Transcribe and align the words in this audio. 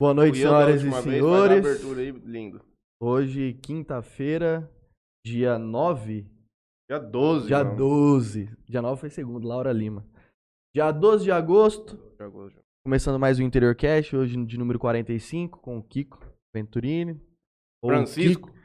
Boa 0.00 0.12
noite, 0.12 0.38
senhoras 0.38 0.82
e 0.82 0.90
senhores. 1.02 1.58
abertura 1.64 2.00
aí, 2.00 2.10
lindo. 2.10 2.60
Hoje, 3.00 3.54
quinta-feira, 3.62 4.70
dia 5.24 5.58
9, 5.58 6.26
Dia 6.88 6.98
12, 6.98 7.46
dia 7.46 7.64
mano. 7.64 7.76
12. 7.76 8.50
Dia 8.68 8.82
9 8.82 9.00
foi 9.00 9.10
segundo, 9.10 9.46
Laura 9.46 9.72
Lima. 9.72 10.06
Dia 10.74 10.90
12 10.90 11.24
de 11.24 11.30
agosto, 11.32 11.96
Dia 12.16 12.28
12. 12.28 12.56
começando 12.84 13.18
mais 13.18 13.38
o 13.38 13.42
Interior 13.42 13.74
Cast, 13.74 14.14
hoje 14.16 14.44
de 14.44 14.58
número 14.58 14.78
45, 14.78 15.60
com 15.60 15.78
o 15.78 15.82
Kiko 15.82 16.18
Venturini. 16.54 17.20
Ou 17.82 17.90
Francisco. 17.90 18.48
Kiko. 18.48 18.58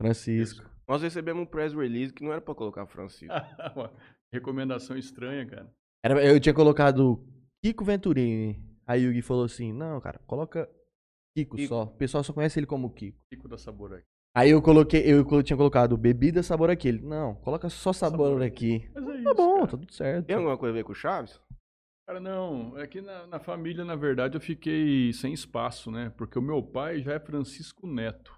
Francisco. 0.00 0.70
Nós 0.88 1.02
recebemos 1.02 1.42
um 1.42 1.46
press 1.46 1.72
release 1.74 2.12
que 2.12 2.22
não 2.24 2.32
era 2.32 2.40
pra 2.40 2.54
colocar 2.54 2.86
Francisco. 2.86 3.32
Uma 3.76 3.92
Recomendação 4.32 4.96
estranha, 4.96 5.46
cara. 5.46 5.70
Era, 6.04 6.24
eu 6.24 6.40
tinha 6.40 6.54
colocado 6.54 7.22
Kiko 7.64 7.84
Venturini. 7.84 8.71
Aí 8.86 9.06
o 9.08 9.12
Gui 9.12 9.22
falou 9.22 9.44
assim: 9.44 9.72
não, 9.72 10.00
cara, 10.00 10.18
coloca 10.26 10.68
Kiko, 11.36 11.56
Kiko. 11.56 11.68
só. 11.68 11.82
O 11.84 11.96
pessoal 11.96 12.22
só 12.24 12.32
conhece 12.32 12.58
ele 12.58 12.66
como 12.66 12.90
Kiko. 12.92 13.18
Pico 13.30 13.48
da 13.48 13.56
sabor 13.58 13.94
aqui. 13.94 14.04
Aí 14.34 14.50
eu 14.50 14.62
coloquei, 14.62 15.02
eu 15.06 15.42
tinha 15.42 15.56
colocado 15.56 15.96
bebida 15.96 16.42
sabor 16.42 16.70
aquele. 16.70 17.00
Não, 17.02 17.34
coloca 17.36 17.68
só 17.68 17.92
sabor, 17.92 18.28
Sabor 18.30 18.42
aqui. 18.42 18.90
Mas 18.94 19.06
é 19.06 19.14
isso, 19.16 19.24
Tá 19.24 19.34
bom, 19.34 19.54
cara. 19.56 19.66
tá 19.66 19.76
tudo 19.76 19.92
certo. 19.92 20.26
Tem 20.26 20.36
alguma 20.36 20.56
coisa 20.56 20.72
a 20.72 20.76
ver 20.78 20.84
com 20.84 20.92
o 20.92 20.94
Chaves? 20.94 21.38
Cara, 22.06 22.18
não. 22.18 22.78
É 22.78 22.86
que 22.86 23.00
na, 23.02 23.26
na 23.26 23.38
família, 23.38 23.84
na 23.84 23.94
verdade, 23.94 24.36
eu 24.36 24.40
fiquei 24.40 25.12
sem 25.12 25.32
espaço, 25.34 25.90
né? 25.90 26.10
Porque 26.16 26.38
o 26.38 26.42
meu 26.42 26.62
pai 26.62 27.02
já 27.02 27.12
é 27.12 27.20
Francisco 27.20 27.86
Neto. 27.86 28.32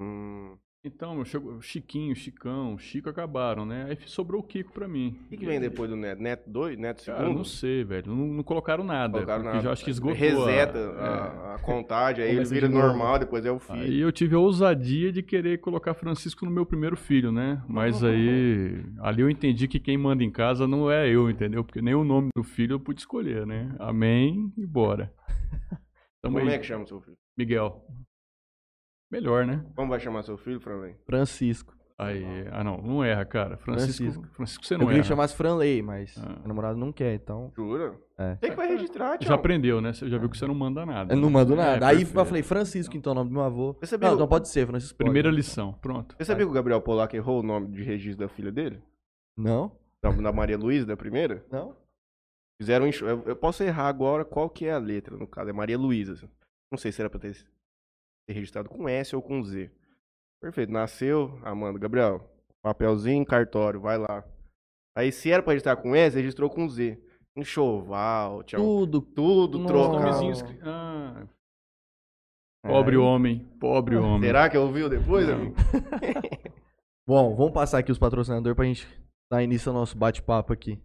Hum. 0.00 0.56
Então, 0.86 1.18
eu 1.18 1.24
chego, 1.24 1.62
Chiquinho, 1.62 2.14
Chicão, 2.14 2.76
Chico 2.76 3.08
acabaram, 3.08 3.64
né? 3.64 3.86
Aí 3.88 3.96
sobrou 4.04 4.42
o 4.42 4.44
Kiko 4.44 4.70
pra 4.70 4.86
mim. 4.86 5.18
O 5.24 5.28
que, 5.30 5.38
que 5.38 5.46
vem 5.46 5.58
depois 5.58 5.88
do 5.88 5.96
Neto? 5.96 6.20
Neto 6.22 6.50
2? 6.50 6.78
Neto 6.78 7.02
Cara, 7.06 7.20
segundo? 7.20 7.36
não 7.38 7.44
sei, 7.44 7.82
velho. 7.84 8.14
Não, 8.14 8.26
não 8.26 8.42
colocaram 8.42 8.84
nada. 8.84 9.14
Colocaram 9.14 9.44
nada. 9.44 9.60
já 9.62 9.72
acho 9.72 9.82
que 9.82 9.90
esgotou. 9.90 10.14
a- 10.14 10.20
Reseta 10.20 10.78
é. 10.78 11.00
a, 11.00 11.54
a 11.54 11.58
contagem, 11.60 12.22
aí 12.22 12.36
ele 12.36 12.44
vira 12.44 12.68
de 12.68 12.74
normal, 12.74 13.18
depois 13.18 13.46
é 13.46 13.50
o 13.50 13.58
filho. 13.58 13.78
Aí 13.80 13.98
eu 13.98 14.12
tive 14.12 14.34
a 14.34 14.38
ousadia 14.38 15.10
de 15.10 15.22
querer 15.22 15.58
colocar 15.58 15.94
Francisco 15.94 16.44
no 16.44 16.50
meu 16.50 16.66
primeiro 16.66 16.98
filho, 16.98 17.32
né? 17.32 17.62
Mas 17.66 18.04
aí, 18.04 18.84
ali 19.00 19.22
eu 19.22 19.30
entendi 19.30 19.66
que 19.66 19.80
quem 19.80 19.96
manda 19.96 20.22
em 20.22 20.30
casa 20.30 20.68
não 20.68 20.90
é 20.90 21.08
eu, 21.08 21.30
entendeu? 21.30 21.64
Porque 21.64 21.80
nem 21.80 21.94
o 21.94 22.04
nome 22.04 22.28
do 22.36 22.42
filho 22.44 22.74
eu 22.74 22.80
pude 22.80 23.00
escolher, 23.00 23.46
né? 23.46 23.74
Amém 23.78 24.52
e 24.54 24.66
bora. 24.66 25.10
Tamo 26.20 26.36
Como 26.38 26.50
aí, 26.50 26.56
é 26.56 26.58
que 26.58 26.66
chama 26.66 26.86
seu 26.86 27.00
filho? 27.00 27.16
Miguel. 27.38 27.82
Melhor, 29.14 29.46
né? 29.46 29.64
Como 29.76 29.88
vai 29.90 30.00
chamar 30.00 30.22
seu 30.22 30.36
filho, 30.36 30.60
Franley? 30.60 30.96
Francisco. 31.06 31.72
Aí, 31.96 32.24
ah 32.50 32.64
não, 32.64 32.78
não 32.82 33.04
erra, 33.04 33.24
cara. 33.24 33.56
Francisco, 33.56 34.02
Francisco. 34.02 34.28
Francisco, 34.34 34.66
você 34.66 34.74
Eu 34.74 34.78
não 34.78 34.86
queria 34.86 34.96
erra. 34.98 35.02
que 35.04 35.08
chamasse 35.08 35.36
Franley, 35.36 35.80
mas 35.80 36.18
Ah. 36.18 36.28
meu 36.40 36.48
namorado 36.48 36.76
não 36.76 36.90
quer, 36.92 37.14
então. 37.14 37.52
Jura? 37.54 37.94
É. 38.18 38.34
Tem 38.34 38.50
que 38.50 38.56
vai 38.56 38.66
registrar, 38.66 39.16
tio. 39.16 39.28
Já 39.28 39.34
aprendeu, 39.36 39.80
né? 39.80 39.92
Você 39.92 40.08
já 40.08 40.18
viu 40.18 40.28
que 40.28 40.36
você 40.36 40.44
não 40.44 40.54
manda 40.56 40.84
nada. 40.84 41.12
Eu 41.14 41.16
não 41.16 41.28
né? 41.28 41.32
mando 41.34 41.52
É, 41.52 41.56
nada. 41.56 41.86
Aí 41.86 42.00
eu 42.02 42.06
perfeito. 42.06 42.26
falei, 42.26 42.42
Francisco, 42.42 42.96
então, 42.96 43.12
o 43.12 43.14
nome 43.14 43.30
do 43.30 43.34
meu 43.34 43.42
avô. 43.44 43.76
Você 43.78 43.86
sabia, 43.86 44.08
Não, 44.08 44.16
então 44.16 44.26
pode 44.26 44.48
ser, 44.48 44.66
Francisco. 44.66 44.98
pode. 44.98 45.04
Primeira 45.06 45.30
lição, 45.30 45.72
pronto. 45.74 46.16
você 46.18 46.24
sabia 46.24 46.44
que 46.44 46.50
o 46.50 46.54
Gabriel 46.54 46.80
Polac 46.80 47.14
errou 47.16 47.38
o 47.38 47.42
nome 47.44 47.68
de 47.68 47.84
registro 47.84 48.26
da 48.26 48.28
filha 48.28 48.50
dele? 48.50 48.82
Não? 49.36 49.70
Da, 50.02 50.10
da 50.10 50.32
Maria 50.32 50.58
Luísa, 50.58 50.86
da 50.86 50.96
primeira? 50.96 51.44
Não? 51.48 51.76
Fizeram 52.60 52.86
um 52.86 52.88
enxo- 52.88 53.06
eu, 53.06 53.22
eu 53.24 53.36
posso 53.36 53.62
errar 53.62 53.86
agora 53.88 54.24
qual 54.24 54.50
que 54.50 54.66
é 54.66 54.72
a 54.72 54.78
letra, 54.78 55.16
no 55.16 55.26
caso, 55.28 55.48
é 55.48 55.52
Maria 55.52 55.78
Luísa. 55.78 56.28
Não 56.72 56.78
sei 56.78 56.90
se 56.90 57.00
era 57.00 57.08
pra 57.10 57.20
ter, 57.20 57.36
ter 58.26 58.32
registrado 58.34 58.68
com 58.68 58.88
S 58.88 59.14
ou 59.14 59.22
com 59.22 59.42
Z. 59.42 59.70
Perfeito, 60.40 60.72
nasceu, 60.72 61.38
Amanda, 61.42 61.78
Gabriel, 61.78 62.20
papelzinho, 62.62 63.24
cartório, 63.24 63.80
vai 63.80 63.96
lá. 63.98 64.24
Aí 64.96 65.10
se 65.10 65.30
era 65.30 65.42
pra 65.42 65.52
registrar 65.52 65.76
com 65.76 65.94
S, 65.96 66.16
registrou 66.16 66.48
com 66.50 66.68
Z. 66.68 67.00
Enxoval, 67.36 68.42
tchau. 68.44 68.60
Tudo. 68.60 69.00
Tudo 69.00 69.58
escri- 70.30 70.58
Ah, 70.62 71.26
pobre 72.62 72.96
É. 72.96 72.98
homem, 72.98 73.40
pobre 73.58 73.96
homem. 73.96 74.22
Será 74.28 74.48
que 74.48 74.56
ouviu 74.56 74.88
depois, 74.88 75.26
Não. 75.26 75.34
amigo? 75.34 75.54
Bom, 77.06 77.34
vamos 77.34 77.52
passar 77.52 77.78
aqui 77.78 77.90
os 77.92 77.98
patrocinadores 77.98 78.54
pra 78.56 78.64
gente 78.64 78.88
dar 79.30 79.42
início 79.42 79.70
ao 79.70 79.74
nosso 79.78 79.96
bate-papo 79.98 80.52
aqui. 80.52 80.80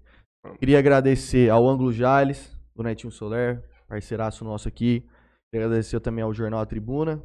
Queria 0.57 0.79
agradecer 0.79 1.49
ao 1.49 1.67
Ângulo 1.67 1.91
Jales, 1.93 2.57
do 2.75 2.81
Netinho 2.83 3.11
Soler, 3.11 3.63
parceiraço 3.87 4.43
nosso 4.43 4.67
aqui. 4.67 5.07
Queria 5.51 5.65
agradecer 5.65 5.99
também 5.99 6.23
ao 6.23 6.33
Jornal 6.33 6.59
A 6.59 6.65
Tribuna, 6.65 7.23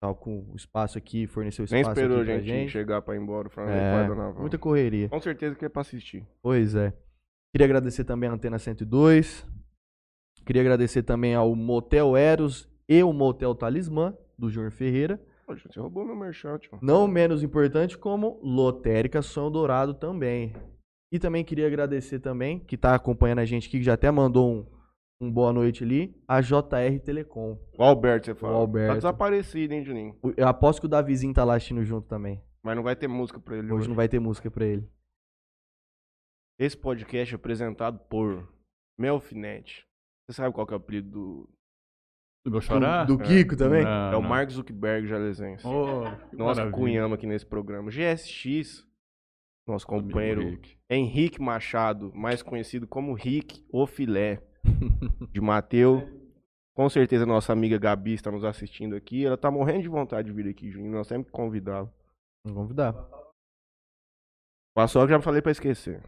tá 0.00 0.12
com 0.14 0.46
o 0.52 0.56
espaço 0.56 0.96
aqui, 0.96 1.26
forneceu 1.26 1.64
Nem 1.70 1.80
espaço 1.80 1.98
esperou 2.00 2.18
a 2.18 2.22
aqui 2.22 2.30
pra 2.30 2.40
gente, 2.40 2.46
gente. 2.46 2.70
chegar 2.70 3.02
pra 3.02 3.14
ir 3.16 3.18
embora, 3.20 3.48
É, 3.68 4.08
na 4.08 4.32
muita 4.32 4.58
correria. 4.58 5.08
Com 5.08 5.20
certeza 5.20 5.56
que 5.56 5.64
é 5.64 5.68
pra 5.68 5.82
assistir. 5.82 6.26
Pois 6.40 6.74
é. 6.74 6.92
Queria 7.52 7.66
agradecer 7.66 8.04
também 8.04 8.30
a 8.30 8.32
Antena 8.32 8.58
102. 8.58 9.46
Queria 10.46 10.62
agradecer 10.62 11.02
também 11.02 11.34
ao 11.34 11.54
Motel 11.54 12.16
Eros 12.16 12.68
e 12.88 13.02
o 13.02 13.12
Motel 13.12 13.54
Talismã, 13.54 14.16
do 14.38 14.50
Júnior 14.50 14.72
Ferreira. 14.72 15.20
Poxa, 15.46 15.68
você 15.70 15.78
roubou 15.78 16.04
meu 16.04 16.16
merchan, 16.16 16.58
tio. 16.58 16.78
Não 16.80 17.06
menos 17.06 17.42
importante 17.42 17.98
como 17.98 18.40
Lotérica 18.42 19.20
Sonho 19.20 19.50
Dourado 19.50 19.94
também. 19.94 20.52
E 21.12 21.18
também 21.18 21.44
queria 21.44 21.66
agradecer 21.66 22.20
também, 22.20 22.58
que 22.58 22.74
está 22.74 22.94
acompanhando 22.94 23.40
a 23.40 23.44
gente 23.44 23.68
aqui, 23.68 23.78
que 23.78 23.84
já 23.84 23.92
até 23.92 24.10
mandou 24.10 24.50
um, 24.50 24.66
um 25.24 25.30
boa 25.30 25.52
noite 25.52 25.84
ali, 25.84 26.14
a 26.26 26.40
JR 26.40 26.98
Telecom. 27.04 27.58
O 27.78 27.82
Alberto, 27.82 28.26
você 28.26 28.34
fala. 28.34 28.54
Alberto. 28.56 28.88
Tá 28.88 28.94
desaparecido, 28.96 29.72
hein, 29.74 29.84
Juninho? 29.84 30.16
O- 30.22 30.32
Eu 30.36 30.48
aposto 30.48 30.80
que 30.80 30.86
o 30.86 30.88
Davizinho 30.88 31.32
tá 31.32 31.44
lá 31.44 31.54
assistindo 31.56 31.84
junto 31.84 32.08
também. 32.08 32.42
Mas 32.62 32.76
não 32.76 32.82
vai 32.82 32.94
ter 32.96 33.08
música 33.08 33.40
pra 33.40 33.56
ele 33.56 33.66
Hoje 33.66 33.74
hoje. 33.74 33.88
não 33.88 33.96
vai 33.96 34.08
ter 34.08 34.18
música 34.20 34.50
pra 34.50 34.64
ele. 34.64 34.88
Esse 36.58 36.76
podcast 36.76 37.34
é 37.34 37.36
apresentado 37.36 37.98
por 38.08 38.48
Melfinet. 38.98 39.86
Você 40.28 40.36
sabe 40.36 40.54
qual 40.54 40.66
que 40.66 40.72
é 40.72 40.76
o 40.76 40.80
apelido 40.80 41.10
do... 41.10 41.48
Do 42.44 42.50
meu 42.50 42.60
xará? 42.60 43.04
Do, 43.04 43.16
do 43.16 43.22
Kiko 43.24 43.56
também? 43.56 43.84
Não, 43.84 44.12
é 44.12 44.16
o. 44.16 44.22
Mark 44.22 44.50
Zuckerberg 44.50 45.06
jalesense. 45.06 45.64
Oh, 45.66 46.02
que 46.28 46.36
Nós 46.36 46.56
maravilha. 46.58 46.70
cunhamos 46.76 47.14
aqui 47.16 47.24
nesse 47.26 47.46
programa. 47.46 47.88
GSX, 47.88 48.84
nosso 49.66 49.86
companheiro. 49.86 50.60
Henrique 50.90 51.40
Machado, 51.40 52.12
mais 52.12 52.42
conhecido 52.42 52.84
como 52.86 53.14
Rick 53.14 53.64
o 53.72 53.86
Filé, 53.86 54.42
de 55.30 55.40
Mateu. 55.40 56.08
Com 56.74 56.88
certeza 56.88 57.26
nossa 57.26 57.52
amiga 57.52 57.78
Gabi 57.78 58.14
está 58.14 58.30
nos 58.30 58.44
assistindo 58.44 58.96
aqui. 58.96 59.26
Ela 59.26 59.36
tá 59.36 59.50
morrendo 59.50 59.82
de 59.82 59.88
vontade 59.88 60.28
de 60.28 60.34
vir 60.34 60.48
aqui, 60.48 60.70
Juninho. 60.70 60.92
Nós 60.92 61.08
temos 61.08 61.26
que 61.26 61.32
convidá-la. 61.32 61.88
Vamos 62.44 62.62
convidar. 62.62 62.94
Passou 64.74 65.04
que 65.04 65.12
já 65.12 65.20
falei 65.20 65.42
pra 65.42 65.52
esquecer. 65.52 66.02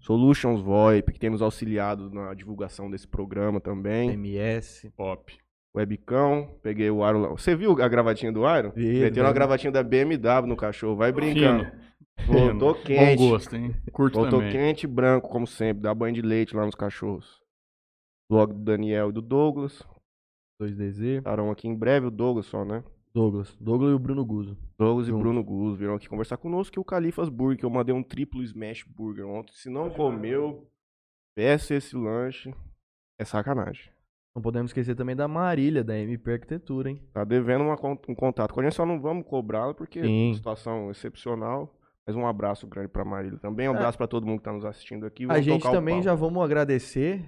Solutions 0.00 0.60
VoIP, 0.60 1.12
que 1.12 1.18
tem 1.18 1.30
nos 1.30 1.42
auxiliado 1.42 2.10
na 2.10 2.34
divulgação 2.34 2.90
desse 2.90 3.06
programa 3.06 3.60
também. 3.60 4.10
MS. 4.10 4.90
Pop. 4.96 5.36
Webcão, 5.76 6.58
peguei 6.62 6.90
o 6.90 7.04
Aro 7.04 7.20
lá. 7.20 7.28
Você 7.28 7.54
viu 7.54 7.70
a 7.80 7.88
gravatinha 7.88 8.32
do 8.32 8.44
Aro? 8.44 8.72
Vi, 8.74 9.00
Meteu 9.00 9.22
uma 9.22 9.32
gravatinha 9.32 9.70
da 9.70 9.82
BMW 9.82 10.46
no 10.46 10.56
cachorro. 10.56 10.96
Vai 10.96 11.12
brincando. 11.12 11.64
Fino. 12.20 12.32
Voltou 12.32 12.74
Fino. 12.74 12.84
quente. 12.86 13.18
Bom 13.18 13.28
gosto, 13.30 13.54
hein? 13.54 13.76
Curto 13.92 14.18
Voltou 14.18 14.40
também. 14.40 14.52
quente 14.52 14.84
e 14.84 14.86
branco, 14.88 15.28
como 15.28 15.46
sempre. 15.46 15.82
Dá 15.82 15.94
banho 15.94 16.14
de 16.14 16.22
leite 16.22 16.56
lá 16.56 16.64
nos 16.66 16.74
cachorros. 16.74 17.40
Blog 18.30 18.52
do 18.52 18.60
Daniel 18.60 19.10
e 19.10 19.12
do 19.12 19.22
Douglas. 19.22 19.82
2DZ. 20.60 21.18
Estarão 21.18 21.50
aqui 21.50 21.68
em 21.68 21.74
breve, 21.74 22.06
o 22.06 22.10
Douglas 22.10 22.46
só, 22.46 22.64
né? 22.64 22.82
Douglas. 23.14 23.56
Douglas 23.60 23.90
e 23.90 23.94
o 23.94 23.98
Bruno 23.98 24.24
Guzo. 24.24 24.56
Douglas 24.78 25.08
e 25.08 25.10
Junto. 25.10 25.20
Bruno 25.20 25.42
Guz 25.42 25.78
viram 25.78 25.94
aqui 25.94 26.08
conversar 26.08 26.36
conosco. 26.36 26.78
E 26.78 26.80
o 26.80 26.84
Califas 26.84 27.28
Burger, 27.28 27.58
que 27.58 27.64
eu 27.64 27.70
mandei 27.70 27.94
um 27.94 28.02
triplo 28.02 28.42
smash 28.42 28.84
burger 28.84 29.26
ontem. 29.26 29.52
Se 29.54 29.70
não 29.70 29.90
comeu, 29.90 30.68
peça 31.34 31.74
esse 31.74 31.96
lanche. 31.96 32.54
É 33.18 33.24
sacanagem. 33.24 33.90
Não 34.36 34.42
podemos 34.42 34.70
esquecer 34.70 34.94
também 34.94 35.16
da 35.16 35.26
Marília, 35.26 35.82
da 35.82 35.98
MP 35.98 36.32
Arquitetura, 36.32 36.90
hein? 36.90 37.02
Tá 37.12 37.24
devendo 37.24 37.64
uma 37.64 37.74
um 38.08 38.14
contato 38.14 38.54
com 38.54 38.60
a 38.60 38.62
gente, 38.62 38.74
só 38.74 38.86
não 38.86 39.00
vamos 39.00 39.26
cobrá-la 39.26 39.74
porque 39.74 40.00
Sim. 40.00 40.30
é 40.30 40.34
situação 40.34 40.90
excepcional. 40.90 41.74
Mas 42.06 42.14
um 42.14 42.26
abraço 42.26 42.66
grande 42.66 42.88
pra 42.88 43.04
Marília 43.04 43.38
também. 43.38 43.68
Um 43.68 43.72
abraço 43.72 43.98
pra 43.98 44.06
todo 44.06 44.24
mundo 44.24 44.38
que 44.38 44.44
tá 44.44 44.52
nos 44.52 44.64
assistindo 44.64 45.04
aqui. 45.04 45.24
É. 45.24 45.26
A 45.26 45.28
Vamos 45.28 45.44
gente 45.44 45.62
também 45.70 46.00
já 46.00 46.14
vamos 46.14 46.42
agradecer 46.42 47.22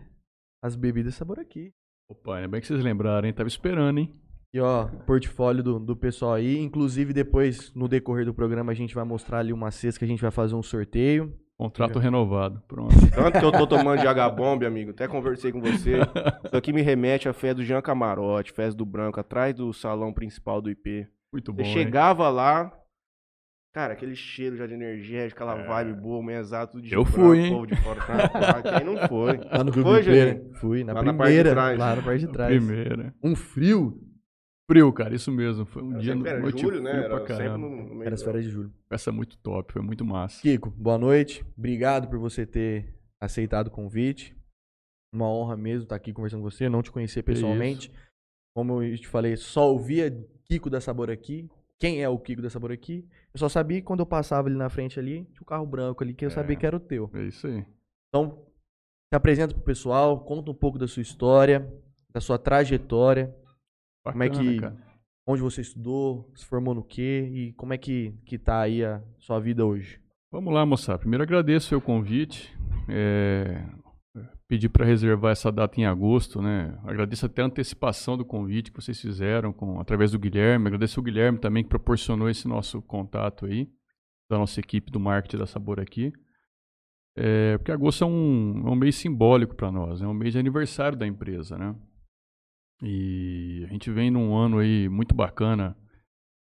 as 0.62 0.76
bebidas 0.76 1.14
sabor 1.14 1.38
aqui. 1.38 1.72
Opa, 2.08 2.36
ainda 2.36 2.48
bem 2.48 2.60
que 2.60 2.66
vocês 2.66 2.82
lembraram, 2.82 3.26
hein? 3.26 3.32
Tava 3.34 3.48
esperando, 3.48 3.98
hein? 3.98 4.12
E 4.52 4.60
ó, 4.60 4.86
portfólio 5.06 5.62
do, 5.62 5.78
do 5.78 5.96
pessoal 5.96 6.34
aí. 6.34 6.58
Inclusive, 6.58 7.12
depois, 7.12 7.72
no 7.72 7.86
decorrer 7.86 8.24
do 8.24 8.34
programa, 8.34 8.72
a 8.72 8.74
gente 8.74 8.94
vai 8.94 9.04
mostrar 9.04 9.38
ali 9.38 9.52
uma 9.52 9.70
cesta 9.70 9.98
que 9.98 10.04
a 10.04 10.08
gente 10.08 10.20
vai 10.20 10.30
fazer 10.30 10.54
um 10.54 10.62
sorteio. 10.62 11.32
Contrato 11.56 11.98
renovado. 11.98 12.62
Pronto. 12.66 12.94
Tanto 13.14 13.38
que 13.38 13.44
eu 13.44 13.52
tô 13.52 13.66
tomando 13.66 14.00
de 14.00 14.06
H-Bomb, 14.06 14.64
amigo. 14.64 14.90
Até 14.92 15.06
conversei 15.06 15.52
com 15.52 15.60
você. 15.60 15.98
Isso 16.44 16.56
aqui 16.56 16.72
me 16.72 16.80
remete 16.80 17.28
à 17.28 17.34
fé 17.34 17.52
do 17.52 17.62
Jean 17.62 17.82
Camarote, 17.82 18.50
festa 18.50 18.76
do 18.76 18.86
Branco, 18.86 19.20
atrás 19.20 19.54
do 19.54 19.72
salão 19.72 20.12
principal 20.12 20.60
do 20.60 20.70
IP. 20.70 21.06
Muito 21.32 21.52
Você 21.52 21.62
bom, 21.62 21.68
hein? 21.68 21.72
chegava 21.74 22.28
lá, 22.30 22.72
cara, 23.72 23.92
aquele 23.92 24.14
cheiro 24.16 24.56
já 24.56 24.66
de 24.66 24.74
energia, 24.74 25.26
aquela 25.26 25.58
É. 25.60 25.66
vibe 25.66 26.00
boa, 26.00 26.22
mesado, 26.22 26.72
tudo 26.72 26.82
de 26.82 26.94
Eu 26.94 27.04
fui, 27.04 27.38
hein? 27.38 27.52
povo 27.52 27.66
de 27.66 27.76
fora. 27.76 28.00
Quem 28.62 28.84
não 28.86 29.08
foi? 29.08 29.36
Lá 29.50 29.64
no 29.64 29.72
Foi, 29.72 29.82
Clube. 29.82 30.02
Juninho? 30.02 30.54
Fui, 30.54 30.84
na 30.84 30.92
Lá 30.92 31.02
na 31.02 31.14
primeira. 31.14 31.50
trás. 31.50 31.78
lá 31.78 31.96
na 31.96 32.02
parte 32.02 32.20
de 32.26 32.32
trás. 32.32 32.56
Primeira. 32.56 33.14
Um 33.22 33.34
frio. 33.36 34.00
Frio, 34.70 34.92
cara, 34.92 35.14
isso 35.14 35.32
mesmo. 35.32 35.64
Foi 35.66 35.82
um 35.82 35.92
Era 35.92 36.00
dia 36.00 36.12
sempre- 36.12 36.30
no 36.30 36.36
era 36.36 36.40
noite 36.42 36.60
julho, 36.62 36.80
né? 36.82 36.90
Era 37.04 37.26
sempre 37.26 37.58
no 37.58 37.68
meio 37.70 38.02
Era 38.04 38.14
as 38.14 38.22
férias 38.22 38.44
de 38.44 38.50
julho. 38.50 38.72
Peça 38.88 39.10
muito 39.10 39.36
top, 39.38 39.72
foi 39.72 39.82
muito 39.82 40.04
massa. 40.04 40.40
Kiko, 40.42 40.70
boa 40.70 40.96
noite. 40.96 41.44
Obrigado 41.58 42.08
por 42.08 42.18
você 42.20 42.46
ter 42.46 42.94
aceitado 43.20 43.66
o 43.66 43.70
convite. 43.70 44.36
Uma 45.12 45.28
honra 45.28 45.56
mesmo 45.56 45.82
estar 45.82 45.96
aqui 45.96 46.12
conversando 46.12 46.42
com 46.42 46.48
você, 46.50 46.68
não 46.68 46.82
te 46.82 46.92
conhecer 46.92 47.22
pessoalmente. 47.24 47.90
como 48.54 48.80
eu 48.82 48.96
te 48.96 49.08
falei, 49.08 49.36
só 49.36 49.72
ouvia 49.72 50.10
Kiko 50.44 50.68
da 50.70 50.80
Sabor 50.80 51.10
aqui. 51.10 51.48
Quem 51.80 52.02
é 52.02 52.08
o 52.08 52.18
Kiko 52.18 52.42
da 52.42 52.50
Sabor 52.50 52.70
aqui? 52.70 53.08
Eu 53.32 53.38
só 53.40 53.48
sabia 53.48 53.80
que 53.80 53.86
quando 53.86 54.00
eu 54.00 54.06
passava 54.06 54.48
ali 54.48 54.56
na 54.56 54.68
frente 54.68 55.00
ali, 55.00 55.24
tinha 55.32 55.42
um 55.42 55.46
carro 55.46 55.64
branco 55.66 56.04
ali 56.04 56.12
que 56.12 56.24
eu 56.24 56.28
É. 56.28 56.30
sabia 56.30 56.54
que 56.54 56.66
era 56.66 56.76
o 56.76 56.80
teu. 56.80 57.10
É 57.14 57.22
isso 57.22 57.46
aí. 57.46 57.64
Então, 58.08 58.44
se 59.10 59.16
apresenta 59.16 59.54
pro 59.54 59.62
pessoal, 59.62 60.20
conta 60.22 60.50
um 60.50 60.54
pouco 60.54 60.78
da 60.78 60.86
sua 60.86 61.00
história, 61.00 61.66
da 62.12 62.20
sua 62.20 62.38
trajetória, 62.38 63.34
Como 64.04 64.22
é 64.22 64.28
Bacana, 64.28 64.50
que- 64.52 64.60
cara. 64.60 64.76
onde 65.26 65.40
você 65.42 65.60
estudou, 65.62 66.30
se 66.34 66.44
formou 66.44 66.74
no 66.74 66.82
quê 66.84 67.28
e 67.32 67.52
como 67.54 67.72
é 67.72 67.78
que, 67.78 68.12
que 68.26 68.38
tá 68.38 68.60
aí 68.60 68.84
a 68.84 69.02
sua 69.18 69.38
vida 69.40 69.64
hoje. 69.64 70.00
Vamos 70.32 70.52
lá, 70.54 70.64
moçada. 70.66 70.98
Primeiro 70.98 71.22
agradeço 71.24 71.76
o 71.76 71.80
convite. 71.80 72.54
É, 72.88 73.62
Pedi 74.50 74.68
para 74.68 74.84
reservar 74.84 75.30
essa 75.30 75.52
data 75.52 75.80
em 75.80 75.86
agosto, 75.86 76.42
né? 76.42 76.76
Agradeço 76.82 77.24
até 77.24 77.40
a 77.40 77.44
antecipação 77.44 78.18
do 78.18 78.24
convite 78.24 78.72
que 78.72 78.82
vocês 78.82 79.00
fizeram 79.00 79.52
com, 79.52 79.78
através 79.78 80.10
do 80.10 80.18
Guilherme. 80.18 80.66
Agradeço 80.66 80.98
o 80.98 81.02
Guilherme 81.04 81.38
também 81.38 81.62
que 81.62 81.68
proporcionou 81.68 82.28
esse 82.28 82.48
nosso 82.48 82.82
contato 82.82 83.46
aí, 83.46 83.70
da 84.28 84.36
nossa 84.36 84.58
equipe 84.58 84.90
do 84.90 84.98
marketing 84.98 85.36
da 85.36 85.46
Sabor 85.46 85.78
aqui. 85.78 86.12
É, 87.16 87.58
porque 87.58 87.70
agosto 87.70 88.02
é 88.02 88.06
um, 88.08 88.64
é 88.66 88.70
um 88.72 88.74
mês 88.74 88.96
simbólico 88.96 89.54
para 89.54 89.70
nós, 89.70 90.02
é 90.02 90.06
um 90.08 90.12
mês 90.12 90.32
de 90.32 90.40
aniversário 90.40 90.98
da 90.98 91.06
empresa, 91.06 91.56
né? 91.56 91.72
E 92.82 93.62
a 93.68 93.68
gente 93.68 93.88
vem 93.88 94.10
num 94.10 94.34
ano 94.34 94.58
aí 94.58 94.88
muito 94.88 95.14
bacana, 95.14 95.76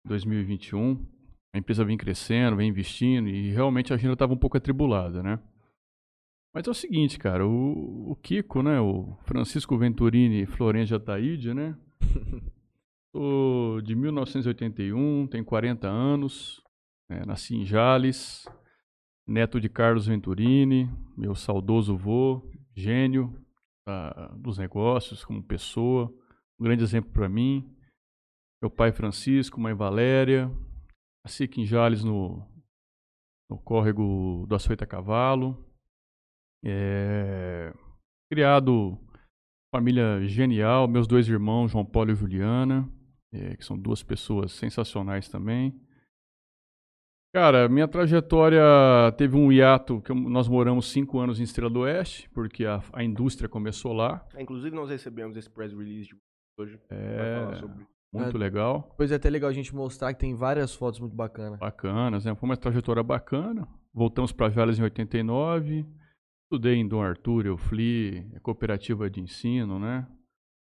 2021. 0.05 1.05
A 1.53 1.57
empresa 1.57 1.83
vem 1.83 1.97
crescendo, 1.97 2.55
vem 2.55 2.69
investindo 2.69 3.27
e 3.27 3.51
realmente 3.51 3.91
a 3.91 3.97
agenda 3.97 4.13
estava 4.13 4.33
um 4.33 4.37
pouco 4.37 4.55
atribulada, 4.55 5.21
né? 5.21 5.37
Mas 6.53 6.67
é 6.67 6.71
o 6.71 6.73
seguinte, 6.73 7.19
cara, 7.19 7.45
o, 7.45 8.11
o 8.11 8.15
Kiko, 8.15 8.63
né, 8.63 8.79
o 8.79 9.15
Francisco 9.23 9.77
Venturini 9.77 10.47
Florencio 10.47 10.97
Ataíde, 10.97 11.53
né? 11.53 11.77
Sou 13.15 13.81
de 13.81 13.95
1981, 13.95 15.27
tenho 15.27 15.45
40 15.45 15.87
anos, 15.87 16.61
né, 17.09 17.23
nasci 17.25 17.55
em 17.55 17.65
Jales, 17.65 18.47
neto 19.27 19.59
de 19.59 19.69
Carlos 19.69 20.07
Venturini, 20.07 20.89
meu 21.15 21.35
saudoso 21.35 21.95
vô, 21.95 22.41
gênio 22.75 23.33
ah, 23.87 24.33
dos 24.35 24.57
negócios 24.57 25.23
como 25.23 25.43
pessoa, 25.43 26.11
um 26.59 26.63
grande 26.63 26.83
exemplo 26.83 27.11
para 27.11 27.29
mim. 27.29 27.75
Meu 28.61 28.69
pai 28.69 28.91
Francisco, 28.91 29.59
mãe 29.59 29.73
Valéria, 29.73 30.51
nasci 31.23 31.43
aqui 31.43 31.61
em 31.61 31.65
Jales 31.65 32.03
no, 32.03 32.45
no 33.49 33.57
córrego 33.57 34.45
do 34.47 34.55
Açoita 34.55 34.85
Cavalo. 34.85 35.68
É, 36.63 37.73
criado 38.31 38.97
família 39.73 40.21
genial, 40.27 40.87
meus 40.87 41.07
dois 41.07 41.27
irmãos, 41.27 41.71
João 41.71 41.85
Paulo 41.85 42.11
e 42.11 42.15
Juliana, 42.15 42.89
é, 43.31 43.55
que 43.55 43.63
são 43.63 43.77
duas 43.77 44.01
pessoas 44.03 44.51
sensacionais 44.53 45.29
também. 45.29 45.79
Cara, 47.33 47.69
minha 47.69 47.87
trajetória 47.87 48.59
teve 49.15 49.37
um 49.37 49.51
hiato, 49.51 50.01
que 50.01 50.11
nós 50.11 50.47
moramos 50.47 50.89
cinco 50.91 51.19
anos 51.19 51.39
em 51.39 51.43
Estrela 51.43 51.69
do 51.69 51.81
Oeste, 51.81 52.27
porque 52.31 52.65
a, 52.65 52.81
a 52.91 53.03
indústria 53.03 53.47
começou 53.47 53.93
lá. 53.93 54.25
É, 54.33 54.41
Inclusive, 54.41 54.75
nós 54.75 54.89
recebemos 54.89 55.37
esse 55.37 55.47
press 55.49 55.71
release 55.71 56.07
de 56.09 56.17
hoje. 56.59 56.79
É, 56.89 57.39
falar 57.45 57.55
sobre 57.57 57.85
muito 58.11 58.35
É. 58.35 58.39
legal. 58.39 58.87
Depois 58.89 59.11
é 59.11 59.15
até 59.15 59.29
legal 59.29 59.51
a 59.51 59.53
gente 59.53 59.75
mostrar 59.75 60.11
que 60.15 60.19
tem 60.19 60.33
várias 60.33 60.73
fotos 60.73 60.99
muito 60.99 61.15
bacanas. 61.15 61.59
bacanas, 61.59 62.25
né? 62.25 62.33
Foi 62.33 62.49
uma 62.49 62.57
trajetória 62.57 63.03
bacana. 63.03 63.67
Voltamos 63.93 64.31
para 64.31 64.49
Jales 64.49 64.79
em 64.79 64.83
89. 64.83 65.85
Estudei 66.51 66.77
em 66.77 66.87
Dom 66.87 66.99
Arthur, 66.99 67.45
Eufli, 67.45 68.25
é 68.33 68.39
cooperativa 68.39 69.07
de 69.07 69.21
ensino, 69.21 69.77
né? 69.77 70.07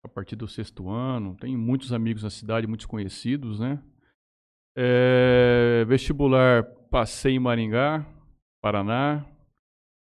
A 0.05 0.09
partir 0.09 0.37
do 0.37 0.47
sexto 0.47 0.89
ano. 0.89 1.37
Tenho 1.41 1.59
muitos 1.59 1.93
amigos 1.93 2.23
na 2.23 2.31
cidade, 2.31 2.65
muitos 2.69 2.87
conhecidos, 2.87 3.59
né? 3.59 3.83
É, 4.79 5.85
vestibular, 5.89 6.63
passei 6.93 7.35
em 7.35 7.41
Maringá, 7.41 8.07
Paraná. 8.63 9.27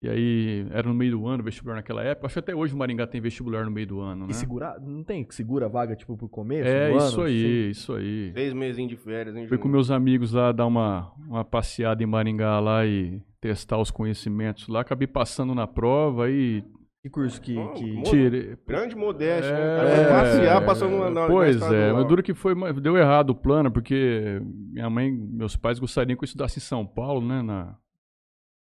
E 0.03 0.09
aí, 0.09 0.67
era 0.71 0.89
no 0.89 0.95
meio 0.95 1.19
do 1.19 1.27
ano, 1.27 1.43
vestibular 1.43 1.75
naquela 1.75 2.03
época. 2.03 2.29
Acho 2.29 2.35
que 2.37 2.39
até 2.39 2.55
hoje 2.55 2.73
o 2.73 2.79
Maringá 2.79 3.07
tem 3.07 3.21
vestibular 3.21 3.67
no 3.67 3.71
meio 3.71 3.89
do 3.89 4.01
ano, 4.01 4.25
né? 4.25 4.31
E 4.31 4.35
segura, 4.35 4.81
não 4.81 5.05
tem 5.05 5.23
que 5.23 5.35
segura 5.35 5.67
a 5.67 5.69
vaga 5.69 5.95
tipo 5.95 6.17
pro 6.17 6.31
começo 6.31 6.67
É, 6.67 6.89
do 6.93 6.97
ano? 6.97 7.09
isso 7.09 7.21
aí, 7.21 7.71
isso 7.71 7.93
aí. 7.93 8.33
seis 8.33 8.55
meses 8.55 8.89
de 8.89 8.97
férias, 8.97 9.37
hein, 9.37 9.47
Fui 9.47 9.59
com 9.59 9.69
meus 9.69 9.91
amigos 9.91 10.33
lá 10.33 10.51
dar 10.51 10.65
uma, 10.65 11.13
uma 11.19 11.45
passeada 11.45 12.03
em 12.03 12.07
Maringá 12.07 12.59
lá 12.59 12.87
e 12.87 13.21
testar 13.41 13.79
os 13.79 13.91
conhecimentos 13.91 14.69
lá. 14.69 14.81
Acabei 14.81 15.07
passando 15.07 15.55
na 15.55 15.67
prova 15.67 16.31
e 16.31 16.65
Que 17.03 17.09
curso 17.09 17.41
que, 17.41 17.55
Não, 17.55 17.75
que... 17.75 17.93
mo- 17.93 18.03
tirei. 18.03 18.57
Grande 18.67 18.97
modéstia, 18.97 19.53
né? 19.53 19.61
É, 19.61 20.05
vai 20.05 20.09
passear 20.09 20.67
passando 20.67 20.99
na, 20.99 21.11
na 21.11 21.27
Pois 21.27 21.61
na 21.61 21.75
é, 21.75 21.93
mas 21.93 22.07
duro 22.07 22.23
que 22.23 22.35
foi, 22.35 22.55
deu 22.75 22.97
errado 22.97 23.31
o 23.31 23.35
plano, 23.35 23.71
porque 23.71 24.41
minha 24.43 24.91
mãe, 24.91 25.11
meus 25.11 25.57
pais 25.57 25.79
gostariam 25.79 26.17
que 26.17 26.25
eu 26.25 26.27
estudasse 26.27 26.59
em 26.59 26.63
São 26.63 26.85
Paulo, 26.87 27.27
né, 27.27 27.41
na, 27.41 27.79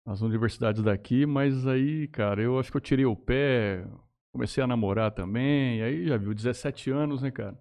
nas 0.06 0.22
universidades 0.22 0.84
daqui, 0.84 1.26
mas 1.26 1.66
aí, 1.66 2.08
cara, 2.10 2.42
eu 2.42 2.60
acho 2.60 2.70
que 2.70 2.78
eu 2.78 2.82
tirei 2.82 3.06
o 3.06 3.16
pé, 3.16 3.88
comecei 4.34 4.62
a 4.62 4.68
namorar 4.68 5.12
também, 5.12 5.82
aí 5.82 6.06
já 6.06 6.18
viu, 6.18 6.34
17 6.34 6.92
anos, 6.92 7.22
né, 7.22 7.32
cara? 7.32 7.58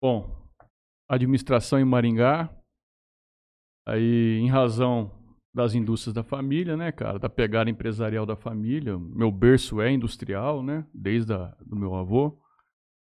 Bom, 0.00 0.46
administração 1.08 1.78
em 1.80 1.84
Maringá, 1.84 2.50
aí 3.86 4.38
em 4.38 4.48
razão 4.48 5.21
das 5.54 5.74
indústrias 5.74 6.14
da 6.14 6.22
família, 6.22 6.76
né, 6.76 6.90
cara, 6.92 7.18
da 7.18 7.28
pegada 7.28 7.68
empresarial 7.68 8.24
da 8.24 8.34
família, 8.36 8.98
meu 8.98 9.30
berço 9.30 9.80
é 9.80 9.90
industrial, 9.92 10.62
né, 10.62 10.86
desde 10.94 11.32
a, 11.34 11.54
do 11.66 11.76
meu 11.76 11.94
avô, 11.94 12.38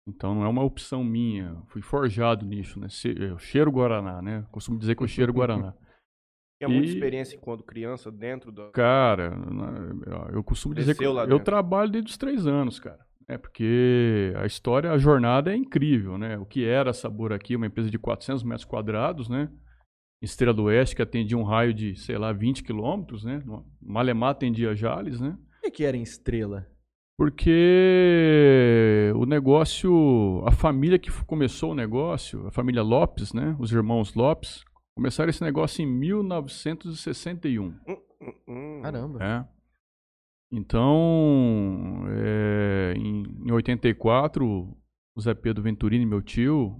então 0.08 0.34
não 0.34 0.44
é 0.44 0.48
uma 0.48 0.64
opção 0.64 1.04
minha. 1.04 1.62
Fui 1.68 1.80
forjado 1.82 2.44
nisso, 2.44 2.80
né? 2.80 2.88
Se- 2.88 3.14
Eu 3.16 3.38
cheiro 3.38 3.70
Guaraná, 3.70 4.20
né? 4.20 4.44
Costumo 4.50 4.76
dizer 4.76 4.96
que 4.96 5.02
eu 5.04 5.06
cheiro 5.06 5.32
Guaraná. 5.32 5.74
Tinha 6.58 6.68
muita 6.68 6.86
E- 6.88 6.94
experiência 6.94 7.36
enquanto 7.36 7.62
criança 7.62 8.10
dentro 8.10 8.50
da... 8.50 8.68
Cara, 8.72 9.32
eu 10.32 10.42
costumo 10.42 10.74
dizer 10.74 10.96
que 10.96 11.04
eu 11.04 11.38
trabalho 11.40 11.90
desde 11.92 12.10
os 12.10 12.16
três 12.16 12.46
anos, 12.48 12.80
cara. 12.80 12.98
É 13.28 13.38
porque 13.38 14.32
a 14.36 14.44
história, 14.44 14.90
a 14.90 14.98
jornada 14.98 15.52
é 15.52 15.56
incrível, 15.56 16.18
né? 16.18 16.36
O 16.36 16.44
que 16.44 16.64
era 16.64 16.92
Sabor 16.92 17.32
aqui, 17.32 17.54
uma 17.54 17.66
empresa 17.66 17.88
de 17.90 17.98
400 17.98 18.42
metros 18.42 18.64
quadrados, 18.64 19.28
né? 19.28 19.48
Estrela 20.22 20.54
do 20.54 20.64
Oeste, 20.64 20.94
que 20.94 21.02
atendia 21.02 21.36
um 21.36 21.42
raio 21.42 21.74
de, 21.74 21.96
sei 21.96 22.16
lá, 22.16 22.32
20 22.32 22.62
quilômetros, 22.62 23.24
né? 23.24 23.42
Malemar 23.80 24.30
atendia 24.30 24.74
Jales, 24.74 25.20
né? 25.20 25.36
O 25.58 25.62
que 25.62 25.70
que 25.70 25.84
era 25.84 25.96
em 25.96 26.02
Estrela? 26.02 26.66
Porque 27.18 29.12
o 29.16 29.26
negócio, 29.26 30.42
a 30.46 30.52
família 30.52 30.98
que 30.98 31.10
começou 31.24 31.72
o 31.72 31.74
negócio, 31.74 32.46
a 32.46 32.50
família 32.50 32.82
Lopes, 32.82 33.32
né? 33.32 33.56
Os 33.58 33.72
irmãos 33.72 34.14
Lopes, 34.14 34.64
começaram 34.94 35.30
esse 35.30 35.42
negócio 35.42 35.82
em 35.82 35.86
1961. 35.86 37.74
Hum, 37.86 37.96
hum. 38.48 38.80
Caramba. 38.82 39.18
É. 39.24 39.44
Então, 40.50 42.04
é, 42.10 42.94
em, 42.96 43.22
em 43.44 43.50
84, 43.50 44.44
o 45.14 45.20
Zé 45.20 45.34
Pedro 45.34 45.62
Venturini, 45.62 46.04
meu 46.04 46.20
tio, 46.20 46.76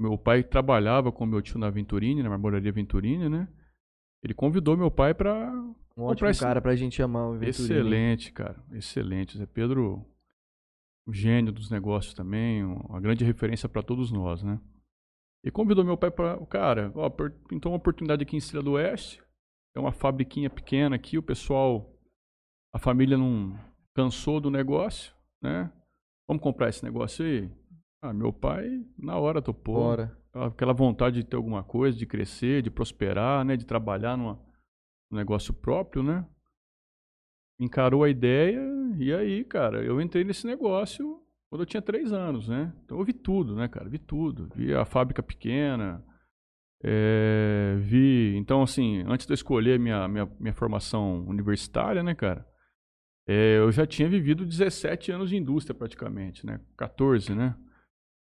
meu 0.00 0.16
pai 0.18 0.42
trabalhava 0.42 1.12
com 1.12 1.26
meu 1.26 1.42
tio 1.42 1.58
na 1.58 1.68
Venturini, 1.70 2.22
na 2.22 2.30
marmoraria 2.30 2.72
Venturini, 2.72 3.28
né? 3.28 3.48
Ele 4.22 4.34
convidou 4.34 4.76
meu 4.76 4.90
pai 4.90 5.14
para 5.14 5.50
Um 5.52 5.74
Comprar 5.94 6.12
ótimo 6.12 6.28
esse- 6.30 6.40
cara 6.40 6.60
pra 6.62 6.74
gente 6.76 7.02
amar 7.02 7.24
o 7.28 7.32
Venturini. 7.32 7.50
Excelente, 7.50 8.32
cara. 8.32 8.56
Excelente. 8.72 9.36
Zé 9.38 9.46
Pedro, 9.46 10.04
um 11.06 11.12
gênio 11.12 11.52
dos 11.52 11.70
negócios 11.70 12.14
também, 12.14 12.64
um- 12.64 12.76
uma 12.88 13.00
grande 13.00 13.24
referência 13.24 13.68
para 13.68 13.82
todos 13.82 14.10
nós, 14.10 14.42
né? 14.42 14.58
E 15.44 15.50
convidou 15.50 15.84
meu 15.84 15.96
pai 15.96 16.10
para, 16.10 16.38
cara, 16.46 16.92
ó, 16.94 17.08
pintou 17.48 17.72
uma 17.72 17.78
oportunidade 17.78 18.22
aqui 18.22 18.36
em 18.36 18.38
Estrela 18.38 18.62
do 18.64 18.72
Oeste. 18.72 19.22
É 19.74 19.80
uma 19.80 19.92
fabriquinha 19.92 20.50
pequena 20.50 20.96
aqui, 20.96 21.16
o 21.16 21.22
pessoal, 21.22 21.90
a 22.74 22.78
família 22.78 23.16
não 23.16 23.58
cansou 23.94 24.40
do 24.40 24.50
negócio, 24.50 25.14
né? 25.42 25.70
Vamos 26.28 26.42
comprar 26.42 26.68
esse 26.68 26.84
negócio 26.84 27.24
aí? 27.24 27.50
Ah, 28.02 28.12
meu 28.12 28.32
pai 28.32 28.84
na 28.98 29.18
hora 29.18 29.42
topou 29.42 29.74
Bora. 29.74 30.16
aquela 30.32 30.72
vontade 30.72 31.16
de 31.16 31.24
ter 31.24 31.36
alguma 31.36 31.62
coisa, 31.62 31.98
de 31.98 32.06
crescer, 32.06 32.62
de 32.62 32.70
prosperar, 32.70 33.44
né, 33.44 33.56
de 33.56 33.66
trabalhar 33.66 34.16
numa, 34.16 34.40
num 35.10 35.18
negócio 35.18 35.52
próprio, 35.52 36.02
né? 36.02 36.26
Encarou 37.58 38.02
a 38.02 38.08
ideia 38.08 38.60
e 38.98 39.12
aí, 39.12 39.44
cara, 39.44 39.84
eu 39.84 40.00
entrei 40.00 40.24
nesse 40.24 40.46
negócio 40.46 41.20
quando 41.50 41.62
eu 41.62 41.66
tinha 41.66 41.82
três 41.82 42.12
anos, 42.12 42.48
né? 42.48 42.72
Então 42.84 42.98
eu 42.98 43.04
vi 43.04 43.12
tudo, 43.12 43.54
né, 43.54 43.68
cara? 43.68 43.88
Vi 43.88 43.98
tudo. 43.98 44.48
Vi 44.54 44.72
a 44.72 44.84
fábrica 44.84 45.22
pequena, 45.22 46.02
é, 46.82 47.76
vi... 47.80 48.34
Então, 48.36 48.62
assim, 48.62 49.04
antes 49.06 49.26
de 49.26 49.32
eu 49.32 49.34
escolher 49.34 49.78
minha, 49.78 50.08
minha, 50.08 50.26
minha 50.38 50.54
formação 50.54 51.26
universitária, 51.26 52.02
né, 52.02 52.14
cara? 52.14 52.46
é, 53.30 53.58
eu 53.58 53.70
já 53.70 53.86
tinha 53.86 54.08
vivido 54.08 54.44
17 54.44 55.12
anos 55.12 55.30
de 55.30 55.36
indústria 55.36 55.72
praticamente, 55.72 56.44
né? 56.44 56.60
14, 56.76 57.32
né? 57.32 57.54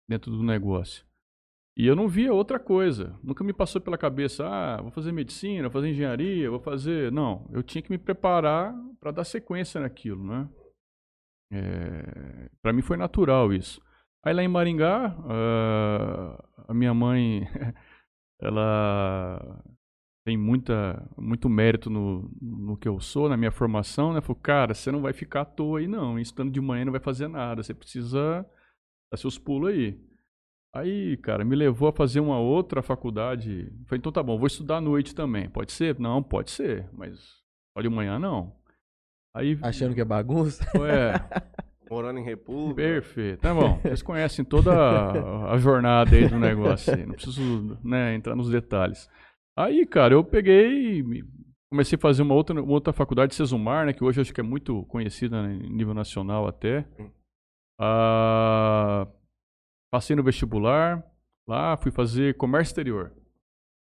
Dentro 0.08 0.32
do 0.32 0.44
negócio. 0.44 1.06
E 1.76 1.88
eu 1.88 1.96
não 1.96 2.08
via 2.08 2.34
outra 2.34 2.60
coisa. 2.60 3.18
Nunca 3.24 3.44
me 3.44 3.52
passou 3.52 3.82
pela 3.82 3.98
cabeça, 3.98 4.46
ah, 4.48 4.82
vou 4.82 4.92
fazer 4.92 5.12
medicina, 5.12 5.64
vou 5.64 5.72
fazer 5.72 5.90
engenharia, 5.90 6.50
vou 6.50 6.60
fazer. 6.60 7.12
Não, 7.12 7.50
eu 7.52 7.64
tinha 7.64 7.82
que 7.82 7.90
me 7.90 7.98
preparar 7.98 8.76
para 9.00 9.12
dar 9.12 9.24
sequência 9.24 9.82
naquilo, 9.82 10.24
né? 10.24 10.48
É... 11.52 12.50
Para 12.62 12.74
mim 12.74 12.82
foi 12.82 12.98
natural 12.98 13.52
isso. 13.52 13.82
Aí 14.24 14.34
lá 14.34 14.44
em 14.44 14.48
Maringá, 14.48 15.16
uh, 15.20 16.64
a 16.68 16.74
minha 16.74 16.94
mãe, 16.94 17.48
ela 18.40 19.64
tem 20.26 20.38
muita, 20.38 21.06
muito 21.18 21.50
mérito 21.50 21.90
no, 21.90 22.32
no 22.42 22.78
que 22.78 22.88
eu 22.88 23.00
sou, 23.00 23.28
na 23.28 23.36
minha 23.36 23.52
formação, 23.52 24.14
né? 24.14 24.22
Falou, 24.22 24.42
cara, 24.42 24.74
você 24.74 24.92
não 24.92 25.02
vai 25.02 25.12
ficar 25.12 25.42
à 25.42 25.46
toa 25.46 25.80
aí 25.80 25.88
não, 25.88 26.18
estando 26.18 26.52
de 26.52 26.62
manhã 26.62 26.86
não 26.86 26.92
vai 26.92 27.02
fazer 27.02 27.28
nada, 27.28 27.62
você 27.62 27.74
precisa 27.74 28.46
dar 29.14 29.18
seus 29.18 29.38
pulos 29.38 29.70
aí. 29.70 30.00
Aí, 30.76 31.18
cara, 31.18 31.46
me 31.46 31.56
levou 31.56 31.88
a 31.88 31.94
fazer 31.94 32.20
uma 32.20 32.40
outra 32.40 32.82
faculdade. 32.82 33.72
Falei, 33.86 34.00
então 34.00 34.12
tá 34.12 34.24
bom, 34.24 34.38
vou 34.38 34.48
estudar 34.48 34.78
à 34.78 34.82
noite 34.82 35.14
também. 35.14 35.48
Pode 35.48 35.72
ser? 35.72 36.00
Não, 36.00 36.22
pode 36.24 36.50
ser, 36.50 36.90
mas 36.92 37.20
olha 37.78 37.88
de 37.88 37.96
manhã 37.96 38.18
não. 38.18 38.56
Aí, 39.36 39.58
Achando 39.62 39.94
que 39.94 40.02
é 40.02 40.06
bagunça? 40.06 40.66
é, 40.88 41.14
Morando 41.90 42.20
em 42.20 42.24
República. 42.24 42.76
Perfeito. 42.76 43.42
Tá 43.42 43.54
bom. 43.54 43.80
Vocês 43.84 44.02
conhecem 44.02 44.44
toda 44.44 44.74
a, 44.74 45.54
a 45.54 45.58
jornada 45.58 46.16
aí 46.16 46.28
do 46.28 46.40
negócio. 46.40 46.94
Aí. 46.94 47.06
Não 47.06 47.14
preciso 47.14 47.78
né, 47.84 48.16
entrar 48.16 48.36
nos 48.36 48.50
detalhes. 48.50 49.08
Aí, 49.56 49.86
cara, 49.86 50.16
eu 50.16 50.24
peguei 50.24 51.02
e 51.02 51.24
comecei 51.70 51.98
a 51.98 52.02
fazer 52.02 52.24
uma 52.24 52.34
outra, 52.34 52.60
uma 52.60 52.74
outra 52.74 52.92
faculdade, 52.92 53.36
Sesumar, 53.36 53.86
né? 53.86 53.94
Que 53.94 54.04
hoje 54.04 54.22
acho 54.22 54.34
que 54.34 54.42
é 54.42 54.44
muito 54.44 54.84
conhecida 54.86 55.44
né, 55.44 55.54
em 55.54 55.70
nível 55.72 55.94
nacional 55.94 56.48
até. 56.48 56.84
Ah, 57.80 59.08
passei 59.92 60.16
no 60.16 60.24
vestibular. 60.24 61.04
Lá 61.48 61.76
fui 61.78 61.92
fazer 61.92 62.38
comércio 62.38 62.72
exterior. 62.72 63.12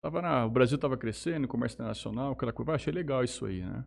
Tava 0.01 0.21
na, 0.21 0.45
o 0.45 0.49
Brasil 0.49 0.75
estava 0.75 0.95
crescendo, 0.95 1.47
comércio 1.47 1.75
internacional, 1.75 2.31
aquela 2.31 2.53
coisa. 2.53 2.71
Achei 2.71 2.93
legal 2.93 3.23
isso 3.23 3.45
aí, 3.45 3.61
né? 3.61 3.83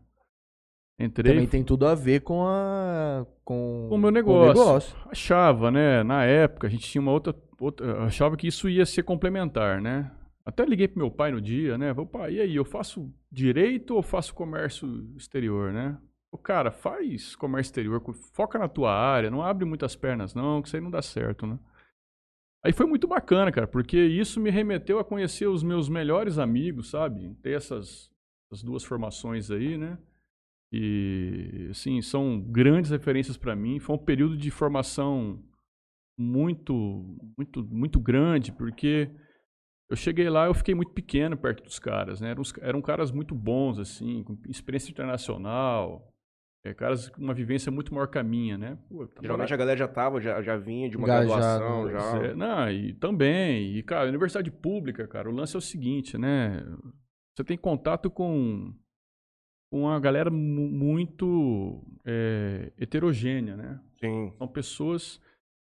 Entrei, 0.99 1.33
Também 1.33 1.49
tem 1.49 1.65
tudo 1.65 1.87
a 1.87 1.95
ver 1.95 2.21
com 2.21 2.47
a. 2.47 3.27
Com, 3.45 3.87
com 3.89 3.95
o 3.95 3.99
meu 3.99 4.11
negócio. 4.11 4.97
Achava, 5.11 5.71
né? 5.71 6.03
Na 6.03 6.25
época, 6.25 6.67
a 6.67 6.71
gente 6.71 6.89
tinha 6.89 7.01
uma 7.01 7.11
outra, 7.11 7.35
outra. 7.59 8.05
Achava 8.05 8.37
que 8.37 8.47
isso 8.47 8.69
ia 8.69 8.85
ser 8.85 9.03
complementar, 9.03 9.81
né? 9.81 10.13
Até 10.45 10.65
liguei 10.65 10.87
pro 10.87 10.99
meu 10.99 11.11
pai 11.11 11.31
no 11.33 11.41
dia, 11.41 11.79
né? 11.79 11.95
Falei, 11.95 12.11
pai, 12.11 12.35
e 12.35 12.41
aí, 12.41 12.57
eu 12.57 12.65
faço 12.65 13.13
direito 13.31 13.95
ou 13.95 14.03
faço 14.03 14.35
comércio 14.35 14.87
exterior, 15.17 15.73
né? 15.73 15.97
O 16.33 16.39
cara, 16.39 16.71
faz 16.71 17.37
comércio 17.37 17.69
exterior, 17.69 18.03
foca 18.33 18.59
na 18.59 18.67
tua 18.67 18.91
área, 18.91 19.31
não 19.31 19.43
abre 19.43 19.67
muitas 19.67 19.95
pernas, 19.95 20.35
não, 20.35 20.63
que 20.63 20.69
isso 20.69 20.77
aí 20.77 20.83
não 20.83 20.91
dá 20.91 21.03
certo, 21.03 21.47
né? 21.47 21.59
Aí 22.65 22.73
foi 22.73 22.87
muito 22.87 23.07
bacana, 23.07 23.53
cara, 23.53 23.67
porque 23.67 23.99
isso 23.99 24.41
me 24.41 24.49
remeteu 24.49 24.99
a 24.99 25.05
conhecer 25.05 25.47
os 25.47 25.63
meus 25.63 25.89
melhores 25.89 26.39
amigos, 26.39 26.91
sabe? 26.91 27.35
Ter 27.43 27.57
essas, 27.57 28.11
essas 28.47 28.63
duas 28.63 28.83
formações 28.83 29.51
aí, 29.51 29.77
né? 29.77 29.99
E, 30.73 31.69
assim, 31.71 32.01
são 32.01 32.41
grandes 32.41 32.91
referências 32.91 33.37
para 33.37 33.55
mim. 33.55 33.79
Foi 33.79 33.95
um 33.97 33.99
período 33.99 34.37
de 34.37 34.51
formação 34.51 35.43
muito, 36.19 36.75
muito, 37.37 37.65
muito 37.65 38.01
grande, 38.01 38.53
porque 38.53 39.11
eu 39.91 39.97
cheguei 39.97 40.31
lá, 40.31 40.47
eu 40.47 40.55
fiquei 40.55 40.75
muito 40.75 40.93
pequeno 40.93 41.37
perto 41.37 41.65
dos 41.65 41.79
caras, 41.79 42.21
né? 42.21 42.31
Eram, 42.31 42.43
eram 42.63 42.81
caras 42.81 43.11
muito 43.11 43.35
bons, 43.35 43.79
assim, 43.79 44.23
com 44.23 44.39
experiência 44.49 44.91
internacional, 44.91 46.12
é, 46.65 46.73
caras 46.73 47.09
com 47.09 47.21
uma 47.21 47.35
vivência 47.35 47.73
muito 47.73 47.93
maior 47.93 48.07
que 48.07 48.19
a 48.19 48.23
minha, 48.23 48.57
né? 48.57 48.79
Pô, 48.89 49.09
Geralmente 49.21 49.53
a 49.53 49.57
galera 49.57 49.77
já 49.77 49.89
tava, 49.89 50.21
já, 50.21 50.41
já 50.43 50.57
vinha 50.57 50.89
de 50.89 50.97
uma 50.97 51.07
Engajado, 51.07 51.29
graduação, 51.29 51.91
já. 51.91 52.27
É, 52.27 52.35
não, 52.35 52.71
e 52.71 52.95
também, 52.95 53.77
e 53.77 53.83
cara, 53.83 54.09
universidade 54.09 54.51
pública, 54.51 55.07
cara, 55.09 55.29
o 55.29 55.33
lance 55.33 55.57
é 55.57 55.59
o 55.59 55.63
seguinte, 55.63 56.17
né? 56.17 56.65
Você 57.35 57.43
tem 57.43 57.57
contato 57.57 58.11
com 58.11 58.73
uma 59.73 59.99
galera 59.99 60.31
muito 60.31 61.83
é, 62.05 62.73
heterogênea, 62.79 63.57
né? 63.57 63.81
Sim. 63.99 64.33
São 64.37 64.47
pessoas 64.47 65.21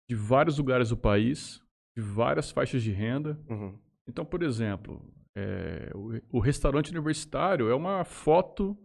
de 0.10 0.16
vários 0.16 0.58
lugares 0.58 0.90
do 0.90 0.98
país, 0.98 1.62
de 1.96 2.02
várias 2.02 2.52
faixas 2.52 2.82
de 2.82 2.92
renda. 2.92 3.40
Uhum. 3.48 3.78
Então, 4.08 4.26
por 4.26 4.42
exemplo, 4.42 5.02
é, 5.36 5.92
o, 5.96 6.38
o, 6.38 6.40
restaurante 6.40 6.92
universitário 6.92 7.70
é 7.70 7.76
uma 7.76 8.04
foto 8.04 8.78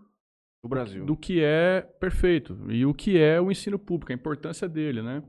do 0.69 0.71
Brasil 0.71 1.05
do 1.05 1.17
que 1.17 1.43
é 1.43 1.81
perfeito 1.81 2.59
e 2.71 2.85
o 2.85 2.95
que 2.95 3.19
é 3.19 3.41
o 3.41 3.51
ensino 3.51 3.79
público, 3.79 4.13
a 4.13 4.15
importância 4.15 4.69
dele, 4.69 5.03
né? 5.03 5.23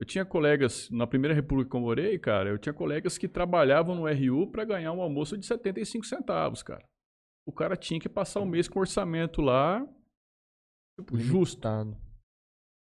Eu 0.00 0.06
tinha 0.06 0.24
colegas, 0.24 0.90
na 0.90 1.06
primeira 1.06 1.34
república 1.34 1.70
que 1.70 1.76
eu 1.76 1.80
morei, 1.80 2.18
cara, 2.18 2.50
eu 2.50 2.58
tinha 2.58 2.72
colegas 2.72 3.16
que 3.16 3.28
trabalhavam 3.28 3.94
no 3.94 4.08
RU 4.08 4.50
para 4.50 4.64
ganhar 4.64 4.92
um 4.92 5.00
almoço 5.00 5.38
de 5.38 5.46
75 5.46 6.04
centavos, 6.04 6.62
cara 6.62 6.84
o 7.46 7.52
cara 7.52 7.76
tinha 7.76 8.00
que 8.00 8.08
passar 8.08 8.40
o 8.40 8.44
um 8.44 8.46
mês 8.46 8.68
com 8.68 8.78
orçamento 8.78 9.40
lá 9.40 9.86
tipo, 10.98 11.18
justo. 11.18 11.68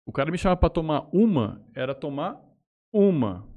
O 0.06 0.12
cara 0.12 0.30
me 0.30 0.38
chamava 0.38 0.60
para 0.60 0.70
tomar 0.70 1.08
uma, 1.12 1.64
era 1.74 1.94
tomar 1.94 2.40
uma. 2.92 3.48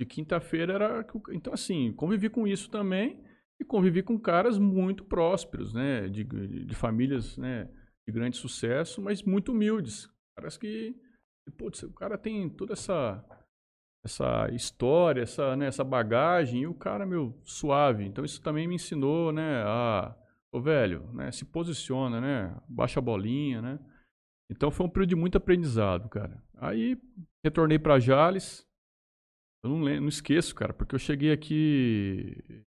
De 0.00 0.06
quinta-feira 0.06 0.74
era. 0.74 1.06
Então, 1.30 1.52
assim, 1.52 1.92
convivi 1.92 2.28
com 2.28 2.46
isso 2.46 2.70
também 2.70 3.22
e 3.60 3.64
convivi 3.64 4.02
com 4.02 4.18
caras 4.18 4.58
muito 4.58 5.04
prósperos, 5.04 5.74
né? 5.74 6.08
De, 6.08 6.24
de 6.24 6.74
famílias 6.74 7.36
né? 7.36 7.68
de 8.08 8.12
grande 8.12 8.36
sucesso, 8.36 9.00
mas 9.00 9.22
muito 9.22 9.52
humildes. 9.52 10.08
Caras 10.36 10.56
que. 10.56 10.96
Putz, 11.58 11.82
o 11.82 11.92
cara 11.92 12.16
tem 12.16 12.48
toda 12.48 12.74
essa 12.74 13.24
essa 14.04 14.48
história, 14.52 15.22
essa, 15.22 15.54
né, 15.56 15.66
essa 15.66 15.84
bagagem, 15.84 16.62
e 16.62 16.66
o 16.66 16.72
cara, 16.72 17.04
meu, 17.04 17.38
suave. 17.44 18.04
Então 18.04 18.24
isso 18.24 18.40
também 18.40 18.66
me 18.66 18.76
ensinou, 18.76 19.30
né, 19.30 19.62
a, 19.62 20.16
ô 20.50 20.60
velho, 20.60 21.12
né, 21.12 21.30
se 21.30 21.44
posiciona, 21.44 22.18
né, 22.18 22.56
baixa 22.66 22.98
a 22.98 23.02
bolinha, 23.02 23.60
né. 23.60 23.78
Então 24.50 24.70
foi 24.70 24.86
um 24.86 24.88
período 24.88 25.10
de 25.10 25.16
muito 25.16 25.36
aprendizado, 25.36 26.08
cara. 26.08 26.42
Aí 26.56 26.98
retornei 27.44 27.78
para 27.78 28.00
Jales, 28.00 28.66
eu 29.62 29.70
não, 29.70 29.82
lembro, 29.82 30.02
não 30.02 30.08
esqueço, 30.08 30.54
cara, 30.54 30.72
porque 30.72 30.94
eu 30.94 30.98
cheguei 30.98 31.30
aqui 31.30 32.64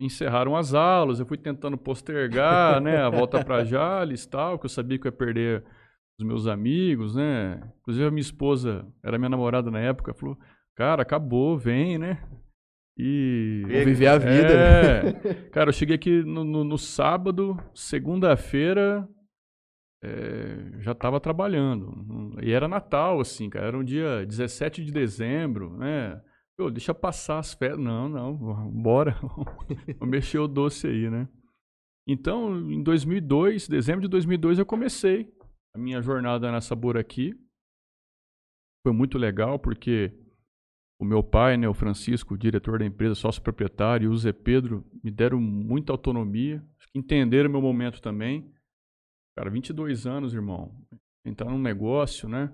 encerraram 0.00 0.56
as 0.56 0.74
aulas, 0.74 1.18
eu 1.18 1.26
fui 1.26 1.36
tentando 1.36 1.76
postergar, 1.76 2.80
né, 2.80 2.98
a 2.98 3.10
volta 3.10 3.44
para 3.44 3.64
Jales, 3.66 4.26
tal, 4.26 4.58
que 4.58 4.66
eu 4.66 4.70
sabia 4.70 4.98
que 4.98 5.06
eu 5.06 5.10
ia 5.10 5.16
perder 5.16 5.64
os 6.18 6.26
meus 6.26 6.46
amigos, 6.46 7.14
né? 7.14 7.60
Inclusive 7.80 8.06
a 8.06 8.10
minha 8.10 8.20
esposa, 8.20 8.86
era 9.04 9.18
minha 9.18 9.28
namorada 9.28 9.70
na 9.70 9.80
época, 9.80 10.14
falou: 10.14 10.36
"Cara, 10.76 11.02
acabou, 11.02 11.56
vem, 11.56 11.98
né?" 11.98 12.22
E 12.98 13.62
Vou 13.62 13.84
viver 13.84 14.08
a 14.08 14.18
vida. 14.18 14.52
É, 14.52 15.02
né? 15.04 15.12
cara, 15.52 15.68
eu 15.68 15.72
cheguei 15.72 15.94
aqui 15.94 16.22
no, 16.24 16.42
no, 16.42 16.64
no 16.64 16.76
sábado, 16.76 17.56
segunda-feira, 17.72 19.08
é, 20.02 20.80
já 20.80 20.92
estava 20.92 21.20
trabalhando. 21.20 22.36
E 22.42 22.52
era 22.52 22.66
Natal, 22.66 23.20
assim, 23.20 23.48
cara. 23.48 23.68
Era 23.68 23.78
um 23.78 23.84
dia 23.84 24.26
17 24.26 24.84
de 24.84 24.90
dezembro, 24.90 25.76
né? 25.76 26.20
Pô, 26.58 26.70
deixa 26.70 26.92
passar 26.92 27.38
as 27.38 27.54
férias. 27.54 27.78
Não, 27.78 28.08
não, 28.08 28.36
bora. 28.70 29.16
Vou 29.98 30.08
mexer 30.08 30.38
o 30.38 30.48
doce 30.48 30.88
aí, 30.88 31.08
né? 31.08 31.28
Então, 32.06 32.58
em 32.70 32.82
2002, 32.82 33.68
dezembro 33.68 34.02
de 34.02 34.08
2002, 34.08 34.58
eu 34.58 34.66
comecei 34.66 35.32
a 35.74 35.78
minha 35.78 36.00
jornada 36.02 36.50
nessa 36.50 36.74
aqui 36.98 37.34
foi 38.82 38.92
muito 38.92 39.18
legal 39.18 39.58
porque 39.58 40.12
o 41.00 41.04
meu 41.04 41.22
pai, 41.22 41.56
né, 41.56 41.68
o 41.68 41.74
Francisco, 41.74 42.34
o 42.34 42.38
diretor 42.38 42.78
da 42.78 42.86
empresa, 42.86 43.14
sócio 43.14 43.42
proprietário, 43.42 44.06
e 44.06 44.08
o 44.08 44.16
Zé 44.16 44.32
Pedro 44.32 44.84
me 45.04 45.10
deram 45.10 45.40
muita 45.40 45.92
autonomia, 45.92 46.64
entenderam 46.94 47.50
meu 47.50 47.60
momento 47.60 48.00
também. 48.00 48.50
Cara, 49.36 49.50
22 49.50 50.06
anos, 50.06 50.34
irmão, 50.34 50.74
entrar 51.24 51.50
num 51.50 51.60
negócio, 51.60 52.28
né? 52.28 52.52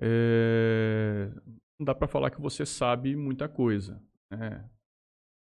É... 0.00 1.32
Não 1.84 1.92
dá 1.92 1.94
para 1.94 2.08
falar 2.08 2.30
que 2.30 2.40
você 2.40 2.64
sabe 2.64 3.14
muita 3.14 3.46
coisa, 3.46 4.02
né? 4.30 4.66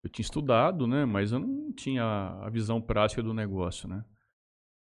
Eu 0.04 0.10
tinha 0.10 0.24
estudado, 0.24 0.88
né? 0.88 1.06
Mas 1.06 1.32
eu 1.32 1.40
não 1.40 1.72
tinha 1.72 2.04
a 2.04 2.50
visão 2.50 2.82
prática 2.82 3.22
do 3.22 3.32
negócio, 3.32 3.88
né? 3.88 4.04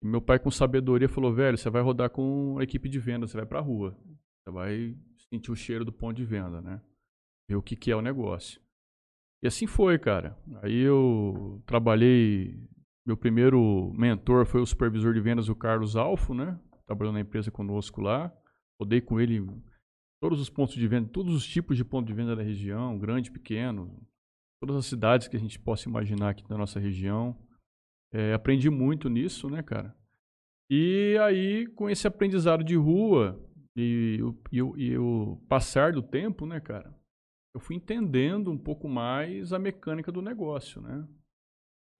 E 0.03 0.07
meu 0.07 0.23
pai, 0.23 0.39
com 0.39 0.51
sabedoria, 0.51 1.11
falou: 1.11 1.31
velho, 1.31 1.59
você 1.59 1.69
vai 1.69 1.83
rodar 1.83 2.09
com 2.09 2.57
a 2.59 2.63
equipe 2.63 2.89
de 2.89 2.99
venda, 2.99 3.27
você 3.27 3.37
vai 3.37 3.45
pra 3.45 3.61
rua. 3.61 3.95
Você 4.41 4.51
vai 4.51 4.97
sentir 5.29 5.53
o 5.53 5.55
cheiro 5.55 5.85
do 5.85 5.93
ponto 5.93 6.17
de 6.17 6.25
venda, 6.25 6.63
né? 6.63 6.81
Ver 7.47 7.57
o 7.57 7.63
que, 7.63 7.77
que 7.77 7.91
é 7.91 7.97
o 7.97 8.01
negócio. 8.01 8.59
E 9.43 9.47
assim 9.47 9.67
foi, 9.67 9.99
cara. 9.99 10.35
Aí 10.63 10.81
eu 10.81 11.63
trabalhei. 11.67 12.67
Meu 13.05 13.17
primeiro 13.19 13.93
mentor 13.93 14.47
foi 14.47 14.63
o 14.63 14.67
supervisor 14.67 15.13
de 15.13 15.21
vendas, 15.21 15.51
o 15.51 15.55
Carlos 15.55 15.97
Alfo, 15.97 16.33
né? 16.33 16.59
Trabalhou 16.87 17.13
na 17.13 17.21
empresa 17.21 17.51
conosco 17.51 18.01
lá. 18.01 18.33
Rodei 18.81 19.03
com 19.03 19.21
ele 19.21 19.47
todos 20.23 20.41
os 20.41 20.49
pontos 20.49 20.77
de 20.77 20.87
venda, 20.87 21.09
todos 21.09 21.35
os 21.35 21.45
tipos 21.45 21.77
de 21.77 21.85
pontos 21.85 22.07
de 22.07 22.15
venda 22.15 22.37
da 22.37 22.45
região, 22.45 22.97
grande, 22.97 23.29
pequeno, 23.29 24.01
todas 24.61 24.77
as 24.77 24.87
cidades 24.87 25.27
que 25.27 25.37
a 25.37 25.41
gente 25.41 25.59
possa 25.59 25.89
imaginar 25.89 26.31
aqui 26.31 26.49
na 26.49 26.57
nossa 26.57 26.79
região. 26.79 27.37
É, 28.13 28.33
aprendi 28.33 28.71
muito 28.71 29.09
nisso, 29.09 29.51
né, 29.51 29.65
cara? 29.65 29.93
E 30.71 31.19
aí, 31.23 31.67
com 31.75 31.91
esse 31.91 32.07
aprendizado 32.07 32.63
de 32.63 32.77
rua 32.77 33.45
e, 33.77 34.21
e, 34.53 34.59
e, 34.59 34.97
o 34.97 35.43
passar 35.49 35.93
do 35.93 36.03
tempo, 36.03 36.47
né, 36.47 36.61
cara? 36.61 36.97
Eu 37.53 37.61
fui 37.61 37.75
entendendo 37.75 38.49
um 38.49 38.59
pouco 38.59 38.89
mais 38.89 39.53
a 39.53 39.59
mecânica 39.59 40.13
do 40.13 40.23
negócio, 40.23 40.81
né? 40.81 41.05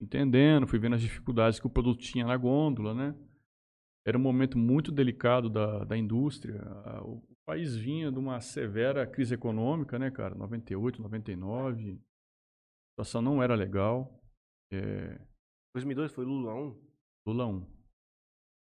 Entendendo, 0.01 0.65
fui 0.65 0.79
vendo 0.79 0.95
as 0.95 1.01
dificuldades 1.01 1.59
que 1.59 1.67
o 1.67 1.69
produto 1.69 1.99
tinha 1.99 2.25
na 2.25 2.37
gôndola, 2.37 2.93
né? 2.93 3.15
Era 4.07 4.17
um 4.17 4.21
momento 4.21 4.57
muito 4.57 4.93
delicado 4.93 5.49
da, 5.49 5.83
da 5.83 5.97
indústria. 5.97 6.61
A- 6.61 7.32
O 7.43 7.45
país 7.45 7.75
vinha 7.75 8.09
de 8.09 8.17
uma 8.17 8.39
severa 8.39 9.05
crise 9.05 9.33
econômica, 9.33 9.99
né, 9.99 10.09
cara? 10.09 10.33
98, 10.33 11.01
99. 11.01 11.93
A 11.93 12.91
situação 12.93 13.21
não 13.21 13.43
era 13.43 13.53
legal. 13.53 14.23
É, 14.71 15.19
2002 15.75 16.13
foi 16.13 16.23
Lula 16.23 16.53
1. 16.55 16.81
Lula 17.27 17.47
1. 17.47 17.67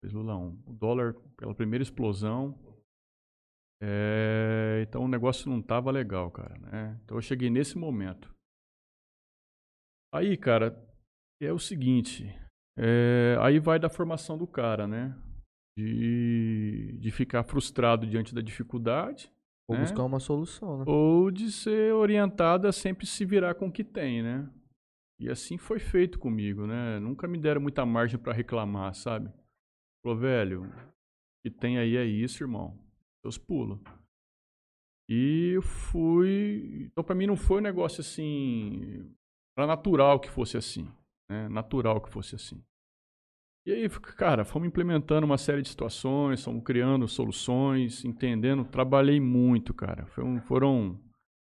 Fez 0.02 0.14
Lula 0.14 0.36
1. 0.36 0.64
O 0.66 0.74
dólar, 0.74 1.14
pela 1.38 1.54
primeira 1.54 1.84
explosão. 1.84 2.58
É, 3.84 4.84
então 4.88 5.04
o 5.04 5.08
negócio 5.08 5.48
não 5.48 5.62
tava 5.62 5.92
legal, 5.92 6.32
cara. 6.32 6.58
Né? 6.58 7.00
Então 7.04 7.18
eu 7.18 7.22
cheguei 7.22 7.52
nesse 7.52 7.78
momento. 7.78 8.34
Aí, 10.12 10.36
cara, 10.38 10.76
é 11.40 11.54
o 11.54 11.60
seguinte. 11.60 12.26
é, 12.78 13.38
aí 13.40 13.60
vai 13.60 13.80
da 13.80 13.90
formação 13.90 14.38
do 14.38 14.48
cara, 14.48 14.88
né? 14.88 15.16
De, 15.78 16.98
de 17.00 17.12
ficar 17.12 17.44
frustrado 17.44 18.06
diante 18.06 18.36
da 18.36 18.42
dificuldade 18.42 19.32
Vou 19.72 19.78
né? 19.78 19.84
buscar 19.84 20.04
uma 20.04 20.20
solução, 20.20 20.80
né? 20.80 20.84
ou 20.86 21.32
de 21.32 21.50
ser 21.50 21.94
orientado 21.94 22.68
a 22.68 22.74
sempre 22.74 23.06
se 23.06 23.24
virar 23.24 23.56
com 23.56 23.68
o 23.68 23.72
que 23.72 23.86
tem, 23.86 24.22
né? 24.22 24.50
E 25.18 25.30
assim 25.30 25.58
foi 25.58 25.80
feito 25.80 26.20
comigo, 26.20 26.68
né? 26.68 27.00
Nunca 27.00 27.26
me 27.26 27.38
deram 27.38 27.62
muita 27.62 27.86
margem 27.86 28.20
pra 28.20 28.34
reclamar, 28.34 28.94
sabe? 28.94 29.32
Falou, 30.04 30.18
velho, 30.18 30.64
o 30.66 30.70
que 31.44 31.50
tem 31.50 31.78
aí 31.78 31.96
é 31.96 32.04
isso, 32.04 32.44
irmão. 32.44 32.78
Seus 33.24 33.38
pulos. 33.38 33.80
E 35.08 35.52
eu 35.56 35.62
fui. 35.62 36.88
Então, 36.92 37.04
pra 37.04 37.16
mim, 37.16 37.28
não 37.28 37.38
foi 37.38 37.60
um 37.60 37.64
negócio 37.64 38.02
assim. 38.02 39.10
Era 39.56 39.68
natural 39.68 40.20
que 40.20 40.30
fosse 40.30 40.58
assim. 40.58 40.92
Né? 41.30 41.48
Natural 41.50 42.02
que 42.02 42.10
fosse 42.10 42.36
assim. 42.36 42.62
E 43.66 43.72
aí, 43.72 43.90
cara, 44.18 44.44
fomos 44.44 44.68
implementando 44.68 45.26
uma 45.26 45.38
série 45.38 45.62
de 45.62 45.70
situações, 45.70 46.44
fomos 46.44 46.64
criando 46.64 47.08
soluções, 47.08 48.04
entendendo. 48.04 48.66
Trabalhei 48.66 49.20
muito, 49.20 49.72
cara. 49.72 50.08
Um- 50.18 50.42
foram, 50.42 51.00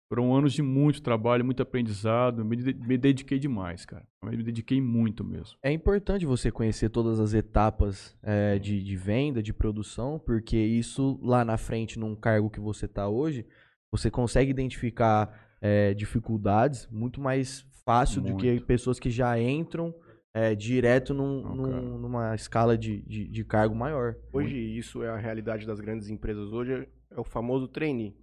foram 0.10 0.36
anos 0.36 0.52
de 0.54 0.64
muito 0.64 1.02
trabalho, 1.04 1.46
muito 1.46 1.62
aprendizado. 1.62 2.44
Me, 2.44 2.58
me 2.58 2.98
dediquei 2.98 3.38
demais, 3.38 3.86
cara. 3.86 4.04
Eu 4.24 4.32
Me 4.32 4.44
dediquei 4.44 4.82
muito 4.82 5.24
mesmo. 5.24 5.58
É 5.64 5.72
importante 5.72 6.26
você 6.26 6.52
conhecer 6.52 6.90
todas 6.90 7.20
as 7.20 7.36
etapas 7.36 8.18
é, 8.24 8.58
de, 8.58 8.84
de 8.84 8.96
venda, 8.96 9.44
de 9.44 9.54
produção, 9.54 10.18
porque 10.18 10.58
isso 10.58 11.20
lá 11.22 11.46
na 11.46 11.58
frente, 11.58 12.00
num 12.00 12.16
cargo 12.16 12.50
que 12.50 12.60
você 12.60 12.86
está 12.88 13.08
hoje, 13.08 13.46
você 13.92 14.10
consegue 14.10 14.50
identificar 14.50 15.52
é, 15.62 15.94
dificuldades 15.94 16.88
muito 16.92 17.22
mais 17.22 17.64
fácil 17.86 18.22
do 18.22 18.36
que 18.38 18.48
Muito. 18.52 18.66
pessoas 18.66 19.00
que 19.00 19.10
já 19.10 19.40
entram 19.40 19.94
é, 20.34 20.56
direto 20.56 21.14
num- 21.14 21.42
Não, 21.42 21.56
num- 21.56 21.98
numa 22.00 22.34
escala 22.36 22.78
de, 22.78 23.02
de, 23.02 23.28
de 23.28 23.44
cargo 23.46 23.76
maior. 23.76 24.16
Hoje, 24.32 24.56
isso 24.58 25.04
é 25.04 25.10
a 25.10 25.18
realidade 25.18 25.66
das 25.66 25.80
grandes 25.80 26.10
empresas. 26.10 26.52
Hoje 26.52 26.74
é- 27.10 27.20
o 27.20 27.24
famoso 27.24 27.68
trainee. 27.68 28.16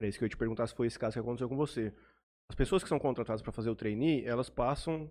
É 0.00 0.08
isso 0.08 0.18
que 0.18 0.24
eu 0.24 0.26
ia 0.26 0.30
te 0.30 0.36
perguntar 0.36 0.66
se 0.66 0.74
foi 0.74 0.86
esse 0.86 0.98
caso 0.98 1.14
que 1.14 1.20
aconteceu 1.20 1.48
com 1.48 1.56
você. 1.56 1.94
As 2.50 2.54
pessoas 2.54 2.82
que 2.82 2.88
são 2.88 2.98
contratadas 2.98 3.40
para 3.42 3.50
fazer 3.52 3.70
o 3.70 3.74
trainee, 3.76 4.24
elas 4.24 4.50
passam, 4.50 5.10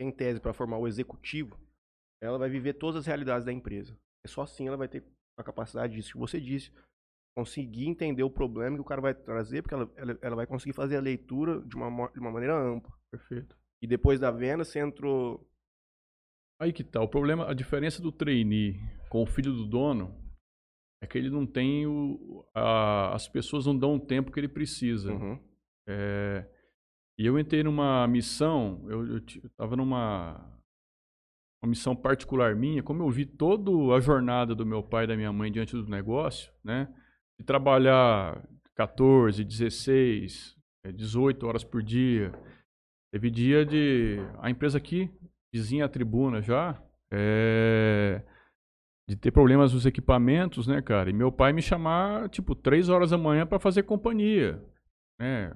em 0.00 0.10
tese, 0.10 0.40
para 0.40 0.52
formar 0.52 0.78
o 0.78 0.88
executivo. 0.88 1.58
Ela 2.20 2.38
vai 2.38 2.50
viver 2.50 2.74
todas 2.74 2.96
as 3.00 3.06
realidades 3.06 3.44
da 3.44 3.52
empresa. 3.52 3.96
É 4.24 4.28
só 4.28 4.42
assim 4.42 4.66
ela 4.68 4.76
vai 4.76 4.88
ter 4.88 5.04
a 5.38 5.42
capacidade 5.44 5.94
disso 5.94 6.12
que 6.12 6.18
você 6.18 6.40
disse. 6.40 6.72
Conseguir 7.36 7.86
entender 7.86 8.22
o 8.22 8.30
problema 8.30 8.76
que 8.76 8.82
o 8.82 8.84
cara 8.84 9.00
vai 9.00 9.14
trazer, 9.14 9.62
porque 9.62 9.74
ela, 9.74 9.90
ela, 9.96 10.18
ela 10.20 10.36
vai 10.36 10.46
conseguir 10.46 10.74
fazer 10.74 10.96
a 10.96 11.00
leitura 11.00 11.60
de 11.62 11.74
uma, 11.76 12.08
de 12.10 12.18
uma 12.20 12.30
maneira 12.30 12.54
ampla. 12.54 12.92
Perfeito. 13.10 13.56
E 13.82 13.86
depois 13.86 14.20
da 14.20 14.30
venda, 14.30 14.64
você 14.64 14.78
entrou. 14.78 15.44
Aí 16.60 16.72
que 16.72 16.84
tá. 16.84 17.02
O 17.02 17.08
problema, 17.08 17.50
a 17.50 17.54
diferença 17.54 18.00
do 18.00 18.12
trainee 18.12 18.78
com 19.10 19.22
o 19.22 19.26
filho 19.26 19.52
do 19.52 19.66
dono 19.66 20.16
é 21.02 21.06
que 21.06 21.18
ele 21.18 21.28
não 21.28 21.44
tem 21.44 21.86
o. 21.86 22.46
a- 22.54 23.12
as 23.14 23.26
pessoas 23.28 23.66
não 23.66 23.76
dão 23.76 23.96
o 23.96 24.00
tempo 24.00 24.30
que 24.30 24.38
ele 24.38 24.48
precisa. 24.48 25.12
Uhum. 25.12 25.38
É, 25.88 26.46
e 27.18 27.26
eu 27.26 27.36
entrei 27.38 27.64
numa 27.64 28.06
missão, 28.06 28.84
eu, 28.88 29.04
eu, 29.14 29.20
ti- 29.20 29.40
eu 29.42 29.50
tava 29.50 29.74
numa 29.74 30.48
uma 31.64 31.70
missão 31.70 31.94
particular 31.94 32.54
minha, 32.56 32.82
como 32.82 33.02
eu 33.04 33.10
vi 33.10 33.24
toda 33.24 33.70
a 33.94 34.00
jornada 34.00 34.52
do 34.54 34.66
meu 34.66 34.82
pai 34.82 35.04
e 35.04 35.06
da 35.08 35.16
minha 35.16 35.32
mãe 35.32 35.50
diante 35.50 35.72
do 35.76 35.88
negócio, 35.88 36.52
né? 36.62 36.92
De 37.38 37.44
trabalhar 37.44 38.44
14, 38.74 39.44
16, 39.44 40.56
eh, 40.84 40.92
18 40.92 41.46
horas 41.46 41.62
por 41.64 41.82
dia. 41.82 42.32
Teve 43.12 43.30
dia 43.30 43.64
de. 43.66 44.18
A 44.40 44.50
empresa 44.50 44.78
aqui, 44.78 45.10
vizinha 45.52 45.84
à 45.84 45.88
tribuna 45.88 46.40
já, 46.40 46.80
é, 47.12 48.22
de 49.08 49.16
ter 49.16 49.30
problemas 49.30 49.74
nos 49.74 49.84
equipamentos, 49.84 50.66
né, 50.66 50.80
cara? 50.80 51.10
E 51.10 51.12
meu 51.12 51.30
pai 51.30 51.52
me 51.52 51.60
chamar, 51.60 52.28
tipo, 52.30 52.54
3 52.54 52.88
horas 52.88 53.10
da 53.10 53.18
manhã 53.18 53.46
para 53.46 53.58
fazer 53.58 53.82
companhia, 53.82 54.62
né? 55.20 55.52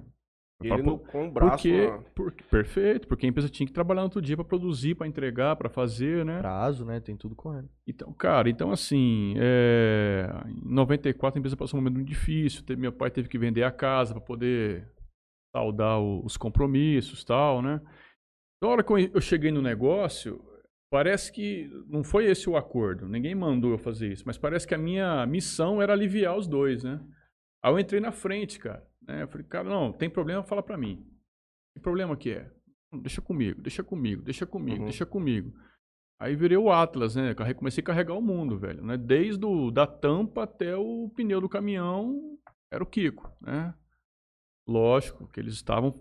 E 0.63 0.67
ele 0.71 0.81
no, 0.81 0.97
com 0.97 1.27
o 1.27 1.31
braço. 1.31 1.67
porque, 1.67 1.87
por- 2.15 2.31
perfeito, 2.49 3.07
porque 3.07 3.27
a 3.27 3.29
empresa 3.29 3.47
tinha 3.47 3.65
que 3.67 3.73
trabalhar 3.73 4.01
no 4.01 4.05
outro 4.07 4.21
dia 4.21 4.35
para 4.35 4.43
produzir, 4.45 4.95
para 4.95 5.07
entregar, 5.07 5.55
para 5.55 5.69
fazer, 5.69 6.25
né? 6.25 6.39
Prazo, 6.39 6.83
né? 6.83 6.99
Tem 6.99 7.15
tudo 7.15 7.35
correndo. 7.35 7.69
Então, 7.87 8.11
cara, 8.13 8.49
então 8.49 8.71
assim, 8.71 9.35
é, 9.37 10.27
em 10.47 10.59
94 10.63 11.37
a 11.37 11.39
empresa 11.39 11.55
passou 11.55 11.79
um 11.79 11.81
momento 11.83 11.95
muito 11.97 12.07
difícil, 12.07 12.63
teve- 12.63 12.81
meu 12.81 12.91
pai 12.91 13.11
teve 13.11 13.29
que 13.29 13.37
vender 13.37 13.61
a 13.63 13.71
casa 13.71 14.13
para 14.15 14.21
poder 14.21 14.87
saldar 15.57 15.99
o- 15.99 16.23
os 16.23 16.37
compromissos 16.37 17.23
tal, 17.23 17.61
né? 17.61 17.81
Na 18.61 18.69
hora 18.69 18.83
que 18.83 18.91
eu- 18.91 19.21
cheguei 19.21 19.51
no 19.51 19.61
negócio, 19.61 20.43
parece 20.91 21.31
que 21.31 21.69
não 21.87 22.03
foi 22.03 22.25
esse 22.25 22.49
o 22.49 22.55
acordo, 22.55 23.07
ninguém 23.07 23.33
mandou 23.35 23.71
eu 23.71 23.77
fazer 23.77 24.11
isso, 24.11 24.23
mas 24.25 24.37
parece 24.37 24.67
que 24.67 24.75
a 24.75 24.77
minha 24.77 25.25
missão 25.25 25.81
era 25.81 25.93
aliviar 25.93 26.37
os 26.37 26.47
dois, 26.47 26.83
né? 26.83 26.99
Aí 27.63 27.71
eu 27.73 27.79
entrei 27.79 27.99
na 27.99 28.11
frente, 28.11 28.59
cara, 28.59 28.85
né? 29.01 29.23
Eu 29.23 29.27
falei, 29.27 29.45
cara, 29.47 29.67
não, 29.69 29.91
tem 29.91 30.09
problema, 30.09 30.43
fala 30.43 30.61
pra 30.63 30.77
mim. 30.77 31.05
Que 31.75 31.81
problema 31.81 32.15
que 32.15 32.31
é? 32.31 32.51
"Não, 32.91 32.99
Deixa 33.01 33.21
comigo, 33.21 33.61
deixa 33.61 33.83
comigo, 33.83 34.21
deixa 34.21 34.45
comigo, 34.45 34.79
Uhum. 34.79 34.85
deixa 34.85 35.05
comigo. 35.05 35.53
Aí 36.19 36.35
virei 36.35 36.57
o 36.57 36.71
Atlas, 36.71 37.15
né? 37.15 37.35
Comecei 37.55 37.81
a 37.81 37.85
carregar 37.85 38.15
o 38.15 38.21
mundo, 38.21 38.57
velho. 38.57 38.83
Né? 38.83 38.97
Desde 38.97 39.45
o, 39.45 39.69
da 39.69 39.85
tampa 39.85 40.43
até 40.43 40.75
o 40.75 41.09
pneu 41.15 41.39
do 41.41 41.49
caminhão, 41.49 42.37
era 42.73 42.83
o 42.83 42.87
Kiko, 42.87 43.29
né? 43.41 43.73
Lógico 44.67 45.27
que 45.27 45.39
eles 45.39 45.53
estavam 45.53 45.93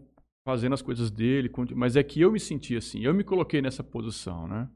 fazendo 0.46 0.74
as 0.74 0.82
coisas 0.82 1.10
dele, 1.10 1.50
mas 1.74 1.96
é 1.96 2.02
que 2.02 2.20
eu 2.20 2.30
me 2.32 2.40
senti 2.40 2.76
assim, 2.76 3.00
eu 3.04 3.14
me 3.14 3.24
coloquei 3.24 3.60
nessa 3.62 3.82
posição, 3.82 4.46
né? 4.46 4.68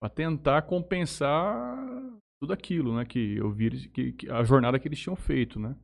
Pra 0.00 0.08
tentar 0.08 0.62
compensar 0.62 1.76
tudo 2.40 2.52
aquilo, 2.52 2.94
né? 2.96 3.04
Que 3.04 3.36
eu 3.36 3.50
vi, 3.50 3.88
que, 3.90 4.12
que- 4.12 4.30
a 4.30 4.42
jornada 4.42 4.78
que 4.78 4.88
eles 4.88 4.98
tinham 4.98 5.16
feito, 5.16 5.58
né? 5.60 5.76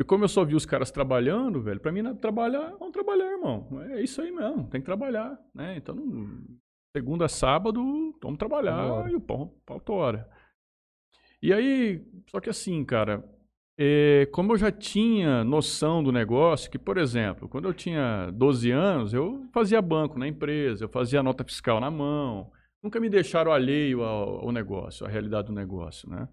E 0.00 0.04
como 0.04 0.24
eu 0.24 0.28
só 0.28 0.44
vi 0.44 0.54
os 0.54 0.64
caras 0.64 0.90
trabalhando, 0.90 1.60
velho, 1.60 1.80
pra 1.80 1.92
mim, 1.92 2.02
não- 2.02 2.16
trabalhar, 2.16 2.70
vamos 2.78 2.92
trabalhar, 2.92 3.26
irmão. 3.32 3.68
É 3.90 4.02
isso 4.02 4.22
aí 4.22 4.30
mesmo, 4.30 4.68
tem 4.68 4.80
que 4.80 4.86
trabalhar, 4.86 5.38
né? 5.54 5.76
Então, 5.76 5.96
segunda 6.96 7.26
a 7.26 7.28
sábado, 7.28 7.82
vamos 8.22 8.38
trabalhar 8.38 9.10
e 9.10 9.14
o 9.14 9.20
pau, 9.20 9.48
pau 9.66 9.80
tora. 9.80 10.28
E 11.42 11.52
aí, 11.52 12.04
só 12.28 12.40
que 12.40 12.48
assim, 12.50 12.84
cara, 12.84 13.24
é, 13.82 14.26
como 14.30 14.52
eu 14.52 14.58
já 14.58 14.70
tinha 14.70 15.42
noção 15.42 16.02
do 16.02 16.12
negócio, 16.12 16.70
que, 16.70 16.78
por 16.78 16.98
exemplo, 16.98 17.48
quando 17.48 17.66
eu 17.66 17.72
tinha 17.72 18.30
12 18.30 18.70
anos, 18.70 19.14
eu 19.14 19.46
fazia 19.54 19.80
banco 19.80 20.18
na 20.18 20.28
empresa, 20.28 20.84
eu 20.84 20.88
fazia 20.90 21.22
nota 21.22 21.42
fiscal 21.44 21.80
na 21.80 21.90
mão, 21.90 22.50
nunca 22.82 23.00
me 23.00 23.08
deixaram 23.08 23.50
alheio 23.50 24.02
ao, 24.02 24.44
ao 24.46 24.52
negócio, 24.52 25.06
à 25.06 25.08
realidade 25.08 25.46
do 25.48 25.54
negócio, 25.54 26.10
né? 26.10 26.28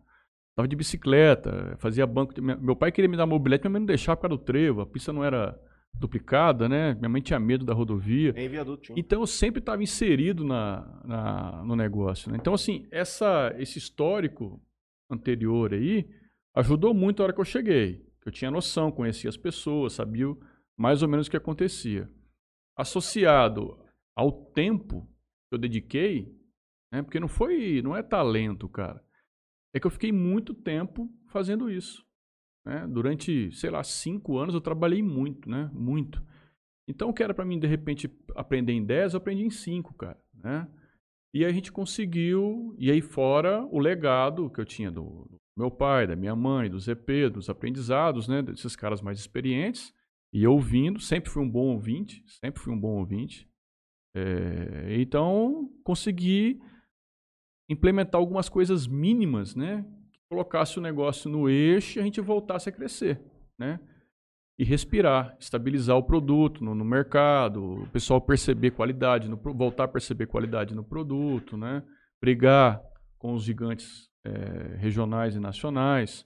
Tava 0.57 0.67
de 0.67 0.75
bicicleta, 0.75 1.75
fazia 1.79 2.05
banco. 2.05 2.33
de- 2.33 2.41
Meu 2.41 2.75
pai 2.75 2.91
queria 2.91 3.07
me 3.09 3.15
dar 3.15 3.25
mobilete, 3.25 3.61
minha 3.63 3.71
mãe 3.71 3.79
não 3.79 3.85
deixava 3.85 4.17
por 4.17 4.23
causa 4.23 4.37
do 4.37 4.43
trevo, 4.43 4.81
a 4.81 4.85
pista 4.85 5.13
não 5.13 5.23
era 5.23 5.57
duplicada, 5.93 6.67
né? 6.67 6.95
Minha 6.95 7.09
mãe 7.09 7.21
tinha 7.21 7.39
medo 7.39 7.63
da 7.63 7.73
rodovia. 7.73 8.33
Em 8.35 8.49
viaduto. 8.49 8.93
Então 8.97 9.21
eu 9.21 9.27
sempre 9.27 9.59
estava 9.59 9.81
inserido 9.81 10.43
na, 10.43 11.01
na- 11.05 11.63
no 11.63 11.75
negócio. 11.75 12.29
né? 12.31 12.37
Então, 12.39 12.53
assim, 12.53 12.87
essa, 12.91 13.53
esse 13.57 13.77
histórico 13.77 14.59
anterior 15.09 15.73
aí 15.73 16.07
ajudou 16.57 16.93
muito 16.93 17.21
a 17.21 17.25
hora 17.25 17.33
que 17.33 17.39
eu 17.39 17.45
cheguei. 17.45 18.05
Eu 18.25 18.31
tinha 18.31 18.51
noção, 18.51 18.91
conhecia 18.91 19.29
as 19.29 19.37
pessoas, 19.37 19.93
sabia 19.93 20.27
mais 20.77 21.01
ou 21.01 21.07
menos 21.07 21.27
o 21.27 21.31
que 21.31 21.37
acontecia. 21.37 22.09
Associado 22.75 23.79
ao 24.15 24.31
tempo 24.31 25.07
que 25.49 25.55
eu 25.55 25.59
dediquei, 25.59 26.35
né? 26.91 27.01
porque 27.01 27.19
não 27.19 27.27
foi, 27.27 27.81
não 27.81 27.95
é 27.95 28.01
talento, 28.01 28.67
cara. 28.67 29.03
É 29.73 29.79
que 29.79 29.85
eu 29.85 29.91
fiquei 29.91 30.11
muito 30.11 30.53
tempo 30.53 31.09
fazendo 31.27 31.69
isso. 31.69 32.05
né? 32.65 32.87
Durante, 32.87 33.51
sei 33.51 33.69
lá, 33.69 33.83
cinco 33.83 34.37
anos 34.37 34.55
eu 34.55 34.61
trabalhei 34.61 35.03
muito, 35.03 35.49
né? 35.49 35.69
Muito. 35.73 36.25
Então, 36.89 37.09
o 37.09 37.13
que 37.13 37.21
era 37.21 37.33
para 37.33 37.45
mim, 37.45 37.59
de 37.59 37.67
repente, 37.67 38.09
aprender 38.35 38.73
em 38.73 38.83
10, 38.83 39.13
eu 39.13 39.17
aprendi 39.17 39.43
em 39.43 39.49
5, 39.49 39.93
cara, 39.93 40.19
né? 40.33 40.67
E 41.33 41.45
a 41.45 41.51
gente 41.51 41.71
conseguiu, 41.71 42.73
e 42.79 42.89
aí 42.89 43.01
fora 43.01 43.63
o 43.65 43.77
legado 43.77 44.49
que 44.49 44.59
eu 44.59 44.65
tinha 44.65 44.89
do, 44.89 45.27
do 45.29 45.37
meu 45.57 45.71
pai, 45.71 46.05
da 46.05 46.15
minha 46.15 46.35
mãe, 46.35 46.69
do 46.69 46.79
ZP, 46.79 47.29
dos 47.29 47.49
aprendizados, 47.49 48.27
né? 48.27 48.41
Desses 48.41 48.75
caras 48.75 49.01
mais 49.01 49.17
experientes, 49.17 49.93
e 50.31 50.45
ouvindo, 50.45 50.99
sempre 50.99 51.31
fui 51.31 51.41
um 51.41 51.49
bom 51.49 51.67
ouvinte, 51.69 52.23
sempre 52.27 52.61
fui 52.61 52.71
um 52.71 52.79
bom 52.79 52.99
ouvinte. 52.99 53.49
É, 54.15 54.99
então, 54.99 55.69
consegui 55.83 56.61
implementar 57.69 58.19
algumas 58.19 58.49
coisas 58.49 58.87
mínimas, 58.87 59.55
né? 59.55 59.83
Que 60.13 60.19
colocasse 60.29 60.77
o 60.77 60.81
negócio 60.81 61.29
no 61.29 61.49
eixo 61.49 61.97
e 61.97 62.01
a 62.01 62.03
gente 62.03 62.21
voltasse 62.21 62.69
a 62.69 62.71
crescer, 62.71 63.19
né? 63.57 63.79
E 64.59 64.63
respirar, 64.63 65.35
estabilizar 65.39 65.97
o 65.97 66.03
produto 66.03 66.63
no, 66.63 66.73
no 66.73 66.85
mercado, 66.85 67.83
o 67.83 67.89
pessoal 67.89 68.19
perceber 68.19 68.71
qualidade, 68.71 69.29
no, 69.29 69.37
voltar 69.37 69.85
a 69.85 69.87
perceber 69.87 70.27
qualidade 70.27 70.75
no 70.75 70.83
produto, 70.83 71.55
né? 71.55 71.83
Brigar 72.21 72.81
com 73.17 73.33
os 73.33 73.43
gigantes 73.43 74.09
é, 74.27 74.75
regionais 74.77 75.35
e 75.35 75.39
nacionais. 75.39 76.25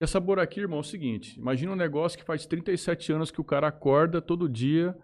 E 0.00 0.04
a 0.04 0.06
Sabor 0.06 0.38
aqui, 0.38 0.60
irmão, 0.60 0.78
é 0.78 0.80
o 0.80 0.84
seguinte: 0.84 1.38
imagina 1.38 1.72
um 1.72 1.76
negócio 1.76 2.18
que 2.18 2.24
faz 2.24 2.46
37 2.46 3.12
anos 3.12 3.30
que 3.30 3.40
o 3.40 3.44
cara 3.44 3.68
acorda 3.68 4.22
todo 4.22 4.48
dia 4.48 4.96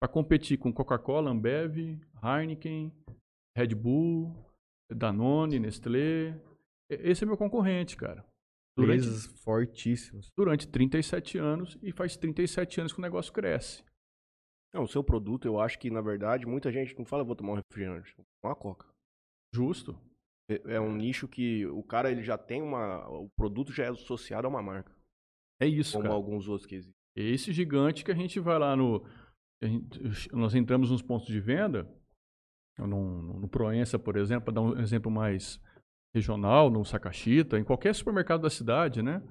para 0.00 0.08
competir 0.08 0.58
com 0.58 0.72
Coca-Cola, 0.72 1.30
Ambev, 1.30 2.00
Heineken, 2.22 2.92
Red 3.56 3.74
Bull, 3.74 4.34
Danone, 4.90 5.58
Nestlé. 5.58 6.40
Esse 6.90 7.24
é 7.24 7.26
meu 7.26 7.36
concorrente, 7.36 7.96
cara. 7.96 8.24
Durante, 8.76 9.06
Empresas 9.06 9.26
fortíssimas. 9.42 10.30
Durante 10.36 10.68
37 10.68 11.38
anos 11.38 11.78
e 11.82 11.90
faz 11.92 12.16
37 12.16 12.80
anos 12.80 12.92
que 12.92 12.98
o 12.98 13.02
negócio 13.02 13.32
cresce. 13.32 13.82
Não, 14.74 14.82
o 14.82 14.88
seu 14.88 15.02
produto, 15.02 15.46
eu 15.46 15.58
acho 15.58 15.78
que, 15.78 15.90
na 15.90 16.02
verdade, 16.02 16.44
muita 16.44 16.70
gente 16.70 16.96
não 16.98 17.06
fala, 17.06 17.24
vou 17.24 17.34
tomar 17.34 17.52
um 17.52 17.56
refrigerante, 17.56 18.14
vou 18.14 18.26
tomar 18.42 18.52
uma 18.52 18.60
coca. 18.60 18.86
Justo. 19.54 19.98
É, 20.48 20.76
é 20.76 20.80
um 20.80 20.94
nicho 20.94 21.26
que 21.26 21.66
o 21.66 21.82
cara 21.82 22.10
ele 22.10 22.22
já 22.22 22.38
tem 22.38 22.62
uma. 22.62 23.08
O 23.08 23.28
produto 23.30 23.72
já 23.72 23.84
é 23.84 23.88
associado 23.88 24.46
a 24.46 24.50
uma 24.50 24.62
marca. 24.62 24.94
É 25.60 25.66
isso, 25.66 25.92
como 25.92 26.04
cara. 26.04 26.14
alguns 26.14 26.48
outros 26.48 26.66
que 26.66 26.76
existem. 26.76 26.96
Esse 27.16 27.52
gigante 27.52 28.04
que 28.04 28.12
a 28.12 28.14
gente 28.14 28.38
vai 28.38 28.58
lá 28.58 28.76
no. 28.76 29.04
Gente, 29.62 30.30
nós 30.32 30.54
entramos 30.54 30.90
nos 30.90 31.00
pontos 31.00 31.26
de 31.26 31.40
venda, 31.40 31.90
no, 32.78 33.40
no 33.40 33.48
Proença, 33.48 33.98
por 33.98 34.16
exemplo, 34.16 34.44
para 34.44 34.54
dar 34.54 34.60
um 34.60 34.78
exemplo 34.78 35.10
mais 35.10 35.60
regional, 36.14 36.70
no 36.70 36.84
Sacachita, 36.84 37.58
em 37.58 37.64
qualquer 37.64 37.94
supermercado 37.94 38.42
da 38.42 38.50
cidade, 38.50 39.02
né? 39.02 39.22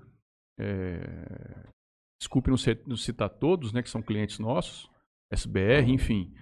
É, 0.60 1.68
desculpe 2.20 2.50
não 2.50 2.98
citar 2.98 3.30
todos, 3.30 3.74
né, 3.74 3.84
que 3.84 3.90
são 3.90 4.02
clientes 4.02 4.40
nossos, 4.40 4.90
SBR, 5.32 5.92
enfim. 5.92 6.34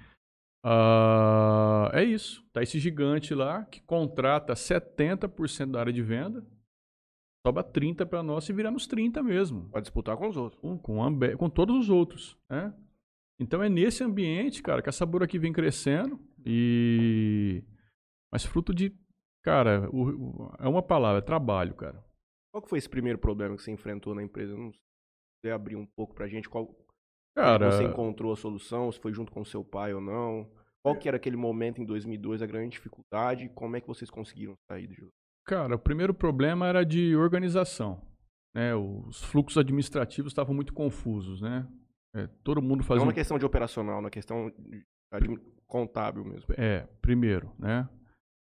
Uh, 0.65 1.89
é 1.91 2.03
isso. 2.03 2.43
Tá 2.53 2.63
esse 2.63 2.79
gigante 2.79 3.35
lá 3.35 3.65
que 3.65 3.81
contrata 3.81 4.53
70% 4.53 5.71
da 5.71 5.79
área 5.79 5.91
de 5.93 6.01
venda, 6.01 6.45
sobra 7.45 7.63
30 7.63 8.05
para 8.05 8.23
nós 8.23 8.47
e 8.47 8.53
viramos 8.53 8.87
30 8.87 9.21
mesmo. 9.21 9.69
Pode 9.69 9.83
disputar 9.83 10.15
com 10.15 10.29
os 10.29 10.37
outros. 10.37 10.59
Com, 10.61 10.77
com, 10.77 11.03
Ambe 11.03 11.35
com 11.35 11.49
todos 11.49 11.75
os 11.75 11.89
outros. 11.89 12.37
Né? 12.49 12.73
Então 13.39 13.61
é 13.61 13.67
nesse 13.67 14.03
ambiente, 14.03 14.63
cara, 14.63 14.81
que 14.81 14.89
a 14.89 14.93
Sabor 14.93 15.23
aqui 15.23 15.37
vem 15.37 15.51
crescendo 15.51 16.19
e. 16.45 17.63
Mas 18.31 18.45
fruto 18.45 18.73
de. 18.73 18.95
Cara, 19.43 19.89
o, 19.91 20.09
o, 20.09 20.55
é 20.59 20.67
uma 20.67 20.81
palavra, 20.81 21.19
é 21.19 21.21
trabalho, 21.21 21.75
cara. 21.75 22.01
Qual 22.53 22.61
que 22.61 22.69
foi 22.69 22.79
esse 22.79 22.89
primeiro 22.89 23.19
problema 23.19 23.57
que 23.57 23.63
você 23.63 23.71
enfrentou 23.71 24.15
na 24.15 24.23
empresa? 24.23 24.55
Não 24.55 24.71
sei 25.43 25.51
abrir 25.51 25.75
um 25.75 25.85
pouco 25.85 26.13
pra 26.13 26.27
gente 26.27 26.47
qual, 26.47 26.73
Cara, 27.35 27.71
você 27.71 27.83
encontrou 27.83 28.31
a 28.31 28.35
solução, 28.35 28.91
se 28.91 28.99
foi 28.99 29.13
junto 29.13 29.31
com 29.31 29.43
seu 29.43 29.63
pai 29.63 29.93
ou 29.93 30.01
não? 30.01 30.49
Qual 30.83 30.95
que 30.95 31.07
era 31.07 31.17
aquele 31.17 31.37
momento 31.37 31.81
em 31.81 31.85
2002, 31.85 32.41
a 32.41 32.45
grande 32.45 32.69
dificuldade? 32.69 33.49
Como 33.55 33.75
é 33.75 33.81
que 33.81 33.87
vocês 33.87 34.09
conseguiram 34.09 34.53
sair 34.69 34.87
do 34.87 34.93
jogo? 34.93 35.11
Cara, 35.45 35.75
o 35.75 35.79
primeiro 35.79 36.13
problema 36.13 36.67
era 36.67 36.85
de 36.85 37.15
organização. 37.15 38.01
Né? 38.53 38.75
Os 38.75 39.23
fluxos 39.23 39.57
administrativos 39.57 40.31
estavam 40.31 40.53
muito 40.53 40.73
confusos, 40.73 41.41
né? 41.41 41.67
É, 42.15 42.27
todo 42.43 42.61
mundo 42.61 42.83
fazia... 42.83 42.99
Não 42.99 43.07
na 43.07 43.13
questão 43.13 43.39
de 43.39 43.45
operacional, 43.45 44.01
na 44.01 44.09
questão 44.09 44.51
de 44.59 44.85
contábil 45.65 46.23
mesmo. 46.23 46.53
É, 46.57 46.87
primeiro, 47.01 47.51
né? 47.57 47.89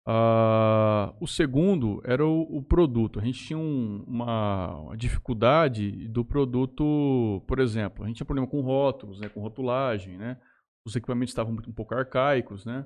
Uh, 0.07 1.15
o 1.19 1.25
segundo 1.25 1.99
era 2.05 2.23
o, 2.23 2.41
o, 2.57 2.61
produto. 2.61 3.19
A 3.19 3.23
gente 3.23 3.43
tinha 3.43 3.57
um, 3.57 4.03
uma, 4.07 4.93
dificuldade 4.95 6.07
do 6.09 6.23
produto, 6.23 7.41
por 7.47 7.59
exemplo, 7.59 8.03
a 8.03 8.07
gente 8.07 8.17
tinha 8.17 8.25
problema 8.25 8.47
com 8.47 8.61
rótulos, 8.61 9.19
né, 9.19 9.29
com 9.29 9.41
rotulagem, 9.41 10.15
né? 10.15 10.39
Os 10.85 10.95
equipamentos 10.95 11.31
estavam 11.31 11.53
um 11.53 11.73
pouco 11.73 11.95
arcaicos, 11.95 12.65
né? 12.65 12.85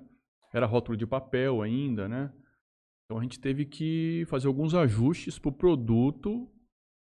Era 0.53 0.65
rótulo 0.65 0.97
de 0.97 1.05
papel 1.05 1.61
ainda, 1.61 2.07
né? 2.07 2.31
Então 3.05 3.19
a 3.19 3.21
gente 3.21 3.37
teve 3.37 3.65
que 3.65 4.23
fazer 4.29 4.47
alguns 4.47 4.73
ajustes 4.73 5.37
para 5.37 5.49
o 5.49 5.53
produto. 5.53 6.49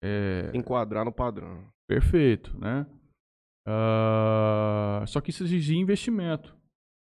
É... 0.03 0.51
Enquadrar 0.55 1.05
no 1.05 1.13
padrão. 1.13 1.69
Perfeito, 1.87 2.59
né? 2.59 2.87
Uh, 3.69 5.07
só 5.07 5.21
que 5.21 5.31
isso 5.31 5.45
exigia 5.45 5.77
investimento. 5.77 6.57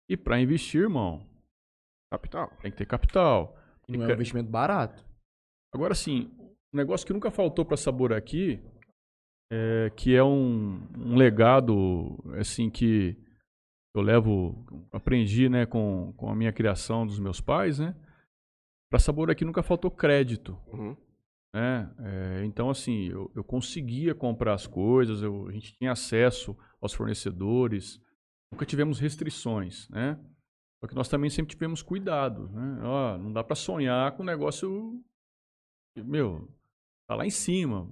E 0.08 0.16
para 0.16 0.40
investir, 0.40 0.84
irmão, 0.84 1.28
Capital. 2.14 2.52
Tem 2.62 2.70
que 2.70 2.78
ter 2.78 2.86
capital. 2.86 3.58
Não 3.90 4.04
é 4.04 4.08
um 4.08 4.12
investimento 4.12 4.50
barato. 4.50 5.04
Agora 5.74 5.96
sim, 5.96 6.32
um 6.72 6.78
negócio 6.78 7.08
que 7.08 7.14
nunca 7.14 7.32
faltou 7.32 7.66
para 7.66 7.76
Sabor 7.76 8.14
aqui, 8.14 8.64
é, 9.52 9.92
que 9.96 10.16
é 10.16 10.24
um, 10.24 10.88
um, 10.96 11.16
legado 11.16 12.24
assim 12.40 12.70
que 12.70 13.18
eu 13.96 14.02
levo, 14.04 14.64
aprendi 14.92 15.50
né, 15.50 15.66
com, 15.66 16.14
com 16.16 16.30
a 16.30 16.36
minha 16.36 16.54
criação 16.54 17.06
dos 17.06 17.20
meus 17.20 17.42
pais, 17.42 17.80
né? 17.80 17.96
Para 18.92 19.00
Sabor 19.00 19.32
aqui 19.32 19.44
nunca 19.44 19.64
faltou 19.64 19.90
crédito. 19.90 20.56
Uhum. 20.72 20.96
Né? 21.56 21.92
É, 22.00 22.46
então, 22.46 22.70
assim, 22.70 23.08
eu, 23.08 23.32
eu 23.36 23.44
conseguia 23.44 24.14
comprar 24.14 24.54
as 24.54 24.68
coisas, 24.68 25.24
eu, 25.24 25.48
a 25.48 25.52
gente 25.52 25.76
tinha 25.78 25.92
acesso 25.92 26.56
aos 26.80 26.94
fornecedores, 26.94 28.00
nunca 28.52 28.68
tivemos 28.68 29.00
restrições, 29.00 29.90
né? 29.90 30.20
Só 30.84 30.88
que 30.88 30.96
nós 30.96 31.08
também 31.08 31.30
sempre 31.30 31.56
tivemos 31.56 31.82
cuidado, 31.82 32.50
né? 32.50 32.82
Ó, 32.84 33.18
não 33.18 33.32
dá 33.32 33.42
para 33.42 33.56
sonhar 33.56 34.12
com 34.12 34.22
um 34.22 34.26
negócio 34.26 35.02
meu, 35.96 36.50
tá 37.08 37.16
lá 37.16 37.26
em 37.26 37.30
cima. 37.30 37.90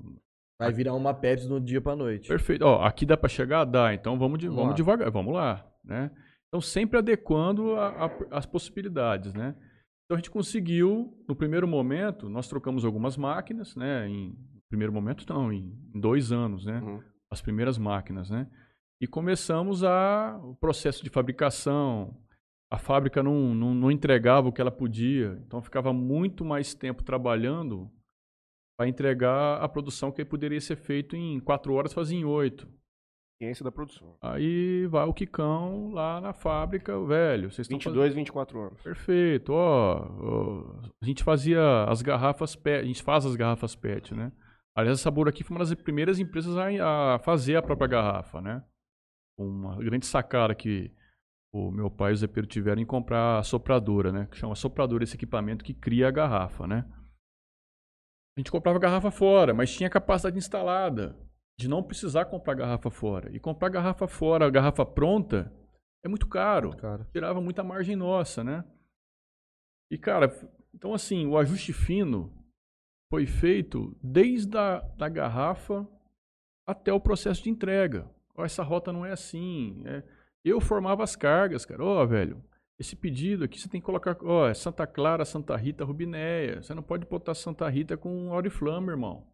Vai 0.60 0.74
virar 0.74 0.94
uma 0.94 1.14
Pepsi 1.14 1.48
no 1.48 1.58
dia 1.58 1.80
para 1.80 1.96
noite. 1.96 2.28
Perfeito. 2.28 2.66
Ó, 2.66 2.84
aqui 2.84 3.06
dá 3.06 3.16
para 3.16 3.30
chegar, 3.30 3.64
dá. 3.64 3.94
Então 3.94 4.20
vamos, 4.20 4.40
de, 4.40 4.48
vamos, 4.48 4.62
vamos 4.62 4.76
devagar, 4.76 5.10
vamos 5.10 5.34
lá, 5.34 5.66
né? 5.82 6.12
Então 6.50 6.60
sempre 6.60 6.98
adequando 6.98 7.78
a, 7.78 8.08
a, 8.08 8.12
as 8.32 8.46
possibilidades, 8.46 9.34
né? 9.34 9.56
Então 10.04 10.16
a 10.16 10.18
gente 10.18 10.30
conseguiu, 10.30 11.18
no 11.30 11.34
primeiro 11.34 11.70
momento, 11.70 12.28
nós 12.28 12.50
trocamos 12.50 12.84
algumas 12.84 13.16
máquinas, 13.16 13.74
né? 13.74 14.06
Em 14.10 14.38
primeiro 14.68 14.92
momento 14.92 15.26
não, 15.34 15.54
em, 15.54 15.74
em 15.96 16.00
dois 16.02 16.34
anos, 16.34 16.66
né? 16.66 16.82
Uhum. 16.82 17.02
As 17.32 17.42
primeiras 17.42 17.78
máquinas, 17.78 18.30
né? 18.30 18.52
E 19.00 19.08
começamos 19.08 19.82
a, 19.82 20.38
o 20.44 20.58
processo 20.58 21.02
de 21.06 21.10
fabricação, 21.10 22.22
a 22.72 22.78
fábrica 22.78 23.22
não, 23.22 23.54
não, 23.54 23.74
não, 23.74 23.92
entregava 23.92 24.48
o 24.48 24.52
que 24.52 24.62
ela 24.62 24.72
podia, 24.72 25.38
então 25.46 25.62
ficava 25.62 25.92
muito 25.92 26.46
mais 26.46 26.74
tempo 26.74 27.04
trabalhando 27.04 27.92
para 28.80 28.88
entregar 28.88 29.62
a 29.62 29.68
produção 29.68 30.10
que 30.10 30.24
poderia 30.24 30.62
ser 30.62 30.78
feito 30.78 31.14
em 31.14 31.38
quatro 31.42 31.74
horas, 31.74 31.92
fazia 31.92 32.18
em 32.18 32.24
oito. 32.24 32.72
Ciência 33.42 33.64
da 33.64 33.72
produção. 33.72 34.16
Aí 34.22 34.88
vai 34.88 35.06
o 35.06 35.14
Quicão 35.14 35.92
lá 35.92 36.22
na 36.22 36.32
fábrica, 36.32 36.98
velho. 37.04 37.52
Vocês 37.52 37.68
22, 37.68 37.96
fazendo... 37.96 38.16
24 38.16 38.62
anos. 38.62 38.82
Perfeito. 38.82 39.52
Ó, 39.52 39.98
ó, 39.98 40.80
a 41.02 41.06
gente 41.06 41.24
fazia 41.24 41.84
as 41.86 42.02
garrafas 42.02 42.56
PET, 42.56 42.84
a 42.84 42.86
gente 42.86 43.04
faz 43.04 43.26
as 43.26 43.36
garrafas 43.36 43.76
PET, 43.76 44.16
né? 44.16 44.32
Aliás, 44.74 45.00
a 45.00 45.02
Sabor 45.02 45.28
aqui 45.28 45.44
foi 45.44 45.58
uma 45.58 45.66
das 45.66 45.74
primeiras 45.74 46.20
empresas 46.20 46.56
a, 46.56 47.16
a 47.16 47.20
fazer 47.20 47.58
a 47.58 47.62
própria 47.62 47.88
garrafa, 47.88 48.40
né? 48.40 48.64
Uma 49.38 49.76
grande 49.76 50.06
sacada 50.06 50.56
que 50.56 50.94
o 51.54 51.70
meu 51.70 51.92
pai 51.92 52.12
e 52.12 52.14
o 52.14 52.18
Zé 52.18 52.28
Pedro 52.28 52.50
tiveram 52.50 52.82
em 52.82 52.86
comprar 52.86 53.40
a 53.40 53.44
sopradora, 53.44 54.12
né? 54.12 54.28
Que 54.32 54.38
chama 54.38 54.56
sopradora 54.56 55.04
esse 55.04 55.16
equipamento 55.16 55.64
que 55.64 55.74
cria 55.74 56.08
a 56.08 56.12
garrafa, 56.12 56.66
né? 56.66 56.86
A 58.38 58.40
gente 58.40 58.52
comprava 58.52 58.78
a 58.78 58.82
garrafa 58.82 59.12
fora, 59.12 59.54
mas 59.54 59.76
tinha 59.76 59.90
capacidade 59.90 60.38
instalada 60.38 61.18
de 61.60 61.68
não 61.68 61.84
precisar 61.84 62.26
comprar 62.26 62.56
garrafa 62.56 62.90
fora. 62.90 63.36
E 63.36 63.40
comprar 63.40 63.70
garrafa 63.70 64.08
fora, 64.08 64.48
a 64.48 64.50
garrafa 64.50 64.86
pronta, 64.86 65.52
é 66.04 66.08
muito 66.08 66.28
caro. 66.28 66.70
Muito 66.70 66.82
caro. 66.82 67.06
Tirava 67.12 67.42
muita 67.42 67.64
margem 67.64 67.96
nossa, 67.96 68.44
né? 68.44 68.64
E, 69.92 69.98
cara, 69.98 70.34
então 70.74 70.94
assim, 70.94 71.28
o 71.28 71.38
ajuste 71.38 71.74
fino 71.74 72.34
foi 73.12 73.26
feito 73.26 73.94
desde 74.02 74.58
a 74.58 74.80
da 74.98 75.10
garrafa 75.10 75.86
até 76.66 76.94
o 76.94 77.02
processo 77.02 77.44
de 77.44 77.50
entrega. 77.50 78.10
essa 78.38 78.64
rota 78.64 78.94
não 78.94 79.06
é 79.06 79.12
assim. 79.12 79.84
É 79.86 80.21
eu 80.50 80.60
formava 80.60 81.04
as 81.04 81.16
cargas, 81.16 81.66
cara. 81.66 81.84
Ó, 81.84 82.04
oh, 82.04 82.08
velho, 82.08 82.44
esse 82.80 82.96
pedido 82.96 83.44
aqui 83.44 83.60
você 83.60 83.70
tem 83.70 83.80
que 83.80 83.86
colocar, 83.86 84.18
ó, 84.24 84.50
oh, 84.50 84.56
Santa 84.56 84.88
Clara, 84.88 85.24
Santa 85.24 85.56
Rita, 85.56 85.86
Rubinéia. 85.86 86.62
Você 86.62 86.74
não 86.74 86.82
pode 86.82 87.06
botar 87.06 87.36
Santa 87.36 87.70
Rita 87.70 87.96
com 87.96 88.32
Oriflama, 88.32 88.92
irmão. 88.92 89.28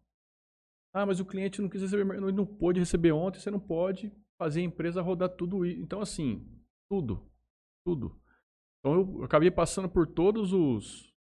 Ah, 0.94 1.06
mas 1.06 1.20
o 1.20 1.24
cliente 1.24 1.60
não 1.60 1.68
quis 1.68 1.82
receber, 1.82 2.20
não, 2.20 2.30
não 2.30 2.46
pôde 2.46 2.80
receber 2.80 3.12
ontem, 3.12 3.38
você 3.38 3.50
não 3.50 3.60
pode 3.60 4.12
fazer 4.38 4.60
a 4.60 4.64
empresa 4.64 5.02
rodar 5.02 5.30
tudo 5.30 5.64
isso. 5.64 5.80
Então, 5.80 6.00
assim, 6.00 6.46
tudo. 6.90 7.26
Tudo. 7.86 8.20
Então, 8.80 8.94
eu 8.94 9.24
acabei 9.24 9.50
passando 9.50 9.88
por 9.88 10.06
todas 10.06 10.50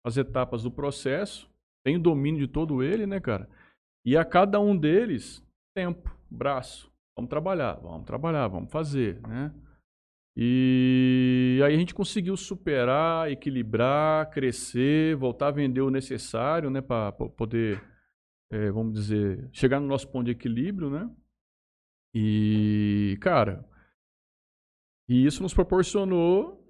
as 0.05 0.17
etapas 0.17 0.63
do 0.63 0.71
processo, 0.71 1.49
tenho 1.83 1.99
domínio 1.99 2.45
de 2.45 2.51
todo 2.51 2.83
ele, 2.83 3.05
né, 3.05 3.19
cara? 3.19 3.49
E 4.05 4.15
a 4.15 4.25
cada 4.25 4.59
um 4.59 4.77
deles, 4.77 5.43
tempo, 5.75 6.15
braço. 6.29 6.91
Vamos 7.17 7.29
trabalhar, 7.29 7.75
vamos 7.75 8.05
trabalhar, 8.05 8.47
vamos 8.47 8.71
fazer, 8.71 9.21
né? 9.27 9.53
E 10.37 11.61
aí 11.63 11.73
a 11.73 11.77
gente 11.77 11.95
conseguiu 11.95 12.35
superar, 12.35 13.31
equilibrar, 13.31 14.29
crescer, 14.29 15.15
voltar 15.15 15.47
a 15.47 15.51
vender 15.51 15.81
o 15.81 15.89
necessário, 15.89 16.69
né, 16.69 16.81
para 16.81 17.13
poder, 17.13 17.81
é, 18.51 18.69
vamos 18.69 18.93
dizer, 18.93 19.49
chegar 19.53 19.79
no 19.79 19.87
nosso 19.87 20.09
ponto 20.09 20.25
de 20.25 20.31
equilíbrio, 20.31 20.89
né? 20.89 21.09
E, 22.13 23.17
cara, 23.21 23.65
e 25.07 25.25
isso 25.25 25.41
nos 25.41 25.53
proporcionou 25.53 26.61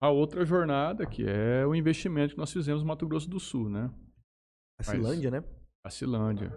a 0.00 0.10
outra 0.10 0.44
jornada, 0.44 1.04
que 1.04 1.24
é 1.26 1.66
o 1.66 1.74
investimento 1.74 2.34
que 2.34 2.38
nós 2.38 2.52
fizemos 2.52 2.82
no 2.82 2.88
Mato 2.88 3.06
Grosso 3.06 3.28
do 3.28 3.40
Sul, 3.40 3.68
né? 3.68 3.92
A 4.78 4.84
Cilândia, 4.84 5.30
né? 5.30 5.44
A 5.84 5.90
Cilândia. 5.90 6.52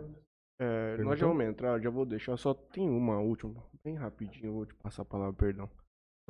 É, 0.60 0.98
nós 0.98 1.18
já 1.18 1.26
vamos 1.26 1.44
entrar, 1.44 1.82
já 1.82 1.90
vou 1.90 2.06
deixar, 2.06 2.38
só 2.38 2.54
tem 2.54 2.88
uma 2.88 3.20
última, 3.20 3.64
bem 3.84 3.96
rapidinho, 3.96 4.54
vou 4.54 4.66
te 4.66 4.76
passar 4.76 5.02
a 5.02 5.06
palavra, 5.06 5.34
perdão. 5.34 5.68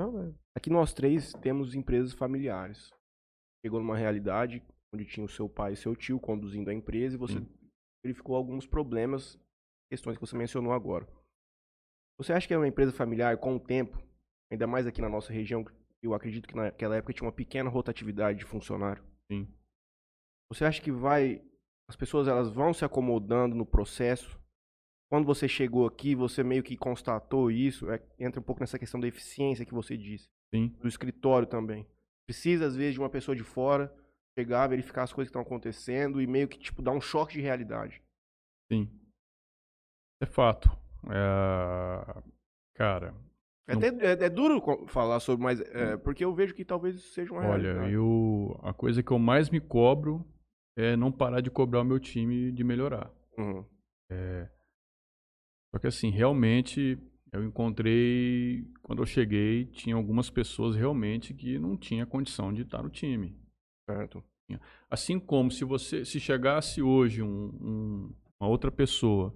Não, 0.02 0.36
Aqui 0.56 0.70
nós 0.70 0.94
três 0.94 1.34
temos 1.34 1.76
empresas 1.76 2.14
familiares. 2.14 2.92
Chegou 3.64 3.80
numa 3.80 3.96
realidade 3.96 4.64
onde 4.94 5.06
tinha 5.06 5.26
o 5.26 5.30
seu 5.30 5.48
pai 5.48 5.74
e 5.74 5.78
seu 5.78 5.96
tio 5.96 6.20
conduzindo 6.20 6.70
a 6.70 6.74
empresa 6.74 7.16
e 7.16 7.20
você 7.20 7.40
Sim. 7.40 7.48
verificou 8.04 8.36
alguns 8.36 8.66
problemas, 8.66 9.40
questões 9.90 10.18
que 10.18 10.26
você 10.26 10.36
mencionou 10.36 10.74
agora. 10.74 11.08
Você 12.18 12.34
acha 12.34 12.48
que 12.48 12.54
é 12.54 12.58
uma 12.58 12.68
empresa 12.68 12.92
familiar 12.92 13.38
com 13.38 13.56
o 13.56 13.60
tempo, 13.60 14.02
ainda 14.52 14.68
mais 14.68 14.86
aqui 14.88 15.02
na 15.02 15.10
nossa 15.10 15.32
região, 15.32 15.66
eu 16.04 16.14
acredito 16.14 16.48
que 16.48 16.56
naquela 16.56 16.96
época 16.96 17.14
tinha 17.14 17.26
uma 17.26 17.32
pequena 17.32 17.70
rotatividade 17.70 18.40
de 18.40 18.46
funcionário. 18.46 19.04
Sim. 19.32 19.48
Você 20.52 20.66
acha 20.66 20.82
que 20.82 20.92
vai 20.92 21.42
as 21.88 21.96
pessoas 21.96 22.28
elas 22.28 22.50
vão 22.50 22.74
se 22.74 22.86
acomodando 22.86 23.54
no 23.54 23.66
processo? 23.66 24.41
Quando 25.12 25.26
você 25.26 25.46
chegou 25.46 25.86
aqui, 25.86 26.16
você 26.16 26.42
meio 26.42 26.64
que 26.64 26.78
constatou 26.78 27.52
isso, 27.52 27.92
é, 27.92 28.02
entra 28.18 28.40
um 28.40 28.44
pouco 28.44 28.62
nessa 28.62 28.80
questão 28.80 28.98
da 28.98 29.10
eficiência 29.10 29.66
que 29.66 29.74
você 29.74 29.98
disse, 29.98 30.30
Sim. 30.56 30.70
do 30.82 30.88
escritório 30.88 31.46
também. 31.46 31.86
Precisa 32.26 32.66
às 32.66 32.78
vezes 32.78 32.94
de 32.94 33.00
uma 33.02 33.10
pessoa 33.10 33.36
de 33.36 33.44
fora 33.44 33.94
chegar, 34.40 34.68
verificar 34.68 35.04
as 35.04 35.12
coisas 35.12 35.28
que 35.28 35.32
estão 35.38 35.42
acontecendo 35.42 36.22
e 36.22 36.26
meio 36.28 36.48
que 36.48 36.58
tipo 36.58 36.82
dar 36.82 36.94
um 36.94 37.02
choque 37.02 37.34
de 37.34 37.42
realidade. 37.42 38.02
Sim. 38.72 38.90
É 40.22 40.26
fato. 40.26 40.70
É... 41.10 42.22
Cara, 42.76 43.14
É, 43.68 43.74
Não- 43.76 43.80
até, 43.86 44.06
é, 44.06 44.26
é 44.28 44.30
duro 44.30 44.62
falar 44.88 45.20
sobre, 45.20 45.44
mas 45.44 45.60
é, 45.60 45.98
porque 45.98 46.24
eu 46.24 46.34
vejo 46.34 46.54
que 46.56 46.64
talvez 46.64 47.02
seja 47.14 47.34
uma 47.34 47.42
olha, 47.42 47.74
realidade. 47.74 47.94
eu 47.94 48.58
a 48.64 48.74
coisa 48.74 49.04
que 49.04 49.12
eu 49.12 49.20
mais 49.20 49.50
me 49.50 49.60
cobro 49.60 50.26
é 50.78 50.96
não 50.96 51.12
parar 51.12 51.42
de 51.42 51.52
cobrar 51.52 51.82
o 51.82 51.86
meu 51.86 52.00
time 52.00 52.50
de 52.54 52.64
melhorar. 52.64 53.12
Uhum. 53.38 53.66
Só 55.74 55.80
que 55.80 55.88
assim, 55.88 56.10
realmente 56.10 56.98
eu 57.32 57.44
encontrei, 57.46 58.66
quando 58.84 59.02
eu 59.02 59.06
cheguei, 59.06 59.66
tinha 59.66 59.96
algumas 59.96 60.30
pessoas 60.30 60.76
realmente 60.76 61.34
que 61.34 61.58
não 61.58 61.78
tinha 61.78 62.06
condição 62.06 62.54
de 62.54 62.64
estar 62.64 62.84
no 62.84 62.90
time. 62.90 63.36
Certo. 63.90 64.24
Assim 64.90 65.18
como 65.18 65.50
se 65.50 65.64
você 65.64 66.04
se 66.04 66.20
chegasse 66.20 66.82
hoje 66.82 67.22
um- 67.24 67.28
um- 67.62 68.14
uma 68.40 68.50
outra 68.50 68.70
pessoa 68.70 69.34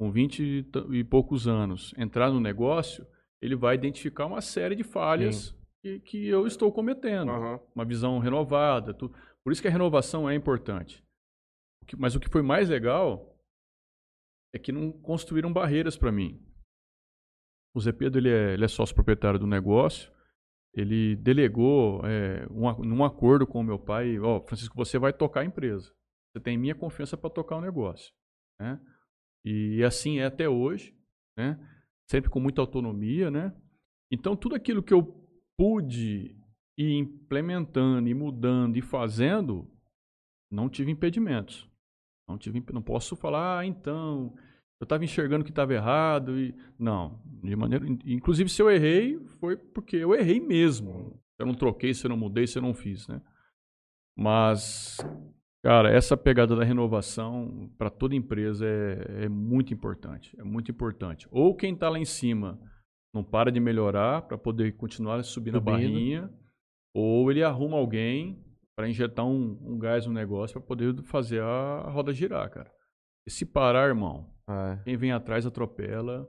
com 0.00 0.10
20 0.10 0.64
e 0.92 1.04
poucos 1.04 1.46
anos 1.46 1.92
entrar 1.98 2.30
no 2.30 2.40
negócio, 2.40 3.06
ele 3.42 3.54
vai 3.54 3.74
identificar 3.74 4.24
uma 4.24 4.40
série 4.40 4.74
de 4.74 4.82
falhas 4.82 5.54
que, 5.82 6.00
que 6.00 6.26
eu 6.26 6.46
estou 6.46 6.72
cometendo. 6.72 7.30
Aham. 7.30 7.60
Uma 7.74 7.84
visão 7.84 8.18
renovada. 8.18 8.94
tu- 8.94 9.12
Por 9.44 9.52
isso 9.52 9.60
que 9.60 9.68
a 9.68 9.70
renovação 9.70 10.28
é 10.28 10.34
importante. 10.34 11.04
Mas 11.98 12.14
o 12.16 12.20
que 12.20 12.28
foi 12.30 12.40
mais 12.42 12.68
legal 12.70 13.35
é 14.54 14.58
que 14.58 14.72
não 14.72 14.90
construíram 14.92 15.52
barreiras 15.52 15.96
para 15.96 16.12
mim. 16.12 16.42
O 17.74 17.80
Zé 17.80 17.92
Pedro 17.92 18.18
ele 18.18 18.30
é, 18.30 18.54
ele 18.54 18.64
é 18.64 18.68
sócio 18.68 18.94
proprietário 18.94 19.38
do 19.38 19.46
negócio. 19.46 20.10
Ele 20.74 21.16
delegou 21.16 22.00
é, 22.06 22.46
um, 22.50 22.84
num 22.84 23.04
acordo 23.04 23.46
com 23.46 23.60
o 23.60 23.64
meu 23.64 23.78
pai, 23.78 24.18
ó, 24.18 24.40
Francisco, 24.40 24.76
você 24.76 24.98
vai 24.98 25.12
tocar 25.12 25.40
a 25.40 25.44
empresa. 25.44 25.90
Você 26.32 26.40
tem 26.42 26.58
minha 26.58 26.74
confiança 26.74 27.16
para 27.16 27.30
tocar 27.30 27.56
o 27.56 27.60
negócio, 27.62 28.12
né? 28.60 28.80
E 29.44 29.82
assim 29.84 30.18
é 30.18 30.26
até 30.26 30.48
hoje, 30.48 30.94
né? 31.36 31.58
Sempre 32.10 32.30
com 32.30 32.40
muita 32.40 32.60
autonomia, 32.60 33.30
né? 33.30 33.54
Então 34.10 34.36
tudo 34.36 34.54
aquilo 34.54 34.82
que 34.82 34.92
eu 34.92 35.02
pude 35.58 36.38
ir 36.78 36.92
implementando 36.98 38.08
e 38.08 38.14
mudando 38.14 38.76
e 38.76 38.82
fazendo, 38.82 39.70
não 40.50 40.68
tive 40.68 40.90
impedimentos. 40.90 41.66
Não 42.28 42.36
tive, 42.38 42.62
não 42.72 42.82
posso 42.82 43.14
falar, 43.16 43.60
ah, 43.60 43.66
então, 43.66 44.34
eu 44.80 44.84
estava 44.84 45.04
enxergando 45.04 45.44
que 45.44 45.50
estava 45.50 45.72
errado 45.74 46.38
e 46.38 46.54
não, 46.78 47.20
de 47.24 47.54
maneira, 47.54 47.86
in- 47.86 47.98
inclusive 48.04 48.48
se 48.50 48.60
eu 48.60 48.70
errei, 48.70 49.18
foi 49.40 49.56
porque 49.56 49.96
eu 49.96 50.14
errei 50.14 50.40
mesmo. 50.40 51.12
Se 51.36 51.42
eu 51.42 51.46
não 51.46 51.54
troquei, 51.54 51.94
se 51.94 52.04
eu 52.04 52.08
não 52.08 52.16
mudei, 52.16 52.46
se 52.46 52.58
eu 52.58 52.62
não 52.62 52.74
fiz, 52.74 53.06
né? 53.08 53.20
Mas 54.16 54.98
cara, 55.62 55.90
essa 55.90 56.16
pegada 56.16 56.54
da 56.56 56.64
renovação 56.64 57.70
para 57.76 57.90
toda 57.90 58.14
empresa 58.14 58.64
é, 58.66 59.24
é 59.24 59.28
muito 59.28 59.74
importante, 59.74 60.34
é 60.38 60.44
muito 60.44 60.70
importante. 60.70 61.26
Ou 61.30 61.54
quem 61.54 61.74
está 61.74 61.88
lá 61.88 61.98
em 61.98 62.04
cima 62.04 62.58
não 63.14 63.24
para 63.24 63.50
de 63.50 63.60
melhorar 63.60 64.22
para 64.22 64.38
poder 64.38 64.72
continuar 64.76 65.22
subindo, 65.24 65.54
Subindo. 65.54 65.68
a 65.70 65.72
barrinha, 65.72 66.30
ou 66.94 67.30
ele 67.30 67.42
arruma 67.42 67.76
alguém 67.76 68.42
para 68.76 68.88
injetar 68.88 69.24
um, 69.24 69.58
um 69.62 69.78
gás 69.78 70.06
no 70.06 70.12
negócio 70.12 70.60
para 70.60 70.66
poder 70.66 71.02
fazer 71.04 71.42
a 71.42 71.90
roda 71.90 72.12
girar, 72.12 72.50
cara. 72.50 72.70
E 73.26 73.30
se 73.30 73.46
parar, 73.46 73.88
irmão, 73.88 74.30
Ah, 74.46 74.78
quem 74.84 74.96
vem 74.96 75.12
atrás 75.12 75.46
atropela. 75.46 76.28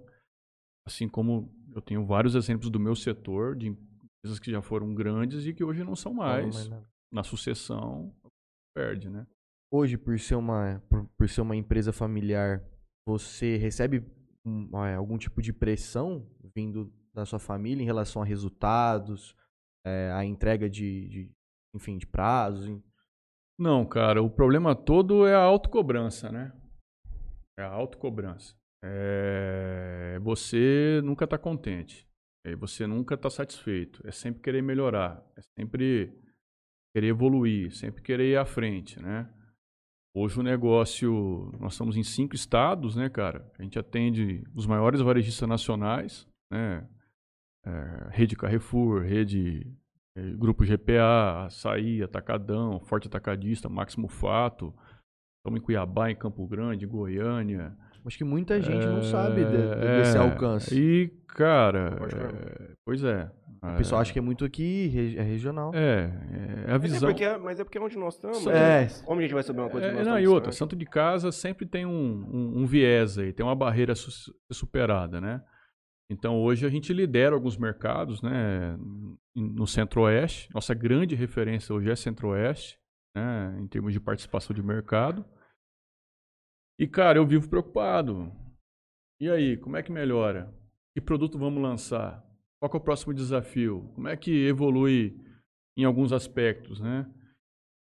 Assim 0.88 1.08
como 1.08 1.54
eu 1.76 1.82
tenho 1.82 2.06
vários 2.06 2.34
exemplos 2.34 2.70
do 2.70 2.80
meu 2.80 2.96
setor, 2.96 3.56
de 3.56 3.68
empresas 3.68 4.40
que 4.40 4.50
já 4.50 4.62
foram 4.62 4.96
grandes 4.96 5.46
e 5.46 5.54
que 5.54 5.64
hoje 5.64 5.84
não 5.84 5.96
são 5.96 6.14
mais. 6.14 6.56
mais 6.56 6.70
nada. 6.70 6.90
Na 7.12 7.24
sucessão, 7.24 8.16
perde, 8.76 9.10
né? 9.10 9.28
Hoje, 9.72 9.98
por 9.98 10.18
ser 10.18 10.36
uma, 10.36 10.82
por, 10.90 11.06
por 11.18 11.28
ser 11.28 11.42
uma 11.42 11.56
empresa 11.56 11.92
familiar, 11.92 12.64
você 13.06 13.58
recebe 13.58 14.04
um, 14.46 14.70
ah, 14.78 14.96
algum 14.96 15.18
tipo 15.18 15.42
de 15.42 15.52
pressão 15.52 16.26
vindo 16.56 16.92
da 17.14 17.26
sua 17.26 17.40
família 17.40 17.84
em 17.84 17.86
relação 17.86 18.22
a 18.22 18.26
resultados, 18.26 19.36
eh, 19.86 20.12
a 20.14 20.24
entrega 20.24 20.70
de, 20.70 21.08
de, 21.10 21.32
enfim, 21.78 21.98
de 21.98 22.06
prazos? 22.06 22.68
em- 22.68 22.84
Não, 23.58 23.86
cara, 23.86 24.22
o 24.22 24.30
problema 24.30 24.76
todo 24.76 25.26
é 25.26 25.34
a 25.34 25.40
autocobrança, 25.42 26.32
né? 26.32 26.52
É 27.58 27.64
a 27.64 27.70
autocobrança. 27.70 28.56
É... 28.84 30.20
Você 30.22 31.02
nunca 31.04 31.26
está 31.26 31.38
contente. 31.38 32.08
É, 32.46 32.56
Você 32.56 32.86
nunca 32.86 33.16
está 33.16 33.30
satisfeito. 33.30 34.06
É 34.06 34.12
sempre 34.12 34.42
querer 34.42 34.62
melhorar. 34.62 35.24
É 35.36 35.42
sempre 35.60 36.14
querer 36.96 37.08
evoluir. 37.08 37.72
Sempre 37.72 38.04
querer 38.04 38.32
ir 38.34 38.38
à 38.38 38.46
frente, 38.46 39.02
né? 39.02 39.28
Hoje 40.16 40.40
o 40.40 40.44
negócio... 40.44 41.52
Nós 41.60 41.74
estamos 41.74 41.96
em 41.98 42.04
cinco 42.04 42.36
estados, 42.36 42.96
né, 42.96 43.10
cara? 43.10 43.52
A 43.58 43.64
gente 43.64 43.78
atende 43.80 44.44
os 44.56 44.66
maiores 44.68 45.02
varejistas 45.02 45.48
nacionais, 45.50 46.28
né? 46.52 46.88
É, 47.66 48.10
rede 48.12 48.36
Carrefour, 48.36 49.02
rede 49.02 49.66
Grupo 50.38 50.64
GPA, 50.66 51.46
Açaí, 51.46 52.02
Atacadão, 52.04 52.80
Forte 52.80 53.08
Atacadista, 53.08 53.70
Máximo 53.70 54.08
Fato. 54.08 54.74
Estamos 55.40 55.62
em 55.62 55.64
Cuiabá, 55.64 56.10
em 56.12 56.16
Campo 56.16 56.46
Grande, 56.48 56.86
em 56.86 56.88
Goiânia. 56.88 57.76
Acho 58.06 58.18
que 58.18 58.24
muita 58.24 58.62
gente 58.62 58.86
não 58.86 59.00
É, 59.00 59.04
sabe 59.04 59.44
de- 59.44 59.52
de- 59.52 59.98
desse 59.98 60.16
é, 60.18 60.20
alcance. 60.20 60.74
E, 60.80 61.08
cara, 61.28 61.98
é, 62.12 62.72
pois 62.86 63.04
é. 63.04 63.30
O 63.62 63.76
pessoal 63.76 64.00
acha 64.02 64.14
que 64.14 64.20
é 64.20 64.22
muito 64.22 64.46
aqui, 64.46 65.16
é 65.18 65.22
regional. 65.24 65.72
É, 65.74 66.10
é 66.68 66.72
a 66.74 66.80
Mas 66.80 66.84
é, 66.92 66.94
visão. 66.94 67.10
porque, 67.10 67.38
mas 67.38 67.60
é 67.60 67.64
porque 67.66 67.78
é 67.78 67.82
onde 67.82 67.98
nós 67.98 68.14
estamos. 68.16 68.46
Né? 68.46 68.84
É, 68.84 68.88
Como 69.04 69.20
a 69.20 69.22
gente 69.24 69.34
vai 69.34 69.44
saber 69.44 69.60
uma 69.62 69.70
coisa 69.70 69.88
É, 69.88 69.92
nós 69.94 70.08
não, 70.08 70.18
e 70.20 70.28
outra, 70.28 70.52
santo 70.54 70.76
de 70.76 70.86
casa 70.86 71.32
sempre 71.34 71.66
tem 71.66 71.86
um, 71.86 71.92
um, 71.92 72.62
um 72.62 72.66
viés 72.66 73.18
aí, 73.18 73.34
tem 73.34 73.46
uma 73.46 73.56
barreira 73.56 73.92
a 73.92 73.96
su- 73.96 74.12
ser 74.12 74.32
superada, 74.52 75.20
né? 75.20 75.42
Então 76.10 76.42
hoje 76.42 76.66
a 76.66 76.70
gente 76.70 76.94
lidera 76.94 77.36
alguns 77.36 77.58
mercados, 77.58 78.22
né? 78.22 78.78
No 79.36 79.68
Centro-Oeste, 79.68 80.52
nossa 80.54 80.74
grande 80.74 81.16
referência 81.16 81.76
hoje 81.76 81.92
é 81.92 81.96
Centro-Oeste, 81.96 82.80
né? 83.16 83.58
Em 83.60 83.68
termos 83.68 83.94
de 83.94 84.00
participação 84.00 84.56
de 84.56 84.64
mercado. 84.64 85.26
E 86.80 86.88
cara, 86.88 87.20
eu 87.20 87.26
vivo 87.26 87.50
preocupado. 87.50 88.32
E 89.20 89.30
aí, 89.30 89.58
como 89.58 89.76
é 89.76 89.84
que 89.84 89.92
melhora? 89.92 90.54
Que 90.96 91.02
produto 91.02 91.38
vamos 91.38 91.62
lançar? 91.62 92.24
Qual 92.60 92.72
é 92.74 92.78
o 92.78 92.82
próximo 92.82 93.14
desafio? 93.14 93.92
Como 93.94 94.08
é 94.08 94.16
que 94.16 94.48
evolui 94.48 95.20
em 95.78 95.84
alguns 95.84 96.14
aspectos, 96.14 96.80
né? 96.80 97.12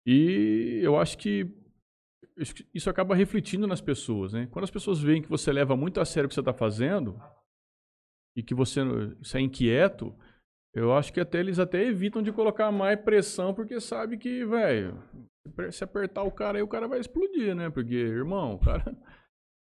E 0.05 0.79
eu 0.81 0.97
acho 0.97 1.17
que 1.17 1.47
acho 2.39 2.55
que 2.55 2.67
isso 2.73 2.89
acaba 2.89 3.13
refletindo 3.13 3.67
nas 3.67 3.81
pessoas, 3.81 4.33
né? 4.33 4.47
Quando 4.47 4.63
as 4.63 4.71
pessoas 4.71 4.99
veem 4.99 5.21
que 5.21 5.29
você 5.29 5.51
leva 5.51 5.75
muito 5.75 5.99
a 5.99 6.05
sério 6.05 6.25
o 6.25 6.29
que 6.29 6.33
você 6.33 6.41
está 6.41 6.53
fazendo 6.53 7.19
e 8.35 8.43
que 8.43 8.53
você, 8.53 8.83
você 9.19 9.37
é 9.37 9.41
inquieto, 9.41 10.15
eu 10.73 10.93
acho 10.93 11.13
que 11.13 11.19
até 11.19 11.39
eles 11.39 11.59
até 11.59 11.83
evitam 11.83 12.21
de 12.21 12.31
colocar 12.31 12.71
mais 12.71 12.99
pressão 12.99 13.53
porque 13.53 13.79
sabe 13.79 14.17
que, 14.17 14.45
velho, 14.45 15.01
se 15.71 15.83
apertar 15.83 16.23
o 16.23 16.31
cara 16.31 16.57
aí, 16.57 16.63
o 16.63 16.67
cara 16.67 16.87
vai 16.87 16.99
explodir, 16.99 17.55
né? 17.55 17.69
Porque, 17.69 17.95
irmão, 17.95 18.55
o 18.55 18.59
cara... 18.59 18.83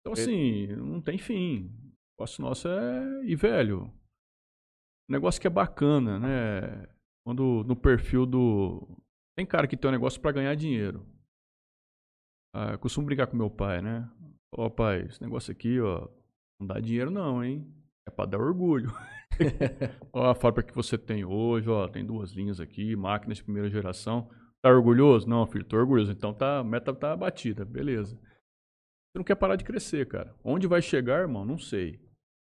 Então, 0.05 0.11
assim, 0.11 0.67
não 0.75 0.99
tem 0.99 1.17
fim. 1.17 1.67
O 1.67 2.19
negócio 2.19 2.41
nosso 2.41 2.67
é... 2.67 3.23
E, 3.23 3.37
velho, 3.37 3.89
um 5.09 5.13
negócio 5.13 5.39
que 5.39 5.47
é 5.47 5.49
bacana, 5.49 6.19
né? 6.19 6.87
Quando 7.25 7.63
no 7.65 7.75
perfil 7.75 8.25
do. 8.25 8.97
Tem 9.37 9.45
cara 9.45 9.67
que 9.67 9.77
tem 9.77 9.89
um 9.89 9.93
negócio 9.93 10.21
para 10.21 10.31
ganhar 10.31 10.55
dinheiro. 10.55 11.05
Ah, 12.53 12.73
eu 12.73 12.79
costumo 12.79 13.05
brincar 13.05 13.27
com 13.27 13.37
meu 13.37 13.49
pai, 13.49 13.81
né? 13.81 14.09
Ó, 14.55 14.69
pai, 14.69 15.03
esse 15.03 15.21
negócio 15.21 15.51
aqui, 15.51 15.79
ó, 15.79 16.07
não 16.59 16.67
dá 16.67 16.79
dinheiro 16.79 17.09
não, 17.09 17.43
hein? 17.43 17.65
É 18.07 18.11
pra 18.11 18.25
dar 18.25 18.39
orgulho. 18.39 18.91
ó, 20.11 20.31
a 20.31 20.35
fábrica 20.35 20.69
que 20.69 20.75
você 20.75 20.97
tem 20.97 21.23
hoje, 21.23 21.69
ó, 21.69 21.87
tem 21.87 22.05
duas 22.05 22.31
linhas 22.31 22.59
aqui, 22.59 22.95
máquinas 22.95 23.37
de 23.37 23.43
primeira 23.43 23.69
geração. 23.69 24.29
Tá 24.61 24.69
orgulhoso? 24.69 25.27
Não, 25.27 25.45
filho, 25.45 25.65
tô 25.65 25.77
orgulhoso. 25.77 26.11
Então 26.11 26.33
tá, 26.33 26.59
a 26.59 26.63
meta 26.63 26.93
tá 26.93 27.15
batida, 27.15 27.65
beleza. 27.65 28.15
Você 28.15 29.17
não 29.17 29.23
quer 29.23 29.35
parar 29.35 29.55
de 29.55 29.63
crescer, 29.63 30.07
cara. 30.07 30.35
Onde 30.43 30.67
vai 30.67 30.81
chegar, 30.81 31.19
irmão? 31.19 31.45
Não 31.45 31.57
sei. 31.57 31.99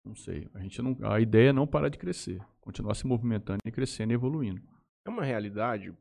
Não 0.05 0.15
sei. 0.15 0.47
A 0.53 0.59
gente 0.59 0.81
não, 0.81 0.95
a 1.11 1.19
ideia 1.19 1.49
é 1.49 1.53
não 1.53 1.65
parar 1.65 1.89
de 1.89 1.97
crescer, 1.97 2.39
continuar 2.61 2.93
se 2.93 3.07
movimentando 3.07 3.59
e 3.65 3.71
crescendo 3.71 4.11
e 4.11 4.13
evoluindo. 4.13 4.61
É 5.05 5.09
uma 5.09 5.23
realidade 5.23 5.95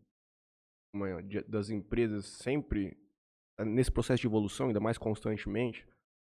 uma, 0.94 1.22
das 1.48 1.70
empresas 1.70 2.26
sempre 2.26 2.96
nesse 3.60 3.90
processo 3.90 4.20
de 4.20 4.26
evolução, 4.26 4.68
ainda 4.68 4.80
mais 4.80 4.98
constantemente. 4.98 5.86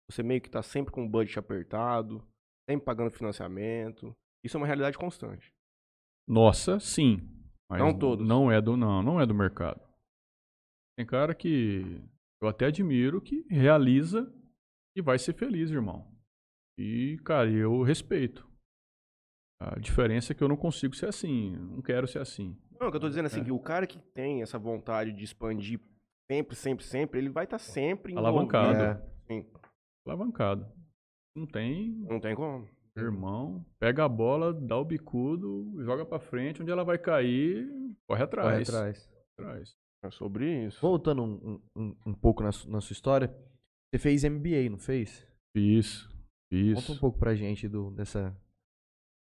Você 0.10 0.24
meio 0.24 0.42
que 0.42 0.48
está 0.48 0.62
sempre 0.62 0.92
com 0.92 1.06
o 1.06 1.10
budget 1.10 1.38
apertado, 1.38 2.26
sempre 2.70 2.86
pagando 2.86 3.12
financiamento. 3.12 4.16
Isso 4.44 4.58
é 4.58 4.60
uma 4.60 4.68
realidade 4.68 4.98
constante. 4.98 5.54
Nossa, 6.28 6.80
sim. 6.80 7.20
Mas 7.70 7.80
não 7.80 7.98
todos. 7.98 8.28
Não 8.28 8.52
é 8.52 8.62
do 8.62 8.78
não, 8.78 9.02
não 9.02 9.20
é 9.20 9.26
do 9.26 9.34
mercado. 9.34 9.82
Tem 10.98 11.06
cara 11.06 11.34
que 11.34 12.02
eu 12.42 12.48
até 12.48 12.66
admiro 12.66 13.22
que 13.22 13.46
realiza 13.50 14.32
e 14.96 15.02
vai 15.02 15.18
ser 15.18 15.34
feliz, 15.34 15.70
irmão. 15.70 16.12
E, 16.78 17.20
cara, 17.24 17.50
eu 17.50 17.82
respeito. 17.82 18.48
A 19.60 19.80
diferença 19.80 20.32
é 20.32 20.36
que 20.36 20.44
eu 20.44 20.48
não 20.48 20.58
consigo 20.58 20.96
ser 20.96 21.08
assim, 21.08 21.56
não 21.56 21.82
quero 21.82 22.08
ser 22.08 22.20
assim. 22.20 22.56
Não, 22.80 22.88
o 22.88 22.92
que 22.92 22.98
eu 22.98 23.02
tô 23.02 23.10
dizendo 23.10 23.26
é 23.26 23.28
assim, 23.28 23.42
é. 23.42 23.44
que 23.44 23.52
o 23.52 23.60
cara 23.60 23.88
que 23.88 23.98
tem 24.14 24.44
essa 24.44 24.60
vontade 24.60 25.12
de 25.12 25.24
expandir 25.24 25.80
sempre, 26.32 26.56
sempre, 26.56 26.86
sempre, 26.86 27.20
ele 27.20 27.30
vai 27.30 27.46
estar 27.46 27.58
tá 27.58 27.64
sempre 27.64 28.16
alavancado. 28.16 28.84
É. 28.84 29.02
Sim. 29.28 29.50
Alavancado. 30.06 30.72
Não 31.38 31.46
tem. 31.46 31.92
Não 32.10 32.20
tem 32.20 32.34
como. 32.34 32.68
Irmão, 32.96 33.64
pega 33.80 34.06
a 34.06 34.10
bola, 34.10 34.52
dá 34.52 34.76
o 34.76 34.84
bicudo, 34.84 35.72
joga 35.84 36.04
para 36.04 36.20
frente, 36.20 36.64
onde 36.64 36.72
ela 36.72 36.84
vai 36.84 36.98
cair, 36.98 37.70
corre 38.08 38.24
atrás. 38.24 38.68
Corre 38.68 38.78
atrás. 38.80 39.10
atrás. 39.38 39.78
É 40.04 40.10
sobre 40.10 40.66
isso. 40.66 40.82
Voltando 40.82 41.24
um, 41.24 41.62
um, 41.76 41.96
um 42.08 42.14
pouco 42.14 42.42
na, 42.42 42.50
na 42.68 42.82
sua 42.82 42.94
história, 42.94 43.28
você 43.94 44.00
fez 44.00 44.24
MBA, 44.24 44.68
não 44.72 44.80
fez? 44.80 45.24
Fiz. 45.56 46.10
Isso. 46.52 46.82
Conta 46.82 46.92
um 46.94 46.98
pouco 46.98 47.20
pra 47.20 47.36
gente 47.36 47.68
do, 47.68 47.92
dessa. 47.92 48.36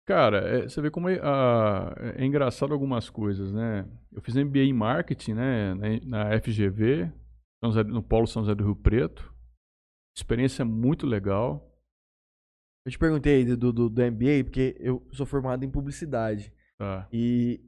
Cara, 0.07 0.39
é, 0.39 0.61
você 0.63 0.81
vê 0.81 0.89
como 0.89 1.09
é, 1.09 1.19
ah, 1.21 1.93
é, 2.15 2.25
engraçado 2.25 2.73
algumas 2.73 3.11
coisas, 3.11 3.53
né? 3.53 3.87
Eu 4.11 4.23
fiz 4.23 4.33
MBA 4.33 4.63
em 4.63 4.73
marketing, 4.73 5.33
né? 5.33 5.75
Na, 5.75 6.29
na 6.31 6.39
FGV, 6.39 7.11
no 7.61 8.01
Polo 8.01 8.25
São 8.25 8.41
José 8.41 8.55
do 8.55 8.63
Rio 8.63 8.75
Preto. 8.75 9.31
Experiência 10.17 10.65
muito 10.65 11.05
legal. 11.05 11.76
Eu 12.87 12.91
te 12.91 12.97
perguntei 12.97 13.43
do, 13.43 13.73
do, 13.73 13.89
do 13.89 14.01
MBA 14.01 14.45
porque 14.45 14.77
eu 14.79 15.05
sou 15.11 15.25
formado 15.25 15.65
em 15.65 15.69
publicidade. 15.69 16.53
E, 17.11 17.59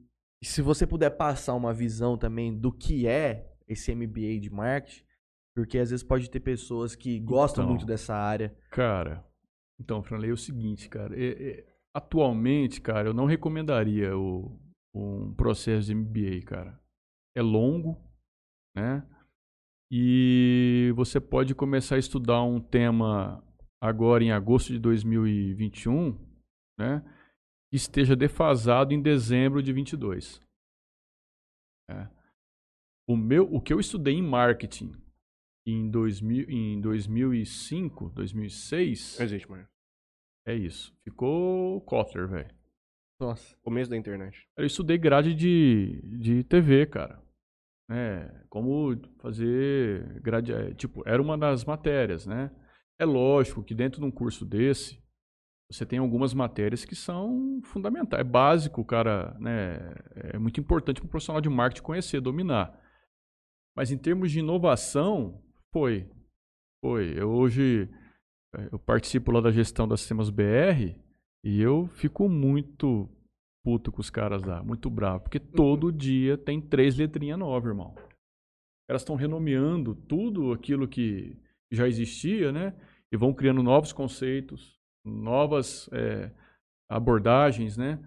e 0.42 0.46
se 0.46 0.62
você 0.62 0.86
puder 0.86 1.10
passar 1.10 1.54
uma 1.54 1.74
visão 1.74 2.16
também 2.16 2.58
do 2.58 2.72
que 2.72 3.06
é 3.06 3.52
esse 3.68 3.94
MBA 3.94 4.40
de 4.40 4.48
marketing, 4.50 5.04
porque 5.54 5.76
às 5.78 5.90
vezes 5.90 6.02
pode 6.02 6.30
ter 6.30 6.40
pessoas 6.40 6.96
que 6.96 7.20
gostam 7.20 7.64
então, 7.64 7.70
muito 7.70 7.84
dessa 7.84 8.14
área. 8.14 8.56
Cara, 8.70 9.22
então, 9.78 10.02
Franley, 10.02 10.30
é 10.30 10.32
o 10.32 10.38
seguinte, 10.38 10.88
cara. 10.88 11.14
É, 11.14 11.50
é, 11.50 11.66
atualmente, 11.92 12.80
cara, 12.80 13.10
eu 13.10 13.12
não 13.12 13.26
recomendaria 13.26 14.16
o, 14.16 14.58
um 14.94 15.34
processo 15.34 15.88
de 15.88 15.94
MBA, 15.94 16.46
cara. 16.46 16.80
É 17.36 17.42
longo, 17.42 18.02
né? 18.74 19.06
E 19.92 20.94
você 20.96 21.20
pode 21.20 21.54
começar 21.54 21.96
a 21.96 21.98
estudar 21.98 22.42
um 22.42 22.58
tema 22.58 23.44
agora 23.80 24.22
em 24.22 24.30
agosto 24.30 24.72
de 24.72 24.78
2021, 24.78 26.18
né? 26.78 27.02
Esteja 27.72 28.14
defasado 28.14 28.92
em 28.92 29.00
dezembro 29.00 29.62
de 29.62 29.72
22. 29.72 30.40
É. 31.88 32.08
O, 33.08 33.16
meu, 33.16 33.44
o 33.52 33.60
que 33.60 33.72
eu 33.72 33.80
estudei 33.80 34.14
em 34.14 34.22
marketing 34.22 34.92
em, 35.66 35.90
2000, 35.90 36.50
em 36.50 36.80
2005, 36.80 38.10
2006. 38.10 39.18
Não 39.18 39.24
existe 39.24 39.50
mais. 39.50 39.68
É 40.46 40.54
isso. 40.54 40.96
Ficou 41.04 41.80
Kotler, 41.82 42.28
velho. 42.28 42.54
Nossa. 43.20 43.56
Começo 43.62 43.90
da 43.90 43.96
internet. 43.96 44.48
Eu 44.56 44.64
estudei 44.64 44.96
grade 44.96 45.34
de, 45.34 46.00
de 46.18 46.44
TV, 46.44 46.86
cara. 46.86 47.22
É, 47.90 48.44
como 48.48 48.96
fazer 49.20 50.20
grade. 50.22 50.52
É, 50.52 50.72
tipo, 50.74 51.02
era 51.06 51.20
uma 51.20 51.36
das 51.36 51.64
matérias, 51.64 52.26
né? 52.26 52.50
É 53.00 53.04
lógico 53.04 53.62
que 53.62 53.74
dentro 53.74 54.00
de 54.00 54.06
um 54.06 54.10
curso 54.10 54.44
desse, 54.44 55.02
você 55.70 55.86
tem 55.86 55.98
algumas 55.98 56.34
matérias 56.34 56.84
que 56.84 56.94
são 56.94 57.60
fundamentais. 57.62 58.20
É 58.20 58.24
básico, 58.24 58.84
cara, 58.84 59.34
né? 59.38 59.94
É 60.34 60.38
muito 60.38 60.60
importante 60.60 61.00
para 61.00 61.06
um 61.06 61.10
profissional 61.10 61.40
de 61.40 61.48
marketing 61.48 61.82
conhecer, 61.82 62.20
dominar. 62.20 62.78
Mas 63.76 63.90
em 63.90 63.96
termos 63.96 64.30
de 64.30 64.40
inovação, 64.40 65.42
foi. 65.72 66.10
Foi. 66.84 67.18
Eu 67.18 67.30
hoje 67.30 67.88
eu 68.72 68.78
participo 68.78 69.30
lá 69.30 69.40
da 69.40 69.50
gestão 69.50 69.86
das 69.86 70.00
sistemas 70.00 70.28
BR 70.28 70.98
e 71.44 71.60
eu 71.60 71.86
fico 71.86 72.28
muito 72.28 73.08
puto 73.64 73.92
com 73.92 74.00
os 74.00 74.10
caras 74.10 74.42
lá, 74.42 74.62
muito 74.62 74.90
bravo, 74.90 75.22
porque 75.22 75.38
todo 75.38 75.84
uhum. 75.84 75.96
dia 75.96 76.36
tem 76.36 76.60
três 76.60 76.96
letrinhas 76.96 77.38
novas, 77.38 77.68
irmão. 77.68 77.94
Elas 78.88 79.02
estão 79.02 79.14
renomeando 79.14 79.94
tudo 79.94 80.52
aquilo 80.52 80.88
que 80.88 81.38
já 81.70 81.86
existia, 81.86 82.50
né? 82.50 82.74
E 83.12 83.16
vão 83.16 83.34
criando 83.34 83.62
novos 83.62 83.92
conceitos, 83.92 84.78
novas 85.04 85.88
é, 85.92 86.30
abordagens, 86.88 87.76
né? 87.76 87.98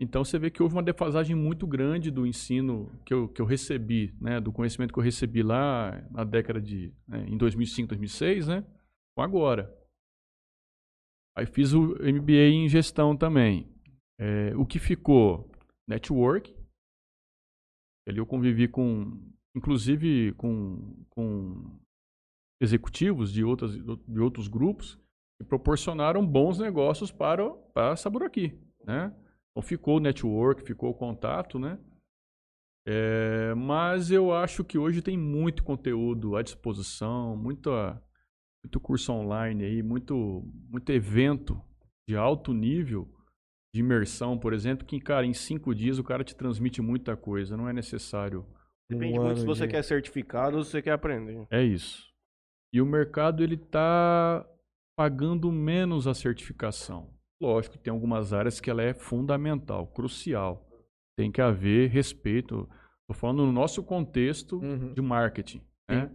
Então 0.00 0.24
você 0.24 0.38
vê 0.38 0.50
que 0.50 0.62
houve 0.62 0.74
uma 0.74 0.82
defasagem 0.82 1.36
muito 1.36 1.66
grande 1.66 2.10
do 2.10 2.26
ensino 2.26 2.90
que 3.04 3.12
eu, 3.12 3.28
que 3.28 3.42
eu 3.42 3.44
recebi, 3.44 4.16
né, 4.18 4.40
do 4.40 4.50
conhecimento 4.50 4.94
que 4.94 4.98
eu 4.98 5.04
recebi 5.04 5.42
lá 5.42 6.02
na 6.10 6.24
década 6.24 6.58
de, 6.58 6.90
né, 7.06 7.26
em 7.28 7.36
2005, 7.36 7.88
2006, 7.88 8.48
né, 8.48 8.64
com 9.14 9.22
agora. 9.22 9.70
Aí 11.36 11.44
fiz 11.44 11.74
o 11.74 11.96
MBA 12.00 12.48
em 12.48 12.68
gestão 12.68 13.14
também. 13.14 13.68
É, 14.18 14.56
o 14.56 14.64
que 14.64 14.78
ficou? 14.78 15.50
Network. 15.86 16.54
Ali 18.08 18.18
eu 18.18 18.26
convivi 18.26 18.68
com, 18.68 19.20
inclusive 19.54 20.32
com, 20.32 21.04
com 21.10 21.78
executivos 22.60 23.32
de, 23.32 23.42
outras, 23.42 23.72
de 23.74 24.20
outros 24.20 24.48
grupos 24.48 24.98
que 25.38 25.44
proporcionaram 25.44 26.26
bons 26.26 26.58
negócios 26.58 27.10
para, 27.10 27.48
para 27.72 27.92
a 27.92 27.96
Saburaki, 27.96 28.58
né? 28.84 29.14
Então 29.50 29.62
ficou 29.62 29.96
o 29.96 30.00
network, 30.00 30.62
ficou 30.62 30.90
o 30.90 30.94
contato, 30.94 31.58
né? 31.58 31.78
É, 32.86 33.54
mas 33.54 34.10
eu 34.10 34.32
acho 34.32 34.64
que 34.64 34.78
hoje 34.78 35.02
tem 35.02 35.16
muito 35.16 35.62
conteúdo 35.62 36.36
à 36.36 36.42
disposição, 36.42 37.36
muita, 37.36 38.02
muito 38.64 38.80
curso 38.80 39.12
online 39.12 39.64
aí, 39.64 39.82
muito, 39.82 40.44
muito 40.68 40.90
evento 40.90 41.60
de 42.08 42.16
alto 42.16 42.52
nível 42.52 43.08
de 43.72 43.80
imersão, 43.80 44.36
por 44.36 44.52
exemplo, 44.52 44.84
que, 44.84 45.00
cara, 45.00 45.24
em 45.24 45.34
cinco 45.34 45.74
dias 45.74 45.98
o 45.98 46.04
cara 46.04 46.24
te 46.24 46.34
transmite 46.34 46.82
muita 46.82 47.16
coisa, 47.16 47.56
não 47.56 47.68
é 47.68 47.72
necessário. 47.72 48.44
Depende 48.88 49.18
um 49.18 49.24
muito 49.24 49.40
se 49.40 49.46
você 49.46 49.66
de... 49.66 49.72
quer 49.72 49.84
certificado 49.84 50.56
ou 50.56 50.64
se 50.64 50.72
você 50.72 50.82
quer 50.82 50.92
aprender. 50.92 51.46
É 51.50 51.62
isso. 51.62 52.09
E 52.72 52.80
o 52.80 52.86
mercado, 52.86 53.42
ele 53.42 53.56
tá 53.56 54.46
pagando 54.96 55.50
menos 55.50 56.06
a 56.06 56.14
certificação. 56.14 57.12
Lógico, 57.40 57.78
tem 57.78 57.90
algumas 57.90 58.32
áreas 58.32 58.60
que 58.60 58.70
ela 58.70 58.82
é 58.82 58.92
fundamental, 58.92 59.86
crucial. 59.86 60.68
Tem 61.16 61.32
que 61.32 61.40
haver 61.40 61.88
respeito. 61.88 62.68
Estou 63.00 63.14
falando 63.14 63.46
no 63.46 63.52
nosso 63.52 63.82
contexto 63.82 64.58
uhum. 64.58 64.92
de 64.92 65.00
marketing. 65.00 65.62
Né? 65.90 66.10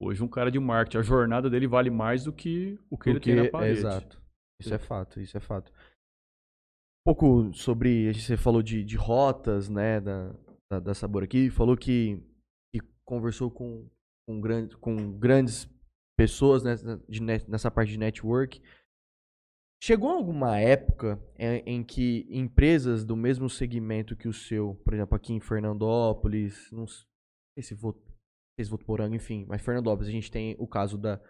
Hoje, 0.00 0.22
um 0.22 0.28
cara 0.28 0.50
de 0.50 0.58
marketing, 0.58 0.98
a 0.98 1.02
jornada 1.02 1.50
dele 1.50 1.66
vale 1.66 1.90
mais 1.90 2.24
do 2.24 2.32
que 2.32 2.78
o 2.88 2.96
que 2.96 3.10
ele 3.10 3.20
tem 3.20 3.34
na 3.34 3.50
parede. 3.50 3.78
exato. 3.78 4.22
Isso 4.60 4.72
é 4.72 4.78
fato, 4.78 5.20
isso 5.20 5.36
é 5.36 5.40
fato. 5.40 5.72
Um 7.00 7.12
pouco 7.12 7.52
sobre. 7.52 8.12
Você 8.14 8.36
falou 8.36 8.62
de, 8.62 8.84
de 8.84 8.96
rotas, 8.96 9.68
né, 9.68 10.00
da, 10.00 10.34
da, 10.70 10.80
da 10.80 10.94
Sabor 10.94 11.24
aqui. 11.24 11.50
Falou 11.50 11.76
que, 11.76 12.22
que 12.72 12.80
conversou 13.04 13.50
com, 13.50 13.88
com, 14.26 14.40
grande, 14.40 14.76
com 14.76 15.18
grandes 15.18 15.68
pessoas 16.16 16.62
né, 16.62 16.76
de, 17.08 17.20
nessa 17.20 17.70
parte 17.70 17.92
de 17.92 17.98
network. 17.98 18.60
Chegou 19.82 20.10
alguma 20.10 20.58
época 20.58 21.20
em, 21.38 21.62
em, 21.66 21.84
que 21.84 22.26
empresas 22.30 23.04
do 23.04 23.16
mesmo 23.16 23.50
segmento 23.50 24.16
que 24.16 24.28
o 24.28 24.32
seu, 24.32 24.74
por 24.84 24.94
exemplo, 24.94 25.14
aqui 25.14 25.32
em 25.32 25.40
Fernandópolis, 25.40 26.70
não 26.72 26.86
sei 26.86 27.62
se 27.62 27.74
vou, 27.74 27.94
se 28.58 28.70
Votuporanga, 28.70 29.14
enfim, 29.14 29.44
mas 29.46 29.60
Fernandópolis, 29.60 30.08
a 30.08 30.12
gente 30.12 30.30
tem 30.30 30.56
o 30.58 30.66
caso 30.66 30.96
da 30.96 31.20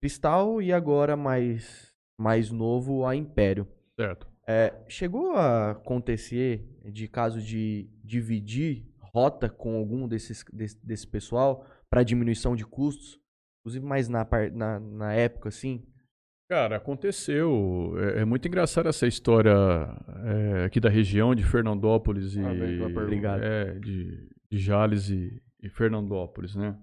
Cristal 0.00 0.62
e 0.62 0.72
agora 0.72 1.16
mais, 1.16 1.92
mais 2.16 2.50
novo 2.52 3.04
a 3.04 3.16
Império. 3.16 3.66
Certo. 3.98 4.28
É, 4.46 4.84
chegou 4.88 5.32
a 5.32 5.72
acontecer 5.72 6.64
de 6.84 7.08
caso 7.08 7.42
de 7.42 7.90
dividir 8.04 8.86
rota 9.12 9.48
com 9.48 9.74
algum 9.74 10.06
desses, 10.06 10.44
desse, 10.52 10.86
desse 10.86 11.06
pessoal 11.06 11.66
para 11.90 12.04
diminuição 12.04 12.54
de 12.54 12.64
custos? 12.64 13.20
Inclusive 13.66 13.84
mais 13.84 14.08
na, 14.08 14.24
na, 14.52 14.78
na 14.78 15.12
época, 15.12 15.48
assim? 15.48 15.84
Cara, 16.48 16.76
aconteceu. 16.76 17.94
É, 17.98 18.20
é 18.20 18.24
muito 18.24 18.46
engraçado 18.46 18.88
essa 18.88 19.08
história 19.08 19.50
é, 20.24 20.64
aqui 20.66 20.78
da 20.78 20.88
região 20.88 21.34
de 21.34 21.42
Fernandópolis 21.44 22.36
e 22.36 22.40
Ah, 22.40 22.54
bem, 22.54 22.78
boa 22.78 22.88
pergunta. 22.90 23.02
Obrigado. 23.02 23.42
é, 23.42 23.76
de, 23.80 24.30
de 24.48 24.58
Jales 24.58 25.10
e, 25.10 25.42
e 25.60 25.68
Fernandópolis, 25.68 26.54
né? 26.54 26.80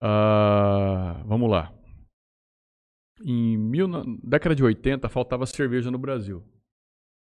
Ah, 0.00 1.20
vamos 1.26 1.50
lá. 1.50 1.74
Em 3.24 3.58
mil, 3.58 3.88
na 3.88 4.04
década 4.22 4.54
de 4.54 4.62
80 4.62 5.08
faltava 5.08 5.46
cerveja 5.46 5.90
no 5.90 5.98
Brasil. 5.98 6.44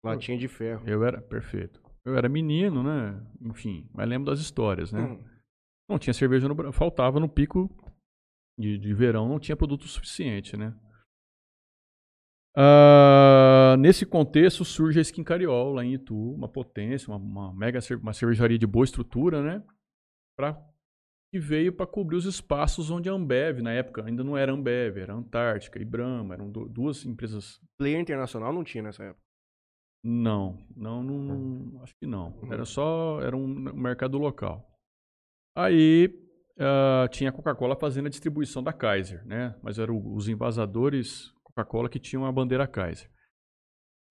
Latinha 0.05 0.37
de 0.37 0.49
ferro. 0.49 0.87
Eu 0.87 1.03
era 1.03 1.19
perfeito. 1.23 1.81
Eu 2.05 2.15
era 2.15 2.29
menino, 2.29 2.83
né? 2.83 3.27
Enfim, 3.41 3.89
mas 3.95 4.07
lembro 4.07 4.31
das 4.31 4.39
histórias, 4.39 4.93
né? 4.93 5.01
Hum. 5.01 5.38
Não 5.89 5.99
tinha 5.99 6.13
cerveja 6.15 6.49
no. 6.49 6.73
Faltava 6.73 7.19
no 7.19 7.29
pico 7.29 7.71
de, 8.59 8.79
de 8.79 8.93
verão, 8.95 9.29
não 9.29 9.39
tinha 9.41 9.57
produto 9.57 9.87
suficiente, 9.89 10.57
né? 10.57 10.75
Ah, 12.57 13.77
nesse 13.79 14.05
contexto 14.05 14.65
surge 14.65 14.99
a 14.99 15.03
Skin 15.03 15.23
Cariol 15.23 15.75
lá 15.75 15.85
em 15.85 15.95
Itu, 15.95 16.17
uma 16.35 16.49
potência, 16.49 17.09
uma, 17.13 17.17
uma 17.19 17.55
mega 17.55 17.79
uma 18.03 18.13
cervejaria 18.13 18.59
de 18.59 18.67
boa 18.67 18.85
estrutura, 18.85 19.43
né? 19.43 19.65
Pra, 20.37 20.55
que 21.33 21.39
veio 21.39 21.73
para 21.73 21.87
cobrir 21.87 22.17
os 22.17 22.25
espaços 22.25 22.91
onde 22.91 23.09
a 23.09 23.13
Ambev, 23.13 23.61
na 23.61 23.73
época, 23.73 24.05
ainda 24.05 24.25
não 24.25 24.37
era 24.37 24.53
Ambev, 24.53 24.99
era 24.99 25.15
Antártica 25.15 25.79
e 25.81 25.85
Brahma, 25.85 26.35
eram 26.35 26.51
du- 26.51 26.69
duas 26.69 27.05
empresas 27.07 27.61
Player 27.79 28.01
internacional 28.01 28.53
não 28.53 28.65
tinha 28.65 28.83
nessa 28.83 29.05
época. 29.05 29.23
não, 30.05 30.59
não, 30.75 31.03
não, 31.03 31.19
não- 31.39 31.83
acho 31.83 31.95
que 32.01 32.07
não. 32.07 32.35
Era 32.51 32.65
só, 32.65 33.21
era 33.21 33.37
um 33.37 33.47
mercado 33.47 34.19
local. 34.19 34.67
Aí 35.59 36.09
ah, 36.57 37.09
tinha 37.11 37.31
a 37.31 37.33
Coca-Cola 37.33 37.75
fazendo 37.75 38.07
a 38.07 38.11
distribuição 38.11 38.63
da 38.63 38.73
Kaiser, 38.73 39.27
né? 39.27 39.59
Mas 39.61 39.79
eram 39.79 40.01
os 40.15 40.29
envasadores 40.29 41.33
Coca-Cola 41.43 41.89
que 41.89 41.99
tinham 41.99 42.25
a 42.25 42.31
bandeira 42.31 42.67
Kaiser. 42.67 43.11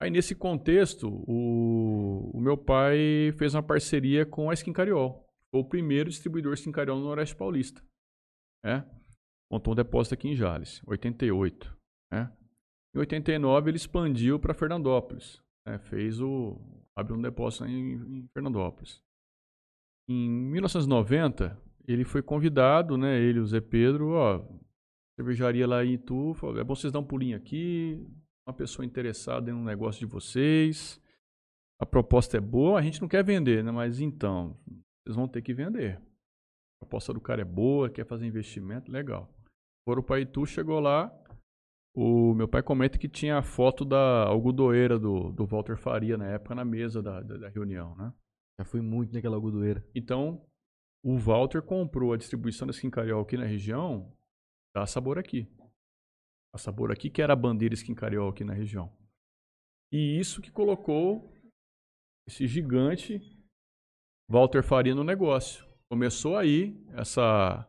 Aí 0.02 0.12
nesse 0.12 0.36
contexto, 0.36 1.08
o, 1.08 2.32
o 2.38 2.42
meu 2.42 2.58
pai 2.58 3.34
fez 3.38 3.56
uma 3.56 3.64
parceria 3.64 4.26
com 4.26 4.50
a 4.50 4.54
Skin 4.54 4.74
Cariol. 4.74 5.26
Foi 5.50 5.62
o 5.62 5.68
primeiro 5.68 6.10
distribuidor 6.10 6.54
Skin 6.54 6.72
Cariol 6.72 7.00
no 7.00 7.06
Noroeste 7.06 7.36
Paulista. 7.36 7.82
Né? 8.64 8.86
Montou 9.50 9.72
um 9.72 9.76
depósito 9.76 10.14
aqui 10.14 10.28
em 10.28 10.36
Jales, 10.36 10.82
88. 10.86 11.76
Né? 12.12 12.30
Em 12.94 13.00
89 13.00 13.70
ele 13.70 13.78
expandiu 13.78 14.38
para 14.38 14.54
Fernandópolis 14.54 15.42
né, 15.68 15.78
fez 15.78 16.22
o. 16.22 16.58
abriu 16.96 17.18
um 17.18 17.22
depósito 17.22 17.66
em, 17.66 17.94
em 17.94 18.28
Fernandópolis. 18.34 19.04
Em 20.10 20.30
1990, 20.30 21.60
ele 21.88 22.04
foi 22.04 22.22
convidado, 22.22 22.98
né? 22.98 23.20
Ele 23.20 23.40
o 23.40 23.46
Zé 23.46 23.60
Pedro, 23.60 24.12
ó, 24.12 24.46
cervejaria 25.16 25.68
lá 25.68 25.84
em 25.84 25.94
Itu, 25.94 26.34
falou, 26.36 26.60
é 26.60 26.64
bom 26.64 26.76
vocês 26.76 26.94
dar 26.94 27.00
um 27.00 27.06
pulinho 27.06 27.36
aqui, 27.36 28.06
uma 28.48 28.54
pessoa 28.54 28.86
interessada 28.86 29.50
em 29.50 29.54
um 29.54 29.64
negócio 29.64 30.00
de 30.00 30.06
vocês. 30.06 31.02
A 31.80 31.86
proposta 31.86 32.38
é 32.38 32.42
boa, 32.42 32.80
a 32.80 32.82
gente 32.82 33.02
não 33.02 33.08
quer 33.08 33.24
vender, 33.24 33.64
né? 33.64 33.72
Mas 33.72 34.00
então, 34.00 34.58
vocês 35.04 35.16
vão 35.16 35.28
ter 35.28 35.42
que 35.42 35.54
vender. 35.54 35.98
A 35.98 36.86
proposta 36.86 37.14
do 37.14 37.20
cara 37.20 37.42
é 37.42 37.46
boa, 37.46 37.90
quer 37.90 38.06
fazer 38.06 38.26
investimento, 38.26 38.92
legal. 38.92 39.30
Foram 39.88 40.02
para 40.02 40.20
Itu, 40.22 40.46
chegou 40.46 40.80
lá, 40.80 41.12
o 41.96 42.34
meu 42.36 42.48
pai 42.48 42.62
comenta 42.62 42.98
que 42.98 43.10
tinha 43.10 43.38
a 43.40 43.42
foto 43.42 43.84
da 43.84 44.24
algodoeira 44.28 45.00
do, 45.00 45.32
do 45.32 45.46
Walter 45.46 45.76
Faria 45.76 46.16
na 46.16 46.28
época 46.28 46.54
na 46.54 46.64
mesa 46.64 47.02
da, 47.02 47.22
da, 47.22 47.38
da 47.38 47.50
reunião, 47.50 47.96
né? 47.96 48.14
Já 48.60 48.66
fui 48.66 48.82
muito 48.82 49.14
naquela 49.14 49.36
algodoeira. 49.36 49.86
Então, 49.94 50.46
o 51.04 51.18
Walter 51.18 51.62
comprou 51.62 52.14
a 52.14 52.18
distribuição 52.18 52.68
da 52.68 52.72
Skin 52.72 52.90
aqui 53.20 53.38
na 53.38 53.46
região 53.46 54.12
da 54.76 54.86
Sabor 54.86 55.18
Aqui. 55.18 55.48
A 56.54 56.58
Sabor 56.58 56.92
Aqui 56.92 57.10
que 57.10 57.22
era 57.22 57.34
a 57.34 57.36
bandeira 57.36 57.76
Skin 57.76 57.96
aqui 58.30 58.44
na 58.44 58.54
região. 58.54 58.92
E 59.92 60.20
isso 60.20 60.42
que 60.42 60.52
colocou 60.52 61.34
esse 62.28 62.46
gigante 62.48 63.22
Walter 64.30 64.64
Faria 64.64 64.94
no 64.94 65.04
negócio. 65.04 65.66
Começou 65.90 66.36
aí 66.36 66.76
essa 66.94 67.66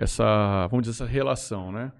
essa, 0.00 0.66
vamos 0.68 0.86
dizer, 0.86 1.02
essa 1.02 1.10
relação, 1.10 1.72
né? 1.72 1.92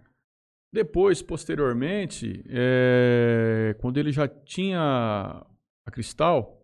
Depois, 0.72 1.20
posteriormente, 1.20 2.44
é, 2.49 3.74
quando 3.80 3.99
ele 3.99 4.12
já 4.12 4.28
tinha 4.28 5.44
a 5.86 5.90
Cristal, 5.90 6.57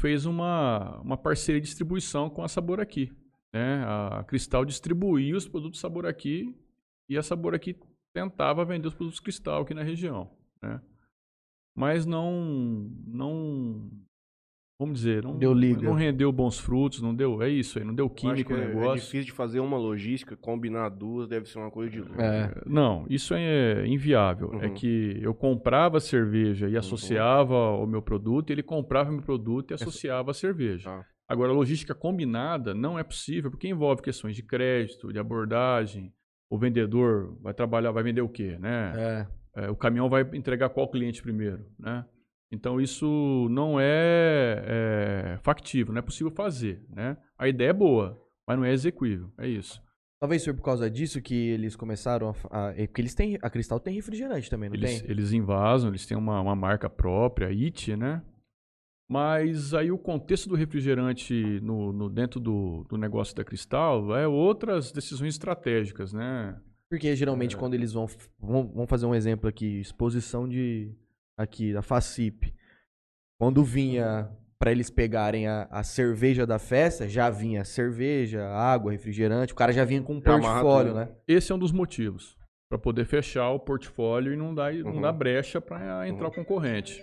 fez 0.00 0.26
uma, 0.26 1.00
uma 1.00 1.16
parceria 1.16 1.60
de 1.60 1.66
distribuição 1.66 2.28
com 2.28 2.42
a 2.42 2.48
Sabor 2.48 2.80
Aqui. 2.80 3.12
Né? 3.52 3.84
A 3.84 4.24
Cristal 4.24 4.64
distribuía 4.64 5.36
os 5.36 5.46
produtos 5.46 5.80
Sabor 5.80 6.06
Aqui 6.06 6.56
e 7.08 7.16
a 7.16 7.22
Sabor 7.22 7.54
Aqui 7.54 7.76
tentava 8.12 8.64
vender 8.64 8.88
os 8.88 8.94
produtos 8.94 9.20
Cristal 9.20 9.62
aqui 9.62 9.74
na 9.74 9.82
região. 9.82 10.30
Né? 10.62 10.80
Mas 11.74 12.04
não, 12.04 12.90
não, 13.06 13.90
vamos 14.82 15.00
dizer, 15.00 15.22
não, 15.22 15.36
Deu 15.36 15.52
liga. 15.52 15.82
não 15.82 15.94
rendeu 15.94 16.30
bons 16.30 16.58
frutos, 16.58 17.00
não 17.00 17.14
deu, 17.14 17.42
é 17.42 17.48
isso 17.48 17.78
aí, 17.78 17.84
não 17.84 17.94
deu 17.94 18.08
que 18.10 18.26
o 18.26 18.30
é, 18.30 18.40
é 18.40 18.66
negócio. 18.66 18.94
difícil 19.04 19.26
de 19.26 19.32
fazer 19.32 19.60
uma 19.60 19.76
logística, 19.76 20.36
combinar 20.36 20.88
duas 20.90 21.26
deve 21.28 21.46
ser 21.48 21.58
uma 21.58 21.70
coisa 21.70 21.90
de 21.90 22.00
louco. 22.00 22.20
É. 22.20 22.52
Não, 22.66 23.06
isso 23.08 23.34
é 23.34 23.86
inviável. 23.86 24.52
É 24.60 24.66
Uhum. 24.66 24.74
que 24.74 25.18
eu 25.22 25.34
comprava 25.34 25.98
cerveja 26.00 26.68
e 26.68 26.76
associava 26.76 27.54
ao 27.54 27.86
meu 27.86 28.02
produto, 28.02 28.50
ele 28.50 28.62
comprava 28.62 29.10
meu 29.10 29.22
produto 29.22 29.70
e 29.70 29.74
associava 29.74 30.30
a 30.30 30.34
cerveja. 30.34 30.90
Tá. 30.90 31.04
Agora, 31.28 31.50
a 31.50 31.54
logística 31.54 31.94
combinada 31.94 32.74
não 32.74 32.98
é 32.98 33.02
possível 33.02 33.50
porque 33.50 33.68
envolve 33.68 34.02
questões 34.02 34.36
de 34.36 34.42
crédito, 34.42 35.12
de 35.12 35.18
abordagem. 35.18 36.12
O 36.50 36.58
vendedor 36.58 37.38
vai 37.40 37.54
trabalhar, 37.54 37.90
vai 37.92 38.02
vender 38.02 38.20
o 38.20 38.28
quê, 38.28 38.58
né? 38.60 38.92
É. 38.96 39.26
É, 39.64 39.70
o 39.70 39.76
caminhão 39.76 40.08
vai 40.08 40.22
entregar 40.34 40.68
qual 40.70 40.88
cliente 40.88 41.22
primeiro, 41.22 41.64
né? 41.78 42.04
Então 42.52 42.78
isso 42.80 43.48
não 43.50 43.80
é, 43.80 44.62
é 45.34 45.38
factível, 45.42 45.92
não 45.92 45.98
é 46.00 46.02
possível 46.02 46.30
fazer, 46.30 46.84
né? 46.90 47.16
A 47.38 47.48
ideia 47.48 47.70
é 47.70 47.72
boa, 47.72 48.20
mas 48.46 48.58
não 48.58 48.64
é 48.64 48.72
execuível, 48.72 49.32
é 49.38 49.48
isso. 49.48 49.82
Talvez 50.20 50.44
foi 50.44 50.52
por 50.54 50.62
causa 50.62 50.88
disso 50.90 51.20
que 51.20 51.34
eles 51.34 51.74
começaram 51.74 52.34
a. 52.50 52.68
a 52.68 52.70
é 52.76 52.86
porque 52.86 53.00
eles 53.00 53.14
têm. 53.14 53.38
A 53.42 53.50
Cristal 53.50 53.80
tem 53.80 53.94
refrigerante 53.94 54.48
também, 54.50 54.68
não 54.68 54.76
Eles, 54.76 55.00
tem? 55.00 55.10
eles 55.10 55.32
invasam, 55.32 55.88
eles 55.90 56.06
têm 56.06 56.16
uma, 56.16 56.40
uma 56.40 56.54
marca 56.54 56.88
própria, 56.88 57.48
IT, 57.50 57.96
né? 57.96 58.22
Mas 59.08 59.74
aí 59.74 59.90
o 59.90 59.98
contexto 59.98 60.48
do 60.48 60.54
refrigerante 60.54 61.60
no, 61.60 61.92
no- 61.92 62.08
dentro 62.08 62.38
do, 62.40 62.84
do 62.88 62.96
negócio 62.96 63.34
da 63.34 63.44
Cristal 63.44 64.16
é 64.16 64.26
outras 64.28 64.92
decisões 64.92 65.34
estratégicas, 65.34 66.12
né? 66.12 66.56
Porque 66.88 67.08
É. 67.08 67.16
geralmente 67.16 67.56
quando 67.56 67.74
eles 67.74 67.92
vão, 67.92 68.06
vão. 68.38 68.70
Vamos 68.72 68.88
fazer 68.88 69.06
um 69.06 69.14
exemplo 69.14 69.48
aqui: 69.48 69.80
exposição 69.80 70.48
de. 70.48 70.94
Aqui, 71.38 71.72
da 71.72 71.82
FACIP. 71.82 72.54
Quando 73.40 73.64
vinha 73.64 74.30
pra 74.58 74.70
eles 74.70 74.90
pegarem 74.90 75.48
a, 75.48 75.64
a 75.70 75.82
cerveja 75.82 76.46
da 76.46 76.58
festa, 76.58 77.08
já 77.08 77.28
vinha 77.30 77.64
cerveja, 77.64 78.46
água, 78.48 78.92
refrigerante. 78.92 79.52
O 79.52 79.56
cara 79.56 79.72
já 79.72 79.84
vinha 79.84 80.02
com 80.02 80.14
um 80.14 80.20
Já 80.20 80.24
portfólio, 80.38 80.94
né? 80.94 81.16
Esse 81.26 81.50
é 81.50 81.54
um 81.54 81.58
dos 81.58 81.72
motivos 81.72 82.38
para 82.70 82.78
poder 82.78 83.04
fechar 83.04 83.50
o 83.50 83.58
portfólio 83.58 84.32
e 84.32 84.36
não 84.36 84.54
dar, 84.54 84.72
não 84.74 84.92
Uhum. 84.94 85.00
dar 85.00 85.12
brecha 85.12 85.60
para 85.60 86.08
entrar 86.08 86.26
Uhum. 86.26 86.30
o 86.30 86.34
concorrente. 86.34 87.02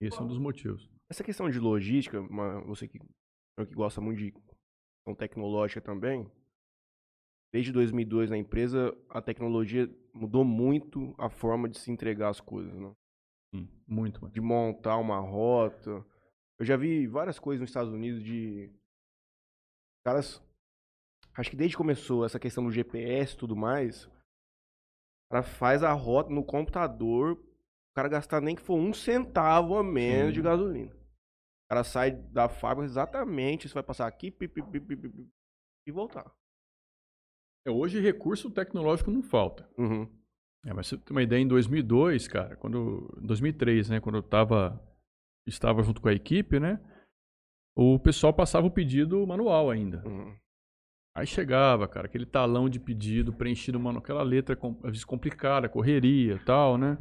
Esse 0.00 0.18
é 0.18 0.22
um 0.22 0.26
dos 0.26 0.38
motivos. 0.38 0.90
Essa 1.10 1.22
questão 1.24 1.48
de 1.48 1.58
logística, 1.58 2.20
uma- 2.20 2.60
você 2.64 2.86
que, 2.88 2.98
que 2.98 3.74
gosta 3.74 4.00
muito 4.00 4.18
de 4.18 4.32
questão 4.32 5.14
tecnológica 5.16 5.80
também, 5.80 6.30
desde 7.52 7.70
2002 7.72 8.30
na 8.30 8.38
empresa, 8.38 8.96
a 9.10 9.20
tecnologia 9.20 9.88
mudou 10.14 10.44
muito 10.44 11.14
a 11.18 11.28
forma 11.28 11.68
de 11.68 11.78
se 11.78 11.90
entregar 11.90 12.30
as 12.30 12.40
coisas, 12.40 12.72
né? 12.74 12.92
Sim, 13.54 13.68
muito. 13.86 14.28
De 14.30 14.40
montar 14.40 14.96
uma 14.96 15.20
rota. 15.20 16.04
Eu 16.58 16.64
já 16.64 16.76
vi 16.76 17.06
várias 17.06 17.38
coisas 17.38 17.60
nos 17.60 17.70
Estados 17.70 17.92
Unidos 17.92 18.22
de 18.22 18.70
caras 20.04 20.42
acho 21.34 21.50
que 21.50 21.56
desde 21.56 21.74
que 21.74 21.78
começou 21.78 22.24
essa 22.24 22.38
questão 22.38 22.64
do 22.64 22.70
GPS 22.70 23.34
e 23.34 23.38
tudo 23.38 23.56
mais, 23.56 24.04
o 24.04 24.10
cara 25.30 25.42
faz 25.42 25.82
a 25.82 25.92
rota 25.92 26.30
no 26.30 26.44
computador, 26.44 27.32
o 27.32 27.94
cara 27.94 28.08
gastar 28.08 28.40
nem 28.40 28.54
que 28.54 28.62
for 28.62 28.76
um 28.76 28.92
centavo 28.92 29.76
a 29.76 29.82
menos 29.82 30.28
Sim. 30.28 30.34
de 30.34 30.42
gasolina. 30.42 30.94
O 30.94 31.68
cara 31.70 31.84
sai 31.84 32.10
da 32.10 32.48
fábrica 32.48 32.84
exatamente, 32.84 33.68
você 33.68 33.74
vai 33.74 33.82
passar 33.82 34.06
aqui 34.06 34.30
pi, 34.30 34.46
pi, 34.46 34.62
pi, 34.62 34.80
pi, 34.80 34.96
pi, 34.96 35.08
pi, 35.08 35.30
e 35.86 35.92
voltar. 35.92 36.30
É, 37.66 37.70
hoje 37.70 38.00
recurso 38.00 38.50
tecnológico 38.50 39.10
não 39.10 39.22
falta. 39.22 39.68
Uhum. 39.78 40.08
É, 40.64 40.72
mas 40.72 40.86
você 40.86 40.96
tem 40.96 41.14
uma 41.14 41.22
ideia, 41.22 41.40
em 41.40 41.48
2002, 41.48 42.28
cara, 42.28 42.56
quando, 42.56 43.12
em 43.20 43.26
2003, 43.26 43.90
né, 43.90 44.00
quando 44.00 44.16
eu 44.16 44.22
tava, 44.22 44.80
estava 45.46 45.82
junto 45.82 46.00
com 46.00 46.08
a 46.08 46.12
equipe, 46.12 46.60
né, 46.60 46.80
o 47.76 47.98
pessoal 47.98 48.32
passava 48.32 48.66
o 48.66 48.70
pedido 48.70 49.26
manual 49.26 49.70
ainda. 49.70 50.06
Uhum. 50.06 50.36
Aí 51.16 51.26
chegava, 51.26 51.86
cara, 51.88 52.06
aquele 52.06 52.24
talão 52.24 52.68
de 52.68 52.80
pedido 52.80 53.32
preenchido, 53.32 53.78
mano, 53.78 53.98
aquela 53.98 54.22
letra 54.22 54.56
com- 54.56 54.78
às 54.78 54.90
vezes 54.92 55.04
complicada, 55.04 55.68
correria 55.68 56.34
e 56.36 56.44
tal, 56.44 56.78
né? 56.78 56.96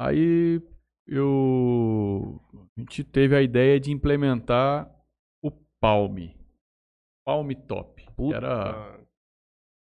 Aí 0.00 0.62
eu 1.06 2.40
a 2.76 2.80
gente 2.80 3.04
teve 3.04 3.36
a 3.36 3.42
ideia 3.42 3.78
de 3.78 3.90
implementar 3.92 4.90
o 5.42 5.50
Palm. 5.80 6.16
Palm 7.26 7.50
Top. 7.68 8.06
Puta. 8.16 8.36
Era, 8.36 9.00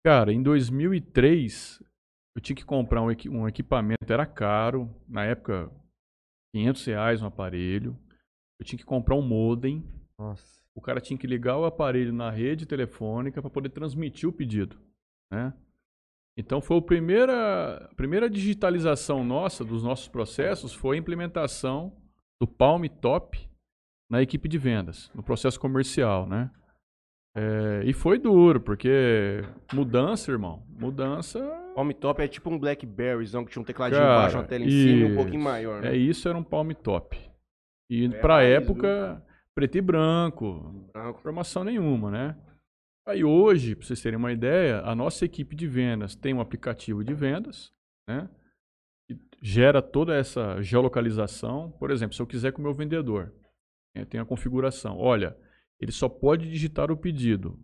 cara, 0.05 0.31
em 0.31 0.43
2003 0.43 1.81
eu 2.35 2.41
tinha 2.41 2.55
que 2.55 2.63
comprar 2.63 3.01
um, 3.01 3.07
um 3.31 3.47
equipamento, 3.47 4.13
era 4.13 4.23
caro, 4.23 4.87
na 5.07 5.25
época 5.25 5.71
500 6.53 6.85
reais 6.85 7.21
um 7.23 7.25
aparelho. 7.25 7.97
Eu 8.59 8.65
tinha 8.65 8.77
que 8.77 8.85
comprar 8.85 9.15
um 9.15 9.21
modem. 9.23 9.83
Nossa. 10.19 10.63
O 10.75 10.81
cara 10.81 11.01
tinha 11.01 11.17
que 11.17 11.25
ligar 11.25 11.57
o 11.57 11.65
aparelho 11.65 12.13
na 12.13 12.29
rede 12.29 12.67
telefônica 12.67 13.41
para 13.41 13.49
poder 13.49 13.69
transmitir 13.69 14.29
o 14.29 14.33
pedido, 14.33 14.77
né? 15.31 15.51
Então 16.37 16.61
foi 16.61 16.77
a 16.77 16.81
primeira, 16.81 17.89
a 17.89 17.95
primeira 17.95 18.29
digitalização 18.29 19.23
nossa 19.23 19.65
dos 19.65 19.81
nossos 19.81 20.07
processos 20.07 20.71
foi 20.71 20.97
a 20.97 20.99
implementação 20.99 21.97
do 22.39 22.45
Palm 22.45 22.85
Top 23.01 23.49
na 24.07 24.21
equipe 24.21 24.47
de 24.47 24.59
vendas, 24.59 25.09
no 25.15 25.23
processo 25.23 25.59
comercial, 25.59 26.27
né? 26.27 26.51
É, 27.37 27.81
e 27.83 27.91
foi 27.91 28.17
duro, 28.17 28.61
porque 28.61 29.41
mudança, 29.73 30.31
irmão, 30.31 30.63
mudança 30.69 31.39
Palm 31.75 31.91
Top 31.91 32.21
é 32.21 32.27
tipo 32.29 32.49
um 32.49 32.57
Blackberryzão 32.57 33.43
que 33.43 33.51
tinha 33.51 33.61
um 33.61 33.65
tecladinho 33.65 34.01
Cara, 34.01 34.13
embaixo, 34.19 34.37
uma 34.37 34.43
tela 34.45 34.63
em 34.63 34.69
cima 34.69 34.99
e 35.01 35.11
um 35.11 35.15
pouquinho 35.15 35.39
isso. 35.39 35.43
maior, 35.43 35.81
né? 35.81 35.89
É 35.89 35.95
isso, 35.97 36.29
era 36.29 36.37
um 36.37 36.43
Palm 36.43 36.71
Top. 36.71 37.19
E 37.89 38.05
É 38.05 38.09
pra 38.21 38.41
época, 38.41 39.21
preto 39.53 39.77
e 39.77 39.81
branco, 39.81 40.87
Branco. 40.93 41.19
informação 41.19 41.65
nenhuma, 41.65 42.09
né? 42.09 42.37
Aí 43.05 43.23
hoje, 43.23 43.75
para 43.75 43.85
vocês 43.85 44.01
terem 44.01 44.17
uma 44.17 44.31
ideia, 44.31 44.79
a 44.81 44.95
nossa 44.95 45.25
equipe 45.25 45.55
de 45.55 45.67
vendas 45.67 46.15
tem 46.15 46.33
um 46.33 46.39
aplicativo 46.39 47.03
de 47.03 47.13
vendas, 47.13 47.71
né? 48.07 48.29
Que 49.07 49.19
gera 49.41 49.81
toda 49.81 50.15
essa 50.15 50.61
geolocalização. 50.61 51.69
Por 51.71 51.91
exemplo, 51.91 52.15
se 52.15 52.21
eu 52.21 52.25
quiser 52.25 52.53
com 52.53 52.61
o 52.61 52.63
meu 52.63 52.73
vendedor, 52.73 53.31
né, 53.95 54.05
tem 54.05 54.19
a 54.19 54.25
configuração. 54.25 54.97
Olha, 54.97 55.37
ele 55.79 55.91
só 55.91 56.07
pode 56.07 56.49
digitar 56.49 56.91
o 56.91 56.97
pedido 56.97 57.59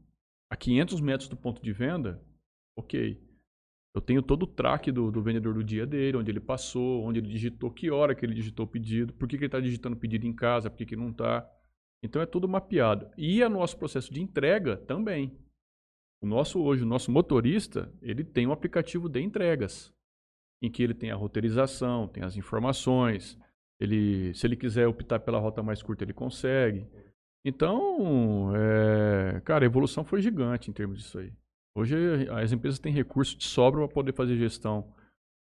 a 0.49 0.55
500 0.55 0.99
metros 0.99 1.29
do 1.29 1.37
ponto 1.37 1.61
de 1.61 1.71
venda, 1.71 2.21
ok. 2.75 3.17
Eu 3.93 4.01
tenho 4.01 4.21
todo 4.21 4.43
o 4.43 4.47
track 4.47 4.91
do, 4.91 5.11
do 5.11 5.21
vendedor 5.21 5.53
do 5.53 5.63
dia 5.63 5.85
dele, 5.85 6.17
onde 6.17 6.31
ele 6.31 6.39
passou, 6.39 7.03
onde 7.03 7.19
ele 7.19 7.27
digitou, 7.27 7.71
que 7.71 7.91
hora 7.91 8.15
que 8.15 8.25
ele 8.25 8.33
digitou 8.33 8.65
o 8.65 8.69
pedido, 8.69 9.13
por 9.13 9.27
que, 9.27 9.37
que 9.37 9.43
ele 9.43 9.47
está 9.47 9.59
digitando 9.59 9.95
o 9.95 9.99
pedido 9.99 10.25
em 10.25 10.33
casa, 10.33 10.69
por 10.69 10.77
que, 10.77 10.85
que 10.85 10.95
não 10.95 11.09
está. 11.09 11.49
Então 12.03 12.21
é 12.21 12.25
tudo 12.25 12.47
mapeado. 12.47 13.09
E 13.17 13.43
o 13.43 13.49
nosso 13.49 13.77
processo 13.77 14.13
de 14.13 14.21
entrega 14.21 14.77
também. 14.77 15.37
O 16.21 16.25
nosso 16.25 16.61
hoje, 16.61 16.83
o 16.83 16.85
nosso 16.85 17.11
motorista, 17.11 17.91
ele 18.01 18.23
tem 18.23 18.45
um 18.45 18.51
aplicativo 18.51 19.09
de 19.09 19.21
entregas, 19.21 19.93
em 20.61 20.69
que 20.69 20.83
ele 20.83 20.93
tem 20.93 21.11
a 21.11 21.15
roteirização, 21.15 22.07
tem 22.07 22.23
as 22.23 22.37
informações. 22.37 23.37
Ele, 23.79 24.33
se 24.33 24.45
ele 24.45 24.55
quiser 24.55 24.87
optar 24.87 25.19
pela 25.19 25.39
rota 25.39 25.63
mais 25.63 25.81
curta, 25.81 26.03
ele 26.03 26.13
consegue. 26.13 26.87
Então, 27.45 28.51
é, 28.55 29.41
cara, 29.41 29.65
a 29.65 29.67
evolução 29.67 30.03
foi 30.03 30.21
gigante 30.21 30.69
em 30.69 30.73
termos 30.73 30.99
disso 30.99 31.19
aí. 31.19 31.31
Hoje 31.75 31.95
as 32.29 32.51
empresas 32.51 32.79
têm 32.79 32.93
recursos 32.93 33.35
de 33.35 33.45
sobra 33.45 33.79
para 33.85 33.93
poder 33.93 34.13
fazer 34.13 34.35
gestão, 34.37 34.93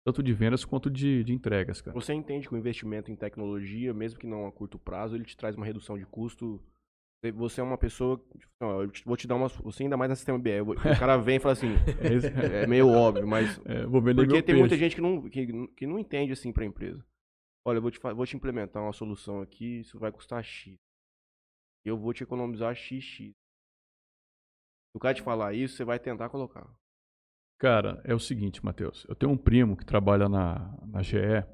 tanto 0.05 0.23
de 0.23 0.33
vendas 0.33 0.63
quanto 0.65 0.89
de, 0.89 1.23
de 1.23 1.33
entregas, 1.33 1.81
cara. 1.81 1.93
Você 1.93 2.13
entende 2.13 2.47
que 2.47 2.53
o 2.55 2.57
investimento 2.57 3.11
em 3.11 3.15
tecnologia, 3.15 3.93
mesmo 3.93 4.19
que 4.19 4.25
não 4.25 4.47
a 4.47 4.51
curto 4.51 4.79
prazo, 4.79 5.15
ele 5.15 5.25
te 5.25 5.35
traz 5.37 5.55
uma 5.55 5.65
redução 5.65 5.97
de 5.97 6.05
custo. 6.05 6.61
Você 7.35 7.61
é 7.61 7.63
uma 7.63 7.77
pessoa. 7.77 8.17
tipo, 8.37 8.51
ó, 8.61 8.83
eu 8.83 8.91
vou 9.05 9.15
te 9.15 9.27
dar 9.27 9.35
uma. 9.35 9.47
Você 9.47 9.83
ainda 9.83 9.95
mais 9.95 10.09
na 10.09 10.15
sistema 10.15 10.37
BR. 10.37 10.61
vou- 10.65 10.75
O 10.75 10.99
cara 10.99 11.15
vem 11.17 11.37
e 11.37 11.39
fala 11.39 11.53
assim. 11.53 11.69
É, 12.01 12.13
isso. 12.13 12.27
É 12.27 12.67
meio 12.67 12.89
óbvio, 12.89 13.25
mas. 13.25 13.57
É, 13.65 13.83
Porque 13.85 14.41
tem 14.43 14.55
muita 14.55 14.69
peixe. 14.75 14.83
gente 14.83 14.95
que 14.95 15.01
não, 15.01 15.29
que, 15.29 15.67
que 15.77 15.87
não 15.87 15.97
entende 15.99 16.33
assim 16.33 16.51
pra 16.51 16.65
empresa. 16.65 17.01
Olha, 17.65 17.77
eu 17.77 17.81
vou 17.81 17.91
te, 17.91 17.97
vou 17.99 18.25
te 18.25 18.35
implementar 18.35 18.83
uma 18.83 18.91
solução 18.91 19.39
aqui, 19.41 19.79
isso 19.79 19.97
vai 19.97 20.11
custar 20.11 20.43
X. 20.43 20.75
Eu 21.85 21.97
vou 21.97 22.13
te 22.13 22.23
economizar 22.23 22.75
XX. 22.75 23.33
Se 24.91 24.97
o 24.97 24.99
cara 24.99 25.13
te 25.13 25.21
falar 25.21 25.53
isso, 25.53 25.75
você 25.75 25.83
vai 25.83 25.99
tentar 25.99 26.29
colocar. 26.29 26.67
Cara, 27.59 28.01
é 28.03 28.13
o 28.13 28.19
seguinte, 28.19 28.63
Matheus. 28.63 29.05
Eu 29.07 29.15
tenho 29.15 29.31
um 29.31 29.37
primo 29.37 29.77
que 29.77 29.85
trabalha 29.85 30.27
na, 30.27 30.77
na 30.85 31.01
GE. 31.01 31.45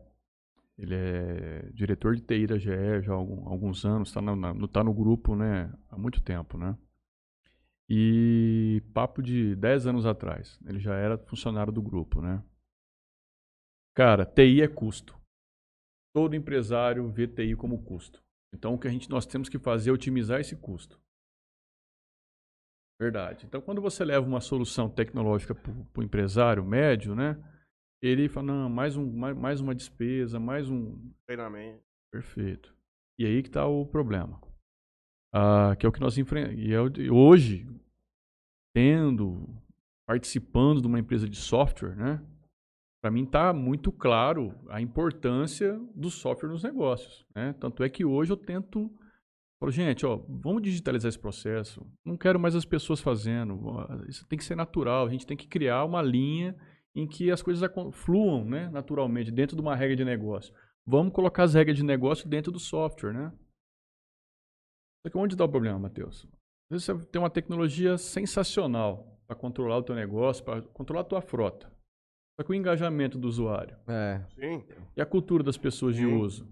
Ele 0.78 0.96
é 0.96 1.70
diretor 1.74 2.16
de 2.16 2.22
TI 2.22 2.48
da 2.48 2.58
GE 2.58 3.02
já 3.04 3.14
há 3.14 3.18
alguns 3.18 3.86
anos. 3.86 4.10
Está 4.10 4.22
no- 4.22 4.68
tá 4.68 4.84
no 4.84 4.94
grupo 4.94 5.36
né, 5.36 5.72
há 5.90 5.98
muito 5.98 6.22
tempo, 6.22 6.58
né? 6.58 6.76
E 7.90 8.82
papo 8.94 9.22
de 9.22 9.56
10 9.56 9.86
anos 9.88 10.06
atrás. 10.06 10.60
Ele 10.66 10.80
já 10.80 10.96
era 10.96 11.18
funcionário 11.18 11.74
do 11.74 11.82
grupo, 11.82 12.22
né? 12.22 12.44
Cara, 13.94 14.26
TI 14.26 14.62
é 14.62 14.68
custo. 14.68 15.20
Todo 16.14 16.36
empresário 16.36 17.10
vê 17.10 17.28
TI 17.28 17.56
como 17.56 17.84
custo. 17.84 18.24
Então, 18.54 18.74
o 18.74 18.80
que 18.80 18.88
a 18.88 18.92
gente, 18.92 19.10
nós 19.10 19.26
temos 19.26 19.50
que 19.50 19.60
fazer 19.60 19.90
é 19.90 19.94
otimizar 19.94 20.40
esse 20.40 20.56
custo. 20.56 21.00
Verdade. 23.00 23.46
Então, 23.46 23.62
quando 23.62 23.82
você 23.82 24.04
leva 24.04 24.28
uma 24.28 24.42
solução 24.42 24.90
tecnológica 24.90 25.56
para 25.56 26.02
o 26.02 26.04
empresário 26.04 26.66
médio, 26.66 27.16
né? 27.16 27.42
Ele 28.02 28.28
fala, 28.28 28.48
não, 28.48 28.70
mais, 28.70 28.98
um, 28.98 29.10
mais, 29.12 29.38
mais 29.38 29.62
uma 29.62 29.76
despesa, 29.76 30.40
mais 30.40 30.70
um... 30.70 31.14
Treinamento. 31.26 31.84
Perfeito. 32.12 32.76
E 33.18 33.26
aí 33.26 33.42
que 33.42 33.50
está 33.50 33.66
o 33.66 33.86
problema. 33.86 34.42
Ah, 35.34 35.76
que 35.78 35.86
é 35.86 35.90
o 35.90 35.92
que 35.92 36.00
nós 36.00 36.18
enfrentamos. 36.18 36.60
E 36.60 36.74
é 36.74 36.82
hoje, 37.12 37.68
tendo, 38.74 39.48
participando 40.08 40.82
de 40.82 40.88
uma 40.88 41.00
empresa 41.00 41.30
de 41.30 41.38
software, 41.38 41.96
né? 41.96 42.26
Para 43.02 43.12
mim 43.12 43.24
está 43.24 43.54
muito 43.54 43.92
claro 43.92 44.54
a 44.70 44.82
importância 44.82 45.80
do 45.96 46.10
software 46.10 46.50
nos 46.50 46.64
negócios. 46.64 47.26
Né? 47.36 47.54
Tanto 47.54 47.84
é 47.84 47.90
que 47.90 48.04
hoje 48.04 48.32
eu 48.32 48.38
tento 48.38 48.92
Falo, 49.60 49.74
gente, 49.74 50.06
ó, 50.06 50.16
vamos 50.30 50.62
digitalizar 50.62 51.10
esse 51.10 51.20
processo. 51.20 51.86
Não 52.06 52.16
quero 52.16 52.40
mais 52.40 52.56
as 52.56 52.64
pessoas 52.64 53.02
fazendo. 53.02 53.60
Isso 54.08 54.26
tem 54.26 54.40
que 54.40 54.46
ser 54.46 54.56
natural. 54.56 55.06
A 55.06 55.10
gente 55.10 55.28
tem 55.28 55.36
que 55.36 55.48
criar 55.48 55.84
uma 55.84 56.02
linha 56.02 56.56
em 56.96 57.06
que 57.06 57.30
as 57.30 57.42
coisas 57.42 57.70
fluam, 57.92 58.46
né, 58.46 58.70
naturalmente, 58.70 59.32
dentro 59.32 59.58
de 59.58 59.62
uma 59.62 59.76
regra 59.76 59.98
de 59.98 60.06
negócio. 60.06 60.54
Vamos 60.88 61.14
colocar 61.14 61.44
as 61.44 61.54
regras 61.54 61.76
de 61.76 61.84
negócio 61.84 62.28
dentro 62.28 62.54
do 62.54 62.60
software, 62.60 63.14
né? 63.14 63.34
Só 65.06 65.12
que 65.12 65.18
onde 65.18 65.36
dá 65.36 65.44
o 65.44 65.50
problema, 65.50 65.78
Matheus? 65.78 66.26
Às 66.72 66.82
vezes 66.82 66.86
você 66.86 67.06
tem 67.08 67.22
uma 67.22 67.30
tecnologia 67.30 67.98
sensacional 67.98 69.20
para 69.28 69.36
controlar 69.36 69.78
o 69.78 69.84
teu 69.84 69.94
negócio, 69.94 70.44
para 70.44 70.62
controlar 70.62 71.02
a 71.02 71.06
tua 71.06 71.22
frota. 71.22 71.72
Só 72.40 72.44
que 72.46 72.52
o 72.52 72.56
engajamento 72.56 73.18
do 73.18 73.28
usuário 73.28 73.76
É, 73.86 74.22
Sim. 74.40 74.64
e 74.96 75.02
a 75.02 75.06
cultura 75.06 75.44
das 75.44 75.58
pessoas 75.58 75.94
de 75.96 76.04
Sim. 76.06 76.14
uso. 76.22 76.48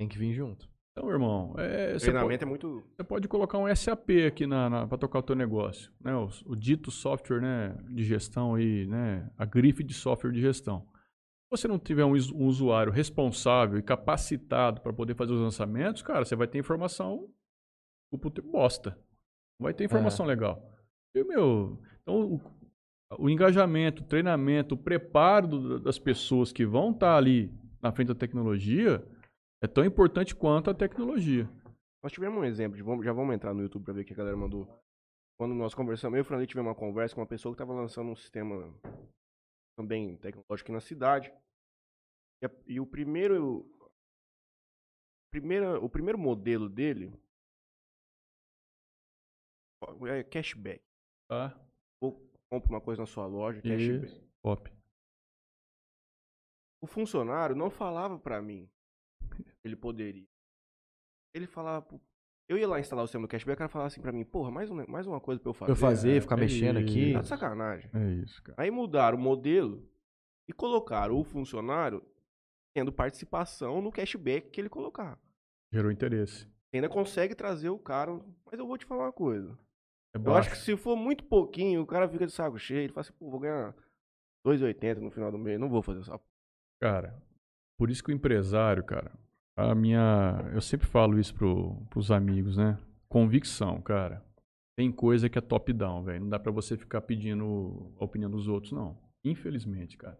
tem 0.00 0.08
que 0.08 0.18
vir 0.18 0.32
junto. 0.32 0.66
Então, 0.96 1.08
irmão, 1.10 1.54
é, 1.58 1.88
pode- 1.92 2.00
Treinamento 2.04 2.44
é 2.44 2.48
muito. 2.48 2.82
você 2.96 3.04
pode 3.04 3.28
colocar 3.28 3.58
um 3.58 3.68
SAP 3.68 4.10
aqui 4.26 4.46
na, 4.46 4.86
para 4.86 4.96
tocar 4.98 5.18
o 5.18 5.22
teu 5.22 5.36
negócio, 5.36 5.92
né? 6.00 6.14
O, 6.16 6.28
o 6.46 6.56
dito 6.56 6.90
software, 6.90 7.40
né, 7.40 7.76
de 7.90 8.02
gestão 8.02 8.54
aí, 8.54 8.86
né, 8.86 9.30
a 9.36 9.44
grife 9.44 9.84
de 9.84 9.92
software 9.92 10.32
de 10.32 10.40
gestão. 10.40 10.80
Se 11.52 11.60
você 11.60 11.68
não 11.68 11.78
tiver 11.78 12.04
um, 12.04 12.12
um 12.12 12.46
usuário 12.46 12.92
responsável 12.92 13.78
e 13.78 13.82
capacitado 13.82 14.80
para 14.80 14.92
poder 14.92 15.14
fazer 15.14 15.32
os 15.34 15.40
lançamentos, 15.40 16.00
cara, 16.02 16.24
você 16.24 16.34
vai 16.34 16.46
ter 16.48 16.58
informação 16.58 17.28
o 18.12 18.18
puto 18.18 18.40
bosta. 18.42 18.90
Não 19.60 19.64
vai 19.64 19.74
ter 19.74 19.84
informação 19.84 20.24
legal. 20.26 20.72
E, 21.14 21.22
meu, 21.24 21.80
então 22.02 22.34
o, 22.34 22.40
o 23.18 23.28
engajamento, 23.30 24.02
o 24.02 24.06
treinamento, 24.06 24.74
o 24.74 24.78
preparo 24.78 25.46
do- 25.48 25.80
das 25.80 25.98
pessoas 25.98 26.52
que 26.52 26.64
vão 26.66 26.90
estar 26.92 27.16
ali 27.16 27.50
na 27.82 27.92
frente 27.92 28.08
da 28.08 28.14
tecnologia 28.14 29.06
é 29.62 29.66
tão 29.66 29.84
importante 29.84 30.34
quanto 30.34 30.70
a 30.70 30.74
tecnologia. 30.74 31.48
Nós 32.02 32.12
tivemos 32.12 32.38
um 32.38 32.44
exemplo, 32.44 32.76
de, 32.76 33.04
já 33.04 33.12
vamos 33.12 33.34
entrar 33.34 33.54
no 33.54 33.62
YouTube 33.62 33.84
pra 33.84 33.94
ver 33.94 34.02
o 34.02 34.04
que 34.04 34.12
a 34.12 34.16
galera 34.16 34.36
mandou. 34.36 34.66
Quando 35.38 35.54
nós 35.54 35.74
conversamos, 35.74 36.14
eu 36.16 36.18
e 36.18 36.22
o 36.22 36.24
Franley 36.24 36.46
tivemos 36.46 36.68
uma 36.68 36.74
conversa 36.74 37.14
com 37.14 37.20
uma 37.20 37.26
pessoa 37.26 37.52
que 37.52 37.60
estava 37.62 37.72
lançando 37.78 38.10
um 38.10 38.14
sistema 38.16 38.72
também 39.76 40.16
tecnológico 40.18 40.66
aqui 40.66 40.72
na 40.72 40.80
cidade. 40.80 41.32
E, 42.42 42.46
a- 42.46 42.50
e 42.66 42.78
o 42.80 42.86
primeiro. 42.86 43.68
Primeira, 45.32 45.80
o 45.80 45.88
primeiro 45.88 46.18
modelo 46.18 46.68
dele 46.68 47.12
é 50.08 50.22
cashback. 50.22 50.80
Tá? 51.28 51.58
Compra 52.50 52.70
uma 52.70 52.80
coisa 52.80 53.02
na 53.02 53.06
sua 53.06 53.26
loja, 53.26 53.60
cashback. 53.62 54.04
Isso. 54.06 54.24
Top. 54.42 54.70
O 56.80 56.86
funcionário 56.86 57.56
não 57.56 57.70
falava 57.70 58.18
pra 58.18 58.40
mim 58.42 58.68
ele 59.64 59.74
poderia. 59.74 60.26
Ele 61.34 61.46
falava. 61.46 61.82
pro- 61.82 62.00
Eu 62.48 62.58
ia 62.58 62.68
lá 62.68 62.78
instalar 62.78 63.02
o 63.04 63.06
sistema 63.06 63.26
do 63.26 63.30
cashback, 63.30 63.54
o 63.54 63.58
cara 63.58 63.68
falava 63.70 63.86
assim 63.86 64.02
pra 64.02 64.12
mim, 64.12 64.22
porra, 64.24 64.50
mais, 64.50 64.70
um, 64.70 64.86
mais 64.86 65.06
uma 65.06 65.18
coisa 65.18 65.40
pra 65.40 65.48
eu 65.48 65.54
fazer. 65.54 65.66
Pra 65.66 65.72
eu 65.72 65.76
fazer, 65.90 66.16
é, 66.18 66.20
ficar 66.20 66.36
é 66.36 66.40
mexendo 66.40 66.76
aqui. 66.78 67.12
Tá 67.14 67.20
de 67.22 67.28
sacanagem. 67.28 67.90
É 67.94 68.10
isso, 68.22 68.42
cara. 68.42 68.62
Aí 68.62 68.70
mudaram 68.70 69.16
o 69.16 69.20
modelo 69.20 69.88
e 70.46 70.52
colocaram 70.52 71.18
o 71.18 71.24
funcionário 71.24 72.04
tendo 72.74 72.92
participação 72.92 73.80
no 73.80 73.90
cashback 73.90 74.50
que 74.50 74.60
ele 74.60 74.68
colocar. 74.68 75.18
Gerou 75.72 75.90
interesse. 75.90 76.46
Ainda 76.72 76.88
consegue 76.88 77.34
trazer 77.34 77.70
o 77.70 77.78
cara, 77.78 78.12
mas 78.44 78.58
eu 78.58 78.66
vou 78.66 78.76
te 78.76 78.84
falar 78.84 79.04
uma 79.06 79.12
coisa. 79.12 79.58
É 80.14 80.18
Eu 80.28 80.34
acho 80.34 80.50
que 80.50 80.56
se 80.56 80.76
for 80.76 80.96
muito 80.96 81.24
pouquinho, 81.24 81.82
o 81.82 81.86
cara 81.86 82.08
fica 82.08 82.26
de 82.26 82.32
saco 82.32 82.58
cheio. 82.58 82.82
Ele 82.82 82.92
fala 82.92 83.00
assim, 83.00 83.12
pô, 83.18 83.30
vou 83.30 83.40
ganhar 83.40 83.74
2,80 84.46 84.98
no 84.98 85.10
final 85.10 85.32
do 85.32 85.38
mês. 85.38 85.58
Não 85.58 85.68
vou 85.68 85.82
fazer 85.82 86.00
essa. 86.00 86.20
Cara, 86.80 87.20
por 87.76 87.90
isso 87.90 88.02
que 88.02 88.10
o 88.10 88.14
empresário, 88.14 88.84
cara, 88.84 89.10
a 89.56 89.74
minha. 89.74 90.50
Eu 90.52 90.60
sempre 90.60 90.86
falo 90.86 91.18
isso 91.18 91.34
pro, 91.34 91.74
pros 91.90 92.10
amigos, 92.10 92.56
né? 92.56 92.78
Convicção, 93.08 93.80
cara. 93.80 94.24
Tem 94.76 94.90
coisa 94.90 95.28
que 95.28 95.38
é 95.38 95.40
top-down, 95.40 96.02
velho. 96.02 96.20
Não 96.20 96.28
dá 96.28 96.38
pra 96.38 96.50
você 96.50 96.76
ficar 96.76 97.00
pedindo 97.00 97.92
a 97.98 98.04
opinião 98.04 98.30
dos 98.30 98.48
outros, 98.48 98.72
não. 98.72 98.96
Infelizmente, 99.24 99.96
cara. 99.96 100.18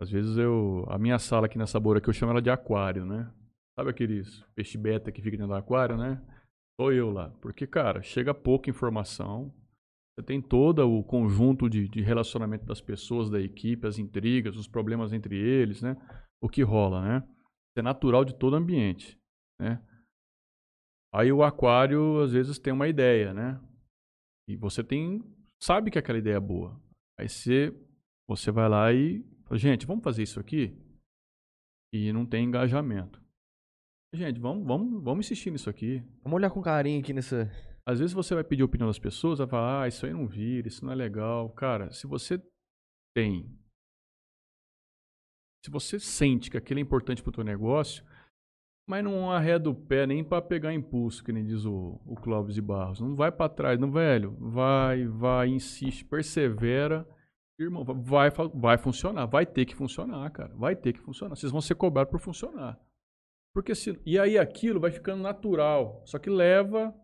Às 0.00 0.10
vezes 0.10 0.36
eu. 0.36 0.84
A 0.88 0.98
minha 0.98 1.18
sala 1.18 1.46
aqui 1.46 1.56
na 1.56 1.66
Sabor 1.66 1.96
aqui, 1.96 2.08
eu 2.08 2.14
chamo 2.14 2.32
ela 2.32 2.42
de 2.42 2.50
aquário, 2.50 3.04
né? 3.04 3.30
Sabe 3.78 3.90
aqueles 3.90 4.42
peixe 4.54 4.76
beta 4.76 5.12
que 5.12 5.22
fica 5.22 5.36
dentro 5.36 5.52
do 5.52 5.54
aquário, 5.54 5.96
né? 5.96 6.20
Sou 6.82 6.92
eu 6.92 7.12
lá. 7.12 7.30
Porque, 7.40 7.64
cara, 7.64 8.02
chega 8.02 8.34
pouca 8.34 8.68
informação. 8.68 9.54
Você 10.18 10.26
tem 10.26 10.42
todo 10.42 10.80
o 10.80 11.04
conjunto 11.04 11.70
de, 11.70 11.88
de 11.88 12.02
relacionamento 12.02 12.66
das 12.66 12.80
pessoas, 12.80 13.30
da 13.30 13.40
equipe, 13.40 13.86
as 13.86 14.00
intrigas, 14.00 14.56
os 14.56 14.66
problemas 14.66 15.12
entre 15.12 15.36
eles, 15.36 15.80
né? 15.80 15.94
O 16.42 16.48
que 16.48 16.60
rola, 16.60 17.00
né? 17.00 17.28
É 17.78 17.82
natural 17.82 18.24
de 18.24 18.34
todo 18.34 18.56
ambiente, 18.56 19.16
né? 19.60 19.80
Aí 21.14 21.30
o 21.30 21.44
aquário, 21.44 22.20
às 22.20 22.32
vezes, 22.32 22.58
tem 22.58 22.72
uma 22.72 22.88
ideia, 22.88 23.32
né? 23.32 23.60
E 24.48 24.56
você 24.56 24.82
tem... 24.82 25.22
Sabe 25.62 25.88
que 25.88 26.00
aquela 26.00 26.18
ideia 26.18 26.34
é 26.34 26.40
boa. 26.40 26.82
Aí 27.16 27.28
você, 27.28 27.72
você 28.28 28.50
vai 28.50 28.68
lá 28.68 28.92
e... 28.92 29.22
fala, 29.44 29.56
Gente, 29.56 29.86
vamos 29.86 30.02
fazer 30.02 30.24
isso 30.24 30.40
aqui? 30.40 30.76
E 31.94 32.12
não 32.12 32.26
tem 32.26 32.44
engajamento. 32.44 33.21
Gente, 34.14 34.38
vamos, 34.38 34.66
vamos, 34.66 35.02
vamos 35.02 35.26
insistir 35.26 35.50
nisso 35.50 35.70
aqui. 35.70 36.02
Vamos 36.22 36.36
olhar 36.36 36.50
com 36.50 36.60
carinho 36.60 37.00
aqui 37.00 37.14
nessa. 37.14 37.50
Às 37.86 37.98
vezes 37.98 38.12
você 38.12 38.34
vai 38.34 38.44
pedir 38.44 38.60
a 38.60 38.66
opinião 38.66 38.86
das 38.86 38.98
pessoas, 38.98 39.38
vai 39.38 39.48
falar, 39.48 39.82
ah, 39.82 39.88
isso 39.88 40.04
aí 40.04 40.12
não 40.12 40.26
vira, 40.26 40.68
isso 40.68 40.84
não 40.84 40.92
é 40.92 40.94
legal. 40.94 41.48
Cara, 41.50 41.90
se 41.92 42.06
você 42.06 42.38
tem. 43.16 43.58
Se 45.64 45.70
você 45.70 45.98
sente 45.98 46.50
que 46.50 46.58
aquilo 46.58 46.78
é 46.78 46.82
importante 46.82 47.22
para 47.22 47.30
o 47.30 47.32
teu 47.32 47.42
negócio, 47.42 48.04
mas 48.86 49.02
não 49.02 49.30
arreda 49.30 49.70
o 49.70 49.74
pé 49.74 50.06
nem 50.06 50.22
para 50.22 50.42
pegar 50.42 50.74
impulso, 50.74 51.24
que 51.24 51.32
nem 51.32 51.46
diz 51.46 51.64
o, 51.64 51.98
o 52.04 52.14
Clóvis 52.14 52.54
de 52.54 52.60
Barros. 52.60 53.00
Não 53.00 53.16
vai 53.16 53.32
para 53.32 53.48
trás, 53.48 53.80
não, 53.80 53.90
velho. 53.90 54.36
Vai, 54.38 55.06
vai, 55.06 55.48
insiste, 55.48 56.04
persevera. 56.04 57.08
Irmão, 57.58 57.82
vai, 57.82 58.28
vai, 58.28 58.48
vai 58.54 58.76
funcionar. 58.76 59.24
Vai 59.24 59.46
ter 59.46 59.64
que 59.64 59.74
funcionar, 59.74 60.30
cara. 60.32 60.54
Vai 60.54 60.76
ter 60.76 60.92
que 60.92 61.00
funcionar. 61.00 61.34
Vocês 61.34 61.50
vão 61.52 61.62
ser 61.62 61.76
cobrados 61.76 62.10
por 62.10 62.20
funcionar. 62.20 62.78
Porque 63.54 63.74
se, 63.74 64.00
e 64.06 64.18
aí 64.18 64.38
aquilo 64.38 64.80
vai 64.80 64.90
ficando 64.90 65.22
natural. 65.22 66.02
Só 66.06 66.18
que 66.18 66.30
leva 66.30 66.94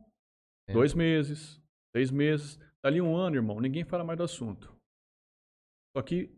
É. 0.69 0.73
dois 0.73 0.95
meses, 0.95 1.61
seis 1.95 2.11
meses. 2.11 2.59
Dali 2.83 3.01
um 3.01 3.17
ano, 3.17 3.37
irmão, 3.37 3.61
ninguém 3.61 3.85
fala 3.85 4.05
mais 4.05 4.17
do 4.17 4.25
assunto. 4.25 4.75
Só 5.97 6.03
que 6.03 6.31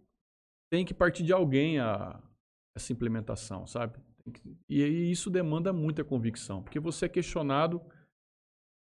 tem 0.73 0.85
que 0.85 0.95
partir 0.95 1.23
de 1.23 1.33
alguém 1.33 1.79
a, 1.79 2.21
essa 2.77 2.93
implementação, 2.93 3.67
sabe? 3.67 3.99
E 4.69 4.83
aí 4.83 5.11
isso 5.11 5.29
demanda 5.31 5.73
muita 5.73 6.05
convicção, 6.05 6.63
porque 6.63 6.79
você 6.79 7.07
é 7.07 7.09
questionado 7.09 7.81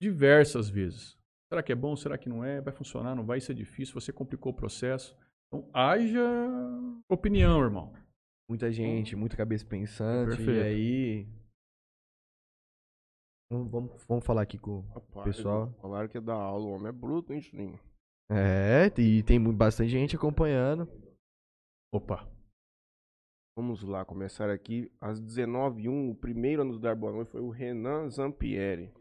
diversas 0.01 0.70
vezes. 0.70 1.18
Será 1.51 1.61
que 1.61 1.72
é 1.72 1.76
bom? 1.76 1.95
Será 1.95 2.18
que 2.18 2.30
não 2.30 2.43
é? 2.43 2.61
Vai 2.61 2.74
funcionar? 2.74 3.16
Não 3.16 3.26
vai? 3.26 3.38
Isso 3.38 3.51
é 3.51 3.55
difícil? 3.55 3.93
Você 3.99 4.11
complicou 4.11 4.51
o 4.51 4.55
processo? 4.55 5.16
Então, 5.47 5.70
haja 5.74 6.24
opinião, 7.09 7.61
irmão. 7.61 7.93
Muita 8.48 8.72
gente, 8.72 9.16
muita 9.16 9.36
cabeça 9.36 9.66
pensante. 9.66 10.38
Perfeito. 10.38 10.52
E 10.52 10.62
aí. 10.62 11.28
Vamos, 13.52 14.04
vamos, 14.08 14.26
falar 14.26 14.41
aqui 14.41 14.58
com. 14.58 14.82
Rapaz, 14.93 15.26
Pessoal. 15.26 15.72
Falaram 15.82 16.08
que 16.08 16.18
é 16.18 16.22
da 16.22 16.34
aula, 16.34 16.66
o 16.66 16.72
homem 16.72 16.89
é 16.89 16.91
bruto, 16.91 17.34
hein, 17.34 17.41
Juninho? 17.41 17.80
É, 18.30 18.91
e 19.00 19.24
tem 19.24 19.39
bastante 19.54 19.89
gente 19.89 20.16
acompanhando. 20.16 20.88
Opa. 21.93 22.28
Vamos 23.58 23.84
lá, 23.84 24.04
começar 24.04 24.50
aqui. 24.50 24.91
Às 25.00 25.22
19h01, 25.22 26.12
o 26.12 26.16
primeiro 26.16 26.62
a 26.62 26.66
nos 26.66 26.80
dar 26.80 26.96
boa 26.96 27.14
noite 27.14 27.32
foi 27.32 27.41
o 27.41 27.50
Renan 27.50 28.10
Zampieri. 28.10 28.91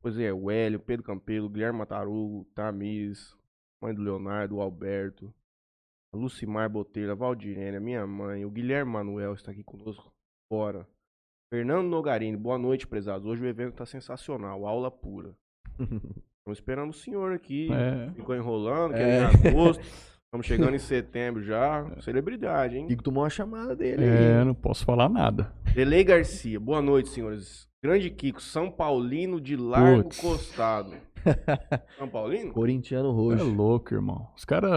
Pois 0.00 0.18
é, 0.18 0.32
o 0.32 0.50
Hélio, 0.50 0.78
Pedro 0.78 1.04
Campelo, 1.04 1.48
Guilherme 1.48 1.78
Matarugo, 1.78 2.44
Tamires, 2.54 3.36
mãe 3.80 3.94
do 3.94 4.02
Leonardo, 4.02 4.56
o 4.56 4.60
Alberto, 4.60 5.32
Lucimar 6.14 6.68
Botelho, 6.70 7.12
a 7.12 7.14
Valdirene, 7.14 7.78
minha 7.80 8.06
mãe, 8.06 8.44
o 8.44 8.50
Guilherme 8.50 8.92
Manuel 8.92 9.34
está 9.34 9.50
aqui 9.52 9.62
conosco 9.62 10.10
fora. 10.50 10.86
Fernando 11.52 11.86
Nogarini, 11.88 12.36
boa 12.36 12.58
noite, 12.58 12.86
prezados. 12.86 13.26
Hoje 13.26 13.42
o 13.42 13.46
evento 13.46 13.72
está 13.72 13.86
sensacional, 13.86 14.66
aula 14.66 14.90
pura. 14.90 15.34
Estamos 15.78 16.58
esperando 16.58 16.90
o 16.90 16.94
senhor 16.94 17.32
aqui. 17.32 17.68
É. 17.72 18.10
Ficou 18.12 18.34
enrolando, 18.34 18.92
que 18.94 18.98
É. 19.00 19.02
é 19.02 19.20
em 19.20 19.48
agosto. 19.50 19.82
Estamos 20.28 20.46
chegando 20.46 20.74
em 20.74 20.78
setembro 20.78 21.42
já. 21.42 21.86
Celebridade, 22.02 22.76
hein? 22.76 22.86
Kiko 22.86 23.02
tomou 23.02 23.22
uma 23.22 23.30
chamada 23.30 23.74
dele 23.74 24.04
É, 24.04 24.38
aí. 24.40 24.44
não 24.44 24.54
posso 24.54 24.84
falar 24.84 25.08
nada. 25.08 25.52
Delei 25.74 26.04
Garcia, 26.04 26.58
boa 26.60 26.82
noite, 26.82 27.08
senhores. 27.10 27.67
Grande 27.82 28.10
Kiko, 28.10 28.42
São 28.42 28.70
Paulino 28.70 29.40
de 29.40 29.54
largo 29.56 30.02
Puts. 30.04 30.20
costado. 30.20 30.94
São 31.96 32.08
Paulino? 32.08 32.52
Corintiano 32.52 33.08
É 33.10 33.12
roxo. 33.12 33.44
louco, 33.52 33.94
irmão. 33.94 34.26
Os 34.36 34.44
caras. 34.44 34.70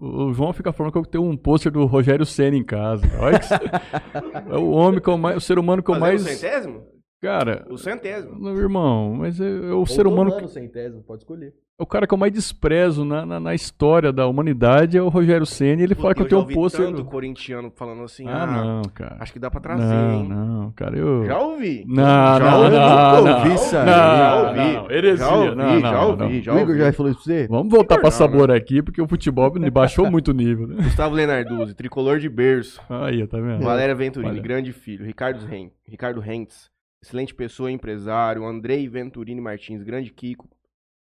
O 0.00 0.32
João 0.32 0.52
fica 0.52 0.72
falando 0.72 0.92
que 0.92 0.98
eu 0.98 1.04
tenho 1.06 1.24
um 1.24 1.36
pôster 1.36 1.70
do 1.70 1.84
Rogério 1.86 2.26
Senna 2.26 2.56
em 2.56 2.64
casa. 2.64 3.06
Olha 3.20 3.38
que... 3.38 3.46
é 4.52 4.56
o 4.58 4.70
homem 4.70 5.00
que 5.00 5.08
eu 5.08 5.16
mais. 5.16 5.36
O 5.36 5.40
ser 5.40 5.58
humano 5.60 5.80
que 5.82 5.90
eu 5.90 5.94
Fazer 5.94 6.04
mais. 6.06 6.22
o 6.22 6.28
centésimo? 6.28 6.82
Cara. 7.20 7.66
O 7.68 7.76
centésimo. 7.76 8.38
Meu 8.40 8.56
irmão, 8.56 9.14
mas 9.14 9.38
é, 9.40 9.44
é 9.46 9.72
o 9.72 9.78
Ou 9.80 9.86
ser 9.86 10.06
humano. 10.06 10.30
tomando 10.30 10.48
centésimo, 10.48 11.02
pode 11.02 11.20
escolher. 11.22 11.52
O 11.78 11.86
cara 11.86 12.06
que 12.06 12.12
eu 12.12 12.18
mais 12.18 12.30
desprezo 12.32 13.06
na, 13.06 13.24
na, 13.24 13.40
na 13.40 13.54
história 13.54 14.12
da 14.12 14.26
humanidade 14.26 14.98
é 14.98 15.02
o 15.02 15.08
Rogério 15.08 15.46
Senna 15.46 15.80
e 15.80 15.84
ele 15.84 15.94
fala 15.94 16.14
que 16.14 16.20
eu 16.20 16.28
tenho 16.28 16.38
um 16.40 16.42
ouvi 16.44 16.54
pôster. 16.54 16.84
tanto 16.84 16.96
do- 16.98 17.04
corintiano 17.06 17.70
falando 17.74 18.02
assim, 18.02 18.26
Ah, 18.28 18.42
ah, 18.42 18.46
não, 18.46 18.82
cara. 18.92 19.16
acho 19.18 19.32
que 19.32 19.38
dá 19.38 19.50
pra 19.50 19.60
trazer, 19.62 19.82
Não, 19.84 20.12
hein? 20.14 20.28
não, 20.28 20.72
cara. 20.72 20.98
Eu. 20.98 21.24
Já 21.24 21.38
ouvi. 21.40 21.84
Não, 21.88 22.04
já 22.04 22.38
não, 22.38 22.58
ouvi, 22.64 22.70
não, 22.76 23.24
não. 23.24 23.38
ouvi, 23.38 23.54
isso 23.54 23.76
aí. 23.78 23.86
Já 23.86 24.36
ouvi. 24.36 24.58
não, 24.74 24.90
heresia. 24.90 25.16
Já 25.26 25.34
ouvi, 25.34 25.56
Não, 25.56 25.80
já 25.80 26.04
ouvi, 26.04 26.42
já 26.42 26.52
o 26.52 26.56
Igor 26.58 26.68
ouvi. 26.68 26.78
já 26.80 26.92
falou 26.92 27.12
isso 27.12 27.22
pra 27.24 27.34
você? 27.34 27.48
Vamos 27.48 27.70
voltar 27.72 27.94
pra 27.96 28.04
Não, 28.04 28.10
sabor 28.10 28.50
aqui, 28.50 28.82
porque 28.82 29.00
o 29.00 29.08
futebol 29.08 29.50
me 29.54 29.70
baixou 29.70 30.04
muito 30.10 30.28
o 30.32 30.34
nível, 30.34 30.66
né? 30.66 30.76
Gustavo 30.82 31.14
Lenarduzzi, 31.14 31.74
tricolor 31.74 32.18
de 32.18 32.28
berço. 32.28 32.78
Aí, 32.90 33.26
tá 33.26 33.38
vendo? 33.40 33.62
Valéria 33.64 33.94
Venturini, 33.94 34.32
Olha. 34.32 34.42
grande 34.42 34.72
filho. 34.72 35.04
Ricardo, 35.06 35.46
Ren, 35.46 35.70
Ricardo 35.88 36.20
Rentz, 36.20 36.68
excelente 37.02 37.34
pessoa, 37.34 37.70
empresário. 37.70 38.44
Andrei 38.44 38.88
Venturini 38.88 39.40
Martins, 39.40 39.82
grande 39.82 40.12
Kiko, 40.12 40.48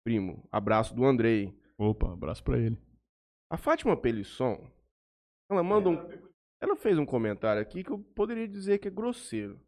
primo. 0.05 0.47
Abraço 0.51 0.95
do 0.95 1.05
Andrei. 1.05 1.55
Opa, 1.79 2.13
abraço 2.13 2.43
pra 2.43 2.59
ele. 2.59 2.79
A 3.51 3.57
Fátima 3.57 3.97
Pelisson, 3.97 4.71
ela 5.51 5.63
manda 5.63 5.89
um. 5.89 6.27
Ela 6.61 6.75
fez 6.75 6.99
um 6.99 7.07
comentário 7.07 7.61
aqui 7.61 7.85
que 7.85 7.91
eu 7.91 7.99
poderia 7.99 8.49
dizer 8.49 8.79
que 8.79 8.89
é 8.89 8.91
grosseiro. 8.91 9.61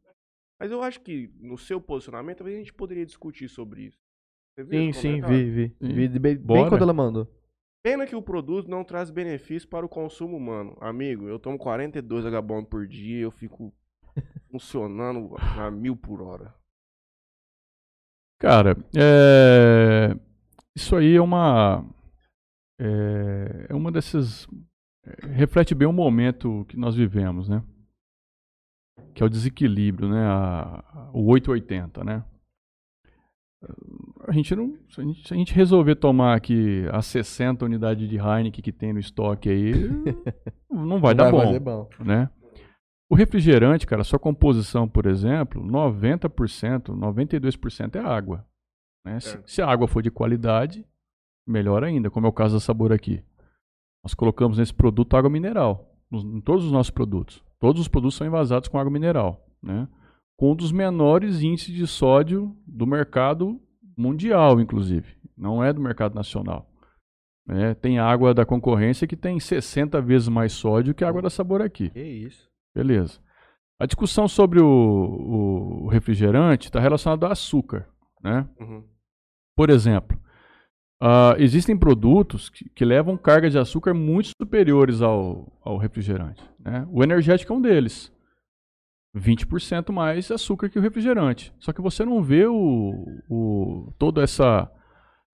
Mas 0.60 0.70
eu 0.72 0.82
acho 0.82 1.00
que 1.00 1.30
no 1.38 1.56
seu 1.56 1.80
posicionamento, 1.80 2.38
talvez 2.38 2.56
a 2.56 2.60
gente 2.60 2.74
poderia 2.74 3.06
discutir 3.06 3.48
sobre 3.48 3.82
isso. 3.82 3.98
Você 4.54 4.64
viu 4.64 4.80
Sim, 4.80 4.92
sim, 4.92 5.20
vi, 5.20 5.50
vi. 5.50 5.76
Vi 5.80 6.18
bem, 6.18 6.36
bem 6.36 6.68
quando 6.68 6.82
ela 6.82 6.92
mandou. 6.92 7.28
Pena 7.84 8.06
que 8.06 8.16
o 8.16 8.22
produto 8.22 8.68
não 8.68 8.82
traz 8.82 9.08
benefício 9.10 9.68
para 9.68 9.86
o 9.86 9.88
consumo 9.88 10.36
humano. 10.36 10.76
Amigo, 10.80 11.28
eu 11.28 11.38
tomo 11.38 11.56
42 11.56 12.26
H 12.26 12.42
por 12.68 12.86
dia, 12.86 13.20
eu 13.20 13.30
fico 13.30 13.72
funcionando 14.50 15.34
a 15.38 15.70
mil 15.70 15.96
por 15.96 16.22
hora. 16.22 16.54
Cara, 18.38 18.76
é... 18.96 20.16
isso 20.74 20.94
aí 20.94 21.16
é 21.16 21.20
uma. 21.20 21.84
É, 22.80 23.66
é 23.70 23.74
uma 23.74 23.90
dessas. 23.90 24.46
é, 25.04 25.26
Reflete 25.26 25.74
bem 25.74 25.88
o 25.88 25.92
momento 25.92 26.64
que 26.68 26.76
nós 26.76 26.94
vivemos, 26.94 27.48
né? 27.48 27.62
Que 29.14 29.22
é 29.22 29.26
o 29.26 29.28
desequilíbrio, 29.28 30.08
né? 30.08 30.24
A, 30.24 31.10
o 31.12 31.26
880, 31.26 32.04
né? 32.04 32.24
A 34.28 34.32
gente 34.32 34.54
não. 34.54 34.76
Se 34.88 35.00
a 35.00 35.04
gente, 35.04 35.26
se 35.26 35.34
a 35.34 35.36
gente 35.36 35.52
resolver 35.52 35.96
tomar 35.96 36.36
aqui 36.36 36.86
as 36.92 37.06
60 37.06 37.64
unidades 37.64 38.08
de 38.08 38.16
Heineken 38.16 38.62
que 38.62 38.70
tem 38.70 38.92
no 38.92 39.00
estoque 39.00 39.48
aí, 39.48 39.72
não 40.70 41.00
vai 41.00 41.12
dar 41.12 41.32
bom 41.32 41.40
fazer 41.40 41.58
bom. 41.58 41.88
né? 42.04 42.30
O 43.10 43.14
refrigerante, 43.14 43.86
cara, 43.86 44.04
sua 44.04 44.18
composição, 44.18 44.86
por 44.88 45.06
exemplo, 45.06 45.62
90%, 45.62 46.94
92% 46.94 47.96
é 47.96 48.00
água. 48.00 48.46
Né? 49.04 49.18
Se, 49.20 49.30
Certo. 49.30 49.50
se 49.50 49.62
a 49.62 49.66
água 49.66 49.88
for 49.88 50.02
de 50.02 50.10
qualidade, 50.10 50.84
melhor 51.46 51.82
ainda, 51.84 52.10
como 52.10 52.26
é 52.26 52.28
o 52.28 52.32
caso 52.32 52.54
da 52.56 52.60
Sabor 52.60 52.92
aqui. 52.92 53.22
Nós 54.04 54.12
colocamos 54.14 54.58
nesse 54.58 54.74
produto 54.74 55.16
água 55.16 55.30
mineral, 55.30 55.96
nos- 56.10 56.24
em 56.24 56.40
todos 56.40 56.64
os 56.66 56.72
nossos 56.72 56.90
produtos. 56.90 57.42
Todos 57.58 57.80
os 57.80 57.88
produtos 57.88 58.16
são 58.16 58.26
envasados 58.26 58.68
com 58.68 58.78
água 58.78 58.92
mineral, 58.92 59.44
né? 59.62 59.88
Com 60.36 60.52
um 60.52 60.54
dos 60.54 60.70
menores 60.70 61.42
índices 61.42 61.74
de 61.74 61.86
sódio 61.86 62.54
do 62.66 62.86
mercado 62.86 63.60
mundial, 63.96 64.60
inclusive. 64.60 65.16
Não 65.36 65.64
é 65.64 65.72
do 65.72 65.80
mercado 65.80 66.14
nacional. 66.14 66.66
né? 67.46 67.72
Tem 67.74 67.98
água 67.98 68.34
da 68.34 68.44
concorrência 68.44 69.06
que 69.08 69.16
tem 69.16 69.40
60 69.40 70.02
vezes 70.02 70.28
mais 70.28 70.52
sódio 70.52 70.94
que 70.94 71.02
a 71.02 71.08
água 71.08 71.22
da 71.22 71.30
Sabor 71.30 71.62
aqui. 71.62 71.88
Que 71.88 72.02
isso. 72.02 72.46
Beleza. 72.74 73.18
A 73.80 73.86
discussão 73.86 74.26
sobre 74.28 74.60
o, 74.60 74.66
o- 74.66 75.84
o 75.84 75.88
refrigerante 75.88 76.66
está 76.68 76.80
relacionada 76.80 77.26
ao 77.26 77.32
açúcar, 77.32 77.88
né? 78.22 78.48
Uhum. 78.60 78.84
Por 79.56 79.70
exemplo, 79.70 80.18
Ah, 81.00 81.36
existem 81.38 81.76
produtos 81.78 82.50
que, 82.50 82.68
que 82.70 82.84
levam 82.84 83.16
carga 83.16 83.48
de 83.48 83.56
açúcar 83.56 83.94
muito 83.94 84.30
superiores 84.36 85.00
ao, 85.00 85.46
ao 85.64 85.76
refrigerante. 85.78 86.42
né? 86.58 86.84
O 86.90 87.04
energético 87.04 87.52
é 87.52 87.56
um 87.56 87.60
deles. 87.62 88.12
20% 89.16 89.92
mais 89.92 90.28
açúcar 90.30 90.68
que 90.68 90.78
o 90.78 90.82
refrigerante. 90.82 91.52
Só 91.60 91.72
que 91.72 91.80
você 91.80 92.04
não 92.04 92.20
vê 92.22 92.46
o, 92.46 93.06
o, 93.28 93.92
toda 93.98 94.22
essa, 94.22 94.70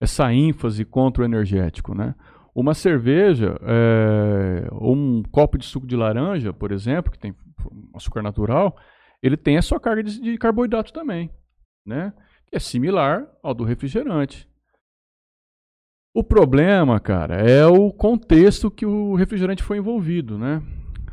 essa 0.00 0.32
ênfase 0.32 0.84
contra 0.84 1.22
o 1.22 1.26
energético. 1.26 1.94
Né? 1.94 2.14
Uma 2.54 2.72
cerveja, 2.74 3.58
é, 3.62 4.68
ou 4.70 4.94
um 4.94 5.22
copo 5.24 5.58
de 5.58 5.64
suco 5.66 5.86
de 5.86 5.96
laranja, 5.96 6.52
por 6.52 6.70
exemplo, 6.70 7.10
que 7.10 7.18
tem 7.18 7.34
açúcar 7.94 8.22
natural, 8.22 8.76
ele 9.22 9.36
tem 9.36 9.56
a 9.56 9.62
sua 9.62 9.80
carga 9.80 10.02
de, 10.04 10.20
de 10.20 10.38
carboidrato 10.38 10.92
também, 10.92 11.30
né? 11.84 12.12
Que 12.46 12.56
é 12.56 12.60
similar 12.60 13.26
ao 13.42 13.54
do 13.54 13.64
refrigerante. 13.64 14.48
O 16.16 16.22
problema, 16.22 17.00
cara, 17.00 17.34
é 17.36 17.66
o 17.66 17.90
contexto 17.92 18.70
que 18.70 18.86
o 18.86 19.14
refrigerante 19.16 19.62
foi 19.64 19.78
envolvido, 19.78 20.38
né? 20.38 20.62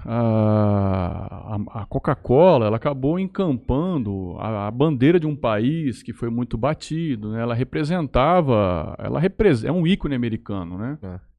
A, 0.05 1.55
a- 1.55 1.81
a 1.81 1.85
Coca-Cola, 1.85 2.67
ela 2.67 2.77
acabou 2.77 3.19
encampando 3.19 4.35
a, 4.39 4.67
a 4.67 4.71
bandeira 4.71 5.19
de 5.19 5.25
um 5.27 5.35
país 5.35 6.03
que 6.03 6.13
foi 6.13 6.29
muito 6.29 6.55
batido, 6.57 7.31
né? 7.31 7.41
Ela 7.41 7.55
representava, 7.55 8.95
ela 8.99 9.19
repres, 9.19 9.63
é 9.63 9.71
um 9.71 9.87
ícone 9.87 10.13
americano, 10.15 10.77
né? 10.77 10.97
É. 11.01 11.30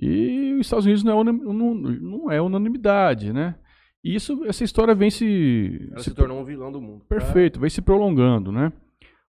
E 0.00 0.54
os 0.54 0.60
Estados 0.66 0.84
Unidos 0.86 1.02
não 1.02 1.12
é, 1.12 1.20
unim- 1.20 1.42
não, 1.44 1.74
não 1.74 2.30
é 2.30 2.40
unanimidade, 2.40 3.32
né? 3.32 3.56
E 4.04 4.14
isso, 4.14 4.44
essa 4.44 4.62
história 4.64 4.94
vem 4.94 5.10
se, 5.10 5.88
Ela 5.90 5.98
se 5.98 6.10
se 6.10 6.14
tornou 6.16 6.40
um 6.40 6.44
vilão 6.44 6.70
do 6.70 6.80
mundo. 6.80 7.04
Perfeito, 7.06 7.58
vai 7.58 7.68
se 7.68 7.82
prolongando, 7.82 8.52
né? 8.52 8.72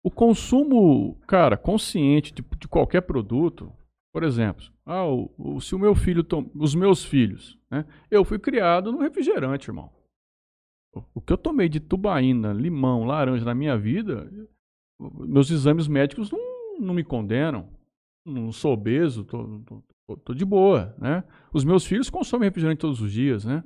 O 0.02 0.10
consumo, 0.10 1.18
cara, 1.26 1.56
consciente 1.56 2.32
de, 2.32 2.42
de 2.58 2.68
qualquer 2.68 3.02
produto, 3.02 3.72
por 4.12 4.22
exemplo, 4.22 4.64
ah, 4.86 5.06
o, 5.06 5.30
o- 5.38 5.60
se 5.60 5.74
o 5.74 5.78
meu 5.78 5.94
filho, 5.94 6.22
tom- 6.24 6.50
os 6.54 6.74
meus 6.74 7.04
filhos, 7.04 7.58
né? 7.70 7.84
Eu 8.10 8.24
fui 8.24 8.38
criado 8.38 8.90
no 8.92 8.98
refrigerante, 9.00 9.68
irmão. 9.68 9.90
O, 10.94 11.02
o 11.16 11.20
que 11.20 11.32
eu 11.32 11.38
tomei 11.38 11.68
de 11.68 11.80
tubaína, 11.80 12.52
limão, 12.52 13.04
laranja 13.04 13.44
na 13.44 13.54
minha 13.54 13.76
vida, 13.76 14.30
meus 15.00 15.50
exames 15.50 15.86
médicos 15.88 16.30
não, 16.30 16.38
não 16.80 16.94
me 16.94 17.04
condenam. 17.04 17.68
Não 18.26 18.50
sou 18.52 18.72
obeso, 18.72 19.24
tô, 19.24 19.60
tô, 19.66 19.82
tô- 20.06 20.16
tô 20.16 20.34
de 20.34 20.44
boa, 20.44 20.94
né? 20.98 21.24
Os 21.52 21.64
meus 21.64 21.84
filhos 21.86 22.10
consomem 22.10 22.48
refrigerante 22.48 22.80
todos 22.80 23.00
os 23.00 23.12
dias, 23.12 23.44
né? 23.44 23.62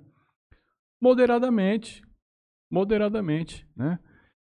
Moderadamente, 1.01 2.03
moderadamente, 2.71 3.67
né? 3.77 3.99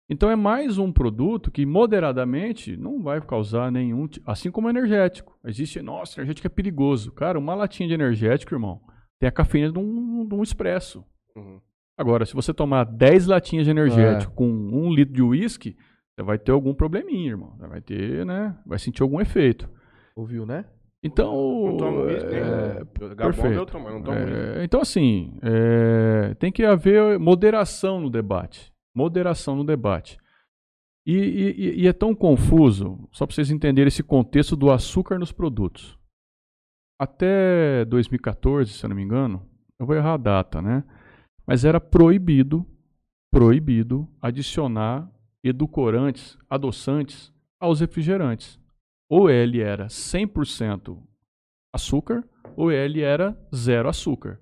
Então 0.10 0.30
é 0.30 0.36
mais 0.36 0.78
um 0.78 0.92
produto 0.92 1.50
que 1.52 1.66
moderadamente 1.66 2.78
não 2.78 3.02
vai 3.02 3.20
causar 3.20 3.72
nenhum, 3.72 4.08
assim 4.26 4.52
como 4.52 4.70
energético. 4.70 5.38
Existe, 5.44 5.82
nossa, 5.82 6.20
energético 6.20 6.46
é 6.48 6.50
perigoso. 6.50 7.12
Cara, 7.12 7.40
uma 7.40 7.56
latinha 7.56 7.88
de 7.88 7.96
energético, 7.96 8.54
irmão, 8.54 8.82
tem 9.20 9.28
a 9.28 9.32
cafeína 9.32 9.72
de 9.72 9.80
um, 9.80 10.28
de 10.28 10.36
um 10.36 10.44
expresso. 10.44 11.04
Uhum. 11.36 11.60
Agora, 11.98 12.26
se 12.26 12.36
você 12.36 12.54
tomar 12.54 12.84
10 12.84 13.26
latinhas 13.26 13.66
de 13.66 13.72
energético 13.72 14.34
com 14.36 14.48
um 14.48 14.94
litro 14.94 15.14
de 15.14 15.24
uísque, 15.24 15.76
você 16.16 16.24
vai 16.24 16.38
ter 16.38 16.52
algum 16.52 16.74
probleminha, 16.74 17.32
irmão. 17.32 17.56
Você 17.58 17.68
vai 17.68 17.82
ter, 17.82 18.26
né? 18.26 18.56
Vai 18.66 18.78
sentir 18.78 19.02
algum 19.02 19.20
efeito. 19.20 19.68
Ouviu, 20.16 20.46
né? 20.46 20.66
Então, 21.06 21.32
é, 22.10 22.84
Gabão 23.16 23.32
perfeito. 23.32 23.54
é, 24.60 24.64
então, 24.64 24.82
assim, 24.82 25.38
é, 25.42 26.34
tem 26.36 26.52
que 26.52 26.64
haver 26.66 27.20
moderação 27.20 28.00
no 28.02 28.10
debate. 28.10 28.74
Moderação 28.96 29.56
no 29.56 29.64
debate. 29.64 30.18
E, 31.06 31.14
e- 31.16 31.82
e 31.84 31.88
é 31.88 31.94
tão 31.94 32.16
confuso, 32.16 33.08
só 33.12 33.26
para 33.28 33.36
vocês 33.36 33.52
entenderem 33.52 33.88
esse 33.90 34.02
contexto 34.02 34.56
do 34.56 34.72
açúcar 34.72 35.20
nos 35.20 35.32
produtos. 35.32 35.98
Até 37.00 37.86
2014, 37.86 38.72
se 38.72 38.84
eu 38.86 38.90
não 38.90 38.96
me 38.96 39.04
engano, 39.04 39.48
eu 39.80 39.86
vou 39.86 39.96
errar 39.96 40.14
a 40.14 40.18
data, 40.18 40.62
né? 40.62 40.84
Mas 41.46 41.66
era 41.66 41.80
proibido, 41.80 42.66
proibido 43.32 44.08
adicionar 44.22 45.08
edulcorantes, 45.44 46.38
adoçantes 46.50 47.32
aos 47.60 47.82
refrigerantes. 47.82 48.60
Ou 49.10 49.30
ele 49.30 49.62
era 49.62 49.88
100% 49.88 51.02
açúcar, 51.74 52.28
ou 52.56 52.72
ele 52.72 53.02
era 53.02 53.38
zero 53.54 53.90
açúcar. 53.90 54.40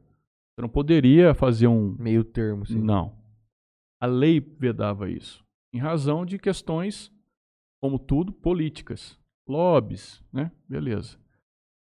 Você 0.53 0.61
não 0.61 0.69
poderia 0.69 1.33
fazer 1.33 1.67
um. 1.67 1.95
Meio 1.99 2.23
termo, 2.23 2.63
assim. 2.63 2.79
Não. 2.79 3.17
A 3.99 4.05
lei 4.05 4.39
vedava 4.39 5.09
isso. 5.09 5.43
Em 5.73 5.79
razão 5.79 6.25
de 6.25 6.37
questões, 6.37 7.11
como 7.81 7.97
tudo, 7.97 8.31
políticas. 8.31 9.19
Lobbies, 9.47 10.23
né? 10.31 10.51
Beleza. 10.69 11.17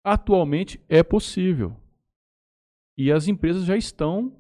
Atualmente 0.03 0.83
é 0.89 1.03
possível. 1.03 1.75
E 2.97 3.11
as 3.11 3.27
empresas 3.27 3.65
já 3.65 3.77
estão 3.77 4.35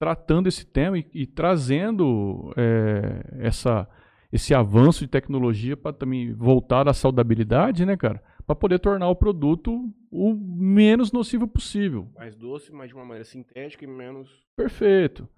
tratando 0.00 0.48
esse 0.48 0.64
tema 0.64 0.98
e, 0.98 1.06
e 1.12 1.26
trazendo 1.26 2.52
é, 2.56 3.46
essa, 3.46 3.88
esse 4.32 4.54
avanço 4.54 5.00
de 5.00 5.08
tecnologia 5.08 5.76
para 5.76 5.92
também 5.92 6.32
voltar 6.34 6.88
à 6.88 6.92
saudabilidade, 6.92 7.84
né, 7.86 7.96
cara? 7.96 8.22
Para 8.46 8.56
poder 8.56 8.78
tornar 8.78 9.08
o 9.08 9.16
produto 9.16 9.92
o 10.10 10.34
menos 10.34 11.12
nocivo 11.12 11.46
possível. 11.46 12.08
Mais 12.16 12.34
doce, 12.34 12.72
mas 12.72 12.88
de 12.88 12.94
uma 12.94 13.04
maneira 13.04 13.24
sintética 13.24 13.84
e 13.84 13.88
menos. 13.88 14.28
Perfeito. 14.56 15.28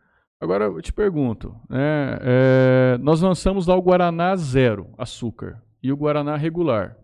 Agora 0.41 0.65
eu 0.65 0.81
te 0.81 0.93
pergunto, 0.93 1.55
né, 1.69 2.19
é, 2.23 2.99
nós 2.99 3.21
lançamos 3.21 3.67
lá 3.67 3.77
o 3.77 3.83
Guaraná 3.83 4.35
zero 4.37 4.95
açúcar 4.97 5.63
e 5.83 5.93
o 5.93 5.97
Guaraná 5.97 6.35
regular. 6.37 6.97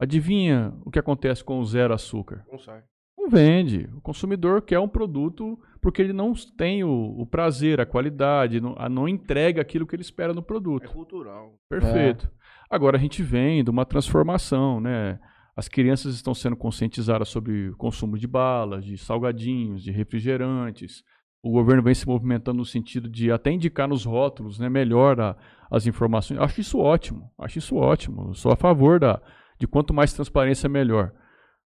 Adivinha 0.00 0.72
o 0.82 0.90
que 0.90 0.98
acontece 0.98 1.44
com 1.44 1.58
o 1.60 1.64
zero 1.64 1.92
açúcar? 1.92 2.42
Não 2.50 2.58
sai. 2.58 2.82
Não 3.20 3.28
vende. 3.28 3.88
O 3.94 4.00
consumidor 4.00 4.62
quer 4.62 4.78
um 4.78 4.88
produto 4.88 5.58
porque 5.80 6.00
ele 6.00 6.12
não 6.12 6.32
tem 6.56 6.82
o, 6.82 7.14
o 7.18 7.26
prazer, 7.26 7.80
a 7.80 7.86
qualidade, 7.86 8.60
não, 8.60 8.74
a- 8.78 8.88
não 8.88 9.06
entrega 9.08 9.60
aquilo 9.60 9.86
que 9.86 9.94
ele 9.94 10.02
espera 10.02 10.32
no 10.32 10.40
É 10.40 10.44
produto. 10.44 10.90
cultural. 10.90 11.54
Perfeito. 11.68 12.30
Agora 12.70 12.96
a 12.96 13.00
gente 13.00 13.22
vem 13.22 13.62
de 13.62 13.70
uma 13.70 13.84
transformação, 13.84 14.80
né? 14.80 15.18
As 15.56 15.68
crianças 15.68 16.14
estão 16.14 16.32
sendo 16.32 16.56
conscientizadas 16.56 17.28
sobre 17.28 17.68
o 17.70 17.76
consumo 17.76 18.16
de 18.16 18.26
balas, 18.26 18.84
de 18.84 18.96
salgadinhos, 18.96 19.82
de 19.82 19.90
refrigerantes. 19.90 21.02
O 21.42 21.50
governo 21.50 21.82
vem 21.82 21.94
se 21.94 22.06
movimentando 22.06 22.58
no 22.58 22.64
sentido 22.64 23.08
de 23.08 23.30
até 23.32 23.50
indicar 23.50 23.88
nos 23.88 24.04
rótulos, 24.04 24.58
né, 24.58 24.68
melhor 24.68 25.20
a- 25.20 25.36
as 25.70 25.86
informações. 25.86 26.38
Acho 26.40 26.60
isso 26.60 26.78
ótimo. 26.78 27.30
Acho 27.38 27.58
isso 27.58 27.76
ótimo. 27.76 28.28
Eu 28.28 28.34
sou 28.34 28.52
a 28.52 28.56
favor 28.56 28.98
da, 29.00 29.20
de 29.58 29.66
quanto 29.66 29.92
mais 29.92 30.12
transparência 30.12 30.68
melhor. 30.68 31.12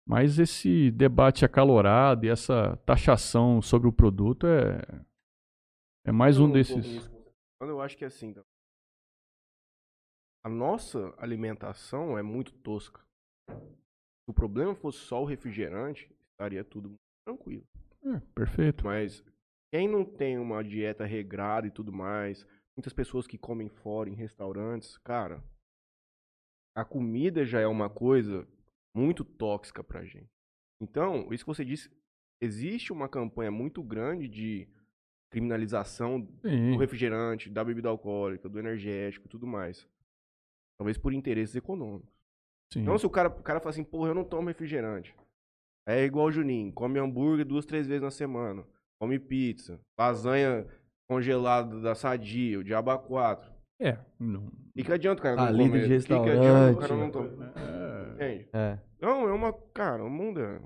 Mas 0.09 0.39
esse 0.39 0.91
debate 0.91 1.45
acalorado 1.45 2.25
e 2.25 2.31
essa 2.31 2.77
taxação 2.87 3.61
sobre 3.61 3.87
o 3.87 3.93
produto 3.93 4.47
é 4.47 5.05
é 6.07 6.13
mais 6.13 6.39
um 6.39 6.51
desses. 6.51 7.11
eu 7.61 7.83
acho 7.83 7.97
que 7.99 8.05
é 8.05 8.07
assim, 8.07 8.33
tá? 8.33 8.43
a 10.43 10.49
nossa 10.49 11.15
alimentação 11.19 12.17
é 12.17 12.23
muito 12.23 12.53
tosca. 12.53 13.03
Se 13.51 14.31
o 14.31 14.33
problema 14.33 14.75
fosse 14.75 14.99
só 15.01 15.23
o 15.23 15.27
refrigerante, 15.27 16.11
estaria 16.33 16.65
tudo 16.65 16.95
tranquilo. 17.27 17.67
É, 18.03 18.21
perfeito. 18.35 18.85
Mas 18.85 19.23
quem 19.71 19.87
não 19.87 20.07
tem 20.07 20.39
uma 20.39 20.65
dieta 20.65 21.05
regrada 21.05 21.67
e 21.67 21.71
tudo 21.71 21.93
mais, 21.93 22.47
muitas 22.75 22.95
pessoas 22.95 23.27
que 23.27 23.37
comem 23.37 23.69
fora 23.69 24.09
em 24.09 24.15
restaurantes, 24.15 24.97
cara, 24.99 25.45
a 26.75 26.85
comida 26.85 27.45
já 27.45 27.61
é 27.61 27.67
uma 27.67 27.91
coisa 27.91 28.49
muito 28.99 29.25
tóxica 29.25 29.83
pra 29.85 30.05
gente. 30.05 30.29
Então, 30.81 31.33
isso 31.33 31.45
que 31.45 31.49
você 31.55 31.65
disse, 31.65 31.91
existe 32.41 32.93
uma 32.93 33.09
campanha 33.09 33.51
muito 33.51 33.83
grande 33.83 34.29
de 34.29 34.69
criminalização 35.31 36.27
Sim. 36.43 36.73
do 36.73 36.79
refrigerante, 36.79 37.51
da 37.51 37.63
bebida 37.65 37.89
alcoólica, 37.89 38.49
do 38.49 38.59
energético 38.59 39.27
e 39.27 39.29
tudo 39.29 39.47
mais. 39.47 39.87
Talvez 40.79 40.97
por 40.99 41.13
interesses 41.13 41.55
econômicos. 41.57 42.11
sim. 42.73 42.81
Então, 42.83 42.99
se 42.99 43.07
o 43.07 43.11
cara, 43.11 43.29
o 43.29 43.43
cara 43.43 43.61
fala 43.61 43.71
assim, 43.71 43.85
porra, 43.85 44.11
eu 44.11 44.15
não 44.15 44.25
tomo 44.25 44.49
refrigerante. 44.49 45.15
É 45.87 46.05
igual 46.05 46.27
o 46.27 46.33
Juninho, 46.33 46.73
come 46.73 46.99
hambúrguer 46.99 47.45
duas, 47.47 47.65
três 47.67 47.87
vezes 47.87 48.03
na 48.03 48.11
semana. 48.11 48.65
Come 49.01 49.19
pizza, 49.19 49.81
lasanha 49.99 50.67
congelada 51.09 51.81
da 51.81 51.95
Sadia, 51.95 52.59
o 52.59 52.65
Diabo 52.65 52.91
A4. 52.91 53.49
É, 53.81 53.97
não, 54.19 54.51
E 54.75 54.83
que 54.83 54.93
adianta 54.93 55.21
o 55.21 55.23
cara 55.23 55.37
não 55.37 55.45
Ah, 55.45 55.51
líder 55.51 55.69
comer? 55.69 55.99
de 55.99 56.07
Que 56.07 56.07
que 56.07 56.13
adianta 56.15 56.73
o 56.73 56.77
cara 56.79 56.95
restaurante. 56.95 57.01
não 57.01 57.11
tomar? 57.11 57.53
É, 58.19 58.35
Entende? 58.35 58.49
É. 58.53 58.79
Não, 59.01 59.29
é 59.29 59.33
uma... 59.33 59.53
Cara, 59.73 60.05
o 60.05 60.11
mundo 60.11 60.41
é... 60.41 60.61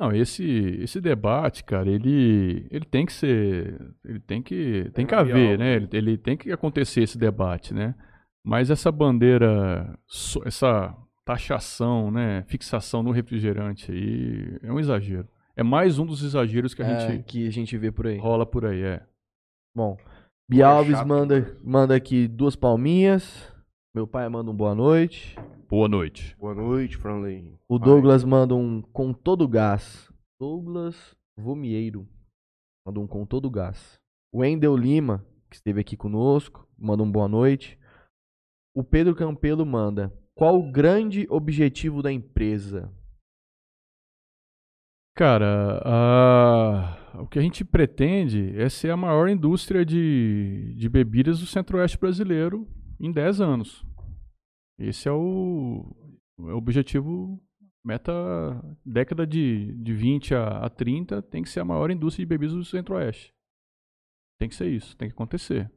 não, 0.00 0.12
esse 0.12 0.44
esse 0.80 1.00
debate, 1.00 1.64
cara, 1.64 1.88
ele 1.88 2.66
ele 2.70 2.84
tem 2.84 3.04
que 3.06 3.12
ser, 3.12 3.78
ele 4.04 4.20
tem 4.20 4.42
que 4.42 4.90
tem 4.94 5.06
que 5.06 5.14
haver 5.14 5.52
algo. 5.52 5.58
né? 5.62 5.74
Ele, 5.74 5.88
ele 5.92 6.18
tem 6.18 6.36
que 6.36 6.50
acontecer 6.52 7.02
esse 7.02 7.18
debate, 7.18 7.72
né? 7.74 7.94
Mas 8.44 8.70
essa 8.70 8.92
bandeira, 8.92 9.98
essa 10.44 10.96
taxação, 11.24 12.10
né, 12.12 12.44
fixação 12.46 13.02
no 13.02 13.10
refrigerante 13.10 13.90
aí 13.90 14.58
é 14.62 14.72
um 14.72 14.78
exagero. 14.78 15.28
É 15.56 15.62
mais 15.62 15.98
um 15.98 16.06
dos 16.06 16.22
exageros 16.22 16.72
que 16.72 16.82
a 16.82 16.86
É, 16.86 17.00
gente 17.00 17.24
que 17.24 17.46
a 17.46 17.50
gente 17.50 17.76
vê 17.76 17.90
por 17.90 18.06
aí. 18.06 18.18
rola 18.18 18.46
por 18.46 18.64
aí, 18.64 18.82
é. 18.82 19.02
Bom, 19.74 19.96
Bialves 20.48 20.96
chato 20.96 21.08
manda, 21.08 21.58
manda 21.64 21.96
aqui 21.96 22.28
duas 22.28 22.54
palminhas. 22.54 23.52
Meu 23.94 24.06
pai 24.06 24.28
manda 24.28 24.50
um 24.50 24.54
boa 24.54 24.74
noite. 24.74 25.34
Boa 25.68 25.88
noite. 25.88 26.36
Boa 26.38 26.54
noite, 26.54 26.96
Franley. 26.96 27.58
O 27.68 27.78
Douglas 27.78 28.24
manda 28.24 28.54
um 28.54 28.80
com 28.82 29.12
todo 29.12 29.48
gás. 29.48 30.10
Douglas 30.40 31.16
Vomieiro. 31.36 32.06
Manda 32.86 33.00
um 33.00 33.06
com 33.06 33.26
todo 33.26 33.50
gás. 33.50 33.98
O 34.32 34.44
Endel 34.44 34.76
Lima, 34.76 35.24
que 35.50 35.56
esteve 35.56 35.80
aqui 35.80 35.96
conosco, 35.96 36.68
manda 36.78 37.02
um 37.02 37.10
boa 37.10 37.26
noite. 37.28 37.78
O 38.76 38.84
Pedro 38.84 39.14
Campelo 39.16 39.66
manda. 39.66 40.12
Qual 40.36 40.58
o 40.58 40.70
grande 40.70 41.26
objetivo 41.30 42.02
da 42.02 42.12
empresa? 42.12 42.92
Cara, 45.16 45.80
a- 45.82 47.20
o 47.22 47.26
que 47.26 47.38
a 47.38 47.42
gente 47.42 47.64
pretende 47.64 48.52
é 48.60 48.68
ser 48.68 48.90
a 48.90 48.96
maior 48.96 49.28
indústria 49.28 49.84
de, 49.84 50.74
de 50.76 50.88
bebidas 50.90 51.40
do 51.40 51.46
centro-oeste 51.46 51.98
brasileiro 51.98 52.68
em 53.00 53.10
10 53.10 53.40
anos. 53.40 53.84
Esse 54.78 55.08
é 55.08 55.12
o, 55.12 55.84
é 56.40 56.52
o 56.52 56.56
objetivo, 56.56 57.40
meta 57.84 58.12
década 58.84 59.26
de, 59.26 59.72
de 59.82 59.92
20 59.94 60.34
a, 60.34 60.48
a 60.58 60.68
30, 60.70 61.22
tem 61.22 61.42
que 61.42 61.48
ser 61.48 61.60
a 61.60 61.64
maior 61.64 61.90
indústria 61.90 62.24
de 62.24 62.28
bebidas 62.28 62.54
do 62.54 62.64
centro-oeste. 62.64 63.32
Tem 64.38 64.48
que 64.48 64.54
ser 64.54 64.68
isso, 64.68 64.96
tem 64.96 65.08
que 65.08 65.14
acontecer. 65.14 65.70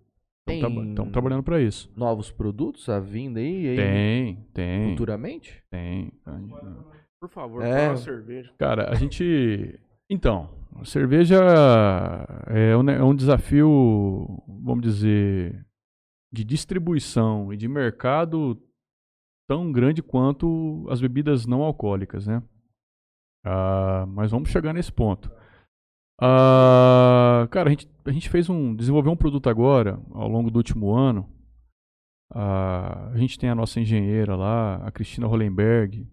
Estamos 0.49 0.95
Tem- 0.95 1.11
trabalhando 1.11 1.43
para 1.43 1.61
isso. 1.61 1.91
Novos 1.95 2.31
produtos 2.31 2.89
à 2.89 2.99
vinda 2.99 3.39
aí? 3.39 3.69
aí 3.69 3.75
Tem, 3.77 4.35
tem, 4.53 4.89
Futuramente? 4.89 5.63
tem. 5.69 6.11
Por 7.21 7.29
favor, 7.29 7.61
É. 7.63 7.71
fala 7.71 7.89
uma 7.91 7.97
cerveja. 7.97 8.53
Cara, 8.57 8.89
a 8.89 8.95
gente. 8.95 9.79
Então, 10.09 10.49
a 10.75 10.83
cerveja 10.85 11.37
é 12.47 12.75
um, 12.75 12.89
é 12.89 13.03
um 13.03 13.13
desafio, 13.15 14.41
vamos 14.47 14.81
dizer, 14.81 15.63
de 16.33 16.43
distribuição 16.43 17.53
e 17.53 17.57
de 17.57 17.67
mercado 17.67 18.59
tão 19.49 19.71
grande 19.71 20.03
quanto 20.03 20.85
as 20.91 21.01
bebidas 21.01 21.47
não 21.47 21.63
alcoólicas, 21.63 22.27
né? 22.27 22.43
Ah, 23.43 24.05
mas 24.07 24.29
vamos 24.29 24.49
chegar 24.49 24.73
nesse 24.73 24.91
ponto. 24.91 25.31
Ah, 26.21 27.47
cara, 27.49 27.69
a 27.69 27.71
gente, 27.71 27.89
a 28.05 28.11
gente 28.11 28.29
fez 28.29 28.47
um. 28.47 28.75
desenvolveu 28.75 29.11
um 29.11 29.17
produto 29.17 29.49
agora, 29.49 29.99
ao 30.11 30.27
longo 30.27 30.51
do 30.51 30.57
último 30.57 30.95
ano. 30.95 31.27
Ah, 32.31 33.09
a 33.11 33.17
gente 33.17 33.39
tem 33.39 33.49
a 33.49 33.55
nossa 33.55 33.79
engenheira 33.79 34.35
lá, 34.35 34.75
a 34.85 34.91
Cristina 34.91 35.25
Hollenberg, 35.25 36.07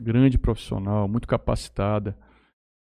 grande 0.00 0.38
profissional, 0.38 1.06
muito 1.06 1.28
capacitada, 1.28 2.18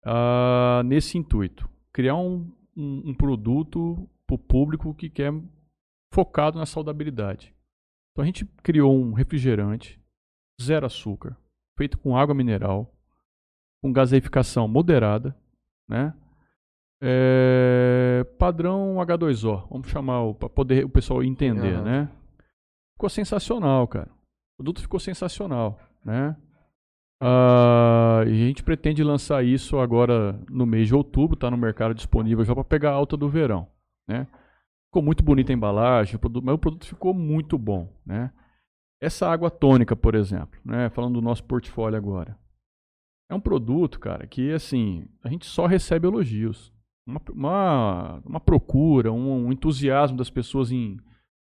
ah, 0.04 0.82
nesse 0.84 1.16
intuito. 1.16 1.70
Criar 1.92 2.16
um, 2.16 2.52
um, 2.76 3.10
um 3.10 3.14
produto 3.14 4.10
para 4.26 4.34
o 4.34 4.38
público 4.38 4.92
que 4.92 5.08
quer 5.08 5.32
focado 6.12 6.58
na 6.58 6.66
saudabilidade. 6.66 7.53
Então 8.14 8.22
a 8.22 8.26
gente 8.26 8.44
criou 8.62 8.96
um 8.96 9.12
refrigerante, 9.12 10.00
zero 10.62 10.86
açúcar, 10.86 11.36
feito 11.76 11.98
com 11.98 12.16
água 12.16 12.32
mineral, 12.32 12.94
com 13.82 13.92
gaseificação 13.92 14.68
moderada, 14.68 15.36
né? 15.88 16.14
É, 17.02 18.24
padrão 18.38 18.94
H2O, 18.96 19.68
vamos 19.68 19.88
chamar 19.88 20.32
para 20.34 20.48
poder 20.48 20.84
o 20.84 20.88
pessoal 20.88 21.24
entender, 21.24 21.76
né? 21.82 22.08
Ficou 22.92 23.10
sensacional, 23.10 23.86
cara. 23.88 24.08
O 24.08 24.58
produto 24.58 24.80
ficou 24.80 25.00
sensacional, 25.00 25.80
né? 26.04 26.36
Ah, 27.20 28.22
e 28.26 28.30
a 28.30 28.46
gente 28.46 28.62
pretende 28.62 29.02
lançar 29.02 29.44
isso 29.44 29.78
agora 29.78 30.38
no 30.48 30.64
mês 30.64 30.86
de 30.86 30.94
outubro, 30.94 31.36
tá 31.36 31.50
no 31.50 31.56
mercado 31.56 31.94
disponível 31.94 32.44
já 32.44 32.54
para 32.54 32.62
pegar 32.62 32.90
a 32.90 32.94
alta 32.94 33.16
do 33.16 33.28
verão, 33.28 33.66
né? 34.06 34.28
Ficou 34.94 35.02
muito 35.02 35.24
bonita 35.24 35.52
a 35.52 35.54
embalagem, 35.54 36.14
o 36.14 36.18
produto, 36.20 36.44
mas 36.44 36.54
o 36.54 36.58
produto 36.58 36.86
ficou 36.86 37.12
muito 37.12 37.58
bom, 37.58 37.92
né? 38.06 38.30
Essa 39.02 39.28
água 39.28 39.50
tônica, 39.50 39.96
por 39.96 40.14
exemplo, 40.14 40.60
né? 40.64 40.88
Falando 40.90 41.14
do 41.14 41.20
nosso 41.20 41.42
portfólio 41.42 41.98
agora. 41.98 42.38
É 43.28 43.34
um 43.34 43.40
produto, 43.40 43.98
cara, 43.98 44.24
que 44.24 44.52
assim, 44.52 45.04
a 45.24 45.28
gente 45.28 45.46
só 45.46 45.66
recebe 45.66 46.06
elogios. 46.06 46.72
Uma, 47.04 47.20
uma, 47.32 48.22
uma 48.24 48.38
procura, 48.38 49.12
um, 49.12 49.46
um 49.46 49.52
entusiasmo 49.52 50.16
das 50.16 50.30
pessoas 50.30 50.70
em, 50.70 50.96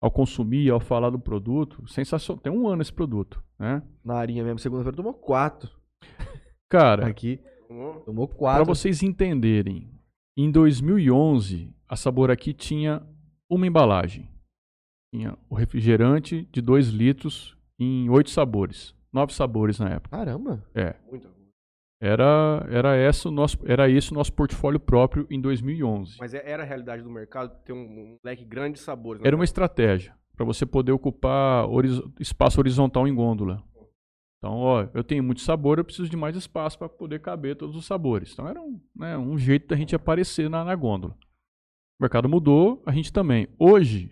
ao 0.00 0.10
consumir, 0.10 0.70
ao 0.70 0.80
falar 0.80 1.10
do 1.10 1.18
produto. 1.18 1.86
Sensacional. 1.86 2.40
Tem 2.42 2.50
um 2.50 2.66
ano 2.66 2.80
esse 2.80 2.94
produto, 2.94 3.44
né? 3.58 3.82
Na 4.02 4.14
arinha 4.14 4.42
mesmo, 4.42 4.58
segunda-feira 4.58 4.96
tomou 4.96 5.12
quatro. 5.12 5.70
Cara, 6.66 7.06
Aqui, 7.08 7.38
Tomou? 7.68 8.00
tomou 8.00 8.26
para 8.26 8.36
quatro. 8.38 8.64
vocês 8.64 9.02
entenderem, 9.02 9.90
em 10.34 10.50
2011, 10.50 11.76
a 11.86 11.94
Sabor 11.94 12.30
aqui 12.30 12.54
tinha 12.54 13.06
uma 13.50 13.66
embalagem. 13.66 14.28
Tinha 15.14 15.36
o 15.48 15.54
refrigerante 15.54 16.48
de 16.52 16.60
2 16.60 16.88
litros 16.88 17.56
em 17.78 18.08
oito 18.10 18.30
sabores. 18.30 18.94
Nove 19.12 19.32
sabores 19.32 19.78
na 19.78 19.90
época. 19.90 20.16
Caramba. 20.16 20.64
É. 20.74 20.96
Muita 21.08 21.28
coisa. 21.28 21.44
Era, 22.02 22.66
era, 22.68 22.96
essa 22.96 23.28
o 23.28 23.32
nosso, 23.32 23.56
era 23.64 23.88
esse 23.88 24.10
o 24.10 24.14
nosso 24.14 24.32
portfólio 24.32 24.80
próprio 24.80 25.26
em 25.30 25.40
2011. 25.40 26.16
Mas 26.18 26.34
é- 26.34 26.50
era 26.50 26.62
a 26.62 26.66
realidade 26.66 27.02
do 27.02 27.08
mercado 27.10 27.56
ter 27.64 27.72
um, 27.72 27.78
um 27.78 28.16
leque 28.24 28.44
grande 28.44 28.74
de 28.74 28.80
sabores. 28.80 29.22
né? 29.22 29.26
Era 29.28 29.36
uma 29.36 29.44
estratégia 29.44 30.14
para 30.36 30.44
você 30.44 30.66
poder 30.66 30.92
ocupar 30.92 31.66
horizo- 31.70 32.12
espaço 32.20 32.58
horizontal 32.60 33.06
em 33.06 33.14
gôndola. 33.14 33.62
Então, 34.38 34.56
ó, 34.58 34.86
eu 34.92 35.02
tenho 35.02 35.22
muito 35.22 35.40
sabor, 35.40 35.78
eu 35.78 35.84
preciso 35.84 36.10
de 36.10 36.16
mais 36.16 36.36
espaço 36.36 36.76
para 36.78 36.88
poder 36.88 37.20
caber 37.20 37.56
todos 37.56 37.74
os 37.76 37.86
sabores. 37.86 38.32
Então, 38.32 38.46
era 38.46 38.60
um, 38.60 38.78
né, 38.94 39.16
um 39.16 39.38
jeito 39.38 39.68
da 39.68 39.76
gente 39.76 39.94
aparecer 39.94 40.50
na, 40.50 40.62
na 40.64 40.74
gôndola. 40.74 41.16
O 41.98 42.02
mercado 42.02 42.28
mudou, 42.28 42.82
a 42.84 42.92
gente 42.92 43.12
também. 43.12 43.48
Hoje, 43.58 44.10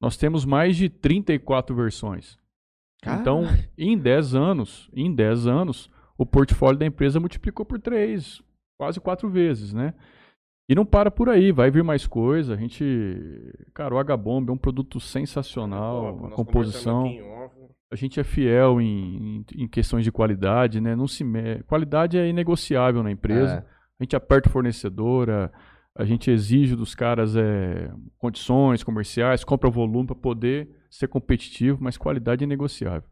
nós 0.00 0.16
temos 0.16 0.44
mais 0.44 0.76
de 0.76 0.88
34 0.88 1.74
versões. 1.76 2.38
Então, 3.06 3.44
em 3.78 3.96
10 3.96 4.34
anos, 4.34 4.90
em 4.94 5.14
10 5.14 5.46
anos, 5.46 5.90
o 6.18 6.26
portfólio 6.26 6.78
da 6.78 6.86
empresa 6.86 7.18
multiplicou 7.18 7.64
por 7.64 7.80
3, 7.80 8.42
quase 8.78 9.00
4 9.00 9.28
vezes, 9.28 9.72
né? 9.72 9.94
E 10.68 10.74
não 10.74 10.84
para 10.84 11.10
por 11.10 11.28
aí, 11.28 11.50
vai 11.50 11.70
vir 11.70 11.82
mais 11.82 12.06
coisa. 12.06 12.54
A 12.54 12.56
gente, 12.56 12.84
cara, 13.74 13.94
o 13.94 13.98
H-Bomb 13.98 14.50
é 14.50 14.52
um 14.52 14.58
produto 14.58 15.00
sensacional, 15.00 16.26
a 16.26 16.30
composição. 16.30 17.06
A 17.92 17.96
gente 17.96 18.20
é 18.20 18.22
fiel 18.22 18.80
em, 18.80 19.16
em, 19.16 19.64
em 19.64 19.66
questões 19.66 20.04
de 20.04 20.12
qualidade, 20.12 20.80
né? 20.80 20.94
Não 20.94 21.08
se 21.08 21.24
me... 21.24 21.60
Qualidade 21.64 22.16
é 22.16 22.28
inegociável 22.28 23.02
na 23.02 23.10
empresa. 23.10 23.54
É. 23.54 23.80
A 23.98 24.04
gente 24.04 24.14
aperta 24.14 24.48
o 24.48 24.52
fornecedor, 24.52 25.28
a, 25.96 26.04
gente 26.04 26.30
exige 26.30 26.76
dos 26.76 26.94
caras 26.94 27.36
é, 27.36 27.92
condições 28.18 28.82
comerciais, 28.82 29.44
compra 29.44 29.70
volume 29.70 30.06
para 30.06 30.16
poder 30.16 30.68
ser 30.90 31.08
competitivo, 31.08 31.82
mas 31.82 31.96
qualidade 31.96 32.44
é 32.44 32.46
negociável. 32.46 33.08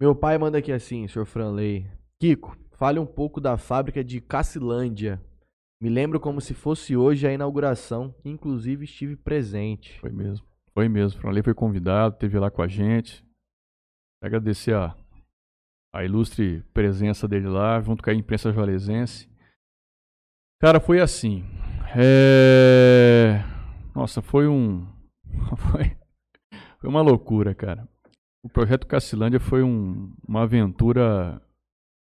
Meu 0.00 0.14
pai 0.14 0.38
manda 0.38 0.58
aqui 0.58 0.70
assim, 0.70 1.08
Sr. 1.08 1.26
Franley. 1.26 1.90
Kiko, 2.20 2.56
fale 2.72 2.98
um 2.98 3.06
pouco 3.06 3.40
da 3.40 3.58
fábrica 3.58 4.04
de 4.04 4.20
Cacilândia. 4.20 5.20
Me 5.80 5.88
lembro 5.88 6.18
como 6.18 6.40
se 6.40 6.54
fosse 6.54 6.96
hoje 6.96 7.26
a 7.26 7.32
inauguração, 7.32 8.14
inclusive 8.24 8.84
estive 8.84 9.16
presente. 9.16 9.98
Foi 10.00 10.10
mesmo. 10.10 10.46
Foi 10.72 10.88
mesmo. 10.88 11.20
Franley 11.20 11.42
foi 11.42 11.54
convidado, 11.54 12.14
esteve 12.14 12.38
lá 12.38 12.50
com 12.50 12.62
a 12.62 12.68
gente. 12.68 13.24
Agradecer 14.22 14.74
a, 14.74 14.96
a 15.92 16.04
ilustre 16.04 16.62
presença 16.72 17.28
dele 17.28 17.48
lá, 17.48 17.80
junto 17.80 18.02
com 18.02 18.10
a 18.10 18.14
imprensa 18.14 18.52
jalesense. 18.52 19.27
Cara, 20.60 20.80
foi 20.80 21.00
assim. 21.00 21.44
É... 21.96 23.42
Nossa, 23.94 24.20
foi 24.20 24.46
um. 24.48 24.86
Foi... 25.56 25.96
foi 26.80 26.90
uma 26.90 27.00
loucura, 27.00 27.54
cara. 27.54 27.88
O 28.42 28.48
projeto 28.48 28.86
Cacilândia 28.86 29.38
foi 29.40 29.62
um- 29.62 30.12
uma 30.26 30.42
aventura 30.42 31.40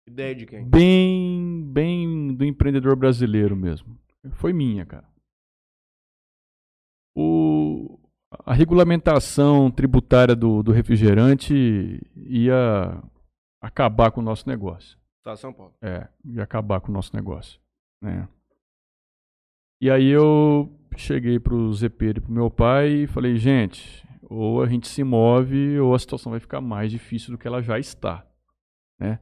Ideia 0.08 0.34
de 0.34 0.46
quem? 0.46 0.64
bem, 0.68 1.62
bem 1.72 2.34
do 2.34 2.44
empreendedor 2.44 2.96
brasileiro 2.96 3.56
mesmo. 3.56 3.98
Foi 4.32 4.52
minha, 4.52 4.86
cara. 4.86 5.06
O, 7.16 7.98
a 8.44 8.54
regulamentação 8.54 9.70
tributária 9.70 10.34
do, 10.36 10.62
do 10.62 10.72
refrigerante 10.72 12.00
ia 12.16 13.02
acabar 13.60 14.10
com 14.10 14.20
o 14.20 14.24
nosso 14.24 14.48
negócio. 14.48 14.98
De 15.26 15.36
São 15.36 15.52
Paulo. 15.52 15.74
É, 15.82 16.08
ia 16.24 16.42
acabar 16.42 16.80
com 16.80 16.90
o 16.90 16.94
nosso 16.94 17.14
negócio. 17.14 17.60
Né? 18.02 18.28
E 19.80 19.90
aí 19.90 20.08
eu 20.08 20.68
cheguei 20.96 21.38
pro 21.38 21.72
ZP 21.72 22.06
e 22.06 22.20
pro 22.20 22.32
meu 22.32 22.50
pai 22.50 22.88
e 22.88 23.06
falei, 23.06 23.36
gente, 23.36 24.06
ou 24.22 24.62
a 24.62 24.66
gente 24.66 24.88
se 24.88 25.04
move 25.04 25.78
ou 25.78 25.94
a 25.94 25.98
situação 25.98 26.30
vai 26.30 26.40
ficar 26.40 26.60
mais 26.60 26.90
difícil 26.90 27.32
do 27.32 27.38
que 27.38 27.46
ela 27.46 27.62
já 27.62 27.78
está. 27.78 28.26
Né? 29.00 29.20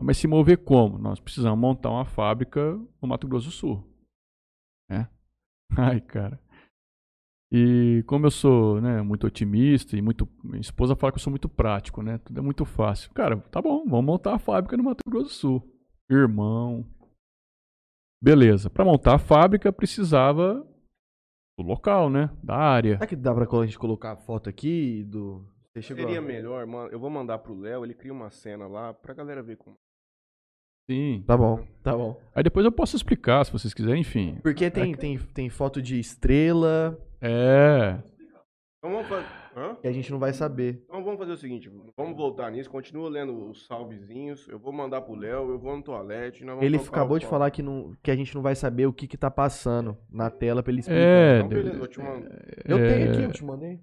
Mas 0.00 0.18
se 0.18 0.28
mover 0.28 0.58
como? 0.58 0.98
Nós 0.98 1.18
precisamos 1.18 1.58
montar 1.58 1.90
uma 1.90 2.04
fábrica 2.04 2.74
no 3.00 3.08
Mato 3.08 3.26
Grosso 3.26 3.46
do 3.46 3.52
Sul. 3.52 3.84
Né? 4.88 5.08
Ai, 5.76 6.00
cara. 6.00 6.40
E 7.50 8.04
como 8.06 8.26
eu 8.26 8.30
sou 8.30 8.80
né, 8.80 9.00
muito 9.00 9.26
otimista 9.26 9.96
e 9.96 10.02
muito. 10.02 10.28
Minha 10.44 10.60
esposa 10.60 10.94
fala 10.94 11.12
que 11.12 11.16
eu 11.16 11.22
sou 11.22 11.30
muito 11.30 11.48
prático, 11.48 12.02
né? 12.02 12.18
Tudo 12.18 12.38
é 12.38 12.42
muito 12.42 12.64
fácil. 12.66 13.10
Cara, 13.14 13.38
tá 13.38 13.62
bom, 13.62 13.86
vamos 13.88 14.04
montar 14.04 14.34
a 14.34 14.38
fábrica 14.38 14.76
no 14.76 14.84
Mato 14.84 15.02
Grosso 15.08 15.28
do 15.28 15.32
Sul. 15.32 15.74
Irmão. 16.10 16.84
Beleza. 18.22 18.68
Para 18.68 18.84
montar 18.84 19.14
a 19.14 19.18
fábrica 19.18 19.72
precisava 19.72 20.66
do 21.58 21.64
local, 21.64 22.10
né? 22.10 22.30
Da 22.42 22.56
área. 22.56 22.94
Será 22.94 23.06
que 23.06 23.16
dá 23.16 23.34
pra 23.34 23.44
a 23.44 23.66
gente 23.66 23.78
colocar 23.78 24.12
a 24.12 24.16
foto 24.16 24.48
aqui 24.48 25.04
do. 25.04 25.44
Seria 25.80 26.20
melhor, 26.20 26.66
mano. 26.66 26.90
Eu 26.90 26.98
vou 26.98 27.08
mandar 27.08 27.38
pro 27.38 27.58
Léo, 27.58 27.84
ele 27.84 27.94
cria 27.94 28.12
uma 28.12 28.30
cena 28.30 28.66
lá 28.66 28.92
pra 28.92 29.14
galera 29.14 29.42
ver 29.42 29.56
como. 29.56 29.76
Sim. 30.90 31.22
Tá 31.26 31.36
bom, 31.36 31.64
tá 31.82 31.96
bom. 31.96 32.18
Aí 32.34 32.42
depois 32.42 32.64
eu 32.64 32.72
posso 32.72 32.96
explicar, 32.96 33.44
se 33.44 33.52
vocês 33.52 33.74
quiserem, 33.74 34.00
enfim. 34.00 34.38
Porque 34.42 34.70
tem, 34.70 34.94
tem, 34.94 35.18
tem 35.18 35.50
foto 35.50 35.82
de 35.82 36.00
estrela 36.00 36.98
É. 37.20 37.98
Então 38.78 38.92
vamos 38.92 39.06
fazer. 39.06 39.26
Hã? 39.58 39.74
que 39.74 39.88
a 39.88 39.92
gente 39.92 40.10
não 40.12 40.18
vai 40.18 40.32
saber. 40.32 40.82
Então 40.84 41.02
vamos 41.02 41.18
fazer 41.18 41.32
o 41.32 41.36
seguinte, 41.36 41.68
vamos 41.96 42.16
voltar 42.16 42.50
nisso, 42.52 42.70
continua 42.70 43.08
lendo 43.10 43.48
os 43.50 43.66
salvezinhos, 43.66 44.46
eu 44.48 44.58
vou 44.58 44.72
mandar 44.72 45.00
pro 45.00 45.14
Léo, 45.16 45.50
eu 45.50 45.58
vou 45.58 45.76
no 45.76 45.82
toalete, 45.82 46.44
nós 46.44 46.54
vamos 46.54 46.64
Ele 46.64 46.76
acabou 46.76 47.18
de 47.18 47.24
pau. 47.26 47.30
falar 47.32 47.50
que, 47.50 47.62
não, 47.62 47.92
que 48.02 48.10
a 48.10 48.16
gente 48.16 48.34
não 48.34 48.42
vai 48.42 48.54
saber 48.54 48.86
o 48.86 48.92
que 48.92 49.08
que 49.08 49.16
tá 49.16 49.30
passando 49.30 49.96
na 50.10 50.30
tela 50.30 50.62
pra 50.62 50.70
ele 50.72 50.80
explicar. 50.80 51.00
É. 51.00 51.36
Então, 51.38 51.48
beleza, 51.48 51.78
vou 51.78 51.88
te 51.88 51.98
mandar. 51.98 52.30
Eu 52.64 52.76
tenho 52.78 52.88
é, 52.88 53.10
aqui, 53.10 53.22
eu 53.22 53.32
te 53.32 53.44
mandei. 53.44 53.80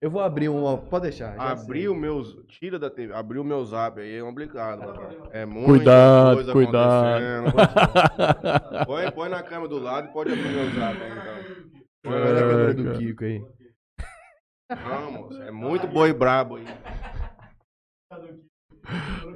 Eu 0.00 0.10
vou 0.10 0.20
abrir 0.20 0.48
um, 0.50 0.62
ó, 0.62 0.76
pode 0.76 1.04
deixar. 1.04 1.34
Abrir 1.40 1.88
o 1.88 1.94
meus. 1.94 2.36
Tira 2.48 2.78
da 2.78 2.90
TV, 2.90 3.14
abrir 3.14 3.38
o 3.38 3.44
meu 3.44 3.64
zap 3.64 3.98
aí 3.98 4.16
é 4.16 4.20
complicado, 4.22 4.80
papai. 4.80 5.16
É 5.32 5.46
muita 5.46 5.66
Cuidado, 5.72 6.34
coisa 6.36 6.52
cuidado. 6.52 7.06
acontecendo. 7.24 8.86
Põe, 8.86 9.10
põe 9.10 9.28
na 9.30 9.42
câmera 9.42 9.68
do 9.68 9.78
lado 9.78 10.08
e 10.08 10.12
pode 10.12 10.32
abrir 10.32 10.46
o 10.46 10.52
meu 10.52 10.70
zap 10.70 10.96
aí, 11.02 11.12
então. 11.12 12.10
Vai 12.12 12.32
na 12.32 12.40
câmera 12.40 12.70
É, 12.70 12.74
do. 12.74 12.92
Kiko 12.98 13.24
aí. 13.24 13.42
Vamos, 14.70 15.38
é 15.40 15.50
muito 15.52 15.86
boi 15.86 16.12
brabo 16.12 16.56
aí. 16.56 16.64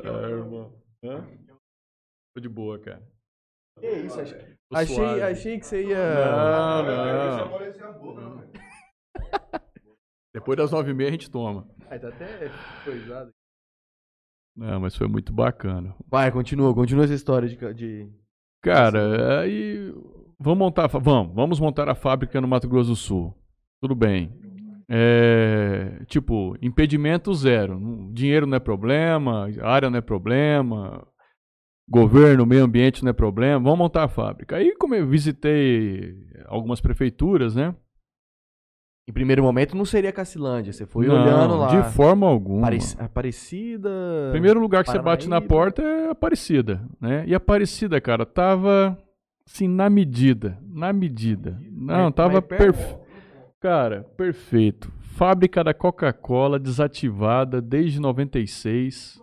É, 0.03 0.31
irmão. 0.31 0.72
Hã? 1.05 1.26
Tô 2.35 2.41
de 2.41 2.49
boa, 2.49 2.78
cara. 2.78 3.03
Que 3.78 3.89
isso, 3.89 4.20
achei, 4.20 4.57
achei, 4.72 5.22
achei 5.22 5.59
que 5.59 5.66
você 5.66 5.87
ia. 5.87 5.97
Não, 5.97 6.83
não. 6.83 7.45
aparecer 7.45 7.85
a 7.85 7.93
boca, 7.93 8.20
né? 8.20 8.53
Depois 10.35 10.57
das 10.57 10.70
nove 10.70 10.91
e 10.91 10.95
meia 10.95 11.09
a 11.09 11.12
gente 11.12 11.31
toma. 11.31 11.66
Tá 11.89 11.95
até 11.95 12.51
coisado. 12.85 13.31
Não, 14.57 14.81
mas 14.81 14.95
foi 14.95 15.09
muito 15.09 15.33
bacana. 15.33 15.95
Vai, 16.07 16.31
continua, 16.31 16.74
continua 16.74 17.05
essa 17.05 17.14
história 17.14 17.49
de. 17.49 17.74
de... 17.74 18.12
Cara, 18.62 19.41
aí 19.41 19.93
vamos 20.39 20.59
montar, 20.59 20.87
vamos, 20.87 21.35
vamos 21.35 21.59
montar 21.59 21.89
a 21.89 21.95
fábrica 21.95 22.41
no 22.41 22.49
Mato 22.49 22.68
Grosso 22.68 22.91
do 22.91 22.97
Sul. 22.97 23.35
Tudo 23.81 23.95
bem. 23.95 24.49
É, 24.93 26.03
tipo, 26.07 26.57
impedimento 26.61 27.32
zero. 27.32 27.78
Dinheiro 28.12 28.45
não 28.45 28.57
é 28.57 28.61
problema, 28.61 29.49
área 29.62 29.88
não 29.88 29.99
é 29.99 30.01
problema, 30.01 31.07
governo, 31.88 32.45
meio 32.45 32.64
ambiente 32.64 33.05
não 33.05 33.11
é 33.11 33.12
problema. 33.12 33.61
Vamos 33.62 33.78
montar 33.78 34.03
a 34.05 34.09
fábrica. 34.09 34.57
Aí, 34.57 34.74
como 34.76 34.97
eu 34.97 35.07
visitei 35.07 36.16
algumas 36.47 36.80
prefeituras, 36.80 37.55
né? 37.55 37.72
Em 39.09 39.12
primeiro 39.12 39.43
momento 39.43 39.76
não 39.76 39.84
seria 39.84 40.12
Cacilândia, 40.12 40.72
você 40.72 40.86
foi 40.86 41.07
Não, 41.07 41.14
olhando 41.20 41.57
lá. 41.57 41.68
De 41.80 41.93
forma 41.95 42.26
alguma. 42.26 42.66
Aparec- 42.66 42.97
Aparecida. 43.01 43.91
Primeiro 44.30 44.61
lugar 44.61 44.84
que 44.84 44.91
você 44.91 44.99
bate 45.01 45.28
na 45.28 45.41
porta 45.41 45.82
é 45.82 46.11
Aparecida, 46.11 46.84
né? 47.01 47.24
E 47.26 47.34
Aparecida, 47.34 48.01
cara, 48.01 48.24
tava 48.26 48.97
assim 49.47 49.66
na 49.66 49.88
medida, 49.91 50.59
na 50.62 50.93
medida. 50.93 51.61
Não, 51.72 52.12
tava 52.12 52.41
perfeito. 52.43 52.99
Cara, 53.61 54.04
perfeito. 54.16 54.90
Fábrica 55.00 55.62
da 55.62 55.74
Coca-Cola 55.74 56.58
desativada 56.58 57.61
desde 57.61 58.00
96. 58.00 59.20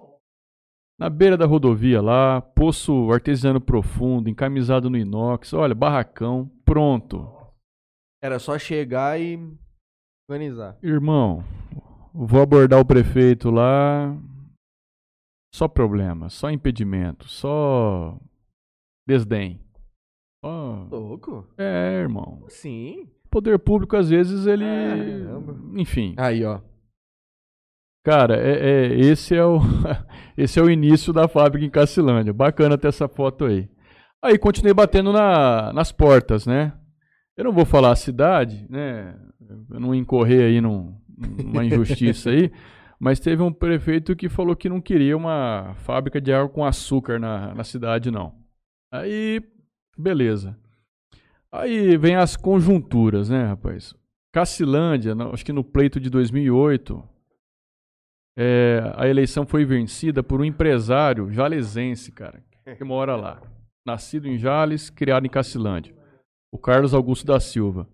Na 1.00 1.10
beira 1.10 1.36
da 1.36 1.46
rodovia 1.46 2.02
lá, 2.02 2.40
poço 2.42 3.12
artesiano 3.12 3.60
profundo, 3.60 4.30
encamisado 4.30 4.92
no 4.92 4.98
inox. 4.98 5.54
Olha, 5.54 5.74
barracão, 5.74 6.52
pronto. 6.64 7.28
Era 8.22 8.38
só 8.38 8.60
chegar 8.60 9.20
e 9.20 9.40
organizar. 10.30 10.78
Irmão, 10.84 11.44
vou 12.14 12.42
abordar 12.42 12.80
o 12.80 12.86
prefeito 12.86 13.50
lá. 13.50 14.16
Só 15.54 15.68
problema, 15.68 16.30
só 16.30 16.52
impedimento, 16.52 17.28
só 17.28 18.20
desdém. 19.08 19.60
Só... 20.46 20.88
Louco? 20.92 21.48
É, 21.58 22.02
irmão. 22.02 22.46
Sim. 22.50 23.10
Poder 23.30 23.60
público, 23.60 23.96
às 23.98 24.10
vezes, 24.10 24.46
ele. 24.48 24.64
Caramba. 24.66 25.56
Enfim. 25.80 26.14
Aí, 26.18 26.44
ó. 26.46 26.60
Cara, 28.04 28.38
é, 28.38 28.52
é- 28.88 29.00
esse, 29.00 29.36
é 29.36 29.44
o, 29.44 29.60
esse 30.38 30.60
é 30.60 30.64
o 30.64 30.70
início 30.70 31.12
da 31.12 31.28
fábrica 31.28 31.66
em 31.66 31.70
Cacilândia. 31.70 32.34
Bacana 32.34 32.78
ter 32.78 32.88
essa 32.88 33.08
foto 33.08 33.46
aí. 33.46 33.70
Aí 34.24 34.38
continuei 34.38 34.74
batendo 34.74 35.12
na- 35.12 35.72
nas 35.74 35.92
portas, 35.92 36.46
né? 36.48 36.74
Eu 37.36 37.44
não 37.44 37.52
vou 37.52 37.66
falar 37.66 37.92
a 37.92 37.96
cidade, 37.96 38.66
né? 38.70 39.16
Eu 39.70 39.80
não 39.80 39.94
incorrer 39.94 40.46
aí 40.48 40.62
num- 40.62 40.96
numa 41.18 41.64
injustiça 41.66 42.30
aí, 42.30 42.52
mas 43.00 43.20
teve 43.20 43.44
um 43.44 43.52
prefeito 43.52 44.16
que 44.16 44.30
falou 44.30 44.56
que 44.56 44.70
não 44.70 44.82
queria 44.82 45.16
uma 45.16 45.76
fábrica 45.80 46.20
de 46.20 46.34
água 46.34 46.50
com 46.50 46.66
açúcar 46.66 47.20
na, 47.20 47.54
na 47.54 47.64
cidade, 47.64 48.10
não. 48.10 48.34
Aí, 48.92 49.42
beleza. 49.98 50.58
Aí 51.52 51.98
vem 51.98 52.16
as 52.16 52.36
conjunturas, 52.36 53.30
né, 53.30 53.46
rapaz? 53.46 53.96
Cacilândia, 54.34 55.16
acho 55.34 55.46
que 55.46 55.54
no 55.54 55.64
pleito 55.64 56.00
de 56.00 56.10
2008, 56.10 57.04
é, 58.38 58.94
a 58.96 59.08
eleição 59.08 59.48
foi 59.48 59.66
vencida 59.66 60.22
por 60.22 60.42
um 60.42 60.46
empresário 60.46 61.32
jalesense, 61.32 62.12
cara, 62.12 62.44
que 62.78 62.84
mora 62.84 63.16
lá. 63.16 63.42
Nascido 63.86 64.28
em 64.28 64.38
Jales, 64.38 64.90
criado 64.90 65.26
em 65.26 65.30
Cacilândia. 65.30 65.96
O 66.52 66.58
Carlos 66.58 66.94
Augusto 66.94 67.26
da 67.26 67.40
Silva. 67.40 67.88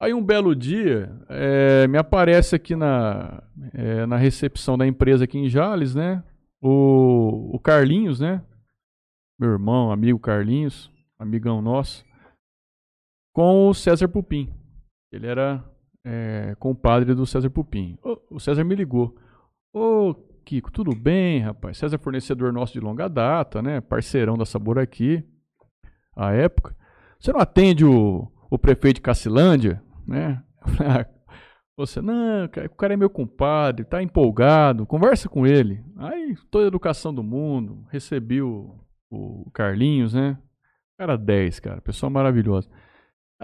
Aí 0.00 0.12
um 0.12 0.24
belo 0.24 0.56
dia, 0.56 1.14
é, 1.28 1.86
me 1.86 1.96
aparece 1.96 2.56
aqui 2.56 2.74
na, 2.74 3.42
é, 3.72 4.04
na 4.06 4.16
recepção 4.16 4.76
da 4.76 4.84
empresa 4.84 5.24
aqui 5.24 5.38
em 5.38 5.48
Jales, 5.48 5.94
né? 5.94 6.24
O, 6.60 7.54
o 7.54 7.60
Carlinhos, 7.60 8.18
né? 8.18 8.42
Meu 9.38 9.50
irmão, 9.50 9.92
amigo 9.92 10.18
Carlinhos, 10.18 10.90
amigão 11.16 11.62
nosso, 11.62 12.04
com 13.32 13.68
o 13.68 13.74
César 13.74 14.08
Pupim. 14.08 14.52
Ele 15.10 15.26
era 15.26 15.64
é, 16.04 16.54
compadre 16.58 17.14
do 17.14 17.26
César 17.26 17.50
Pupim. 17.50 17.98
Ô, 18.02 18.18
o 18.30 18.40
César 18.40 18.64
me 18.64 18.74
ligou. 18.74 19.16
Ô, 19.72 20.14
Kiko, 20.44 20.70
tudo 20.70 20.94
bem, 20.94 21.40
rapaz? 21.40 21.78
César 21.78 21.96
é 21.96 21.98
fornecedor 21.98 22.52
nosso 22.52 22.72
de 22.72 22.80
longa 22.80 23.08
data, 23.08 23.62
né? 23.62 23.80
Parceirão 23.80 24.36
da 24.36 24.44
Sabor 24.44 24.78
aqui, 24.78 25.24
à 26.16 26.32
época. 26.32 26.76
Você 27.18 27.32
não 27.32 27.40
atende 27.40 27.84
o, 27.84 28.30
o 28.50 28.58
prefeito 28.58 28.96
de 28.96 29.02
Cacilândia, 29.02 29.82
né? 30.06 30.42
Ah, 30.80 31.06
Você, 31.76 32.02
não, 32.02 32.44
o 32.44 32.76
cara 32.76 32.92
é 32.92 32.96
meu 32.96 33.08
compadre, 33.08 33.84
tá 33.84 34.02
empolgado, 34.02 34.86
conversa 34.86 35.28
com 35.28 35.46
ele. 35.46 35.82
Aí, 35.96 36.36
toda 36.50 36.66
a 36.66 36.68
educação 36.68 37.14
do 37.14 37.22
mundo, 37.22 37.86
recebi 37.90 38.42
o, 38.42 38.78
o 39.10 39.50
Carlinhos, 39.52 40.12
né? 40.12 40.38
Cara 40.98 41.16
10, 41.16 41.60
cara, 41.60 41.80
pessoa 41.80 42.10
maravilhosa. 42.10 42.68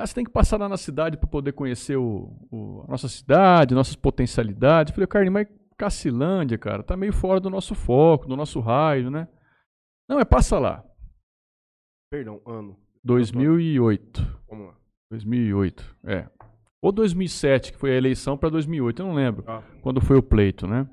Ah, 0.01 0.07
você 0.07 0.15
tem 0.15 0.25
que 0.25 0.31
passar 0.31 0.59
lá 0.61 0.69
na 0.69 0.77
cidade 0.77 1.17
para 1.17 1.29
poder 1.29 1.53
conhecer 1.53 1.97
o, 1.97 2.31
o- 2.53 2.85
a 2.87 2.91
nossa 2.93 3.09
cidade, 3.09 3.75
nossas 3.75 3.97
potencialidades. 3.97 4.91
Eu 4.91 4.95
falei, 4.95 5.07
Carlinhos, 5.09 5.35
mas 5.35 5.49
Cacilândia, 5.77 6.57
cara, 6.59 6.83
tá 6.83 6.97
meio 6.97 7.13
fora 7.13 7.41
do 7.41 7.51
nosso 7.51 7.75
foco, 7.75 8.27
do 8.29 8.37
nosso 8.37 8.61
raio, 8.61 9.11
né? 9.11 9.27
Não, 10.09 10.21
é 10.21 10.25
passa 10.25 10.59
lá. 10.59 10.85
Perdão, 12.13 12.41
ano. 12.47 12.77
2008. 13.05 14.21
Vamos 14.49 14.67
lá. 14.69 14.77
2008, 15.11 15.97
é. 16.05 16.29
Ou 16.83 16.93
2007, 16.93 17.73
que 17.73 17.79
foi 17.79 17.91
a 17.93 17.97
eleição 17.97 18.37
para 18.39 18.51
2008, 18.51 19.03
eu 19.03 19.07
não 19.07 19.15
lembro 19.15 19.45
Ah. 19.49 19.63
quando 19.83 20.01
foi 20.01 20.17
o 20.17 20.23
pleito, 20.23 20.67
né? 20.67 20.89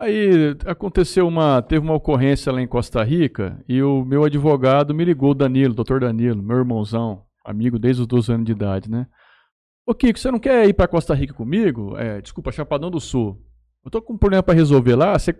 Aí 0.00 0.50
aconteceu 0.66 1.26
uma, 1.26 1.62
teve 1.62 1.84
uma 1.84 1.94
ocorrência 1.94 2.52
lá 2.52 2.60
em 2.60 2.66
Costa 2.68 3.02
Rica 3.02 3.62
e 3.68 3.82
o 3.82 4.04
meu 4.04 4.24
advogado 4.24 4.94
me 4.94 5.04
ligou, 5.04 5.30
o 5.30 5.34
Danilo, 5.34 5.72
doutor 5.74 6.00
Danilo, 6.00 6.42
meu 6.42 6.58
irmãozão, 6.58 7.23
amigo 7.44 7.78
desde 7.78 8.02
os 8.02 8.08
12 8.08 8.32
anos 8.32 8.46
de 8.46 8.52
idade, 8.52 8.90
né? 8.90 9.06
Ô 9.86 9.94
Kiko, 9.94 10.18
você 10.18 10.30
não 10.30 10.38
quer 10.38 10.66
ir 10.66 10.72
para 10.72 10.88
Costa 10.88 11.14
Rica 11.14 11.34
comigo? 11.34 11.96
É, 11.98 12.20
desculpa, 12.20 12.50
Chapadão 12.50 12.90
do 12.90 13.00
Sul. 13.00 13.38
Eu 13.84 13.90
tô 13.90 14.00
com 14.00 14.14
um 14.14 14.18
problema 14.18 14.42
para 14.42 14.54
resolver 14.54 14.96
lá. 14.96 15.18
Você... 15.18 15.38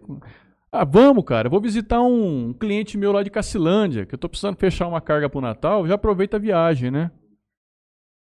Ah, 0.71 0.85
vamos, 0.85 1.25
cara. 1.25 1.47
Eu 1.47 1.51
vou 1.51 1.61
visitar 1.61 2.03
um 2.03 2.53
cliente 2.53 2.99
meu 2.99 3.11
lá 3.11 3.23
de 3.23 3.31
Cacilândia, 3.31 4.05
que 4.05 4.15
eu 4.15 4.19
tô 4.19 4.29
precisando 4.29 4.57
fechar 4.57 4.87
uma 4.87 5.01
carga 5.01 5.31
pro 5.31 5.41
Natal. 5.41 5.87
Já 5.87 5.95
aproveita 5.95 6.37
a 6.37 6.41
viagem, 6.41 6.91
né? 6.91 7.11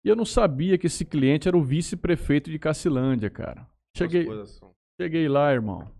E 0.03 0.09
eu 0.09 0.15
não 0.15 0.25
sabia 0.25 0.77
que 0.77 0.87
esse 0.87 1.05
cliente 1.05 1.47
era 1.47 1.57
o 1.57 1.63
vice-prefeito 1.63 2.49
de 2.49 2.57
Cacilândia, 2.57 3.29
cara. 3.29 3.67
Cheguei, 3.95 4.27
cheguei 4.99 5.27
lá, 5.27 5.53
irmão. 5.53 5.91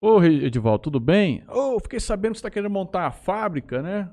Ô, 0.00 0.22
Edivaldo, 0.22 0.84
tudo 0.84 1.00
bem? 1.00 1.44
Ô, 1.48 1.78
fiquei 1.80 2.00
sabendo 2.00 2.32
que 2.32 2.38
você 2.38 2.44
tá 2.44 2.50
querendo 2.50 2.70
montar 2.70 3.06
a 3.06 3.10
fábrica, 3.10 3.82
né? 3.82 4.10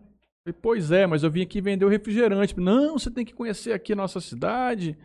Falei, 0.47 0.59
pois 0.61 0.91
é, 0.91 1.05
mas 1.05 1.23
eu 1.23 1.31
vim 1.31 1.41
aqui 1.41 1.59
vender 1.59 1.83
o 1.83 1.89
refrigerante. 1.89 2.57
Não, 2.57 2.97
você 2.97 3.11
tem 3.11 3.25
que 3.25 3.33
conhecer 3.33 3.73
aqui 3.73 3.91
a 3.91 3.97
nossa 3.97 4.21
cidade. 4.21 4.97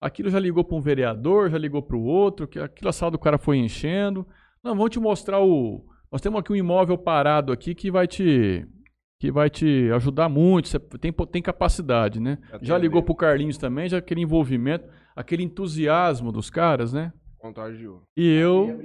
Aquilo 0.00 0.30
já 0.30 0.38
ligou 0.38 0.64
para 0.64 0.76
um 0.76 0.80
vereador, 0.80 1.50
já 1.50 1.58
ligou 1.58 1.82
para 1.82 1.96
o 1.96 2.02
outro, 2.02 2.48
que 2.48 2.58
aquilo 2.58 2.88
a 2.88 2.92
sala 2.92 3.10
do 3.10 3.18
cara 3.18 3.36
foi 3.36 3.58
enchendo. 3.58 4.26
Não, 4.64 4.74
vamos 4.74 4.90
te 4.90 4.98
mostrar 4.98 5.40
o. 5.40 5.84
Nós 6.10 6.22
temos 6.22 6.40
aqui 6.40 6.52
um 6.52 6.56
imóvel 6.56 6.96
parado 6.96 7.52
aqui 7.52 7.74
que 7.74 7.90
vai 7.90 8.06
te 8.06 8.66
que 9.18 9.30
vai 9.30 9.50
te 9.50 9.90
ajudar 9.92 10.30
muito, 10.30 10.68
você 10.68 10.78
tem, 10.78 11.12
tem 11.12 11.42
capacidade, 11.42 12.18
né? 12.18 12.38
Já 12.40 12.58
tem 12.58 12.68
Já 12.68 12.78
ligou 12.78 13.02
ver. 13.02 13.04
pro 13.04 13.14
Carlinhos 13.14 13.58
também, 13.58 13.86
já 13.86 13.98
aquele 13.98 14.22
envolvimento, 14.22 14.88
aquele 15.14 15.42
entusiasmo 15.42 16.32
dos 16.32 16.48
caras, 16.48 16.94
né? 16.94 17.12
Contagiou. 17.36 18.02
E 18.16 18.26
eu. 18.26 18.80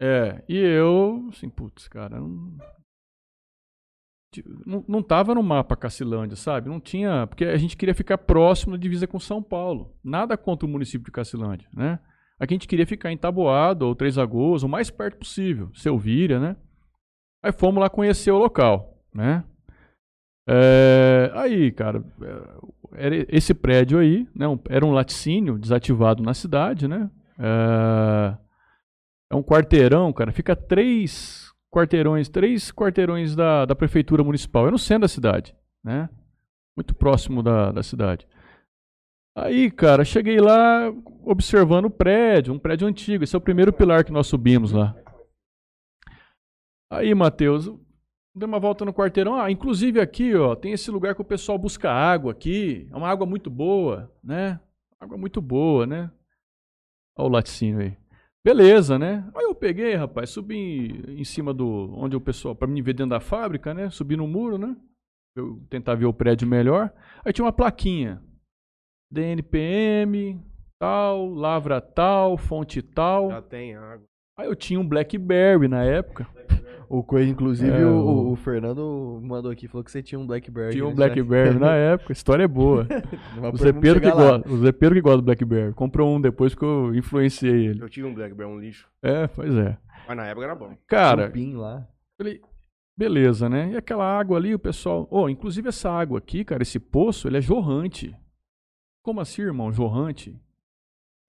É, 0.00 0.42
e 0.48 0.58
eu, 0.58 1.28
assim, 1.30 1.48
putz, 1.48 1.86
cara, 1.86 2.18
não. 2.18 2.56
Não, 4.64 4.84
não 4.86 5.02
tava 5.02 5.34
no 5.34 5.42
mapa 5.42 5.74
Cacilândia, 5.76 6.36
sabe? 6.36 6.68
Não 6.68 6.78
tinha. 6.80 7.26
Porque 7.26 7.44
a 7.44 7.56
gente 7.56 7.76
queria 7.76 7.94
ficar 7.94 8.16
próximo 8.18 8.72
da 8.76 8.78
divisa 8.80 9.06
com 9.06 9.18
São 9.18 9.42
Paulo. 9.42 9.92
Nada 10.04 10.36
contra 10.36 10.66
o 10.66 10.70
município 10.70 11.04
de 11.06 11.10
Cacilândia, 11.10 11.68
né? 11.74 11.98
Aqui 12.38 12.54
a 12.54 12.56
gente 12.56 12.68
queria 12.68 12.86
ficar 12.86 13.10
em 13.12 13.18
Taboado 13.18 13.86
ou 13.86 13.94
Três 13.94 14.16
Lagoas, 14.16 14.62
o 14.62 14.68
mais 14.68 14.88
perto 14.90 15.18
possível. 15.18 15.70
Selvíria, 15.74 16.38
né? 16.38 16.56
Aí 17.42 17.52
fomos 17.52 17.80
lá 17.80 17.90
conhecer 17.90 18.30
o 18.30 18.38
local, 18.38 19.02
né? 19.12 19.44
É, 20.48 21.30
aí, 21.34 21.70
cara, 21.70 22.02
é, 22.22 23.06
era 23.06 23.26
esse 23.28 23.52
prédio 23.52 23.98
aí, 23.98 24.26
né? 24.34 24.48
um- 24.48 24.58
era 24.68 24.84
um 24.84 24.90
laticínio 24.92 25.58
desativado 25.58 26.22
na 26.22 26.34
cidade, 26.34 26.88
né? 26.88 27.10
É, 27.38 28.36
é 29.32 29.36
um 29.36 29.42
quarteirão, 29.42 30.12
cara. 30.12 30.32
Fica 30.32 30.56
três 30.56 31.49
quarteirões, 31.70 32.28
três 32.28 32.70
quarteirões 32.72 33.36
da, 33.36 33.64
da 33.64 33.74
prefeitura 33.74 34.24
municipal. 34.24 34.66
É 34.68 34.70
no 34.70 34.78
centro 34.78 35.02
da 35.02 35.08
cidade, 35.08 35.56
né? 35.82 36.08
Muito 36.76 36.94
próximo 36.94 37.42
da, 37.42 37.70
da 37.70 37.82
cidade. 37.82 38.26
Aí, 39.36 39.70
cara, 39.70 40.04
cheguei 40.04 40.40
lá 40.40 40.92
observando 41.24 41.84
o 41.84 41.90
prédio, 41.90 42.52
um 42.52 42.58
prédio 42.58 42.86
antigo. 42.88 43.22
Esse 43.22 43.34
é 43.34 43.38
o 43.38 43.42
primeiro 43.42 43.72
pilar 43.72 44.04
que 44.04 44.12
nós 44.12 44.26
subimos 44.26 44.72
lá. 44.72 44.94
Aí, 46.90 47.14
Matheus, 47.14 47.66
dei 48.34 48.46
uma 48.46 48.58
volta 48.58 48.84
no 48.84 48.92
quarteirão. 48.92 49.36
Ah, 49.36 49.50
inclusive 49.50 50.00
aqui, 50.00 50.34
ó, 50.34 50.56
tem 50.56 50.72
esse 50.72 50.90
lugar 50.90 51.14
que 51.14 51.22
o 51.22 51.24
pessoal 51.24 51.56
busca 51.56 51.90
água 51.90 52.32
aqui. 52.32 52.88
É 52.90 52.96
uma 52.96 53.08
água 53.08 53.24
muito 53.24 53.48
boa, 53.48 54.12
né? 54.22 54.58
Água 54.98 55.16
muito 55.16 55.40
boa, 55.40 55.86
né? 55.86 56.10
Olha 57.16 57.28
o 57.28 57.32
laticínio 57.32 57.80
aí. 57.80 57.99
Beleza, 58.44 58.98
né? 58.98 59.30
Aí 59.34 59.44
eu 59.44 59.54
peguei, 59.54 59.94
rapaz, 59.94 60.30
subi 60.30 61.02
em 61.08 61.24
cima 61.24 61.52
do. 61.52 61.92
onde 61.94 62.16
o 62.16 62.20
pessoal. 62.20 62.54
pra 62.54 62.66
me 62.66 62.80
ver 62.80 62.94
dentro 62.94 63.10
da 63.10 63.20
fábrica, 63.20 63.74
né? 63.74 63.90
Subi 63.90 64.16
no 64.16 64.26
muro, 64.26 64.56
né? 64.56 64.76
Eu 65.36 65.60
tentar 65.68 65.94
ver 65.94 66.06
o 66.06 66.12
prédio 66.12 66.48
melhor. 66.48 66.92
Aí 67.24 67.32
tinha 67.32 67.44
uma 67.44 67.52
plaquinha. 67.52 68.22
DNPM, 69.12 70.40
tal, 70.80 71.28
lavra 71.28 71.80
tal, 71.80 72.38
fonte 72.38 72.80
tal. 72.80 73.30
Já 73.30 73.42
tem 73.42 73.74
água. 73.74 74.06
Aí 74.38 74.46
eu 74.46 74.56
tinha 74.56 74.80
um 74.80 74.88
Blackberry 74.88 75.68
na 75.68 75.84
época. 75.84 76.26
O 76.92 77.04
inclusive, 77.20 77.70
É, 77.70 77.86
o, 77.86 77.90
o- 78.00 78.32
o 78.32 78.36
Fernando 78.36 79.20
mandou 79.22 79.48
aqui, 79.52 79.68
falou 79.68 79.84
que 79.84 79.92
você 79.92 80.02
tinha 80.02 80.18
um 80.18 80.26
Blackberry. 80.26 80.72
Tinha 80.72 80.84
um 80.84 80.88
né? 80.88 80.94
Blackberry 80.96 81.56
na 81.56 81.72
época, 81.76 82.10
a 82.10 82.14
história 82.14 82.42
é 82.42 82.48
boa. 82.48 82.84
O 83.52 83.56
Zé 83.56 83.72
Pedro 83.72 84.00
que 84.00 84.10
gosta, 84.10 84.48
o 84.50 84.56
Zé 84.58 84.72
Pedro 84.72 84.94
que 84.96 85.00
gosta 85.00 85.18
do 85.18 85.22
Blackberry. 85.24 85.72
Comprou 85.72 86.12
um 86.16 86.20
depois 86.20 86.52
que 86.52 86.64
eu 86.64 86.92
influenciei 86.92 87.66
ele. 87.68 87.80
Eu 87.82 87.88
tive 87.88 88.08
um 88.08 88.12
Blackberry, 88.14 88.50
um 88.50 88.58
lixo. 88.58 88.88
É, 89.02 89.28
pois 89.28 89.54
é. 89.54 89.78
Mas 90.08 90.16
na 90.16 90.26
época 90.26 90.44
era 90.46 90.54
bom. 90.56 90.76
Cara, 90.88 91.28
Um 91.28 91.30
pin 91.30 91.54
lá. 91.54 91.86
Falei, 92.18 92.40
beleza, 92.98 93.48
né? 93.48 93.70
E 93.72 93.76
aquela 93.76 94.04
água 94.04 94.36
ali, 94.36 94.52
o 94.52 94.58
pessoal. 94.58 95.06
Oh, 95.12 95.28
inclusive 95.28 95.68
essa 95.68 95.88
água 95.90 96.18
aqui, 96.18 96.44
cara, 96.44 96.62
esse 96.64 96.80
poço, 96.80 97.28
ele 97.28 97.36
é 97.38 97.40
jorrante. 97.40 98.12
Como 99.04 99.20
assim, 99.20 99.42
irmão? 99.42 99.72
Jorrante? 99.72 100.36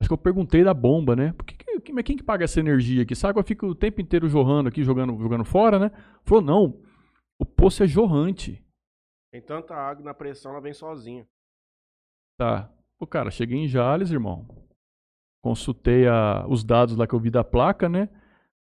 Acho 0.01 0.09
que 0.09 0.13
eu 0.13 0.17
perguntei 0.17 0.63
da 0.63 0.73
bomba, 0.73 1.15
né? 1.15 1.33
Por 1.37 1.45
que, 1.45 1.53
que- 1.55 1.70
mas 1.93 2.03
quem 2.03 2.17
que 2.17 2.23
paga 2.23 2.43
essa 2.43 2.59
energia 2.59 3.03
aqui? 3.03 3.13
Essa 3.13 3.29
água 3.29 3.43
fica 3.43 3.65
o 3.65 3.73
tempo 3.73 4.01
inteiro 4.01 4.27
jorrando 4.27 4.67
aqui, 4.67 4.83
jogando, 4.83 5.17
jogando 5.17 5.45
fora, 5.45 5.79
né? 5.79 5.91
Falou, 6.25 6.41
não, 6.43 6.81
o 7.39 7.45
poço 7.45 7.81
é 7.83 7.87
jorrante. 7.87 8.61
Tem 9.31 9.41
tanta 9.41 9.73
água 9.73 10.03
na 10.03 10.13
pressão, 10.13 10.51
ela 10.51 10.59
vem 10.61 10.73
sozinha. 10.73 11.25
Tá. 12.37 12.69
Pô, 12.99 13.07
cara, 13.07 13.31
cheguei 13.31 13.57
em 13.59 13.67
Jales, 13.67 14.11
irmão. 14.11 14.45
Consultei 15.43 16.07
a- 16.07 16.45
os 16.47 16.63
dados 16.63 16.95
lá 16.97 17.07
que 17.07 17.15
eu 17.15 17.19
vi 17.19 17.29
da 17.29 17.43
placa, 17.43 17.87
né? 17.87 18.09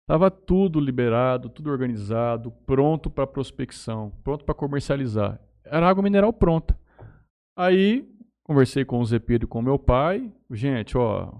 Tava 0.07 0.29
tudo 0.29 0.79
liberado, 0.79 1.49
tudo 1.49 1.69
organizado, 1.69 2.51
pronto 2.65 3.09
para 3.09 3.27
prospecção, 3.27 4.11
pronto 4.23 4.43
para 4.43 4.55
comercializar. 4.55 5.39
Era 5.63 5.87
água 5.87 6.03
mineral 6.03 6.33
pronta. 6.33 6.77
Aí, 7.57 8.07
conversei 8.43 8.83
com 8.83 8.99
o 8.99 9.05
Zé 9.05 9.19
Pedro 9.19 9.45
e 9.45 9.49
com 9.49 9.61
meu 9.61 9.77
pai. 9.77 10.31
Gente, 10.49 10.97
ó. 10.97 11.39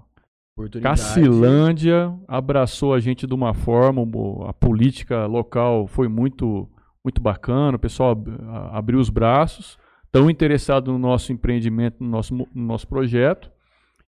Cacilândia 0.82 2.14
abraçou 2.26 2.94
a 2.94 3.00
gente 3.00 3.26
de 3.26 3.34
uma 3.34 3.54
forma, 3.54 4.02
a 4.48 4.52
política 4.52 5.26
local 5.26 5.86
foi 5.86 6.08
muito, 6.08 6.68
muito 7.04 7.20
bacana, 7.20 7.76
o 7.76 7.80
pessoal 7.80 8.10
ab- 8.10 8.28
abriu 8.72 8.98
os 8.98 9.10
braços, 9.10 9.78
tão 10.12 10.28
interessado 10.30 10.92
no 10.92 10.98
nosso 10.98 11.32
empreendimento, 11.32 12.02
no 12.02 12.10
nosso, 12.10 12.34
no 12.34 12.46
nosso 12.54 12.86
projeto, 12.86 13.50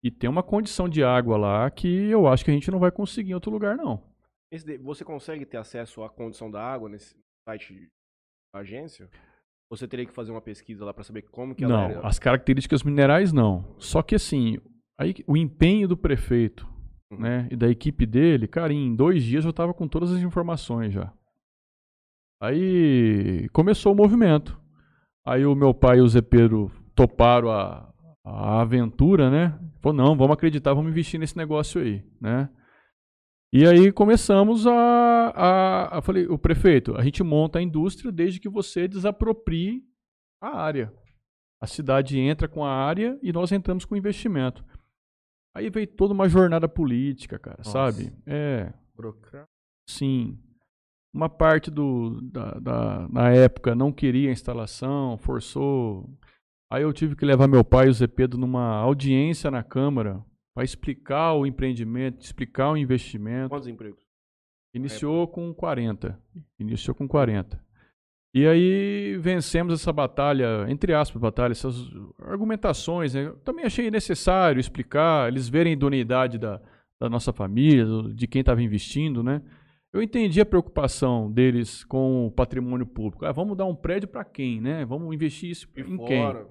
e 0.02 0.10
tem 0.10 0.28
uma 0.30 0.42
condição 0.42 0.88
de 0.88 1.02
água 1.02 1.36
lá 1.36 1.70
que 1.70 1.88
eu 1.88 2.26
acho 2.28 2.44
que 2.44 2.50
a 2.50 2.54
gente 2.54 2.70
não 2.70 2.78
vai 2.78 2.90
conseguir 2.90 3.30
em 3.30 3.34
outro 3.34 3.50
lugar, 3.50 3.76
não. 3.76 4.02
Esse 4.52 4.78
Você 4.78 5.04
consegue 5.04 5.44
ter 5.44 5.56
acesso 5.56 6.04
à 6.04 6.08
condição 6.08 6.50
da 6.50 6.62
água 6.62 6.88
nesse 6.88 7.16
site 7.48 7.88
da 8.54 8.60
agência? 8.60 9.08
Você 9.68 9.88
teria 9.88 10.06
que 10.06 10.12
fazer 10.12 10.30
uma 10.30 10.40
pesquisa 10.40 10.84
lá 10.84 10.94
para 10.94 11.02
saber 11.02 11.22
como 11.22 11.52
que 11.52 11.64
ela 11.64 11.72
Não, 11.72 11.90
era? 11.90 12.06
as 12.06 12.20
características 12.20 12.84
minerais 12.84 13.32
não. 13.32 13.64
Só 13.78 14.00
que 14.00 14.14
assim, 14.14 14.58
aí, 14.98 15.14
o 15.26 15.36
empenho 15.36 15.88
do 15.88 15.96
prefeito 15.96 16.66
Uhum. 17.10 17.20
né, 17.20 17.48
e 17.50 17.56
da 17.56 17.68
equipe 17.68 18.04
dele, 18.04 18.48
cara, 18.48 18.72
em 18.72 18.94
dois 18.94 19.22
dias 19.22 19.44
eu 19.44 19.52
tava 19.52 19.72
com 19.72 19.86
todas 19.86 20.12
as 20.12 20.20
informações 20.20 20.92
já. 20.92 21.12
Aí 22.40 23.48
começou 23.52 23.92
o 23.92 23.96
movimento. 23.96 24.60
Aí 25.24 25.46
o 25.46 25.54
meu 25.54 25.72
pai 25.72 25.98
e 25.98 26.00
o 26.00 26.08
Zé 26.08 26.20
Pedro 26.20 26.70
toparam 26.94 27.50
a, 27.50 27.92
a 28.24 28.60
aventura, 28.60 29.30
né? 29.30 29.58
Falou, 29.80 29.96
não, 29.96 30.16
vamos 30.16 30.34
acreditar, 30.34 30.74
vamos 30.74 30.90
investir 30.90 31.18
nesse 31.18 31.36
negócio 31.36 31.80
aí, 31.80 32.04
né? 32.20 32.50
E 33.52 33.66
aí 33.66 33.90
começamos 33.92 34.66
a, 34.66 34.72
a, 34.72 35.98
a 35.98 36.02
falei, 36.02 36.26
o 36.26 36.36
prefeito, 36.36 36.94
a 36.96 37.02
gente 37.02 37.22
monta 37.22 37.58
a 37.58 37.62
indústria 37.62 38.12
desde 38.12 38.40
que 38.40 38.48
você 38.48 38.86
desaproprie 38.86 39.82
a 40.42 40.58
área. 40.58 40.92
A 41.60 41.66
cidade 41.66 42.18
entra 42.18 42.48
com 42.48 42.64
a 42.64 42.70
área 42.70 43.18
e 43.22 43.32
nós 43.32 43.50
entramos 43.50 43.84
com 43.84 43.94
o 43.94 43.98
investimento. 43.98 44.64
Aí 45.56 45.70
veio 45.70 45.86
toda 45.86 46.12
uma 46.12 46.28
jornada 46.28 46.68
política, 46.68 47.38
cara, 47.38 47.56
Nossa. 47.58 47.70
sabe? 47.70 48.12
É, 48.26 48.74
sim. 49.88 50.38
Uma 51.14 51.30
parte 51.30 51.70
do, 51.70 52.20
da, 52.20 52.58
da, 52.58 53.08
na 53.08 53.30
época 53.30 53.74
não 53.74 53.90
queria 53.90 54.28
a 54.28 54.32
instalação, 54.32 55.16
forçou. 55.16 56.10
Aí 56.70 56.82
eu 56.82 56.92
tive 56.92 57.16
que 57.16 57.24
levar 57.24 57.48
meu 57.48 57.64
pai 57.64 57.86
e 57.86 57.88
o 57.88 57.94
Zé 57.94 58.06
Pedro 58.06 58.38
numa 58.38 58.76
audiência 58.76 59.50
na 59.50 59.62
Câmara 59.62 60.22
para 60.54 60.62
explicar 60.62 61.32
o 61.32 61.46
empreendimento, 61.46 62.20
explicar 62.20 62.72
o 62.72 62.76
investimento. 62.76 63.48
Quantos 63.48 63.66
empregos? 63.66 64.04
Iniciou 64.74 65.26
com 65.26 65.54
40. 65.54 66.20
Iniciou 66.58 66.94
com 66.94 67.08
40. 67.08 67.58
E 68.36 68.46
aí 68.46 69.16
vencemos 69.16 69.72
essa 69.72 69.90
batalha, 69.90 70.66
entre 70.68 70.92
aspas, 70.92 71.18
batalha, 71.18 71.52
essas 71.52 71.90
argumentações. 72.20 73.14
Né? 73.14 73.28
Eu 73.28 73.36
também 73.38 73.64
achei 73.64 73.90
necessário 73.90 74.60
explicar, 74.60 75.28
eles 75.28 75.48
verem 75.48 75.70
a 75.70 75.72
idoneidade 75.72 76.36
da, 76.36 76.60
da 77.00 77.08
nossa 77.08 77.32
família, 77.32 77.86
de 78.14 78.26
quem 78.26 78.40
estava 78.40 78.62
investindo, 78.62 79.22
né? 79.22 79.40
Eu 79.90 80.02
entendi 80.02 80.38
a 80.38 80.44
preocupação 80.44 81.32
deles 81.32 81.82
com 81.84 82.26
o 82.26 82.30
patrimônio 82.30 82.84
público. 82.84 83.24
Ah, 83.24 83.32
vamos 83.32 83.56
dar 83.56 83.64
um 83.64 83.74
prédio 83.74 84.06
para 84.06 84.22
quem, 84.22 84.60
né? 84.60 84.84
Vamos 84.84 85.14
investir 85.14 85.52
isso 85.52 85.66
E 85.74 85.80
em 85.80 85.96
quem? 85.96 86.20
fora. 86.20 86.46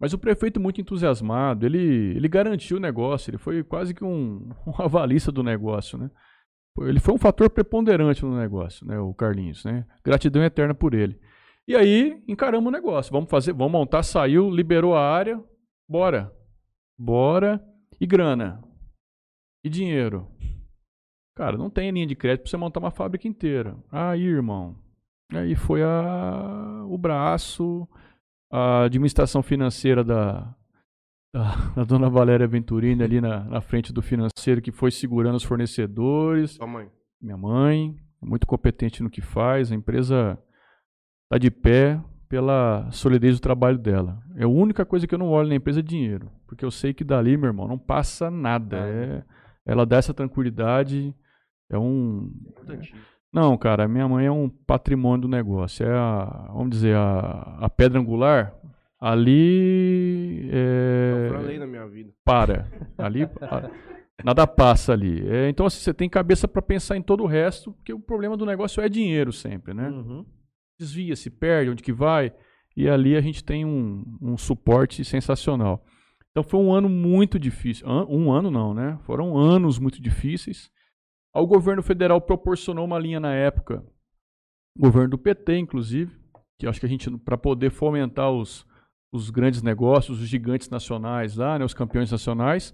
Mas 0.00 0.14
o 0.14 0.18
prefeito 0.18 0.58
muito 0.58 0.80
entusiasmado, 0.80 1.66
ele, 1.66 2.16
ele 2.16 2.26
garantiu 2.26 2.78
o 2.78 2.80
negócio, 2.80 3.28
ele 3.28 3.36
foi 3.36 3.62
quase 3.62 3.92
que 3.92 4.02
um, 4.02 4.48
um 4.66 4.82
avalista 4.82 5.30
do 5.30 5.42
negócio, 5.42 5.98
né? 5.98 6.10
Ele 6.80 7.00
foi 7.00 7.14
um 7.14 7.18
fator 7.18 7.50
preponderante 7.50 8.24
no 8.24 8.36
negócio, 8.36 8.86
né, 8.86 8.98
o 8.98 9.12
Carlinhos, 9.12 9.64
né? 9.64 9.86
Gratidão 10.02 10.42
eterna 10.42 10.74
por 10.74 10.94
ele. 10.94 11.20
E 11.68 11.76
aí, 11.76 12.22
encaramos 12.26 12.68
o 12.68 12.72
negócio, 12.72 13.12
vamos 13.12 13.30
fazer, 13.30 13.52
vamos 13.52 13.72
montar, 13.72 14.02
saiu, 14.02 14.50
liberou 14.50 14.96
a 14.96 15.00
área, 15.00 15.42
bora. 15.88 16.32
Bora 16.98 17.62
e 18.00 18.06
grana. 18.06 18.62
E 19.64 19.68
dinheiro. 19.68 20.28
Cara, 21.36 21.56
não 21.56 21.70
tem 21.70 21.90
linha 21.90 22.06
de 22.06 22.16
crédito 22.16 22.42
para 22.42 22.50
você 22.50 22.56
montar 22.56 22.80
uma 22.80 22.90
fábrica 22.90 23.28
inteira. 23.28 23.76
Aí, 23.90 24.22
irmão. 24.22 24.76
Aí 25.32 25.54
foi 25.54 25.82
a, 25.82 26.84
o 26.86 26.98
braço, 26.98 27.88
a 28.50 28.84
administração 28.84 29.42
financeira 29.42 30.04
da, 30.04 30.54
da 31.32 31.84
dona 31.84 32.10
Valéria 32.10 32.46
Venturini 32.46 33.02
ali 33.02 33.20
na, 33.20 33.44
na 33.44 33.60
frente 33.60 33.92
do 33.92 34.02
financeiro 34.02 34.60
que 34.60 34.70
foi 34.70 34.90
segurando 34.90 35.36
os 35.36 35.44
fornecedores. 35.44 36.52
Sua 36.52 36.66
mãe. 36.66 36.90
Minha 37.20 37.36
mãe, 37.36 37.96
muito 38.20 38.46
competente 38.46 39.02
no 39.02 39.10
que 39.10 39.20
faz, 39.20 39.72
a 39.72 39.74
empresa 39.74 40.38
está 41.24 41.38
de 41.38 41.50
pé 41.50 42.02
pela 42.28 42.90
solidez 42.90 43.38
do 43.38 43.42
trabalho 43.42 43.78
dela. 43.78 44.22
É 44.36 44.44
a 44.44 44.48
única 44.48 44.84
coisa 44.84 45.06
que 45.06 45.14
eu 45.14 45.18
não 45.18 45.28
olho 45.28 45.48
na 45.48 45.54
empresa 45.54 45.80
é 45.80 45.82
dinheiro, 45.82 46.30
porque 46.46 46.64
eu 46.64 46.70
sei 46.70 46.92
que 46.92 47.04
dali, 47.04 47.36
meu 47.36 47.48
irmão, 47.48 47.68
não 47.68 47.78
passa 47.78 48.30
nada. 48.30 48.78
É, 48.78 49.24
ela 49.64 49.86
dá 49.86 49.96
essa 49.96 50.12
tranquilidade, 50.12 51.14
é 51.70 51.78
um 51.78 52.32
Importantíssimo. 52.48 53.00
Não, 53.32 53.56
cara, 53.56 53.88
minha 53.88 54.06
mãe 54.06 54.26
é 54.26 54.30
um 54.30 54.50
patrimônio 54.50 55.22
do 55.22 55.28
negócio. 55.28 55.86
É 55.86 55.90
a, 55.90 56.50
vamos 56.52 56.70
dizer, 56.70 56.94
a, 56.94 57.56
a 57.60 57.70
pedra 57.70 57.98
angular. 57.98 58.54
Ali. 59.02 60.48
É, 60.52 61.26
Eu 61.26 61.34
falei 61.34 61.58
na 61.58 61.66
minha 61.66 61.88
vida. 61.88 62.12
para. 62.24 62.70
Ali. 62.96 63.28
Nada 64.24 64.46
passa 64.46 64.92
ali. 64.92 65.28
É, 65.28 65.48
então, 65.48 65.66
assim, 65.66 65.80
você 65.80 65.92
tem 65.92 66.08
cabeça 66.08 66.46
para 66.46 66.62
pensar 66.62 66.96
em 66.96 67.02
todo 67.02 67.24
o 67.24 67.26
resto, 67.26 67.72
porque 67.72 67.92
o 67.92 67.98
problema 67.98 68.36
do 68.36 68.46
negócio 68.46 68.80
é 68.80 68.88
dinheiro 68.88 69.32
sempre, 69.32 69.74
né? 69.74 69.88
Uhum. 69.88 70.24
Desvia, 70.78 71.16
se 71.16 71.30
perde, 71.30 71.70
onde 71.70 71.82
que 71.82 71.92
vai. 71.92 72.32
E 72.76 72.88
ali 72.88 73.16
a 73.16 73.20
gente 73.20 73.42
tem 73.42 73.64
um, 73.64 74.04
um 74.22 74.36
suporte 74.36 75.04
sensacional. 75.04 75.84
Então 76.30 76.44
foi 76.44 76.60
um 76.60 76.72
ano 76.72 76.88
muito 76.88 77.40
difícil. 77.40 77.84
Um 78.08 78.30
ano 78.30 78.52
não, 78.52 78.72
né? 78.72 79.00
Foram 79.02 79.36
anos 79.36 79.80
muito 79.80 80.00
difíceis. 80.00 80.70
O 81.34 81.44
governo 81.44 81.82
federal 81.82 82.20
proporcionou 82.20 82.84
uma 82.84 83.00
linha 83.00 83.18
na 83.18 83.34
época, 83.34 83.84
o 84.78 84.80
governo 84.80 85.08
do 85.08 85.18
PT, 85.18 85.58
inclusive, 85.58 86.16
que 86.56 86.68
acho 86.68 86.78
que 86.78 86.86
a 86.86 86.88
gente, 86.88 87.10
para 87.18 87.36
poder 87.36 87.70
fomentar 87.70 88.30
os, 88.30 88.64
os 89.12 89.28
grandes 89.30 89.62
negócios, 89.62 90.20
os 90.20 90.26
gigantes 90.26 90.70
nacionais 90.70 91.36
lá, 91.36 91.58
né, 91.58 91.64
os 91.64 91.74
campeões 91.74 92.10
nacionais, 92.10 92.72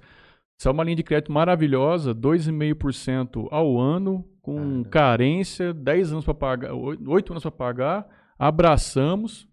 isso 0.59 0.69
é 0.69 0.70
uma 0.70 0.85
linha 0.85 0.97
de 0.97 1.02
crédito 1.02 1.32
maravilhosa, 1.32 2.15
2,5% 2.15 3.48
ao 3.51 3.78
ano, 3.78 4.24
com 4.40 4.82
carência, 4.85 5.74
10 5.74 6.12
anos 6.12 6.24
para 6.24 6.35
pagar, 6.35 6.73
8 6.73 7.32
anos 7.32 7.43
para 7.43 7.51
pagar, 7.52 8.35
abraçamos, 8.39 9.48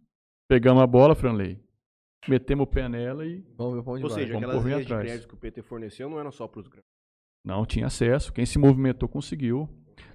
pegamos 0.47 0.81
a 0.81 0.87
bola, 0.87 1.15
Franley, 1.15 1.59
metemos 2.27 2.63
o 2.63 2.67
pé 2.67 2.87
nela 2.87 3.25
e 3.25 3.43
Vamos 3.57 3.75
ver 3.75 3.83
pra 3.83 3.93
onde 3.93 4.03
Ou 4.03 4.09
vai. 4.09 4.19
seja, 4.19 4.33
vamos 4.33 4.43
aquelas 4.47 4.61
correr 4.63 4.73
linhas 4.73 4.87
de 4.87 4.93
atrás. 4.93 5.09
crédito 5.11 5.27
que 5.27 5.33
o 5.33 5.37
PT 5.37 5.61
forneceu 5.63 6.09
não 6.09 6.19
eram 6.19 6.31
só 6.31 6.47
para 6.47 6.59
os 6.61 6.67
grandes. 6.67 6.89
Não 7.43 7.65
tinha 7.65 7.85
acesso. 7.85 8.33
Quem 8.33 8.45
se 8.45 8.57
movimentou 8.57 9.07
conseguiu. 9.07 9.69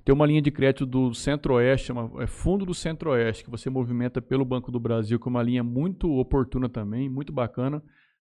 Tem 0.04 0.14
uma 0.14 0.26
linha 0.26 0.40
de 0.40 0.50
crédito 0.50 0.86
do 0.86 1.12
Centro-Oeste, 1.14 1.92
é 2.18 2.26
Fundo 2.26 2.64
do 2.64 2.74
Centro-Oeste, 2.74 3.44
que 3.44 3.50
você 3.50 3.68
movimenta 3.68 4.20
pelo 4.20 4.44
Banco 4.44 4.72
do 4.72 4.80
Brasil, 4.80 5.18
que 5.18 5.28
é 5.28 5.30
uma 5.30 5.42
linha 5.42 5.62
muito 5.62 6.10
oportuna 6.10 6.68
também, 6.68 7.08
muito 7.08 7.32
bacana. 7.32 7.82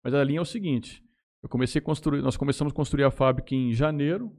Mas 0.03 0.15
a 0.15 0.25
linha 0.25 0.39
é 0.39 0.43
o 0.43 0.47
seguinte: 0.47 1.03
eu 1.43 1.49
comecei 1.49 1.81
a 1.81 1.83
construir, 1.83 2.23
nós 2.23 2.37
começamos 2.37 2.73
a 2.73 2.77
construir 2.77 3.05
a 3.05 3.11
fábrica 3.11 3.55
em 3.55 3.73
janeiro, 3.73 4.33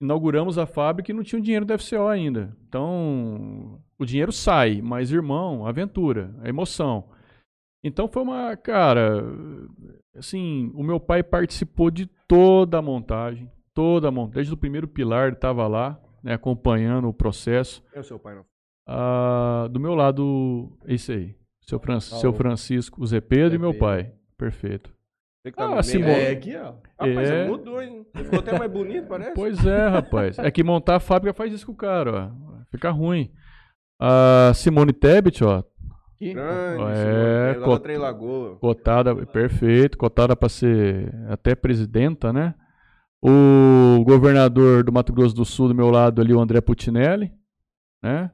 inauguramos 0.00 0.58
a 0.58 0.66
fábrica 0.66 1.10
e 1.10 1.14
não 1.14 1.22
tinha 1.22 1.38
o 1.38 1.42
dinheiro 1.42 1.64
do 1.64 1.78
FCO 1.78 2.08
ainda. 2.08 2.56
Então, 2.68 3.80
o 3.98 4.04
dinheiro 4.04 4.32
sai, 4.32 4.80
mas 4.82 5.12
irmão, 5.12 5.66
aventura, 5.66 6.34
é 6.42 6.48
emoção. 6.48 7.08
Então 7.82 8.08
foi 8.08 8.22
uma, 8.22 8.56
cara, 8.56 9.24
assim, 10.16 10.70
o 10.74 10.82
meu 10.82 10.98
pai 10.98 11.22
participou 11.22 11.90
de 11.90 12.06
toda 12.26 12.78
a 12.78 12.82
montagem, 12.82 13.50
toda 13.72 14.08
a 14.08 14.10
montagem, 14.10 14.34
desde 14.34 14.54
o 14.54 14.56
primeiro 14.56 14.88
pilar 14.88 15.28
ele 15.28 15.36
estava 15.36 15.66
lá, 15.68 16.00
né, 16.22 16.34
acompanhando 16.34 17.08
o 17.08 17.12
processo. 17.14 17.82
É 17.94 18.00
o 18.00 18.04
seu 18.04 18.18
pai, 18.18 18.34
não. 18.34 18.44
Ah, 18.86 19.68
do 19.70 19.78
meu 19.78 19.94
lado, 19.94 20.76
esse 20.86 21.12
aí, 21.12 21.34
seu, 21.60 21.78
Fran- 21.78 21.96
Ah, 21.96 22.00
seu 22.00 22.30
o- 22.30 22.34
Francisco, 22.34 23.02
o 23.02 23.06
Zé 23.06 23.20
Pedro 23.20 23.50
Zé 23.50 23.56
e 23.56 23.58
meu 23.58 23.72
Pedro. 23.72 23.86
pai. 23.86 24.12
Perfeito. 24.36 24.90
Você 25.42 25.50
que 25.52 25.56
tá 25.56 25.64
Ah, 25.66 25.76
no 25.76 25.82
sim, 25.82 25.98
meio. 25.98 26.06
bom. 26.14 26.20
É 26.20 26.30
aqui, 26.30 26.56
ó. 26.56 26.72
Rapaz, 26.98 27.18
É. 27.30 27.44
você 27.44 27.50
mudou, 27.50 27.82
hein? 27.82 28.06
Você 28.14 28.24
ficou 28.24 28.38
até 28.40 28.58
mais 28.58 28.70
bonito, 28.70 29.06
parece. 29.06 29.34
Pois 29.34 29.64
é, 29.66 29.88
rapaz. 29.88 30.38
É 30.38 30.50
que 30.50 30.62
montar 30.64 30.96
a 30.96 31.00
fábrica 31.00 31.34
faz 31.34 31.52
isso 31.52 31.66
com 31.66 31.72
o 31.72 31.76
cara, 31.76 32.32
ó. 32.34 32.58
Fica 32.70 32.90
ruim. 32.90 33.30
A 34.00 34.52
Simone 34.54 34.92
Tebet, 34.92 35.42
ó, 35.44 35.62
Aqui. 36.14 36.34
Grande, 36.34 36.82
É, 36.82 37.52
é, 37.54 37.58
lá 37.58 37.60
da 37.60 37.64
cot- 37.64 37.96
Lagoa. 37.96 38.56
Cotada, 38.56 39.14
perfeito, 39.26 39.96
cotada 39.96 40.34
para 40.34 40.48
ser 40.48 41.14
até 41.28 41.54
presidenta, 41.54 42.32
né? 42.32 42.54
O 43.20 44.04
governador 44.04 44.84
do 44.84 44.92
Mato 44.92 45.12
Grosso 45.12 45.34
do 45.34 45.44
Sul, 45.44 45.68
do 45.68 45.74
meu 45.74 45.90
lado 45.90 46.20
ali, 46.20 46.32
o 46.32 46.40
André 46.40 46.60
Putinelli, 46.60 47.32
né? 48.02 48.30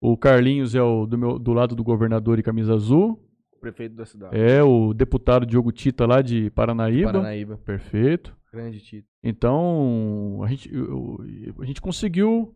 O 0.00 0.16
Carlinhos 0.16 0.74
é 0.74 0.82
o 0.82 1.06
do, 1.06 1.18
meu, 1.18 1.38
do 1.38 1.52
lado 1.52 1.74
do 1.74 1.82
governador 1.84 2.36
de 2.36 2.42
camisa 2.42 2.74
azul. 2.74 3.24
O 3.52 3.60
prefeito 3.60 3.94
da 3.94 4.04
cidade. 4.04 4.36
É 4.36 4.62
o 4.62 4.92
deputado 4.92 5.46
Diogo 5.46 5.70
Tita 5.72 6.06
lá 6.06 6.20
de 6.22 6.50
Paranaíba. 6.50 7.12
Paranaíba. 7.12 7.56
Perfeito. 7.64 8.36
Grande 8.52 8.80
título. 8.80 9.08
Então, 9.22 10.40
a 10.44 10.48
gente, 10.48 10.72
eu- 10.72 11.18
a 11.60 11.64
gente 11.64 11.80
conseguiu. 11.80 12.52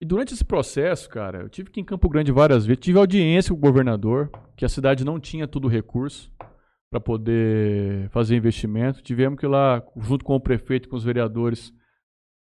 E 0.00 0.06
durante 0.06 0.32
esse 0.32 0.44
processo, 0.44 1.08
cara, 1.08 1.42
eu 1.42 1.48
tive 1.48 1.70
que 1.70 1.80
ir 1.80 1.82
em 1.82 1.86
Campo 1.86 2.08
Grande 2.08 2.32
várias 2.32 2.64
vezes. 2.64 2.80
Tive 2.80 2.98
audiência 2.98 3.52
com 3.52 3.58
o 3.58 3.60
governador, 3.60 4.30
que 4.56 4.64
a 4.64 4.68
cidade 4.68 5.04
não 5.04 5.18
tinha 5.20 5.46
todo 5.48 5.64
o 5.66 5.68
recurso 5.68 6.30
para 6.90 7.00
poder 7.00 8.08
fazer 8.10 8.36
investimento. 8.36 9.00
Tivemos 9.02 9.38
que 9.38 9.46
ir 9.46 9.48
lá, 9.48 9.82
junto 9.96 10.24
com 10.24 10.34
o 10.34 10.40
prefeito, 10.40 10.88
com 10.88 10.96
os 10.96 11.04
vereadores, 11.04 11.72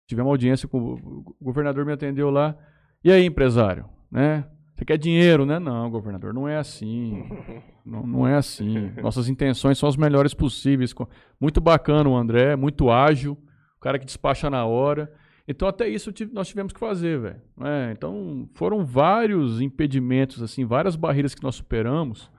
tivemos 0.07 0.31
audiência 0.31 0.67
com 0.67 0.77
o 0.79 1.35
governador, 1.39 1.85
me 1.85 1.93
atendeu 1.93 2.31
lá. 2.31 2.57
E 3.03 3.11
aí, 3.11 3.23
empresário, 3.23 3.85
né? 4.11 4.45
Você 4.73 4.85
quer 4.85 4.97
dinheiro, 4.97 5.45
né? 5.45 5.59
Não, 5.59 5.89
governador, 5.91 6.33
não 6.33 6.47
é 6.47 6.57
assim. 6.57 7.23
Não, 7.85 8.05
não 8.05 8.27
é 8.27 8.35
assim. 8.35 8.91
Nossas 9.01 9.27
intenções 9.27 9.79
são 9.79 9.89
as 9.89 9.97
melhores 9.97 10.31
possíveis. 10.35 10.93
Muito 11.41 11.59
bacana 11.59 12.07
o 12.07 12.15
André, 12.15 12.55
muito 12.55 12.91
ágil, 12.91 13.35
o 13.77 13.79
cara 13.79 13.97
que 13.97 14.05
despacha 14.05 14.47
na 14.47 14.63
hora. 14.63 15.11
Então 15.47 15.67
até 15.67 15.89
isso 15.89 16.13
nós 16.31 16.47
tivemos 16.47 16.71
que 16.71 16.79
fazer, 16.79 17.19
velho. 17.19 17.41
né? 17.57 17.91
então 17.91 18.47
foram 18.53 18.85
vários 18.85 19.59
impedimentos, 19.59 20.43
assim, 20.43 20.65
várias 20.65 20.95
barreiras 20.95 21.33
que 21.33 21.41
nós 21.41 21.55
superamos. 21.55 22.29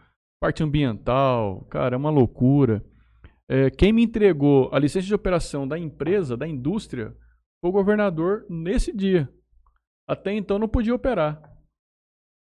Parte 0.41 0.63
ambiental, 0.63 1.67
cara, 1.69 1.95
é 1.95 1.99
uma 1.99 2.09
loucura. 2.11 2.83
É, 3.47 3.71
quem 3.71 3.93
me 3.93 4.05
entregou 4.05 4.71
a 4.73 4.79
licença 4.79 5.07
de 5.07 5.15
operação 5.15 5.69
da 5.69 5.79
empresa, 5.79 6.37
da 6.37 6.49
indústria, 6.49 7.15
foi 7.61 7.69
o 7.69 7.73
governador 7.73 8.47
nesse 8.49 8.91
dia. 8.91 9.29
Até 10.09 10.33
então 10.33 10.59
não 10.59 10.69
podia 10.69 10.95
operar. 10.95 11.43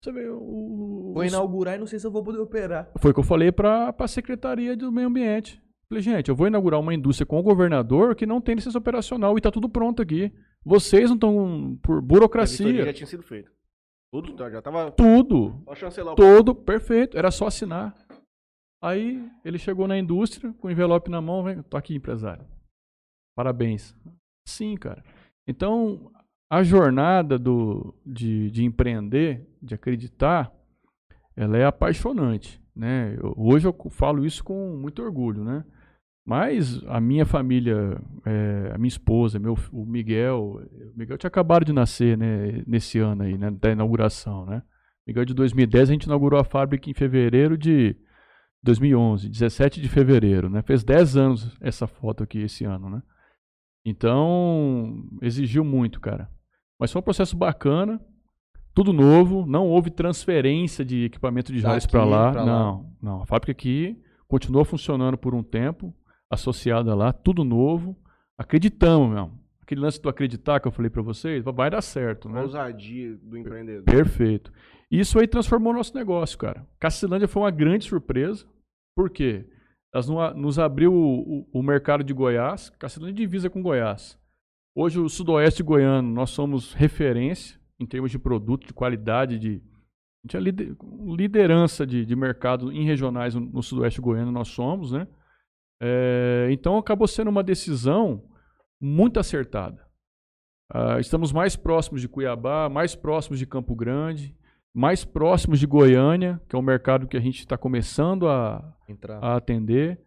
Você 0.03 0.12
vê, 0.12 0.30
o, 0.30 1.12
Vou 1.14 1.26
inaugurar 1.26 1.76
e 1.76 1.80
não 1.80 1.88
sei 1.88 1.98
se 1.98 2.06
eu 2.06 2.12
vou 2.12 2.24
poder 2.24 2.40
operar. 2.40 2.91
foi 2.99 3.12
o 3.12 3.14
que 3.14 3.20
eu 3.20 3.24
falei 3.24 3.52
para 3.52 3.94
a 3.98 4.08
Secretaria 4.08 4.76
do 4.76 4.91
Meio 4.91 5.08
Ambiente. 5.08 5.62
Falei, 5.90 6.03
gente, 6.03 6.30
eu 6.30 6.36
vou 6.36 6.48
inaugurar 6.48 6.80
uma 6.80 6.94
indústria 6.94 7.26
com 7.26 7.40
o 7.40 7.44
governador 7.44 8.16
que 8.16 8.26
não 8.26 8.40
tem 8.40 8.56
licença 8.56 8.78
operacional 8.78 9.36
e 9.36 9.40
está 9.40 9.52
tudo 9.52 9.68
pronto 9.68 10.02
aqui. 10.02 10.32
Vocês 10.64 11.10
não 11.10 11.16
estão 11.16 11.80
por 11.82 12.02
burocracia. 12.02 12.86
já 12.86 12.94
tinha 12.94 13.08
sido 13.08 13.24
feita. 13.24 13.52
Tudo 14.11 14.33
tá, 14.35 14.49
já 14.49 14.61
tava. 14.61 14.91
Tudo, 14.91 15.61
Só 15.65 15.75
chancelar 15.75 16.13
o. 16.13 16.17
todo 16.17 16.53
perfeito, 16.53 17.17
era 17.17 17.31
só 17.31 17.47
assinar. 17.47 17.95
Aí 18.83 19.29
ele 19.45 19.57
chegou 19.57 19.88
na 19.88 19.97
indústria 19.97 20.53
com 20.53 20.67
o 20.67 20.71
envelope 20.71 21.09
na 21.09 21.21
mão, 21.21 21.43
vem, 21.43 21.61
tô 21.63 21.77
aqui, 21.77 21.95
empresário. 21.95 22.45
Parabéns. 23.35 23.95
Sim, 24.47 24.75
cara. 24.75 25.03
Então, 25.47 26.11
a 26.51 26.63
jornada 26.63 27.38
do, 27.39 27.93
de, 28.05 28.49
de 28.51 28.65
empreender, 28.65 29.47
de 29.61 29.75
acreditar, 29.75 30.51
ela 31.35 31.57
é 31.57 31.63
apaixonante, 31.65 32.61
né? 32.75 33.15
Eu- 33.21 33.33
hoje 33.38 33.67
eu 33.67 33.75
falo 33.91 34.25
isso 34.25 34.43
com 34.43 34.75
muito 34.75 35.01
orgulho, 35.01 35.43
né? 35.43 35.63
Mas 36.26 36.81
a 36.88 37.02
minha 37.02 37.26
família, 37.26 37.99
é, 38.26 38.72
a 38.73 38.77
minha 38.77 38.88
esposa, 38.88 39.39
meu, 39.39 39.57
o 39.72 39.85
Miguel, 39.85 40.61
o 40.93 40.98
Miguel 40.98 41.18
tinha 41.18 41.27
acabado 41.27 41.65
de 41.65 41.73
nascer, 41.73 42.18
né, 42.18 42.64
nesse 42.68 42.99
ano 42.99 43.23
aí, 43.23 43.38
né, 43.38 43.49
da 43.49 43.72
inauguração, 43.72 44.45
né? 44.45 44.61
Miguel 45.06 45.26
de 45.26 45.34
2010, 45.34 45.89
a 45.89 45.93
gente 45.93 46.03
inaugurou 46.03 46.39
a 46.39 46.43
fábrica 46.43 46.89
em 46.89 46.93
fevereiro 46.93 47.57
de 47.57 47.95
2011, 48.64 49.30
17 49.30 49.81
de 49.81 49.89
fevereiro, 49.89 50.49
né? 50.49 50.61
Fez 50.61 50.84
10 50.84 51.18
anos 51.18 51.57
essa 51.60 51.88
foto 51.88 52.23
aqui 52.23 52.39
esse 52.39 52.64
ano, 52.65 52.89
né? 52.89 53.02
Então, 53.84 55.03
exigiu 55.22 55.64
muito, 55.64 55.99
cara. 55.99 56.30
Mas 56.80 56.91
foi 56.91 56.99
um 56.99 57.03
processo 57.03 57.35
bacana, 57.35 57.99
tudo 58.73 58.93
novo, 58.93 59.45
não 59.45 59.68
houve 59.68 59.89
transferência 59.89 60.85
de 60.85 61.06
equipamento 61.06 61.52
de 61.52 61.60
Jales 61.60 61.85
para 61.85 62.03
lá. 62.03 62.31
lá. 62.31 62.45
Não, 62.45 62.95
não. 63.02 63.22
A 63.23 63.26
fábrica 63.26 63.52
aqui 63.52 63.99
continuou 64.27 64.64
funcionando 64.64 65.18
por 65.18 65.34
um 65.34 65.43
tempo, 65.43 65.93
associada 66.32 66.95
lá, 66.95 67.12
tudo 67.14 67.44
novo. 67.44 67.95
Acreditamos, 68.38 69.10
meu. 69.14 69.32
Aquele 69.62 69.82
lance 69.82 70.02
do 70.02 70.10
acreditar 70.10 70.60
que 70.60 70.68
eu 70.68 70.72
falei 70.72 70.90
para 70.90 71.02
vocês, 71.02 71.44
vai 71.44 71.70
dar 71.70 71.82
certo, 71.82 72.28
A 72.28 72.32
né? 72.32 72.41
ousadia 72.41 73.16
do 73.18 73.38
empreendedor. 73.38 73.84
Perfeito. 73.86 74.52
Isso 74.90 75.18
aí 75.20 75.28
transformou 75.28 75.72
o 75.72 75.76
nosso 75.78 75.95
negócio, 75.95 76.38
cara. 76.38 76.66
Cacilândia 76.80 77.28
foi 77.28 77.44
uma 77.44 77.52
grande 77.52 77.86
surpresa. 77.86 78.45
Por 78.95 79.10
quê? 79.10 79.45
No- 80.08 80.34
nos 80.34 80.60
abriu 80.60 80.94
o, 80.94 81.40
o- 81.41 81.48
o 81.60 81.64
mercado 81.64 82.03
de 82.03 82.14
Goiás. 82.14 82.70
Cacilândia 82.72 83.16
divisa 83.16 83.49
com 83.49 83.62
Goiás. 83.62 84.18
Hoje, 84.76 84.99
o 84.99 85.08
sudoeste 85.10 85.62
goiano, 85.64 86.10
nós 86.14 86.30
somos 86.32 86.74
referência 86.74 87.60
em 87.80 87.86
termos 87.86 88.12
de 88.12 88.18
produto, 88.20 88.68
de 88.68 88.74
qualidade, 88.74 89.38
de. 89.40 89.62
A 90.24 90.28
gente 90.28 90.38
é 90.38 90.40
lider- 90.40 90.76
liderança 91.18 91.86
de, 91.86 92.06
de 92.06 92.16
mercado 92.16 92.72
em 92.72 92.86
regionais 92.86 93.34
no, 93.36 93.41
no 93.41 93.64
sudoeste 93.64 93.99
goiano, 94.02 94.32
nós 94.32 94.49
somos, 94.49 94.91
né? 94.91 95.08
É, 95.84 96.48
então, 96.52 96.78
acabou 96.78 97.08
sendo 97.08 97.30
uma 97.30 97.41
decisão 97.41 98.24
muito 98.80 99.20
acertada. 99.20 99.84
Ah, 100.70 100.99
estamos 100.99 101.32
mais 101.32 101.56
próximos 101.56 102.02
de 102.02 102.08
Cuiabá, 102.08 102.70
mais 102.70 102.95
próximos 102.95 103.40
de 103.40 103.48
Campo 103.48 103.76
Grande, 103.76 104.38
mais 104.74 105.03
próximos 105.03 105.60
de 105.60 105.66
Goiânia, 105.66 106.40
que 106.48 106.56
é 106.56 106.60
um 106.60 106.62
mercado 106.62 107.08
que 107.08 107.18
a 107.18 107.20
gente 107.20 107.40
está 107.40 107.58
começando 107.58 108.30
a, 108.30 108.74
Entrar. 108.88 109.18
a 109.24 109.36
atender. 109.36 109.99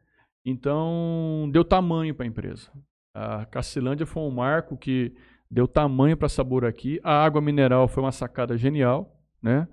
Então, 0.47 1.51
deu 1.53 1.65
tamanho 1.65 2.15
para 2.15 2.25
a 2.25 2.29
empresa. 2.29 2.71
A 3.13 3.45
Cacilândia 3.45 4.07
foi 4.07 4.23
um 4.23 4.31
marco 4.31 4.77
que 4.77 5.13
deu 5.51 5.67
tamanho 5.67 6.17
para 6.17 6.29
sabor 6.29 6.65
aqui. 6.65 7.01
A 7.03 7.25
água 7.25 7.41
mineral 7.41 7.89
foi 7.89 8.03
uma 8.03 8.13
sacada 8.13 8.57
genial, 8.57 9.21
né? 9.43 9.69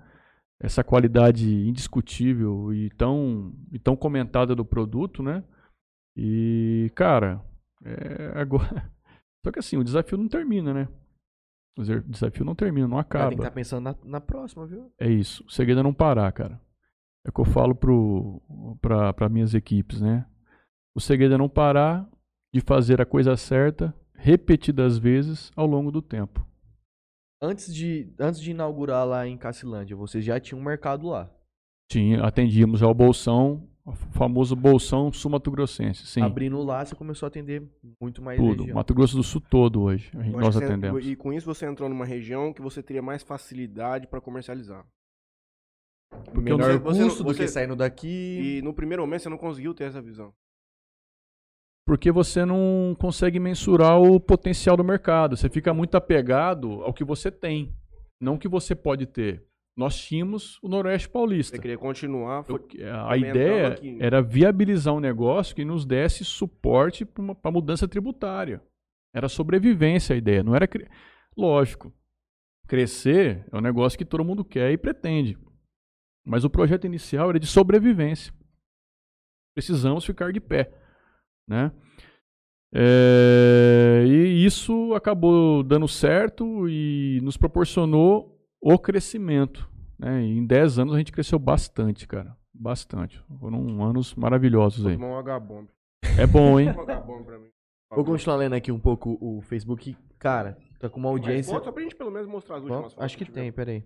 Essa 0.60 0.84
qualidade 0.84 1.48
indiscutível 1.66 2.72
e 2.72 2.90
tão, 2.90 3.54
e 3.72 3.78
tão 3.78 3.96
comentada 3.96 4.54
do 4.54 4.64
produto, 4.64 5.22
né? 5.22 5.42
E, 6.16 6.90
cara, 6.94 7.42
é, 7.84 8.32
agora. 8.40 8.90
Só 9.44 9.50
que 9.50 9.58
assim, 9.58 9.76
o 9.76 9.84
desafio 9.84 10.18
não 10.18 10.28
termina, 10.28 10.72
né? 10.72 10.88
O 11.76 11.82
desafio 11.82 12.44
não 12.44 12.54
termina, 12.54 12.86
não 12.86 12.98
acaba. 12.98 13.28
Tem 13.28 13.38
que 13.38 13.42
estar 13.42 13.50
tá 13.50 13.54
pensando 13.54 13.84
na, 13.84 13.96
na, 14.04 14.20
próxima, 14.20 14.66
viu? 14.66 14.92
É 14.98 15.08
isso. 15.08 15.42
O 15.46 15.50
segredo 15.50 15.80
é 15.80 15.82
não 15.82 15.94
parar, 15.94 16.30
cara. 16.32 16.60
É 17.24 17.30
o 17.30 17.32
que 17.32 17.40
eu 17.40 17.44
falo 17.44 17.74
para 17.74 19.28
minhas 19.28 19.54
equipes, 19.54 20.00
né? 20.00 20.26
O 20.94 21.00
segredo 21.00 21.34
é 21.34 21.38
não 21.38 21.48
parar 21.48 22.08
de 22.52 22.60
fazer 22.60 23.00
a 23.00 23.06
coisa 23.06 23.36
certa 23.36 23.94
repetidas 24.14 24.98
vezes 24.98 25.50
ao 25.56 25.66
longo 25.66 25.90
do 25.90 26.02
tempo. 26.02 26.46
Antes 27.40 27.74
de, 27.74 28.14
antes 28.20 28.40
de 28.40 28.50
inaugurar 28.50 29.06
lá 29.06 29.26
em 29.26 29.36
Cacilândia, 29.36 29.96
vocês 29.96 30.24
já 30.24 30.38
tinham 30.38 30.60
um 30.60 30.64
mercado 30.64 31.08
lá? 31.08 31.28
Tinha, 31.90 32.22
atendíamos 32.22 32.82
ao 32.82 32.94
Bolsão, 32.94 33.68
o 33.84 33.92
famoso 33.92 34.54
Bolsão 34.54 35.12
Sul-Mato-Grossense, 35.12 36.06
sim. 36.06 36.22
Abrindo 36.22 36.62
lá, 36.62 36.84
você 36.84 36.94
começou 36.94 37.26
a 37.26 37.28
atender 37.28 37.62
muito 38.00 38.22
mais 38.22 38.38
Tudo, 38.38 38.60
região. 38.60 38.76
Mato 38.76 38.94
Grosso 38.94 39.16
do 39.16 39.22
Sul 39.22 39.40
todo 39.40 39.82
hoje, 39.82 40.10
nós 40.14 40.56
atendemos. 40.56 41.04
E 41.06 41.16
com 41.16 41.32
isso 41.32 41.46
você 41.46 41.66
entrou 41.66 41.88
numa 41.88 42.04
região 42.04 42.52
que 42.52 42.62
você 42.62 42.82
teria 42.82 43.02
mais 43.02 43.22
facilidade 43.22 44.06
para 44.06 44.20
comercializar. 44.20 44.86
Porque 46.26 46.40
Menor 46.40 46.78
você, 46.78 47.04
custo 47.04 47.24
você, 47.24 47.32
do 47.32 47.46
que 47.46 47.48
saindo 47.48 47.74
daqui. 47.74 48.58
E 48.58 48.62
no 48.62 48.74
primeiro 48.74 49.02
momento 49.02 49.22
você 49.22 49.28
não 49.28 49.38
conseguiu 49.38 49.74
ter 49.74 49.84
essa 49.84 50.00
visão 50.00 50.32
porque 51.84 52.12
você 52.12 52.44
não 52.44 52.96
consegue 52.98 53.38
mensurar 53.40 54.00
o 54.00 54.20
potencial 54.20 54.76
do 54.76 54.84
mercado. 54.84 55.36
Você 55.36 55.48
fica 55.48 55.74
muito 55.74 55.96
apegado 55.96 56.82
ao 56.82 56.94
que 56.94 57.04
você 57.04 57.30
tem, 57.30 57.74
não 58.20 58.34
o 58.34 58.38
que 58.38 58.48
você 58.48 58.74
pode 58.74 59.04
ter. 59.06 59.44
Nós 59.76 59.98
tínhamos 59.98 60.58
o 60.62 60.68
Noroeste 60.68 61.08
Paulista. 61.08 61.56
Você 61.56 61.62
queria 61.62 61.78
continuar. 61.78 62.44
Foi, 62.44 62.60
a 63.06 63.16
ideia 63.16 63.68
aqui. 63.68 63.96
era 64.00 64.20
viabilizar 64.20 64.94
um 64.94 65.00
negócio 65.00 65.56
que 65.56 65.64
nos 65.64 65.86
desse 65.86 66.24
suporte 66.24 67.04
para 67.04 67.36
a 67.42 67.50
mudança 67.50 67.88
tributária. 67.88 68.62
Era 69.14 69.28
sobrevivência 69.28 70.14
a 70.14 70.16
ideia, 70.16 70.42
não 70.42 70.54
era. 70.54 70.66
Cre... 70.66 70.88
Lógico, 71.36 71.92
crescer 72.66 73.46
é 73.50 73.56
um 73.56 73.62
negócio 73.62 73.98
que 73.98 74.04
todo 74.04 74.24
mundo 74.24 74.44
quer 74.44 74.70
e 74.72 74.76
pretende. 74.76 75.38
Mas 76.24 76.44
o 76.44 76.50
projeto 76.50 76.86
inicial 76.86 77.30
era 77.30 77.40
de 77.40 77.46
sobrevivência. 77.46 78.32
Precisamos 79.54 80.04
ficar 80.04 80.32
de 80.32 80.40
pé. 80.40 80.70
Né? 81.48 81.72
É, 82.74 84.04
e 84.06 84.44
isso 84.44 84.94
acabou 84.94 85.62
dando 85.62 85.86
certo 85.86 86.68
e 86.68 87.20
nos 87.22 87.36
proporcionou 87.36 88.31
o 88.62 88.78
crescimento. 88.78 89.68
Né? 89.98 90.22
Em 90.22 90.46
10 90.46 90.78
anos 90.78 90.94
a 90.94 90.98
gente 90.98 91.12
cresceu 91.12 91.38
bastante, 91.38 92.06
cara. 92.06 92.36
Bastante. 92.54 93.20
Foram 93.40 93.82
anos 93.82 94.14
maravilhosos 94.14 94.86
aí. 94.86 94.96
Um 94.96 95.18
H-bomb. 95.18 95.68
É 96.18 96.26
bom, 96.26 96.60
hein? 96.60 96.68
Vou 97.90 98.04
continuar 98.04 98.36
lendo 98.36 98.54
aqui 98.54 98.70
um 98.70 98.78
pouco 98.78 99.18
o 99.20 99.42
Facebook. 99.42 99.96
Cara, 100.18 100.56
tá 100.78 100.88
com 100.88 101.00
uma 101.00 101.10
audiência. 101.10 101.52
Mas 101.52 101.64
só 101.64 101.72
pra 101.72 101.82
gente 101.82 101.96
pelo 101.96 102.10
menos 102.10 102.28
mostrar 102.28 102.56
as 102.56 102.62
últimas 102.62 102.92
fotos. 102.94 103.04
Acho 103.04 103.18
que 103.18 103.30
tem, 103.30 103.52
peraí. 103.52 103.84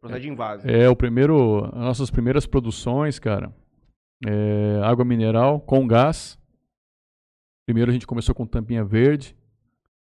Procede 0.00 0.28
em 0.28 0.32
invase. 0.32 0.68
É, 0.68 0.88
o 0.88 0.96
primeiro, 0.96 1.64
as 1.66 1.80
nossas 1.80 2.10
primeiras 2.10 2.46
produções, 2.46 3.18
cara, 3.18 3.54
é 4.26 4.80
água 4.84 5.04
mineral 5.04 5.60
com 5.60 5.86
gás. 5.86 6.38
Primeiro 7.66 7.90
a 7.90 7.92
gente 7.92 8.06
começou 8.06 8.34
com 8.34 8.46
tampinha 8.46 8.84
verde 8.84 9.36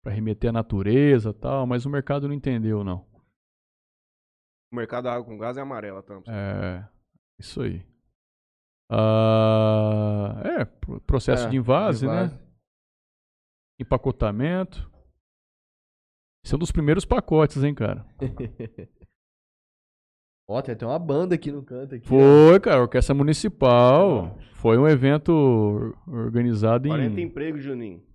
para 0.08 0.14
remeter 0.14 0.52
à 0.52 0.54
natureza, 0.54 1.34
tal, 1.34 1.68
mas 1.68 1.86
o 1.86 1.90
mercado 1.90 2.30
não 2.30 2.34
entendeu 2.34 2.82
não. 2.82 3.06
O 4.72 4.76
mercado 4.78 5.04
da 5.04 5.14
água 5.14 5.26
com 5.26 5.38
gás 5.38 5.58
é 5.58 5.62
amarela, 5.62 6.02
tampa. 6.02 6.32
É, 6.32 6.88
isso 7.38 7.62
aí. 7.62 7.86
Ah, 8.90 10.42
é, 10.46 10.66
processo 11.06 11.48
é, 11.48 11.50
de 11.50 11.58
invase, 11.58 12.06
invase, 12.06 12.34
né? 12.34 12.40
Empacotamento. 13.82 14.90
Esse 16.46 16.54
é 16.54 16.56
um 16.56 16.60
dos 16.60 16.72
primeiros 16.72 17.04
pacotes, 17.04 17.62
hein, 17.62 17.76
cara? 17.76 18.08
Ó, 20.50 20.62
tem 20.62 20.74
até 20.74 20.86
uma 20.86 20.98
banda 20.98 21.36
aqui 21.36 21.52
no 21.52 21.62
canto. 21.62 21.96
Aqui, 21.96 22.08
Foi, 22.08 22.56
ó. 22.56 22.60
cara, 22.62 22.82
Orquestra 22.82 23.14
Municipal. 23.14 24.38
Foi 24.54 24.78
um 24.78 24.88
evento 24.88 25.94
organizado 26.08 26.88
40 26.88 27.04
em. 27.04 27.10
40 27.10 27.22
empregos, 27.22 27.62
Juninho. 27.62 28.07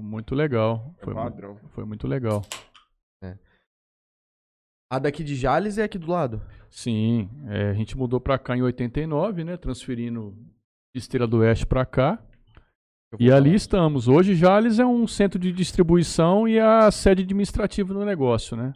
Muito 0.00 0.34
legal. 0.34 0.94
É 0.98 1.04
foi, 1.04 1.14
padrão. 1.14 1.56
foi 1.70 1.84
muito 1.84 2.06
legal. 2.06 2.42
É. 3.22 3.36
A 4.92 4.98
daqui 4.98 5.22
de 5.22 5.36
Jales 5.36 5.78
é 5.78 5.84
aqui 5.84 5.98
do 5.98 6.10
lado? 6.10 6.42
Sim, 6.70 7.28
é, 7.46 7.70
a 7.70 7.74
gente 7.74 7.96
mudou 7.96 8.20
pra 8.20 8.38
cá 8.38 8.56
em 8.56 8.62
89, 8.62 9.44
né? 9.44 9.56
Transferindo 9.56 10.32
de 10.94 11.00
Estrela 11.00 11.26
do 11.26 11.38
Oeste 11.38 11.66
pra 11.66 11.84
cá. 11.84 12.22
E 13.18 13.30
ali 13.30 13.54
estamos. 13.54 14.06
Hoje 14.06 14.34
Jales 14.34 14.78
é 14.78 14.86
um 14.86 15.06
centro 15.06 15.38
de 15.38 15.52
distribuição 15.52 16.46
e 16.46 16.60
a 16.60 16.90
sede 16.90 17.22
administrativa 17.22 17.92
do 17.92 18.04
negócio, 18.04 18.56
né? 18.56 18.72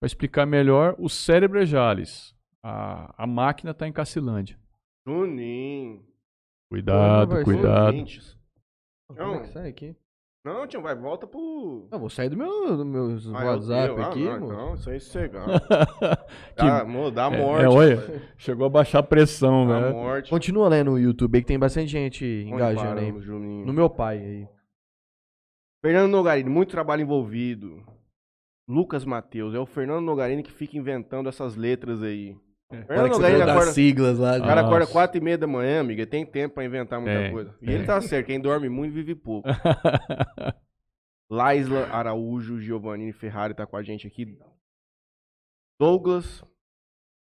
Para 0.00 0.06
explicar 0.06 0.46
melhor, 0.46 0.96
o 0.98 1.08
cérebro 1.08 1.60
é 1.60 1.66
Jales. 1.66 2.34
A, 2.64 3.22
a 3.22 3.26
máquina 3.26 3.72
está 3.72 3.86
em 3.86 3.92
Cacilândia. 3.92 4.58
Juninho. 5.06 6.04
Cuidado, 6.70 7.44
cuidado. 7.44 7.96
Não, 9.10 9.44
sai 9.44 9.68
aqui. 9.68 9.94
Não, 10.44 10.66
tio, 10.66 10.82
vai, 10.82 10.92
volta 10.96 11.24
pro. 11.24 11.86
Não, 11.88 12.00
vou 12.00 12.10
sair 12.10 12.28
do 12.28 12.36
meu, 12.36 12.76
do 12.76 12.84
meu 12.84 13.16
ah, 13.32 13.44
WhatsApp 13.44 14.00
ah, 14.00 14.06
aqui, 14.08 14.24
mano. 14.24 14.48
Não, 14.48 14.74
isso 14.74 14.90
aí 14.90 14.96
é 14.96 14.98
sossegado. 14.98 15.52
que... 16.56 16.64
dá, 16.64 16.82
dá 17.10 17.36
é, 17.36 17.38
morte. 17.38 17.64
É, 17.64 17.68
olha, 17.68 18.22
chegou 18.36 18.66
a 18.66 18.68
baixar 18.68 18.98
a 18.98 19.02
pressão, 19.04 19.68
dá 19.68 19.78
velho. 19.78 19.94
Morte. 19.94 20.30
Continua 20.30 20.68
lendo 20.68 20.90
no 20.90 20.98
YouTube 20.98 21.36
aí 21.36 21.42
que 21.42 21.46
tem 21.46 21.58
bastante 21.58 21.92
gente 21.92 22.24
engajando 22.24 22.98
aí. 22.98 23.12
No 23.12 23.72
meu 23.72 23.88
pai 23.88 24.18
aí. 24.18 24.48
Fernando 25.80 26.10
Nogarini, 26.10 26.50
muito 26.50 26.70
trabalho 26.70 27.02
envolvido. 27.02 27.80
Lucas 28.68 29.04
Mateus. 29.04 29.54
É 29.54 29.60
o 29.60 29.66
Fernando 29.66 30.04
Nogarini 30.04 30.42
que 30.42 30.50
fica 30.50 30.76
inventando 30.76 31.28
essas 31.28 31.54
letras 31.54 32.02
aí. 32.02 32.36
É. 32.72 32.84
Fernando 32.84 33.10
Nogarini 33.10 33.42
acorda, 33.42 33.72
siglas 33.72 34.18
lá. 34.18 34.38
O 34.38 34.42
cara 34.42 34.60
acorda 34.62 34.86
quatro 34.86 35.18
e 35.18 35.20
meia 35.20 35.38
da 35.38 35.46
manhã, 35.46 35.80
amiga. 35.80 36.06
Tem 36.06 36.24
tempo 36.24 36.54
pra 36.54 36.64
inventar 36.64 37.00
muita 37.00 37.18
é, 37.18 37.30
coisa. 37.30 37.54
E 37.60 37.70
é. 37.70 37.74
ele 37.74 37.84
tá 37.84 38.00
certo. 38.00 38.26
Quem 38.26 38.40
dorme 38.40 38.68
muito 38.68 38.92
vive 38.92 39.14
pouco. 39.14 39.48
Laisla 41.30 41.86
Araújo, 41.86 42.60
Giovannini 42.60 43.12
Ferrari 43.12 43.54
tá 43.54 43.66
com 43.66 43.76
a 43.76 43.82
gente 43.82 44.06
aqui. 44.06 44.38
Douglas 45.80 46.44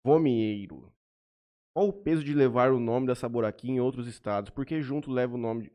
Vomieiro. 0.04 0.92
Qual 1.74 1.88
o 1.88 1.92
peso 1.92 2.24
de 2.24 2.34
levar 2.34 2.72
o 2.72 2.80
nome 2.80 3.06
da 3.06 3.14
Saboraqui 3.14 3.70
em 3.70 3.80
outros 3.80 4.06
estados? 4.06 4.50
Porque 4.50 4.80
junto 4.80 5.10
leva 5.10 5.34
o 5.34 5.38
nome 5.38 5.64
de... 5.64 5.72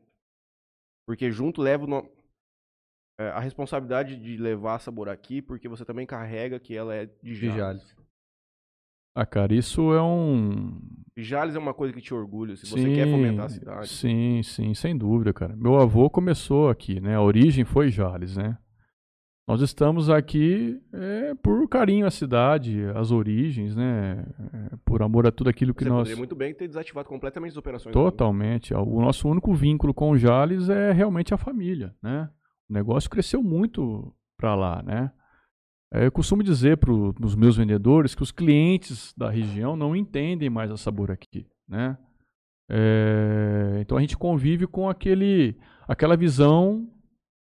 Porque 1.06 1.30
junto 1.30 1.60
leva 1.60 1.84
o 1.84 1.88
nome 1.88 2.10
é, 3.22 3.28
a 3.28 3.40
responsabilidade 3.40 4.16
de 4.16 4.36
levar 4.36 4.76
a 4.76 4.78
sabor 4.78 5.08
aqui, 5.08 5.42
porque 5.42 5.68
você 5.68 5.84
também 5.84 6.06
carrega 6.06 6.58
que 6.58 6.74
ela 6.74 6.94
é 6.94 7.06
de 7.06 7.34
Jales. 7.34 7.52
De 7.52 7.58
Jales. 7.58 7.96
Ah, 9.14 9.26
cara, 9.26 9.54
isso 9.54 9.92
é 9.92 10.02
um. 10.02 10.80
Jales 11.16 11.54
é 11.54 11.58
uma 11.58 11.74
coisa 11.74 11.92
que 11.92 12.00
te 12.00 12.14
orgulha, 12.14 12.56
se 12.56 12.66
sim, 12.66 12.70
você 12.70 12.94
quer 12.94 13.10
fomentar 13.10 13.46
a 13.46 13.48
cidade. 13.50 13.88
Sim, 13.88 14.42
sim, 14.42 14.72
sem 14.72 14.96
dúvida, 14.96 15.32
cara. 15.32 15.54
Meu 15.54 15.76
avô 15.78 16.08
começou 16.08 16.70
aqui, 16.70 17.00
né? 17.00 17.16
A 17.16 17.20
origem 17.20 17.64
foi 17.64 17.90
Jales, 17.90 18.36
né? 18.36 18.56
Nós 19.46 19.60
estamos 19.60 20.08
aqui 20.08 20.80
é, 20.92 21.34
por 21.34 21.68
carinho 21.68 22.06
à 22.06 22.10
cidade, 22.10 22.84
às 22.94 23.10
origens, 23.10 23.74
né? 23.74 24.24
É, 24.54 24.76
por 24.84 25.02
amor 25.02 25.26
a 25.26 25.32
tudo 25.32 25.50
aquilo 25.50 25.74
que 25.74 25.82
Você 25.82 25.90
nós. 25.90 25.98
Poderia 26.02 26.16
muito 26.16 26.36
bem 26.36 26.54
ter 26.54 26.68
desativado 26.68 27.08
completamente 27.08 27.50
as 27.50 27.56
operações. 27.58 27.92
Totalmente. 27.92 28.72
O 28.72 29.00
nosso 29.00 29.28
único 29.28 29.52
vínculo 29.52 29.92
com 29.92 30.10
o 30.10 30.16
Jales 30.16 30.70
é 30.70 30.92
realmente 30.92 31.34
a 31.34 31.36
família, 31.36 31.94
né? 32.02 32.30
O 32.70 32.72
negócio 32.72 33.10
cresceu 33.10 33.42
muito 33.42 34.14
para 34.38 34.54
lá, 34.54 34.82
né? 34.82 35.12
É, 35.92 36.06
eu 36.06 36.12
costumo 36.12 36.42
dizer 36.42 36.78
para 36.78 36.90
os 36.90 37.34
meus 37.34 37.56
vendedores 37.56 38.14
que 38.14 38.22
os 38.22 38.32
clientes 38.32 39.12
da 39.14 39.28
região 39.28 39.76
não 39.76 39.94
entendem 39.94 40.48
mais 40.48 40.70
a 40.70 40.76
Sabor 40.78 41.10
aqui, 41.10 41.46
né? 41.68 41.98
É, 42.70 43.78
então 43.80 43.98
a 43.98 44.00
gente 44.00 44.16
convive 44.16 44.66
com 44.66 44.88
aquele, 44.88 45.54
aquela 45.86 46.16
visão 46.16 46.90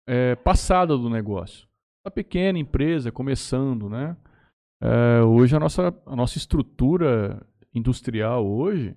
é, 0.08 0.36
passada 0.36 0.96
do 0.96 1.10
negócio. 1.10 1.68
A 2.06 2.12
pequena 2.12 2.60
empresa 2.60 3.12
começando, 3.12 3.90
né? 3.90 4.16
É, 4.80 5.24
hoje 5.24 5.56
a 5.56 5.60
nossa, 5.60 5.88
a 6.06 6.16
nossa 6.16 6.38
estrutura 6.38 7.44
industrial 7.74 8.46
hoje 8.46 8.96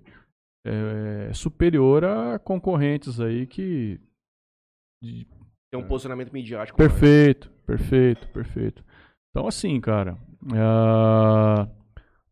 é 0.66 1.32
superior 1.32 2.04
a 2.04 2.38
concorrentes 2.38 3.18
aí 3.18 3.46
que 3.46 3.98
de, 5.02 5.26
tem 5.70 5.80
um 5.80 5.84
é. 5.84 5.86
posicionamento 5.86 6.32
midiático. 6.32 6.76
Perfeito, 6.76 7.50
perfeito, 7.66 8.28
perfeito. 8.28 8.84
Então, 9.30 9.46
assim, 9.46 9.80
cara, 9.80 10.14
uh, 10.44 11.70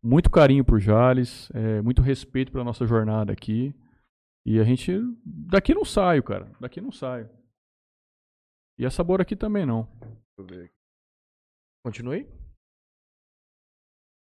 muito 0.01 0.29
carinho 0.29 0.63
por 0.63 0.79
Jales, 0.79 1.49
é, 1.53 1.81
muito 1.81 2.01
respeito 2.01 2.51
pela 2.51 2.63
nossa 2.63 2.85
jornada 2.85 3.31
aqui. 3.31 3.73
E 4.45 4.59
a 4.59 4.63
gente. 4.63 4.93
Daqui 5.25 5.73
não 5.73 5.83
saio, 5.83 6.23
cara. 6.23 6.49
Daqui 6.59 6.79
não 6.79 6.91
saio. 6.91 7.29
E 8.79 8.85
a 8.85 8.89
Sabor 8.89 9.19
aqui 9.19 9.35
também 9.35 9.65
não. 9.65 9.83
Deixa 9.99 10.21
eu 10.37 10.45
ver 10.45 10.65
aqui. 10.65 10.73
Continue. 11.85 12.27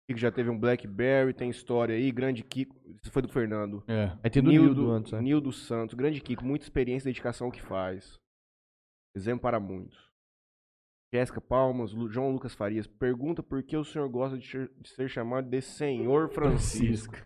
Kiko 0.07 0.19
já 0.19 0.31
teve 0.31 0.49
um 0.49 0.60
Blackberry, 0.60 1.34
tem 1.34 1.49
história 1.49 1.95
aí, 1.95 2.11
grande 2.11 2.43
Kiko. 2.43 2.76
Isso 3.02 3.11
foi 3.11 3.22
do 3.22 3.30
Fernando. 3.30 3.84
É. 3.88 4.18
Aí 4.23 4.30
tem 4.30 4.43
do 4.43 4.49
Nildo 4.49 4.91
antes, 4.91 5.11
né? 5.11 5.22
Nildo 5.22 5.52
Santos, 5.52 5.95
grande 5.95 6.19
Kiko, 6.19 6.43
muita 6.43 6.65
experiência 6.65 7.07
e 7.07 7.11
dedicação 7.11 7.48
ao 7.48 7.52
que 7.52 7.61
faz. 7.61 8.19
Exemplo 9.15 9.41
para 9.41 9.60
muitos. 9.60 10.10
Jéssica 11.13 11.41
Palmas, 11.41 11.91
João 12.09 12.31
Lucas 12.31 12.53
Farias, 12.55 12.88
pergunta 12.88 13.43
por 13.43 13.61
que 13.63 13.75
o 13.75 13.83
senhor 13.83 14.07
gosta 14.07 14.38
de 14.38 14.69
ser, 14.85 15.09
chamado 15.09 15.49
de 15.49 15.61
Senhor 15.61 16.29
Francisco. 16.29 17.15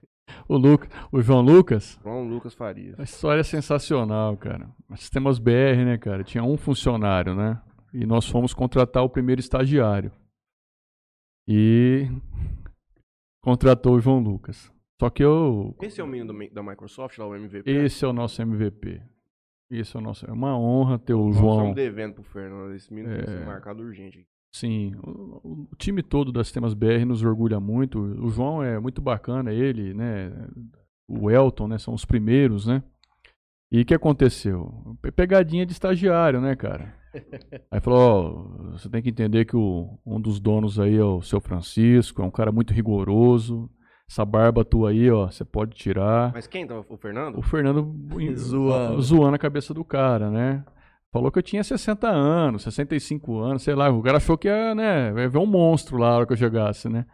O, 0.50 0.58
Luca, 0.58 0.88
o 1.12 1.22
João 1.22 1.42
Lucas, 1.42 2.00
João 2.04 2.28
Lucas 2.28 2.54
Farias. 2.56 3.00
a 3.00 3.04
história 3.04 3.42
é 3.42 3.44
sensacional, 3.44 4.36
cara. 4.36 4.70
Sistemas 4.96 5.38
BR, 5.38 5.86
né, 5.86 5.98
cara? 6.00 6.24
Tinha 6.24 6.44
um 6.44 6.58
funcionário, 6.58 7.36
né? 7.36 7.62
E 7.94 8.06
nós 8.06 8.28
fomos 8.28 8.54
contratar 8.54 9.04
o 9.04 9.10
primeiro 9.10 9.40
estagiário. 9.40 10.12
E 11.48 12.08
contratou 13.42 13.96
o 13.96 14.00
João 14.00 14.20
Lucas. 14.20 14.72
Só 15.00 15.10
que 15.12 15.24
eu. 15.24 15.76
Esse 15.82 16.02
é 16.02 16.04
o 16.04 16.08
menino 16.08 16.34
da 16.52 16.64
Microsoft, 16.64 17.18
lá 17.20 17.28
o 17.28 17.36
MVP. 17.36 17.70
Esse 17.70 18.04
é 18.04 18.08
o 18.08 18.14
nosso 18.14 18.42
MVP. 18.42 19.02
Esse 19.70 19.98
é 19.98 20.00
nosso. 20.02 20.26
É 20.30 20.32
uma 20.32 20.58
honra 20.58 21.00
ter 21.00 21.14
o 21.14 21.26
Nós 21.26 21.36
João. 21.38 21.54
estamos 21.58 21.76
devendo 21.76 22.14
pro 22.16 22.24
Fernando. 22.24 22.74
Esse 22.74 22.94
menino 22.94 23.14
tem 23.16 23.24
que 23.26 23.32
ser 23.32 23.42
É. 23.42 23.46
marcado 23.46 23.82
urgente. 23.84 24.20
aqui. 24.20 24.28
Sim, 24.54 24.96
o, 25.04 25.68
o 25.72 25.76
time 25.78 26.02
todo 26.02 26.32
da 26.32 26.44
Sistemas 26.44 26.74
BR 26.74 27.04
nos 27.06 27.22
orgulha 27.24 27.60
muito. 27.60 28.00
O 28.00 28.30
João 28.30 28.64
é 28.64 28.80
muito 28.80 29.02
bacana, 29.02 29.52
ele, 29.52 29.94
né? 29.94 30.32
O 31.10 31.30
Elton, 31.30 31.68
né? 31.68 31.78
São 31.78 31.94
os 31.94 32.06
primeiros, 32.06 32.66
né? 32.66 32.82
E 33.72 33.82
o 33.82 33.86
que 33.86 33.94
aconteceu? 33.94 34.96
Pe- 35.02 35.12
Pegadinha 35.12 35.66
de 35.66 35.74
estagiário, 35.74 36.40
né, 36.40 36.56
cara? 36.56 36.94
Aí 37.72 37.80
falou, 37.82 38.00
ó, 38.00 38.72
você 38.74 38.88
tem 38.90 39.02
que 39.02 39.10
entender 39.10 39.46
que 39.46 39.58
o, 39.58 39.98
um 40.06 40.20
dos 40.22 40.40
donos 40.40 40.80
aí 40.80 40.96
é 40.96 41.04
o 41.04 41.22
seu 41.22 41.40
Francisco, 41.42 42.22
é 42.22 42.26
um 42.26 42.32
cara 42.32 42.52
muito 42.52 42.74
rigoroso. 42.74 43.70
Essa 44.10 44.24
barba 44.24 44.64
tua 44.64 44.92
aí, 44.92 45.10
ó, 45.10 45.28
você 45.28 45.44
pode 45.44 45.76
tirar. 45.76 46.32
Mas 46.34 46.48
quem 46.48 46.66
tava? 46.66 46.86
O 46.88 46.98
Fernando? 46.98 47.40
O 47.40 47.42
Fernando 47.42 47.96
Zoando. 48.38 49.02
zoando 49.02 49.36
a 49.36 49.40
cabeça 49.40 49.74
do 49.74 49.84
cara, 49.84 50.30
né? 50.30 50.64
Falou 51.12 51.32
que 51.32 51.40
eu 51.40 51.44
tinha 51.44 51.64
60 51.64 52.08
anos, 52.08 52.64
65 52.64 53.40
anos, 53.40 53.64
sei 53.64 53.74
lá. 53.74 53.90
O 53.90 54.02
cara 54.04 54.18
achou 54.18 54.38
que 54.38 54.48
ia, 54.48 54.76
né, 54.76 55.14
ia 55.16 55.30
ver 55.30 55.38
um 55.38 55.46
monstro 55.46 55.98
lá 55.98 56.10
na 56.10 56.18
hora 56.18 56.26
que 56.28 56.34
eu 56.34 56.38
chegasse, 56.38 56.90
né? 56.90 57.06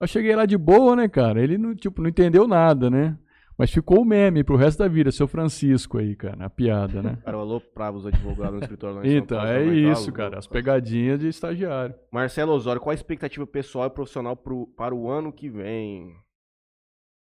Eu 0.00 0.06
cheguei 0.06 0.34
lá 0.34 0.44
de 0.44 0.58
boa, 0.58 0.96
né, 0.96 1.08
cara? 1.08 1.40
Ele 1.40 1.56
não, 1.56 1.74
tipo, 1.74 2.02
não 2.02 2.08
entendeu 2.08 2.46
nada, 2.48 2.90
né? 2.90 3.16
Mas 3.56 3.70
ficou 3.70 4.00
o 4.00 4.04
meme 4.04 4.42
pro 4.42 4.56
resto 4.56 4.80
da 4.80 4.88
vida, 4.88 5.12
seu 5.12 5.28
Francisco 5.28 5.98
aí, 5.98 6.16
cara, 6.16 6.44
a 6.44 6.50
piada, 6.50 7.00
né? 7.00 7.18
Cara, 7.24 7.36
alô 7.36 7.60
pra 7.60 7.92
os 7.92 8.04
advogados 8.04 8.54
no 8.54 8.60
escritório 8.60 8.96
lá 8.96 9.06
em 9.06 9.08
São 9.08 9.18
Então, 9.18 9.38
Paulo, 9.38 9.52
é 9.52 9.64
tá 9.64 9.72
isso, 9.72 10.12
cara. 10.12 10.38
As 10.38 10.46
pegadinhas 10.48 11.20
de 11.20 11.28
estagiário. 11.28 11.94
Marcelo 12.10 12.52
Osório, 12.52 12.80
qual 12.80 12.90
a 12.90 12.94
expectativa 12.94 13.46
pessoal 13.46 13.86
e 13.86 13.90
profissional 13.90 14.36
pro, 14.36 14.66
para 14.76 14.92
o 14.92 15.08
ano 15.08 15.32
que 15.32 15.48
vem? 15.48 16.12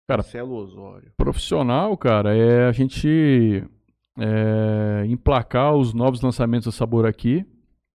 Cara, 0.08 0.22
Marcelo 0.22 0.54
Osório. 0.54 1.12
profissional, 1.16 1.96
cara, 1.96 2.36
é 2.36 2.66
a 2.68 2.72
gente 2.72 3.64
é, 4.18 5.04
emplacar 5.06 5.74
os 5.74 5.92
novos 5.92 6.20
lançamentos 6.20 6.66
da 6.66 6.72
Sabor 6.72 7.06
aqui, 7.06 7.44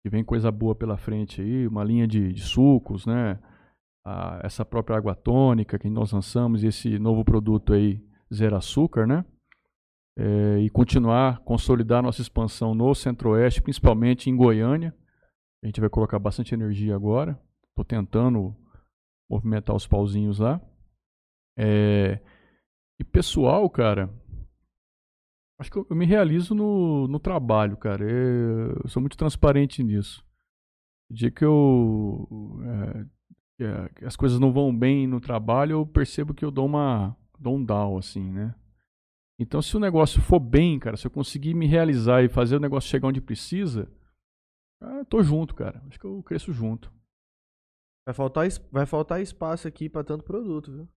que 0.02 0.10
vem 0.10 0.24
coisa 0.24 0.50
boa 0.50 0.74
pela 0.74 0.96
frente 0.96 1.40
aí, 1.40 1.66
uma 1.68 1.84
linha 1.84 2.06
de, 2.08 2.32
de 2.32 2.40
sucos, 2.42 3.06
né? 3.06 3.38
A- 4.04 4.40
essa 4.42 4.64
própria 4.64 4.96
água 4.96 5.14
tônica 5.14 5.78
que 5.78 5.88
nós 5.88 6.10
lançamos, 6.12 6.62
e 6.64 6.66
esse 6.68 6.98
novo 6.98 7.24
produto 7.24 7.72
aí, 7.72 8.02
zero 8.32 8.56
açúcar, 8.56 9.06
né? 9.06 9.24
É, 10.18 10.58
e 10.58 10.68
continuar, 10.70 11.40
consolidar 11.40 12.02
nossa 12.02 12.20
expansão 12.20 12.74
no 12.74 12.94
Centro-Oeste, 12.94 13.62
principalmente 13.62 14.28
em 14.28 14.36
Goiânia. 14.36 14.94
A 15.62 15.66
gente 15.66 15.80
vai 15.80 15.88
colocar 15.88 16.18
bastante 16.18 16.54
energia 16.54 16.94
agora. 16.94 17.38
Estou 17.68 17.84
tentando 17.84 18.54
movimentar 19.30 19.76
os 19.76 19.86
pauzinhos 19.86 20.38
lá. 20.38 20.60
É, 21.62 22.18
e 22.98 23.04
pessoal, 23.04 23.68
cara, 23.68 24.08
acho 25.58 25.70
que 25.70 25.76
eu, 25.76 25.86
eu 25.90 25.94
me 25.94 26.06
realizo 26.06 26.54
no, 26.54 27.06
no 27.06 27.20
trabalho, 27.20 27.76
cara. 27.76 28.02
É, 28.02 28.82
eu 28.82 28.88
sou 28.88 29.02
muito 29.02 29.18
transparente 29.18 29.82
nisso. 29.82 30.24
O 31.10 31.14
dia 31.14 31.30
que 31.30 31.44
eu. 31.44 32.26
é, 33.58 33.64
é, 33.64 34.06
as 34.06 34.16
coisas 34.16 34.40
não 34.40 34.50
vão 34.52 34.74
bem 34.74 35.06
no 35.06 35.20
trabalho, 35.20 35.72
eu 35.72 35.86
percebo 35.86 36.32
que 36.32 36.44
eu 36.44 36.50
dou 36.50 36.64
uma. 36.64 37.14
dou 37.38 37.56
um 37.56 37.64
down, 37.64 37.98
assim, 37.98 38.32
né? 38.32 38.54
Então, 39.38 39.60
se 39.60 39.76
o 39.76 39.80
negócio 39.80 40.20
for 40.22 40.40
bem, 40.40 40.78
cara, 40.78 40.96
se 40.96 41.06
eu 41.06 41.10
conseguir 41.10 41.52
me 41.52 41.66
realizar 41.66 42.22
e 42.22 42.28
fazer 42.28 42.56
o 42.56 42.60
negócio 42.60 42.88
chegar 42.88 43.08
onde 43.08 43.20
precisa, 43.20 43.90
ah, 44.80 45.04
tô 45.04 45.22
junto, 45.22 45.54
cara. 45.54 45.82
Acho 45.88 45.98
que 45.98 46.06
eu 46.06 46.22
cresço 46.22 46.52
junto. 46.52 46.90
Vai 48.06 48.14
faltar, 48.14 48.48
vai 48.72 48.86
faltar 48.86 49.20
espaço 49.20 49.68
aqui 49.68 49.88
pra 49.90 50.04
tanto 50.04 50.24
produto, 50.24 50.72
viu? 50.72 50.88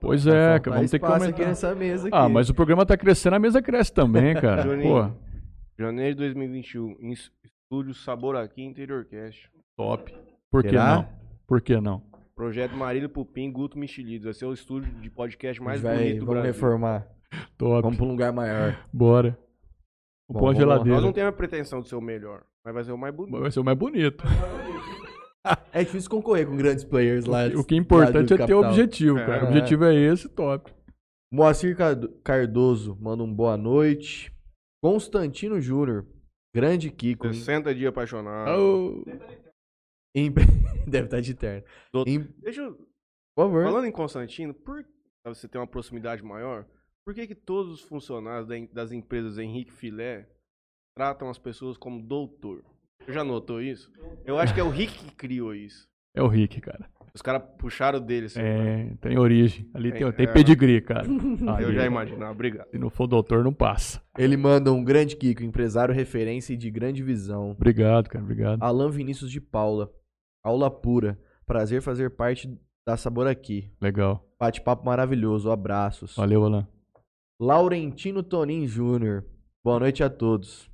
Pois 0.00 0.26
é, 0.26 0.58
cara, 0.60 0.76
vamos 0.76 0.90
ter 0.90 0.98
que 0.98 1.04
aumentar. 1.04 1.28
aqui 1.28 1.44
nessa 1.44 1.74
mesa 1.74 2.08
aqui. 2.08 2.16
Ah, 2.16 2.28
mas 2.28 2.48
o 2.48 2.54
programa 2.54 2.86
tá 2.86 2.96
crescendo, 2.96 3.36
a 3.36 3.38
mesa 3.38 3.60
cresce 3.62 3.92
também, 3.92 4.34
cara. 4.40 4.64
Pô, 4.64 5.10
Janeiro 5.78 6.14
de 6.16 6.20
2021, 6.22 6.96
em 7.00 7.12
es- 7.12 7.30
estúdio 7.44 7.94
Sabor 7.94 8.36
Aqui 8.36 8.62
Interior 8.62 9.04
Cast. 9.04 9.50
top. 9.76 10.14
Por 10.50 10.62
que 10.62 10.72
não? 10.72 11.08
Por 11.46 11.60
que 11.60 11.80
não? 11.80 12.02
Projeto 12.34 12.74
Marília 12.76 13.08
Pupim, 13.08 13.50
Guto 13.50 13.78
Michelides. 13.78 14.24
Vai 14.24 14.32
ser 14.34 14.46
o 14.46 14.52
estúdio 14.52 14.90
de 15.00 15.10
podcast 15.10 15.60
mais 15.62 15.80
vai, 15.80 15.96
bonito 15.96 16.20
do 16.20 16.26
vamos 16.26 16.34
Brasil. 16.42 16.52
reformar. 16.52 17.06
Top. 17.56 17.82
Vamos 17.82 17.96
pra 17.96 18.06
um 18.06 18.08
lugar 18.10 18.32
maior. 18.32 18.78
Bora. 18.92 19.36
Vamos 20.30 20.54
lá. 20.54 20.54
geladeira. 20.54 20.94
Nós 20.96 21.04
não 21.04 21.12
temos 21.12 21.28
a 21.30 21.32
pretensão 21.36 21.80
de 21.80 21.88
ser 21.88 21.96
o 21.96 22.00
melhor, 22.00 22.42
mas 22.64 22.74
vai 22.74 22.84
ser 22.84 22.92
o 22.92 22.98
mais 22.98 23.14
bonito. 23.14 23.40
Vai 23.40 23.50
ser 23.50 23.60
o 23.60 23.64
mais 23.64 23.76
bonito. 23.78 24.24
É 25.72 25.84
difícil 25.84 26.10
concorrer 26.10 26.46
com 26.46 26.56
grandes 26.56 26.84
players 26.84 27.24
lá. 27.26 27.46
O 27.56 27.64
que 27.64 27.74
é 27.74 27.78
importante 27.78 28.32
é 28.32 28.36
ter 28.36 28.38
capital. 28.38 28.64
objetivo, 28.64 29.18
É. 29.18 29.26
cara. 29.26 29.44
O 29.44 29.48
objetivo 29.48 29.84
é 29.84 29.94
esse, 29.94 30.28
top. 30.28 30.72
Moacir 31.32 31.76
Cardo- 31.76 32.08
Cardoso 32.24 32.96
manda 33.00 33.22
um 33.22 33.32
boa 33.32 33.56
noite. 33.56 34.32
Constantino 34.82 35.60
Júnior, 35.60 36.06
grande 36.54 36.90
Kiko. 36.90 37.26
em- 37.26 37.32
60 37.34 37.74
dias 37.74 37.88
apaixonado. 37.90 39.04
Em- 40.14 40.32
Deve 40.86 41.04
estar 41.06 41.20
de 41.20 41.34
terno. 41.34 41.64
Doutor- 41.92 42.10
Em- 42.10 42.34
Deixa 42.38 42.62
eu... 42.62 42.74
Por 43.36 43.44
favor. 43.44 43.64
Falando 43.64 43.84
em 43.86 43.92
Constantino, 43.92 44.54
por 44.54 44.84
pra 45.22 45.34
você 45.34 45.46
ter 45.46 45.58
uma 45.58 45.66
proximidade 45.66 46.22
maior, 46.24 46.64
por 47.04 47.14
que, 47.14 47.26
que 47.26 47.34
todos 47.34 47.72
os 47.72 47.80
funcionários 47.82 48.48
das 48.72 48.90
empresas 48.92 49.36
Henrique 49.38 49.70
Filé 49.72 50.26
tratam 50.96 51.28
as 51.28 51.38
pessoas 51.38 51.76
como 51.76 52.02
doutor? 52.02 52.64
Você 53.04 53.12
já 53.12 53.24
notou 53.24 53.60
isso? 53.60 53.90
Eu 54.24 54.38
acho 54.38 54.54
que 54.54 54.60
é 54.60 54.64
o 54.64 54.70
Rick 54.70 54.92
que 55.04 55.14
criou 55.14 55.54
isso. 55.54 55.88
É 56.14 56.22
o 56.22 56.28
Rick, 56.28 56.60
cara. 56.60 56.88
Os 57.14 57.22
caras 57.22 57.42
puxaram 57.58 58.00
dele, 58.00 58.26
assim. 58.26 58.38
É, 58.40 58.92
tem 59.00 59.18
origem. 59.18 59.68
Ali 59.74 59.90
tem, 59.90 60.04
É, 60.06 60.12
tem 60.12 60.26
é. 60.26 60.32
pedigree, 60.32 60.80
cara. 60.80 61.06
Eu 61.60 61.72
já 61.72 61.84
imaginava, 61.86 62.32
obrigado. 62.32 62.68
Se 62.70 62.78
não 62.78 62.90
for 62.90 63.06
doutor, 63.06 63.42
não 63.42 63.52
passa. 63.52 64.00
Ele 64.16 64.36
manda 64.36 64.72
um 64.72 64.84
grande 64.84 65.16
Kiko, 65.16 65.42
empresário 65.42 65.94
referência 65.94 66.52
e 66.52 66.56
de 66.56 66.70
grande 66.70 67.02
visão. 67.02 67.50
Obrigado, 67.52 68.08
cara. 68.08 68.24
Obrigado. 68.24 68.62
Alan 68.62 68.90
Vinícius 68.90 69.30
de 69.30 69.40
Paula. 69.40 69.90
Aula 70.44 70.70
pura. 70.70 71.18
Prazer 71.46 71.82
fazer 71.82 72.10
parte 72.10 72.48
da 72.86 72.96
Sabor 72.96 73.26
aqui. 73.26 73.70
Legal. 73.80 74.24
Bate-papo 74.38 74.84
maravilhoso. 74.84 75.50
Abraços. 75.50 76.14
Valeu, 76.14 76.44
Alan. 76.44 76.68
Laurentino 77.40 78.22
Tonin 78.22 78.66
Júnior. 78.66 79.24
Boa 79.64 79.80
noite 79.80 80.02
a 80.04 80.10
todos. 80.10 80.70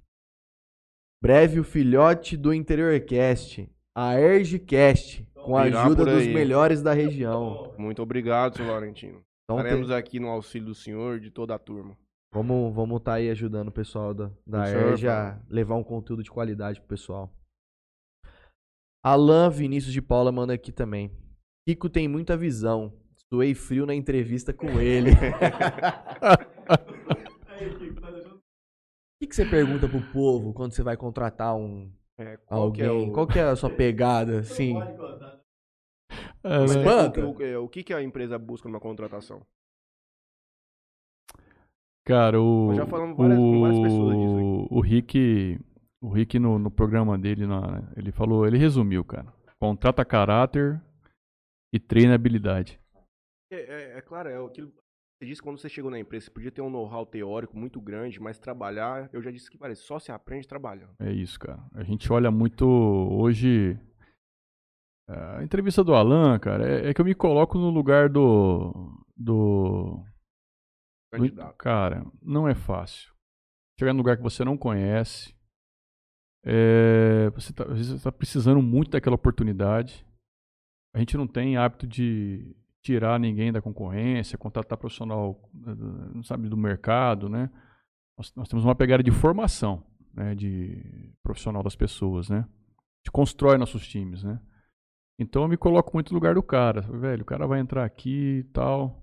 Breve 1.25 1.59
o 1.59 1.65
filhote 1.65 2.37
do 2.37 2.53
Interiorcast, 2.53 3.67
a 3.97 4.21
ErgCast, 4.21 5.27
com 5.33 5.57
a 5.57 5.63
ajuda 5.63 6.05
dos 6.05 6.27
melhores 6.27 6.83
da 6.83 6.93
região. 6.93 7.73
Muito 7.79 8.03
obrigado, 8.03 8.59
seu 8.59 8.67
Laurentino. 8.67 9.23
Então 9.43 9.57
Estaremos 9.57 9.89
tem- 9.89 9.97
aqui 9.97 10.21
no 10.21 10.29
auxílio 10.29 10.69
do 10.69 10.75
senhor 10.75 11.17
e 11.17 11.21
de 11.21 11.31
toda 11.31 11.55
a 11.55 11.59
turma. 11.59 11.97
vamos 12.31 12.75
vamos 12.75 13.01
tá 13.01 13.15
aí 13.15 13.31
ajudando 13.31 13.69
o 13.69 13.73
pessoal 13.73 14.13
da, 14.13 14.31
da 14.47 14.65
a 14.65 15.39
levar 15.49 15.77
um 15.77 15.83
conteúdo 15.83 16.23
de 16.23 16.31
qualidade 16.31 16.79
pro 16.79 16.91
pessoal. 16.91 17.33
Alan 19.03 19.49
Vinícius 19.49 19.95
de 19.95 20.03
Paula 20.03 20.31
manda 20.31 20.53
aqui 20.53 20.73
também. 20.73 21.11
Kiko 21.67 21.89
tem 21.89 22.07
muita 22.07 22.37
visão. 22.37 22.93
Suei 23.33 23.55
frio 23.55 23.87
na 23.87 23.95
entrevista 23.95 24.53
com 24.53 24.79
ele. 24.79 25.13
O 29.35 29.37
que, 29.37 29.43
você 29.43 29.51
pergunta 29.51 29.89
pro 29.89 30.01
povo 30.13 30.53
quando 30.55 30.73
você 30.73 30.83
vai 30.85 30.97
contratar 30.97 31.57
um 31.57 31.91
É, 32.17 32.37
qual 32.37 32.71
que 32.71 32.83
alguém? 32.85 33.07
é 33.07 33.09
o... 33.11 33.13
Qual 33.13 33.27
que 33.27 33.39
é 33.41 33.43
a 33.43 33.57
sua 33.57 33.69
pegada, 33.69 34.39
assim? 34.39 34.77
É, 34.77 34.79
né? 34.85 34.95
é, 36.45 36.65
Espanta. 36.65 37.27
o, 37.27 37.31
o- 37.33 37.65
o 37.65 37.69
que, 37.69 37.83
que 37.83 37.93
a 37.93 38.01
empresa 38.01 38.39
busca 38.39 38.69
numa 38.69 38.79
contratação? 38.79 39.45
Cara, 42.07 42.41
o. 42.41 42.67
Nós 42.69 42.77
já 42.77 42.87
falamos 42.87 43.17
várias- 43.17 43.39
com 43.39 43.61
várias 43.61 43.81
pessoas 43.81 44.17
disso 44.19 44.37
o, 44.71 44.77
o 44.77 44.81
Rick. 44.81 45.59
O 46.01 46.09
Rick 46.11 46.39
no, 46.39 46.57
no 46.59 46.71
programa 46.71 47.19
dele, 47.19 47.45
na- 47.47 47.91
ele 47.97 48.13
falou, 48.13 48.47
ele 48.47 48.59
resumiu, 48.59 49.03
cara. 49.05 49.33
Contrata 49.59 50.05
caráter 50.05 50.81
e 51.73 51.81
treina 51.81 52.15
habilidade. 52.15 52.79
É, 53.51 53.57
é- 53.57 53.99
é 53.99 54.01
claro, 54.01 54.29
é 54.29 54.37
aquilo. 54.47 54.73
Você 55.19 55.27
disse 55.27 55.41
que 55.41 55.47
quando 55.47 55.59
você 55.59 55.69
chegou 55.69 55.91
na 55.91 55.99
empresa, 55.99 56.25
você 56.27 56.31
podia 56.31 56.51
ter 56.51 56.61
um 56.61 56.69
know-how 56.71 57.07
teórico 57.07 57.57
muito 57.57 57.81
grande, 57.81 58.19
mas 58.21 58.39
trabalhar, 58.39 59.09
eu 59.13 59.23
já 59.23 59.31
disse 59.31 59.49
que 59.51 59.57
parece, 59.57 59.83
só 59.83 59.99
se 59.99 60.11
aprende 60.11 60.47
trabalhando. 60.49 60.95
É 60.99 61.13
isso, 61.13 61.39
cara. 61.39 61.65
A 61.73 61.83
gente 61.85 62.13
olha 62.13 62.31
muito 62.31 62.67
hoje. 62.67 63.79
A 65.09 65.43
entrevista 65.43 65.85
do 65.85 65.95
Alan, 65.95 66.39
cara, 66.39 66.67
é, 66.67 66.89
é 66.89 66.95
que 66.95 67.01
eu 67.01 67.05
me 67.05 67.15
coloco 67.15 67.59
no 67.59 67.71
lugar 67.71 68.09
do. 68.09 68.73
do. 69.17 69.99
do- 69.99 70.05
Candidato. 71.13 71.57
Cara, 71.59 72.05
não 72.21 72.49
é 72.49 72.55
fácil. 72.55 73.13
Chegar 73.79 73.93
num 73.93 73.99
lugar 73.99 74.17
que 74.17 74.23
você 74.23 74.45
não 74.45 74.57
conhece. 74.59 75.33
é, 76.45 77.31
você 77.31 77.53
tá, 77.53 77.65
às 77.65 77.77
vezes 77.77 77.93
você 77.93 78.05
tá 78.05 78.11
precisando 78.13 78.61
muito 78.61 78.91
daquela 78.91 79.15
oportunidade. 79.15 80.05
A 80.95 80.99
gente 80.99 81.17
não 81.17 81.27
tem 81.27 81.57
hábito 81.57 81.87
de 81.87 82.55
tirar 82.85 83.19
ninguém 83.19 83.51
da 83.51 83.63
concorrência, 83.63 84.37
contratar 84.37 84.77
profissional, 84.77 85.41
eh, 85.67 85.75
não 86.15 86.23
sabe, 86.23 86.49
do 86.49 86.57
mercado, 86.57 87.29
né? 87.31 87.51
Nós, 88.17 88.33
nós 88.37 88.49
temos 88.49 88.65
uma 88.65 88.75
pegada 88.75 89.03
de 89.03 89.11
formação, 89.11 89.83
né? 90.13 90.35
De 90.35 91.13
profissional 91.23 91.63
das 91.63 91.75
pessoas, 91.75 92.29
né? 92.29 92.41
A 92.41 92.99
gente 92.99 93.11
constrói 93.11 93.57
nossos 93.57 93.89
times, 93.89 94.23
né? 94.23 94.39
Então 95.19 95.43
eu 95.43 95.49
me 95.49 95.57
coloco 95.57 95.93
muito 95.95 96.13
no 96.13 96.17
lugar 96.17 96.35
do 96.35 96.43
cara. 96.43 96.83
Velho, 96.83 97.23
o 97.23 97.27
cara 97.27 97.47
vai 97.47 97.59
entrar 97.59 97.85
aqui 97.85 98.41
e 98.41 98.45
tal. 98.45 99.03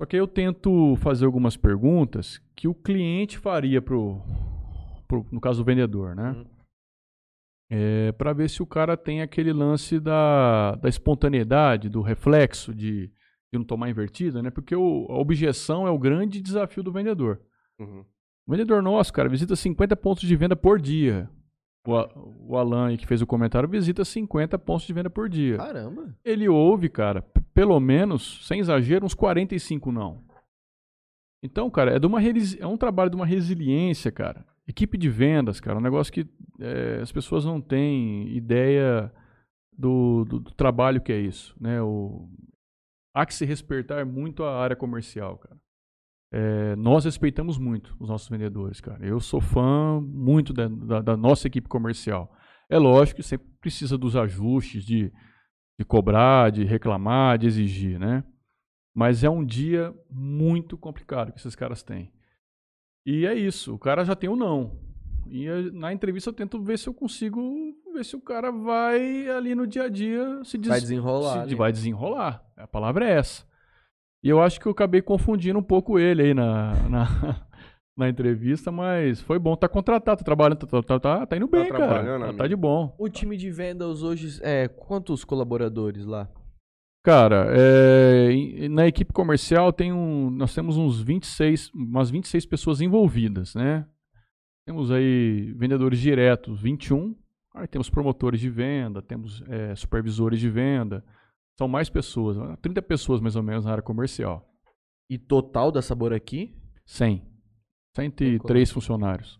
Só 0.00 0.06
que 0.06 0.16
eu 0.16 0.28
tento 0.28 0.96
fazer 0.96 1.24
algumas 1.24 1.56
perguntas 1.56 2.38
que 2.54 2.68
o 2.68 2.74
cliente 2.74 3.38
faria 3.38 3.80
pro, 3.80 4.20
pro 5.08 5.26
no 5.32 5.40
caso 5.40 5.62
do 5.62 5.64
vendedor, 5.64 6.14
né? 6.14 6.32
Uhum. 6.32 6.53
É, 7.76 8.12
para 8.12 8.32
ver 8.32 8.48
se 8.48 8.62
o 8.62 8.66
cara 8.66 8.96
tem 8.96 9.20
aquele 9.20 9.52
lance 9.52 9.98
da, 9.98 10.76
da 10.76 10.88
espontaneidade, 10.88 11.88
do 11.88 12.02
reflexo 12.02 12.72
de, 12.72 13.08
de 13.08 13.58
não 13.58 13.64
tomar 13.64 13.90
invertida, 13.90 14.40
né? 14.40 14.50
Porque 14.50 14.76
o- 14.76 15.06
a 15.10 15.18
objeção 15.18 15.84
é 15.86 15.90
o 15.90 15.98
grande 15.98 16.40
desafio 16.40 16.82
do 16.84 16.92
vendedor. 16.92 17.40
Uhum. 17.80 18.04
O 18.46 18.50
vendedor 18.52 18.80
nosso, 18.80 19.12
cara, 19.12 19.28
visita 19.28 19.56
50 19.56 19.96
pontos 19.96 20.22
de 20.28 20.36
venda 20.36 20.54
por 20.54 20.80
dia. 20.80 21.28
O, 21.86 22.52
o 22.52 22.56
Alan 22.56 22.96
que 22.96 23.06
fez 23.06 23.20
o 23.20 23.26
comentário 23.26 23.68
visita 23.68 24.04
50 24.04 24.56
pontos 24.58 24.86
de 24.86 24.92
venda 24.92 25.10
por 25.10 25.28
dia. 25.28 25.56
Caramba. 25.56 26.14
Ele 26.24 26.48
ouve, 26.48 26.88
cara, 26.88 27.22
pelo 27.52 27.80
menos, 27.80 28.46
sem 28.46 28.60
exagero, 28.60 29.04
uns 29.04 29.14
45 29.14 29.90
não. 29.90 30.22
Então, 31.42 31.68
cara, 31.70 31.96
é, 31.96 31.98
de 31.98 32.06
uma 32.06 32.20
é 32.22 32.66
um 32.66 32.76
trabalho 32.76 33.10
de 33.10 33.16
uma 33.16 33.26
resiliência, 33.26 34.12
cara. 34.12 34.46
Equipe 34.66 34.96
de 34.96 35.10
vendas, 35.10 35.60
cara, 35.60 35.78
um 35.78 35.82
negócio 35.82 36.12
que 36.12 36.26
é, 36.60 37.00
as 37.02 37.12
pessoas 37.12 37.44
não 37.44 37.60
têm 37.60 38.34
ideia 38.34 39.12
do, 39.76 40.24
do- 40.24 40.40
do 40.40 40.50
trabalho 40.54 41.02
que 41.02 41.12
é 41.12 41.18
isso, 41.20 41.54
né? 41.60 41.82
O, 41.82 42.28
há 43.14 43.26
que 43.26 43.34
se 43.34 43.44
respeitar 43.44 44.04
muito 44.06 44.42
a 44.44 44.58
área 44.58 44.74
comercial, 44.76 45.36
cara. 45.38 45.56
É, 46.32 46.74
nós 46.76 47.04
respeitamos 47.04 47.58
muito 47.58 47.94
os 48.00 48.08
nossos 48.08 48.28
vendedores, 48.28 48.80
cara. 48.80 49.04
Eu 49.06 49.20
sou 49.20 49.40
fã 49.40 50.00
muito 50.00 50.52
da, 50.52 50.66
da- 50.68 51.00
da 51.02 51.16
nossa 51.16 51.46
equipe 51.46 51.68
comercial. 51.68 52.34
É 52.68 52.78
lógico 52.78 53.16
que 53.20 53.22
sempre 53.26 53.46
precisa 53.60 53.96
dos 53.98 54.16
ajustes 54.16 54.84
de, 54.84 55.12
de 55.78 55.84
cobrar, 55.84 56.50
de 56.50 56.64
reclamar, 56.64 57.38
de 57.38 57.46
exigir, 57.46 57.98
né? 58.00 58.24
Mas 58.94 59.22
é 59.22 59.30
um 59.30 59.44
dia 59.44 59.94
muito 60.10 60.76
complicado 60.78 61.32
que 61.32 61.38
esses 61.38 61.54
caras 61.54 61.82
têm. 61.82 62.10
E 63.06 63.26
é 63.26 63.34
isso, 63.34 63.74
o 63.74 63.78
cara 63.78 64.04
já 64.04 64.14
tem 64.16 64.28
o 64.30 64.36
não. 64.36 64.72
E 65.28 65.46
eh, 65.46 65.70
na 65.72 65.92
entrevista 65.92 66.30
eu 66.30 66.34
tento 66.34 66.60
ver 66.62 66.78
se 66.78 66.88
eu 66.88 66.94
consigo 66.94 67.40
ver 67.92 68.04
se 68.04 68.16
o 68.16 68.20
cara 68.20 68.50
vai 68.50 69.28
ali 69.28 69.54
no 69.54 69.66
dia 69.66 69.84
a 69.84 69.88
dia 69.88 70.40
se, 70.44 70.58
des 70.58 70.68
Vai 70.68 70.80
desenrolar. 70.80 71.32
se- 71.32 71.38
ali. 71.40 71.54
vai 71.54 71.72
desenrolar. 71.72 72.44
A 72.56 72.66
palavra 72.66 73.08
é 73.08 73.12
essa. 73.18 73.44
E 74.22 74.28
eu 74.28 74.40
acho 74.40 74.58
que 74.60 74.66
eu 74.66 74.72
acabei 74.72 75.02
confundindo 75.02 75.58
um 75.58 75.62
pouco 75.62 75.98
ele 75.98 76.22
aí 76.22 76.34
na, 76.34 76.72
na, 76.88 77.46
na 77.96 78.08
entrevista, 78.08 78.72
mas 78.72 79.20
foi 79.20 79.38
bom. 79.38 79.54
Tá 79.54 79.68
contratado, 79.68 80.18
tá 80.18 80.24
trabalhando, 80.24 80.66
tá, 80.66 80.82
tá, 80.82 80.98
tá, 81.00 81.26
tá 81.26 81.36
indo 81.36 81.46
bem, 81.48 81.68
cara. 81.68 81.86
trabalhando, 81.86 82.26
Tá, 82.28 82.32
tá 82.38 82.46
de 82.46 82.56
bom. 82.56 82.94
O 82.98 83.08
time 83.08 83.36
de 83.36 83.50
vendas 83.50 84.02
hoje 84.02 84.40
é 84.42 84.66
quantos 84.68 85.24
colaboradores 85.24 86.06
lá? 86.06 86.28
Cara, 87.04 87.48
é, 87.50 88.66
na 88.70 88.86
equipe 88.86 89.12
comercial 89.12 89.70
tem 89.74 89.92
um, 89.92 90.30
nós 90.30 90.54
temos 90.54 90.78
uns 90.78 91.02
26, 91.02 91.70
umas 91.74 92.08
26 92.10 92.46
pessoas 92.46 92.80
envolvidas, 92.80 93.54
né? 93.54 93.86
Temos 94.66 94.90
aí 94.90 95.52
vendedores 95.52 96.00
diretos, 96.00 96.62
21. 96.62 97.14
Aí 97.54 97.68
temos 97.68 97.90
promotores 97.90 98.40
de 98.40 98.48
venda, 98.48 99.02
temos 99.02 99.42
é, 99.48 99.76
supervisores 99.76 100.40
de 100.40 100.48
venda. 100.48 101.04
São 101.58 101.68
mais 101.68 101.90
pessoas, 101.90 102.38
30 102.62 102.80
pessoas 102.80 103.20
mais 103.20 103.36
ou 103.36 103.42
menos 103.42 103.66
na 103.66 103.72
área 103.72 103.82
comercial. 103.82 104.50
E 105.10 105.18
total 105.18 105.70
da 105.70 105.82
Sabor 105.82 106.14
aqui? 106.14 106.56
100. 106.86 107.22
103 107.94 108.70
funcionários. 108.70 109.38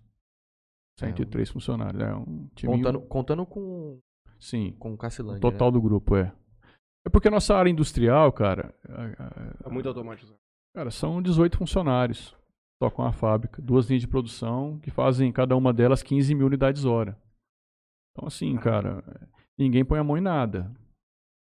É, 1.00 1.06
103 1.06 1.50
funcionários. 1.50 2.02
É 2.02 2.14
um 2.14 2.46
time. 2.54 2.74
Contando, 2.74 3.00
contando 3.00 3.46
com, 3.46 3.98
Sim. 4.38 4.76
com 4.78 4.92
o 4.92 4.98
Cacilândia. 4.98 5.38
O 5.38 5.50
total 5.50 5.72
do 5.72 5.80
grupo, 5.80 6.14
é. 6.14 6.30
É 7.06 7.10
porque 7.10 7.28
a 7.28 7.30
nossa 7.30 7.54
área 7.54 7.70
industrial, 7.70 8.32
cara. 8.32 8.74
Tá 9.62 9.70
muito 9.70 9.88
automatizado. 9.88 10.38
Cara, 10.74 10.90
são 10.90 11.22
18 11.22 11.58
funcionários. 11.58 12.34
Tocam 12.80 13.04
a 13.06 13.12
fábrica. 13.12 13.60
Duas 13.60 13.86
linhas 13.86 14.02
de 14.02 14.08
produção 14.08 14.78
que 14.80 14.90
fazem 14.90 15.30
cada 15.30 15.54
uma 15.56 15.72
delas 15.72 16.02
15 16.02 16.34
mil 16.34 16.46
unidades 16.46 16.84
hora. 16.84 17.16
Então, 18.12 18.26
assim, 18.26 18.56
cara, 18.56 19.04
ninguém 19.58 19.84
põe 19.84 19.98
a 19.98 20.04
mão 20.04 20.16
em 20.16 20.22
nada. 20.22 20.74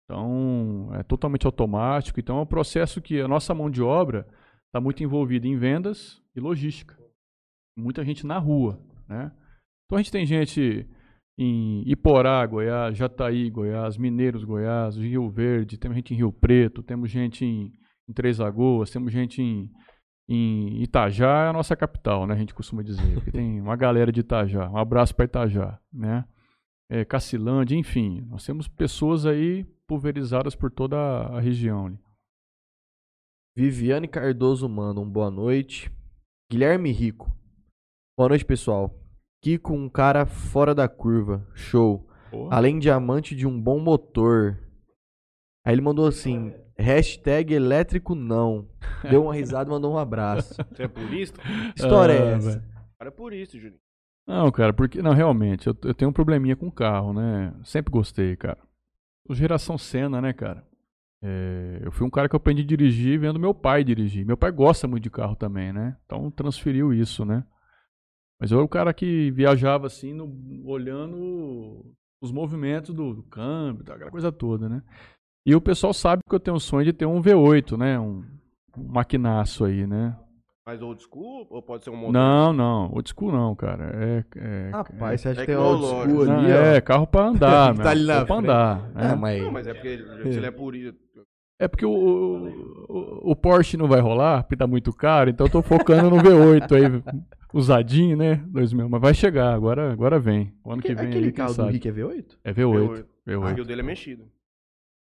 Então, 0.05 0.91
é 0.95 1.03
totalmente 1.03 1.47
automático. 1.47 2.19
Então, 2.19 2.39
é 2.39 2.43
um 2.43 2.47
processo 2.47 3.01
que 3.01 3.21
a 3.21 3.29
nossa 3.29 3.55
mão 3.55 3.71
de 3.71 3.83
obra 3.83 4.27
está 4.67 4.81
muito 4.81 5.03
envolvida 5.05 5.47
em 5.47 5.57
vendas 5.57 6.23
e 6.35 6.41
logística. 6.41 6.99
Muita 7.77 8.05
gente 8.05 8.27
na 8.27 8.39
rua, 8.39 8.81
né? 9.09 9.31
Então, 9.85 9.99
a 9.99 10.03
gente 10.03 10.13
tem 10.13 10.27
gente 10.27 10.89
em 11.43 11.83
Iporá, 11.87 12.45
Goiás, 12.45 12.99
Jataí, 12.99 13.49
Goiás, 13.49 13.97
Mineiros, 13.97 14.45
Goiás, 14.45 14.95
Rio 14.97 15.31
Verde, 15.31 15.79
temos 15.79 15.97
gente 15.97 16.13
em 16.13 16.17
Rio 16.19 16.31
Preto, 16.31 16.83
temos 16.83 17.11
gente 17.11 17.47
em, 17.47 17.73
em 18.07 18.13
Três 18.13 18.39
Lagoas, 18.39 18.91
temos 18.91 19.11
gente 19.11 19.41
em, 19.41 19.71
em 20.29 20.83
Itajá, 20.83 21.47
é 21.47 21.49
a 21.49 21.53
nossa 21.53 21.75
capital, 21.75 22.27
né? 22.27 22.35
A 22.35 22.37
gente 22.37 22.53
costuma 22.53 22.83
dizer. 22.83 23.15
Porque 23.15 23.31
tem 23.33 23.59
uma 23.59 23.75
galera 23.75 24.13
de 24.13 24.21
Itajá. 24.21 24.69
Um 24.71 24.77
abraço 24.77 25.15
para 25.17 25.25
Itajá, 25.25 25.81
né? 25.91 26.27
É, 26.91 27.07
Cacilândia, 27.07 27.75
enfim. 27.75 28.21
Nós 28.29 28.45
temos 28.45 28.69
pessoas 28.69 29.25
aí 29.25 29.65
pulverizadas 29.87 30.55
por 30.55 30.71
toda 30.71 30.99
a 30.99 31.41
região. 31.41 31.87
ali. 31.87 31.99
Viviane 33.57 34.07
Cardoso 34.07 34.69
manda 34.69 35.01
um 35.01 35.09
boa 35.09 35.31
noite. 35.31 35.91
Guilherme 36.53 36.93
Rico. 36.93 37.33
Boa 38.15 38.29
noite, 38.29 38.45
pessoal. 38.45 39.00
Kiko, 39.43 39.73
um 39.73 39.89
cara 39.89 40.27
fora 40.27 40.75
da 40.75 40.89
curva. 40.89 41.47
Show. 41.55 42.07
Além 42.51 42.79
de 42.79 42.91
amante 42.91 43.35
de 43.35 43.47
um 43.47 43.61
bom 43.61 43.79
motor. 43.81 44.59
Aí 45.65 45.75
ele 45.75 45.81
mandou 45.83 46.07
assim: 46.07 46.53
hashtag 46.79 47.53
elétrico 47.55 48.15
não. 48.15 48.69
Deu 49.09 49.25
uma 49.25 49.35
risada 49.35 49.69
e 49.69 49.73
mandou 49.73 49.93
um 49.95 49.99
abraço. 49.99 50.55
Você 50.73 50.83
é 50.85 50.89
purista? 50.89 51.41
História 51.75 52.13
é 52.13 52.23
Ah, 52.35 52.37
essa? 52.37 52.51
velho. 52.51 52.63
O 52.63 52.99
cara 52.99 53.09
é 53.09 53.11
purista, 53.11 53.59
Juninho. 53.59 53.81
Não, 54.27 54.51
cara, 54.53 54.73
porque. 54.73 55.03
Não, 55.03 55.13
realmente, 55.13 55.67
eu, 55.67 55.77
eu 55.85 55.95
tenho 55.95 56.11
um 56.11 56.15
probleminha 56.15 56.55
com 56.55 56.71
carro, 56.71 57.13
né? 57.13 57.53
Sempre 57.65 57.91
gostei, 57.91 58.37
cara. 58.37 58.59
Sou 59.27 59.35
Geração 59.35 59.77
Senna, 59.79 60.21
né, 60.21 60.33
cara? 60.33 60.65
É, 61.23 61.81
eu 61.83 61.91
fui 61.93 62.07
um 62.07 62.11
cara 62.11 62.29
que 62.29 62.35
eu 62.35 62.39
aprendi 62.39 62.63
a 62.63 62.67
dirigir 62.67 63.19
vendo 63.19 63.39
meu 63.41 63.53
pai 63.55 63.83
dirigir. 63.85 64.25
Meu 64.25 64.37
pai 64.37 64.51
gosta 64.53 64.87
muito 64.87 65.03
de 65.03 65.11
carro 65.11 65.35
também, 65.35 65.73
né? 65.73 65.97
Então 66.07 66.31
transferiu 66.31 66.93
isso, 66.93 67.25
né? 67.25 67.45
Mas 68.41 68.51
eu 68.51 68.59
era 68.59 68.65
o 68.65 68.69
cara 68.69 68.95
que 68.95 69.31
viajava 69.33 69.87
assim, 69.87 70.15
no- 70.15 70.33
olhando 70.65 71.85
os 72.23 72.33
movimentos 72.33 72.95
do, 72.95 73.15
do 73.15 73.23
câmbio, 73.23 73.85
tá, 73.85 73.95
aquela 73.95 74.11
coisa 74.11 74.33
toda, 74.33 74.69
né? 74.69 74.83
E 75.47 75.55
o 75.55 75.61
pessoal 75.61 75.93
sabe 75.93 76.23
que 76.29 76.35
eu 76.35 76.41
tenho 76.41 76.57
um 76.57 76.61
sonho 76.61 76.85
de 76.85 76.93
ter 76.93 77.07
um 77.07 77.21
V8, 77.21 77.77
né? 77.77 77.99
Um, 77.99 78.25
um 78.77 78.85
maquinaço 78.89 79.65
aí, 79.65 79.87
né? 79.87 80.17
Mas 80.67 80.81
old 80.83 81.03
school 81.03 81.47
ou 81.51 81.61
pode 81.63 81.83
ser 81.83 81.91
um 81.91 81.97
motor? 81.97 82.13
Não, 82.13 82.53
não, 82.53 82.93
old 82.93 83.09
school 83.11 83.33
não, 83.33 83.55
cara. 83.57 83.91
É, 83.95 84.25
é, 84.37 84.71
Rapaz, 84.71 85.21
você 85.21 85.29
acha 85.31 85.41
que 85.41 85.47
tem 85.47 85.57
old 85.57 85.83
school 85.85 86.25
não, 86.27 86.39
ali, 86.41 86.53
ó? 86.53 86.57
é, 86.57 86.81
carro 86.81 87.07
pra 87.07 87.23
andar, 87.27 87.75
Tá 87.77 87.83
meu. 87.83 87.89
ali 87.89 88.07
na 88.07 88.25
pra 88.25 88.37
andar. 88.37 88.83
né? 88.95 89.11
Ah, 89.13 89.17
mas... 89.17 89.43
Não, 89.43 89.51
mas 89.51 89.67
é 89.67 89.75
porque 89.75 89.89
ele, 89.89 90.29
ele 90.29 90.47
é 90.47 90.51
purista. 90.51 90.99
É 91.61 91.69
porque 91.69 91.85
o, 91.85 91.91
o, 91.93 93.33
o 93.33 93.37
Porsche 93.37 93.77
não 93.77 93.87
vai 93.87 94.01
rolar, 94.01 94.45
porque 94.45 94.57
tá 94.57 94.67
muito 94.67 94.95
caro, 94.95 95.29
então 95.29 95.47
eu 95.47 95.53
tô 95.53 95.61
focando 95.61 96.09
no 96.09 96.17
V8 96.17 96.73
aí, 96.73 97.15
usadinho, 97.53 98.17
né? 98.17 98.37
2000, 98.47 98.89
mas 98.89 99.01
vai 99.01 99.13
chegar, 99.13 99.53
agora, 99.53 99.93
agora 99.93 100.19
vem. 100.19 100.55
O 100.65 100.73
ano 100.73 100.81
que 100.81 100.95
vem 100.95 101.09
Aquele 101.09 101.27
aí, 101.27 101.33
quem 101.33 101.45
carro 101.45 101.55
do. 101.55 101.67
Rick 101.67 101.87
é 101.87 101.93
V8? 101.93 102.39
É 102.43 102.53
V8. 102.55 103.05
V8. 103.29 103.51
Aqui 103.51 103.61
o 103.61 103.65
dele 103.67 103.83
é 103.83 103.85
mexido. 103.85 104.25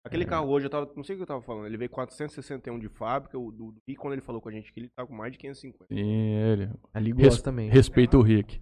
Aquele 0.04 0.26
carro 0.26 0.48
hoje, 0.48 0.66
eu 0.66 0.70
tava. 0.70 0.90
Não 0.94 1.02
sei 1.02 1.14
o 1.14 1.18
que 1.18 1.22
eu 1.22 1.26
tava 1.26 1.42
falando. 1.42 1.66
Ele 1.66 1.76
veio 1.76 1.90
461 1.90 2.78
de 2.78 2.88
fábrica. 2.88 3.38
O 3.38 3.50
do, 3.50 3.74
e 3.86 3.94
quando 3.94 4.12
ele 4.14 4.22
falou 4.22 4.40
com 4.40 4.48
a 4.48 4.52
gente 4.52 4.72
que 4.72 4.80
ele 4.80 4.88
tá 4.94 5.06
com 5.06 5.14
mais 5.14 5.32
de 5.32 5.38
550. 5.38 5.94
Sim, 5.94 6.34
ele. 6.34 6.70
Ali 6.92 7.12
Res- 7.12 7.28
gosta 7.28 7.42
também. 7.42 7.68
Respeita 7.68 8.16
o 8.18 8.22
Rick. 8.22 8.60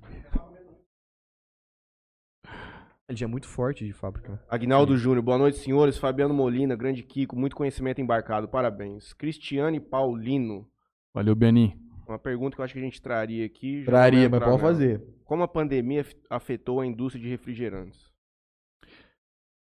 Ele 3.09 3.17
já 3.19 3.25
é 3.25 3.29
muito 3.29 3.49
forte 3.49 3.87
de 3.87 3.93
fábrica. 3.93 4.39
Agnaldo 4.51 4.97
Júnior, 4.97 5.23
boa 5.23 5.39
noite, 5.39 5.57
senhores. 5.59 5.97
Fabiano 5.97 6.35
Molina, 6.35 6.77
grande 6.77 7.03
Kiko, 7.03 7.35
muito 7.39 7.57
conhecimento 7.57 8.01
embarcado, 8.03 8.47
parabéns. 8.49 9.15
Cristiane 9.15 9.81
Paulino, 9.81 10.69
Valeu, 11.15 11.35
Benin. 11.35 11.73
uma 12.07 12.19
pergunta 12.19 12.55
que 12.55 12.61
eu 12.61 12.65
acho 12.67 12.75
que 12.75 12.81
a 12.81 12.83
gente 12.83 13.01
traria 13.01 13.47
aqui. 13.47 13.83
Traria, 13.85 14.29
mas 14.29 14.39
pode 14.41 14.45
nela. 14.51 14.59
fazer. 14.59 15.03
Como 15.25 15.43
a 15.43 15.49
pandemia 15.49 16.03
af- 16.03 16.15
afetou 16.29 16.81
a 16.81 16.87
indústria 16.87 17.23
de 17.23 17.31
refrigerantes? 17.31 18.13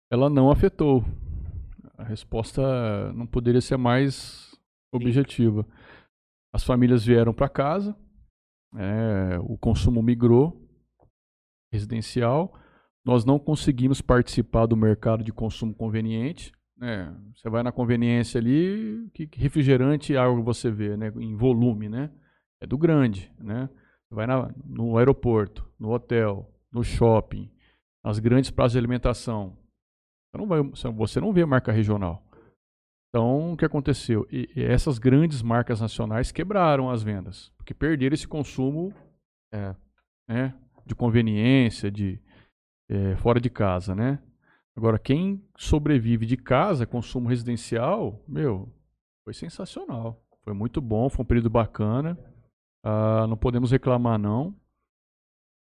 Ela 0.09 0.31
não 0.31 0.48
afetou. 0.48 1.05
A 1.98 2.05
resposta 2.05 3.12
não 3.12 3.27
poderia 3.27 3.60
ser 3.60 3.77
mais 3.77 4.56
objetiva. 4.93 5.66
As 6.55 6.62
famílias 6.62 7.05
vieram 7.05 7.35
para 7.35 7.48
casa, 7.48 7.97
é, 8.77 9.36
o 9.40 9.59
consumo 9.59 10.01
migrou 10.01 10.60
residencial. 11.73 12.56
Nós 13.05 13.24
não 13.24 13.39
conseguimos 13.39 14.01
participar 14.01 14.66
do 14.66 14.77
mercado 14.77 15.24
de 15.24 15.33
consumo 15.33 15.74
conveniente. 15.74 16.53
né? 16.77 17.15
Você 17.37 17.49
vai 17.49 17.62
na 17.62 17.70
conveniência 17.70 18.41
ali, 18.41 19.09
que 19.15 19.27
que 19.27 19.39
refrigerante 19.41 20.12
e 20.12 20.16
água 20.16 20.41
você 20.43 20.70
vê, 20.70 20.97
né? 20.97 21.12
em 21.16 21.35
volume, 21.37 21.89
né? 21.89 22.11
É 22.61 22.66
do 22.66 22.77
grande, 22.79 23.31
né? 23.39 23.69
Você 24.09 24.15
vai 24.15 24.27
na- 24.27 24.53
no 24.65 24.97
aeroporto, 24.99 25.69
no 25.79 25.91
hotel, 25.93 26.49
no 26.73 26.83
shopping, 26.83 27.51
nas 28.05 28.19
grandes 28.19 28.51
praças 28.51 28.73
de 28.73 28.79
alimentação. 28.79 29.57
Você 30.35 30.39
não, 30.39 30.47
vai, 30.47 30.62
você 30.97 31.20
não 31.20 31.33
vê 31.33 31.45
marca 31.45 31.70
regional. 31.70 32.24
Então, 33.11 33.53
o 33.53 33.57
que 33.57 33.65
aconteceu? 33.65 34.27
E- 34.33 34.49
e 34.57 34.62
essas 34.62 34.99
grandes 34.99 35.43
marcas 35.43 35.81
nacionais 35.81 36.33
quebraram 36.33 36.91
as 36.91 37.03
vendas, 37.03 37.53
porque 37.59 37.74
perderam 37.74 38.15
esse 38.15 38.27
consumo 38.27 38.93
É. 39.53 39.74
né, 40.29 40.55
de 40.87 40.95
conveniência, 40.95 41.91
de 41.91 42.19
eh, 42.93 43.16
fora 43.16 43.40
de 43.40 43.48
casa, 43.48 43.94
né? 43.94 44.23
Agora, 44.77 44.98
quem 44.98 45.43
sobrevive 45.56 46.27
de 46.27 46.36
casa, 46.36 46.86
consumo 46.86 47.28
residencial, 47.28 48.23
meu, 48.28 48.70
foi 49.24 49.32
sensacional. 49.32 50.23
Foi 50.44 50.52
muito 50.52 50.81
bom, 50.81 51.09
foi 51.09 51.23
um 51.23 51.27
período 51.27 51.48
bacana. 51.48 52.19
Ah, 52.85 53.27
não 53.27 53.36
podemos 53.36 53.70
reclamar, 53.70 54.19
não. 54.19 54.55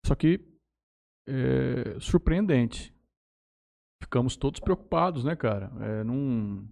Só 0.06 0.14
que 0.14 0.40
é, 1.26 1.98
surpreendente. 1.98 2.94
Ficamos 4.02 4.36
todos 4.36 4.60
preocupados, 4.60 5.24
né, 5.24 5.34
cara? 5.34 5.72
É, 5.80 6.05
num, 6.05 6.68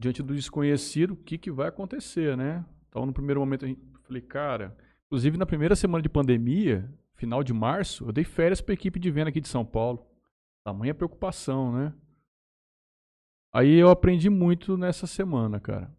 diante 0.00 0.22
do 0.22 0.34
desconhecido, 0.34 1.14
o 1.14 1.16
que, 1.16 1.36
que 1.36 1.50
vai 1.50 1.68
acontecer, 1.68 2.36
né? 2.36 2.64
Então, 2.88 3.04
no 3.04 3.12
primeiro 3.12 3.40
momento, 3.40 3.64
a 3.64 3.68
gente 3.68 3.80
falei, 4.04 4.22
cara, 4.22 4.76
inclusive 5.06 5.36
na 5.36 5.46
primeira 5.46 5.74
semana 5.74 6.02
de 6.02 6.08
pandemia, 6.08 6.88
final 7.14 7.42
de 7.42 7.52
março, 7.52 8.06
eu 8.06 8.12
dei 8.12 8.24
férias 8.24 8.60
para 8.60 8.72
a 8.72 8.74
equipe 8.74 8.98
de 8.98 9.10
venda 9.10 9.30
aqui 9.30 9.40
de 9.40 9.48
São 9.48 9.64
Paulo. 9.64 10.06
Tamanha 10.64 10.94
preocupação, 10.94 11.72
né? 11.72 11.94
Aí 13.52 13.74
eu 13.74 13.88
aprendi 13.88 14.28
muito 14.28 14.76
nessa 14.76 15.06
semana, 15.06 15.60
cara. 15.60 15.94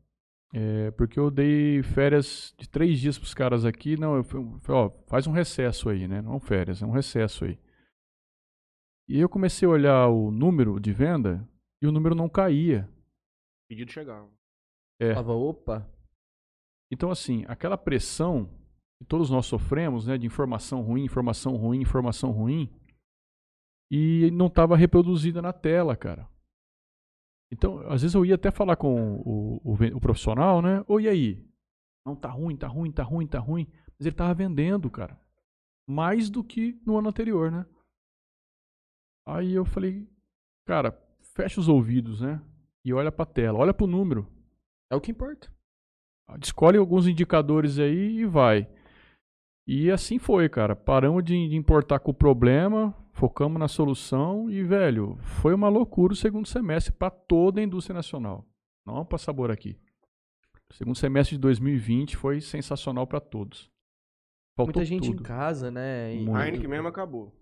É, 0.54 0.92
porque 0.92 1.20
eu 1.20 1.30
dei 1.30 1.84
férias 1.84 2.54
de 2.58 2.68
três 2.70 3.00
dias 3.00 3.18
pros 3.18 3.34
caras 3.34 3.66
aqui. 3.66 3.98
Não, 3.98 4.16
eu 4.16 4.24
falei, 4.24 4.62
ó, 4.70 4.90
faz 5.08 5.28
um 5.28 5.32
recesso 5.32 5.90
aí, 5.90 6.08
né? 6.08 6.22
Não 6.22 6.40
férias, 6.40 6.82
é 6.82 6.86
um 6.86 6.92
recesso 6.92 7.46
aí. 7.46 7.60
E 9.08 9.20
eu 9.20 9.30
comecei 9.30 9.68
a 9.68 9.72
olhar 9.72 10.08
o 10.08 10.32
número 10.32 10.80
de 10.80 10.92
venda 10.92 11.48
e 11.82 11.88
o 11.88 11.92
número 11.92 12.16
não 12.16 12.28
caía. 12.28 12.90
Pedido 13.70 13.92
chegava. 13.92 14.30
É. 15.00 15.14
Tava, 15.14 15.34
opa. 15.34 15.88
Então, 16.92 17.12
assim, 17.12 17.46
aquela 17.48 17.78
pressão 17.78 18.50
todos 19.04 19.30
nós 19.30 19.46
sofremos, 19.46 20.08
né, 20.08 20.18
de 20.18 20.26
informação 20.26 20.82
ruim, 20.82 21.04
informação 21.04 21.56
ruim, 21.56 21.82
informação 21.82 22.32
ruim, 22.32 22.72
e 23.92 24.32
não 24.32 24.48
estava 24.48 24.78
reproduzida 24.78 25.42
na 25.42 25.52
tela, 25.52 25.96
cara. 25.96 26.28
Então, 27.52 27.80
às 27.88 28.02
vezes 28.02 28.16
eu 28.16 28.26
ia 28.26 28.36
até 28.36 28.50
falar 28.50 28.76
com 28.76 29.18
o, 29.18 29.62
o, 29.64 29.74
o 29.74 30.02
profissional, 30.02 30.62
né? 30.62 30.84
Ou 30.88 31.00
e 31.00 31.08
aí? 31.08 31.48
Não, 32.06 32.16
tá 32.16 32.30
ruim, 32.30 32.56
tá 32.56 32.68
ruim, 32.68 32.92
tá 32.92 33.04
ruim, 33.04 33.28
tá 33.28 33.40
ruim. 33.40 33.68
Mas 33.98 34.06
ele 34.06 34.16
tava 34.16 34.34
vendendo, 34.34 34.90
cara. 34.90 35.20
Mais 35.88 36.30
do 36.30 36.44
que 36.44 36.80
no 36.86 36.98
ano 36.98 37.10
anterior, 37.10 37.52
né? 37.52 37.66
Aí 39.28 39.54
eu 39.54 39.66
falei, 39.66 40.08
cara, 40.66 40.92
fecha 41.22 41.60
os 41.60 41.68
ouvidos, 41.68 42.22
né? 42.22 42.42
E 42.84 42.94
olha 42.94 43.12
pra 43.12 43.26
tela, 43.26 43.60
olha 43.60 43.74
pro 43.74 43.88
número. 43.88 44.28
É 44.92 44.96
o 44.96 45.02
que 45.02 45.12
importa. 45.12 45.52
Escolhe 46.42 46.78
alguns 46.78 47.08
indicadores 47.08 47.80
aí 47.80 48.18
e 48.20 48.26
vai. 48.26 48.68
E 49.68 49.90
assim 49.90 50.20
foi, 50.20 50.48
cara. 50.48 50.76
Paramos 50.76 51.24
de, 51.24 51.36
importar 51.56 52.00
com 52.00 52.12
o 52.12 52.14
problema, 52.14 52.94
focamos 53.14 53.60
na 53.60 53.68
solução 53.68 54.50
e, 54.50 54.64
velho, 54.64 55.18
foi 55.22 55.54
uma 55.54 55.70
loucura 55.70 56.14
o 56.14 56.16
segundo 56.16 56.48
semestre 56.48 56.94
para 56.94 57.10
toda 57.10 57.60
a 57.60 57.64
indústria 57.64 57.94
nacional. 57.96 58.46
Não 58.86 59.04
para 59.04 59.18
sabor 59.18 59.50
aqui. 59.50 59.78
O 60.70 60.74
segundo 60.74 60.96
semestre 60.98 61.36
de 61.36 61.42
2020 61.42 62.16
foi 62.16 62.40
sensacional 62.42 63.08
para 63.08 63.20
todos. 63.20 63.70
Faltou 64.56 64.76
Muita 64.76 64.86
gente 64.86 65.10
tudo. 65.10 65.20
em 65.20 65.24
casa, 65.24 65.72
né? 65.72 66.14
E- 66.16 66.26
Heineken 66.30 66.68
mesmo 66.68 66.88
acabou. 66.88 67.34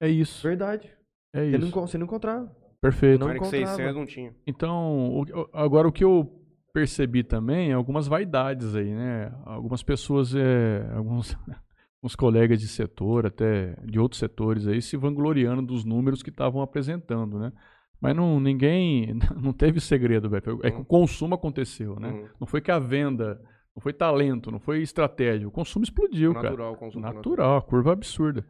É 0.00 0.08
isso. 0.08 0.42
Verdade. 0.46 0.92
É 1.32 1.44
Você 1.44 1.50
não, 1.52 1.58
isso. 1.58 1.68
encon- 1.68 1.86
você 1.86 1.98
não 1.98 2.06
encontrava. 2.06 2.56
Perfeito. 2.80 3.20
Não 3.20 3.34
encontrava. 3.34 3.66
600 3.76 3.94
não 3.94 4.06
tinha. 4.06 4.34
Então, 4.46 5.20
o- 5.20 5.48
agora 5.52 5.88
o 5.88 5.92
que 5.92 6.04
eu 6.04 6.42
percebi 6.72 7.22
também 7.24 7.70
é 7.70 7.74
algumas 7.74 8.06
vaidades 8.06 8.74
aí, 8.74 8.92
né? 8.94 9.32
Algumas 9.44 9.82
pessoas, 9.82 10.34
é, 10.34 10.88
alguns, 10.94 11.36
alguns 11.98 12.14
colegas 12.16 12.60
de 12.60 12.68
setor, 12.68 13.26
até 13.26 13.74
de 13.84 13.98
outros 13.98 14.18
setores 14.18 14.66
aí, 14.66 14.80
se 14.80 14.96
vangloriando 14.96 15.62
dos 15.62 15.84
números 15.84 16.22
que 16.22 16.30
estavam 16.30 16.62
apresentando, 16.62 17.38
né? 17.38 17.52
Mas 18.00 18.14
não, 18.14 18.38
ninguém, 18.38 19.18
não 19.42 19.52
teve 19.52 19.80
segredo, 19.80 20.30
velho. 20.30 20.60
É 20.62 20.70
que 20.70 20.80
o 20.80 20.84
consumo 20.84 21.34
aconteceu, 21.34 21.98
né? 21.98 22.10
Uhum. 22.10 22.28
Não 22.40 22.46
foi 22.46 22.60
que 22.60 22.70
a 22.70 22.78
venda, 22.78 23.40
não 23.74 23.82
foi 23.82 23.92
talento, 23.92 24.50
não 24.50 24.60
foi 24.60 24.80
estratégia. 24.80 25.48
O 25.48 25.50
consumo 25.50 25.84
explodiu, 25.84 26.32
cara. 26.32 26.50
natural, 26.50 26.76
consumo 26.76 27.04
Natural, 27.04 27.56
a 27.56 27.62
curva 27.62 27.92
absurda. 27.92 28.46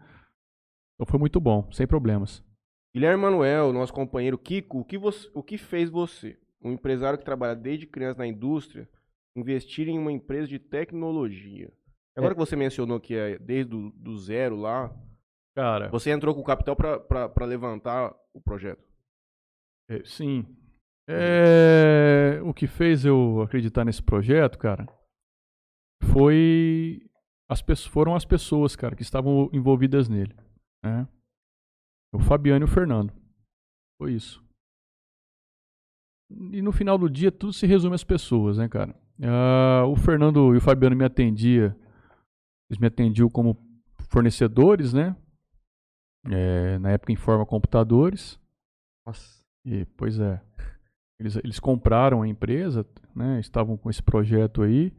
Então 0.95 1.07
foi 1.07 1.19
muito 1.19 1.41
bom, 1.41 1.67
sem 1.73 1.87
problemas. 1.87 2.45
Guilherme 2.95 3.23
Manuel, 3.23 3.73
nosso 3.73 3.93
companheiro 3.93 4.37
Kiko, 4.37 4.81
o 4.81 4.85
que, 4.85 4.99
você, 4.99 5.31
o 5.33 5.43
que 5.43 5.57
fez 5.57 5.89
você, 5.89 6.39
um 6.63 6.73
empresário 6.73 7.19
que 7.19 7.25
trabalha 7.25 7.55
desde 7.55 7.87
criança 7.87 8.19
na 8.19 8.27
indústria, 8.27 8.89
investir 9.37 9.89
em 9.89 9.99
uma 9.99 10.13
empresa 10.13 10.49
de 10.49 10.59
tecnologia? 10.59 11.73
Agora 12.19 12.33
É. 12.33 12.35
que 12.35 12.41
você 12.41 12.57
mencionou 12.57 13.01
que 13.01 13.15
é 13.15 13.39
desde 13.39 13.71
do, 13.71 13.91
do 13.93 14.19
zero 14.19 14.57
lá, 14.57 14.95
Cara, 15.57 15.89
você 15.89 16.11
entrou 16.11 16.35
com 16.35 16.41
o 16.41 16.45
capital 16.45 16.77
para 16.77 17.45
levantar 17.45 18.15
o 18.35 18.41
projeto. 18.41 18.83
É, 19.89 20.05
Sim. 20.05 20.45
É, 21.09 22.39
o 22.45 22.53
que 22.53 22.67
fez 22.67 23.05
eu 23.05 23.41
acreditar 23.41 23.85
nesse 23.85 24.03
projeto, 24.03 24.59
cara, 24.59 24.87
foi 26.13 27.01
as 27.49 27.63
pessoas, 27.63 27.93
foram 27.93 28.15
as 28.15 28.25
pessoas, 28.25 28.77
cara, 28.77 28.95
que 28.95 29.03
estavam 29.03 29.49
envolvidas 29.53 30.09
nele, 30.09 30.37
né? 30.85 31.09
O 32.13 32.19
Fabiano 32.19 32.65
e 32.65 32.69
o 32.69 32.71
Fernando. 32.71 33.13
Foi 34.01 34.13
isso. 34.13 34.45
E 36.31 36.61
no 36.61 36.73
final 36.73 36.99
do 36.99 37.09
dia 37.09 37.33
tudo 37.33 37.53
se 37.55 37.67
resume 37.67 37.95
às 37.95 38.05
pessoas, 38.05 38.59
né, 38.59 38.69
cara? 38.69 38.95
Ah, 39.23 39.85
o 39.87 39.97
Fernando 39.97 40.55
e 40.55 40.59
o 40.59 40.61
Fabiano 40.61 40.95
me 40.95 41.05
atendia, 41.05 41.75
eles 42.69 42.79
me 42.79 42.87
atendiam 42.87 43.29
como 43.29 43.57
fornecedores, 44.11 44.93
né? 44.93 45.17
É, 46.27 46.79
na 46.79 46.91
época 46.91 47.13
Informa 47.13 47.47
Computadores. 47.47 48.39
Nossa. 49.07 49.43
E, 49.65 49.85
pois 49.97 50.19
é. 50.19 50.41
Eles, 51.21 51.37
eles 51.37 51.59
compraram 51.59 52.23
a 52.23 52.29
empresa, 52.29 52.87
né? 53.15 53.41
Estavam 53.41 53.77
com 53.77 53.91
esse 53.91 54.03
projeto 54.03 54.63
aí. 54.63 54.93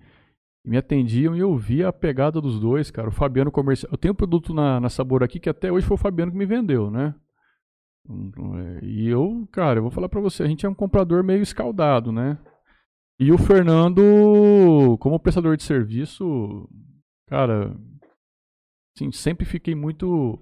E 0.66 0.70
me 0.70 0.78
atendiam 0.78 1.36
e 1.36 1.40
eu 1.40 1.56
via 1.56 1.88
a 1.88 1.94
pegada 1.94 2.42
dos 2.42 2.60
dois, 2.60 2.92
cara. 2.92 3.08
O 3.08 3.12
Fabiano 3.12 3.52
comercial. 3.52 3.92
Eu 3.92 3.98
tenho 3.98 4.14
um 4.14 4.18
produto 4.18 4.54
na, 4.54 4.80
na 4.80 4.90
Sabor 4.90 5.24
aqui 5.24 5.40
que 5.40 5.50
até 5.50 5.72
hoje 5.72 5.86
foi 5.86 5.96
o 5.96 6.00
Fabiano 6.00 6.32
que 6.32 6.38
me 6.38 6.46
vendeu, 6.46 6.92
né? 6.92 7.16
Hum, 8.08 8.32
é, 8.58 8.86
E 8.86 9.08
eu, 9.08 9.48
cara, 9.52 9.80
eu 9.80 9.84
vou 9.84 9.92
falar 9.92 10.10
pra 10.10 10.20
você, 10.20 10.44
a 10.44 10.48
gente 10.48 10.66
é 10.66 10.70
um 10.70 10.74
comprador 10.74 11.24
meio 11.24 11.42
escaldado, 11.42 12.12
né? 12.12 12.38
E 13.20 13.32
o 13.32 13.38
Fernando, 13.38 14.98
como 15.00 15.20
prestador 15.20 15.58
de 15.58 15.64
serviço, 15.64 16.68
cara, 17.30 17.76
assim, 18.96 19.12
sempre 19.12 19.46
fiquei 19.46 19.76
muito 19.76 20.40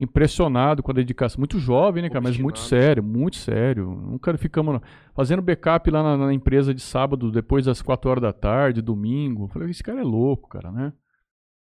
impressionado 0.00 0.82
com 0.82 0.90
a 0.90 0.94
dedicação. 0.94 1.40
Muito 1.40 1.58
jovem, 1.58 2.02
né, 2.02 2.08
cara? 2.08 2.20
Mas 2.20 2.38
muito 2.38 2.58
Obstinado. 2.58 2.84
sério, 2.84 3.02
muito 3.02 3.36
sério. 3.36 3.90
Nunca 3.90 4.36
ficamos 4.38 4.80
fazendo 5.14 5.42
backup 5.42 5.90
lá 5.90 6.02
na, 6.02 6.26
na 6.26 6.34
empresa 6.34 6.72
de 6.72 6.80
sábado, 6.80 7.30
depois 7.30 7.64
das 7.64 7.82
4 7.82 8.10
horas 8.10 8.22
da 8.22 8.32
tarde, 8.32 8.82
domingo. 8.82 9.48
Falei, 9.48 9.70
esse 9.70 9.82
cara 9.82 10.00
é 10.00 10.04
louco, 10.04 10.48
cara, 10.48 10.70
né? 10.70 10.92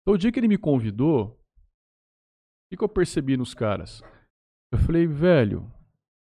Então, 0.03 0.15
o 0.15 0.19
dia 0.19 0.31
que 0.31 0.41
ele 0.41 0.49
me 0.49 0.59
convidou, 0.59 1.27
o 1.27 1.37
que, 2.71 2.77
que 2.77 2.85
eu 2.85 2.89
percebi 2.89 3.37
nos 3.37 3.55
caras? 3.55 4.03
Eu 4.73 4.79
falei, 4.79 5.07
velho, 5.07 5.71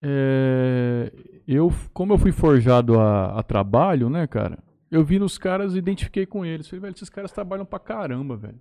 é, 0.02 1.12
eu, 1.46 1.70
como 1.92 2.12
eu 2.12 2.18
fui 2.18 2.32
forjado 2.32 2.98
a, 2.98 3.38
a 3.38 3.42
trabalho, 3.42 4.10
né, 4.10 4.26
cara? 4.26 4.62
Eu 4.90 5.04
vi 5.04 5.18
nos 5.18 5.36
caras 5.38 5.74
e 5.74 5.78
identifiquei 5.78 6.26
com 6.26 6.44
eles. 6.44 6.68
Falei, 6.68 6.80
velho, 6.80 6.94
esses 6.94 7.10
caras 7.10 7.32
trabalham 7.32 7.66
pra 7.66 7.78
caramba, 7.78 8.36
velho. 8.36 8.60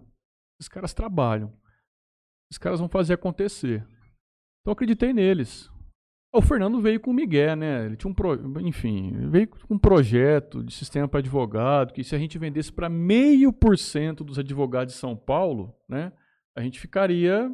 Esses 0.60 0.70
caras 0.70 0.94
trabalham. 0.94 1.54
Esses 2.50 2.58
caras 2.58 2.80
vão 2.80 2.90
fazer 2.90 3.14
acontecer. 3.14 3.86
Então 4.62 4.74
acreditei 4.74 5.14
neles. 5.14 5.70
O 6.34 6.42
Fernando 6.42 6.82
veio 6.82 7.00
com 7.00 7.12
o 7.12 7.14
Miguel, 7.14 7.56
né? 7.56 7.86
Ele 7.86 7.96
tinha 7.96 8.12
um 8.12 8.14
pro... 8.14 8.60
enfim, 8.60 9.30
veio 9.30 9.48
com 9.48 9.76
um 9.76 9.80
projeto 9.80 10.62
de 10.64 10.74
sistema 10.74 11.08
para 11.08 11.20
advogado, 11.20 11.94
que 11.94 12.04
se 12.04 12.14
a 12.14 12.20
gente 12.20 12.38
vendesse 12.38 12.74
para 12.74 12.90
meio 12.90 13.54
por 13.54 13.78
cento 13.78 14.22
dos 14.22 14.38
advogados 14.38 14.94
de 14.94 15.00
São 15.00 15.16
Paulo, 15.16 15.74
né, 15.88 16.12
a 16.54 16.62
gente 16.62 16.78
ficaria 16.78 17.54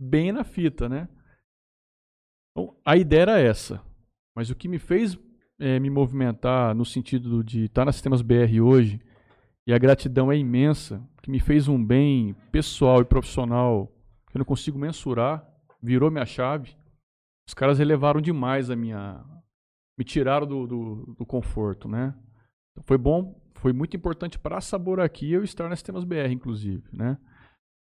bem 0.00 0.32
na 0.32 0.42
fita, 0.42 0.88
né? 0.88 1.08
Então, 2.50 2.76
a 2.84 2.96
ideia 2.96 3.22
era 3.22 3.38
essa. 3.38 3.84
Mas 4.34 4.50
o 4.50 4.56
que 4.56 4.66
me 4.66 4.80
fez 4.80 5.16
é, 5.58 5.78
me 5.78 5.90
movimentar 5.90 6.74
no 6.74 6.84
sentido 6.84 7.42
de 7.42 7.64
estar 7.64 7.84
na 7.84 7.92
Sistemas 7.92 8.22
BR 8.22 8.60
hoje, 8.62 9.00
e 9.66 9.72
a 9.72 9.78
gratidão 9.78 10.30
é 10.30 10.36
imensa, 10.36 11.02
que 11.22 11.30
me 11.30 11.40
fez 11.40 11.68
um 11.68 11.82
bem 11.82 12.34
pessoal 12.52 13.00
e 13.00 13.04
profissional 13.04 13.92
que 14.30 14.36
eu 14.36 14.38
não 14.38 14.44
consigo 14.44 14.78
mensurar, 14.78 15.44
virou 15.82 16.10
minha 16.10 16.26
chave 16.26 16.76
os 17.46 17.54
caras 17.54 17.78
elevaram 17.78 18.20
demais 18.20 18.70
a 18.70 18.76
minha. 18.76 19.24
Me 19.96 20.04
tiraram 20.04 20.46
do, 20.46 20.66
do, 20.66 21.14
do 21.18 21.24
conforto, 21.24 21.88
né? 21.88 22.14
Então, 22.72 22.84
foi 22.84 22.98
bom, 22.98 23.40
foi 23.54 23.72
muito 23.72 23.96
importante 23.96 24.38
para 24.38 24.60
Sabor 24.60 25.00
aqui 25.00 25.32
eu 25.32 25.42
estar 25.42 25.68
nas 25.68 25.82
temas 25.82 26.04
BR, 26.04 26.30
inclusive, 26.32 26.84
né? 26.92 27.16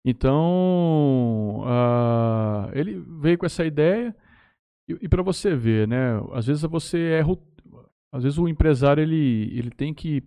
Então, 0.05 1.61
uh, 1.61 2.71
ele 2.73 2.99
veio 3.21 3.39
com 3.39 3.47
essa 3.47 3.65
ideia 3.65 4.17
e, 4.89 4.99
e 5.03 5.09
para 5.09 5.23
você 5.23 5.55
ver, 5.55 5.87
né? 5.87 6.21
Às 6.33 6.47
vezes 6.47 6.63
você 6.63 6.99
erra, 6.99 7.39
às 8.13 8.23
vezes 8.23 8.39
o 8.39 8.47
empresário 8.47 9.03
ele, 9.03 9.57
ele 9.57 9.71
tem 9.71 9.95
que 9.95 10.23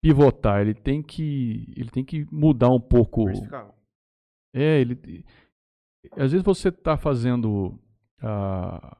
pivotar, 0.00 0.60
ele 0.60 0.74
tem 0.74 1.02
que 1.02 1.72
ele 1.76 1.90
tem 1.90 2.04
que 2.04 2.26
mudar 2.30 2.68
um 2.68 2.80
pouco. 2.80 3.24
É, 4.54 4.80
ele 4.80 5.24
às 6.12 6.32
vezes 6.32 6.44
você 6.44 6.68
está 6.68 6.96
fazendo 6.96 7.78
uh, 8.22 8.96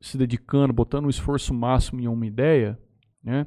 se 0.00 0.16
dedicando, 0.16 0.72
botando 0.72 1.06
um 1.06 1.10
esforço 1.10 1.52
máximo 1.52 2.00
em 2.00 2.08
uma 2.08 2.26
ideia, 2.26 2.78
né? 3.22 3.46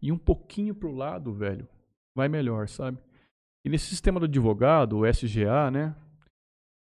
E 0.00 0.12
um 0.12 0.18
pouquinho 0.18 0.74
para 0.74 0.88
o 0.88 0.94
lado, 0.94 1.32
velho, 1.32 1.66
vai 2.14 2.28
melhor, 2.28 2.68
sabe? 2.68 2.98
E 3.64 3.68
nesse 3.68 3.86
sistema 3.86 4.20
do 4.20 4.26
advogado, 4.26 4.98
o 4.98 5.06
SGA, 5.06 5.70
né? 5.70 5.96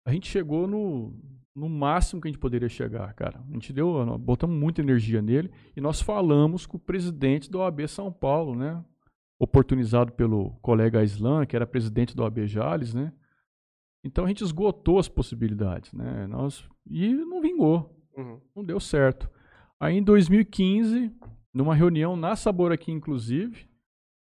A 0.04 0.12
gente 0.12 0.28
chegou 0.28 0.66
no, 0.66 1.14
no 1.56 1.70
máximo 1.70 2.20
que 2.20 2.28
a 2.28 2.30
gente 2.30 2.38
poderia 2.38 2.68
chegar, 2.68 3.14
cara. 3.14 3.40
A 3.48 3.52
gente 3.54 3.72
deu, 3.72 4.18
botamos 4.18 4.54
muita 4.54 4.82
energia 4.82 5.22
nele 5.22 5.50
e 5.74 5.80
nós 5.80 6.02
falamos 6.02 6.66
com 6.66 6.76
o 6.76 6.80
presidente 6.80 7.50
da 7.50 7.60
OAB 7.60 7.88
São 7.88 8.12
Paulo, 8.12 8.54
né? 8.54 8.84
Oportunizado 9.38 10.12
pelo 10.12 10.50
colega 10.60 11.02
Islam, 11.02 11.46
que 11.46 11.56
era 11.56 11.66
presidente 11.66 12.14
da 12.14 12.24
OAB 12.24 12.46
Jales, 12.46 12.92
né? 12.92 13.10
Então 14.04 14.26
a 14.26 14.28
gente 14.28 14.44
esgotou 14.44 14.98
as 14.98 15.08
possibilidades, 15.08 15.94
né? 15.94 16.26
Nós, 16.26 16.68
e 16.86 17.14
não 17.14 17.40
vingou, 17.40 17.90
uhum. 18.14 18.38
não 18.54 18.62
deu 18.62 18.78
certo. 18.78 19.28
Aí 19.80 19.96
em 19.96 20.02
2015, 20.02 21.10
numa 21.54 21.74
reunião 21.74 22.16
na 22.16 22.36
Sabor 22.36 22.70
aqui, 22.70 22.92
inclusive, 22.92 23.66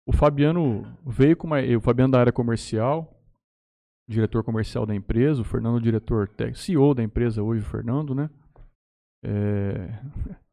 o 0.05 0.13
Fabiano 0.13 0.97
veio 1.05 1.35
com 1.35 1.45
uma, 1.45 1.59
o 1.61 1.81
Fabiano 1.81 2.13
da 2.13 2.21
área 2.21 2.31
comercial, 2.31 3.16
diretor 4.07 4.43
comercial 4.43 4.85
da 4.85 4.95
empresa, 4.95 5.41
o 5.41 5.45
Fernando, 5.45 5.81
diretor 5.81 6.29
CEO 6.55 6.93
da 6.93 7.03
empresa 7.03 7.43
hoje, 7.43 7.61
o 7.61 7.65
Fernando, 7.65 8.15
né? 8.15 8.29
É... 9.23 9.99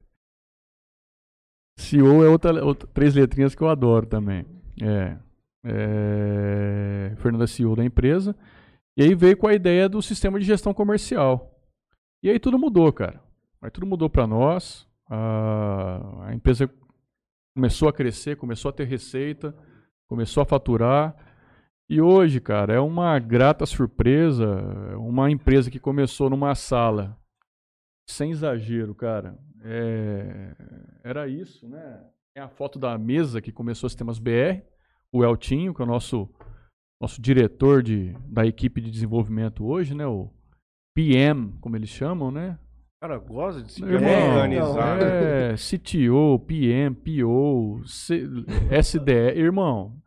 CEO 1.78 2.24
é 2.24 2.28
outra, 2.28 2.64
outra, 2.64 2.89
três 2.89 3.14
letrinhas 3.14 3.55
que 3.55 3.62
eu 3.62 3.68
adoro 3.68 4.06
também. 4.06 4.47
É, 4.82 5.16
é, 5.64 7.14
Fernando 7.16 7.44
é 7.44 7.47
CEO 7.47 7.74
da 7.74 7.85
empresa. 7.85 8.35
E 8.97 9.02
aí 9.02 9.14
veio 9.14 9.36
com 9.36 9.47
a 9.48 9.55
ideia 9.55 9.89
do 9.89 10.01
sistema 10.01 10.39
de 10.39 10.47
gestão 10.47 10.72
comercial. 10.72 11.59
E 12.22 12.31
aí 12.31 12.39
tudo 12.39 12.59
mudou, 12.59 12.93
cara. 12.93 13.20
Aí 13.60 13.70
tudo 13.70 13.86
mudou 13.86 14.09
para 14.09 14.26
nós. 14.26 14.86
A, 15.09 16.28
a 16.28 16.35
empresa 16.35 16.70
começou 17.55 17.89
a 17.89 17.93
crescer, 17.93 18.36
começou 18.36 18.68
a 18.68 18.72
ter 18.72 18.85
receita, 18.85 19.55
começou 20.09 20.43
a 20.43 20.47
faturar. 20.47 21.14
E 21.89 22.01
hoje, 22.01 22.40
cara, 22.40 22.73
é 22.73 22.81
uma 22.81 23.19
grata 23.19 23.66
surpresa. 23.66 24.47
Uma 24.97 25.31
empresa 25.31 25.70
que 25.70 25.78
começou 25.78 26.31
numa 26.31 26.55
sala, 26.55 27.19
sem 28.09 28.31
exagero, 28.31 28.94
cara. 28.94 29.39
É, 29.62 30.56
era 31.02 31.28
isso, 31.28 31.69
né? 31.69 32.02
É 32.36 32.40
a 32.40 32.48
foto 32.48 32.78
da 32.78 32.97
mesa 32.98 33.40
que 33.40 33.52
começou 33.52 33.89
Sistemas 33.89 34.19
BR, 34.19 34.62
o 35.12 35.24
Eltinho, 35.24 35.73
que 35.73 35.81
é 35.81 35.85
o 35.85 35.89
nosso 35.89 36.28
nosso 37.01 37.20
diretor 37.20 37.82
de, 37.82 38.16
da 38.27 38.47
equipe 38.47 38.81
de 38.81 38.90
desenvolvimento 38.90 39.65
hoje, 39.66 39.94
né? 39.94 40.06
O 40.06 40.31
PM, 40.94 41.52
como 41.61 41.77
eles 41.77 41.90
chamam, 41.90 42.31
né? 42.31 42.59
Cara, 43.05 43.18
gosta 43.18 43.62
de 43.62 43.70
se 43.70 43.85
organizar. 43.85 44.98
É, 45.02 45.55
CTO, 45.56 46.39
PM, 46.47 46.97
PO, 46.97 47.82
C, 47.85 48.26
SDE. 48.82 49.39
Irmão, 49.39 50.02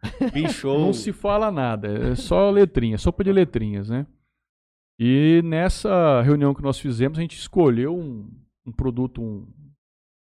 não 0.63 0.91
se 0.91 1.13
fala 1.13 1.51
nada, 1.51 1.87
é 1.89 2.15
só 2.15 2.49
letrinha, 2.49 2.97
sopa 2.97 3.23
de 3.23 3.31
letrinhas, 3.31 3.87
né? 3.87 4.07
E 4.97 5.43
nessa 5.45 6.23
reunião 6.23 6.55
que 6.55 6.63
nós 6.63 6.79
fizemos, 6.79 7.19
a 7.19 7.21
gente 7.21 7.37
escolheu 7.37 7.95
um, 7.95 8.31
um 8.65 8.71
produto, 8.71 9.21
um, 9.21 9.47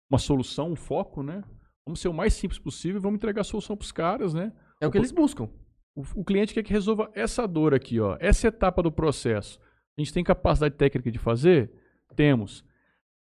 uma 0.09 0.17
solução, 0.17 0.71
um 0.71 0.75
foco, 0.77 1.21
né? 1.21 1.43
Vamos 1.85 1.99
ser 1.99 2.07
o 2.07 2.13
mais 2.13 2.33
simples 2.33 2.57
possível 2.57 2.99
e 2.99 3.03
vamos 3.03 3.17
entregar 3.17 3.41
a 3.41 3.43
solução 3.43 3.75
para 3.75 3.83
os 3.83 3.91
caras, 3.91 4.33
né? 4.33 4.53
É 4.79 4.87
o 4.87 4.91
que 4.91 4.97
eles 4.97 5.11
buscam. 5.11 5.49
O, 5.93 6.03
o, 6.15 6.23
cliente 6.23 6.53
quer 6.53 6.63
que 6.63 6.71
resolva 6.71 7.11
essa 7.13 7.45
dor 7.45 7.73
aqui, 7.73 7.99
ó, 7.99 8.15
essa 8.21 8.47
etapa 8.47 8.81
do 8.81 8.93
processo. 8.93 9.59
A 9.97 10.01
gente 10.01 10.13
tem 10.13 10.23
capacidade 10.23 10.75
técnica 10.75 11.11
de 11.11 11.19
fazer? 11.19 11.80
Temos. 12.15 12.63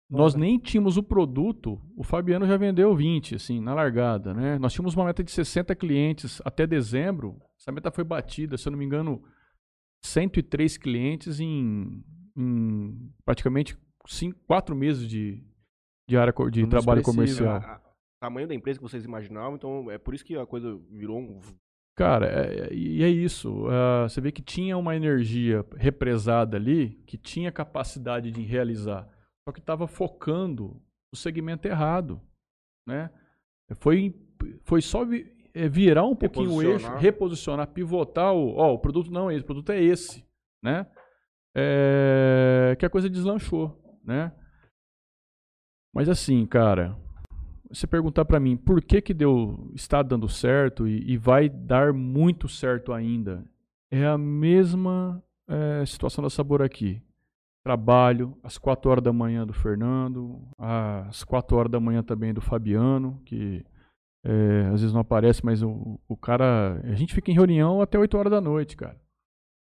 Nós 0.08 0.36
nem 0.36 0.56
tínhamos 0.56 0.96
o 0.96 1.02
produto, 1.02 1.80
o 1.96 2.04
Fabiano 2.04 2.46
já 2.46 2.56
vendeu 2.56 2.94
20, 2.94 3.34
assim, 3.34 3.60
na 3.60 3.74
largada, 3.74 4.32
né? 4.32 4.56
Nós 4.58 4.72
tínhamos 4.72 4.94
uma 4.94 5.04
meta 5.04 5.24
de 5.24 5.32
60 5.32 5.74
clientes 5.74 6.40
até 6.44 6.64
dezembro, 6.64 7.40
essa 7.58 7.72
meta 7.72 7.90
foi 7.90 8.04
batida, 8.04 8.56
se 8.56 8.68
eu 8.68 8.70
não 8.70 8.78
me 8.78 8.84
engano, 8.84 9.20
103 10.04 10.76
clientes 10.78 11.40
em, 11.40 12.04
em 12.36 13.12
praticamente 13.24 13.76
5, 14.06 14.38
4 14.46 14.76
meses 14.76 15.08
de, 15.08 15.42
de 16.08 16.16
área 16.16 16.32
de 16.52 16.66
trabalho 16.68 17.02
comercial. 17.02 17.58
O 17.58 18.20
tamanho 18.20 18.46
da 18.46 18.54
empresa 18.54 18.78
que 18.78 18.84
vocês 18.84 19.04
imaginavam, 19.04 19.56
então 19.56 19.90
é 19.90 19.98
por 19.98 20.14
isso 20.14 20.24
que 20.24 20.36
a 20.36 20.46
coisa 20.46 20.78
virou 20.88 21.18
um 21.18 21.40
Cara, 21.96 22.26
é, 22.26 22.74
e 22.74 23.02
é 23.02 23.08
isso. 23.08 23.66
Uh, 23.66 24.06
você 24.06 24.20
vê 24.20 24.30
que 24.30 24.42
tinha 24.42 24.76
uma 24.76 24.94
energia 24.94 25.64
represada 25.76 26.56
ali 26.58 26.90
que 27.06 27.16
tinha 27.16 27.50
capacidade 27.50 28.30
de 28.30 28.42
realizar, 28.42 29.08
só 29.48 29.52
que 29.52 29.60
estava 29.60 29.86
focando 29.86 30.78
o 31.10 31.16
segmento 31.16 31.66
errado, 31.66 32.20
né? 32.86 33.10
Foi, 33.76 34.14
foi 34.62 34.82
só 34.82 35.06
vi, 35.06 35.34
é, 35.54 35.68
virar 35.68 36.04
um 36.04 36.14
pouquinho 36.14 36.52
o 36.52 36.62
eixo, 36.62 36.86
reposicionar, 36.96 37.68
pivotar 37.68 38.34
o, 38.34 38.54
ó, 38.56 38.74
o 38.74 38.78
produto 38.78 39.10
não 39.10 39.30
é 39.30 39.34
esse, 39.34 39.42
o 39.42 39.46
produto 39.46 39.72
é 39.72 39.82
esse, 39.82 40.22
né? 40.62 40.86
É, 41.56 42.76
que 42.78 42.84
a 42.84 42.90
coisa 42.90 43.08
deslanchou, 43.08 43.98
né? 44.04 44.32
Mas 45.94 46.10
assim, 46.10 46.44
cara, 46.44 46.94
você 47.68 47.86
perguntar 47.86 48.24
para 48.24 48.40
mim 48.40 48.56
por 48.56 48.82
que 48.82 49.00
que 49.00 49.14
deu, 49.14 49.70
está 49.74 50.02
dando 50.02 50.28
certo 50.28 50.86
e, 50.86 51.12
e 51.12 51.16
vai 51.16 51.48
dar 51.48 51.92
muito 51.92 52.48
certo 52.48 52.92
ainda, 52.92 53.44
é 53.90 54.04
a 54.06 54.18
mesma 54.18 55.22
é, 55.48 55.84
situação 55.86 56.22
da 56.22 56.30
Sabor 56.30 56.62
aqui. 56.62 57.02
Trabalho 57.64 58.36
às 58.44 58.58
4 58.58 58.90
horas 58.90 59.02
da 59.02 59.12
manhã 59.12 59.44
do 59.44 59.52
Fernando, 59.52 60.40
às 60.56 61.24
4 61.24 61.56
horas 61.56 61.70
da 61.70 61.80
manhã 61.80 62.02
também 62.02 62.32
do 62.32 62.40
Fabiano, 62.40 63.20
que 63.24 63.64
é, 64.24 64.66
às 64.72 64.80
vezes 64.80 64.92
não 64.92 65.00
aparece, 65.00 65.44
mas 65.44 65.62
o, 65.62 65.98
o 66.08 66.16
cara. 66.16 66.80
A 66.84 66.94
gente 66.94 67.12
fica 67.12 67.30
em 67.30 67.34
reunião 67.34 67.80
até 67.82 67.98
8 67.98 68.16
horas 68.16 68.30
da 68.30 68.40
noite, 68.40 68.76
cara. 68.76 69.00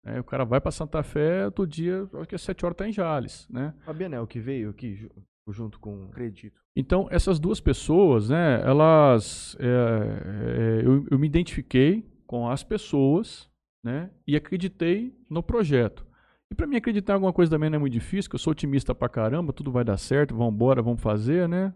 É, 0.05 0.19
o 0.19 0.23
cara 0.23 0.43
vai 0.45 0.61
para 0.61 0.71
Santa 0.71 1.01
Fé, 1.03 1.45
outro 1.45 1.65
dia, 1.65 2.07
acho 2.13 2.27
que 2.27 2.35
às 2.35 2.41
7 2.41 2.65
horas 2.65 2.77
tá 2.77 2.87
em 2.87 2.91
Jales, 2.91 3.47
né? 3.49 3.73
Fabianel 3.85 4.27
que 4.27 4.39
veio 4.39 4.69
aqui 4.69 5.09
junto 5.51 5.79
com. 5.79 6.05
Acredito. 6.05 6.61
Então, 6.75 7.07
essas 7.11 7.39
duas 7.39 7.59
pessoas, 7.59 8.29
né, 8.29 8.61
elas. 8.63 9.55
É, 9.59 9.65
é, 9.65 10.85
eu, 10.85 11.05
eu 11.09 11.19
me 11.19 11.27
identifiquei 11.27 12.09
com 12.25 12.49
as 12.49 12.63
pessoas, 12.63 13.49
né, 13.83 14.09
e 14.27 14.35
acreditei 14.35 15.15
no 15.29 15.43
projeto. 15.43 16.05
E 16.51 16.55
para 16.55 16.67
mim 16.67 16.75
acreditar 16.75 17.13
em 17.13 17.15
alguma 17.15 17.33
coisa 17.33 17.51
também 17.51 17.69
não 17.69 17.77
é 17.77 17.79
muito 17.79 17.93
difícil, 17.93 18.29
eu 18.33 18.39
sou 18.39 18.51
otimista 18.51 18.93
pra 18.93 19.09
caramba, 19.09 19.53
tudo 19.53 19.71
vai 19.71 19.83
dar 19.83 19.97
certo, 19.97 20.35
vamos 20.35 20.53
embora, 20.53 20.81
vamos 20.81 21.01
fazer, 21.01 21.47
né? 21.47 21.73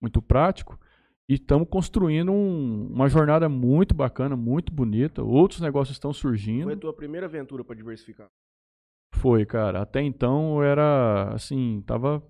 Muito 0.00 0.20
prático. 0.20 0.78
E 1.28 1.34
estamos 1.34 1.68
construindo 1.68 2.32
um, 2.32 2.88
uma 2.92 3.08
jornada 3.08 3.48
muito 3.48 3.94
bacana, 3.94 4.36
muito 4.36 4.72
bonita. 4.72 5.22
Outros 5.22 5.60
negócios 5.60 5.94
estão 5.94 6.12
surgindo. 6.12 6.64
Foi 6.64 6.74
a 6.74 6.76
tua 6.76 6.92
primeira 6.92 7.26
aventura 7.26 7.62
para 7.62 7.76
diversificar? 7.76 8.26
Foi, 9.14 9.46
cara. 9.46 9.80
Até 9.80 10.02
então 10.02 10.56
eu 10.56 10.64
era 10.64 11.32
assim, 11.32 11.84
tava 11.86 12.20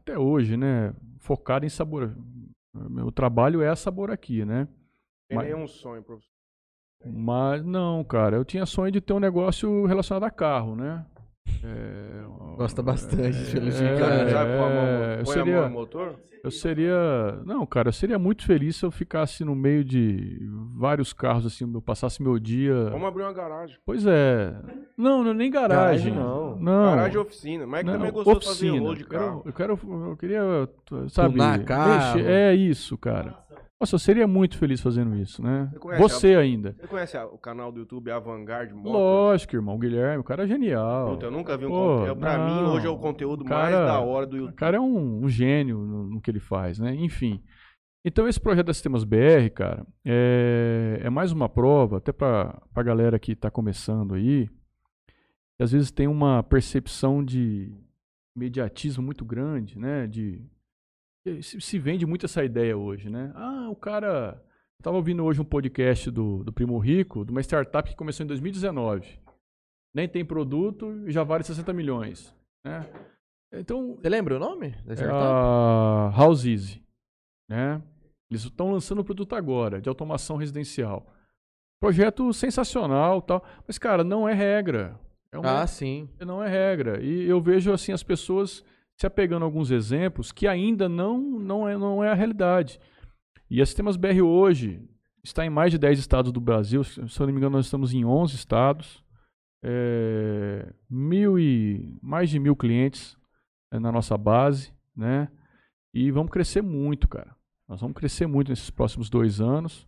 até 0.00 0.18
hoje, 0.18 0.56
né? 0.56 0.94
Focado 1.18 1.64
em 1.64 1.68
sabor. 1.68 2.16
Meu 2.72 3.10
trabalho 3.10 3.62
é 3.62 3.74
sabor 3.74 4.10
aqui, 4.10 4.44
né? 4.44 4.68
Tem 5.28 5.36
mas, 5.36 5.46
nenhum 5.46 5.66
sonho, 5.66 6.02
professor? 6.02 6.30
Mas 7.04 7.64
não, 7.64 8.04
cara, 8.04 8.36
eu 8.36 8.44
tinha 8.44 8.66
sonho 8.66 8.92
de 8.92 9.00
ter 9.00 9.12
um 9.12 9.20
negócio 9.20 9.86
relacionado 9.86 10.24
a 10.24 10.30
carro, 10.30 10.76
né? 10.76 11.04
É, 11.64 12.56
Gosta 12.56 12.82
bastante 12.82 13.38
de 13.38 13.52
pelo 13.52 13.68
é, 13.68 13.70
gigante. 13.70 14.30
Já 14.30 14.44
com 14.44 14.64
a 14.64 14.68
mão, 14.68 14.86
é, 14.86 15.20
eu 15.20 15.26
seria- 15.26 15.60
mão 15.60 15.68
no 15.68 15.74
motor? 15.74 16.14
Eu 16.42 16.50
seria. 16.50 17.38
Não, 17.44 17.66
cara, 17.66 17.88
eu 17.88 17.92
seria 17.92 18.18
muito 18.18 18.46
feliz 18.46 18.74
se 18.76 18.84
eu 18.86 18.90
ficasse 18.90 19.44
no 19.44 19.54
meio 19.54 19.84
de 19.84 20.40
vários 20.74 21.12
carros, 21.12 21.44
assim, 21.44 21.70
eu 21.70 21.82
passasse 21.82 22.22
meu 22.22 22.38
dia. 22.38 22.88
Vamos 22.90 23.08
abrir 23.08 23.24
uma 23.24 23.32
garagem. 23.34 23.76
Pois 23.84 24.06
é. 24.06 24.54
Não, 24.96 25.22
não 25.22 25.32
é 25.32 25.34
nem 25.34 25.50
garagem. 25.50 26.14
Garagem 26.14 26.14
não. 26.14 26.56
Não. 26.58 26.96
Garagem 26.96 27.14
e 27.14 27.18
oficina. 27.18 27.66
Mas 27.66 27.80
é 27.80 27.82
que 27.84 27.90
não, 27.90 27.98
também 27.98 28.12
gostou 28.12 28.36
oficina. 28.36 28.54
de 28.54 28.58
fazer 28.70 28.78
rolo 28.80 28.94
de 28.96 29.02
Eu 29.02 29.06
quero- 29.08 29.20
carro. 29.22 29.42
Eu, 29.44 29.52
quero, 29.52 29.78
eu 30.08 30.16
queria, 30.16 30.42
sabe, 31.10 31.32
Tunar 31.34 31.62
carro. 31.64 32.16
mexer- 32.16 32.30
É 32.30 32.54
isso, 32.54 32.96
cara. 32.96 33.30
Nossa, 33.50 33.62
eu 33.80 33.98
seria 33.98 34.26
muito 34.26 34.58
feliz 34.58 34.80
fazendo 34.80 35.16
isso, 35.16 35.42
né? 35.42 35.72
Você 35.80 35.96
Você 35.98 36.34
ainda. 36.36 36.74
Você 36.78 36.86
conhece 36.86 37.16
a- 37.16 37.26
o 37.26 37.38
canal 37.38 37.72
do 37.72 37.80
YouTube 37.80 38.10
Avantgarde 38.10 38.74
Motors? 38.74 38.92
Lógico, 38.94 39.56
irmão. 39.56 39.74
O 39.74 39.78
Guilherme, 39.78 40.18
o 40.18 40.24
cara 40.24 40.44
é 40.44 40.46
genial. 40.46 41.12
Puta, 41.12 41.26
eu 41.26 41.30
nunca 41.30 41.56
vi 41.56 41.64
um 41.64 41.70
Pô, 41.70 41.96
conteúdo. 41.98 42.20
Pra 42.20 42.38
mim, 42.38 42.60
não. 42.62 42.74
hoje 42.74 42.86
é 42.86 42.90
o 42.90 42.98
conteúdo 42.98 43.40
O 43.42 43.44
cara- 43.46 43.62
mais 43.62 43.74
da 43.86 44.00
hora 44.00 44.26
do 44.26 44.34
O 44.34 44.38
YouTube. 44.40 44.56
cara 44.56 44.76
é 44.76 44.80
um, 44.80 45.24
um 45.24 45.28
gênio 45.30 45.78
no, 45.78 46.04
no 46.10 46.20
que 46.20 46.30
ele 46.30 46.40
faz, 46.40 46.78
né? 46.78 46.94
Enfim. 46.94 47.42
Então, 48.04 48.28
esse 48.28 48.38
projeto 48.40 48.66
da 48.66 48.74
Sistemas 48.74 49.02
BR, 49.04 49.48
cara, 49.54 49.86
é, 50.04 51.00
é 51.02 51.10
mais 51.10 51.32
uma 51.32 51.48
prova, 51.48 51.96
até 51.98 52.12
pra, 52.12 52.60
pra 52.72 52.82
galera 52.82 53.18
que 53.18 53.34
tá 53.34 53.50
começando 53.50 54.14
aí, 54.14 54.46
que 55.56 55.62
às 55.62 55.72
vezes 55.72 55.90
tem 55.90 56.06
uma 56.06 56.42
percepção 56.42 57.22
de 57.24 57.72
imediatismo 58.36 59.02
muito 59.02 59.24
grande, 59.24 59.78
né? 59.78 60.06
De, 60.06 60.42
se, 61.42 61.78
vende 61.78 62.06
muito 62.06 62.26
essa 62.26 62.44
ideia 62.44 62.76
hoje, 62.76 63.10
né? 63.10 63.32
Ah, 63.34 63.68
o 63.70 63.76
cara. 63.76 64.42
Eu 64.78 64.82
tava 64.82 64.96
ouvindo 64.96 65.22
hoje 65.24 65.40
um 65.40 65.44
podcast 65.44 66.10
do, 66.10 66.42
do 66.42 66.52
Primo 66.52 66.78
Rico, 66.78 67.24
de 67.24 67.30
uma 67.30 67.42
startup 67.42 67.88
que 67.88 67.94
começou 67.96 68.24
em 68.24 68.26
2019. 68.26 69.18
Nem 69.94 70.08
tem 70.08 70.24
produto 70.24 71.06
e 71.06 71.10
já 71.10 71.22
vale 71.22 71.44
60 71.44 71.70
milhões. 71.72 72.34
Né? 72.64 72.88
Então, 73.52 73.96
Você 73.96 74.08
lembra 74.08 74.36
o 74.36 74.38
nome 74.38 74.70
da 74.86 74.92
é 74.92 74.96
startup? 74.96 75.20
a 75.22 76.12
House 76.16 76.46
Easy, 76.46 76.82
né? 77.48 77.82
Eles 78.30 78.44
estão 78.44 78.70
lançando 78.72 79.00
o 79.00 79.04
produto 79.04 79.34
agora, 79.34 79.80
de 79.80 79.88
automação 79.88 80.36
residencial. 80.36 81.12
Projeto 81.82 82.32
sensacional, 82.32 83.20
tal, 83.20 83.44
mas 83.66 83.76
cara, 83.78 84.04
não 84.04 84.28
é 84.28 84.32
regra. 84.32 84.98
É 85.32 85.38
uma- 85.38 85.62
Ah, 85.62 85.66
sim. 85.66 86.08
não 86.20 86.42
é 86.42 86.48
regra. 86.48 87.02
E 87.02 87.28
eu 87.28 87.40
vejo 87.40 87.72
assim 87.72 87.92
as 87.92 88.02
pessoas 88.02 88.64
se 89.00 89.06
apegando 89.06 89.44
a 89.44 89.46
alguns 89.46 89.70
exemplos 89.70 90.30
que 90.30 90.46
ainda 90.46 90.86
não 90.86 91.18
não 91.18 91.66
é 91.66 91.74
não 91.74 92.04
é 92.04 92.10
a 92.10 92.14
realidade. 92.14 92.78
E 93.48 93.62
a 93.62 93.64
Sistemas 93.64 93.96
BR 93.96 94.20
hoje 94.20 94.86
está 95.24 95.44
em 95.44 95.48
mais 95.48 95.72
de 95.72 95.78
10 95.78 95.98
estados 95.98 96.30
do 96.30 96.38
Brasil, 96.38 96.84
se 96.84 97.00
eu 97.00 97.26
não 97.26 97.32
me 97.32 97.38
engano 97.38 97.56
nós 97.56 97.64
estamos 97.64 97.94
em 97.94 98.04
11 98.04 98.34
estados. 98.34 99.02
É, 99.62 100.70
mil 100.88 101.38
e 101.38 101.98
mais 102.02 102.28
de 102.28 102.38
mil 102.38 102.54
clientes 102.54 103.16
é, 103.72 103.78
na 103.78 103.90
nossa 103.90 104.18
base, 104.18 104.70
né? 104.94 105.30
E 105.94 106.10
vamos 106.10 106.30
crescer 106.30 106.62
muito, 106.62 107.08
cara. 107.08 107.34
Nós 107.66 107.80
vamos 107.80 107.96
crescer 107.96 108.26
muito 108.26 108.50
nesses 108.50 108.68
próximos 108.68 109.08
dois 109.08 109.40
anos. 109.40 109.86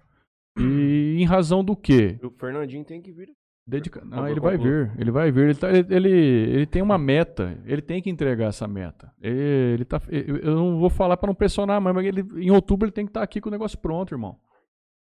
E 0.59 1.17
em 1.19 1.25
razão 1.27 1.63
do 1.63 1.77
quê? 1.77 2.19
O 2.23 2.31
Fernandinho 2.31 2.85
tem 2.85 3.03
que 3.03 3.13
vir. 3.13 3.31
Dedica... 3.67 4.01
Não, 4.01 4.09
Conclua, 4.11 4.31
ele 4.31 4.41
vai 4.41 4.57
vir, 4.59 4.93
ele 4.99 5.11
vai 5.11 5.31
vir. 5.31 5.45
Ele, 5.45 5.55
tá- 5.55 5.71
ele, 5.71 5.87
ele, 5.95 6.11
ele 6.11 6.67
tem 6.67 6.83
uma 6.83 6.99
meta, 6.99 7.57
ele 7.65 7.81
tem 7.81 8.03
que 8.03 8.11
entregar 8.11 8.47
essa 8.49 8.67
meta. 8.67 9.13
Ele, 9.21 9.39
ele 9.75 9.85
tá, 9.85 10.01
eu 10.11 10.55
não 10.57 10.79
vou 10.79 10.91
falar 10.91 11.17
para 11.17 11.29
não 11.29 11.35
pressionar, 11.35 11.81
mas 11.81 11.97
ele, 12.05 12.25
em 12.37 12.51
outubro 12.51 12.87
ele 12.87 12.93
tem 12.93 13.05
que 13.07 13.11
estar 13.11 13.23
aqui 13.23 13.41
com 13.41 13.49
o 13.49 13.53
negócio 13.53 13.79
pronto, 13.79 14.13
irmão. 14.13 14.37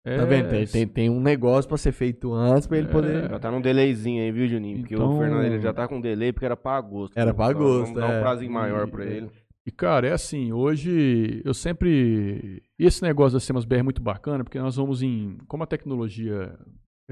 Tá 0.06 0.24
vendo? 0.24 0.48
Tem, 0.50 0.66
tem, 0.66 0.88
tem 0.88 1.10
um 1.10 1.20
negócio 1.20 1.68
pra 1.68 1.78
ser 1.78 1.92
feito 1.92 2.34
antes 2.34 2.66
pra 2.66 2.78
ele 2.78 2.88
É. 2.88 2.92
poder. 2.92 3.30
Já 3.30 3.40
tá 3.40 3.52
num 3.52 3.60
delayzinho 3.60 4.24
aí, 4.24 4.32
viu, 4.32 4.48
Juninho? 4.48 4.80
Porque 4.80 4.96
Então- 4.96 5.14
o 5.16 5.20
Fernando 5.20 5.44
ele 5.44 5.60
já 5.60 5.74
tá 5.74 5.86
com 5.86 6.00
delay 6.00 6.32
porque 6.32 6.46
era 6.46 6.56
pra 6.56 6.78
agosto. 6.78 7.18
Era 7.18 7.34
pra 7.34 7.48
Então, 7.52 7.58
agosto, 7.62 7.94
Vamos 7.94 8.00
dar 8.00 8.14
é. 8.14 8.18
um 8.18 8.22
prazinho 8.22 8.52
maior 8.54 8.88
pra 8.90 9.06
E- 9.06 9.12
ele. 9.18 9.30
E, 9.66 9.72
cara, 9.72 10.08
é 10.08 10.14
assim, 10.14 10.54
hoje 10.54 11.42
eu 11.44 11.54
sempre. 11.54 12.64
E 12.80 12.86
esse 12.86 13.04
negócio 13.04 13.34
das 13.34 13.44
Sistemas 13.44 13.66
BR 13.66 13.80
é 13.80 13.84
muito 13.84 14.02
bacana, 14.02 14.46
porque 14.46 14.58
nós 14.58 14.78
vamos 14.78 15.02
em. 15.04 15.38
Como 15.46 15.64
a 15.64 15.68
tecnologia 15.68 16.58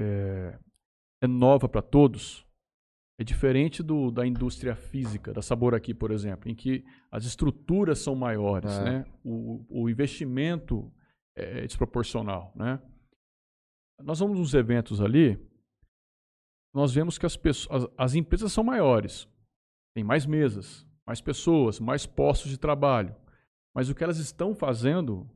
é, 0.00 0.54
é 1.22 1.26
nova 1.26 1.68
para 1.68 1.82
todos, 1.82 2.46
é 3.18 3.24
diferente 3.24 3.82
do, 3.82 4.10
da 4.10 4.26
indústria 4.26 4.76
física, 4.76 5.32
da 5.32 5.40
Sabor 5.40 5.74
aqui, 5.74 5.94
por 5.94 6.10
exemplo, 6.10 6.50
em 6.50 6.54
que 6.54 6.84
as 7.10 7.24
estruturas 7.24 7.98
são 7.98 8.14
maiores, 8.14 8.70
É. 8.72 8.84
né? 8.84 9.04
O, 9.24 9.64
o 9.68 9.88
investimento 9.88 10.92
é 11.34 11.66
desproporcional, 11.66 12.52
né? 12.54 12.80
Nós 14.02 14.18
vamos 14.18 14.38
nos 14.38 14.52
eventos 14.52 15.00
ali, 15.00 15.38
nós 16.74 16.92
vemos 16.92 17.16
que 17.16 17.24
as, 17.24 17.36
pessoas, 17.36 17.84
as, 17.84 17.90
as 17.96 18.14
empresas 18.14 18.52
são 18.52 18.62
maiores, 18.62 19.26
tem 19.94 20.04
mais 20.04 20.26
mesas, 20.26 20.86
mais 21.06 21.22
pessoas, 21.22 21.80
mais 21.80 22.04
postos 22.04 22.50
de 22.50 22.58
trabalho. 22.58 23.16
Mas 23.74 23.88
o 23.88 23.94
que 23.94 24.04
elas 24.04 24.18
estão 24.18 24.54
fazendo, 24.54 25.26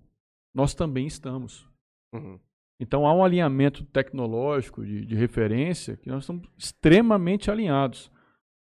nós 0.55 0.75
também 0.75 1.07
estamos. 1.07 1.67
Uhum. 2.15 2.39
Então 2.81 3.07
há 3.07 3.15
um 3.15 3.23
alinhamento 3.23 3.85
tecnológico 3.85 4.83
de, 4.85 5.05
de 5.05 5.15
referência 5.15 5.99
que 5.99 6.09
nós 6.09 6.23
estamos 6.23 6.49
extremamente 6.57 7.51
alinhados. 7.51 8.11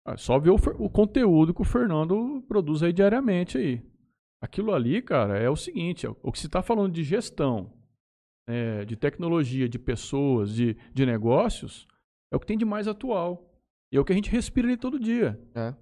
Ah, 0.05 0.17
Só 0.17 0.37
ver 0.37 0.49
o, 0.49 0.55
o 0.77 0.89
conteúdo 0.89 1.53
que 1.53 1.61
o 1.61 1.65
Fernando 1.65 2.43
produz 2.45 2.83
aí 2.83 2.91
diariamente 2.91 3.57
aí. 3.57 3.81
Aquilo 4.41 4.73
ali, 4.73 5.01
cara, 5.01 5.39
é 5.39 5.49
o 5.49 5.55
seguinte: 5.55 6.05
o 6.05 6.31
que 6.33 6.37
se 6.37 6.47
está 6.47 6.61
falando 6.61 6.91
de 6.91 7.01
gestão, 7.01 7.71
é, 8.45 8.83
de 8.83 8.97
tecnologia, 8.97 9.69
de 9.69 9.79
pessoas, 9.79 10.53
de, 10.53 10.75
de 10.93 11.05
negócios, 11.05 11.87
é 12.29 12.35
o 12.35 12.39
que 12.41 12.45
tem 12.45 12.57
de 12.57 12.65
mais 12.65 12.89
atual. 12.89 13.49
E 13.89 13.95
é 13.95 13.99
o 14.01 14.03
que 14.03 14.11
a 14.11 14.15
gente 14.15 14.29
respira 14.29 14.67
ali 14.67 14.75
todo 14.75 14.99
dia. 14.99 15.39
É. 15.55 15.73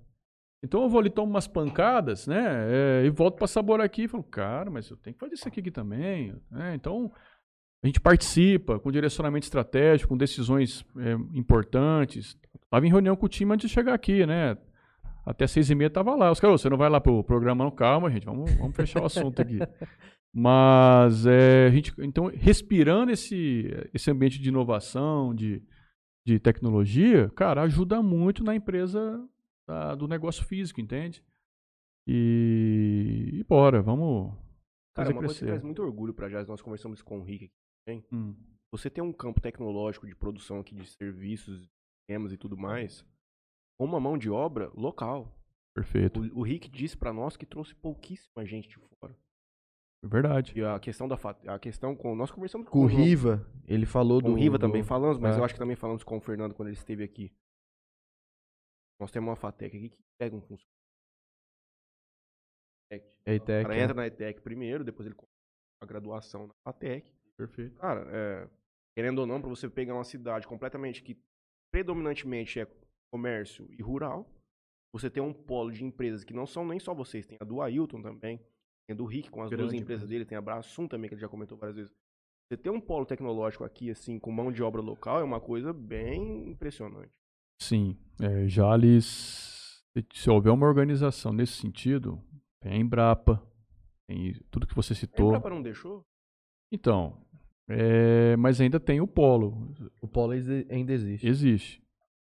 Então 0.63 0.83
eu 0.83 0.89
vou 0.89 0.99
ali, 0.99 1.09
tomo 1.09 1.31
umas 1.31 1.47
pancadas, 1.47 2.27
né? 2.27 2.67
é, 2.69 3.05
e 3.05 3.09
volto 3.09 3.37
para 3.37 3.47
sabor 3.47 3.81
aqui 3.81 4.03
e 4.03 4.07
falo, 4.07 4.23
cara, 4.23 4.69
mas 4.69 4.87
eu 4.89 4.97
tenho 4.97 5.15
que 5.15 5.19
fazer 5.19 5.33
isso 5.33 5.47
aqui, 5.47 5.59
aqui 5.59 5.71
também. 5.71 6.35
né? 6.51 6.75
Então 6.75 7.11
a 7.83 7.87
gente 7.87 7.99
participa 7.99 8.79
com 8.79 8.91
direcionamento 8.91 9.45
estratégico, 9.45 10.09
com 10.09 10.17
decisões 10.17 10.85
é, 10.97 11.13
importantes. 11.37 12.37
Tava 12.69 12.85
em 12.85 12.89
reunião 12.91 13.15
com 13.15 13.25
o 13.25 13.29
time 13.29 13.53
antes 13.53 13.67
de 13.69 13.73
chegar 13.73 13.93
aqui, 13.93 14.25
né? 14.25 14.57
Até 15.25 15.47
seis 15.47 15.69
e 15.69 15.75
meia 15.75 15.89
tava 15.89 16.15
lá. 16.15 16.31
Os 16.31 16.39
caras, 16.39 16.55
"Ô, 16.55 16.57
você 16.57 16.69
não 16.69 16.77
vai 16.77 16.89
lá 16.89 16.99
pro 17.01 17.23
programa, 17.23 17.63
não? 17.63 17.71
Calma, 17.71 18.09
gente, 18.11 18.25
vamos, 18.25 18.51
vamos 18.55 18.75
fechar 18.75 19.01
o 19.01 19.05
assunto 19.05 19.41
aqui. 19.41 19.57
Mas 20.33 21.25
é, 21.25 21.65
a 21.67 21.69
gente, 21.69 21.93
então, 21.99 22.27
respirando 22.33 23.11
esse, 23.11 23.65
esse 23.93 24.09
ambiente 24.09 24.39
de 24.39 24.47
inovação, 24.49 25.35
de, 25.35 25.61
de 26.25 26.39
tecnologia, 26.39 27.29
cara, 27.35 27.63
ajuda 27.63 28.01
muito 28.01 28.43
na 28.43 28.55
empresa 28.55 29.21
da- 29.67 29.93
do 29.95 30.07
negócio 30.07 30.45
físico, 30.45 30.79
entende? 30.79 31.21
E, 32.07 33.29
e 33.39 33.43
bora, 33.43 33.81
vamos 33.81 34.33
Cara, 34.95 35.09
uma 35.09 35.19
coisa 35.19 35.33
que 35.33 35.39
crescer. 35.39 35.45
traz 35.47 35.63
muito 35.63 35.81
orgulho 35.83 36.13
pra 36.13 36.29
Jazz, 36.29 36.47
nós 36.47 36.61
conversamos 36.61 37.01
com 37.01 37.19
o 37.19 37.23
Rick 37.23 37.51
Hum, 38.11 38.35
Você 38.71 38.89
tem 38.89 39.03
um 39.03 39.11
campo 39.13 39.41
tecnológico 39.41 40.05
de 40.07 40.15
produção 40.15 40.59
aqui 40.59 40.73
de 40.75 40.85
serviços, 40.85 41.67
sistemas 41.99 42.31
e 42.31 42.37
tudo 42.37 42.57
mais, 42.57 43.05
com 43.77 43.85
uma 43.85 43.99
mão 43.99 44.17
de 44.17 44.29
obra 44.29 44.69
local. 44.75 45.35
perfeito, 45.75 46.19
O, 46.21 46.39
o 46.39 46.41
Rick 46.43 46.69
disse 46.69 46.95
pra 46.97 47.11
nós 47.13 47.35
que 47.35 47.45
trouxe 47.45 47.73
pouquíssima 47.75 48.45
gente 48.45 48.69
de 48.69 48.77
fora. 48.99 49.17
é 50.03 50.07
verdade. 50.07 50.53
E 50.57 50.63
a 50.63 50.79
questão 50.79 51.07
da 51.07 51.15
a 51.47 51.59
questão 51.59 51.95
com 51.95 52.15
nós 52.15 52.31
conversamos 52.31 52.69
Com 52.69 52.79
o 52.79 52.83
o- 52.83 52.87
Riva, 52.87 53.45
ele 53.67 53.85
falou 53.85 54.21
com 54.21 54.27
do. 54.29 54.33
o 54.33 54.37
Riva 54.37 54.57
do- 54.57 54.61
também 54.61 54.83
falamos, 54.83 55.17
mas 55.19 55.35
é. 55.35 55.39
eu 55.39 55.43
acho 55.43 55.53
que 55.53 55.59
também 55.59 55.75
falamos 55.75 56.03
com 56.03 56.17
o 56.17 56.21
Fernando 56.21 56.53
quando 56.53 56.67
ele 56.69 56.77
esteve 56.77 57.03
aqui. 57.03 57.33
Nós 58.99 59.11
temos 59.11 59.29
uma 59.29 59.35
FATEC 59.35 59.75
aqui 59.77 59.89
que 59.89 59.97
pega 60.19 60.35
um 60.35 60.41
funcionário. 60.41 60.69
É, 62.91 62.97
O 62.97 63.39
cara 63.45 63.69
Tech, 63.69 63.79
entra 63.81 63.93
na 63.93 64.07
ETEC 64.07 64.41
primeiro, 64.41 64.83
depois 64.83 65.05
ele 65.07 65.15
a 65.81 65.85
graduação 65.85 66.47
na 66.47 66.53
FATEC. 66.65 67.11
Perfeito. 67.47 67.79
Cara, 67.79 68.05
é, 68.11 68.47
querendo 68.95 69.19
ou 69.19 69.25
não, 69.27 69.41
para 69.41 69.49
você 69.49 69.67
pegar 69.69 69.93
uma 69.95 70.03
cidade 70.03 70.45
completamente 70.47 71.01
que 71.01 71.17
predominantemente 71.71 72.59
é 72.59 72.67
comércio 73.11 73.67
e 73.71 73.81
rural, 73.81 74.29
você 74.93 75.09
tem 75.09 75.23
um 75.23 75.33
polo 75.33 75.71
de 75.71 75.83
empresas 75.83 76.23
que 76.23 76.33
não 76.33 76.45
são 76.45 76.65
nem 76.65 76.79
só 76.79 76.93
vocês, 76.93 77.25
tem 77.25 77.37
a 77.41 77.45
do 77.45 77.61
Ailton 77.61 78.01
também, 78.01 78.37
tem 78.37 78.93
a 78.93 78.93
do 78.93 79.05
Rick 79.05 79.29
com 79.31 79.41
as 79.41 79.49
duas 79.49 79.59
Grande 79.59 79.77
empresas 79.77 80.03
empresa. 80.03 80.07
dele, 80.07 80.25
tem 80.25 80.37
a 80.37 80.41
Brasum 80.41 80.87
também, 80.87 81.07
que 81.07 81.15
ele 81.15 81.21
já 81.21 81.29
comentou 81.29 81.57
várias 81.57 81.75
vezes. 81.77 81.93
Você 82.47 82.57
ter 82.57 82.69
um 82.69 82.81
polo 82.81 83.05
tecnológico 83.05 83.63
aqui, 83.63 83.89
assim, 83.89 84.19
com 84.19 84.31
mão 84.31 84.51
de 84.51 84.61
obra 84.61 84.81
local, 84.81 85.19
é 85.19 85.23
uma 85.23 85.39
coisa 85.39 85.71
bem 85.73 86.49
impressionante. 86.49 87.17
Sim, 87.61 87.97
é, 88.21 88.47
Jales, 88.47 89.83
se- 90.13 90.29
houver 90.29 90.51
uma 90.51 90.67
organização 90.67 91.31
nesse 91.31 91.53
sentido, 91.53 92.21
tem 92.61 92.73
a 92.73 92.75
Embrapa, 92.75 93.41
tem 94.07 94.33
tudo 94.51 94.67
que 94.67 94.75
você 94.75 94.91
A 94.93 94.95
citou. 94.97 95.27
Embrapa 95.27 95.49
não 95.49 95.61
deixou? 95.61 96.05
Então, 96.73 97.25
é, 97.69 98.35
mas 98.37 98.59
ainda 98.59 98.79
tem 98.79 98.99
o 99.01 99.07
polo, 99.07 99.73
O 100.01 100.07
Polo 100.07 100.33
ainda 100.33 100.93
existe. 100.93 101.27
existe. 101.27 101.83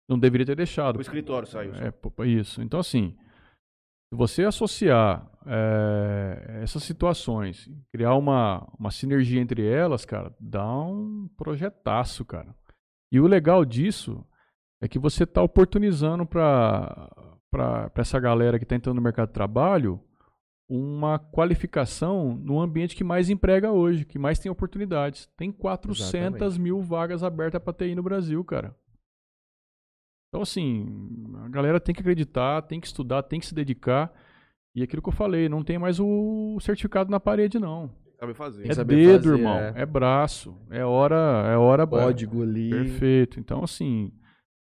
Não 0.08 0.20
deveria 0.20 0.46
ter 0.46 0.56
deixado. 0.56 0.98
O 0.98 1.02
escritório 1.02 1.48
saiu. 1.48 1.74
É, 1.76 2.28
isso. 2.28 2.62
Então, 2.62 2.80
assim, 2.80 3.16
se 4.10 4.18
você 4.18 4.44
associar 4.44 5.26
é, 5.46 6.60
essas 6.62 6.84
situações, 6.84 7.70
criar 7.94 8.16
uma, 8.16 8.68
uma 8.78 8.92
sinergia 8.92 9.42
entre 9.42 9.66
elas, 9.66 10.06
cara, 10.06 10.36
dá 10.40 10.70
um 10.70 11.30
projetaço, 11.38 12.26
cara. 12.26 12.54
E 13.12 13.20
o 13.20 13.28
legal 13.28 13.64
disso 13.64 14.26
é 14.82 14.88
que 14.88 15.00
você 15.00 15.24
está 15.24 15.42
oportunizando 15.42 16.26
para 16.26 17.90
essa 17.96 18.20
galera 18.20 18.58
que 18.58 18.66
está 18.66 18.76
entrando 18.76 18.98
no 18.98 19.02
mercado 19.02 19.28
de 19.30 19.34
trabalho 19.34 20.02
uma 20.74 21.20
qualificação 21.20 22.34
no 22.34 22.62
ambiente 22.62 22.96
que 22.96 23.04
mais 23.04 23.30
emprega 23.30 23.74
hoje, 23.74 24.06
que 24.06 24.18
mais 24.18 24.40
tem 24.40 24.50
oportunidades. 24.50 25.30
Tem 25.36 25.52
400 25.52 26.00
Exatamente. 26.00 26.62
mil 26.62 26.82
vagas 26.82 27.26
abertas 27.26 27.62
para 27.62 27.74
TI 27.74 27.94
no 27.94 28.02
Brasil, 28.02 28.42
cara. 28.46 28.74
Então, 30.30 30.42
assim, 30.42 30.88
a 31.44 31.50
galera 31.50 31.78
tem 31.78 31.94
que 31.94 32.00
acreditar, 32.00 32.62
tem 32.62 32.80
que 32.80 32.88
estudar, 32.88 33.22
tem 33.24 33.38
que 33.38 33.48
se 33.48 33.54
dedicar. 33.54 34.14
E 34.74 34.82
aquilo 34.82 35.02
que 35.02 35.10
eu 35.10 35.14
falei, 35.14 35.50
não 35.50 35.62
tem 35.62 35.78
mais 35.78 36.00
o 36.00 36.58
certificado 36.62 37.12
na 37.12 37.20
parede, 37.20 37.60
não. 37.60 37.92
Sabe 38.18 38.34
fazer. 38.34 38.72
É 38.72 38.84
dedo, 38.86 39.24
fazer, 39.24 39.38
irmão. 39.38 39.58
É. 39.58 39.74
é. 39.76 39.86
braço. 39.86 40.56
É 40.70 40.86
hora. 40.86 41.50
É 41.52 41.58
hora. 41.58 41.86
Código 41.86 42.44
ali. 42.44 42.70
Perfeito. 42.70 43.42
Então, 43.42 43.62
assim, 43.62 44.10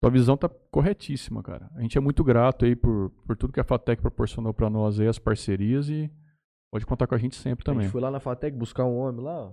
tua 0.00 0.10
visão 0.10 0.36
tá 0.36 0.48
corretíssima, 0.70 1.42
cara. 1.42 1.70
A 1.74 1.82
gente 1.82 1.98
é 1.98 2.00
muito 2.00 2.22
grato 2.22 2.64
aí 2.64 2.76
por, 2.76 3.10
por 3.26 3.36
tudo 3.36 3.52
que 3.52 3.60
a 3.60 3.64
Fatec 3.64 4.00
proporcionou 4.00 4.54
para 4.54 4.70
nós 4.70 5.00
aí, 5.00 5.08
as 5.08 5.18
parcerias 5.18 5.88
e 5.88 6.10
pode 6.70 6.86
contar 6.86 7.06
com 7.06 7.14
a 7.14 7.18
gente 7.18 7.36
sempre 7.36 7.64
também. 7.64 7.80
A 7.80 7.82
gente 7.84 7.92
foi 7.92 8.00
lá 8.00 8.10
na 8.10 8.20
Fatec 8.20 8.56
buscar 8.56 8.84
um 8.84 8.96
homem 8.96 9.24
lá, 9.24 9.46
ó. 9.46 9.52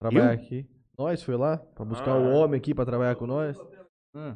Trabalhar 0.00 0.34
Eu? 0.34 0.40
aqui. 0.40 0.68
Nós 0.98 1.22
foi 1.22 1.36
lá 1.36 1.56
pra 1.56 1.84
buscar 1.84 2.12
ah. 2.12 2.18
um 2.18 2.32
homem 2.34 2.58
aqui 2.58 2.74
pra 2.74 2.84
trabalhar 2.84 3.14
com 3.16 3.26
nós. 3.26 3.58
Hum. 4.14 4.34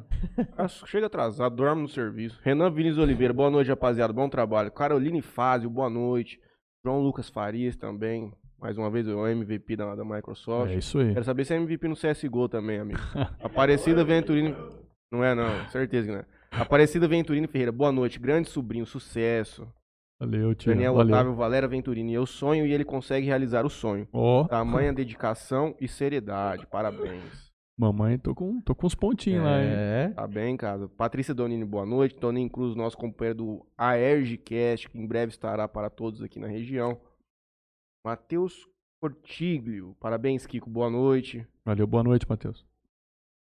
Chega 0.87 1.05
atrasado, 1.05 1.55
dorme 1.55 1.83
no 1.83 1.87
serviço. 1.87 2.39
Renan 2.43 2.71
Vinícius 2.71 2.97
Oliveira, 2.97 3.33
boa 3.33 3.51
noite, 3.51 3.69
rapaziada. 3.69 4.11
Bom 4.11 4.27
trabalho. 4.27 4.71
Caroline 4.71 5.21
Fázio, 5.21 5.69
boa 5.69 5.89
noite. 5.89 6.39
João 6.83 6.99
Lucas 6.99 7.29
Farias 7.29 7.75
também. 7.75 8.33
Mais 8.59 8.75
uma 8.75 8.89
vez, 8.89 9.07
o 9.07 9.27
MVP 9.27 9.75
da, 9.75 9.93
da 9.93 10.03
Microsoft. 10.03 10.71
É 10.71 10.77
isso 10.77 10.97
aí. 10.97 11.13
Quero 11.13 11.25
saber 11.25 11.45
se 11.45 11.53
é 11.53 11.57
MVP 11.57 11.87
no 11.87 11.95
CSGO 11.95 12.49
também, 12.49 12.79
amigo. 12.79 12.99
Aparecida 13.39 14.03
Venturini. 14.03 14.55
Não 15.11 15.23
é, 15.23 15.33
não. 15.33 15.67
Certeza 15.69 16.07
que 16.07 16.13
não 16.13 16.19
é. 16.19 16.25
Aparecida 16.51 17.07
Venturini 17.07 17.47
Ferreira, 17.47 17.71
boa 17.71 17.91
noite. 17.91 18.19
Grande 18.19 18.49
sobrinho, 18.49 18.85
sucesso. 18.85 19.67
Valeu, 20.19 20.55
tio. 20.55 20.71
Daniel 20.71 20.95
Valeu. 20.95 21.13
Otávio 21.13 21.35
Valera 21.35 21.67
Venturini. 21.67 22.13
Eu 22.13 22.25
sonho 22.25 22.65
e 22.65 22.73
ele 22.73 22.83
consegue 22.83 23.25
realizar 23.25 23.65
o 23.65 23.69
sonho. 23.69 24.07
Oh. 24.11 24.45
Tamanha 24.49 24.91
dedicação 24.91 25.75
e 25.79 25.87
seriedade. 25.87 26.65
Parabéns. 26.65 27.47
Mamãe, 27.77 28.17
tô 28.17 28.33
com, 28.33 28.59
tô 28.61 28.73
com 28.73 28.87
uns 28.87 28.95
pontinhos 28.95 29.41
é. 29.41 29.43
lá, 29.43 29.61
hein? 29.61 29.69
É. 29.69 30.09
Tá 30.15 30.27
bem, 30.27 30.57
cara. 30.57 30.87
Patrícia 30.89 31.33
Donini, 31.35 31.63
boa 31.63 31.85
noite. 31.85 32.15
Toninho 32.15 32.49
Cruz, 32.49 32.75
nosso 32.75 32.97
companheiro 32.97 33.37
do 33.37 33.65
AERGcast, 33.77 34.89
que 34.89 34.97
em 34.97 35.05
breve 35.05 35.31
estará 35.31 35.67
para 35.67 35.89
todos 35.89 36.23
aqui 36.23 36.39
na 36.39 36.47
região. 36.47 36.99
Matheus 38.03 38.67
Cortiglio, 38.99 39.95
parabéns, 39.99 40.47
Kiko, 40.47 40.67
boa 40.67 40.89
noite. 40.89 41.45
Valeu, 41.63 41.85
boa 41.85 42.03
noite, 42.03 42.25
Matheus. 42.27 42.65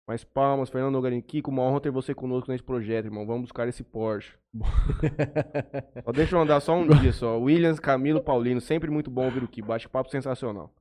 Mais 0.08 0.24
palmas, 0.24 0.70
Fernando 0.70 0.94
Nogarini. 0.94 1.22
Kiko, 1.22 1.50
uma 1.50 1.62
honra 1.64 1.80
ter 1.80 1.92
você 1.92 2.14
conosco 2.14 2.52
nesse 2.52 2.64
projeto, 2.64 3.06
irmão. 3.06 3.26
Vamos 3.26 3.44
buscar 3.44 3.68
esse 3.68 3.84
Porsche. 3.84 4.34
só 6.04 6.12
deixa 6.12 6.36
eu 6.36 6.42
andar 6.42 6.60
só 6.60 6.76
um 6.76 6.88
dia 6.88 7.14
só. 7.14 7.40
Williams, 7.40 7.80
Camilo, 7.80 8.22
Paulino, 8.22 8.60
sempre 8.60 8.92
muito 8.92 9.10
bom 9.10 9.26
ouvir 9.26 9.44
o 9.44 9.48
que. 9.48 9.62
Bate-papo 9.62 10.10
sensacional. 10.10 10.74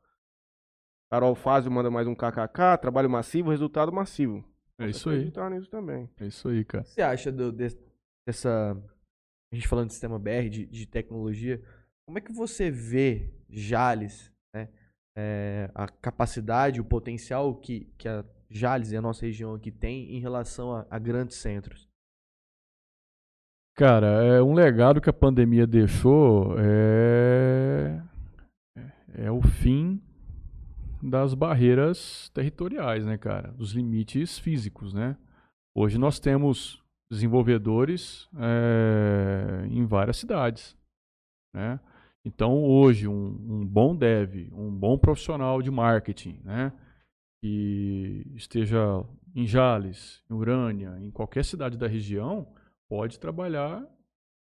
Carol 1.11 1.35
Fázio 1.35 1.71
manda 1.71 1.91
mais 1.91 2.07
um 2.09 2.15
KKK, 2.15 2.79
trabalho 2.81 3.09
massivo, 3.09 3.51
resultado 3.51 3.93
massivo. 3.93 4.43
É 4.79 4.89
isso 4.89 5.11
aí. 5.11 5.31
nisso 5.51 5.71
também. 5.71 6.09
É 6.19 6.27
isso 6.27 6.49
aí, 6.49 6.65
cara. 6.65 6.83
O 6.83 6.87
que 6.87 6.91
você 6.91 7.03
acha 7.03 7.31
do, 7.31 7.53
dessa. 7.53 8.77
A 9.53 9.55
gente 9.55 9.69
falando 9.69 9.89
de 9.89 9.93
sistema 9.93 10.19
BR, 10.19 10.49
de, 10.51 10.67
de 10.67 10.87
tecnologia, 10.87 11.63
como 12.07 12.19
é 12.19 12.21
que 12.21 12.33
você 12.33 12.71
vê 12.71 13.31
Jales, 13.49 14.33
né? 14.55 14.69
É, 15.15 15.71
a 15.75 15.87
capacidade, 15.87 16.81
o 16.81 16.85
potencial 16.85 17.55
que, 17.55 17.93
que 17.99 18.09
a 18.09 18.25
Jales 18.53 18.93
e 18.93 18.97
a 18.97 19.03
nossa 19.03 19.25
região 19.25 19.55
aqui 19.55 19.71
tem 19.71 20.15
em 20.15 20.21
relação 20.21 20.75
a, 20.75 20.87
a 20.91 20.99
grandes 20.99 21.37
centros? 21.37 21.89
Cara, 23.75 24.07
é 24.23 24.43
um 24.43 24.53
legado 24.53 25.01
que 25.01 25.09
a 25.09 25.15
pandemia 25.15 25.67
deixou 25.67 26.55
é, 26.59 28.03
é 29.15 29.31
o 29.31 29.41
fim 29.41 30.01
das 31.03 31.35
barreiras 31.35 32.31
territoriais, 32.35 33.05
né, 33.07 33.17
cara? 33.17 33.51
Dos 33.53 33.73
limites 33.73 34.39
físicos, 34.39 34.93
né? 34.93 35.17
Hoje 35.75 35.99
nós 35.99 36.21
temos 36.21 36.83
desenvolvedores 37.11 38.29
é, 38.37 39.67
em 39.69 39.85
várias 39.87 40.19
cidades, 40.19 40.77
né? 41.55 41.81
Então 42.25 42.63
hoje 42.63 43.09
um, 43.09 43.15
um, 43.15 43.67
bom 43.67 43.97
dev, 43.97 44.49
um 44.53 44.71
bom 44.71 44.97
profissional 44.97 45.61
de 45.61 45.71
marketing, 45.71 46.41
né? 46.45 46.73
Que 47.43 48.25
esteja 48.37 49.05
em 49.35 49.47
Jales, 49.47 50.23
em 50.31 50.35
Urânia, 50.35 50.97
em 51.01 51.11
qualquer 51.11 51.45
cidade 51.45 51.77
da 51.77 51.89
região, 51.89 52.47
pode 52.89 53.19
trabalhar 53.19 53.85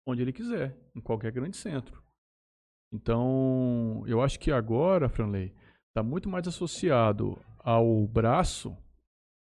onde 0.07 0.23
ele 0.23 0.33
quiser, 0.33 0.77
em 0.95 1.01
qualquer 1.01 1.33
grande 1.33 1.57
centro. 1.57 2.03
Então, 2.93 4.05
eu 4.07 4.23
acho 4.23 4.39
que 4.39 4.53
agora, 4.53 5.09
Franley, 5.09 5.53
está 5.89 6.03
muito 6.03 6.29
mais 6.29 6.47
associado 6.47 7.39
ao 7.59 8.07
braço, 8.07 8.77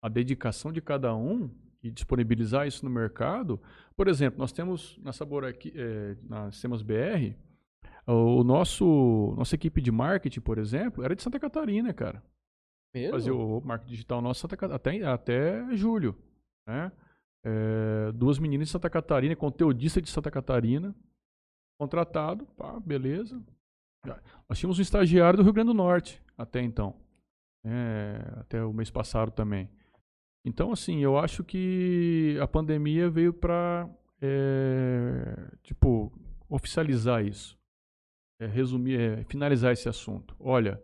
à 0.03 0.09
dedicação 0.09 0.71
de 0.71 0.81
cada 0.81 1.15
um 1.15 1.49
e 1.81 1.89
disponibilizar 1.89 2.67
isso 2.67 2.85
no 2.85 2.91
mercado. 2.91 3.59
Por 3.95 4.07
exemplo, 4.07 4.37
nós 4.37 4.51
temos 4.51 4.99
na 5.01 5.13
Sabor 5.13 5.45
aqui, 5.45 5.73
é, 5.75 6.15
na 6.27 6.51
Sistemas 6.51 6.81
BR, 6.81 7.33
o 8.05 8.43
nosso 8.43 9.33
nossa 9.37 9.55
equipe 9.55 9.81
de 9.81 9.91
marketing, 9.91 10.41
por 10.41 10.57
exemplo, 10.57 11.03
era 11.03 11.15
de 11.15 11.23
Santa 11.23 11.39
Catarina, 11.39 11.93
cara. 11.93 12.21
Mesmo? 12.93 13.11
Fazia 13.11 13.33
o 13.33 13.61
marketing 13.61 13.91
digital 13.91 14.21
nosso 14.21 14.47
até, 14.47 15.03
até 15.03 15.75
julho, 15.75 16.15
né? 16.67 16.91
É, 17.43 18.11
duas 18.13 18.37
meninas 18.37 18.67
de 18.67 18.71
Santa 18.71 18.89
Catarina, 18.89 19.35
conteudista 19.35 20.01
de 20.01 20.09
Santa 20.09 20.29
Catarina, 20.29 20.93
contratado, 21.79 22.45
pá, 22.57 22.79
beleza. 22.79 23.41
Nós 24.47 24.57
tínhamos 24.57 24.79
um 24.79 24.81
estagiário 24.81 25.37
do 25.37 25.43
Rio 25.43 25.53
Grande 25.53 25.67
do 25.67 25.73
Norte 25.73 26.21
até 26.37 26.61
então. 26.61 26.95
É, 27.65 28.39
até 28.39 28.63
o 28.63 28.73
mês 28.73 28.89
passado 28.89 29.31
também. 29.31 29.69
Então, 30.45 30.71
assim, 30.71 30.99
eu 30.99 31.17
acho 31.17 31.43
que 31.43 32.37
a 32.41 32.47
pandemia 32.47 33.09
veio 33.09 33.33
para, 33.33 33.89
é, 34.21 35.51
tipo, 35.61 36.11
oficializar 36.47 37.25
isso. 37.25 37.57
É, 38.39 38.45
resumir, 38.45 38.99
é, 38.99 39.23
finalizar 39.25 39.73
esse 39.73 39.89
assunto. 39.89 40.35
Olha, 40.39 40.81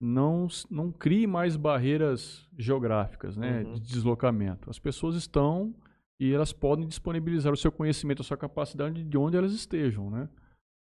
não, 0.00 0.46
não 0.70 0.92
crie 0.92 1.26
mais 1.26 1.56
barreiras 1.56 2.48
geográficas, 2.56 3.36
né, 3.36 3.62
uhum. 3.62 3.74
de 3.74 3.80
deslocamento. 3.80 4.70
As 4.70 4.78
pessoas 4.78 5.16
estão 5.16 5.74
e 6.20 6.32
elas 6.32 6.52
podem 6.52 6.86
disponibilizar 6.86 7.52
o 7.52 7.56
seu 7.56 7.70
conhecimento, 7.70 8.22
a 8.22 8.24
sua 8.24 8.36
capacidade 8.36 9.02
de 9.04 9.18
onde 9.18 9.36
elas 9.36 9.52
estejam, 9.52 10.10
né? 10.10 10.28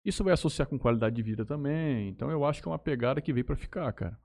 Isso 0.05 0.23
vai 0.23 0.33
associar 0.33 0.67
com 0.67 0.77
qualidade 0.77 1.15
de 1.15 1.23
vida 1.23 1.45
também. 1.45 2.09
Então 2.09 2.29
eu 2.29 2.43
acho 2.43 2.61
que 2.61 2.67
é 2.67 2.71
uma 2.71 2.79
pegada 2.79 3.21
que 3.21 3.31
veio 3.31 3.45
para 3.45 3.55
ficar, 3.55 3.91
cara. 3.93 4.19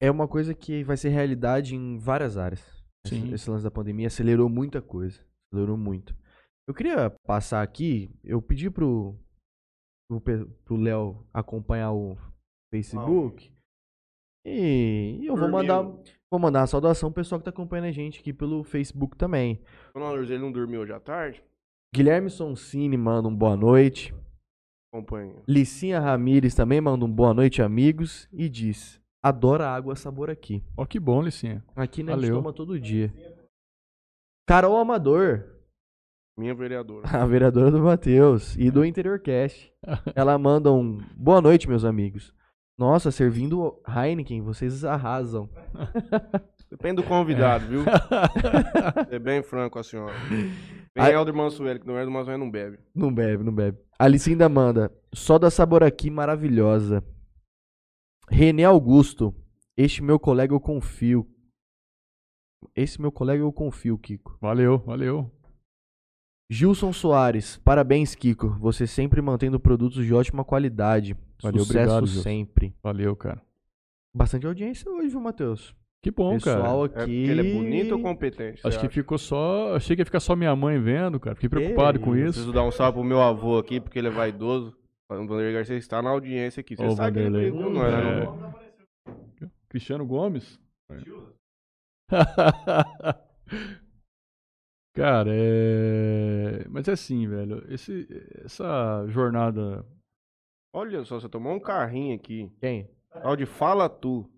É 0.00 0.10
uma 0.10 0.28
coisa 0.28 0.54
que 0.54 0.82
vai 0.82 0.96
ser 0.96 1.10
realidade 1.10 1.74
em 1.74 1.96
várias 1.98 2.36
áreas. 2.36 2.60
Sim. 3.06 3.32
Esse, 3.32 3.48
lance 3.48 3.62
da 3.62 3.70
pandemia 3.70 4.08
acelerou 4.08 4.48
muita 4.48 4.82
coisa. 4.82 5.24
Acelerou 5.50 5.76
muito. 5.76 6.14
Eu 6.68 6.74
queria 6.74 7.10
passar 7.24 7.62
aqui, 7.62 8.10
eu 8.24 8.42
pedi 8.42 8.68
pro 8.68 9.16
pro 10.64 10.76
Léo 10.76 11.26
acompanhar 11.32 11.92
o 11.92 12.16
Facebook. 12.82 13.52
E, 14.44 15.20
eu 15.24 15.36
vou 15.36 15.48
mandar 15.48 15.82
vou 16.30 16.40
mandar 16.40 16.60
uma 16.60 16.66
saudação 16.66 17.10
pro 17.10 17.22
pessoal 17.22 17.40
que 17.40 17.44
tá 17.44 17.50
acompanhando 17.50 17.86
a 17.86 17.92
gente 17.92 18.20
aqui 18.20 18.32
pelo 18.32 18.62
Facebook 18.62 19.16
também. 19.16 19.60
O 19.94 19.98
ele 19.98 20.38
não 20.38 20.52
dormiu 20.52 20.80
hoje 20.80 20.92
à 20.92 21.00
tarde? 21.00 21.42
Guilherme 21.94 22.30
Sonsini 22.30 22.96
manda 22.96 23.28
um 23.28 23.34
boa 23.34 23.56
noite. 23.56 24.14
Acompanha. 24.92 25.34
Licinha 25.48 25.98
Ramires 25.98 26.54
também 26.54 26.80
manda 26.80 27.04
um 27.04 27.10
boa 27.10 27.34
noite, 27.34 27.62
amigos. 27.62 28.28
E 28.32 28.48
diz: 28.48 29.00
Adora 29.22 29.68
água 29.68 29.96
sabor 29.96 30.30
aqui. 30.30 30.62
Ó, 30.76 30.82
oh, 30.82 30.86
que 30.86 31.00
bom, 31.00 31.22
Licinha. 31.22 31.64
Aqui 31.74 32.02
né, 32.02 32.12
a 32.12 32.18
gente 32.18 32.30
toma 32.30 32.52
todo 32.52 32.78
dia. 32.78 33.12
Carol 34.46 34.76
Amador. 34.76 35.44
Minha 36.38 36.54
vereadora. 36.54 37.08
A 37.10 37.26
vereadora 37.26 37.70
do 37.70 37.80
Matheus 37.80 38.54
e 38.56 38.70
do 38.70 38.84
Interior 38.84 39.18
Cast. 39.18 39.72
Ela 40.14 40.38
manda 40.38 40.70
um 40.70 40.98
boa 41.16 41.40
noite, 41.40 41.68
meus 41.68 41.84
amigos. 41.84 42.32
Nossa, 42.78 43.10
servindo 43.10 43.80
Heineken, 43.88 44.42
vocês 44.42 44.84
arrasam. 44.84 45.48
Depende 46.70 46.96
do 46.96 47.04
convidado, 47.04 47.66
viu? 47.66 47.84
Ser 49.08 49.18
bem 49.18 49.42
franco 49.42 49.78
a 49.78 49.82
senhora. 49.82 50.14
Vem 50.28 51.04
a... 51.04 51.10
Helder 51.10 51.34
Mansueli, 51.34 51.80
que 51.80 51.86
não 51.86 51.96
é 51.96 52.04
do 52.04 52.10
Mansueli, 52.10 52.38
não 52.38 52.50
bebe. 52.50 52.78
Não 52.94 53.14
bebe, 53.14 53.44
não 53.44 53.54
bebe. 53.54 53.78
Alicinda 53.98 54.48
manda. 54.48 54.92
Só 55.14 55.38
da 55.38 55.50
sabor 55.50 55.82
aqui, 55.82 56.10
maravilhosa. 56.10 57.02
René 58.28 58.64
Augusto. 58.64 59.34
Este 59.76 60.02
meu 60.02 60.18
colega 60.18 60.52
eu 60.52 60.60
confio. 60.60 61.26
Esse 62.74 63.00
meu 63.00 63.12
colega 63.12 63.42
eu 63.42 63.52
confio, 63.52 63.96
Kiko. 63.96 64.36
Valeu, 64.40 64.78
valeu. 64.78 65.30
Gilson 66.50 66.92
Soares. 66.92 67.56
Parabéns, 67.58 68.14
Kiko. 68.14 68.50
Você 68.58 68.86
sempre 68.86 69.22
mantendo 69.22 69.58
produtos 69.58 70.04
de 70.04 70.12
ótima 70.12 70.44
qualidade. 70.44 71.16
Valeu, 71.42 71.64
Sucesso 71.64 71.92
obrigado, 71.92 72.06
sempre. 72.06 72.74
Valeu, 72.82 73.14
cara. 73.16 73.42
Bastante 74.14 74.46
audiência 74.46 74.90
hoje, 74.90 75.08
viu, 75.08 75.20
Matheus? 75.20 75.74
Que 76.02 76.10
bom, 76.10 76.38
cara. 76.38 76.60
Pessoal 76.62 76.82
É 76.82 76.86
aqui. 76.86 76.94
porque 76.96 77.10
ele 77.12 77.50
é 77.50 77.54
bonito 77.54 77.92
ou 77.92 78.00
competente? 78.00 78.66
Acho 78.66 78.78
que 78.78 78.86
acha? 78.86 78.94
ficou 78.94 79.18
só. 79.18 79.74
Achei 79.74 79.96
que 79.96 80.02
ia 80.02 80.06
ficar 80.06 80.20
só 80.20 80.36
minha 80.36 80.54
mãe 80.54 80.80
vendo, 80.80 81.18
cara. 81.18 81.34
Fiquei 81.34 81.48
preocupado 81.48 81.98
com 82.00 82.14
isso. 82.16 82.32
Preciso 82.34 82.52
dar 82.52 82.62
um 82.62 82.70
salve 82.70 82.94
pro 82.98 83.04
meu 83.04 83.20
avô 83.20 83.58
aqui, 83.58 83.80
porque 83.80 83.98
ele 83.98 84.08
é 84.08 84.10
vaidoso. 84.10 84.76
O 85.08 85.14
Vanderlei 85.26 85.52
Garcia 85.52 85.76
está 85.76 86.00
na 86.02 86.10
audiência 86.10 86.60
aqui. 86.60 86.76
Você 86.76 86.84
Ô, 86.84 86.96
sabe 86.96 87.20
que 87.20 87.26
ele 87.26 87.30
né? 87.30 87.48
É. 87.48 88.24
não? 88.24 88.54
Cristiano 89.68 90.06
Gomes? 90.06 90.58
Cara, 94.94 95.30
é. 95.30 96.64
Mas 96.68 96.88
é 96.88 96.92
assim, 96.92 97.26
velho. 97.28 97.64
Esse, 97.68 98.06
essa 98.44 99.04
jornada. 99.08 99.84
Olha 100.76 101.02
só, 101.06 101.18
você 101.18 101.26
tomou 101.26 101.54
um 101.54 101.58
carrinho 101.58 102.14
aqui. 102.14 102.52
Quem? 102.60 102.86
Tal 103.10 103.34
de 103.34 103.46
Fala 103.46 103.88
Tu. 103.88 104.28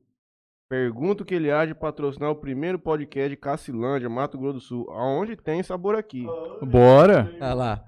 Pergunta 0.70 1.24
o 1.24 1.26
que 1.26 1.34
ele 1.34 1.50
há 1.50 1.66
de 1.66 1.74
patrocinar 1.74 2.30
o 2.30 2.36
primeiro 2.36 2.78
podcast 2.78 3.28
de 3.28 3.36
Cacilândia, 3.36 4.08
Mato 4.08 4.38
Grosso 4.38 4.54
do 4.54 4.60
Sul. 4.60 4.88
Aonde 4.92 5.34
tem 5.34 5.64
sabor 5.64 5.96
aqui? 5.96 6.24
Bora! 6.62 7.28
Ah 7.40 7.54
lá. 7.54 7.84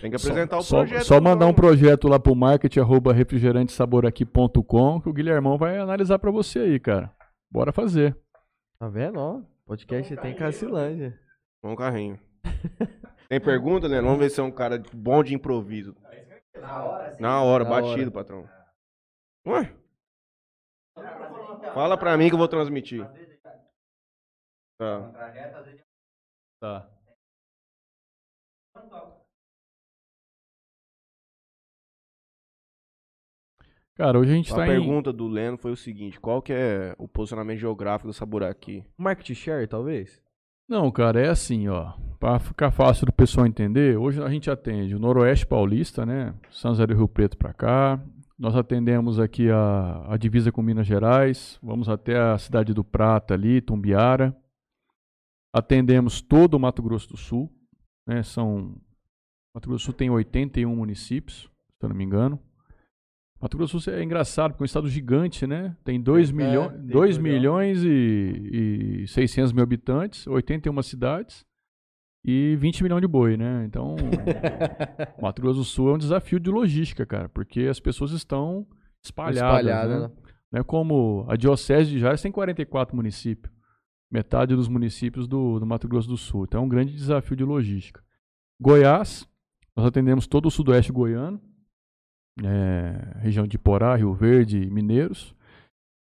Tem 0.00 0.10
que 0.10 0.16
apresentar 0.16 0.60
só, 0.62 0.78
o 0.78 0.80
projeto. 0.80 1.04
Só 1.04 1.20
mandar 1.20 1.46
um 1.46 1.54
projeto 1.54 2.08
lá 2.08 2.18
pro 2.18 2.34
marketing 2.34 2.80
arroba 2.80 3.12
refrigerantesaboraqui.com 3.12 5.00
que 5.00 5.08
o 5.08 5.12
Guilhermão 5.12 5.56
vai 5.56 5.78
analisar 5.78 6.18
pra 6.18 6.32
você 6.32 6.58
aí, 6.58 6.80
cara. 6.80 7.14
Bora 7.48 7.70
fazer. 7.70 8.18
Tá 8.76 8.88
vendo? 8.88 9.20
Ó, 9.20 9.40
podcast 9.64 10.16
tem 10.16 10.34
Cacilândia. 10.34 11.16
Um 11.62 11.76
carrinho. 11.76 12.18
Tem 13.28 13.40
pergunta, 13.40 13.88
né? 13.88 14.02
Vamos 14.02 14.18
ver 14.18 14.30
se 14.30 14.40
é 14.40 14.42
um 14.42 14.50
cara 14.50 14.82
bom 14.92 15.22
de 15.22 15.32
improviso. 15.32 15.94
Na 17.18 17.42
hora, 17.42 17.64
Na 17.64 17.70
batido, 17.70 18.10
hora. 18.10 18.10
patrão. 18.10 18.48
Ué? 19.46 19.74
Fala 21.74 21.96
pra 21.96 22.16
mim 22.16 22.28
que 22.28 22.34
eu 22.34 22.38
vou 22.38 22.48
transmitir. 22.48 23.04
Tá. 24.78 25.12
Tá. 26.60 26.88
Cara, 33.96 34.18
hoje 34.18 34.32
a 34.32 34.34
gente 34.34 34.52
A 34.52 34.56
tá 34.56 34.64
em. 34.66 34.70
pergunta 34.70 35.12
do 35.12 35.28
Leno 35.28 35.56
foi 35.56 35.70
o 35.72 35.76
seguinte: 35.76 36.18
qual 36.18 36.42
que 36.42 36.52
é 36.52 36.94
o 36.98 37.06
posicionamento 37.06 37.58
geográfico 37.58 38.08
do 38.08 38.12
Saburaki? 38.14 38.84
Market 38.96 39.34
share, 39.36 39.66
talvez? 39.68 40.23
Não, 40.68 40.90
cara, 40.90 41.20
é 41.20 41.28
assim, 41.28 41.68
ó. 41.68 41.92
Pra 42.18 42.38
ficar 42.38 42.70
fácil 42.70 43.06
do 43.06 43.12
pessoal 43.12 43.46
entender, 43.46 43.98
hoje 43.98 44.22
a 44.22 44.28
gente 44.30 44.50
atende 44.50 44.94
o 44.94 44.98
Noroeste 44.98 45.46
Paulista, 45.46 46.06
né? 46.06 46.34
São 46.50 46.70
José 46.70 46.86
do 46.86 46.94
Rio 46.94 47.06
Preto 47.06 47.36
pra 47.36 47.52
cá. 47.52 48.02
Nós 48.38 48.56
atendemos 48.56 49.20
aqui 49.20 49.50
a, 49.50 50.06
a 50.08 50.16
divisa 50.16 50.50
com 50.50 50.62
Minas 50.62 50.86
Gerais. 50.86 51.58
Vamos 51.62 51.88
até 51.88 52.18
a 52.18 52.38
cidade 52.38 52.72
do 52.72 52.82
Prata 52.82 53.34
ali, 53.34 53.60
Tumbiara. 53.60 54.34
Atendemos 55.54 56.20
todo 56.20 56.54
o 56.54 56.60
Mato 56.60 56.82
Grosso 56.82 57.10
do 57.10 57.16
Sul, 57.16 57.52
né? 58.06 58.22
São 58.22 58.74
Mato 59.54 59.68
Grosso 59.68 59.84
do 59.84 59.86
Sul 59.86 59.94
tem 59.94 60.10
81 60.10 60.74
municípios, 60.74 61.42
se 61.78 61.84
eu 61.84 61.88
não 61.90 61.96
me 61.96 62.04
engano. 62.04 62.40
Mato 63.44 63.58
Grosso 63.58 63.76
do 63.76 63.80
Sul 63.82 63.92
é 63.92 64.02
engraçado, 64.02 64.52
porque 64.52 64.62
é 64.62 64.64
um 64.64 64.66
estado 64.66 64.88
gigante, 64.88 65.46
né? 65.46 65.76
Tem 65.84 66.00
2 66.00 66.30
É, 66.30 66.32
2 66.32 67.18
legal. 67.18 67.22
milhões 67.22 67.84
e, 67.84 69.02
e 69.02 69.06
600 69.06 69.52
mil 69.52 69.62
habitantes, 69.62 70.26
81 70.26 70.80
cidades 70.80 71.44
e 72.24 72.56
20 72.56 72.82
milhões 72.82 73.02
de 73.02 73.06
boi, 73.06 73.36
né? 73.36 73.66
Então, 73.66 73.96
Mato 75.20 75.42
Grosso 75.42 75.58
do 75.58 75.64
Sul 75.64 75.90
é 75.90 75.92
um 75.92 75.98
desafio 75.98 76.40
de 76.40 76.48
logística, 76.50 77.04
cara, 77.04 77.28
porque 77.28 77.66
as 77.68 77.78
pessoas 77.78 78.12
estão 78.12 78.66
espalhadas, 79.04 79.36
Espalhada, 79.60 80.08
né? 80.08 80.14
Não 80.50 80.60
é 80.60 80.64
como 80.64 81.26
a 81.28 81.36
Diocese 81.36 81.90
de 81.90 81.98
Jales 81.98 82.22
tem 82.22 82.32
44 82.32 82.96
municípios, 82.96 83.52
metade 84.10 84.56
dos 84.56 84.68
municípios 84.68 85.28
do, 85.28 85.58
do 85.60 85.66
Mato 85.66 85.86
Grosso 85.86 86.08
do 86.08 86.16
Sul. 86.16 86.44
Então 86.44 86.62
é 86.62 86.64
um 86.64 86.68
grande 86.68 86.94
desafio 86.94 87.36
de 87.36 87.44
logística. 87.44 88.02
Goiás, 88.58 89.28
nós 89.76 89.84
atendemos 89.84 90.26
todo 90.26 90.46
o 90.46 90.50
sudoeste 90.50 90.90
goiano, 90.90 91.38
é, 92.42 93.18
região 93.20 93.46
de 93.46 93.58
Porá, 93.58 93.94
Rio 93.96 94.14
Verde, 94.14 94.62
e 94.62 94.70
Mineiros. 94.70 95.34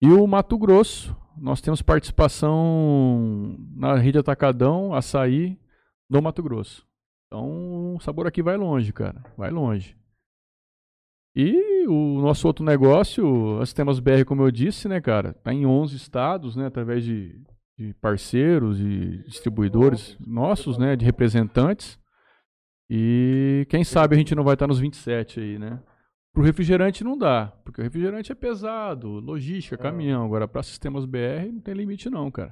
E 0.02 0.08
o 0.08 0.26
Mato 0.28 0.58
Grosso, 0.58 1.16
nós 1.38 1.62
temos 1.62 1.82
participação 1.82 3.58
na 3.76 3.96
rede 3.96 4.18
Atacadão, 4.18 4.94
Açaí, 4.94 5.60
do 6.10 6.22
Mato 6.22 6.44
Grosso. 6.44 6.86
Então 7.28 7.96
o 7.96 8.00
sabor 8.00 8.28
aqui 8.28 8.42
vai 8.42 8.58
longe, 8.58 8.94
cara, 8.94 9.24
vai 9.38 9.50
longe. 9.50 9.98
E 11.36 11.88
o 11.88 12.22
nosso 12.22 12.46
outro 12.46 12.64
negócio, 12.64 13.60
as 13.60 13.70
Sistemas 13.70 14.00
BR, 14.00 14.24
como 14.26 14.44
eu 14.44 14.52
disse, 14.52 14.88
né, 14.88 15.02
cara, 15.02 15.34
tá 15.34 15.52
em 15.52 15.66
11 15.66 15.96
estados, 15.96 16.56
né, 16.56 16.68
através 16.68 17.04
de, 17.04 17.42
de 17.76 17.94
parceiros 17.96 18.80
e 18.80 19.24
distribuidores 19.26 20.16
nossos, 20.20 20.78
né, 20.78 20.96
de 20.96 21.04
representantes. 21.04 22.00
E 22.88 23.66
quem 23.70 23.84
sabe 23.84 24.14
a 24.14 24.18
gente 24.18 24.36
não 24.36 24.44
vai 24.44 24.54
estar 24.54 24.68
nos 24.68 24.80
27 24.80 25.40
aí, 25.40 25.58
né? 25.58 25.82
Pro 26.34 26.44
refrigerante 26.44 27.04
não 27.04 27.16
dá, 27.16 27.48
porque 27.64 27.80
o 27.80 27.84
refrigerante 27.84 28.32
é 28.32 28.36
pesado, 28.36 29.08
logística, 29.20 29.78
caminhão. 29.78 30.26
Agora, 30.26 30.48
para 30.48 30.64
sistemas 30.64 31.06
BR, 31.06 31.52
não 31.52 31.62
tem 31.62 31.76
limite 31.76 32.10
não, 32.10 32.32
cara. 32.32 32.52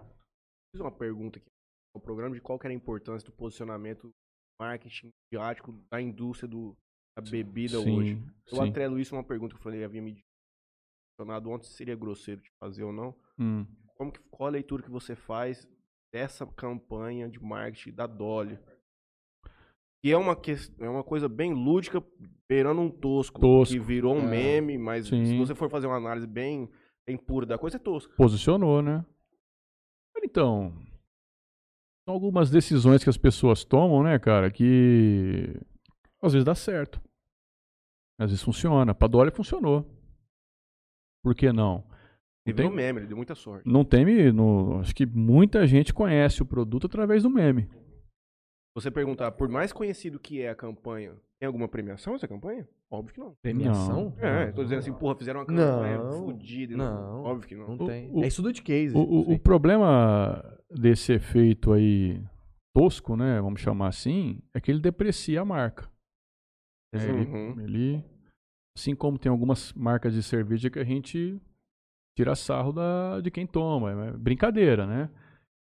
Fiz 0.72 0.80
uma 0.80 0.92
pergunta 0.92 1.40
aqui 1.40 1.48
no 1.96 2.00
programa 2.00 2.36
de 2.36 2.42
qual 2.42 2.60
era 2.64 2.70
a 2.72 2.76
importância 2.76 3.26
do 3.26 3.36
posicionamento 3.36 4.12
marketing 4.62 5.10
midiático 5.34 5.74
da 5.92 6.00
indústria 6.00 6.48
do, 6.48 6.78
da 7.18 7.28
bebida 7.28 7.80
hoje. 7.80 8.24
Eu 8.46 8.58
sim. 8.58 8.70
atrelo 8.70 9.00
isso 9.00 9.16
a 9.16 9.18
uma 9.18 9.24
pergunta 9.24 9.56
que 9.56 9.60
eu 9.60 9.64
falei, 9.64 9.84
havia 9.84 10.02
me 10.02 10.22
questionado 11.18 11.50
ontem 11.50 11.66
se 11.66 11.74
seria 11.74 11.96
grosseiro 11.96 12.40
de 12.40 12.50
fazer 12.60 12.84
ou 12.84 12.94
não. 12.94 13.16
Hum. 13.40 13.66
Como 13.96 14.12
que, 14.12 14.20
qual 14.30 14.48
a 14.48 14.52
leitura 14.52 14.84
que 14.84 14.92
você 14.92 15.16
faz 15.16 15.68
dessa 16.14 16.46
campanha 16.46 17.28
de 17.28 17.42
marketing 17.42 17.94
da 17.96 18.06
Dolly? 18.06 18.60
Que 20.04 20.12
é 20.12 20.18
uma, 20.18 20.36
ques- 20.36 20.74
é 20.80 20.90
uma 20.90 21.04
coisa 21.04 21.30
bem 21.30 21.54
lúdica, 21.54 22.04
beirando 22.50 22.82
um 22.82 22.90
tosco, 22.90 23.40
Tosco. 23.40 23.74
que 23.74 23.80
virou 23.80 24.16
um 24.16 24.22
É. 24.22 24.30
meme, 24.30 24.78
mas 24.78 25.08
Sim. 25.08 25.26
se 25.26 25.38
você 25.38 25.54
for 25.54 25.70
fazer 25.70 25.88
uma 25.88 25.98
análise 25.98 26.26
bem, 26.28 26.70
bem 27.08 27.18
pura 27.18 27.46
da 27.46 27.58
coisa, 27.58 27.78
é 27.78 27.80
tosco. 27.80 28.14
Posicionou, 28.16 28.82
né? 28.82 29.06
Então, 30.24 30.72
são 32.06 32.14
algumas 32.16 32.50
decisões 32.50 33.04
que 33.04 33.10
as 33.10 33.18
pessoas 33.18 33.64
tomam, 33.64 34.04
né, 34.04 34.18
cara, 34.20 34.50
que 34.52 35.56
às 36.22 36.34
vezes 36.34 36.46
dá 36.46 36.54
certo. 36.56 37.02
Às 38.20 38.30
vezes 38.30 38.44
funciona. 38.44 38.94
Pra 38.94 39.08
Dolly 39.08 39.32
funcionou. 39.32 39.86
Por 41.24 41.34
que 41.36 41.52
não? 41.52 41.84
Ele 42.46 42.56
tem- 42.56 42.70
meme, 42.72 43.00
ele 43.00 43.08
deu 43.08 43.18
muita 43.18 43.36
sorte. 43.36 43.68
Não 43.68 43.84
teme, 43.86 44.32
no, 44.32 44.80
acho 44.80 44.94
que 44.96 45.06
muita 45.06 45.66
gente 45.68 45.94
conhece 45.94 46.42
o 46.42 46.46
produto 46.46 46.88
através 46.88 47.22
do 47.24 47.30
meme. 47.30 47.68
Você 48.76 48.90
perguntar, 48.90 49.32
por 49.32 49.50
mais 49.50 49.74
conhecido 49.74 50.18
que 50.20 50.42
é 50.42 50.50
a 50.50 50.56
campanha, 50.56 51.14
tem 51.40 51.48
alguma 51.48 51.68
premiação 51.68 52.16
essa 52.16 52.28
campanha? 52.28 52.68
Óbvio 52.90 53.14
que 53.14 53.20
não. 53.20 53.36
Premiação? 53.42 54.14
É, 54.18 54.52
tô 54.52 54.64
dizendo 54.64 54.80
assim, 54.80 54.94
porra, 54.94 55.16
fizeram 55.16 55.42
uma 55.42 55.46
campanha 55.46 55.98
Não. 55.98 56.12
fodida. 56.26 56.78
Não. 56.78 57.24
Óbvio 57.24 57.48
que 57.50 57.56
não. 57.56 57.76
Não 57.76 57.86
tem. 57.86 58.10
o- 58.12 58.24
é 58.24 58.28
estudo 58.28 58.52
de 58.54 58.62
case. 58.62 58.96
O, 58.96 59.32
o- 59.34 59.40
problema 59.40 60.58
desse 60.70 61.12
efeito 61.14 61.74
aí 61.74 62.22
tosco, 62.74 63.18
né, 63.18 63.42
vamos 63.42 63.60
chamar 63.60 63.90
assim, 63.90 64.40
é 64.54 64.62
que 64.62 64.72
ele 64.72 64.80
deprecia 64.80 65.42
a 65.42 65.46
marca. 65.46 65.90
É, 66.94 67.04
ele, 67.04 67.26
Uhum. 67.30 67.60
ele- 67.62 68.04
assim 68.78 68.96
como 68.96 69.18
tem 69.20 69.30
algumas 69.30 69.74
marcas 69.74 70.14
de 70.14 70.24
cerveja 70.24 70.70
que 70.70 70.80
a 70.80 70.84
gente 70.86 71.42
tira 72.18 72.36
sarro 72.36 72.72
da, 72.72 73.20
de 73.20 73.30
quem 73.32 73.46
toma, 73.46 73.92
é 74.08 74.12
brincadeira, 74.14 74.86
né? 74.86 75.10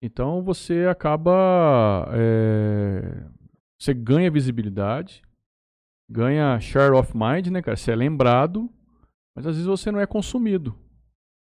Então 0.02 0.42
você 0.42 0.88
acaba, 0.90 2.08
é, 2.14 3.26
você 3.78 3.94
ganha 3.94 4.32
visibilidade, 4.32 5.22
ganha 6.10 6.60
share 6.60 6.94
of 6.94 7.14
mind, 7.16 7.48
né, 7.48 7.62
cara? 7.62 7.76
Você 7.76 7.92
é 7.92 7.96
lembrado, 7.96 8.70
mas 9.36 9.46
às 9.46 9.56
vezes 9.56 9.68
você 9.68 9.92
não 9.92 10.00
é 10.00 10.08
consumido, 10.08 10.74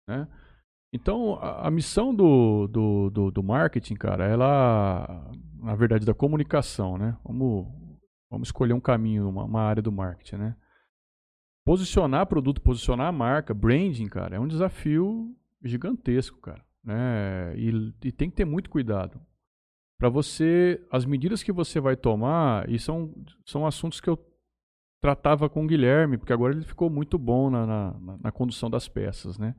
né? 0.08 0.26
Então, 0.92 1.34
a, 1.34 1.68
a 1.68 1.70
missão 1.70 2.14
do, 2.14 2.66
do, 2.66 3.10
do, 3.10 3.30
do 3.30 3.42
marketing, 3.42 3.94
cara, 3.94 4.26
ela, 4.26 5.30
na 5.62 5.74
verdade, 5.74 6.04
da 6.04 6.14
comunicação, 6.14 6.98
né? 6.98 7.16
Vamos, 7.24 7.68
vamos 8.30 8.48
escolher 8.48 8.72
um 8.72 8.80
caminho, 8.80 9.28
uma, 9.28 9.44
uma 9.44 9.62
área 9.62 9.82
do 9.82 9.92
marketing, 9.92 10.36
né? 10.36 10.56
Posicionar 11.64 12.26
produto, 12.26 12.60
posicionar 12.60 13.06
a 13.06 13.12
marca, 13.12 13.54
branding, 13.54 14.08
cara, 14.08 14.36
é 14.36 14.40
um 14.40 14.48
desafio 14.48 15.36
gigantesco, 15.62 16.40
cara, 16.40 16.64
né? 16.84 17.54
E, 17.56 17.92
e 18.04 18.12
tem 18.12 18.30
que 18.30 18.36
ter 18.36 18.44
muito 18.44 18.70
cuidado. 18.70 19.20
Para 19.98 20.08
você, 20.08 20.82
as 20.90 21.04
medidas 21.04 21.42
que 21.42 21.52
você 21.52 21.78
vai 21.78 21.94
tomar, 21.94 22.68
e 22.70 22.78
são, 22.78 23.14
são 23.44 23.66
assuntos 23.66 24.00
que 24.00 24.08
eu 24.08 24.18
tratava 25.02 25.48
com 25.48 25.64
o 25.64 25.66
Guilherme, 25.66 26.16
porque 26.16 26.32
agora 26.32 26.54
ele 26.54 26.64
ficou 26.64 26.88
muito 26.88 27.18
bom 27.18 27.50
na, 27.50 27.66
na, 27.66 28.18
na- 28.22 28.32
condução 28.32 28.70
das 28.70 28.88
peças, 28.88 29.38
né? 29.38 29.54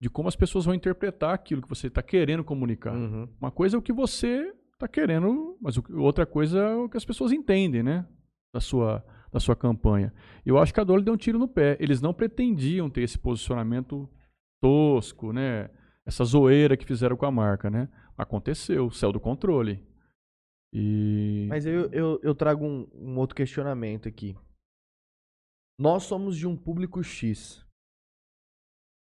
De 0.00 0.08
como 0.08 0.28
as 0.28 0.36
pessoas 0.36 0.64
vão 0.64 0.74
interpretar 0.74 1.34
aquilo 1.34 1.62
que 1.62 1.68
você 1.68 1.88
está 1.88 2.02
querendo 2.02 2.44
comunicar. 2.44 2.94
Uhum. 2.94 3.28
Uma 3.40 3.50
coisa 3.50 3.76
é 3.76 3.78
o 3.78 3.82
que 3.82 3.92
você 3.92 4.54
está 4.74 4.86
querendo, 4.86 5.56
mas 5.60 5.76
o 5.76 5.84
outra 5.98 6.24
coisa 6.24 6.58
é 6.58 6.74
o 6.74 6.88
que 6.88 6.96
as 6.96 7.04
pessoas 7.04 7.32
entendem, 7.32 7.82
né? 7.82 8.06
Da 8.52 8.60
sua, 8.60 9.04
da 9.32 9.40
sua 9.40 9.56
campanha. 9.56 10.12
Eu 10.46 10.56
acho 10.58 10.72
que 10.72 10.80
a 10.80 10.84
Dolly 10.84 11.04
deu 11.04 11.14
um 11.14 11.18
tiro 11.18 11.38
no 11.38 11.48
pé. 11.48 11.76
Eles 11.80 12.00
não 12.00 12.14
pretendiam 12.14 12.88
ter 12.88 13.02
esse 13.02 13.18
posicionamento 13.18 14.08
tosco, 14.62 15.32
né? 15.32 15.68
Essa 16.08 16.24
zoeira 16.24 16.74
que 16.74 16.86
fizeram 16.86 17.18
com 17.18 17.26
a 17.26 17.30
marca, 17.30 17.68
né? 17.68 17.86
Aconteceu, 18.16 18.90
céu 18.90 19.12
do 19.12 19.20
controle. 19.20 19.86
E 20.72 21.46
Mas 21.50 21.66
eu, 21.66 21.90
eu, 21.92 22.18
eu 22.22 22.34
trago 22.34 22.64
um, 22.64 22.88
um 22.94 23.18
outro 23.18 23.36
questionamento 23.36 24.08
aqui. 24.08 24.34
Nós 25.78 26.04
somos 26.04 26.34
de 26.34 26.46
um 26.46 26.56
público 26.56 27.02
X. 27.02 27.62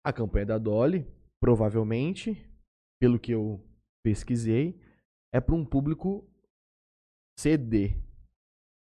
A 0.03 0.11
campanha 0.11 0.47
da 0.47 0.57
Dolly, 0.57 1.05
provavelmente, 1.39 2.43
pelo 2.99 3.19
que 3.19 3.31
eu 3.31 3.63
pesquisei, 4.03 4.81
é 5.31 5.39
para 5.39 5.53
um 5.53 5.63
público 5.63 6.27
CD. 7.39 8.01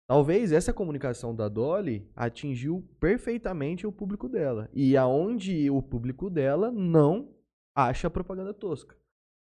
Talvez 0.10 0.54
essa 0.54 0.74
comunicação 0.74 1.36
da 1.36 1.50
Dolly 1.50 2.10
atingiu 2.16 2.88
perfeitamente 3.02 3.86
o 3.86 3.92
público 3.92 4.30
dela. 4.30 4.70
E 4.74 4.96
aonde 4.96 5.70
o 5.70 5.82
público 5.82 6.30
dela 6.30 6.72
não 6.72 7.37
acha 7.78 8.10
propaganda 8.10 8.54
tosca. 8.54 8.98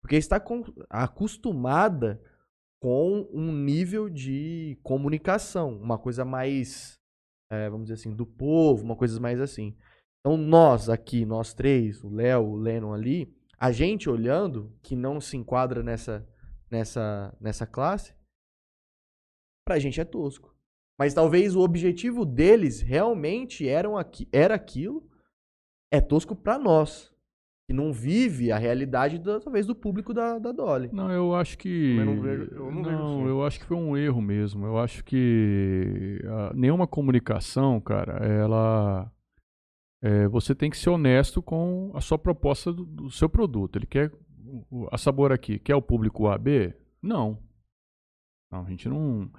Porque 0.01 0.17
está 0.17 0.41
acostumada 0.89 2.21
com 2.81 3.27
um 3.31 3.51
nível 3.51 4.09
de 4.09 4.77
comunicação, 4.83 5.75
uma 5.77 5.97
coisa 5.97 6.25
mais, 6.25 6.99
é, 7.49 7.69
vamos 7.69 7.85
dizer 7.85 7.95
assim, 7.95 8.13
do 8.13 8.25
povo, 8.25 8.83
uma 8.83 8.95
coisa 8.95 9.19
mais 9.19 9.39
assim. 9.39 9.75
Então 10.19 10.37
nós 10.37 10.89
aqui, 10.89 11.25
nós 11.25 11.53
três, 11.53 12.03
o 12.03 12.09
Léo, 12.09 12.43
o 12.43 12.55
Lennon 12.55 12.93
ali, 12.93 13.33
a 13.57 13.71
gente 13.71 14.09
olhando, 14.09 14.77
que 14.83 14.95
não 14.95 15.19
se 15.19 15.37
enquadra 15.37 15.81
nessa, 15.81 16.27
nessa, 16.69 17.35
nessa 17.39 17.65
classe, 17.65 18.13
pra 19.65 19.79
gente 19.79 19.99
é 19.99 20.05
tosco. 20.05 20.55
Mas 20.99 21.13
talvez 21.13 21.55
o 21.55 21.61
objetivo 21.61 22.25
deles 22.25 22.81
realmente 22.81 23.65
aqui, 23.97 24.27
era 24.31 24.53
aquilo, 24.53 25.09
é 25.91 26.01
tosco 26.01 26.35
pra 26.35 26.59
nós, 26.59 27.13
que 27.67 27.73
não 27.73 27.91
vive 27.91 28.49
a 28.49 28.57
realidade, 28.57 29.19
da- 29.19 29.41
talvez, 29.41 29.65
do 29.65 29.75
público 29.75 30.13
da, 30.13 30.39
da 30.39 30.53
Dolly. 30.53 30.89
Não, 30.93 31.11
eu 31.11 31.35
acho 31.35 31.57
que. 31.57 31.95
Mas 31.97 32.05
não 32.05 32.21
vejo- 32.21 32.47
eu 32.53 32.71
não 32.71 32.81
vejo 32.81 32.97
assim. 32.97 33.25
eu 33.27 33.45
acho 33.45 33.59
que 33.59 33.65
foi 33.65 33.75
um 33.77 33.97
erro 33.97 34.21
mesmo. 34.21 34.65
Eu 34.65 34.77
acho 34.79 35.03
que 35.03 36.21
ah, 36.25 36.53
nenhuma 36.55 36.87
comunicação, 36.87 37.81
cara, 37.81 38.25
ela. 38.25 39.11
é, 40.01 40.29
você 40.29 40.55
tem 40.55 40.69
que 40.69 40.77
ser 40.77 40.89
honesto 40.89 41.41
com 41.41 41.91
a 41.93 41.99
sua 41.99 42.17
proposta 42.17 42.71
do, 42.71 42.85
do 42.85 43.11
seu 43.11 43.27
produto. 43.27 43.77
Ele 43.77 43.85
quer. 43.85 44.11
A 44.89 44.97
Sabor 44.97 45.33
aqui, 45.33 45.59
quer 45.59 45.75
o 45.75 45.81
público 45.81 46.27
AB? 46.29 46.73
Não. 47.01 47.37
Não, 48.49 48.61
a 48.65 48.69
gente 48.69 48.87
não. 48.87 49.29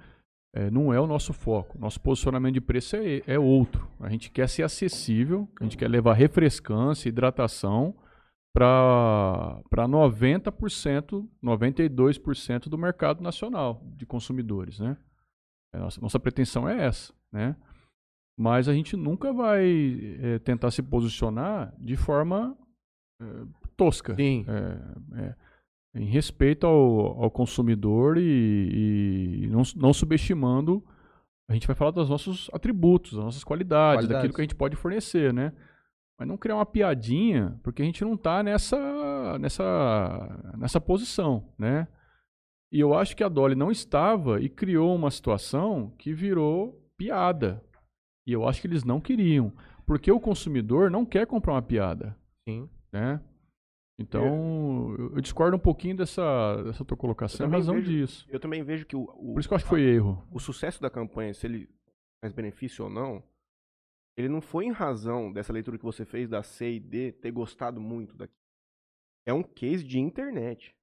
é, 0.53 0.69
não 0.69 0.93
é 0.93 1.01
o 1.01 1.07
nosso 1.07 1.33
foco. 1.33 1.79
Nosso 1.79 1.99
posicionamento 1.99 2.53
de 2.53 2.61
preço 2.61 2.95
é, 2.95 3.23
é 3.25 3.39
outro. 3.39 3.87
A 3.99 4.07
gente 4.07 4.29
quer 4.29 4.47
ser 4.47 4.61
acessível, 4.61 5.49
a 5.59 5.63
gente 5.63 5.75
quer 5.77 5.87
levar 5.89 6.13
refrescância, 6.13 7.09
hidratação 7.09 7.95
para 8.59 9.87
90%, 9.87 11.25
92% 11.41 12.67
do 12.67 12.77
mercado 12.77 13.23
nacional 13.23 13.81
de 13.95 14.05
consumidores, 14.05 14.79
né? 14.79 14.97
É, 15.73 15.79
Nossa, 15.79 16.01
nossa 16.01 16.19
pretensão 16.19 16.67
é 16.67 16.85
essa, 16.85 17.13
né? 17.31 17.55
Mas 18.37 18.67
a 18.67 18.73
gente 18.73 18.97
nunca 18.97 19.31
vai 19.31 20.17
eh, 20.21 20.39
tentar 20.39 20.71
se 20.71 20.81
posicionar 20.81 21.73
de 21.77 21.95
forma 21.95 22.57
eh, 23.21 23.45
tosca. 23.77 24.15
Sim. 24.15 24.45
É, 24.47 25.21
é, 25.21 25.35
em 25.95 26.05
respeito 26.05 26.65
ao, 26.65 27.23
ao 27.23 27.31
consumidor 27.31 28.17
e, 28.17 29.43
e 29.43 29.47
não, 29.47 29.61
não 29.75 29.93
subestimando, 29.93 30.83
a 31.49 31.53
gente 31.53 31.67
vai 31.67 31.75
falar 31.75 31.91
dos 31.91 32.09
nossos 32.09 32.49
atributos, 32.53 33.13
das 33.13 33.23
nossas 33.25 33.43
qualidades, 33.43 34.05
Qualidades. 34.05 34.09
daquilo 34.09 34.33
que 34.33 34.41
a 34.41 34.43
gente 34.43 34.55
pode 34.55 34.75
fornecer, 34.75 35.33
né? 35.33 35.53
Mas 36.19 36.27
não 36.27 36.37
criar 36.37 36.55
uma 36.55 36.65
piadinha, 36.65 37.57
porque 37.63 37.81
a 37.81 37.85
gente 37.85 38.03
não 38.03 38.15
está 38.15 38.43
nessa, 38.43 39.39
nessa, 39.39 40.53
nessa 40.57 40.81
posição, 40.81 41.47
né? 41.57 41.87
E 42.71 42.79
eu 42.79 42.93
acho 42.93 43.15
que 43.15 43.23
a 43.23 43.29
Dolly 43.29 43.55
não 43.55 43.71
estava 43.71 44.41
e 44.41 44.49
criou 44.49 44.93
uma 44.93 45.09
situação 45.09 45.91
que 45.97 46.13
virou 46.13 46.85
piada. 46.97 47.63
E 48.27 48.33
eu 48.33 48.47
acho 48.47 48.61
que 48.61 48.67
eles 48.67 48.83
não 48.83 48.99
queriam, 48.99 49.51
porque 49.87 50.11
o 50.11 50.19
consumidor 50.19 50.91
não 50.91 51.05
quer 51.05 51.25
comprar 51.25 51.53
uma 51.53 51.61
piada 51.61 52.15
Sim. 52.47 52.69
né? 52.91 53.21
Então, 53.97 54.23
eu 54.97 55.11
eu 55.15 55.21
discordo 55.21 55.57
um 55.57 55.59
pouquinho 55.59 55.97
dessa, 55.97 56.61
dessa 56.63 56.85
tua 56.85 56.95
colocação 56.97 57.45
em 57.45 57.49
também 57.49 57.59
razão 57.59 57.75
vejo- 57.75 57.89
disso. 57.91 58.25
Eu 58.29 58.39
também 58.39 58.63
vejo 58.63 58.85
que 58.85 58.95
o, 58.95 59.01
o, 59.03 59.33
Por 59.33 59.39
isso 59.39 59.49
que 59.49 59.53
eu 59.53 59.55
acho 59.57 59.65
que 59.65 59.69
foi 59.69 59.81
erro. 59.81 60.23
o 60.31 60.39
sucesso 60.39 60.81
da 60.81 60.89
campanha, 60.89 61.33
se 61.33 61.47
ele 61.47 61.67
faz 62.21 62.33
benefício 62.33 62.85
ou 62.85 62.89
não, 62.91 63.23
ele 64.19 64.27
não 64.29 64.41
foi 64.41 64.65
em 64.65 64.71
razão 64.71 65.31
dessa 65.31 65.53
leitura 65.53 65.77
que 65.77 65.83
você 65.85 66.03
fez 66.05 66.27
da 66.29 66.43
C 66.43 66.73
e 66.73 66.79
D 66.79 67.11
ter 67.13 67.31
gostado 67.31 67.79
muito 67.79 68.15
daquilo. 68.15 68.37
É 69.25 69.33
um 69.33 69.41
case 69.43 69.83
de 69.83 69.97
internet. 69.99 70.75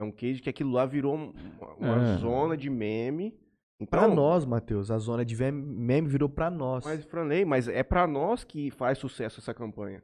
É 0.00 0.04
um 0.04 0.12
case 0.12 0.40
que 0.40 0.48
aquilo 0.48 0.70
lá 0.70 0.86
virou 0.86 1.16
um- 1.16 1.32
uma, 1.60 1.74
uma 1.74 2.02
É. 2.02 2.18
zona 2.18 2.56
de 2.56 2.70
meme. 2.70 3.36
Então, 3.80 3.98
Pra 3.98 4.08
nós, 4.14 4.44
Matheus, 4.44 4.90
a 4.92 4.98
zona 4.98 5.24
de 5.24 5.34
meme 5.52 6.06
virou 6.08 6.28
pra 6.28 6.48
nós. 6.50 6.84
Mas, 6.84 7.04
Franley, 7.04 7.44
mas 7.44 7.66
é 7.66 7.82
pra 7.82 8.06
nós 8.06 8.44
que 8.44 8.70
faz 8.70 8.98
sucesso 8.98 9.40
essa 9.40 9.52
campanha. 9.52 10.02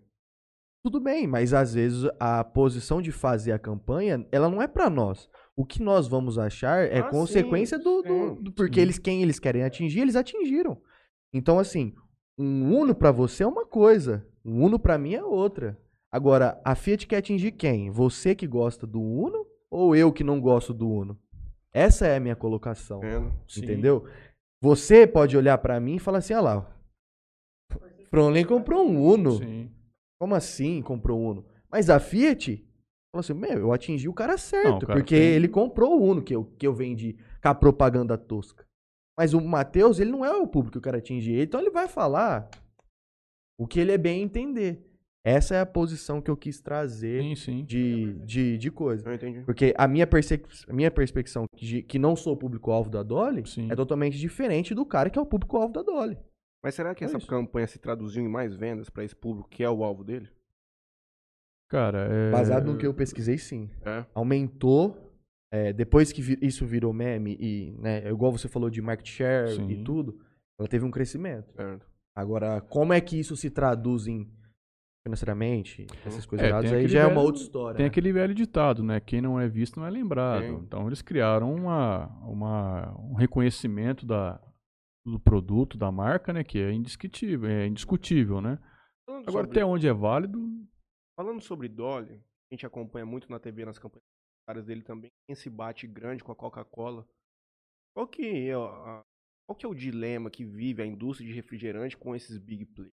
Tudo 0.84 1.00
bem, 1.00 1.26
mas 1.26 1.52
às 1.52 1.74
vezes 1.74 2.08
a 2.18 2.42
posição 2.42 3.00
de 3.02 3.12
fazer 3.12 3.52
a 3.52 3.58
campanha, 3.58 4.26
ela 4.32 4.48
não 4.48 4.60
é 4.62 4.66
pra 4.66 4.88
nós. 4.90 5.28
O 5.56 5.64
que 5.64 5.82
nós 5.82 6.08
vamos 6.08 6.38
achar 6.38 6.86
é 6.88 7.00
Ah, 7.00 7.08
consequência 7.10 7.78
sim, 7.78 7.84
do, 7.84 8.02
do- 8.02 8.34
do- 8.42 8.52
porque 8.52 8.76
sim. 8.76 8.80
eles 8.82 8.98
quem 8.98 9.22
eles 9.22 9.38
querem 9.38 9.62
atingir, 9.64 10.00
eles 10.00 10.16
atingiram. 10.16 10.80
Então 11.32 11.58
assim, 11.58 11.94
um 12.38 12.78
Uno 12.78 12.94
pra 12.94 13.10
você 13.10 13.42
é 13.42 13.46
uma 13.46 13.66
coisa, 13.66 14.26
um 14.44 14.64
Uno 14.64 14.78
pra 14.78 14.96
mim 14.98 15.14
é 15.14 15.22
outra. 15.24 15.78
Agora, 16.10 16.60
a 16.64 16.74
Fiat 16.74 17.06
quer 17.06 17.16
atingir 17.18 17.52
quem? 17.52 17.90
Você 17.90 18.34
que 18.34 18.46
gosta 18.46 18.86
do 18.86 19.00
Uno 19.00 19.46
ou 19.70 19.94
eu 19.94 20.12
que 20.12 20.24
não 20.24 20.40
gosto 20.40 20.72
do 20.72 20.88
Uno? 20.88 21.18
Essa 21.72 22.06
é 22.06 22.16
a 22.16 22.20
minha 22.20 22.36
colocação. 22.36 22.98
Entendeu? 22.98 23.32
Sim. 23.46 23.62
Entendeu? 23.64 24.04
Você 24.62 25.06
pode 25.06 25.36
olhar 25.36 25.58
pra 25.58 25.78
mim 25.78 25.96
e 25.96 26.00
falar 26.00 26.18
assim, 26.18 26.32
olha 26.34 26.42
lá, 26.42 26.74
Fronley 28.10 28.44
comprou 28.44 28.86
um 28.88 29.02
Uno. 29.04 29.32
Sim. 29.32 29.70
Como 30.20 30.34
assim 30.34 30.80
comprou 30.82 31.18
o 31.20 31.30
Uno? 31.30 31.44
Mas 31.70 31.90
a 31.90 32.00
Fiat 32.00 32.56
falou 33.12 33.20
assim: 33.20 33.34
Meu, 33.34 33.58
eu 33.58 33.72
atingi 33.72 34.08
o 34.08 34.14
cara 34.14 34.36
certo, 34.38 34.68
Não, 34.70 34.78
cara 34.80 34.94
porque 34.98 35.14
tem- 35.14 35.24
ele 35.34 35.46
comprou 35.48 36.00
o 36.00 36.02
Uno 36.04 36.22
que 36.22 36.34
eu, 36.34 36.44
que 36.58 36.66
eu 36.66 36.72
vendi 36.72 37.16
com 37.42 37.48
a 37.48 37.54
propaganda 37.54 38.16
tosca. 38.16 38.64
Mas 39.18 39.34
o 39.34 39.40
Matheus, 39.40 39.98
ele 39.98 40.12
não 40.12 40.24
é 40.24 40.30
o 40.30 40.46
público 40.46 40.72
que 40.72 40.78
eu 40.78 40.82
quero 40.82 40.96
atingir, 40.96 41.40
então 41.42 41.60
ele 41.60 41.70
vai 41.70 41.88
falar 41.88 42.48
o 43.58 43.66
que 43.66 43.80
ele 43.80 43.90
é 43.90 43.98
bem 43.98 44.22
entender. 44.22 44.84
Essa 45.24 45.56
é 45.56 45.60
a 45.60 45.66
posição 45.66 46.22
que 46.22 46.30
eu 46.30 46.36
quis 46.36 46.60
trazer 46.60 47.20
Sim, 47.22 47.34
sim. 47.34 47.64
de, 47.64 48.14
de, 48.20 48.56
de 48.56 48.70
coisa. 48.70 49.06
Eu 49.06 49.12
entendi. 49.12 49.40
Porque 49.40 49.74
a 49.76 49.88
minha, 49.88 50.08
a 50.68 50.72
minha 50.72 50.90
perspecção 50.90 51.46
de 51.56 51.82
que 51.82 51.98
não 51.98 52.14
sou 52.14 52.34
o 52.34 52.36
público-alvo 52.36 52.88
da 52.88 53.02
Dolly 53.02 53.44
Sim. 53.44 53.68
é 53.70 53.74
totalmente 53.74 54.16
diferente 54.16 54.72
do 54.74 54.86
cara 54.86 55.10
que 55.10 55.18
é 55.18 55.22
o 55.22 55.26
público-alvo 55.26 55.72
da 55.74 55.82
Dolly. 55.82 56.16
Mas 56.62 56.76
será 56.76 56.94
que 56.94 57.02
É 57.02 57.06
essa 57.08 57.18
isso. 57.18 57.26
campanha 57.26 57.66
se 57.66 57.78
traduziu 57.80 58.24
em 58.24 58.28
mais 58.28 58.54
vendas 58.54 58.88
pra 58.88 59.04
esse 59.04 59.14
público 59.16 59.48
que 59.50 59.64
é 59.64 59.68
o 59.68 59.82
alvo 59.82 60.04
dele? 60.04 60.28
Cara, 61.68 62.08
é... 62.10 62.30
Baseado 62.30 62.72
no 62.72 62.78
que 62.78 62.86
eu 62.86 62.94
pesquisei, 62.94 63.36
sim. 63.36 63.68
É. 63.84 64.06
aumentou 64.14 65.07
é, 65.52 65.72
depois 65.72 66.12
que 66.12 66.20
vi- 66.22 66.38
isso 66.42 66.66
virou 66.66 66.92
meme 66.92 67.36
e, 67.40 67.72
né, 67.78 68.08
igual 68.10 68.30
você 68.32 68.48
falou 68.48 68.68
de 68.70 68.82
market 68.82 69.06
share 69.08 69.54
Sim. 69.54 69.68
e 69.70 69.82
tudo, 69.84 70.20
ela 70.58 70.68
teve 70.68 70.84
um 70.84 70.90
crescimento. 70.90 71.52
Certo. 71.54 71.86
Agora, 72.16 72.60
como 72.60 72.92
é 72.92 73.00
que 73.00 73.18
isso 73.18 73.36
se 73.36 73.48
traduz 73.50 74.06
em 74.06 74.28
financeiramente, 75.06 75.86
essas 76.04 76.26
coisas 76.26 76.44
É, 76.46 76.50
erradas, 76.50 76.70
tem 76.70 76.78
aí 76.80 76.84
aquele 76.84 76.92
já 76.92 77.00
é 77.00 77.06
uma 77.06 77.14
velho- 77.14 77.26
outra 77.26 77.40
história. 77.42 77.76
Tem 77.76 77.84
né? 77.84 77.88
aquele 77.88 78.12
velho 78.12 78.34
ditado, 78.34 78.82
né? 78.82 79.00
Quem 79.00 79.20
não 79.22 79.40
é 79.40 79.48
visto 79.48 79.78
não 79.80 79.86
é 79.86 79.90
lembrado. 79.90 80.42
Sim. 80.42 80.54
Então 80.66 80.86
eles 80.86 81.00
criaram 81.00 81.54
uma, 81.54 82.06
uma, 82.26 82.94
um 83.00 83.14
reconhecimento 83.14 84.04
da, 84.04 84.38
do 85.06 85.18
produto, 85.18 85.78
da 85.78 85.90
marca, 85.90 86.32
né? 86.32 86.44
Que 86.44 86.58
é 86.58 86.72
indiscutível, 86.72 87.48
é 87.48 87.66
indiscutível, 87.66 88.40
né? 88.42 88.58
Falando 89.06 89.28
Agora, 89.28 89.46
sobre- 89.46 89.58
até 89.60 89.64
onde 89.64 89.88
é 89.88 89.92
válido, 89.92 90.38
Falando 91.16 91.40
sobre 91.40 91.68
Dolly, 91.68 92.12
a 92.12 92.54
gente 92.54 92.64
acompanha 92.66 93.04
muito 93.06 93.28
na 93.30 93.38
TV, 93.40 93.64
nas 93.64 93.76
campanhas 93.78 94.04
caras 94.48 94.64
dele 94.64 94.82
também, 94.82 95.10
tem 95.26 95.34
esse 95.34 95.50
bate 95.50 95.86
grande 95.86 96.24
com 96.24 96.32
a 96.32 96.36
Coca-Cola. 96.36 97.06
Qual 97.94 98.08
que, 98.08 98.48
é, 98.48 98.54
a- 98.54 99.02
qual 99.46 99.54
que 99.56 99.66
é 99.66 99.68
o 99.68 99.74
dilema 99.74 100.30
que 100.30 100.42
vive 100.42 100.80
a 100.82 100.86
indústria 100.86 101.28
de 101.28 101.34
refrigerante 101.34 101.98
com 101.98 102.16
esses 102.16 102.38
big 102.38 102.64
players? 102.64 102.94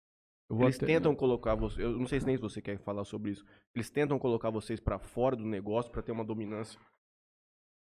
Eles 0.50 0.76
até- 0.76 0.86
tentam 0.86 1.14
colocar 1.14 1.54
você, 1.54 1.82
eu 1.82 1.98
não 1.98 2.06
sei 2.06 2.20
se 2.20 2.26
nem 2.26 2.36
se 2.36 2.42
você 2.42 2.60
quer 2.62 2.78
falar 2.78 3.04
sobre 3.04 3.32
isso. 3.32 3.44
Eles 3.74 3.90
tentam 3.90 4.18
colocar 4.18 4.48
vocês 4.50 4.80
pra 4.80 4.98
fora 4.98 5.36
do 5.36 5.44
negócio 5.44 5.90
pra 5.92 6.02
ter 6.02 6.12
uma 6.12 6.24
dominância 6.24 6.80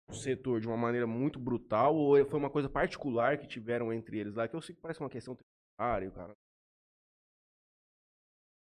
do 0.09 0.15
setor 0.15 0.61
de 0.61 0.67
uma 0.67 0.77
maneira 0.77 1.07
muito 1.07 1.39
brutal 1.39 1.95
ou 1.97 2.23
foi 2.27 2.39
uma 2.39 2.51
coisa 2.51 2.69
particular 2.69 3.39
que 3.39 3.47
tiveram 3.47 3.93
entre 3.93 4.19
eles 4.19 4.35
lá 4.35 4.47
que 4.47 4.55
eu 4.55 4.61
sei 4.61 4.75
que 4.75 4.81
parece 4.81 5.01
uma 5.01 5.09
questão 5.11 5.35
tributária, 5.35 6.11
cara. 6.11 6.35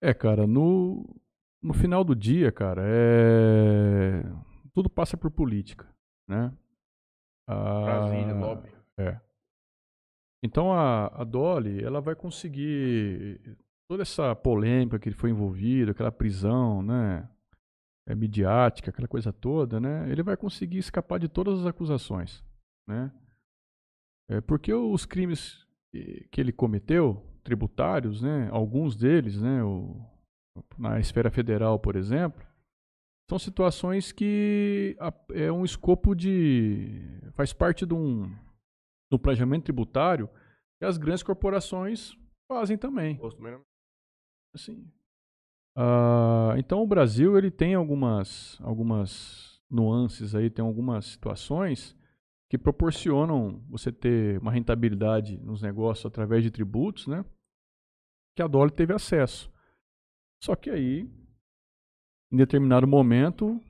É, 0.01 0.13
cara, 0.13 0.45
no, 0.45 1.03
no 1.61 1.73
final 1.73 2.03
do 2.03 2.15
dia, 2.15 2.51
cara, 2.51 2.83
é... 2.85 4.21
tudo 4.76 4.89
passa 4.89 5.15
por 5.18 5.31
política, 5.31 5.88
né? 6.27 6.53
A- 7.47 7.81
Brasília, 7.81 8.34
lobby. 8.35 8.69
É. 8.99 9.19
Então 10.43 10.72
a, 10.72 11.07
a 11.22 11.23
Dolly, 11.23 11.84
ela 11.84 12.02
vai 12.02 12.15
conseguir 12.15 13.57
toda 13.89 14.03
essa 14.03 14.35
polêmica 14.35 14.99
que 14.99 15.11
foi 15.11 15.31
envolvida, 15.31 15.91
aquela 15.91 16.11
prisão, 16.11 16.84
né? 16.84 17.27
é, 18.07 18.14
midiática, 18.14 18.91
aquela 18.91 19.07
coisa 19.07 19.34
toda, 19.34 19.80
né? 19.80 20.10
Ele 20.11 20.22
vai 20.22 20.38
conseguir 20.38 20.77
escapar 20.77 21.19
de 21.19 21.27
todas 21.27 21.61
as 21.61 21.65
acusações, 21.65 22.43
né? 22.88 23.11
É 24.30 24.41
porque 24.41 24.73
os 24.73 25.06
crimes 25.06 25.65
que 26.31 26.41
ele 26.41 26.52
cometeu, 26.52 27.26
tributários, 27.43 28.22
né? 28.22 28.49
Alguns 28.52 28.95
deles, 28.95 29.41
né? 29.41 29.64
O, 29.64 29.99
na 30.77 30.99
esfera 30.99 31.31
federal, 31.31 31.80
por 31.80 31.95
exemplo, 31.95 32.45
são 33.30 33.39
situações 33.39 34.11
que 34.11 34.95
é 35.34 35.52
um 35.52 35.65
escopo 35.65 36.14
de 36.14 37.02
faz 37.34 37.52
parte 37.53 37.85
de 37.85 37.93
um 37.93 38.31
do 39.11 39.19
planejamento 39.19 39.65
tributário 39.65 40.30
que 40.80 40.85
as 40.85 40.97
grandes 40.97 41.23
corporações 41.23 42.15
fazem 42.47 42.77
também. 42.77 43.18
Assim, 44.53 44.91
uh, 45.77 46.56
então 46.57 46.81
o 46.81 46.88
Brasil 46.88 47.38
ele 47.38 47.52
tem 47.52 47.73
algumas 47.73 48.60
algumas 48.61 49.61
nuances 49.69 50.35
aí, 50.35 50.49
tem 50.49 50.64
algumas 50.64 51.06
situações 51.06 51.95
que 52.49 52.57
proporcionam 52.57 53.64
você 53.68 53.91
ter 53.91 54.39
uma 54.39 54.52
rentabilidade 54.52 55.38
nos 55.39 55.61
negócios 55.61 56.06
através 56.06 56.43
de 56.43 56.52
tributos, 56.52 57.07
né? 57.07 57.26
Que 58.35 58.43
a 58.43 58.47
Dolly 58.47 58.72
teve 58.72 58.93
acesso. 58.93 59.52
Só 60.43 60.56
que 60.56 60.69
aí, 60.69 61.10
em 62.35 62.37
determinado 62.37 62.85
momento, 62.85 63.61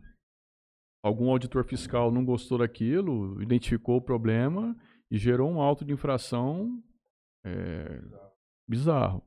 algum 1.03 1.29
auditor 1.29 1.63
fiscal 1.63 2.11
não 2.11 2.25
gostou 2.25 2.57
daquilo, 2.57 3.39
identificou 3.39 3.97
o 3.97 4.01
problema 4.01 4.75
e 5.11 5.19
gerou 5.19 5.51
um 5.51 5.61
auto 5.61 5.85
de 5.85 5.93
infração 5.93 6.83
é, 7.45 8.01
bizarro. 8.67 9.23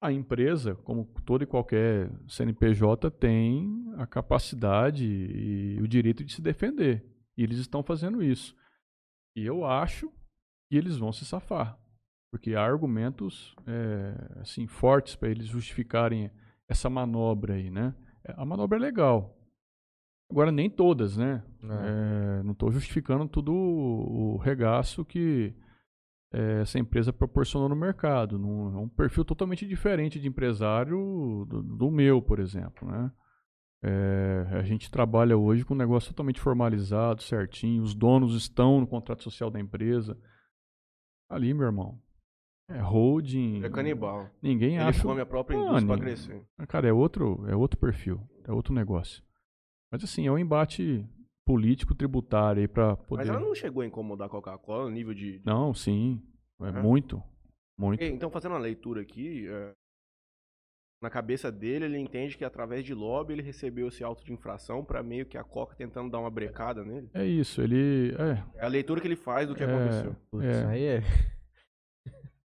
A 0.00 0.10
empresa, 0.10 0.76
como 0.76 1.04
todo 1.26 1.42
e 1.42 1.46
qualquer 1.46 2.10
CNPJ, 2.26 3.10
tem 3.10 3.84
a 3.98 4.06
capacidade 4.06 5.04
e 5.04 5.78
o 5.82 5.86
direito 5.86 6.24
de 6.24 6.32
se 6.32 6.40
defender. 6.40 7.04
E 7.36 7.42
eles 7.42 7.58
estão 7.58 7.82
fazendo 7.82 8.22
isso. 8.22 8.56
E 9.36 9.44
eu 9.44 9.66
acho 9.66 10.08
que 10.70 10.78
eles 10.78 10.96
vão 10.96 11.12
se 11.12 11.26
safar. 11.26 11.78
Porque 12.32 12.54
há 12.54 12.64
argumentos 12.64 13.54
é, 13.66 14.40
assim, 14.40 14.66
fortes 14.66 15.14
para 15.16 15.28
eles 15.28 15.48
justificarem 15.48 16.30
essa 16.66 16.88
manobra 16.88 17.54
aí, 17.54 17.68
né? 17.68 17.94
A 18.24 18.44
manobra 18.44 18.78
é 18.78 18.80
legal. 18.80 19.34
Agora, 20.30 20.52
nem 20.52 20.68
todas, 20.68 21.16
né? 21.16 21.42
É. 21.62 22.38
É, 22.38 22.42
não 22.42 22.52
estou 22.52 22.70
justificando 22.70 23.26
tudo 23.26 23.52
o, 23.52 24.34
o 24.34 24.36
regaço 24.36 25.04
que 25.04 25.54
é, 26.32 26.60
essa 26.60 26.78
empresa 26.78 27.12
proporcionou 27.12 27.68
no 27.68 27.76
mercado. 27.76 28.38
Num, 28.38 28.76
é 28.76 28.80
um 28.80 28.88
perfil 28.88 29.24
totalmente 29.24 29.66
diferente 29.66 30.20
de 30.20 30.28
empresário 30.28 31.46
do, 31.48 31.62
do 31.62 31.90
meu, 31.90 32.20
por 32.20 32.38
exemplo, 32.38 32.86
né? 32.86 33.10
É, 33.80 34.46
a 34.58 34.62
gente 34.62 34.90
trabalha 34.90 35.36
hoje 35.36 35.64
com 35.64 35.72
um 35.72 35.78
negócio 35.78 36.10
totalmente 36.10 36.40
formalizado, 36.40 37.22
certinho. 37.22 37.82
Os 37.82 37.94
donos 37.94 38.34
estão 38.34 38.80
no 38.80 38.86
contrato 38.86 39.22
social 39.22 39.50
da 39.50 39.60
empresa. 39.60 40.18
Ali, 41.30 41.54
meu 41.54 41.66
irmão. 41.66 42.00
É 42.68 42.78
holding. 42.80 43.64
É 43.64 43.70
canibal. 43.70 44.28
Ninguém 44.42 44.74
Ele 44.74 44.84
acha. 44.84 45.02
come 45.02 45.20
a 45.20 45.26
própria 45.26 45.56
Ah, 45.58 45.60
indústria 45.62 45.86
pra 45.86 45.96
ninguém- 45.96 46.14
crescer. 46.14 46.42
Cara, 46.68 46.86
é 46.88 46.92
outro, 46.92 47.44
é 47.48 47.56
outro 47.56 47.78
perfil. 47.80 48.20
É 48.44 48.52
outro 48.52 48.74
negócio. 48.74 49.22
Mas 49.90 50.04
assim, 50.04 50.26
é 50.26 50.30
um 50.32 50.38
embate 50.38 51.06
político 51.46 51.94
tributário 51.94 52.60
aí 52.60 52.68
pra 52.68 52.94
poder. 52.96 53.20
Mas 53.22 53.28
ela 53.28 53.40
não 53.40 53.54
chegou 53.54 53.82
a 53.82 53.86
incomodar 53.86 54.26
a 54.26 54.30
Coca-Cola 54.30 54.84
no 54.84 54.90
nível 54.90 55.14
de. 55.14 55.38
de- 55.38 55.46
Não, 55.46 55.72
sim. 55.72 56.22
É 56.60 56.68
É? 56.68 56.72
muito. 56.72 57.22
Muito. 57.78 58.02
Então, 58.04 58.28
fazendo 58.30 58.52
uma 58.52 58.58
leitura 58.58 59.00
aqui, 59.00 59.46
é, 59.48 59.72
na 61.00 61.08
cabeça 61.08 61.50
dele, 61.50 61.84
ele 61.86 61.98
entende 61.98 62.36
que 62.36 62.44
através 62.44 62.84
de 62.84 62.92
lobby 62.92 63.32
ele 63.32 63.40
recebeu 63.42 63.86
esse 63.88 64.02
auto 64.04 64.22
de 64.24 64.32
infração 64.32 64.84
pra 64.84 65.02
meio 65.02 65.24
que 65.24 65.38
a 65.38 65.44
Coca 65.44 65.74
tentando 65.76 66.10
dar 66.10 66.18
uma 66.18 66.28
brecada 66.30 66.84
nele. 66.84 67.08
É 67.14 67.24
isso, 67.24 67.62
ele. 67.62 68.14
É. 68.18 68.44
É 68.60 68.64
a 68.66 68.68
leitura 68.68 69.00
que 69.00 69.06
ele 69.06 69.16
faz 69.16 69.48
do 69.48 69.54
que 69.54 69.62
É, 69.62 69.66
aconteceu. 69.66 70.16
Putz, 70.30 70.44
É. 70.44 70.66
aí 70.66 70.82
é. 70.82 71.02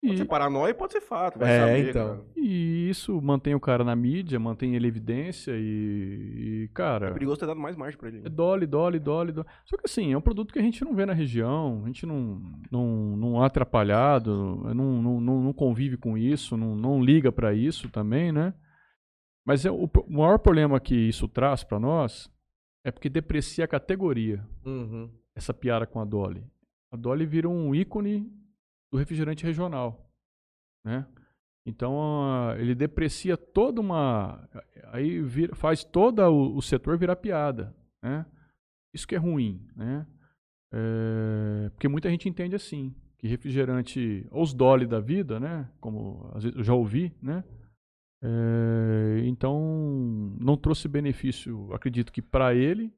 Pode 0.02 0.14
E, 0.14 0.16
ser 0.18 0.24
paranoia 0.24 0.70
e 0.70 0.74
pode 0.74 0.92
ser 0.94 1.00
fato. 1.02 1.38
Vai 1.38 1.50
É, 1.50 1.58
saber, 1.60 1.90
então. 1.90 2.08
cara. 2.08 2.26
e 2.36 2.88
isso 2.88 3.20
mantém 3.20 3.54
o 3.54 3.60
cara 3.60 3.84
na 3.84 3.94
mídia, 3.94 4.38
mantém 4.40 4.74
ele 4.74 4.86
em 4.86 4.88
evidência 4.88 5.52
e, 5.54 6.64
e, 6.64 6.68
cara. 6.72 7.08
É 7.08 7.12
perigoso 7.12 7.38
ter 7.38 7.46
dado 7.46 7.60
mais 7.60 7.76
margem 7.76 7.98
pra 7.98 8.08
ele. 8.08 8.22
É 8.24 8.28
dole, 8.30 8.66
dole, 8.66 8.98
dole, 8.98 9.30
dole. 9.32 9.46
Só 9.66 9.76
que 9.76 9.82
assim, 9.84 10.12
é 10.12 10.16
um 10.16 10.20
produto 10.22 10.52
que 10.54 10.58
a 10.58 10.62
gente 10.62 10.82
não 10.84 10.94
vê 10.94 11.04
na 11.04 11.12
região, 11.12 11.82
a 11.84 11.86
gente 11.86 12.06
não, 12.06 12.40
não, 12.70 13.16
não 13.16 13.42
é 13.42 13.46
atrapalhado, 13.46 14.32
não, 14.74 15.02
não, 15.02 15.20
não, 15.20 15.40
não 15.42 15.52
convive 15.52 15.96
com 15.98 16.16
isso, 16.16 16.56
não, 16.56 16.74
não 16.74 17.02
liga 17.04 17.30
para 17.30 17.52
isso 17.52 17.90
também, 17.90 18.32
né? 18.32 18.54
Mas 19.46 19.66
é, 19.66 19.70
o, 19.70 19.84
o 19.84 20.12
maior 20.12 20.38
problema 20.38 20.80
que 20.80 20.94
isso 20.94 21.28
traz 21.28 21.62
para 21.62 21.78
nós 21.78 22.30
é 22.84 22.90
porque 22.90 23.10
deprecia 23.10 23.64
a 23.66 23.68
categoria, 23.68 24.42
Uhum. 24.64 25.10
essa 25.36 25.52
piada 25.52 25.86
com 25.86 26.00
a 26.00 26.04
Dolly. 26.06 26.42
A 26.90 26.96
Dolly 26.96 27.26
vira 27.26 27.48
um 27.50 27.74
ícone 27.74 28.32
do 28.90 28.98
refrigerante 28.98 29.44
regional, 29.44 30.10
né? 30.84 31.06
Então 31.66 31.94
ah, 32.24 32.54
ele 32.58 32.74
deprecia 32.74 33.36
toda 33.36 33.80
uma, 33.80 34.48
aí 34.86 35.20
vira- 35.20 35.54
faz 35.54 35.84
todo 35.84 36.20
o, 36.22 36.56
o 36.56 36.62
setor 36.62 36.96
virar 36.98 37.16
piada, 37.16 37.74
né? 38.02 38.26
Isso 38.94 39.06
que 39.06 39.14
é 39.14 39.18
ruim, 39.18 39.66
né? 39.76 40.06
É, 40.72 41.70
porque 41.70 41.88
muita 41.88 42.08
gente 42.10 42.28
entende 42.28 42.54
assim, 42.56 42.94
que 43.18 43.26
refrigerante, 43.28 44.26
ou 44.30 44.42
os 44.42 44.54
Dolly 44.54 44.86
da 44.86 45.00
vida, 45.00 45.38
né? 45.38 45.68
Como 45.80 46.30
às 46.34 46.42
vezes 46.42 46.56
eu 46.58 46.64
já 46.64 46.74
ouvi, 46.74 47.14
né? 47.22 47.44
É, 48.22 49.22
então 49.24 50.36
não 50.40 50.56
trouxe 50.56 50.88
benefício, 50.88 51.72
acredito 51.72 52.12
que 52.12 52.20
para 52.22 52.54
ele 52.54 52.92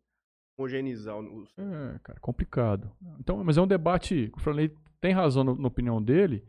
Homogeneizar 0.58 1.16
os. 1.18 1.50
é, 1.58 1.98
cara, 2.02 2.20
complicado. 2.20 2.92
Então, 3.18 3.42
mas 3.42 3.56
é 3.56 3.62
um 3.62 3.66
debate, 3.66 4.30
o 4.36 4.38
Franley 4.40 4.70
tem 5.02 5.12
razão 5.12 5.42
no- 5.44 5.56
na 5.56 5.68
opinião 5.68 6.00
dele, 6.02 6.46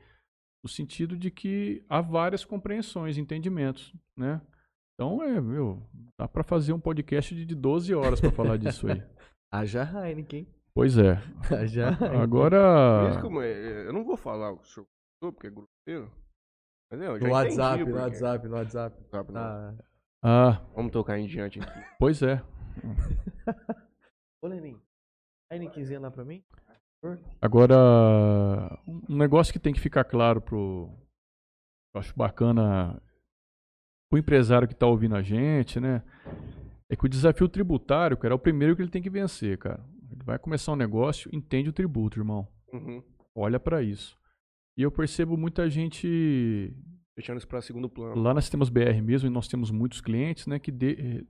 no 0.64 0.70
sentido 0.70 1.18
de 1.18 1.30
que 1.32 1.84
há 1.90 2.00
várias 2.00 2.46
compreensões, 2.46 3.18
entendimentos, 3.18 3.94
né? 4.18 4.40
Então, 4.94 5.22
é, 5.24 5.42
meu, 5.42 5.82
dá 6.20 6.28
pra 6.28 6.44
fazer 6.44 6.72
um 6.72 6.80
podcast 6.80 7.34
de 7.36 7.46
de 7.46 7.56
12 7.56 7.94
horas 7.96 8.22
pra 8.22 8.32
falar 8.32 8.58
disso 8.58 8.88
aí. 8.88 9.02
Haja 9.52 9.84
Heineken. 9.84 10.48
Pois 10.74 10.98
é. 10.98 11.14
Haja 11.52 11.90
Heineken. 11.90 12.22
Agora, 12.22 12.58
é, 13.44 13.88
eu 13.88 13.94
não 13.94 14.06
vou 14.06 14.16
falar 14.16 14.52
o 14.52 14.58
que 14.58 14.64
o 14.66 14.68
senhor 14.68 14.86
gostou, 14.86 15.34
porque 15.34 15.48
é 15.48 15.50
grosseiro. 15.50 16.12
Mas 16.92 17.02
eu 17.02 17.20
já 17.20 17.28
No 17.28 17.34
WhatsApp, 17.34 17.76
entendi 17.82 17.92
o 17.92 17.96
no. 17.96 18.02
WhatsApp, 18.02 18.48
no. 18.48 18.56
WhatsApp. 18.56 19.04
Ah. 19.36 19.74
ah, 20.24 20.52
Vamos 20.76 20.92
tocar 20.92 21.18
em 21.18 21.26
diante 21.28 21.60
aqui. 21.60 21.86
pois 22.00 22.22
é. 22.22 22.42
Ô, 24.44 24.48
Lenin, 24.48 24.80
Heinekenzinha 25.52 26.00
lá 26.00 26.12
pra 26.12 26.24
mim? 26.26 26.44
Agora, 27.42 28.80
um 28.88 29.16
negócio 29.18 29.52
que 29.54 29.60
tem 29.60 29.74
que 29.74 29.80
ficar 29.80 30.04
claro 30.04 30.40
pro. 30.42 30.90
Eu 31.94 32.00
acho 32.00 32.14
bacana 32.16 33.02
o 34.12 34.18
empresário 34.18 34.68
que 34.68 34.74
está 34.74 34.88
ouvindo 34.88 35.16
a 35.16 35.22
gente, 35.22 35.80
né? 35.80 36.04
É 36.90 36.96
que 36.96 37.06
o 37.06 37.10
desafio 37.10 37.50
tributário, 37.50 38.16
cara, 38.18 38.34
é 38.34 38.36
o 38.36 38.40
primeiro 38.40 38.76
que 38.76 38.82
ele 38.82 38.92
tem 38.92 39.02
que 39.02 39.10
vencer, 39.10 39.58
cara. 39.58 39.84
Ele 40.12 40.24
vai 40.24 40.38
começar 40.40 40.72
um 40.72 40.76
negócio, 40.76 41.30
entende 41.34 41.70
o 41.70 41.74
tributo, 41.74 42.20
irmão. 42.20 42.48
Uhum. 42.72 43.04
Olha 43.36 43.60
para 43.60 43.82
isso. 43.82 44.18
E 44.78 44.82
eu 44.84 44.92
percebo 44.92 45.36
muita 45.38 45.70
gente 45.70 46.74
Deixando 47.16 47.38
isso 47.38 47.48
pra 47.48 47.62
segundo 47.62 47.90
plano. 47.90 48.20
lá 48.22 48.34
nós 48.34 48.50
temos 48.50 48.70
BR 48.70 49.02
mesmo, 49.04 49.28
e 49.28 49.32
nós 49.32 49.48
temos 49.48 49.70
muitos 49.72 50.02
clientes, 50.02 50.48
né, 50.48 50.58
que 50.60 50.72
de- 50.72 50.98
eh, 51.00 51.24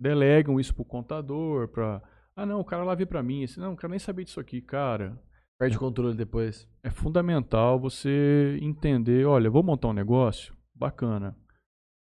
delegam 0.00 0.58
isso 0.60 0.74
pro 0.74 0.84
contador, 0.84 1.68
para 1.68 2.02
ah 2.36 2.46
não, 2.46 2.60
o 2.60 2.64
cara 2.64 2.84
lá 2.84 2.94
veio 2.94 3.06
para 3.06 3.22
mim, 3.22 3.42
esse, 3.42 3.58
não, 3.60 3.72
o 3.72 3.76
cara 3.76 3.90
nem 3.90 3.98
sabia 3.98 4.24
disso 4.24 4.40
aqui, 4.40 4.60
cara. 4.60 5.20
Perde 5.58 5.76
o 5.76 5.80
controle 5.80 6.16
depois. 6.16 6.68
é 6.82 6.90
fundamental 6.90 7.78
você 7.78 8.58
entender, 8.60 9.24
olha, 9.26 9.48
vou 9.50 9.62
montar 9.62 9.88
um 9.88 9.92
negócio, 9.92 10.56
bacana. 10.74 11.36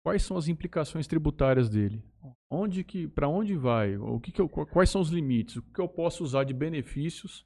Quais 0.04 0.24
são 0.24 0.38
as 0.38 0.48
implicações 0.48 1.06
tributárias 1.06 1.70
dele? 1.70 2.04
Onde 2.50 2.84
que, 2.84 3.08
para 3.08 3.28
onde 3.28 3.56
vai? 3.56 3.98
O 3.98 4.20
que 4.20 4.32
que 4.32 4.42
eu- 4.42 4.50
quais 4.50 4.90
são 4.90 5.02
os 5.02 5.10
limites? 5.10 5.58
O 5.58 5.62
que 5.62 5.80
eu 5.82 5.88
posso 5.88 6.24
usar 6.24 6.44
de 6.44 6.54
benefícios 6.54 7.46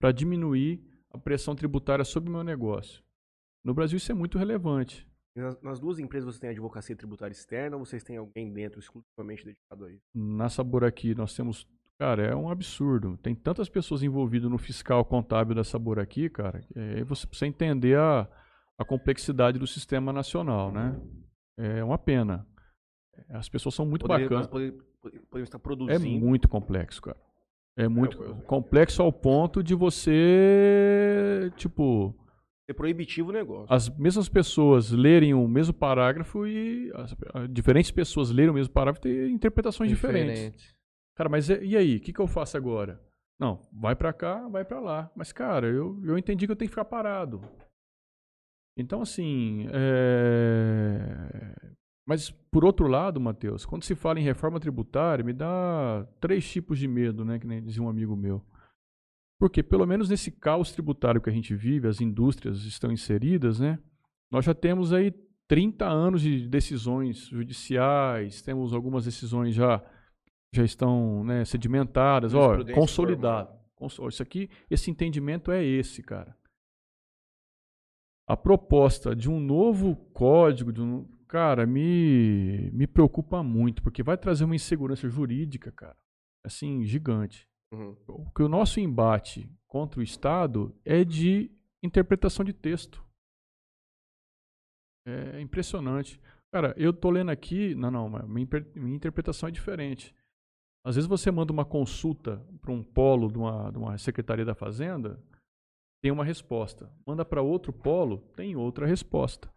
para 0.00 0.10
diminuir 0.12 0.82
a 1.12 1.18
pressão 1.18 1.54
tributária 1.54 2.04
sobre 2.04 2.28
o 2.30 2.32
meu 2.32 2.42
negócio? 2.42 3.02
No 3.64 3.74
Brasil 3.74 3.98
isso 3.98 4.10
é 4.10 4.14
muito 4.14 4.38
relevante. 4.38 5.06
Nas, 5.36 5.60
nas 5.62 5.78
duas 5.78 5.98
empresas 5.98 6.26
vocês 6.26 6.40
têm 6.40 6.50
advocacia 6.50 6.96
tributária 6.96 7.32
externa 7.32 7.76
ou 7.76 7.84
vocês 7.84 8.02
têm 8.02 8.16
alguém 8.16 8.52
dentro 8.52 8.80
exclusivamente 8.80 9.44
dedicado 9.44 9.84
a 9.84 9.92
isso? 9.92 10.02
Na 10.14 10.48
Sabor 10.48 10.82
aqui 10.82 11.14
nós 11.14 11.36
temos, 11.36 11.68
cara, 12.00 12.22
é 12.22 12.34
um 12.34 12.48
absurdo. 12.50 13.16
Tem 13.22 13.34
tantas 13.34 13.68
pessoas 13.68 14.02
envolvidas 14.02 14.50
no 14.50 14.56
fiscal 14.58 15.04
contábil 15.04 15.54
da 15.54 15.62
Sabor 15.62 15.98
aqui, 15.98 16.28
cara. 16.30 16.64
É, 16.74 17.04
você 17.04 17.26
precisa 17.26 17.46
entender 17.46 17.96
a, 17.98 18.26
a 18.78 18.84
complexidade 18.84 19.58
do 19.58 19.66
sistema 19.66 20.12
nacional, 20.12 20.72
né? 20.72 20.98
É 21.58 21.84
uma 21.84 21.98
pena. 21.98 22.46
As 23.28 23.48
pessoas 23.50 23.74
são 23.74 23.84
muito 23.84 24.06
Poderia- 24.06 24.24
bacanas. 24.28 24.46
nós 24.46 24.50
pode- 24.50 24.72
pode- 25.02 25.18
Podemos 25.30 25.46
estar 25.48 25.58
É 25.58 25.60
produzindo. 25.60 26.24
muito 26.26 26.48
complexo, 26.48 27.00
cara. 27.02 27.16
É 27.76 27.86
muito 27.88 28.20
eu- 28.22 28.28
eu- 28.28 28.34
complexo 28.42 29.02
ao 29.02 29.12
ponto 29.12 29.62
de 29.62 29.74
você, 29.74 31.50
tipo, 31.56 32.14
É 32.68 32.72
proibitivo 32.72 33.30
o 33.30 33.32
negócio. 33.32 33.66
as 33.74 33.88
mesmas 33.88 34.28
pessoas 34.28 34.90
lerem 34.90 35.32
o 35.34 35.46
mesmo 35.48 35.72
parágrafo 35.74 36.46
e 36.46 36.90
as, 36.94 37.14
diferentes 37.50 37.90
pessoas 37.90 38.30
lerem 38.30 38.50
o 38.50 38.54
mesmo 38.54 38.72
parágrafo 38.72 39.06
e 39.06 39.10
ter 39.10 39.30
interpretações 39.30 39.88
diferentes. 39.90 40.74
Cara, 41.20 41.28
mas 41.28 41.50
e, 41.50 41.76
aí? 41.76 41.98
O 41.98 42.00
que, 42.00 42.14
que 42.14 42.18
eu 42.18 42.26
faço 42.26 42.56
agora? 42.56 42.98
Não, 43.38 43.60
vai 43.70 43.94
pra 43.94 44.10
cá, 44.10 44.48
vai 44.48 44.64
pra 44.64 44.80
lá. 44.80 45.12
Mas, 45.14 45.32
cara, 45.32 45.66
eu, 45.66 46.00
eu 46.02 46.16
entendi 46.16 46.46
que 46.46 46.52
eu 46.52 46.56
tenho 46.56 46.70
que 46.70 46.72
ficar 46.72 46.86
parado. 46.86 47.42
Então, 48.74 49.02
assim. 49.02 49.66
é, 49.70 51.54
Mas, 52.06 52.30
por 52.30 52.64
outro 52.64 52.86
lado, 52.86 53.20
Matheus, 53.20 53.66
quando 53.66 53.84
se 53.84 53.94
fala 53.94 54.18
em 54.18 54.22
reforma 54.22 54.58
tributária, 54.58 55.22
me 55.22 55.34
dá 55.34 56.08
três 56.22 56.50
tipos 56.50 56.78
de 56.78 56.88
medo, 56.88 57.22
né? 57.22 57.38
Que 57.38 57.46
nem 57.46 57.62
dizia 57.62 57.82
um 57.82 57.90
amigo 57.90 58.16
meu. 58.16 58.42
Porque, 59.38 59.62
pelo 59.62 59.84
menos 59.84 60.08
nesse 60.08 60.30
caos 60.30 60.72
tributário 60.72 61.20
que 61.20 61.28
a 61.28 61.34
gente 61.34 61.54
vive, 61.54 61.86
as 61.86 62.00
indústrias 62.00 62.64
estão 62.64 62.90
inseridas, 62.90 63.60
né? 63.60 63.78
Nós 64.32 64.46
já 64.46 64.54
temos 64.54 64.90
aí 64.90 65.12
30 65.46 65.86
anos 65.86 66.22
de 66.22 66.48
decisões 66.48 67.26
judiciais, 67.26 68.40
temos 68.40 68.72
algumas 68.72 69.04
decisões 69.04 69.54
já 69.54 69.84
já 70.54 70.64
estão 70.64 71.22
né, 71.24 71.44
sedimentadas, 71.44 72.34
ó, 72.34 72.56
consolidado. 72.74 73.58
Conso- 73.76 74.06
Isso 74.08 74.22
aqui, 74.22 74.50
esse 74.68 74.90
entendimento 74.90 75.50
é 75.50 75.64
esse, 75.64 76.02
cara. 76.02 76.36
A 78.28 78.36
proposta 78.36 79.14
de 79.16 79.28
um 79.28 79.40
novo 79.40 79.96
código, 80.12 80.72
de 80.72 80.80
um, 80.80 81.04
cara, 81.26 81.66
me, 81.66 82.70
me 82.72 82.86
preocupa 82.86 83.42
muito, 83.42 83.82
porque 83.82 84.02
vai 84.02 84.16
trazer 84.16 84.44
uma 84.44 84.54
insegurança 84.54 85.08
jurídica, 85.08 85.72
cara, 85.72 85.96
assim, 86.44 86.84
gigante. 86.84 87.48
Uhum. 87.72 87.94
Porque 88.04 88.42
o 88.42 88.48
nosso 88.48 88.78
embate 88.80 89.48
contra 89.66 90.00
o 90.00 90.02
Estado 90.02 90.76
é 90.84 91.04
de 91.04 91.50
interpretação 91.82 92.44
de 92.44 92.52
texto. 92.52 93.04
É 95.06 95.40
impressionante. 95.40 96.20
Cara, 96.52 96.74
eu 96.76 96.92
tô 96.92 97.10
lendo 97.10 97.30
aqui. 97.30 97.74
Não, 97.74 97.90
não, 97.90 98.08
minha, 98.28 98.46
minha 98.74 98.96
interpretação 98.96 99.48
é 99.48 99.52
diferente. 99.52 100.14
Às 100.84 100.96
vezes 100.96 101.08
você 101.08 101.30
manda 101.30 101.52
uma 101.52 101.64
consulta 101.64 102.44
para 102.60 102.72
um 102.72 102.82
polo 102.82 103.30
de 103.30 103.38
uma, 103.38 103.70
de 103.70 103.78
uma 103.78 103.98
Secretaria 103.98 104.44
da 104.44 104.54
Fazenda, 104.54 105.22
tem 106.02 106.10
uma 106.10 106.24
resposta. 106.24 106.90
Manda 107.06 107.24
para 107.24 107.42
outro 107.42 107.72
polo, 107.72 108.18
tem 108.34 108.56
outra 108.56 108.86
resposta. 108.86 109.52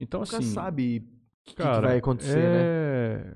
Então, 0.00 0.20
Nunca 0.20 0.38
assim. 0.38 0.52
sabe 0.52 0.98
o 0.98 1.50
que, 1.50 1.54
que 1.54 1.62
vai 1.62 1.98
acontecer, 1.98 2.36
né? 2.36 2.62
é... 2.62 3.34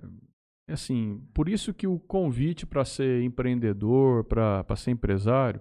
é 0.69 0.73
assim, 0.73 1.25
por 1.33 1.49
isso 1.49 1.73
que 1.73 1.87
o 1.87 1.99
convite 1.99 2.67
para 2.67 2.85
ser 2.85 3.23
empreendedor, 3.23 4.25
para 4.25 4.77
ser 4.77 4.91
empresário, 4.91 5.61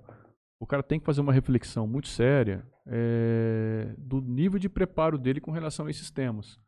o 0.59 0.65
cara 0.65 0.83
tem 0.83 0.99
que 0.99 1.05
fazer 1.05 1.21
uma 1.21 1.33
reflexão 1.33 1.87
muito 1.87 2.07
séria 2.07 2.63
é, 2.85 3.95
do 3.97 4.21
nível 4.21 4.59
de 4.59 4.69
preparo 4.69 5.17
dele 5.17 5.41
com 5.41 5.51
relação 5.51 5.87
a 5.87 5.89
esses 5.89 6.11
temas. 6.11 6.59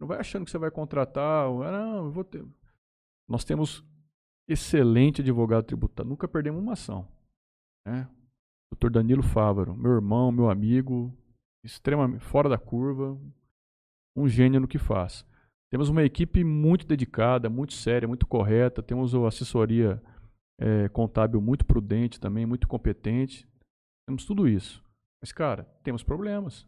Não 0.00 0.06
vai 0.06 0.18
achando 0.18 0.44
que 0.44 0.50
você 0.50 0.58
vai 0.58 0.70
contratar, 0.70 1.46
ah, 1.46 1.72
não, 1.72 2.06
eu 2.06 2.10
vou 2.10 2.24
ter. 2.24 2.44
Nós 3.28 3.44
temos 3.44 3.84
excelente 4.48 5.20
advogado 5.20 5.64
tributário, 5.64 6.08
nunca 6.08 6.26
perdemos 6.26 6.62
uma 6.62 6.72
ação. 6.72 7.06
Né? 7.86 8.08
Dr. 8.74 8.90
Danilo 8.90 9.22
Fávaro, 9.22 9.76
meu 9.76 9.92
irmão, 9.92 10.32
meu 10.32 10.50
amigo, 10.50 11.12
extremamente 11.64 12.24
fora 12.24 12.48
da 12.48 12.58
curva, 12.58 13.18
um 14.16 14.28
gênio 14.28 14.60
no 14.60 14.68
que 14.68 14.78
faz. 14.78 15.26
Temos 15.70 15.88
uma 15.88 16.02
equipe 16.02 16.42
muito 16.42 16.86
dedicada, 16.86 17.50
muito 17.50 17.74
séria, 17.74 18.08
muito 18.08 18.26
correta. 18.26 18.82
Temos 18.82 19.12
uma 19.12 19.28
assessoria 19.28 20.02
eh, 20.58 20.88
contábil 20.88 21.40
muito 21.40 21.64
prudente 21.64 22.18
também, 22.18 22.46
muito 22.46 22.66
competente. 22.66 23.46
Temos 24.08 24.24
tudo 24.24 24.48
isso. 24.48 24.82
Mas, 25.20 25.32
cara, 25.32 25.64
temos 25.82 26.02
problemas. 26.02 26.66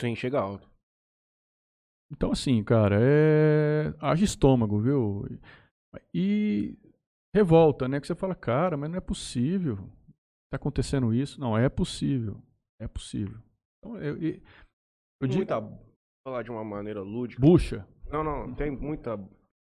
Sim, 0.00 0.16
chega 0.16 0.40
alto. 0.40 0.69
Então, 2.12 2.32
assim, 2.32 2.62
cara, 2.64 2.98
é. 3.00 3.94
Haja 4.00 4.24
estômago, 4.24 4.80
viu? 4.80 5.26
E 6.14 6.76
revolta, 7.34 7.86
né? 7.88 8.00
Que 8.00 8.06
você 8.06 8.14
fala, 8.14 8.34
cara, 8.34 8.76
mas 8.76 8.90
não 8.90 8.98
é 8.98 9.00
possível. 9.00 9.76
Tá 10.52 10.56
acontecendo 10.56 11.14
isso? 11.14 11.40
Não, 11.40 11.56
é 11.56 11.68
possível. 11.68 12.42
É 12.80 12.88
possível. 12.88 13.38
Então, 13.78 13.96
eu, 13.98 14.16
eu, 14.20 14.40
eu 15.22 15.28
digo. 15.28 15.36
muita. 15.36 15.60
Falar 16.26 16.42
de 16.42 16.50
uma 16.50 16.64
maneira 16.64 17.00
lúdica. 17.00 17.40
Bucha? 17.40 17.86
Não, 18.10 18.22
não. 18.24 18.54
Tem 18.54 18.70
muita 18.70 19.16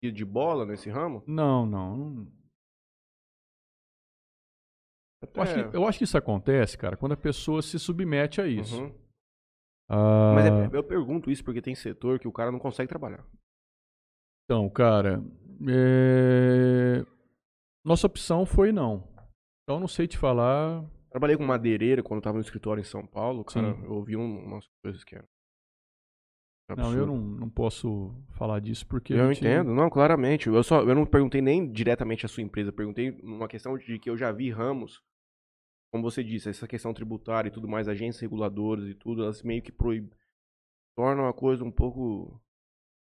de 0.03 0.23
bola 0.23 0.65
nesse 0.67 0.87
ramo? 0.89 1.23
Não, 1.25 1.65
não. 1.65 1.97
não- 1.97 2.27
Eu 5.35 5.41
acho, 5.41 5.53
que, 5.71 5.75
eu 5.77 5.87
acho 5.87 5.97
que 5.97 6.03
isso 6.03 6.17
acontece, 6.17 6.77
cara, 6.77 6.95
quando 6.95 7.13
a 7.13 7.17
pessoa 7.17 7.59
se 7.63 7.79
submete 7.79 8.39
a 8.39 8.47
isso. 8.47 8.79
Uhum. 8.83 8.93
Ah, 9.89 10.33
Mas 10.35 10.45
é- 10.45 10.77
eu 10.77 10.83
pergunto 10.83 11.29
isso 11.29 11.43
porque 11.43 11.61
tem 11.61 11.75
setor 11.75 12.19
que 12.19 12.27
o 12.27 12.31
cara 12.31 12.51
não 12.51 12.59
consegue 12.59 12.89
trabalhar. 12.89 13.23
Então, 14.45 14.69
cara, 14.69 15.23
é, 15.67 17.05
nossa 17.85 18.07
opção 18.07 18.45
foi 18.45 18.71
não. 18.71 19.07
Então, 19.63 19.79
não 19.79 19.87
sei 19.87 20.07
te 20.07 20.17
falar. 20.17 20.83
Trabalhei 21.09 21.37
com 21.37 21.43
madeireira 21.45 22.03
quando 22.03 22.17
eu 22.17 22.23
tava 22.23 22.37
no 22.37 22.43
escritório 22.43 22.81
em 22.81 22.85
São 22.85 23.05
Paulo, 23.05 23.43
cara. 23.43 23.73
Sim. 23.73 23.83
Eu 23.85 23.93
ouvi 23.93 24.15
um- 24.17 24.43
umas 24.45 24.65
coisas 24.83 25.03
que 25.03 25.15
eram. 25.15 25.25
Não, 26.69 26.77
eu 26.77 26.83
absurdo. 27.03 27.05
não, 27.05 27.17
não 27.17 27.49
posso 27.49 28.11
falar 28.31 28.59
disso 28.59 28.87
porque. 28.87 29.13
Eu 29.13 29.31
entendo, 29.31 29.71
não, 29.73 29.87
claramente. 29.89 30.47
Eu, 30.47 30.63
só, 30.63 30.81
eu 30.81 30.95
não 30.95 31.05
perguntei 31.05 31.39
nem 31.41 31.71
diretamente 31.71 32.25
a 32.25 32.29
sua 32.29 32.41
empresa, 32.43 32.71
perguntei 32.71 33.11
uma 33.21 33.47
questão 33.47 33.77
de 33.77 33.99
que 33.99 34.09
eu 34.09 34.17
já 34.17 34.31
vi 34.31 34.49
ramos, 34.49 34.99
como 35.95 36.11
você 36.11 36.21
disse, 36.21 36.49
essa 36.49 36.67
questão 36.67 36.93
tributária 36.93 37.47
e 37.47 37.51
tudo 37.51 37.69
mais, 37.69 37.87
agências 37.87 38.19
reguladoras 38.19 38.85
e 38.85 38.93
tudo, 38.93 39.23
elas 39.23 39.41
meio 39.41 39.61
que 39.61 39.71
proíbem. 39.71 40.11
Tornam 40.93 41.25
a 41.25 41.33
coisa 41.33 41.63
um 41.63 41.71
pouco 41.71 42.37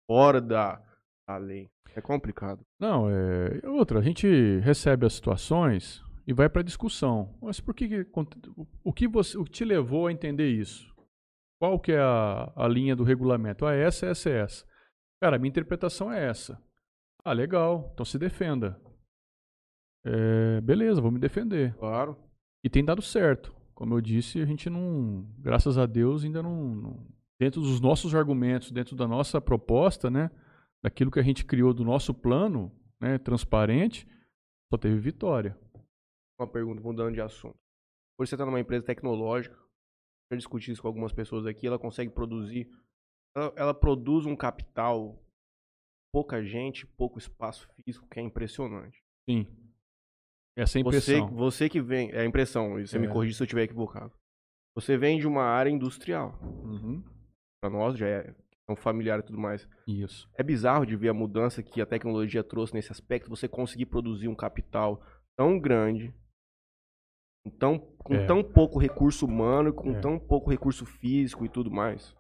fora 0.05 0.41
da, 0.41 0.83
da 1.25 1.37
lei. 1.37 1.69
É 1.95 2.01
complicado. 2.01 2.65
Não, 2.77 3.09
é. 3.09 3.61
e 3.63 3.67
Outra, 3.67 3.99
a 3.99 4.01
gente 4.01 4.27
recebe 4.59 5.05
as 5.05 5.13
situações 5.13 6.03
e 6.27 6.33
vai 6.33 6.49
para 6.49 6.61
discussão. 6.63 7.33
Mas 7.41 7.61
por 7.61 7.73
que. 7.73 8.05
o 8.83 8.91
que 8.91 9.07
você, 9.07 9.37
o 9.37 9.45
que 9.45 9.51
te 9.51 9.63
levou 9.63 10.07
a 10.07 10.11
entender 10.11 10.49
isso? 10.49 10.93
Qual 11.57 11.79
que 11.79 11.93
é 11.93 12.01
a, 12.01 12.51
a 12.57 12.67
linha 12.67 12.93
do 12.93 13.05
regulamento? 13.05 13.65
Ah, 13.65 13.73
essa, 13.73 14.07
essa, 14.07 14.29
essa. 14.29 14.65
Cara, 15.23 15.37
a 15.37 15.39
minha 15.39 15.49
interpretação 15.49 16.11
é 16.11 16.27
essa. 16.27 16.61
Ah, 17.23 17.31
legal. 17.31 17.89
Então 17.93 18.05
se 18.05 18.19
defenda. 18.19 18.77
É, 20.05 20.59
beleza, 20.59 20.99
vou 20.99 21.09
me 21.09 21.19
defender. 21.19 21.73
Claro. 21.75 22.24
E 22.65 22.69
tem 22.69 22.83
dado 22.83 22.99
certo. 23.03 23.53
Como 23.75 23.93
eu 23.93 24.01
disse, 24.01 24.41
a 24.41 24.45
gente 24.45 24.71
não, 24.71 25.23
graças 25.37 25.77
a 25.77 25.85
Deus, 25.85 26.23
ainda 26.23 26.41
não, 26.41 26.73
não- 26.73 27.07
dentro 27.39 27.61
dos 27.61 27.79
nossos 27.79 28.15
argumentos, 28.15 28.71
dentro 28.71 28.95
da 28.95 29.07
nossa 29.07 29.39
proposta, 29.39 30.09
né, 30.09 30.31
daquilo 30.83 31.11
que 31.11 31.19
a 31.19 31.23
gente 31.23 31.45
criou 31.45 31.75
do 31.75 31.83
nosso 31.83 32.11
plano, 32.11 32.71
né, 32.99 33.19
transparente, 33.19 34.07
só 34.73 34.79
teve 34.79 34.97
vitória. 34.97 35.55
Uma 36.41 36.47
pergunta 36.47 36.81
mudando 36.81 37.13
de 37.13 37.21
assunto. 37.21 37.55
Hoje 38.19 38.29
você 38.29 38.35
está 38.35 38.43
numa 38.47 38.59
empresa 38.59 38.83
tecnológica, 38.83 39.55
já 40.31 40.35
discuti 40.35 40.71
isso 40.71 40.81
com 40.81 40.87
algumas 40.87 41.13
pessoas 41.13 41.45
aqui, 41.45 41.67
ela 41.67 41.77
consegue 41.77 42.09
produzir, 42.09 42.67
ela, 43.35 43.53
ela 43.55 43.73
produz 43.75 44.25
um 44.25 44.35
capital, 44.35 45.21
pouca 46.11 46.43
gente, 46.43 46.87
pouco 46.87 47.19
espaço 47.19 47.67
físico, 47.75 48.07
que 48.09 48.19
é 48.19 48.23
impressionante. 48.23 49.03
Sim. 49.29 49.45
Essa 50.57 50.79
é 50.79 50.81
a 50.81 50.83
Você, 50.85 51.17
impressão. 51.17 51.35
você 51.35 51.69
que 51.69 51.81
vem, 51.81 52.11
é 52.11 52.21
a 52.21 52.25
impressão, 52.25 52.79
e 52.79 52.87
você 52.87 52.97
me 52.97 53.07
É. 53.07 53.09
corrige 53.09 53.33
se 53.35 53.41
eu 53.43 53.45
estiver 53.45 53.63
equivocado. 53.63 54.13
Você 54.75 54.97
vem 54.97 55.19
de 55.19 55.27
uma 55.27 55.43
área 55.43 55.69
industrial, 55.69 56.37
Uhum. 56.41 57.03
para 57.61 57.69
nós 57.69 57.97
já 57.97 58.07
é 58.07 58.33
um 58.69 58.75
familiar 58.75 59.19
e 59.19 59.23
tudo 59.23 59.37
mais. 59.37 59.67
Isso. 59.87 60.29
É 60.37 60.43
bizarro 60.43 60.85
de 60.85 60.95
ver 60.95 61.09
a 61.09 61.13
mudança 61.13 61.61
que 61.61 61.81
a 61.81 61.85
tecnologia 61.85 62.43
trouxe 62.43 62.73
nesse 62.73 62.91
aspecto, 62.91 63.29
você 63.29 63.47
conseguir 63.47 63.85
produzir 63.85 64.27
um 64.27 64.35
capital 64.35 65.01
tão 65.37 65.59
grande, 65.59 66.13
com 67.45 67.51
tão, 67.51 67.79
com 67.79 68.15
É. 68.15 68.25
tão 68.25 68.43
pouco 68.43 68.79
recurso 68.79 69.25
humano, 69.25 69.73
com 69.73 69.91
É. 69.95 69.99
tão 69.99 70.17
pouco 70.17 70.49
recurso 70.49 70.85
físico 70.85 71.45
e 71.45 71.49
tudo 71.49 71.69
mais. 71.69 72.15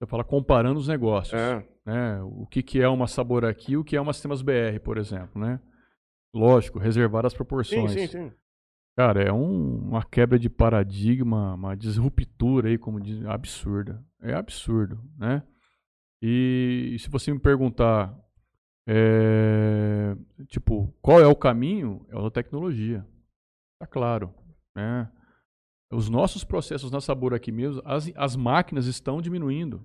Você 0.00 0.08
fala 0.08 0.24
comparando 0.24 0.78
os 0.78 0.88
negócios. 0.88 1.34
É, 1.38 1.66
né? 1.86 2.22
O 2.22 2.46
que, 2.46 2.62
que 2.62 2.80
é 2.80 2.88
uma 2.88 3.06
Sabor 3.06 3.44
aqui 3.44 3.72
e 3.72 3.76
o 3.76 3.84
que 3.84 3.96
é 3.96 4.00
uma 4.00 4.12
Sistemas 4.12 4.42
BR, 4.42 4.78
por 4.80 4.96
exemplo, 4.96 5.40
né? 5.40 5.60
Lógico, 6.34 6.78
reservar 6.78 7.24
as 7.26 7.32
sim, 7.32 7.36
proporções. 7.36 7.92
sim, 7.92 8.06
sim. 8.06 8.32
Cara, 8.96 9.22
é 9.22 9.32
um- 9.32 9.78
uma 9.88 10.04
quebra 10.04 10.38
de 10.38 10.48
paradigma, 10.50 11.54
uma 11.54 11.76
disruptura 11.76 12.68
aí, 12.68 12.76
como 12.76 13.00
diz, 13.00 13.24
absurda. 13.24 14.04
É 14.20 14.34
absurdo, 14.34 15.00
né? 15.16 15.42
E, 16.20 16.90
e 16.94 16.98
se 16.98 17.08
você 17.08 17.32
me 17.32 17.38
perguntar, 17.38 18.12
é, 18.88 20.16
tipo, 20.48 20.92
qual 21.00 21.20
é 21.20 21.26
o 21.26 21.36
caminho? 21.36 22.04
É 22.08 22.16
o 22.16 22.22
da 22.22 22.30
tecnologia. 22.30 23.06
Tá 23.80 23.86
claro, 23.86 24.34
né? 24.74 25.10
Os 25.92 26.08
nossos 26.08 26.42
processos 26.44 26.90
na 26.90 27.00
Sabor 27.00 27.32
aqui 27.32 27.50
mesmo, 27.52 27.80
as, 27.84 28.10
as 28.16 28.34
máquinas 28.36 28.86
estão 28.86 29.22
diminuindo. 29.22 29.82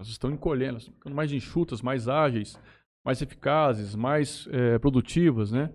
Elas 0.00 0.08
estão 0.08 0.30
encolhendo, 0.30 0.70
elas 0.72 0.86
ficando 0.86 1.14
mais 1.14 1.30
enxutas, 1.30 1.82
mais 1.82 2.08
ágeis, 2.08 2.58
mais 3.04 3.20
eficazes, 3.22 3.94
mais 3.94 4.46
eh, 4.50 4.78
produtivas, 4.78 5.50
né? 5.50 5.72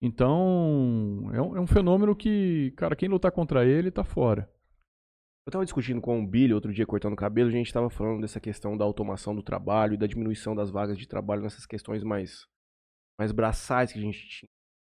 Então, 0.00 1.30
é 1.32 1.40
um, 1.40 1.56
é 1.56 1.60
um 1.60 1.66
fenômeno 1.66 2.16
que, 2.16 2.72
cara, 2.76 2.96
quem 2.96 3.08
lutar 3.08 3.30
contra 3.30 3.64
ele 3.64 3.90
tá 3.90 4.02
fora. 4.02 4.50
Eu 5.46 5.52
tava 5.52 5.64
discutindo 5.64 6.00
com 6.00 6.20
o 6.20 6.26
Billy 6.26 6.54
outro 6.54 6.72
dia, 6.72 6.86
cortando 6.86 7.12
o 7.14 7.16
cabelo, 7.16 7.48
a 7.48 7.52
gente 7.52 7.72
tava 7.72 7.90
falando 7.90 8.20
dessa 8.20 8.40
questão 8.40 8.76
da 8.76 8.84
automação 8.84 9.34
do 9.34 9.42
trabalho 9.42 9.94
e 9.94 9.96
da 9.96 10.06
diminuição 10.06 10.54
das 10.54 10.70
vagas 10.70 10.98
de 10.98 11.06
trabalho 11.06 11.42
nessas 11.42 11.66
questões 11.66 12.02
mais, 12.02 12.46
mais 13.18 13.32
braçais 13.32 13.92
que 13.92 13.98
a 13.98 14.02
gente 14.02 14.28
tinha. 14.28 14.48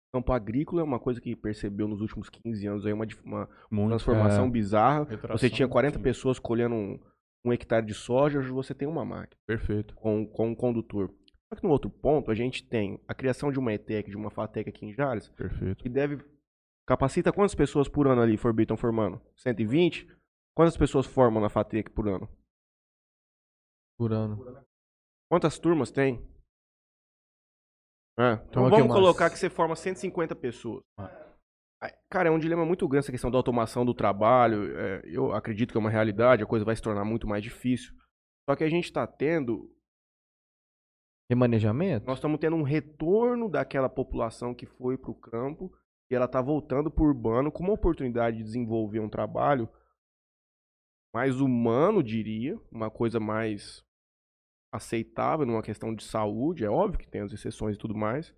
O 0.09 0.19
campo 0.19 0.33
agrícola 0.33 0.83
é 0.83 0.85
uma 0.85 1.01
coisa 1.01 1.21
que 1.21 1.35
percebeu 1.35 1.89
nos 1.89 2.03
últimos 2.03 2.29
15 2.29 2.67
anos 2.67 2.87
aí 2.87 2.93
uma, 2.93 3.07
uma 3.25 3.49
Muito, 3.71 3.89
transformação 3.89 4.47
é, 4.47 4.51
bizarra. 4.51 5.05
Você 5.31 5.49
tinha 5.49 5.67
40 5.67 5.97
sim. 5.97 6.03
pessoas 6.03 6.39
colhendo 6.39 6.75
um, 6.75 7.01
um 7.47 7.53
hectare 7.53 7.85
de 7.85 7.95
soja, 7.95 8.39
hoje 8.39 8.51
você 8.51 8.75
tem 8.75 8.87
uma 8.87 9.07
máquina 9.07 9.41
Perfeito. 9.47 9.95
com, 9.95 10.27
com 10.27 10.49
um 10.51 10.55
condutor. 10.55 11.11
Só 11.53 11.57
que 11.57 11.63
no 11.65 11.71
outro 11.71 11.91
ponto, 11.91 12.31
a 12.31 12.35
gente 12.35 12.67
tem 12.67 12.99
a 13.07 13.15
criação 13.15 13.53
de 13.53 13.59
uma 13.59 13.75
ETEC, 13.75 14.09
de 14.11 14.17
uma 14.17 14.31
FATEC 14.31 14.71
aqui 14.71 14.87
em 14.87 14.95
Jales, 14.95 15.29
Perfeito. 15.29 15.83
que 15.83 15.89
deve 15.91 16.25
capacita 16.87 17.31
quantas 17.31 17.55
pessoas 17.55 17.91
por 17.91 18.07
ano 18.09 18.23
ali, 18.23 18.39
Forbi, 18.39 18.63
estão 18.63 18.77
formando? 18.77 19.21
120? 19.37 20.09
Quantas 20.57 20.79
pessoas 20.79 21.05
formam 21.07 21.43
na 21.43 21.51
FATEC 21.51 21.91
por 21.91 22.09
ano? 22.09 22.27
Por 23.99 24.13
ano. 24.15 24.65
Quantas 25.31 25.59
turmas 25.59 25.91
tem? 25.91 26.27
É, 28.19 28.33
então 28.33 28.45
Então, 28.49 28.67
aqui 28.67 28.71
vamos 28.77 28.87
umas- 28.87 28.95
colocar 28.99 29.29
que 29.31 29.39
você 29.39 29.51
forma 29.51 29.77
150 29.77 30.35
pessoas. 30.35 30.83
Aí, 31.83 31.91
Cara, 32.11 32.29
é 32.29 32.33
um 32.33 32.39
dilema 32.39 32.65
muito 32.65 32.89
grande 32.89 33.05
essa 33.05 33.13
questão 33.13 33.31
da 33.31 33.37
automação 33.37 33.85
do 33.85 33.93
trabalho. 33.93 34.75
é, 34.79 35.03
eu 35.05 35.33
acredito 35.35 35.71
que 35.73 35.77
é 35.77 35.81
uma 35.81 35.91
realidade, 35.91 36.43
a 36.43 36.47
coisa 36.47 36.65
vai 36.65 36.75
se 36.77 36.83
tornar 36.83 37.05
muito 37.05 37.27
mais 37.27 37.43
difícil. 37.43 37.93
Só 38.49 38.57
que 38.57 38.65
a 38.65 38.69
gente 38.71 38.85
está 38.85 39.07
tendo 39.07 39.71
Remanejamento? 41.31 42.07
nós 42.07 42.19
estamos 42.19 42.39
tendo 42.39 42.57
um 42.57 42.63
retorno 42.63 43.49
daquela 43.49 43.89
população 43.89 44.55
que 44.55 44.67
foi 44.67 44.99
para 44.99 45.11
o 45.11 45.15
campo 45.15 45.73
e 46.11 46.15
ela 46.15 46.27
está 46.27 46.43
voltando 46.43 46.91
para 46.91 47.03
o 47.03 47.07
urbano 47.07 47.51
com 47.51 47.63
uma 47.63 47.73
oportunidade 47.73 48.37
de 48.37 48.43
desenvolver 48.43 49.01
um 49.01 49.09
trabalho 49.09 49.69
mais 51.15 51.41
humano, 51.41 52.03
diria, 52.03 52.59
uma 52.71 52.91
coisa 52.91 53.21
mais 53.21 53.85
aceitável 54.73 55.47
numa 55.47 55.63
questão 55.63 55.95
de 55.95 56.03
saúde. 56.03 56.65
É 56.65 56.71
óbvio 56.71 56.99
que 56.99 57.09
tem 57.09 57.21
as 57.21 57.33
exceções 57.33 57.77
e 57.77 57.79
tudo 57.79 57.95
mais, 57.95 58.35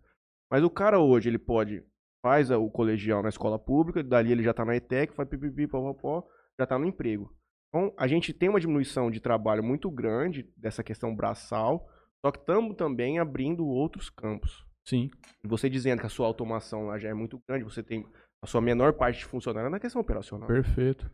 mas 0.50 0.62
o 0.62 0.70
cara 0.70 0.98
hoje 0.98 1.28
ele 1.28 1.38
pode 1.38 1.84
faz 2.24 2.50
o 2.50 2.70
colegial 2.70 3.22
na 3.22 3.28
escola 3.28 3.58
pública, 3.58 4.02
dali 4.02 4.32
ele 4.32 4.42
já 4.42 4.52
está 4.52 4.64
na 4.64 4.74
ETEC, 4.74 5.12
faz 5.12 5.28
pipipi, 5.28 5.66
pó, 5.66 6.26
já 6.58 6.64
está 6.64 6.78
no 6.78 6.86
emprego. 6.86 7.30
Então 7.68 7.92
a 7.98 8.06
gente 8.06 8.32
tem 8.32 8.48
uma 8.48 8.58
diminuição 8.58 9.10
de 9.10 9.20
trabalho 9.20 9.62
muito 9.62 9.90
grande 9.90 10.50
dessa 10.56 10.82
questão 10.82 11.14
braçal. 11.14 11.86
Só 12.24 12.32
que 12.32 12.38
estamos 12.38 12.74
também 12.76 13.18
abrindo 13.18 13.66
outros 13.66 14.08
campos. 14.08 14.64
Sim. 14.88 15.10
Você 15.44 15.68
dizendo 15.68 16.00
que 16.00 16.06
a 16.06 16.10
sua 16.10 16.26
automação 16.26 16.86
lá 16.86 16.98
já 16.98 17.08
é 17.10 17.14
muito 17.14 17.38
grande, 17.46 17.64
você 17.64 17.82
tem 17.82 18.06
a 18.42 18.46
sua 18.46 18.60
menor 18.62 18.94
parte 18.94 19.18
de 19.18 19.24
funcionário 19.26 19.68
na 19.70 19.78
questão 19.78 20.00
operacional. 20.00 20.48
Perfeito. 20.48 21.10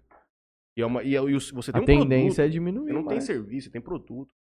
E, 0.79 0.83
é 0.83 0.87
uma, 0.87 1.03
e, 1.03 1.17
é- 1.17 1.21
e 1.23 1.33
você 1.53 1.73
tem 1.73 1.81
A 1.81 1.83
um 1.83 1.87
tendência 1.87 2.43
é 2.43 2.45
produto, 2.45 2.53
diminuir. 2.53 2.87
você 2.87 2.93
não 2.93 3.03
tem 3.03 3.17
mais. 3.17 3.25
serviço, 3.25 3.67
você 3.67 3.73
tem 3.73 3.81
produto. 3.81 4.31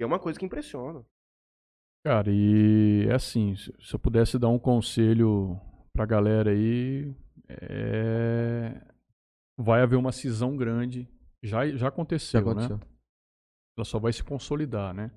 E 0.00 0.04
é 0.04 0.06
uma 0.06 0.20
coisa 0.20 0.38
que 0.38 0.44
impressiona. 0.46 1.04
Cara, 2.04 2.30
e 2.30 3.06
é 3.08 3.14
assim, 3.14 3.56
se 3.56 3.72
eu 3.92 3.98
pudesse 3.98 4.38
dar 4.38 4.48
um 4.48 4.58
conselho 4.60 5.60
pra 5.92 6.06
galera 6.06 6.50
aí, 6.50 7.12
é... 7.48 8.80
vai 9.58 9.82
haver 9.82 9.96
uma 9.96 10.12
cisão 10.12 10.56
grande. 10.56 11.08
Já, 11.42 11.66
já 11.68 11.76
Já 11.78 11.88
aconteceu, 11.88 12.40
aconteceu. 12.40 12.76
né? 12.76 12.82
Ela 13.76 13.84
só 13.84 13.98
vai 13.98 14.12
se 14.12 14.22
consolidar, 14.22 14.94
né? 14.94 15.10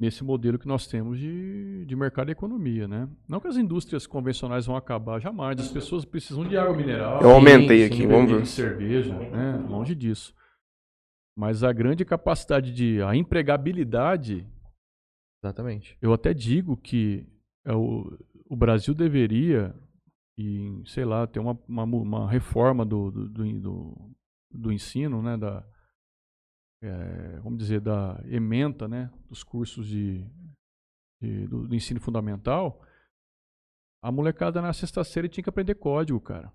Nesse 0.00 0.22
modelo 0.22 0.58
que 0.60 0.68
nós 0.68 0.86
temos 0.86 1.18
de, 1.18 1.84
de 1.84 1.96
mercado 1.96 2.28
e 2.28 2.32
economia, 2.32 2.86
né? 2.86 3.08
Não 3.26 3.40
que 3.40 3.48
as 3.48 3.56
indústrias 3.56 4.06
convencionais 4.06 4.64
vão 4.64 4.76
acabar, 4.76 5.20
jamais. 5.20 5.58
As 5.58 5.72
pessoas 5.72 6.04
precisam 6.04 6.46
de 6.46 6.56
água 6.56 6.76
mineral. 6.76 7.20
Eu 7.20 7.30
aumentei 7.32 7.80
sim, 7.88 7.94
aqui, 7.94 8.06
vamos 8.06 8.28
de 8.30 8.36
ver. 8.38 8.46
cerveja, 8.46 9.12
né? 9.18 9.56
Longe 9.68 9.96
disso. 9.96 10.32
Mas 11.36 11.64
a 11.64 11.72
grande 11.72 12.04
capacidade 12.04 12.72
de 12.72 13.02
a 13.02 13.16
empregabilidade 13.16 14.46
Exatamente. 15.42 15.96
eu 16.00 16.12
até 16.12 16.32
digo 16.32 16.76
que 16.76 17.26
é 17.64 17.72
o, 17.74 18.16
o 18.48 18.56
Brasil 18.56 18.94
deveria, 18.94 19.74
e, 20.36 20.80
sei 20.86 21.04
lá, 21.04 21.26
ter 21.26 21.40
uma, 21.40 21.58
uma, 21.68 21.82
uma 21.84 22.30
reforma 22.30 22.84
do, 22.84 23.10
do, 23.10 23.28
do, 23.28 23.60
do- 23.60 24.10
do 24.50 24.72
ensino, 24.72 25.20
né, 25.22 25.36
da, 25.36 25.64
é, 26.82 27.40
vamos 27.40 27.58
dizer, 27.58 27.80
da 27.80 28.20
ementa, 28.26 28.86
né, 28.86 29.10
dos 29.28 29.42
cursos 29.42 29.86
de, 29.86 30.24
de- 31.20 31.46
do, 31.48 31.66
do 31.68 31.74
ensino 31.74 32.00
fundamental, 32.00 32.82
a 34.02 34.12
molecada 34.12 34.62
na 34.62 34.72
sexta 34.72 35.02
série 35.02 35.28
tinha 35.28 35.42
que 35.42 35.50
aprender 35.50 35.74
código, 35.74 36.20
cara. 36.20 36.52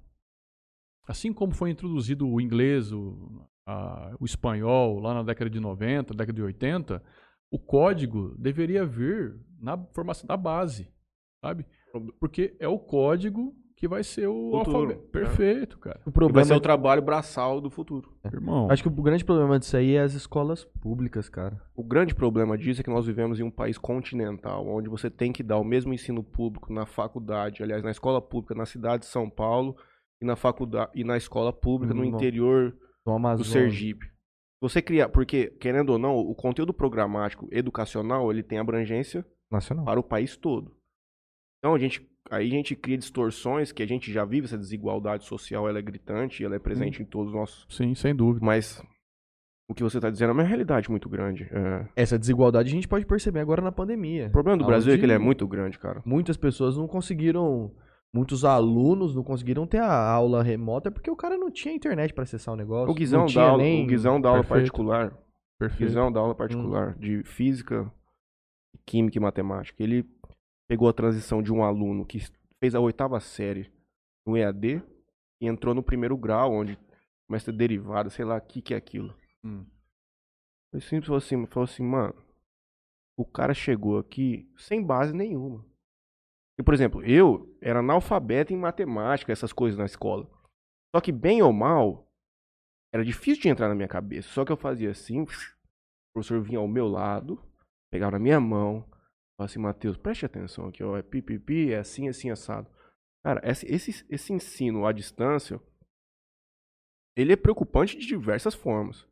Assim 1.05 1.33
como 1.33 1.53
foi 1.53 1.69
introduzido 1.69 2.27
o 2.27 2.39
inglês, 2.39 2.91
o, 2.93 3.45
a- 3.67 4.15
o 4.19 4.25
espanhol 4.25 4.99
lá 4.99 5.13
na 5.13 5.23
década 5.23 5.49
de 5.49 5.59
90, 5.59 6.13
década 6.13 6.33
de 6.33 6.41
80, 6.41 7.03
o 7.51 7.59
código 7.59 8.35
deveria 8.37 8.85
vir 8.85 9.37
na 9.59 9.77
formação 9.93 10.25
da 10.25 10.37
base, 10.37 10.91
sabe? 11.43 11.65
Porque 12.19 12.55
é 12.59 12.67
o 12.67 12.79
código 12.79 13.53
que 13.83 13.87
vai 13.89 14.01
ser 14.01 14.27
o 14.27 14.49
Futuro, 14.59 14.77
alfabeto. 14.77 15.01
né? 15.01 15.07
Perfeito, 15.11 15.77
cara. 15.77 15.97
O 15.97 16.01
E 16.01 16.03
vai 16.05 16.13
problema 16.13 16.45
ser 16.45 16.53
o 16.53 16.59
trabalho 16.61 17.01
braçal 17.01 17.59
do 17.59 17.69
futuro. 17.69 18.13
Irmão, 18.23 18.71
Acho 18.71 18.81
que 18.81 18.87
o 18.87 18.91
grande 19.03 19.25
problema 19.25 19.59
disso 19.59 19.75
aí 19.75 19.95
é 19.95 19.99
as 20.01 20.13
escolas 20.13 20.63
públicas, 20.63 21.27
cara. 21.27 21.61
O 21.75 21.83
grande 21.83 22.15
problema 22.15 22.57
disso 22.57 22.79
é 22.79 22.83
que 22.85 22.89
nós 22.89 23.05
vivemos 23.05 23.41
em 23.41 23.43
um 23.43 23.51
país 23.51 23.77
continental, 23.77 24.65
onde 24.65 24.87
você 24.87 25.09
tem 25.09 25.33
que 25.33 25.43
dar 25.43 25.57
o 25.57 25.65
mesmo 25.65 25.93
ensino 25.93 26.23
público 26.23 26.71
na 26.71 26.85
faculdade, 26.85 27.61
aliás, 27.61 27.83
na 27.83 27.91
escola 27.91 28.21
pública 28.21 28.55
na 28.55 28.65
cidade 28.65 29.01
de 29.03 29.09
São 29.09 29.29
Paulo 29.29 29.75
e 30.21 30.25
na 30.25 30.37
faculdade 30.37 30.91
e 30.95 31.03
na 31.03 31.17
escola 31.17 31.51
pública 31.51 31.93
no 31.93 32.03
Hum, 32.03 32.05
interior 32.05 32.73
Do 33.05 33.35
do. 33.35 33.43
Sergipe. 33.43 34.05
Você 34.61 34.81
criar, 34.81 35.09
porque 35.09 35.47
querendo 35.59 35.89
ou 35.89 35.99
não, 35.99 36.15
o 36.15 36.33
conteúdo 36.33 36.73
programático 36.73 37.49
educacional, 37.51 38.31
ele 38.31 38.41
tem 38.41 38.59
abrangência 38.59 39.25
Nacional. 39.51 39.83
para 39.83 39.99
o 39.99 40.03
país 40.03 40.37
todo. 40.37 40.71
Então 41.63 41.73
a 41.73 41.79
gente 41.79 42.05
aí 42.29 42.47
a 42.47 42.49
gente 42.49 42.75
cria 42.75 42.97
distorções 42.97 43.71
que 43.71 43.81
a 43.81 43.85
gente 43.87 44.11
já 44.11 44.25
vive 44.25 44.45
essa 44.47 44.57
desigualdade 44.57 45.23
social, 45.23 45.67
ela 45.69 45.79
é 45.79 45.81
gritante, 45.81 46.43
ela 46.43 46.55
é 46.55 46.59
presente 46.59 46.99
Hum. 46.99 47.03
em 47.03 47.05
todos 47.05 47.29
os 47.29 47.33
nossos, 47.35 47.65
sim, 47.69 47.95
sem 47.95 48.13
dúvida. 48.13 48.45
mas 48.45 48.83
o 49.69 49.73
que 49.73 49.81
você 49.81 49.97
está 49.97 50.09
dizendo 50.09 50.31
é 50.31 50.33
uma 50.33 50.43
realidade 50.43 50.89
muito 50.91 51.07
grande. 51.07 51.47
É. 51.51 51.87
Essa 51.95 52.19
desigualdade 52.19 52.67
a 52.69 52.71
gente 52.71 52.87
pode 52.87 53.05
perceber 53.05 53.39
agora 53.39 53.61
na 53.61 53.71
pandemia. 53.71 54.27
O 54.27 54.31
problema 54.31 54.57
do 54.57 54.65
Brasil 54.65 54.93
é 54.93 54.97
que 54.97 55.05
ele 55.05 55.13
é 55.13 55.17
muito 55.17 55.47
grande, 55.47 55.79
cara. 55.79 56.01
Muitas 56.05 56.35
pessoas 56.35 56.75
não 56.77 56.85
conseguiram. 56.87 57.71
Muitos 58.13 58.43
alunos 58.45 59.15
não 59.15 59.23
conseguiram 59.23 59.65
ter 59.65 59.79
a 59.79 59.91
aula 60.11 60.43
remota 60.43 60.91
porque 60.91 61.09
o 61.09 61.15
cara 61.15 61.35
não 61.37 61.49
tinha 61.49 61.73
internet 61.73 62.13
para 62.13 62.23
acessar 62.23 62.53
o 62.53 62.57
negócio. 62.57 62.91
O 62.91 62.93
Guizão 62.93 63.25
dá 63.25 63.41
aula, 63.49 63.63
nem... 63.63 63.83
o 63.85 63.87
Guizão 63.87 64.19
dá 64.21 64.29
aula 64.29 64.43
particular. 64.43 65.17
Perfeito. 65.57 65.87
Guizão 65.87 66.11
dá 66.11 66.19
aula 66.19 66.33
Hum. 66.33 66.37
particular 66.37 66.95
de 66.99 67.23
física, 67.23 67.91
química 68.85 69.17
e 69.17 69.21
matemática. 69.21 69.81
Ele 69.81 70.05
pegou 70.73 70.89
a 70.89 70.93
transição 70.93 71.43
de 71.43 71.53
um 71.53 71.63
aluno 71.63 72.03
que 72.03 72.17
fez 72.59 72.73
a 72.73 72.79
oitava 72.79 73.19
série 73.19 73.71
no 74.25 74.35
EAD 74.35 74.81
e 75.39 75.47
entrou 75.47 75.75
no 75.75 75.83
primeiro 75.83 76.17
grau, 76.17 76.51
onde 76.51 76.79
começa 77.27 77.51
a 77.51 77.53
derivada, 77.53 78.09
sei 78.09 78.25
lá, 78.25 78.37
o 78.37 78.41
que, 78.41 78.59
que 78.59 78.73
é 78.73 78.77
aquilo. 78.77 79.15
Hum. 79.45 79.67
Ele 80.73 80.81
simples 80.81 81.05
falou 81.05 81.19
assim, 81.19 81.45
falou 81.45 81.65
assim, 81.65 81.83
mano, 81.83 82.15
o 83.15 83.23
cara 83.23 83.53
chegou 83.53 83.99
aqui 83.99 84.51
sem 84.57 84.83
base 84.83 85.13
nenhuma. 85.13 85.63
E, 86.59 86.63
por 86.63 86.73
exemplo, 86.73 87.03
eu 87.03 87.55
era 87.61 87.77
analfabeto 87.77 88.51
em 88.51 88.57
matemática, 88.57 89.31
essas 89.31 89.53
coisas 89.53 89.77
na 89.77 89.85
escola. 89.85 90.27
Só 90.95 90.99
que, 90.99 91.11
bem 91.11 91.43
ou 91.43 91.53
mal, 91.53 92.11
era 92.91 93.05
difícil 93.05 93.43
de 93.43 93.49
entrar 93.49 93.69
na 93.69 93.75
minha 93.75 93.87
cabeça. 93.87 94.27
Só 94.29 94.43
que 94.43 94.51
eu 94.51 94.57
fazia 94.57 94.89
assim, 94.89 95.21
o 95.21 95.27
professor 96.15 96.41
vinha 96.41 96.57
ao 96.57 96.67
meu 96.67 96.87
lado, 96.87 97.39
pegava 97.91 98.13
na 98.13 98.19
minha 98.19 98.39
mão, 98.39 98.91
falava 99.43 99.45
assim, 99.45 99.59
Matheus, 99.59 99.97
preste 99.97 100.25
atenção 100.25 100.67
aqui, 100.67 100.83
ó, 100.83 100.97
é 100.97 101.01
pipipi, 101.01 101.71
é 101.71 101.79
assim, 101.79 102.07
assim, 102.07 102.29
assado. 102.29 102.67
Cara, 103.23 103.41
esse, 103.49 103.65
esse, 103.71 104.05
esse 104.09 104.33
ensino 104.33 104.85
à 104.85 104.91
distância, 104.91 105.59
ele 107.15 107.33
é 107.33 107.35
preocupante 107.35 107.97
de 107.97 108.05
diversas 108.05 108.53
formas. 108.53 109.07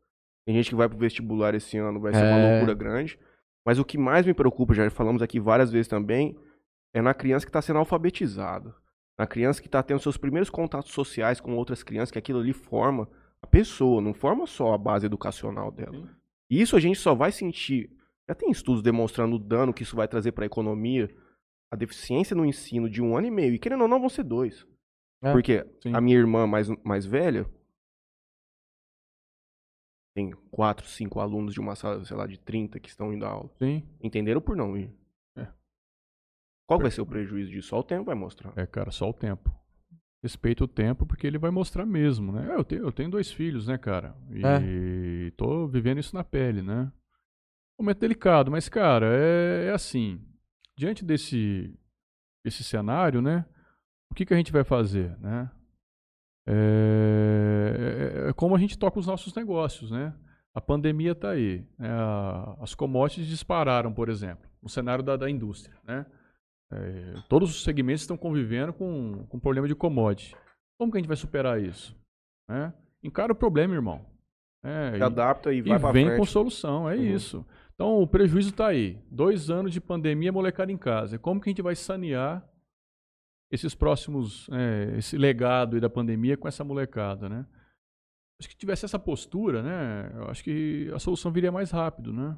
Tem 0.46 0.56
gente 0.56 0.70
que 0.70 0.76
vai 0.76 0.90
pro 0.90 0.98
vestibular 0.98 1.54
esse 1.54 1.78
ano, 1.78 2.00
vai 2.00 2.14
ser 2.14 2.24
uma 2.24 2.38
É. 2.40 2.52
loucura 2.52 2.74
grande. 2.74 3.20
Mas 3.66 3.78
o 3.78 3.86
que 3.86 3.98
mais 3.98 4.26
me 4.26 4.34
preocupa, 4.34 4.74
já 4.74 4.90
falamos 4.90 5.22
aqui 5.22 5.40
várias 5.40 5.72
vezes 5.72 5.88
também, 5.88 6.38
é 6.94 7.02
na 7.02 7.14
criança 7.14 7.46
que 7.46 7.50
está 7.50 7.62
sendo 7.62 7.80
alfabetizada. 7.80 8.74
Na 9.20 9.28
criança 9.28 9.62
que 9.62 9.68
está 9.68 9.84
tendo 9.84 10.00
seus 10.00 10.18
primeiros 10.18 10.50
contatos 10.50 10.92
sociais 10.92 11.40
com 11.40 11.56
outras 11.56 11.84
crianças, 11.84 12.12
que 12.12 12.18
aquilo 12.18 12.40
ali 12.40 12.54
forma 12.54 13.08
a 13.42 13.48
pessoa, 13.48 14.02
não 14.02 14.14
forma 14.14 14.48
só 14.48 14.74
a 14.74 14.78
base 14.78 15.06
educacional 15.06 15.72
dela. 15.72 15.92
Sim. 15.96 16.10
E 16.50 16.60
isso 16.62 16.76
a 16.76 16.80
gente 16.80 16.98
só 16.98 17.14
vai 17.14 17.32
sentir. 17.32 17.90
Já 18.32 18.36
tem 18.36 18.50
estudos 18.50 18.82
demonstrando 18.82 19.36
o 19.36 19.40
dano 19.40 19.74
que 19.74 19.84
isso 19.84 19.94
vai 19.94 20.08
trazer 20.08 20.32
para 20.32 20.46
a 20.46 20.48
economia, 20.48 21.14
a 21.70 21.76
deficiência 21.76 22.34
no 22.34 22.46
ensino 22.46 22.90
de 22.90 23.02
um 23.02 23.18
ano 23.18 23.28
e 23.28 23.32
meio. 23.32 23.54
E 23.54 23.60
querendo 23.60 23.82
ou 23.82 23.90
não, 23.90 24.00
vão 24.00 24.08
ser 24.08 24.24
dois. 24.24 24.66
É, 25.22 25.34
Porque 25.34 25.66
sim. 25.84 25.94
a 25.94 26.00
minha 26.00 26.16
irmã 26.18 26.48
mais, 26.48 26.70
mais 26.82 27.06
velha 27.06 27.46
tem 30.16 30.32
quatro, 30.50 30.88
cinco 30.88 31.20
alunos 31.20 31.54
de 31.54 31.60
uma 31.60 31.76
sala, 31.76 32.06
sei 32.06 32.16
lá, 32.16 32.26
de 32.26 32.40
30 32.40 32.80
que 32.80 32.88
estão 32.88 33.12
indo 33.12 33.26
à 33.26 33.30
aula. 33.30 33.50
Sim. 33.60 33.84
Entenderam 34.02 34.40
por 34.40 34.56
não 34.56 34.78
ir. 34.78 34.90
É. 35.36 35.46
Qual 36.66 36.80
vai 36.80 36.90
ser 36.90 37.02
o 37.02 37.06
prejuízo 37.06 37.52
disso? 37.52 37.68
Só 37.68 37.80
o 37.80 37.84
tempo 37.84 38.06
vai 38.06 38.16
mostrar. 38.16 38.54
É, 38.56 38.66
cara, 38.66 38.92
só 38.92 39.10
o 39.10 39.14
tempo. 39.14 39.54
respeita 40.24 40.64
o 40.64 40.68
tempo, 40.70 41.06
porque 41.06 41.28
ele 41.28 41.38
vai 41.38 41.52
mostrar 41.52 41.86
mesmo, 41.86 42.32
né? 42.32 42.56
Eu 42.56 42.64
tenho, 42.64 42.84
eu 42.84 42.92
tenho 42.94 43.10
dois 43.10 43.30
filhos, 43.30 43.68
né, 43.68 43.78
cara? 43.78 44.16
E 44.30 44.42
É. 44.46 45.32
tô 45.36 45.68
vivendo 45.68 45.98
isso 46.00 46.16
na 46.16 46.24
pele, 46.24 46.62
né? 46.62 46.90
Momento 47.82 48.00
delicado, 48.00 48.52
mas, 48.52 48.70
cara, 48.70 49.08
é, 49.12 49.66
é 49.68 49.72
assim. 49.72 50.22
Diante 50.78 51.04
desse, 51.04 51.74
desse 52.46 52.64
cenário, 52.64 53.22
né? 53.22 53.46
O 54.12 54.16
que, 54.16 54.26
que 54.26 54.34
a 54.34 54.38
gente 54.38 54.52
vai 54.52 54.64
fazer, 54.64 55.18
né? 55.20 55.50
É, 56.48 58.24
é- 58.26 58.30
é 58.30 58.34
como 58.34 58.56
a 58.56 58.60
gente 58.60 58.78
toca 58.78 59.00
os 59.00 59.08
nossos 59.08 59.34
negócios, 59.34 59.92
né? 59.92 60.14
A 60.54 60.60
pandemia 60.62 61.12
está 61.14 61.32
aí. 61.32 61.66
né? 61.78 61.90
A- 61.90 62.58
as 62.62 62.74
commodities 62.76 63.28
dispararam, 63.28 63.94
por 63.94 64.10
exemplo, 64.10 64.50
no 64.62 64.70
cenário 64.70 65.04
da, 65.04 65.16
da 65.16 65.30
indústria, 65.30 65.76
né? 65.86 66.06
É, 66.74 67.14
todos 67.30 67.50
os 67.50 67.64
segmentos 67.64 68.02
estão 68.02 68.16
convivendo 68.18 68.72
com, 68.74 69.26
com 69.28 69.40
problema 69.40 69.68
de 69.68 69.76
commodity. 69.76 70.36
Como 70.80 70.92
que 70.92 70.98
a 70.98 71.02
gente 71.02 71.08
vai 71.08 71.18
superar 71.18 71.62
isso? 71.62 71.96
Né? 72.50 72.74
Encara 73.04 73.32
o 73.34 73.36
problema, 73.36 73.74
irmão. 73.74 74.06
É, 74.64 74.92
Se 74.94 74.98
e- 75.00 75.04
adapta 75.04 75.52
e 75.54 75.58
e 75.58 75.62
vai 75.64 75.80
pra 75.80 75.92
vem 75.92 76.06
frente. 76.06 76.20
com 76.20 76.26
solução, 76.26 76.90
é 76.90 76.96
Uhum. 76.96 77.02
isso. 77.04 77.46
Então 77.74 78.02
o 78.02 78.08
prejuízo 78.08 78.50
está 78.50 78.68
aí. 78.68 79.02
Dois 79.10 79.50
anos 79.50 79.74
de 79.74 79.82
pandemia, 79.82 80.32
molecada 80.32 80.72
em 80.72 80.78
casa. 80.78 81.18
Como 81.18 81.40
que 81.40 81.50
a 81.50 81.52
gente 81.52 81.62
vai 81.62 81.76
sanear 81.76 82.48
esses 83.52 83.76
próximos, 83.76 84.48
é, 84.50 84.98
esse 84.98 85.18
legado 85.18 85.80
da 85.80 85.90
pandemia 85.90 86.38
com 86.38 86.48
essa 86.48 86.64
molecada, 86.64 87.28
né? 87.28 87.46
Acho 88.40 88.50
que 88.50 88.56
tivesse 88.56 88.86
essa 88.86 88.98
postura, 88.98 89.62
né? 89.62 90.12
Eu 90.16 90.26
acho 90.26 90.44
que 90.44 90.90
a 90.96 91.00
solução 91.00 91.32
viria 91.32 91.52
mais 91.52 91.70
rápido, 91.70 92.14
né? 92.14 92.38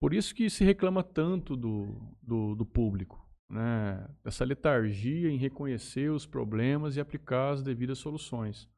Por 0.00 0.12
isso 0.12 0.34
que 0.34 0.50
se 0.50 0.64
reclama 0.64 1.02
tanto 1.02 1.56
do, 1.56 2.14
do, 2.20 2.54
do 2.54 2.66
público, 2.66 3.24
né? 3.48 4.08
Dessa 4.24 4.44
letargia 4.44 5.30
em 5.30 5.38
reconhecer 5.38 6.10
os 6.10 6.26
problemas 6.26 6.96
e 6.96 7.00
aplicar 7.00 7.52
as 7.52 7.62
devidas 7.62 7.98
soluções. 7.98 8.68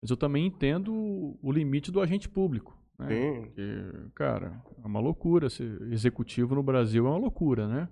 Mas 0.00 0.10
eu 0.10 0.16
também 0.16 0.46
entendo 0.46 1.38
o 1.42 1.52
limite 1.52 1.90
do 1.90 2.00
agente 2.00 2.28
público. 2.28 2.80
Né? 2.98 3.08
Sim. 3.08 3.42
Porque, 3.42 4.10
cara, 4.14 4.62
é 4.82 4.86
uma 4.86 5.00
loucura 5.00 5.50
ser 5.50 5.82
executivo 5.92 6.54
no 6.54 6.62
Brasil, 6.62 7.06
é 7.06 7.10
uma 7.10 7.18
loucura, 7.18 7.66
né? 7.68 7.88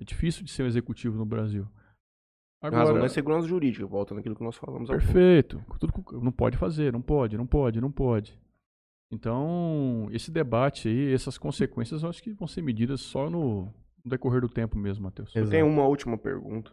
É 0.00 0.04
difícil 0.04 0.44
de 0.44 0.50
ser 0.50 0.62
um 0.62 0.66
executivo 0.66 1.16
no 1.16 1.24
Brasil. 1.24 1.66
Razão 2.62 2.80
Agora, 2.80 3.00
da 3.00 3.08
segurança 3.08 3.46
jurídica, 3.46 3.86
volta 3.86 4.14
naquilo 4.14 4.34
que 4.34 4.42
nós 4.42 4.56
falamos 4.56 4.88
perfeito. 4.88 5.62
Tudo, 5.78 5.92
não 6.20 6.32
pode 6.32 6.56
fazer, 6.56 6.92
não 6.92 7.02
pode, 7.02 7.36
não 7.36 7.46
pode, 7.46 7.80
não 7.80 7.90
pode. 7.90 8.38
Então, 9.10 10.08
esse 10.10 10.30
debate 10.30 10.88
aí, 10.88 11.12
essas 11.12 11.38
consequências, 11.38 12.02
eu 12.02 12.08
acho 12.08 12.22
que 12.22 12.32
vão 12.32 12.48
ser 12.48 12.62
medidas 12.62 13.00
só 13.00 13.30
no, 13.30 13.66
no 14.04 14.10
decorrer 14.10 14.40
do 14.40 14.48
tempo 14.48 14.76
mesmo, 14.76 15.04
Matheus. 15.04 15.34
Eu 15.34 15.48
tenho 15.48 15.66
uma 15.66 15.86
última 15.86 16.18
pergunta. 16.18 16.72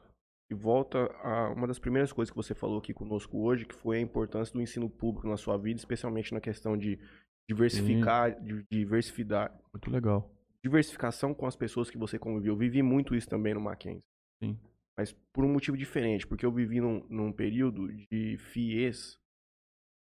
E 0.50 0.56
volta 0.56 1.10
a 1.24 1.50
uma 1.50 1.68
das 1.68 1.80
primeiras 1.80 2.12
coisas 2.12 2.30
que 2.30 2.36
você 2.36 2.54
falou 2.54 2.80
aqui 2.80 2.94
conosco 2.94 3.38
hoje, 3.38 3.66
que 3.66 3.76
foi 3.76 3.98
a 3.98 4.02
importância 4.02 4.54
do 4.54 4.62
ensino 4.62 4.90
público 4.90 5.28
na 5.28 5.38
sua 5.38 5.58
vida, 5.58 5.80
especialmente 5.80 6.34
na 6.34 6.41
questão 6.41 6.78
de 6.78 7.00
diversificar, 7.49 8.40
de 8.41 8.64
diversificar, 8.72 9.53
Muito 9.74 9.90
legal. 9.91 10.30
diversificação 10.64 11.34
com 11.34 11.45
as 11.45 11.56
pessoas 11.56 11.90
que 11.90 11.98
você 11.98 12.18
conviveu. 12.18 12.53
Eu 12.53 12.57
vivi 12.57 12.82
muito 12.82 13.15
isso 13.15 13.28
também 13.30 13.53
no 13.53 13.61
Mackenzie. 13.61 14.03
Sim. 14.41 14.60
Mas 14.98 15.11
por 15.34 15.44
um 15.44 15.52
motivo 15.52 15.76
diferente, 15.76 16.26
porque 16.28 16.45
eu 16.45 16.52
vivi 16.52 16.80
num, 16.80 17.06
num 17.10 17.32
período 17.32 17.91
de 17.91 18.38
FIES, 18.38 19.20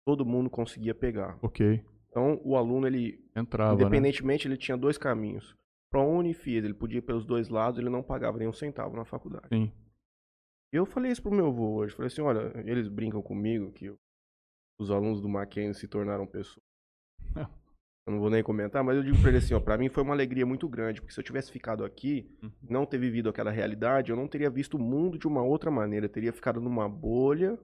todo 0.07 0.25
mundo 0.25 0.49
conseguia 0.49 0.95
pegar. 0.95 1.39
Ok. 1.43 1.85
Então, 2.09 2.41
o 2.45 2.57
aluno, 2.57 2.87
ele, 2.87 3.23
Entrava, 3.37 3.75
né? 3.77 3.83
independentemente, 3.83 4.47
ele 4.49 4.57
tinha 4.57 4.77
dois 4.77 4.97
caminhos. 4.97 5.55
ProUni 5.91 6.31
e 6.31 6.35
FIES, 6.35 6.65
ele 6.65 6.75
podia 6.75 6.99
ir 6.99 7.03
pelos 7.03 7.27
dois 7.27 7.49
lados, 7.49 7.79
ele 7.79 7.91
não 7.91 8.03
pagava 8.03 8.39
nem 8.39 8.49
um 8.49 8.53
centavo 8.53 8.97
na 8.97 9.05
faculdade. 9.05 9.49
Sim. 9.53 9.73
Eu 10.73 10.85
falei 10.87 11.11
isso 11.11 11.23
pro 11.23 11.33
meu 11.33 11.47
avô 11.49 11.77
hoje. 11.77 11.95
Falei 11.95 12.07
assim, 12.09 12.21
olha, 12.21 12.53
eles 12.65 12.89
brincam 12.89 13.23
comigo 13.23 13.73
que 13.73 13.93
os 14.79 14.91
alunos 14.91 15.21
do 15.21 15.29
Mackenzie 15.29 15.81
se 15.81 15.89
tornaram 15.89 16.27
pessoas. 16.27 16.63
Eu 18.07 18.13
não 18.13 18.21
vou 18.21 18.31
nem 18.31 18.43
comentar, 18.43 18.83
mas 18.83 18.97
eu 18.97 19.03
digo 19.03 19.21
pra 19.21 19.29
ele 19.29 19.37
assim, 19.37 19.53
ó, 19.53 19.61
pra 19.61 19.77
mim 19.77 19.91
foi 19.91 20.03
uma 20.03 20.15
alegria 20.15 20.47
muito 20.47 20.67
grande, 20.67 20.99
porque 20.99 21.13
se 21.13 21.21
eu 21.21 21.25
tivesse 21.25 21.53
ficado 21.53 21.85
aqui, 21.85 22.27
Uhum. 22.43 22.51
não 22.63 22.87
ter 22.87 22.97
vivido 22.97 23.29
aquela 23.29 23.51
realidade, 23.51 24.11
eu 24.11 24.17
não 24.17 24.27
teria 24.27 24.49
visto 24.49 24.79
o 24.79 24.81
mundo 24.81 25.19
de 25.19 25.29
uma 25.29 25.43
outra 25.43 25.71
maneira, 25.71 26.07
eu 26.07 26.11
teria 26.11 26.33
ficado 26.33 26.59
numa 26.59 26.89
bolha 26.89 27.59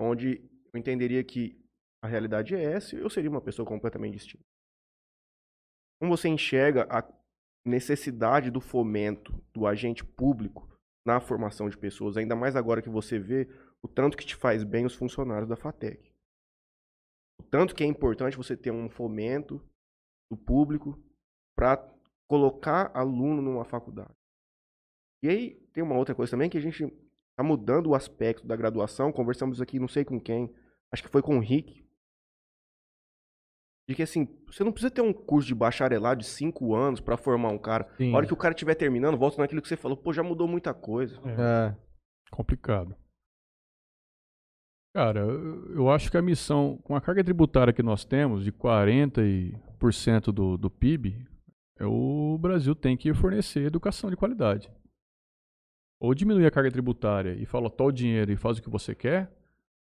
onde 0.00 0.42
eu 0.74 0.80
entenderia 0.80 1.22
que 1.22 1.56
a 2.02 2.08
realidade 2.08 2.56
é 2.56 2.62
essa 2.64 2.96
e 2.96 2.98
eu 2.98 3.08
seria 3.08 3.30
uma 3.30 3.40
pessoa 3.40 3.64
completamente 3.64 4.14
distinta. 4.14 4.42
Como 6.00 6.16
você 6.16 6.28
enxerga 6.28 6.86
a 6.90 7.08
necessidade 7.64 8.50
do 8.50 8.60
fomento 8.60 9.32
do 9.54 9.64
agente 9.64 10.04
público 10.04 10.68
na 11.06 11.20
formação 11.20 11.68
de 11.68 11.78
pessoas, 11.78 12.16
ainda 12.16 12.34
mais 12.34 12.56
agora 12.56 12.82
que 12.82 12.90
você 12.90 13.16
vê 13.16 13.48
o 13.80 13.86
tanto 13.86 14.16
que 14.16 14.26
te 14.26 14.34
faz 14.34 14.64
bem 14.64 14.84
os 14.84 14.94
funcionários 14.96 15.48
da 15.48 15.54
FATEC. 15.56 16.12
O 17.40 17.44
tanto 17.44 17.74
que 17.74 17.84
é 17.84 17.86
importante 17.86 18.36
você 18.36 18.56
ter 18.56 18.70
um 18.70 18.88
fomento 18.88 19.62
do 20.30 20.36
público 20.36 21.00
para 21.56 21.76
colocar 22.28 22.90
aluno 22.94 23.40
numa 23.40 23.64
faculdade. 23.64 24.14
E 25.22 25.28
aí 25.28 25.54
tem 25.72 25.82
uma 25.82 25.96
outra 25.96 26.14
coisa 26.14 26.30
também 26.30 26.50
que 26.50 26.58
a 26.58 26.60
gente 26.60 26.84
está 26.84 27.42
mudando 27.42 27.88
o 27.88 27.94
aspecto 27.94 28.46
da 28.46 28.56
graduação. 28.56 29.12
Conversamos 29.12 29.60
aqui, 29.60 29.78
não 29.78 29.88
sei 29.88 30.04
com 30.04 30.20
quem, 30.20 30.54
acho 30.92 31.02
que 31.02 31.08
foi 31.08 31.22
com 31.22 31.36
o 31.36 31.40
Rick. 31.40 31.86
De 33.88 33.94
que 33.94 34.02
assim, 34.02 34.26
você 34.46 34.64
não 34.64 34.72
precisa 34.72 34.90
ter 34.90 35.00
um 35.00 35.12
curso 35.12 35.46
de 35.46 35.54
bacharelado 35.54 36.20
de 36.20 36.26
cinco 36.26 36.74
anos 36.74 37.00
para 37.00 37.16
formar 37.16 37.50
um 37.50 37.58
cara. 37.58 37.88
Sim. 37.96 38.12
A 38.12 38.16
hora 38.16 38.26
que 38.26 38.32
o 38.32 38.36
cara 38.36 38.52
estiver 38.52 38.74
terminando, 38.74 39.16
volta 39.16 39.40
naquilo 39.40 39.62
que 39.62 39.68
você 39.68 39.76
falou, 39.76 39.96
pô, 39.96 40.12
já 40.12 40.24
mudou 40.24 40.48
muita 40.48 40.74
coisa. 40.74 41.20
É. 41.24 41.76
Complicado. 42.32 42.96
Cara, 44.96 45.20
eu 45.20 45.90
acho 45.90 46.10
que 46.10 46.16
a 46.16 46.22
missão, 46.22 46.78
com 46.82 46.96
a 46.96 47.02
carga 47.02 47.22
tributária 47.22 47.70
que 47.70 47.82
nós 47.82 48.02
temos, 48.02 48.42
de 48.42 48.50
40% 48.50 50.32
do, 50.32 50.56
do 50.56 50.70
PIB, 50.70 51.28
é 51.78 51.84
o 51.84 52.38
Brasil 52.40 52.74
tem 52.74 52.96
que 52.96 53.12
fornecer 53.12 53.66
educação 53.66 54.08
de 54.08 54.16
qualidade. 54.16 54.72
Ou 56.00 56.14
diminuir 56.14 56.46
a 56.46 56.50
carga 56.50 56.70
tributária 56.70 57.34
e 57.34 57.44
fala, 57.44 57.70
o 57.78 57.92
dinheiro 57.92 58.32
e 58.32 58.36
faz 58.38 58.56
o 58.56 58.62
que 58.62 58.70
você 58.70 58.94
quer, 58.94 59.30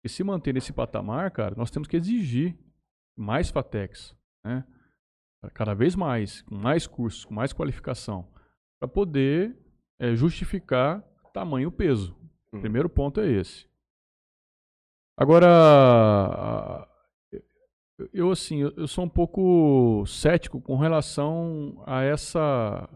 e 0.04 0.08
se 0.10 0.22
manter 0.22 0.52
nesse 0.52 0.70
patamar, 0.70 1.30
cara, 1.30 1.54
nós 1.56 1.70
temos 1.70 1.88
que 1.88 1.96
exigir 1.96 2.54
mais 3.16 3.48
FATECs, 3.48 4.14
né? 4.44 4.66
Cada 5.54 5.72
vez 5.72 5.96
mais, 5.96 6.42
com 6.42 6.54
mais 6.56 6.86
cursos, 6.86 7.24
com 7.24 7.32
mais 7.32 7.54
qualificação, 7.54 8.28
para 8.78 8.86
poder 8.86 9.56
eh, 9.98 10.14
justificar 10.14 11.02
tamanho 11.32 11.72
peso. 11.72 12.14
O 12.52 12.58
Hum. 12.58 12.60
primeiro 12.60 12.90
ponto 12.90 13.18
é 13.18 13.30
esse. 13.30 13.69
Agora, 15.20 16.88
eu 18.10 18.30
assim, 18.30 18.60
eu 18.60 18.88
sou 18.88 19.04
um 19.04 19.08
pouco 19.08 20.02
cético 20.06 20.62
com 20.62 20.76
relação 20.76 21.82
a 21.86 22.02
essa 22.02 22.88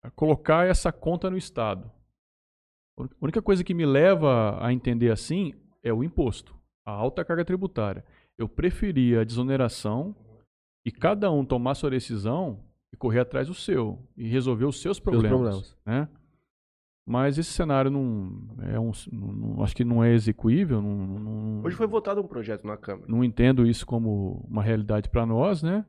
a 0.00 0.10
colocar 0.12 0.64
essa 0.64 0.92
conta 0.92 1.28
no 1.28 1.36
Estado. 1.36 1.90
A 2.96 3.04
única 3.20 3.42
coisa 3.42 3.64
que 3.64 3.74
me 3.74 3.84
leva 3.84 4.64
a 4.64 4.72
entender 4.72 5.10
assim 5.10 5.52
é 5.82 5.92
o 5.92 6.04
imposto, 6.04 6.54
a 6.86 6.92
alta 6.92 7.24
carga 7.24 7.44
tributária. 7.44 8.04
Eu 8.38 8.48
preferia 8.48 9.22
a 9.22 9.24
desoneração 9.24 10.14
e 10.86 10.92
cada 10.92 11.32
um 11.32 11.44
tomar 11.44 11.74
sua 11.74 11.90
decisão 11.90 12.64
e 12.92 12.96
correr 12.96 13.18
atrás 13.18 13.48
do 13.48 13.54
seu 13.54 13.98
e 14.16 14.28
resolver 14.28 14.66
os 14.66 14.80
seus 14.80 14.98
Seus 14.98 15.00
problemas, 15.00 15.30
problemas. 15.30 15.76
né? 15.84 16.08
Mas 17.06 17.38
esse 17.38 17.50
cenário 17.50 17.90
não 17.90 18.30
é 18.62 18.78
um, 18.78 18.92
não- 19.10 19.62
acho 19.64 19.74
que 19.74 19.84
não 19.84 20.04
é 20.04 20.12
execuível, 20.12 20.80
não, 20.80 20.94
não, 21.18 21.62
Hoje 21.64 21.74
foi 21.76 21.86
votado 21.86 22.20
um 22.20 22.26
projeto 22.26 22.66
na 22.66 22.76
Câmara. 22.76 23.06
não 23.08 23.24
entendo 23.24 23.66
isso 23.66 23.84
como 23.86 24.46
uma 24.48 24.62
realidade 24.62 25.08
para 25.08 25.26
nós, 25.26 25.62
né? 25.62 25.84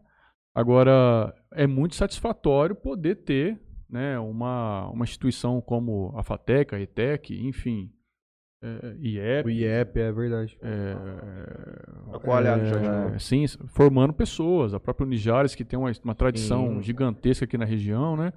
Agora 0.56 1.34
é 1.54 1.68
muito 1.68 1.96
satisfatório 1.96 2.76
poder 2.76 3.16
ter, 3.24 3.62
né, 3.90 4.18
uma, 4.20 4.90
uma 4.90 5.04
instituição 5.04 5.62
como 5.62 6.12
a 6.18 6.24
FATEC, 6.24 6.74
a 6.76 6.80
ETEC, 6.80 7.46
enfim, 7.48 7.92
é, 8.64 8.96
IEP, 9.00 9.48
O 9.48 9.50
IEP, 9.50 10.00
é 10.00 10.12
verdade. 10.12 10.58
é, 10.62 10.96
A 12.14 12.20
coalhada 12.20 12.66
já 12.66 12.78
de 12.80 12.86
é, 12.86 12.90
novo. 12.90 13.20
sim, 13.20 13.46
formando 13.68 14.14
pessoas. 14.14 14.74
A 14.74 14.80
própria 14.80 15.06
Unijares, 15.06 15.56
que 15.56 15.66
tem 15.66 15.78
uma, 15.80 15.92
uma 16.04 16.16
tradição 16.16 16.76
Sim. 16.76 16.82
gigantesca 16.84 17.46
aqui 17.46 17.58
na 17.58 17.66
região, 17.66 18.16
né? 18.16 18.32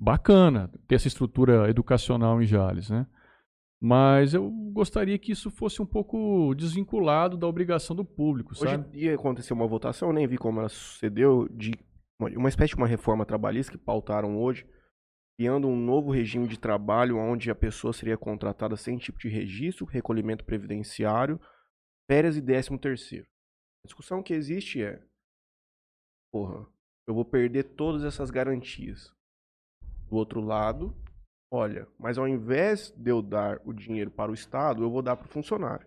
Bacana 0.00 0.70
ter 0.88 0.94
essa 0.94 1.08
estrutura 1.08 1.68
educacional 1.68 2.40
em 2.40 2.46
Jales, 2.46 2.88
né? 2.88 3.06
Mas 3.82 4.32
eu 4.32 4.50
gostaria 4.72 5.18
que 5.18 5.32
isso 5.32 5.50
fosse 5.50 5.80
um 5.80 5.86
pouco 5.86 6.54
desvinculado 6.54 7.36
da 7.36 7.46
obrigação 7.46 7.94
do 7.94 8.04
público, 8.04 8.52
Hoje 8.52 8.62
sabe? 8.62 8.98
ia 8.98 9.14
acontecer 9.14 9.52
uma 9.52 9.66
votação, 9.66 10.08
eu 10.08 10.14
nem 10.14 10.26
vi 10.26 10.36
como 10.36 10.60
ela 10.60 10.68
sucedeu, 10.68 11.48
de 11.48 11.72
uma, 12.18 12.30
uma 12.30 12.48
espécie 12.48 12.74
de 12.74 12.76
uma 12.76 12.86
reforma 12.86 13.24
trabalhista 13.24 13.72
que 13.72 13.78
pautaram 13.78 14.38
hoje, 14.38 14.66
criando 15.38 15.66
um 15.68 15.76
novo 15.76 16.10
regime 16.10 16.46
de 16.46 16.58
trabalho 16.58 17.16
onde 17.16 17.50
a 17.50 17.54
pessoa 17.54 17.92
seria 17.92 18.18
contratada 18.18 18.76
sem 18.76 18.98
tipo 18.98 19.18
de 19.18 19.28
registro, 19.28 19.86
recolhimento 19.86 20.44
previdenciário, 20.44 21.40
férias 22.10 22.36
e 22.36 22.42
décimo 22.42 22.78
terceiro. 22.78 23.26
A 23.82 23.86
discussão 23.86 24.22
que 24.22 24.34
existe 24.34 24.82
é, 24.82 25.02
porra, 26.30 26.66
eu 27.06 27.14
vou 27.14 27.24
perder 27.24 27.64
todas 27.64 28.04
essas 28.04 28.30
garantias. 28.30 29.10
Do 30.10 30.16
outro 30.16 30.40
lado, 30.40 30.94
olha, 31.52 31.86
mas 31.98 32.18
ao 32.18 32.26
invés 32.26 32.90
de 32.96 33.10
eu 33.10 33.22
dar 33.22 33.60
o 33.64 33.72
dinheiro 33.72 34.10
para 34.10 34.30
o 34.30 34.34
Estado, 34.34 34.82
eu 34.82 34.90
vou 34.90 35.02
dar 35.02 35.16
para 35.16 35.26
o 35.26 35.30
funcionário. 35.30 35.86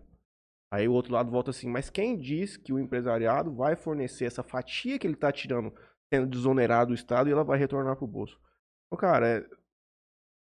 Aí 0.74 0.88
o 0.88 0.94
outro 0.94 1.14
lado 1.14 1.30
volta 1.30 1.52
assim, 1.52 1.70
mas 1.70 1.90
quem 1.90 2.18
diz 2.18 2.58
que 2.58 2.74
o 2.74 2.80
empresariado 2.80 3.54
vai 3.54 3.76
fornecer 3.76 4.26
essa 4.26 4.42
fatia 4.42 4.98
que 4.98 5.06
ele 5.06 5.14
está 5.14 5.32
tirando, 5.32 5.72
sendo 6.12 6.26
desonerado 6.28 6.90
do 6.90 6.96
Estado, 6.96 7.30
e 7.30 7.32
ela 7.32 7.44
vai 7.44 7.60
retornar 7.60 7.96
para 7.96 8.06
o 8.06 8.08
bolso? 8.08 8.40
Então, 8.88 8.98
cara, 9.00 9.28
é, 9.28 9.46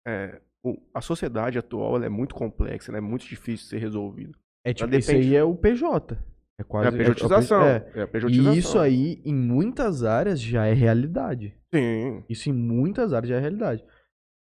é, 0.07 0.43
o- 0.65 0.81
a 0.93 1.01
sociedade 1.01 1.59
atual 1.59 2.03
é 2.03 2.09
muito 2.09 2.35
complexa, 2.35 2.91
é 2.97 3.01
muito 3.01 3.27
difícil 3.27 3.65
de 3.65 3.71
ser 3.71 3.79
resolvida. 3.79 4.37
É 4.65 4.73
tipo, 4.75 4.91
depende- 4.91 5.01
isso 5.21 5.29
aí 5.31 5.37
é 5.37 5.45
o 5.45 5.55
PJ. 5.55 6.19
É 6.59 6.63
É 6.63 6.65
quase 6.65 6.89
a 6.89 6.93
pejotização. 6.93 7.63
É. 7.63 7.91
É 7.95 8.03
a 8.03 8.09
pejotização. 8.09 8.55
E 8.55 8.59
isso 8.59 8.79
aí, 8.79 9.23
em 9.25 9.35
muitas 9.35 10.03
áreas, 10.03 10.41
já 10.41 10.67
é 10.67 10.73
realidade. 10.73 11.55
Sim. 11.73 12.25
Isso 12.29 12.51
em 12.51 12.53
muitas 12.53 13.13
áreas 13.13 13.29
já 13.31 13.37
é 13.37 13.41
realidade. 13.41 13.85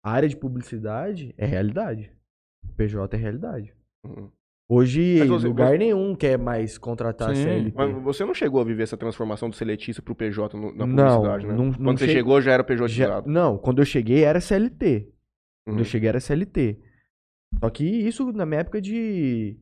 A 0.04 0.10
área 0.12 0.28
de 0.28 0.36
publicidade 0.36 1.34
é 1.38 1.46
realidade. 1.46 2.10
O 2.64 2.72
PJ 2.74 3.16
é 3.16 3.20
realidade. 3.20 3.72
Uhum. 4.04 4.30
Hoje, 4.68 5.16
Mas 5.18 5.42
lugar 5.44 5.70
você- 5.72 5.78
nenhum 5.78 6.14
quer 6.14 6.38
mais 6.38 6.78
contratar 6.78 7.34
Sim. 7.34 7.42
CLT. 7.42 7.72
Mas 7.76 8.02
você 8.02 8.24
não 8.24 8.32
chegou 8.34 8.60
a 8.60 8.64
viver 8.64 8.84
essa 8.84 8.96
transformação 8.96 9.50
do 9.50 9.56
seletista 9.56 10.00
pro 10.00 10.14
PJ 10.14 10.56
no- 10.56 10.72
na 10.72 10.86
Não, 10.86 10.96
publicidade, 11.18 11.46
né? 11.46 11.54
não- 11.54 11.64
não 11.66 11.72
Quando 11.74 11.98
você 11.98 12.06
che- 12.06 12.12
chegou 12.12 12.40
já 12.40 12.52
era 12.52 12.62
Já- 12.62 12.66
pejotizado. 12.66 13.28
não, 13.28 13.58
quando 13.58 13.80
eu 13.80 13.84
cheguei 13.84 14.22
era 14.24 14.40
CLT. 14.40 15.08
Quando 15.66 15.76
Uhum. 15.76 15.80
eu 15.82 15.84
cheguei 15.84 16.08
era 16.08 16.20
CLT. 16.20 16.78
Só 17.58 17.68
que 17.68 17.84
isso 17.84 18.32
na 18.32 18.46
minha 18.46 18.60
época 18.60 18.80
de 18.80 19.58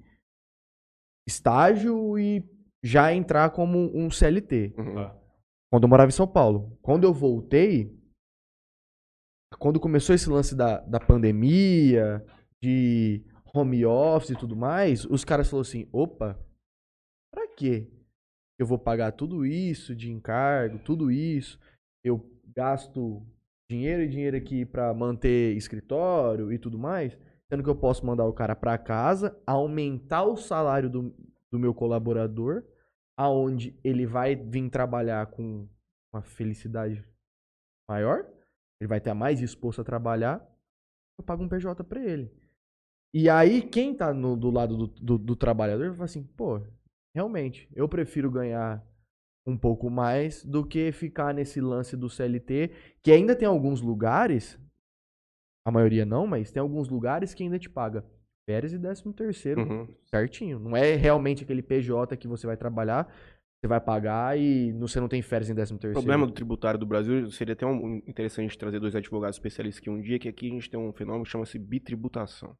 estágio 1.28 2.18
e 2.18 2.42
já 2.82 3.12
entrar 3.12 3.50
como 3.50 3.94
um 3.94 4.10
CLT. 4.10 4.74
Uhum. 4.76 5.10
Quando 5.70 5.82
eu 5.84 5.88
morava 5.88 6.08
em 6.08 6.12
São 6.12 6.26
Paulo. 6.26 6.76
Quando 6.80 7.04
eu 7.04 7.12
voltei, 7.12 7.94
quando 9.58 9.78
começou 9.78 10.14
esse 10.14 10.28
lance 10.30 10.56
da, 10.56 10.80
da 10.80 10.98
pandemia, 10.98 12.24
de 12.62 13.22
home 13.54 13.84
office 13.84 14.30
e 14.30 14.38
tudo 14.38 14.56
mais, 14.56 15.04
os 15.04 15.24
caras 15.24 15.48
falaram 15.48 15.68
assim: 15.68 15.88
opa, 15.92 16.38
pra 17.32 17.46
quê? 17.54 17.90
Eu 18.58 18.66
vou 18.66 18.78
pagar 18.78 19.12
tudo 19.12 19.46
isso 19.46 19.94
de 19.94 20.10
encargo, 20.10 20.78
tudo 20.78 21.10
isso. 21.10 21.60
Eu 22.04 22.24
gasto 22.56 23.22
dinheiro 23.70 24.02
e 24.02 24.08
dinheiro 24.08 24.36
aqui 24.36 24.64
pra 24.64 24.94
manter 24.94 25.54
escritório 25.56 26.50
e 26.50 26.58
tudo 26.58 26.78
mais, 26.78 27.16
sendo 27.50 27.62
que 27.62 27.70
eu 27.70 27.76
posso 27.76 28.04
mandar 28.04 28.24
o 28.24 28.32
cara 28.32 28.54
pra 28.54 28.76
casa, 28.78 29.38
aumentar 29.46 30.24
o 30.24 30.36
salário 30.36 30.90
do, 30.90 31.14
do 31.50 31.58
meu 31.58 31.74
colaborador, 31.74 32.64
aonde 33.16 33.78
ele 33.82 34.06
vai 34.06 34.36
vir 34.36 34.68
trabalhar 34.70 35.26
com 35.26 35.68
uma 36.12 36.22
felicidade 36.22 37.04
maior, 37.88 38.26
ele 38.80 38.88
vai 38.88 38.98
estar 38.98 39.14
mais 39.14 39.38
disposto 39.38 39.80
a 39.80 39.84
trabalhar, 39.84 40.46
eu 41.18 41.24
pago 41.24 41.42
um 41.42 41.48
PJ 41.48 41.82
pra 41.84 42.02
ele. 42.04 42.30
E 43.12 43.28
aí, 43.28 43.62
quem 43.62 43.94
tá 43.94 44.12
no- 44.12 44.36
do 44.36 44.50
lado 44.50 44.76
do, 44.76 44.86
do, 44.86 45.18
do 45.18 45.36
trabalhador 45.36 45.92
vai 45.92 46.04
assim, 46.04 46.22
pô, 46.22 46.60
realmente, 47.14 47.68
eu 47.74 47.88
prefiro 47.88 48.30
ganhar 48.30 48.86
um 49.46 49.56
pouco 49.56 49.88
mais 49.88 50.44
do 50.44 50.64
que 50.64 50.92
ficar 50.92 51.32
nesse 51.32 51.60
lance 51.60 51.96
do 51.96 52.10
CLT, 52.10 52.70
que 53.02 53.10
ainda 53.10 53.34
tem 53.34 53.48
alguns 53.48 53.80
lugares, 53.80 54.58
a 55.68 55.72
maioria 55.72 56.04
não, 56.06 56.26
mas 56.26 56.50
tem 56.50 56.60
alguns 56.60 56.88
lugares 56.88 57.34
que 57.34 57.42
ainda 57.42 57.58
te 57.58 57.68
paga 57.68 58.04
férias 58.48 58.72
e 58.72 58.78
décimo 58.78 59.12
terceiro 59.12 59.60
Uhum. 59.60 59.88
certinho. 60.06 60.58
Não 60.58 60.76
é 60.76 60.94
realmente 60.94 61.44
aquele 61.44 61.62
PJ 61.62 62.16
que 62.16 62.26
você 62.26 62.46
vai 62.46 62.56
trabalhar, 62.56 63.06
você 63.60 63.68
vai 63.68 63.80
pagar 63.80 64.38
e 64.38 64.72
você 64.72 64.98
não 65.00 65.08
tem 65.08 65.20
férias 65.20 65.50
em 65.50 65.54
décimo 65.54 65.76
O 65.76 65.80
terceiro. 65.80 66.00
problema 66.00 66.26
do 66.26 66.32
tributário 66.32 66.78
do 66.80 66.86
Brasil 66.86 67.30
seria 67.30 67.52
até 67.52 67.66
um, 67.66 67.96
interessante 68.06 68.56
trazer 68.56 68.80
dois 68.80 68.94
advogados 68.96 69.36
especialistas 69.36 69.80
aqui 69.82 69.90
um 69.90 70.00
dia, 70.00 70.18
que 70.18 70.28
aqui 70.28 70.46
a 70.46 70.50
gente 70.50 70.70
tem 70.70 70.80
um 70.80 70.92
fenômeno 70.92 71.24
que 71.24 71.30
chama-se 71.30 71.58
bitributação. 71.58 72.56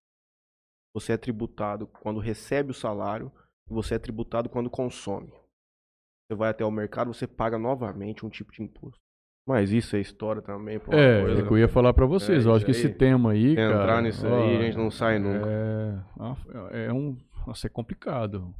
Você 0.94 1.12
é 1.12 1.16
tributado 1.16 1.86
quando 1.86 2.18
recebe 2.20 2.70
o 2.70 2.74
salário 2.74 3.30
e 3.70 3.72
você 3.72 3.94
é 3.94 3.98
tributado 3.98 4.48
quando 4.48 4.68
consome. 4.68 5.30
Você 5.30 6.36
vai 6.36 6.50
até 6.50 6.64
o 6.64 6.70
mercado, 6.70 7.14
você 7.14 7.26
paga 7.26 7.58
novamente 7.58 8.26
um 8.26 8.28
tipo 8.28 8.52
de 8.52 8.62
imposto. 8.62 9.00
Mas 9.48 9.72
isso 9.72 9.96
é 9.96 10.00
história 10.00 10.42
também. 10.42 10.78
pra 10.78 10.90
uma 10.94 11.00
É, 11.02 11.22
coisa- 11.22 11.40
é 11.40 11.46
que 11.46 11.50
eu 11.50 11.58
ia 11.58 11.68
falar 11.68 11.94
pra 11.94 12.04
vocês. 12.04 12.44
É, 12.44 12.48
eu 12.50 12.54
acho 12.54 12.66
que 12.66 12.70
isso 12.70 12.80
esse 12.80 12.88
aí. 12.88 12.94
tema 12.98 13.30
aí, 13.32 13.52
Entrar 13.52 13.86
cara... 13.86 14.02
nisso 14.02 14.26
ó, 14.26 14.42
aí, 14.44 14.56
a 14.58 14.62
gente 14.62 14.76
não 14.76 14.90
sai 14.90 15.18
nunca. 15.18 15.48
É, 16.70 16.86
é 16.88 16.92
um... 16.92 17.16
Nossa, 17.46 17.66
é 17.66 17.70
complicado. 17.70 18.54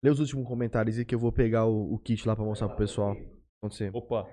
Lê 0.00 0.10
os 0.10 0.20
últimos 0.20 0.46
comentários 0.46 0.96
e 0.96 1.04
que 1.04 1.12
eu 1.12 1.18
vou 1.18 1.32
pegar 1.32 1.64
o, 1.64 1.92
o 1.92 1.98
kit 1.98 2.24
lá 2.28 2.36
pra 2.36 2.44
mostrar 2.44 2.68
pro 2.68 2.76
pessoal. 2.76 3.16
Acontecer. 3.60 3.90
Opa. 3.92 4.28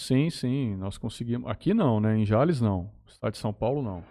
Sim, 0.00 0.30
sim, 0.30 0.76
nós 0.76 0.96
conseguimos. 0.96 1.50
Aqui 1.50 1.74
não, 1.74 2.00
né? 2.00 2.16
Em 2.16 2.24
Jales 2.24 2.60
não. 2.60 2.90
Estado 3.06 3.32
de 3.32 3.38
São 3.38 3.52
Paulo 3.52 3.82
não. 3.82 4.04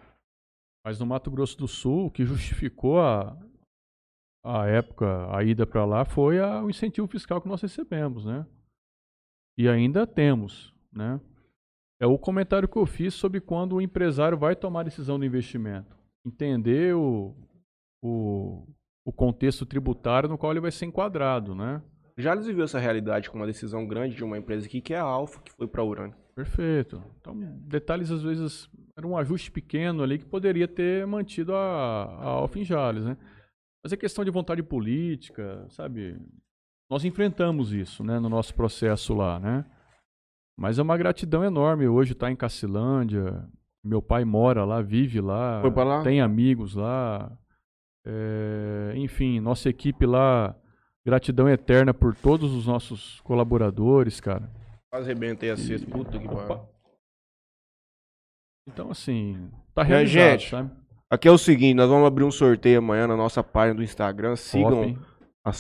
Mas 0.88 0.98
no 1.02 1.06
Mato 1.06 1.30
Grosso 1.30 1.58
do 1.58 1.68
Sul, 1.68 2.06
o 2.06 2.10
que 2.10 2.24
justificou 2.24 3.02
a, 3.02 3.38
a 4.42 4.68
época, 4.68 5.36
a 5.36 5.44
ida 5.44 5.68
para 5.68 5.84
lá, 5.84 6.06
foi 6.06 6.40
a- 6.40 6.64
o 6.64 6.70
incentivo 6.70 7.06
fiscal 7.08 7.42
que 7.42 7.48
nós 7.50 7.62
recebemos, 7.62 8.24
né? 8.24 8.48
E 9.58 9.68
ainda 9.68 10.08
temos, 10.08 10.74
né? 10.94 11.20
É 12.00 12.08
o 12.08 12.18
comentário 12.18 12.70
que 12.70 12.78
eu 12.78 12.86
fiz 12.86 13.14
sobre 13.14 13.42
quando 13.42 13.74
o 13.76 13.82
empresário 13.82 14.38
vai 14.38 14.56
tomar 14.56 14.80
a 14.80 14.84
decisão 14.84 15.20
do 15.20 15.26
investimento. 15.26 15.94
Entender 16.26 16.96
o, 16.96 17.36
o, 18.02 18.66
o 19.06 19.12
contexto 19.12 19.66
tributário 19.66 20.30
no 20.30 20.38
qual 20.38 20.54
ele 20.54 20.62
vai 20.62 20.72
ser 20.72 20.86
enquadrado, 20.86 21.54
né? 21.54 21.84
Já 22.18 22.32
eles 22.32 22.46
viveu 22.48 22.64
essa 22.64 22.80
realidade 22.80 23.30
com 23.30 23.36
uma 23.36 23.46
decisão 23.46 23.86
grande 23.86 24.16
de 24.16 24.24
uma 24.24 24.38
empresa 24.38 24.66
aqui, 24.66 24.80
que 24.80 24.94
é 24.94 24.98
a 25.00 25.04
Alfa, 25.04 25.42
que 25.42 25.52
foi 25.52 25.68
para 25.68 25.82
a 25.82 25.86
Urânia. 25.86 26.16
Perfeito. 26.34 27.04
Então, 27.20 27.38
detalhes 27.68 28.10
às 28.10 28.24
vezes 28.24 28.70
era 28.98 29.06
um 29.06 29.16
ajuste 29.16 29.52
pequeno 29.52 30.02
ali 30.02 30.18
que 30.18 30.26
poderia 30.26 30.68
ter 30.68 31.06
mantido 31.06 31.54
a, 31.54 32.04
a 32.06 32.26
Alfa 32.26 32.58
em 32.58 32.66
Jales, 32.66 33.06
né? 33.06 33.16
Mas 33.84 33.94
é 33.94 33.98
questão 33.98 34.26
de 34.26 34.32
vontade 34.32 34.64
política, 34.64 35.66
sabe? 35.70 36.18
Nós 36.90 37.06
enfrentamos 37.06 37.72
isso, 37.72 38.04
né, 38.04 38.20
no 38.20 38.28
nosso 38.28 38.56
processo 38.56 39.14
lá, 39.14 39.40
né? 39.40 39.64
Mas 40.60 40.80
é 40.80 40.82
uma 40.82 40.98
gratidão 40.98 41.44
enorme 41.46 41.88
hoje 41.88 42.14
estar 42.14 42.32
em 42.32 42.36
Cacilândia. 42.36 43.48
Meu 43.86 44.02
pai 44.02 44.26
mora 44.26 44.66
lá, 44.66 44.82
vive 44.82 45.22
lá, 45.22 45.62
Foi 45.62 45.72
pra 45.72 45.84
lá? 45.84 46.04
tem 46.04 46.20
amigos 46.20 46.74
lá. 46.74 47.32
É, 48.04 48.94
enfim, 48.96 49.40
nossa 49.40 49.70
equipe 49.70 50.08
lá, 50.08 50.56
gratidão 51.06 51.48
eterna 51.48 51.94
por 51.94 52.16
todos 52.16 52.52
os 52.52 52.66
nossos 52.66 53.22
colaboradores, 53.22 54.20
cara. 54.20 54.50
Quase 54.90 55.12
arrebentei 55.12 55.52
a 55.52 55.58
cesta, 55.58 55.86
puta 55.92 56.18
que 56.18 56.28
pariu. 56.28 56.77
Então, 58.68 58.92
assim, 58.92 59.50
tá 59.74 59.84
realizado, 59.84 60.40
gente? 60.40 60.50
sabe? 60.50 60.72
Aqui 61.10 61.28
é 61.28 61.32
o 61.32 61.38
seguinte, 61.38 61.76
nós 61.76 61.90
vamos 61.90 62.06
abrir 62.06 62.26
um 62.26 62.32
sorteio 62.32 62.80
amanhã 62.80 63.08
na 63.08 63.16
nossa 63.16 63.42
página 63.42 63.76
do 63.76 63.84
Instagram. 63.84 64.36
Sigam 64.36 64.98
a, 65.46 65.52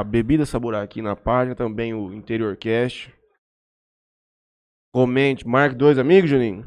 a 0.00 0.02
Bebida 0.02 0.44
Saborá 0.44 0.82
aqui 0.82 1.00
na 1.00 1.14
página, 1.14 1.54
também 1.54 1.94
o 1.94 2.12
Interior 2.12 2.56
Cast. 2.56 3.14
Comente, 4.92 5.46
marque 5.46 5.76
dois 5.76 5.98
amigos, 5.98 6.28
Juninho. 6.28 6.66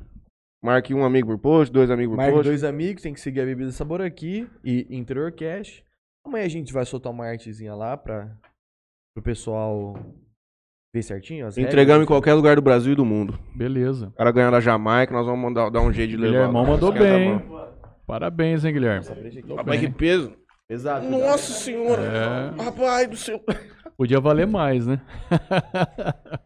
Marque 0.63 0.93
um 0.93 1.03
amigo 1.03 1.27
por 1.27 1.39
post, 1.39 1.73
dois 1.73 1.89
amigos 1.89 2.13
por 2.13 2.17
Marque 2.17 2.33
post. 2.33 2.47
dois 2.49 2.63
amigos, 2.63 3.01
tem 3.01 3.13
que 3.13 3.19
seguir 3.19 3.41
a 3.41 3.45
Bebida 3.45 3.71
Sabor 3.71 4.01
aqui 4.01 4.49
e 4.63 4.87
Interior 4.89 5.31
Cash. 5.33 5.83
Amanhã 6.25 6.45
a 6.45 6.49
gente 6.49 6.71
vai 6.71 6.85
soltar 6.85 7.11
uma 7.11 7.25
artezinha 7.25 7.73
lá 7.75 7.97
pra 7.97 8.37
pro 9.13 9.23
pessoal 9.23 9.95
ver 10.93 11.03
certinho 11.03 11.45
as 11.47 11.57
Entregamos 11.57 11.87
em 11.87 12.05
regras. 12.05 12.07
qualquer 12.07 12.33
lugar 12.33 12.55
do 12.55 12.61
Brasil 12.61 12.93
e 12.93 12.95
do 12.95 13.05
mundo. 13.05 13.39
Beleza. 13.55 14.07
O 14.07 14.11
cara 14.13 14.31
ganhar 14.31 14.51
da 14.51 14.59
Jamaica, 14.59 15.13
nós 15.13 15.25
vamos 15.25 15.41
mandar, 15.41 15.69
dar 15.69 15.81
um 15.81 15.93
jeito 15.93 16.11
de 16.11 16.17
levar. 16.17 16.33
Guilhermão 16.33 16.63
lá. 16.63 16.69
mandou 16.69 16.91
tá 16.91 16.99
bem. 16.99 17.41
Parabéns, 18.07 18.65
hein, 18.65 18.73
Guilherme? 18.73 19.05
Rapaz, 19.55 19.79
que 19.79 19.89
peso. 19.89 20.35
Exato. 20.67 21.07
Nossa 21.07 21.53
senhora. 21.53 22.01
É. 22.01 22.49
Rapaz 22.63 23.07
do 23.09 23.15
céu. 23.15 23.39
Podia 23.95 24.19
valer 24.19 24.47
mais, 24.47 24.87
né? 24.87 24.99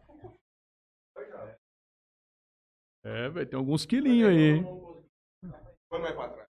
é, 3.04 3.28
velho, 3.30 3.46
tem 3.46 3.58
alguns 3.58 3.86
quilinhos 3.86 4.28
aí, 4.28 4.56
hein? 4.56 4.64
Põe 5.88 6.00
mais 6.00 6.14
pra 6.14 6.28
trás. 6.28 6.48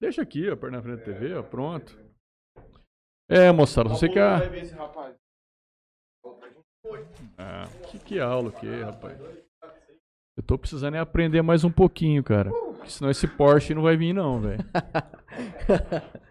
Deixa 0.00 0.22
aqui, 0.22 0.48
ó, 0.48 0.56
perto 0.56 0.72
na 0.72 0.82
frente 0.82 0.98
da 0.98 1.04
TV, 1.04 1.34
ó, 1.34 1.42
pronto. 1.42 1.98
É, 3.28 3.50
moçada, 3.50 3.88
você 3.88 4.08
quer... 4.08 4.38
Vai 4.38 4.48
ver 4.48 4.62
esse 4.62 4.74
rapaz. 4.74 5.16
Ah, 7.36 7.66
que, 7.90 7.98
que 7.98 8.18
aula 8.20 8.50
que 8.52 8.66
é, 8.66 8.82
rapaz? 8.84 9.18
Eu 10.36 10.42
tô 10.42 10.56
precisando 10.58 10.94
é 10.94 10.98
aprender 11.00 11.42
mais 11.42 11.64
um 11.64 11.70
pouquinho, 11.70 12.22
cara. 12.22 12.50
Porque 12.50 12.90
senão 12.90 13.10
esse 13.10 13.26
Porsche 13.26 13.74
não 13.74 13.82
vai 13.82 13.96
vir, 13.96 14.12
não, 14.12 14.40
velho. 14.40 14.58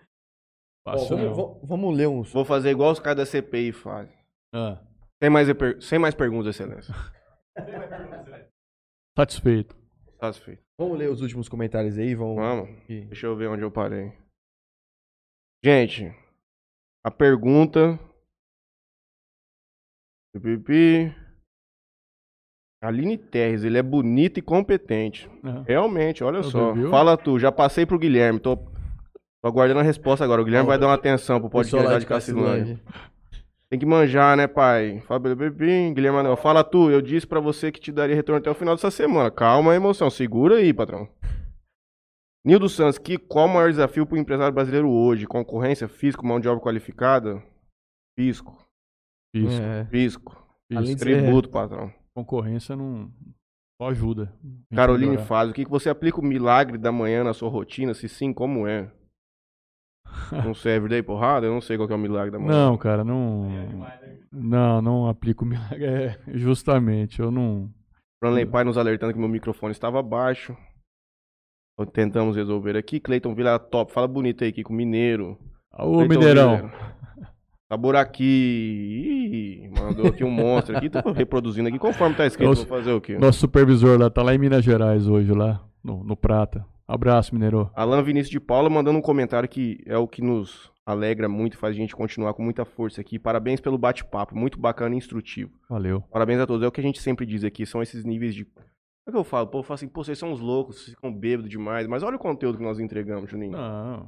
Vamos, 0.86 1.60
vamos- 1.64 1.98
ler 1.98 2.08
uns. 2.08 2.32
Vou 2.32 2.46
fazer 2.46 2.70
igual 2.70 2.92
os 2.94 3.00
caras 3.00 3.18
da 3.18 3.26
CPI 3.26 3.74
fazem. 3.74 4.16
Ah, 4.56 4.82
Sem 5.22 5.30
mais, 5.30 5.48
sem 5.82 6.00
mais 6.00 6.16
perguntas, 6.16 6.56
excelência. 6.56 6.94
satisfeito. 9.18 9.76
Satisfeito. 10.18 10.64
Vamos 10.80 10.98
ler 10.98 11.10
os 11.10 11.22
últimos 11.22 11.50
comentários 11.50 11.98
aí, 11.98 12.16
vamos. 12.16 12.38
Vamos. 12.38 12.70
Deixa 12.88 13.28
eu 13.28 13.36
ver 13.36 13.48
onde 13.50 13.64
eu 13.64 13.72
parei. 13.72 14.14
Gente, 15.62 16.16
a 17.04 17.12
pergunta 17.12 18.00
Pipipi. 20.40 21.14
Aline 22.82 23.18
Terres, 23.18 23.64
ele 23.64 23.78
é 23.78 23.82
bonito 23.84 24.38
e 24.38 24.42
competente. 24.42 25.30
É. 25.44 25.72
Realmente, 25.74 26.24
olha 26.24 26.44
Você 26.44 26.52
só. 26.52 26.74
viu? 26.74 26.90
Fala 26.90 27.18
tu, 27.18 27.40
já 27.40 27.52
passei 27.52 27.86
pro 27.86 27.98
Guilherme, 27.98 28.40
tô, 28.40 28.56
tô 28.56 29.48
aguardando 29.48 29.80
a 29.80 29.84
resposta 29.84 30.24
agora. 30.24 30.42
O 30.42 30.46
Guilherme 30.46 30.68
vai 30.68 30.78
dar 30.78 30.88
uma 30.88 30.94
atenção 30.94 31.40
pro 31.40 31.50
podcast 31.50 31.88
de 31.94 32.00
de 32.00 32.06
Cacilândia. 32.06 32.80
Tem 33.70 33.80
que 33.80 33.86
manjar, 33.86 34.38
né, 34.38 34.48
pai? 34.48 35.02
Fala, 35.02 35.20
bebê, 35.20 35.92
Guilherme. 35.92 36.36
Fala 36.38 36.64
tu, 36.64 36.90
eu 36.92 37.02
disse 37.02 37.26
pra 37.26 37.40
você 37.40 37.72
que 37.72 37.80
te 37.82 37.92
daria 37.92 38.16
retorno 38.16 38.40
até 38.40 38.50
o 38.50 38.56
final 38.56 38.76
dessa 38.76 38.92
semana. 38.92 39.32
Calma, 39.32 39.76
emoção, 39.76 40.10
segura 40.10 40.58
aí, 40.58 40.72
patrão. 40.72 41.10
Nildo 42.46 42.70
Santos, 42.70 42.98
que, 42.98 43.18
qual 43.18 43.48
o 43.48 43.50
maior 43.50 43.70
desafio 43.70 44.06
pro 44.06 44.18
empresário 44.18 44.54
brasileiro 44.54 44.90
hoje? 44.90 45.26
Concorrência, 45.26 45.88
fisco, 45.90 46.26
mão 46.26 46.40
de 46.40 46.48
obra 46.48 46.64
qualificada? 46.64 47.44
Fisco, 48.18 48.56
Isso. 49.46 49.62
É. 49.62 49.86
fisco. 49.86 50.48
ser- 50.72 50.96
Tributo, 50.98 51.50
patrão. 51.50 51.92
Concorrência 52.16 52.76
não 52.76 53.12
só 53.82 53.90
ajuda. 53.90 54.34
Caroline 54.74 55.18
faz, 55.20 55.50
o 55.50 55.54
que, 55.54 55.64
que 55.66 55.70
você 55.72 55.90
aplica 55.90 56.20
o 56.20 56.24
milagre 56.26 56.78
da 56.78 56.92
manhã 56.92 57.24
na 57.24 57.34
sua 57.34 57.50
rotina? 57.50 57.94
Se 57.94 58.10
sim, 58.10 58.34
como 58.34 58.68
é? 58.68 58.92
Não 60.46 60.54
serve 60.54 60.88
daí 60.88 61.04
porrada? 61.04 61.46
Eu 61.46 61.54
não 61.54 61.60
sei 61.62 61.76
qual 61.78 61.86
que 61.86 61.94
é 61.94 61.96
o 61.96 62.00
milagre 62.00 62.32
da 62.32 62.40
manhã. 62.40 62.70
Não, 62.70 62.78
cara, 62.78 63.04
não. 63.04 63.50
Não, 64.32 64.82
não 64.82 65.08
aplico 65.10 65.46
milagre. 65.46 65.84
É, 65.86 66.20
justamente, 66.34 67.20
eu 67.20 67.30
não. 67.30 67.70
Franley 68.24 68.46
Pai 68.46 68.64
nos 68.64 68.78
alertando 68.78 69.14
que 69.14 69.20
meu 69.20 69.28
microfone 69.28 69.74
estava 69.74 70.02
baixo. 70.02 70.56
Tentamos 71.94 72.36
resolver 72.36 72.76
aqui. 72.78 73.00
Cleiton 73.02 73.36
Vila 73.36 73.60
top. 73.60 73.92
Fala 73.92 74.08
bonito 74.08 74.44
aí, 74.44 74.52
Kiko 74.52 74.72
Mineiro. 74.74 75.38
Ô, 75.78 76.02
Mineirão. 76.08 76.72
Sabor 77.70 77.98
aqui. 77.98 78.24
Ih, 79.64 79.70
mandou 79.78 80.08
aqui 80.08 80.24
um 80.24 80.32
monstro 80.32 80.78
aqui. 80.78 80.90
Tô 80.90 81.12
reproduzindo 81.12 81.68
aqui 81.68 81.78
conforme 81.78 82.16
tá 82.16 82.26
escrito. 82.26 82.48
Nossa. 82.48 82.66
Vou 82.66 82.78
fazer 82.78 82.92
o 82.94 83.02
quê? 83.02 83.18
Nosso 83.18 83.40
supervisor 83.40 84.00
lá 84.00 84.10
tá 84.10 84.24
lá 84.24 84.34
em 84.34 84.38
Minas 84.38 84.64
Gerais 84.64 85.08
hoje, 85.08 85.34
lá, 85.34 85.62
no, 85.84 86.02
no 86.04 86.16
Prata. 86.16 86.66
Abraço, 86.88 87.36
Mineiro. 87.36 87.70
Alan 87.76 88.02
Vinícius 88.02 88.30
de 88.30 88.40
Paula 88.40 88.70
mandando 88.70 88.98
um 88.98 89.02
comentário 89.02 89.50
que 89.50 89.84
é 89.86 89.98
o 89.98 90.08
que 90.08 90.22
nos 90.22 90.72
alegra 90.86 91.28
muito 91.28 91.58
faz 91.58 91.76
a 91.76 91.78
gente 91.78 91.94
continuar 91.94 92.34
com 92.34 92.42
muita 92.42 92.64
força 92.64 93.02
aqui. 93.02 93.20
Parabéns 93.20 93.60
pelo 93.60 93.78
bate-papo. 93.78 94.34
Muito 94.34 94.58
bacana 94.58 94.96
e 94.96 94.98
instrutivo. 94.98 95.52
Valeu. 95.70 96.02
Parabéns 96.10 96.40
a 96.40 96.48
todos. 96.48 96.64
É 96.64 96.68
o 96.68 96.72
que 96.72 96.80
a 96.80 96.84
gente 96.84 97.02
sempre 97.02 97.26
diz 97.26 97.44
aqui, 97.44 97.66
são 97.66 97.82
esses 97.82 98.06
níveis 98.06 98.34
de. 98.34 98.48
É 99.08 99.10
o 99.10 99.14
que 99.14 99.18
eu 99.20 99.24
falo, 99.24 99.46
o 99.46 99.50
povo 99.50 99.64
fala 99.64 99.76
assim, 99.76 99.88
pô, 99.88 100.04
vocês 100.04 100.20
são 100.20 100.32
uns 100.34 100.42
loucos, 100.42 100.76
vocês 100.84 100.90
ficam 100.96 101.14
bêbados 101.14 101.50
demais. 101.50 101.88
Mas 101.88 102.04
olha 102.04 102.18
o 102.18 102.20
conteúdo 102.20 102.58
que 102.58 102.64
nós 102.64 102.78
entregamos, 102.78 103.32
Juninho. 103.32 103.54
Não. 103.54 104.06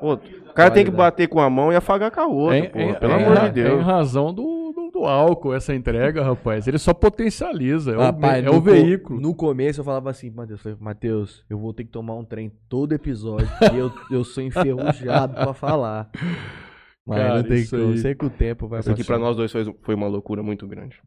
O 0.00 0.52
cara 0.54 0.70
tem 0.70 0.82
que 0.84 0.90
bater 0.90 1.28
com 1.28 1.40
a 1.40 1.50
mão 1.50 1.70
e 1.70 1.76
afagar 1.76 2.10
com 2.10 2.20
a 2.20 2.26
outra, 2.26 2.56
É, 2.56 2.68
pô. 2.68 2.78
é- 2.78 2.94
pelo 2.94 3.12
é 3.12 3.16
amor 3.16 3.32
em- 3.36 3.52
de 3.52 3.60
É 3.60 3.64
em 3.66 3.68
Deus. 3.68 3.84
razão 3.84 4.32
do, 4.32 4.72
do, 4.74 4.90
do 4.90 5.04
álcool 5.04 5.52
essa 5.52 5.74
entrega, 5.74 6.22
rapaz. 6.24 6.66
Ele 6.66 6.78
só 6.78 6.94
potencializa. 6.94 7.92
É, 7.92 7.96
o, 7.96 8.00
Rapaz, 8.00 8.38
é 8.42 8.46
no 8.46 8.56
o 8.56 8.60
veículo. 8.62 9.20
No 9.20 9.34
começo 9.34 9.80
eu 9.80 9.84
falava 9.84 10.08
assim, 10.08 10.30
Matheus, 10.30 10.62
falei, 10.62 10.78
Matheus, 10.80 11.44
eu 11.50 11.58
vou 11.58 11.74
ter 11.74 11.84
que 11.84 11.90
tomar 11.90 12.14
um 12.14 12.24
trem 12.24 12.50
todo 12.68 12.94
episódio, 12.94 13.46
porque 13.58 13.76
eu, 13.76 13.92
eu 14.10 14.24
sou 14.24 14.42
enferrujado 14.42 15.34
pra 15.34 15.52
falar. 15.52 16.10
Mas 17.06 17.18
Cara, 17.18 17.36
não 17.36 17.42
tem 17.46 17.58
isso 17.58 17.76
como, 17.76 17.90
aí. 17.92 17.98
sei 17.98 18.14
que 18.14 18.24
o 18.24 18.30
tempo 18.30 18.66
vai 18.66 18.80
Isso 18.80 18.90
aqui 18.90 19.04
pra 19.04 19.18
nós 19.18 19.36
dois 19.36 19.52
foi, 19.52 19.64
foi 19.82 19.94
uma 19.94 20.06
loucura 20.06 20.42
muito 20.42 20.66
grande. 20.66 20.98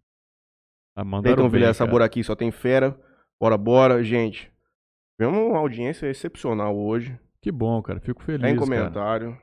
Ah, 1.00 1.48
Vilhar, 1.50 1.62
cara. 1.68 1.74
sabor 1.74 2.02
aqui, 2.02 2.24
só 2.24 2.36
tem 2.36 2.50
fera. 2.52 2.98
Bora, 3.40 3.58
bora, 3.58 4.04
gente. 4.04 4.52
Tivemos 5.20 5.40
uma 5.50 5.60
audiência 5.60 6.08
excepcional 6.08 6.76
hoje. 6.78 7.18
Que 7.42 7.52
bom, 7.52 7.82
cara. 7.82 8.00
Fico 8.00 8.24
feliz, 8.24 8.42
Tem 8.42 8.56
cara. 8.56 8.66
comentário. 8.66 9.38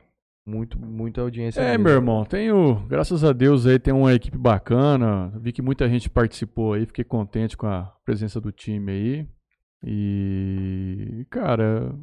Muito, 0.46 0.78
muita 0.78 1.20
audiência. 1.22 1.60
É, 1.60 1.70
mesmo. 1.70 1.84
meu 1.84 1.92
irmão, 1.94 2.24
tenho, 2.24 2.74
graças 2.86 3.24
a 3.24 3.32
Deus 3.32 3.66
aí 3.66 3.78
tem 3.78 3.94
uma 3.94 4.12
equipe 4.12 4.36
bacana. 4.36 5.32
Vi 5.40 5.52
que 5.52 5.62
muita 5.62 5.88
gente 5.88 6.10
participou 6.10 6.74
aí, 6.74 6.84
fiquei 6.84 7.04
contente 7.04 7.56
com 7.56 7.66
a 7.66 7.84
presença 8.04 8.40
do 8.40 8.52
time 8.52 8.92
aí. 8.92 9.28
E, 9.86 11.26
cara, 11.30 11.94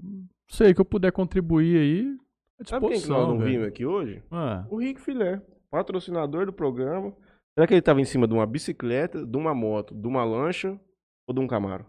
sei 0.50 0.74
que 0.74 0.82
eu 0.82 0.86
puder 0.86 1.12
contribuir 1.12 1.78
aí, 1.78 2.18
à 2.60 2.64
Sabe 2.68 2.82
quem 2.88 2.90
que 2.90 2.96
disposição, 3.00 3.28
nós 3.28 3.40
não 3.40 3.46
vimos 3.46 3.68
aqui 3.68 3.86
hoje? 3.86 4.24
Ah, 4.32 4.66
O 4.70 4.78
Rick 4.78 5.00
Filé, 5.02 5.42
patrocinador 5.70 6.46
do 6.46 6.54
programa. 6.54 7.14
Será 7.62 7.68
que 7.68 7.74
ele 7.76 7.82
tava 7.84 8.02
em 8.02 8.06
cima 8.06 8.28
de 8.28 8.34
uma 8.34 8.48
bicicleta, 8.48 9.24
de 9.24 9.38
uma 9.38 9.54
moto, 9.54 9.94
de 9.94 10.08
uma 10.08 10.24
lancha 10.24 10.80
ou 11.28 11.36
de 11.36 11.40
um 11.40 11.46
Camaro? 11.46 11.86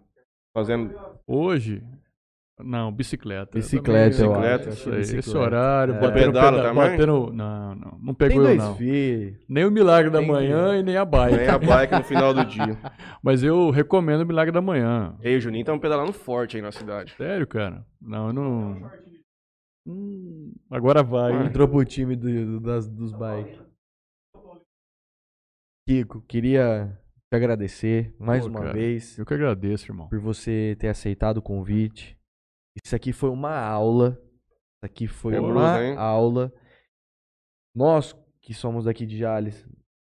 Fazendo. 0.55 0.95
hoje, 1.27 1.83
não, 2.61 2.93
bicicleta. 2.93 3.53
Bicicleta, 3.57 4.19
Também, 4.19 4.27
eu 4.29 4.33
bicicleta, 4.43 4.69
acho, 4.69 4.91
aí, 4.93 5.01
Esse 5.01 5.17
bicicleta. 5.17 5.47
horário, 5.47 5.95
É. 5.95 5.99
batendo, 5.99 6.27
Pedala 6.27 6.51
peda- 6.59 6.69
também? 6.69 6.91
batendo, 6.91 7.33
não, 7.33 7.75
não, 7.75 7.99
não 8.03 8.15
Tem 8.15 8.29
pegou 8.29 8.43
eu 8.43 8.49
dois 8.49 8.59
não. 8.59 8.77
filhos. 8.77 9.39
Nem 9.49 9.65
o 9.65 9.71
Milagre 9.71 10.11
da 10.11 10.19
Tem 10.19 10.29
Manhã 10.29 10.77
e 10.79 10.83
nem 10.83 10.95
a 10.99 11.07
bike. 11.07 11.37
Nem 11.39 11.49
a 11.49 11.59
bike 11.59 11.95
no 11.95 12.05
final 12.05 12.35
do 12.35 12.45
dia. 12.45 12.79
Mas 13.25 13.43
eu 13.43 13.71
recomendo 13.71 14.21
o 14.21 14.27
Milagre 14.27 14.53
da 14.53 14.61
Manhã. 14.61 15.17
Ei, 15.23 15.39
o 15.39 15.41
Juninho 15.41 15.65
tá 15.65 15.79
pedalando 15.79 16.13
forte 16.13 16.57
aí 16.59 16.63
na 16.63 16.71
cidade. 16.71 17.15
Sério, 17.17 17.47
cara? 17.47 17.83
Não, 17.99 18.27
eu 18.27 18.33
não. 18.35 18.91
Hum, 19.89 20.53
agora 20.71 21.03
vai. 21.03 21.33
hein? 21.33 21.47
Entrou 21.47 21.67
pro 21.67 21.83
time 21.83 22.15
do, 22.15 22.29
do- 22.29 22.61
das, 22.61 22.87
dos 22.87 23.11
bikes. 23.13 23.59
Kiko, 25.87 26.23
queria 26.23 26.97
te 27.31 27.37
agradecer 27.37 28.15
mais 28.19 28.45
Pô, 28.45 28.51
uma 28.51 28.61
cara. 28.61 28.73
vez 28.73 29.19
Eu 29.19 29.27
que 29.27 29.35
agradeço, 29.35 29.91
irmão. 29.91 30.09
por 30.09 30.19
você 30.21 30.77
ter 30.79 30.89
aceitado 30.89 31.39
o 31.39 31.43
convite. 31.43 32.17
Isso 32.85 32.95
aqui 32.95 33.13
foi 33.13 33.31
uma 33.31 33.57
aula. 33.59 34.19
Isso 34.21 34.85
aqui 34.85 35.07
foi 35.07 35.39
uma 35.39 35.83
hein? 35.83 35.97
aula. 35.97 36.53
Nós 37.75 38.15
que 38.41 38.55
somos 38.55 38.85
daqui 38.85 39.07
de 39.07 39.17
Jales, 39.19 39.67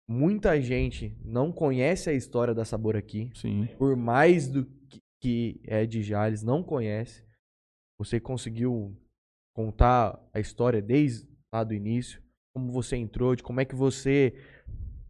muita 0.08 0.60
gente 0.60 1.16
não 1.24 1.52
conhece 1.52 2.10
a 2.10 2.12
história 2.12 2.54
da 2.54 2.64
Sabor 2.64 2.96
aqui. 2.96 3.30
Sim. 3.34 3.66
Por 3.78 3.96
mais 3.96 4.48
do 4.48 4.64
que- 4.88 5.00
que 5.20 5.60
é 5.64 5.86
de 5.86 6.02
Jales, 6.02 6.42
não 6.42 6.62
conhece. 6.62 7.24
Você 7.98 8.20
conseguiu 8.20 8.94
contar 9.56 10.20
a 10.32 10.40
história 10.40 10.82
desde 10.82 11.26
lá 11.52 11.62
do 11.64 11.72
início, 11.72 12.22
como 12.54 12.70
você 12.72 12.96
entrou, 12.96 13.34
de 13.34 13.42
como 13.42 13.60
é 13.60 13.64
que 13.64 13.74
você 13.74 14.34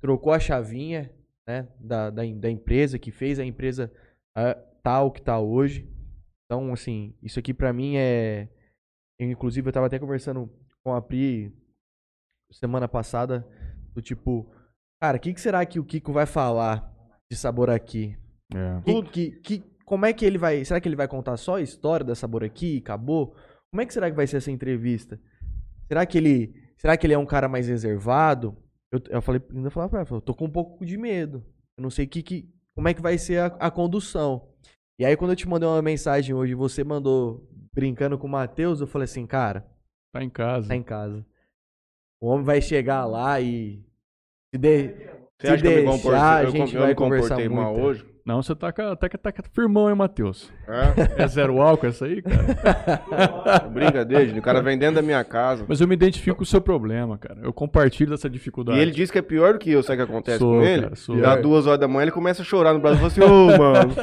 trocou 0.04 0.34
a 0.34 0.38
chavinha 0.38 1.10
né, 1.48 1.66
da, 1.80 2.10
da, 2.10 2.22
da 2.26 2.50
empresa, 2.50 2.98
que 2.98 3.10
fez 3.10 3.38
a 3.38 3.44
empresa 3.44 3.90
ah, 4.36 4.54
tal 4.82 5.10
que 5.10 5.22
tá 5.22 5.38
hoje. 5.40 5.90
Então, 6.44 6.74
assim, 6.74 7.16
isso 7.22 7.38
aqui 7.38 7.54
pra 7.54 7.72
mim 7.72 7.96
é. 7.96 8.50
eu, 9.18 9.30
inclusive, 9.30 9.66
eu 9.66 9.72
tava 9.72 9.86
até 9.86 9.98
conversando 9.98 10.52
com 10.84 10.92
a 10.92 11.00
Pri 11.00 11.50
semana 12.52 12.86
passada, 12.86 13.48
do 13.94 14.02
tipo, 14.02 14.46
cara, 15.02 15.16
o 15.16 15.20
que, 15.20 15.32
que 15.32 15.40
será 15.40 15.64
que 15.64 15.80
o 15.80 15.84
Kiko 15.84 16.12
vai 16.12 16.26
falar 16.26 16.94
de 17.32 17.36
sabor 17.38 17.70
aqui? 17.70 18.14
É. 18.54 18.82
Que, 18.82 19.02
que, 19.02 19.30
que- 19.40 19.74
como 19.86 20.04
é 20.04 20.12
que 20.12 20.26
ele 20.26 20.36
vai. 20.36 20.62
Será 20.66 20.82
que 20.82 20.86
ele 20.88 20.96
vai 20.96 21.08
contar 21.08 21.38
só 21.38 21.56
a 21.56 21.62
história 21.62 22.04
da 22.04 22.14
Sabor 22.14 22.44
aqui 22.44 22.74
e 22.76 22.78
acabou? 22.78 23.34
Como 23.70 23.80
é 23.80 23.86
que 23.86 23.92
será 23.94 24.10
que 24.10 24.16
vai 24.16 24.26
ser 24.26 24.36
essa 24.36 24.50
entrevista? 24.50 25.18
Será 25.88 26.04
que 26.04 26.18
ele. 26.18 26.54
Será 26.76 26.94
que 26.94 27.06
ele 27.06 27.14
é 27.14 27.18
um 27.18 27.26
cara 27.26 27.48
mais 27.48 27.68
reservado? 27.68 28.56
Eu, 28.94 29.02
eu 29.08 29.22
falei, 29.22 29.42
ainda 29.52 29.70
falava 29.70 29.90
pra 29.90 30.00
ela, 30.00 30.08
eu 30.10 30.20
tô 30.20 30.34
com 30.34 30.44
um 30.44 30.50
pouco 30.50 30.86
de 30.86 30.96
medo. 30.96 31.44
Eu 31.76 31.82
não 31.82 31.90
sei 31.90 32.06
que, 32.06 32.22
que, 32.22 32.48
como 32.74 32.88
é 32.88 32.94
que 32.94 33.02
vai 33.02 33.18
ser 33.18 33.40
a, 33.40 33.46
a 33.46 33.70
condução. 33.70 34.48
E 34.98 35.04
aí, 35.04 35.16
quando 35.16 35.32
eu 35.32 35.36
te 35.36 35.48
mandei 35.48 35.68
uma 35.68 35.82
mensagem 35.82 36.32
hoje, 36.32 36.54
você 36.54 36.84
mandou 36.84 37.48
brincando 37.72 38.16
com 38.16 38.28
o 38.28 38.30
Matheus, 38.30 38.80
eu 38.80 38.86
falei 38.86 39.04
assim, 39.04 39.26
cara, 39.26 39.66
Tá 40.12 40.22
em 40.22 40.30
casa. 40.30 40.68
tá 40.68 40.76
em 40.76 40.82
casa. 40.82 41.26
O 42.20 42.28
homem 42.28 42.44
vai 42.44 42.62
chegar 42.62 43.04
lá 43.04 43.40
e. 43.40 43.84
Se, 44.54 44.58
de, 44.58 44.94
Você 45.38 45.46
se 45.48 45.52
acha 45.52 45.62
que 45.62 45.66
eu 45.68 45.70
me 45.72 45.76
deixar, 45.82 45.92
comportei, 45.92 46.20
a 46.20 46.42
eu, 46.42 46.50
gente 46.50 46.74
eu 46.74 46.80
vai 46.80 46.88
me 46.90 46.94
conversar 46.94 47.28
comportei 47.30 47.48
muito. 47.48 47.62
mal 47.62 47.76
hoje? 47.80 48.04
Não, 48.24 48.42
você 48.42 48.54
tá, 48.54 48.72
ca- 48.72 48.96
tá, 48.96 49.06
tá, 49.06 49.32
tá 49.32 49.42
firmão, 49.52 49.90
hein, 49.90 49.94
Matheus? 49.96 50.50
É? 50.66 50.94
É 51.24 51.26
zero 51.28 51.60
álcool 51.60 51.88
essa 51.88 52.06
aí, 52.06 52.22
cara? 52.22 53.68
Brincadeira, 53.68 54.26
gente. 54.26 54.38
O 54.38 54.42
cara 54.42 54.62
vem 54.62 54.78
dentro 54.78 54.94
da 54.94 55.02
minha 55.02 55.22
casa. 55.24 55.66
Mas 55.68 55.80
eu 55.80 55.86
me 55.88 55.94
identifico 55.94 56.38
com 56.38 56.42
o 56.42 56.46
seu 56.46 56.60
problema, 56.60 57.18
cara. 57.18 57.40
Eu 57.42 57.52
compartilho 57.52 58.10
dessa 58.10 58.30
dificuldade. 58.30 58.78
E 58.78 58.82
ele 58.82 58.92
disse 58.92 59.12
que 59.12 59.18
é 59.18 59.22
pior 59.22 59.52
do 59.54 59.58
que 59.58 59.70
eu, 59.70 59.82
sabe 59.82 60.00
o 60.02 60.06
que 60.06 60.12
acontece 60.12 60.38
Sou, 60.38 60.58
com 60.60 60.62
ele? 60.64 60.96
sou. 60.96 61.20
Dá 61.20 61.36
duas 61.36 61.66
horas 61.66 61.80
da 61.80 61.86
manhã, 61.88 62.04
ele 62.04 62.12
começa 62.12 62.40
a 62.40 62.44
chorar 62.44 62.72
no 62.72 62.80
braço 62.80 62.96
e 62.96 62.98
fala 62.98 63.08
assim, 63.08 63.20
ô, 63.20 63.58
mano, 63.58 63.94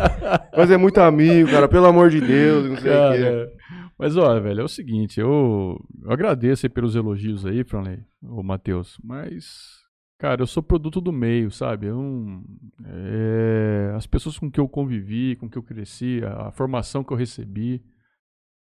mas 0.56 0.70
é 0.70 0.78
muito 0.78 1.00
amigo, 1.00 1.50
cara, 1.50 1.68
pelo 1.68 1.88
amor 1.88 2.10
de 2.12 2.22
Deus, 2.22 2.70
não 2.70 2.78
sei 2.78 2.92
o 2.92 3.12
quê. 3.14 3.20
Cara, 3.22 3.50
mas 3.98 4.16
olha, 4.18 4.40
velho, 4.40 4.62
é 4.62 4.64
o 4.64 4.68
seguinte, 4.68 5.20
eu, 5.20 5.80
eu 6.04 6.12
agradeço 6.12 6.66
aí 6.66 6.70
pelos 6.70 6.96
elogios 6.96 7.44
aí, 7.46 7.64
Franley, 7.64 8.00
ô 8.24 8.44
Matheus, 8.44 8.98
mas, 9.04 9.81
cara, 10.22 10.44
eu 10.44 10.48
sou 10.48 10.62
produto 10.62 11.02
do 11.02 11.12
meio, 11.12 11.50
sabe? 11.50 11.88
Eu 11.88 12.44
é, 12.86 13.92
as 13.96 14.06
pessoas 14.06 14.38
com 14.38 14.52
que 14.52 14.60
eu 14.60 14.70
convivi, 14.70 15.36
com 15.36 15.50
que 15.50 15.58
eu 15.58 15.64
cresci, 15.64 16.22
a, 16.24 16.50
a 16.50 16.52
formação 16.52 17.04
que 17.04 17.12
eu 17.12 17.18
recebi, 17.18 17.84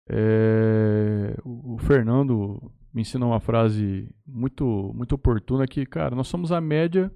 é, 0.10 1.36
o, 1.44 1.74
o 1.74 1.78
Fernando 1.80 2.72
me 2.94 3.02
ensina 3.02 3.26
uma 3.26 3.42
frase 3.42 4.10
muito, 4.26 4.94
muito 4.96 5.16
oportuna 5.16 5.68
que, 5.68 5.86
cara, 5.86 6.16
nós 6.16 6.30
somos 6.30 6.54
a 6.54 6.62
média 6.62 7.12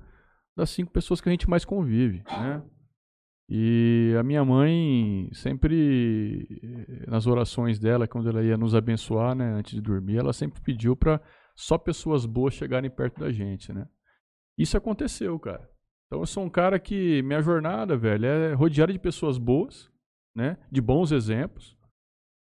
das 0.58 0.70
cinco 0.72 0.92
pessoas 0.92 1.22
que 1.22 1.30
a 1.30 1.32
gente 1.32 1.50
mais 1.50 1.64
convive, 1.64 2.22
né? 2.30 2.62
E 3.48 4.14
a 4.20 4.24
minha 4.24 4.44
mãe 4.44 5.30
sempre, 5.32 6.60
eh, 6.64 7.10
nas 7.10 7.28
orações 7.28 7.80
dela, 7.80 8.08
quando 8.08 8.28
ela 8.28 8.44
ia 8.44 8.58
nos 8.58 8.76
abençoar, 8.76 9.36
né, 9.36 9.54
antes 9.54 9.74
de 9.74 9.82
dormir, 9.82 10.18
ela 10.18 10.34
sempre 10.34 10.62
pediu 10.62 10.96
para 10.96 11.22
só 11.56 11.78
pessoas 11.78 12.26
boas 12.26 12.54
chegarem 12.54 12.90
perto 12.90 13.20
da 13.20 13.32
gente, 13.32 13.72
né? 13.72 13.88
Isso 14.58 14.78
aconteceu, 14.78 15.38
cara. 15.40 15.70
Então 16.08 16.22
eu 16.22 16.26
sou 16.26 16.44
um 16.44 16.50
cara 16.50 16.80
que 16.80 17.22
minha 17.24 17.42
jornada, 17.42 17.98
velho, 17.98 18.26
é 18.26 18.54
rodeada 18.54 18.94
de 18.94 19.00
pessoas 19.00 19.38
boas, 19.38 19.90
né? 20.36 20.58
De 20.72 20.82
bons 20.82 21.12
exemplos. 21.12 21.78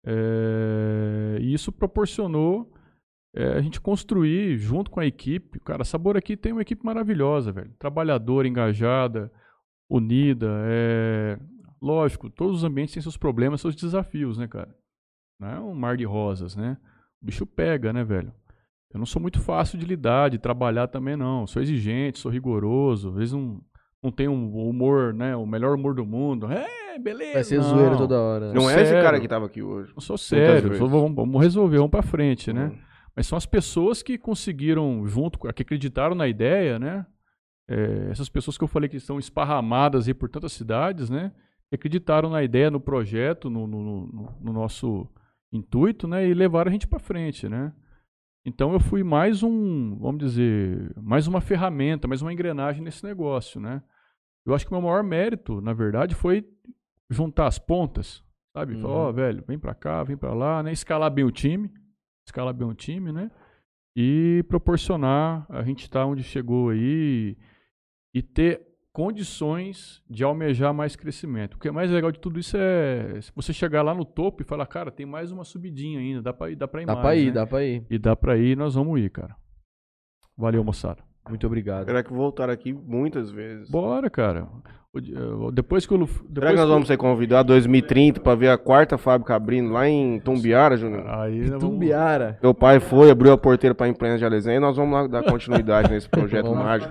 É, 0.06 1.38
e 1.40 1.54
isso 1.54 1.72
proporcionou 1.72 2.74
é, 3.34 3.54
a 3.54 3.62
gente 3.62 3.80
construir 3.80 4.58
junto 4.58 4.92
com 4.92 5.00
a 5.00 5.06
equipe. 5.06 5.60
Cara, 5.62 5.84
Sabor 5.84 6.18
aqui 6.18 6.36
tem 6.36 6.52
uma 6.52 6.62
equipe 6.62 6.86
maravilhosa, 6.86 7.52
velho. 7.52 7.74
Trabalhadora, 7.80 8.48
engajada, 8.48 9.32
unida. 9.90 10.50
É, 10.66 11.40
lógico, 11.82 12.30
todos 12.30 12.58
os 12.58 12.64
ambientes 12.64 12.94
têm 12.94 13.02
seus 13.02 13.18
problemas, 13.18 13.62
seus 13.62 13.76
desafios, 13.76 14.38
né, 14.38 14.48
cara? 14.48 14.76
Não 15.40 15.48
é 15.48 15.60
um 15.60 15.74
mar 15.74 15.98
de 15.98 16.04
rosas, 16.04 16.56
né? 16.56 16.78
O 17.22 17.26
bicho 17.26 17.46
pega, 17.46 17.94
né, 17.94 18.04
velho? 18.04 18.34
Eu 18.94 18.98
não 19.00 19.06
sou 19.06 19.22
muito 19.22 19.40
fácil 19.40 19.78
de 19.78 19.86
lidar, 19.86 20.30
de 20.30 20.38
trabalhar 20.38 20.88
também, 20.88 21.16
não. 21.16 21.48
Sou 21.48 21.62
exigente, 21.62 22.20
sou 22.20 22.32
rigoroso. 22.32 23.10
Às 23.10 23.16
vezes 23.16 23.34
não, 23.34 23.62
não 24.04 24.12
tenho 24.12 24.32
um 24.32 24.68
humor, 24.70 25.14
né? 25.14 25.36
O 25.36 25.46
melhor 25.46 25.76
humor 25.76 25.94
do 25.96 26.06
mundo. 26.06 26.48
É, 26.52 27.00
beleza. 27.00 27.34
Vai 27.34 27.44
ser 27.46 27.58
não. 27.58 27.64
zoeira 27.64 27.96
toda 27.98 28.20
hora. 28.20 28.48
né? 28.50 28.54
Não 28.54 28.70
é 28.70 28.76
esse 28.76 28.88
Sério. 28.88 29.04
cara 29.04 29.20
que 29.20 29.28
tava 29.28 29.46
aqui 29.46 29.62
hoje. 29.62 29.94
Eu 29.96 30.02
sou 30.02 30.18
sério. 30.18 30.76
sou- 30.78 30.90
vamos, 30.90 31.16
vamos 31.16 31.42
resolver, 31.42 31.78
vamos 31.78 31.92
pra 31.92 32.02
frente, 32.02 32.52
né? 32.52 32.66
Hum. 32.74 32.78
Mas 33.16 33.28
são 33.28 33.38
as 33.38 33.46
pessoas 33.46 34.04
que 34.04 34.18
conseguiram, 34.18 35.06
junto, 35.08 35.40
com- 35.40 35.52
que 35.54 35.62
acreditaram 35.62 36.16
na 36.16 36.28
ideia, 36.28 36.78
né? 36.78 37.06
É, 37.70 38.08
essas 38.12 38.28
pessoas 38.28 38.58
que 38.58 38.64
eu 38.64 38.68
falei 38.68 38.90
que 38.90 38.98
estão 38.98 39.18
esparramadas 39.20 40.08
aí 40.08 40.14
por 40.14 40.28
tantas 40.30 40.52
cidades, 40.52 41.10
né? 41.10 41.32
Que 41.70 41.76
acreditaram 41.76 42.30
na 42.30 42.44
ideia, 42.44 42.70
no 42.70 42.80
projeto, 42.82 43.50
no, 43.50 43.66
no- 43.66 43.82
no- 44.08 44.34
no 44.42 44.52
nosso 44.54 45.08
intuito, 45.54 46.08
né? 46.08 46.28
E 46.28 46.34
levaram 46.34 46.70
a 46.70 46.72
gente 46.74 46.88
para 46.88 47.00
frente, 47.00 47.48
né? 47.48 47.72
Então 48.46 48.74
eu 48.74 48.80
fui 48.80 49.04
mais 49.04 49.44
um, 49.44 49.96
vamos 49.98 50.20
dizer, 50.24 50.92
mais 51.00 51.28
uma 51.28 51.40
ferramenta, 51.42 52.08
mais 52.08 52.22
uma 52.22 52.34
engrenagem 52.34 52.84
nesse 52.84 53.04
negócio, 53.04 53.62
né? 53.62 53.84
Eu 54.46 54.56
acho 54.56 54.66
que 54.66 54.72
o 54.72 54.76
meu 54.76 54.82
maior 54.82 55.04
mérito, 55.04 55.62
na 55.62 55.74
verdade, 55.74 56.16
foi 56.16 56.44
juntar 57.10 57.46
as 57.46 57.60
pontas, 57.60 58.24
sabe? 58.56 58.76
Falar, 58.82 58.94
Uhum. 58.96 59.00
ó, 59.10 59.12
velho, 59.12 59.44
vem 59.48 59.60
pra 59.60 59.76
cá, 59.76 60.04
vem 60.04 60.18
pra 60.18 60.34
lá, 60.34 60.64
né? 60.64 60.72
Escalar 60.72 61.12
bem 61.12 61.24
o 61.24 61.32
time, 61.32 61.72
escalar 62.26 62.54
bem 62.54 62.68
o 62.68 62.74
time, 62.74 63.12
né? 63.12 63.30
E 63.96 64.44
proporcionar 64.48 65.46
a 65.50 65.62
gente 65.64 65.84
estar 65.84 66.06
onde 66.06 66.24
chegou 66.24 66.70
aí 66.70 67.38
e 68.16 68.22
ter 68.24 68.71
condições 68.94 70.02
de 70.10 70.24
almejar 70.24 70.74
mais 70.74 70.96
crescimento. 70.96 71.56
O 71.56 71.60
que 71.60 71.68
é 71.68 71.72
mais 71.72 71.90
legal 71.90 72.12
de 72.12 72.20
tudo 72.20 72.40
isso 72.40 72.58
é 72.58 73.20
se 73.22 73.32
você 73.36 73.54
chegar 73.54 73.82
lá 73.82 73.94
no 73.94 74.06
topo 74.06 74.42
e 74.42 74.46
falar, 74.46 74.66
cara, 74.68 74.92
tem 74.92 75.06
mais 75.06 75.32
uma 75.32 75.44
subidinha 75.44 76.00
ainda, 76.00 76.22
dá 76.22 76.34
pra 76.34 76.50
ir, 76.52 76.56
dá 76.56 76.68
pra 76.68 76.82
ir 76.82 76.86
Dá 76.86 76.94
mais, 76.94 77.04
pra 77.06 77.16
ir, 77.16 77.26
né? 77.28 77.32
dá 77.32 77.48
pra 77.48 77.64
ir. 77.64 77.86
E 77.90 77.98
dá 77.98 78.16
pra 78.16 78.38
ir, 78.38 78.58
nós 78.58 78.76
vamos 78.76 79.00
ir, 79.00 79.10
cara. 79.10 79.36
Valeu, 80.38 80.64
moçada. 80.64 81.04
Muito 81.30 81.46
obrigado. 81.46 81.86
Será 81.86 82.04
que 82.04 82.12
voltaram 82.12 82.52
aqui 82.52 82.74
muitas 82.74 83.30
vezes? 83.30 83.70
Bora, 83.70 84.10
cara. 84.10 84.48
O 84.94 84.98
eh, 85.00 85.52
Depois 85.54 85.86
que 85.86 85.94
eu. 85.94 86.00
Depois 86.00 86.20
Será 86.34 86.50
que 86.50 86.58
nós 86.58 86.68
vamos 86.68 86.88
ser 86.88 86.98
convidados 86.98 87.48
2030 87.48 88.20
pra 88.20 88.36
ver 88.36 88.50
a 88.50 88.58
quarta 88.58 88.98
fábrica 88.98 89.36
abrindo 89.36 89.72
lá 89.72 89.88
em 89.88 90.20
Tumbiara, 90.20 90.76
Juninho? 90.76 91.08
Aí 91.08 91.44
vamos- 91.44 91.64
Tumbiara. 91.64 92.38
Meu 92.42 92.54
pai 92.54 92.80
foi, 92.80 93.10
abriu 93.12 93.32
a 93.32 93.38
porteira 93.38 93.74
pra 93.76 93.88
imprensa 93.88 94.18
de 94.18 94.26
Alesenha 94.26 94.58
e 94.58 94.60
nós 94.60 94.76
vamos 94.76 94.94
lá 94.94 95.08
dar 95.08 95.24
continuidade 95.24 95.92
nesse 95.92 96.10
projeto 96.10 96.48
Vamos. 96.50 96.86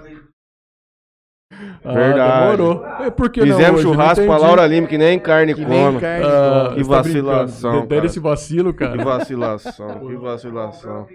Mágico. 1.51 1.81
Ah, 1.85 1.93
Verdade. 1.95 2.41
demorou. 2.57 2.87
É, 2.87 3.11
por 3.11 3.29
que 3.31 3.41
não 3.41 3.47
Fizemos? 3.47 3.83
Não 3.85 3.91
churrasco 3.93 4.25
pra 4.25 4.35
entendi. 4.35 4.43
Laura 4.47 4.67
Lima, 4.67 4.87
que 4.87 4.97
nem 4.99 5.19
carne 5.19 5.55
Que 5.55 5.65
nem 5.65 5.85
come. 5.87 6.01
carne. 6.01 6.25
Ah, 6.27 6.73
Que 6.75 6.83
tá 6.83 6.89
vacilação. 6.89 7.87
Deram 7.87 8.07
esse 8.07 8.21
vacilo, 8.21 8.73
Que 8.73 8.79
cara. 8.79 9.05
vacilação, 9.05 10.07
que 10.07 10.17
vacilação. 10.17 11.07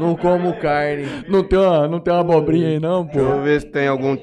Não 0.00 0.16
como 0.16 0.58
carne. 0.58 1.06
Não 1.28 1.44
tem, 1.44 1.58
uma, 1.58 1.86
não 1.88 2.00
tem 2.00 2.12
uma 2.12 2.20
abobrinha 2.20 2.68
aí, 2.68 2.80
não, 2.80 3.04
Deixa 3.04 3.20
eu 3.20 3.30
pô. 3.36 3.40
ver 3.42 3.60
se 3.60 3.66
tem 3.68 3.86
algum. 3.86 4.16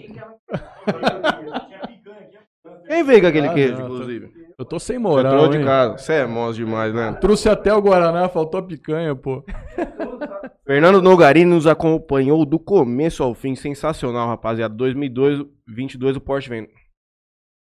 Quem 2.88 3.04
veio 3.04 3.22
com 3.22 3.28
aquele 3.28 3.48
Ah, 3.48 3.54
queijo, 3.54 3.74
não, 3.78 3.86
inclusive? 3.86 4.32
Eu 4.58 4.64
tô 4.66 4.80
sem 4.80 4.98
moral. 4.98 5.34
trouxe 5.34 5.52
de 5.52 5.58
hein? 5.58 5.66
casa. 5.66 5.98
Você 5.98 6.14
é 6.14 6.26
monstro 6.26 6.66
demais, 6.66 6.94
né? 6.94 7.14
Trouxe 7.20 7.50
até 7.50 7.74
o 7.74 7.82
Guaraná, 7.82 8.30
faltou 8.30 8.60
a 8.60 8.64
picanha, 8.64 9.16
pô. 9.16 9.44
Fernando 10.66 11.02
Nogarini 11.02 11.46
nos 11.46 11.68
acompanhou 11.68 12.46
do 12.46 12.58
começo 12.58 13.22
ao 13.22 13.34
fim. 13.34 13.54
Sensacional, 13.56 14.28
rapaziada. 14.28 14.74
2022 14.74 15.46
22 15.68 16.18
o 16.18 16.22
Porsche 16.22 16.50
vem. 16.50 16.68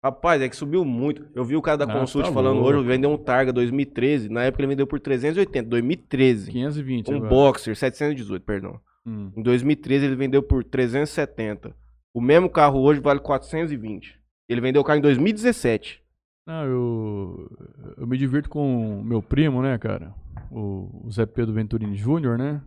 Rapaz, 0.04 0.40
é 0.40 0.48
que 0.48 0.56
subiu 0.56 0.86
muito. 0.86 1.28
Eu 1.34 1.44
vi 1.44 1.56
o 1.56 1.62
cara 1.62 1.80
da 1.80 1.86
Nossa, 1.88 2.00
Consult 2.00 2.28
tá 2.28 2.32
falando 2.32 2.60
louco. 2.60 2.78
hoje, 2.78 2.88
vendeu 2.88 3.10
um 3.10 3.18
Targa 3.18 3.52
2013. 3.52 4.30
Na 4.30 4.44
época 4.44 4.62
ele 4.62 4.68
vendeu 4.68 4.86
por 4.86 5.00
380, 5.00 5.68
2013. 5.68 6.52
520 6.52 7.12
Um 7.12 7.16
agora. 7.16 7.30
Boxer, 7.30 7.76
718, 7.76 8.44
perdão. 8.44 8.80
Hum. 9.04 9.32
Em 9.36 9.42
2013 9.42 10.06
ele 10.06 10.16
vendeu 10.16 10.44
por 10.44 10.64
370. 10.64 11.76
O 12.14 12.22
mesmo 12.22 12.48
carro 12.48 12.82
hoje 12.82 13.00
vale 13.00 13.20
420. 13.20 14.20
Ele 14.48 14.62
vendeu 14.62 14.84
o 14.84 14.86
carro 14.86 15.00
em 15.00 15.02
2017. 15.02 16.05
Não, 16.46 16.64
eu, 16.66 17.50
eu 17.98 18.06
me 18.08 18.18
divirto 18.18 18.50
com 18.50 19.02
meu 19.04 19.22
primo, 19.22 19.62
né, 19.64 19.78
cara? 19.78 20.14
O, 20.52 21.06
o 21.08 21.12
Zé 21.12 21.26
Pedro 21.26 21.54
Venturini 21.54 21.96
Júnior, 21.96 22.38
né? 22.38 22.62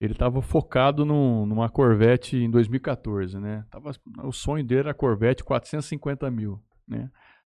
Ele 0.00 0.14
tava 0.14 0.40
focado 0.40 1.04
num- 1.04 1.44
numa 1.44 1.68
Corvette 1.68 2.36
em 2.36 2.50
2014, 2.50 3.38
né? 3.38 3.64
Tava, 3.70 3.90
o 4.24 4.32
sonho 4.32 4.64
dele 4.64 4.80
era 4.80 4.90
a 4.92 4.94
Corvette 4.94 5.44
450 5.44 6.30
mil, 6.30 6.62
né? 6.86 7.10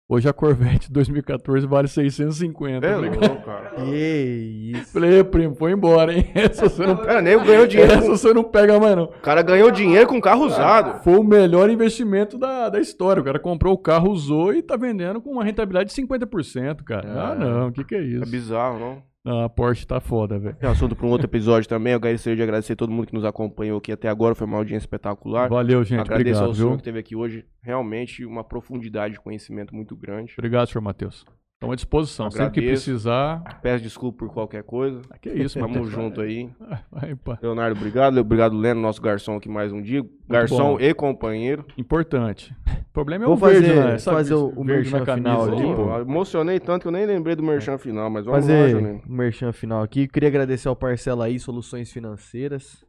Hoje 0.08 0.28
a 0.28 0.32
Corvette 0.32 0.92
2014 0.92 1.66
vale 1.66 1.88
650. 1.88 2.86
É 2.86 2.92
falei, 2.92 3.10
louco, 3.10 3.42
cara. 3.46 3.70
Que 3.70 4.72
isso. 4.74 4.92
falei, 4.92 5.20
"Ê, 5.20 5.24
primo, 5.24 5.54
foi 5.54 5.72
embora, 5.72 6.12
hein? 6.12 6.30
Essa 6.34 6.68
você 6.68 6.86
não, 6.86 6.96
Cara, 6.98 7.22
nem 7.22 7.42
ganhou 7.42 7.66
dinheiro. 7.66 7.92
essa 7.92 8.02
Com... 8.02 8.08
você 8.08 8.34
não 8.34 8.44
pega 8.44 8.78
mais, 8.78 8.94
não. 8.94 9.04
O 9.04 9.08
cara 9.20 9.40
ganhou 9.40 9.70
dinheiro 9.70 10.06
com 10.06 10.20
carro 10.20 10.44
usado. 10.44 11.02
Foi 11.02 11.14
o 11.14 11.24
melhor 11.24 11.70
investimento 11.70 12.36
da, 12.36 12.68
da 12.68 12.78
história. 12.80 13.22
O 13.22 13.24
cara 13.24 13.38
comprou 13.38 13.72
o 13.72 13.78
carro, 13.78 14.10
usou 14.10 14.52
e 14.52 14.60
tá 14.62 14.76
vendendo 14.76 15.20
com 15.20 15.30
uma 15.30 15.44
rentabilidade 15.44 15.88
de 15.94 16.02
50%, 16.02 16.82
cara. 16.84 17.08
Ah, 17.10 17.30
Ah. 17.32 17.34
não, 17.34 17.68
o 17.68 17.72
que 17.72 17.82
que 17.84 17.94
é 17.94 17.98
É 17.98 18.02
isso? 18.02 18.30
bizarro, 18.30 18.78
não? 18.78 19.11
Não, 19.24 19.44
a 19.44 19.48
Porsche 19.48 19.86
tá 19.86 20.00
foda, 20.00 20.36
velho. 20.38 20.56
É 20.60 20.66
assunto 20.66 20.96
para 20.96 21.06
um 21.06 21.10
outro 21.10 21.26
episódio 21.28 21.68
também. 21.68 21.92
Eu 21.92 22.00
gostaria 22.00 22.36
de 22.36 22.42
agradecer 22.42 22.72
a 22.72 22.76
todo 22.76 22.90
mundo 22.90 23.06
que 23.06 23.14
nos 23.14 23.24
acompanhou 23.24 23.78
aqui 23.78 23.92
até 23.92 24.08
agora. 24.08 24.34
Foi 24.34 24.46
uma 24.46 24.56
audiência 24.56 24.84
espetacular. 24.84 25.48
Valeu, 25.48 25.84
gente. 25.84 26.00
Agradeço 26.00 26.40
Obrigado, 26.40 26.48
ao 26.48 26.54
senhor 26.54 26.68
viu? 26.68 26.76
que 26.76 26.80
esteve 26.82 26.98
aqui 26.98 27.14
hoje. 27.14 27.46
Realmente 27.62 28.24
uma 28.26 28.42
profundidade 28.42 29.14
de 29.14 29.20
conhecimento 29.20 29.74
muito 29.74 29.94
grande. 29.96 30.34
Obrigado, 30.36 30.68
senhor 30.68 30.82
Matheus. 30.82 31.24
Estamos 31.62 31.72
à 31.74 31.76
disposição. 31.76 32.28
Sempre 32.30 32.50
que 32.50 32.58
Agradeço. 32.60 32.84
precisar. 32.90 33.60
Peço 33.62 33.84
desculpa 33.84 34.18
por 34.18 34.32
qualquer 34.32 34.64
coisa. 34.64 35.00
Ah, 35.08 35.16
Que 35.16 35.30
isso, 35.30 35.58
Tamo 35.60 35.84
junto 35.84 36.20
aí. 36.20 36.50
Vai. 36.90 37.16
Leonardo, 37.40 37.78
obrigado. 37.78 38.18
Obrigado, 38.18 38.56
Leno, 38.56 38.80
nosso 38.80 39.00
garçom 39.00 39.36
aqui 39.36 39.48
mais 39.48 39.72
um 39.72 39.80
dia. 39.80 40.04
Garçom 40.28 40.80
e 40.80 40.92
companheiro. 40.92 41.64
Importante. 41.78 42.52
O 42.88 42.92
problema 42.92 43.24
é 43.24 43.26
Vou 43.26 43.36
o 43.36 43.38
verde, 43.38 43.68
fazer- 43.68 43.84
né? 43.84 43.98
Sabe 43.98 44.16
fazer 44.16 44.34
o- 44.34 44.48
o 44.56 44.64
verde 44.64 44.90
merchan 44.92 45.14
final 45.14 45.42
ali, 45.44 45.74
pô. 45.76 45.98
Emocionei 46.00 46.58
tanto 46.58 46.82
que 46.82 46.88
eu 46.88 46.92
nem 46.92 47.06
lembrei 47.06 47.36
do 47.36 47.42
merchan 47.44 47.78
final, 47.78 48.10
mas 48.10 48.24
vamos 48.24 48.44
lá, 48.44 48.52
Fazer 48.54 48.76
um 48.76 49.00
merchan 49.06 49.52
final 49.52 49.82
aqui. 49.82 50.08
Queria 50.08 50.28
agradecer 50.28 50.66
ao 50.66 50.74
Parcela 50.74 51.26
aí, 51.26 51.38
Soluções 51.38 51.92
Financeiras. 51.92 52.62
Se 52.64 52.84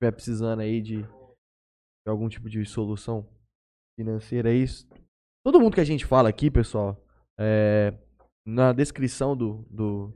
estiver 0.00 0.12
precisando 0.12 0.60
aí 0.60 0.80
de, 0.80 1.02
de 1.02 1.08
algum 2.06 2.28
tipo 2.28 2.48
de 2.48 2.64
solução 2.64 3.26
financeira 3.98 4.50
aí. 4.50 4.64
Todo 5.44 5.60
mundo 5.60 5.74
que 5.74 5.80
a 5.80 5.84
gente 5.84 6.06
fala 6.06 6.28
aqui, 6.28 6.48
pessoal, 6.50 6.96
é, 7.38 7.94
na 8.46 8.72
descrição 8.72 9.36
do, 9.36 9.66
do, 9.70 10.12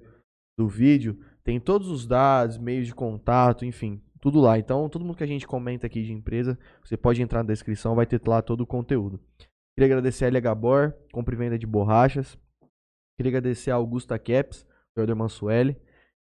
do 0.58 0.68
vídeo 0.68 1.18
tem 1.44 1.60
todos 1.60 1.88
os 1.88 2.06
dados, 2.06 2.58
meios 2.58 2.86
de 2.86 2.94
contato, 2.94 3.64
enfim, 3.64 4.00
tudo 4.20 4.40
lá. 4.40 4.58
Então, 4.58 4.88
todo 4.88 5.04
mundo 5.04 5.16
que 5.16 5.24
a 5.24 5.26
gente 5.26 5.46
comenta 5.46 5.86
aqui 5.86 6.02
de 6.02 6.12
empresa, 6.12 6.58
você 6.84 6.96
pode 6.96 7.20
entrar 7.20 7.42
na 7.42 7.48
descrição, 7.48 7.94
vai 7.94 8.06
ter 8.06 8.20
lá 8.26 8.40
todo 8.40 8.62
o 8.62 8.66
conteúdo. 8.66 9.20
Queria 9.76 9.86
agradecer 9.86 10.24
a 10.24 10.28
LH 10.28 10.40
Gabor, 10.40 10.94
compra 11.12 11.34
e 11.34 11.38
venda 11.38 11.58
de 11.58 11.66
borrachas. 11.66 12.38
Queria 13.16 13.30
agradecer 13.30 13.70
a 13.70 13.76
Augusta 13.76 14.18
Caps, 14.18 14.66
Jordan 14.96 15.16
Mansueli. 15.16 15.76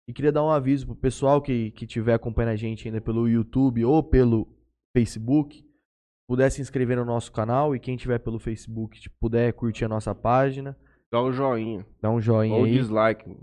E 0.07 0.13
queria 0.13 0.31
dar 0.31 0.43
um 0.43 0.49
aviso 0.49 0.85
pro 0.85 0.95
pessoal 0.95 1.41
que 1.41 1.71
que 1.71 1.85
estiver 1.85 2.13
acompanhando 2.13 2.53
a 2.53 2.55
gente 2.55 2.87
ainda 2.87 3.01
pelo 3.01 3.27
YouTube 3.27 3.83
ou 3.83 4.01
pelo 4.01 4.47
Facebook, 4.95 5.65
puder 6.29 6.49
se 6.49 6.61
inscrever 6.61 6.97
no 6.97 7.05
nosso 7.05 7.31
canal 7.31 7.75
e 7.75 7.79
quem 7.79 7.97
tiver 7.97 8.19
pelo 8.19 8.39
Facebook 8.39 9.09
puder 9.19 9.53
curtir 9.53 9.85
a 9.85 9.89
nossa 9.89 10.13
página, 10.13 10.77
Dá 11.11 11.21
o 11.21 11.31
joinha. 11.31 11.85
dá 12.01 12.09
um 12.09 12.19
joinha 12.19 12.55
Ou 12.55 12.65
aí. 12.65 12.71
dislike. 12.73 13.35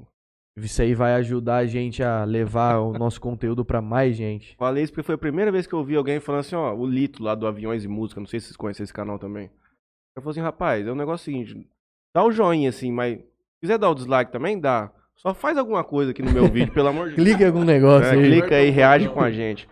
Isso 0.57 0.83
aí 0.83 0.95
vai 0.95 1.15
ajudar 1.15 1.57
a 1.57 1.67
gente 1.67 2.03
a 2.03 2.25
levar 2.25 2.79
o 2.79 2.93
nosso 2.93 3.21
conteúdo 3.21 3.65
pra 3.65 3.81
mais 3.83 4.17
gente. 4.17 4.55
Falei 4.59 4.85
isso 4.85 4.93
porque 4.93 5.03
foi 5.07 5.17
a 5.17 5.19
primeira 5.19 5.51
vez 5.51 5.67
que 5.67 5.73
eu 5.75 5.79
ouvi 5.81 5.97
alguém 5.97 6.21
falando 6.21 6.41
assim, 6.43 6.55
ó, 6.55 6.73
o 6.75 6.87
Lito 6.87 7.23
lá 7.23 7.35
do 7.35 7.47
Aviões 7.47 7.83
e 7.85 7.89
Música, 7.89 8.21
não 8.21 8.27
sei 8.27 8.39
se 8.39 8.47
vocês 8.47 8.57
conhecem 8.57 8.85
esse 8.85 8.93
canal 8.93 9.19
também. 9.19 9.51
Eu 10.17 10.23
falei 10.23 10.31
assim, 10.33 10.41
rapaz, 10.41 10.87
é 10.87 10.93
um 10.93 10.97
negócio 10.97 11.25
seguinte, 11.25 11.67
dá 12.15 12.23
o 12.25 12.31
joinha 12.31 12.69
assim, 12.69 12.93
mas 12.93 13.19
se 13.19 13.25
quiser 13.63 13.79
dar 13.79 13.91
o 13.91 13.95
dislike 13.95 14.31
também, 14.31 14.61
dá. 14.61 14.93
Só 15.17 15.33
faz 15.35 15.57
alguma 15.59 15.83
coisa 15.83 16.11
aqui 16.13 16.23
no 16.23 16.31
meu 16.33 16.47
vídeo, 16.49 16.73
pelo 16.73 16.89
amor 16.89 17.09
de 17.11 17.17
Deus. 17.17 17.27
Clique 17.29 17.43
em 17.43 17.47
algum 17.47 17.65
negócio 17.65 18.07
É, 18.07 18.13
aí. 18.13 18.23
clica 18.23 18.55
aí, 18.57 18.71
reage 18.71 19.09
com 19.09 19.21
a 19.21 19.31
gente. 19.33 19.69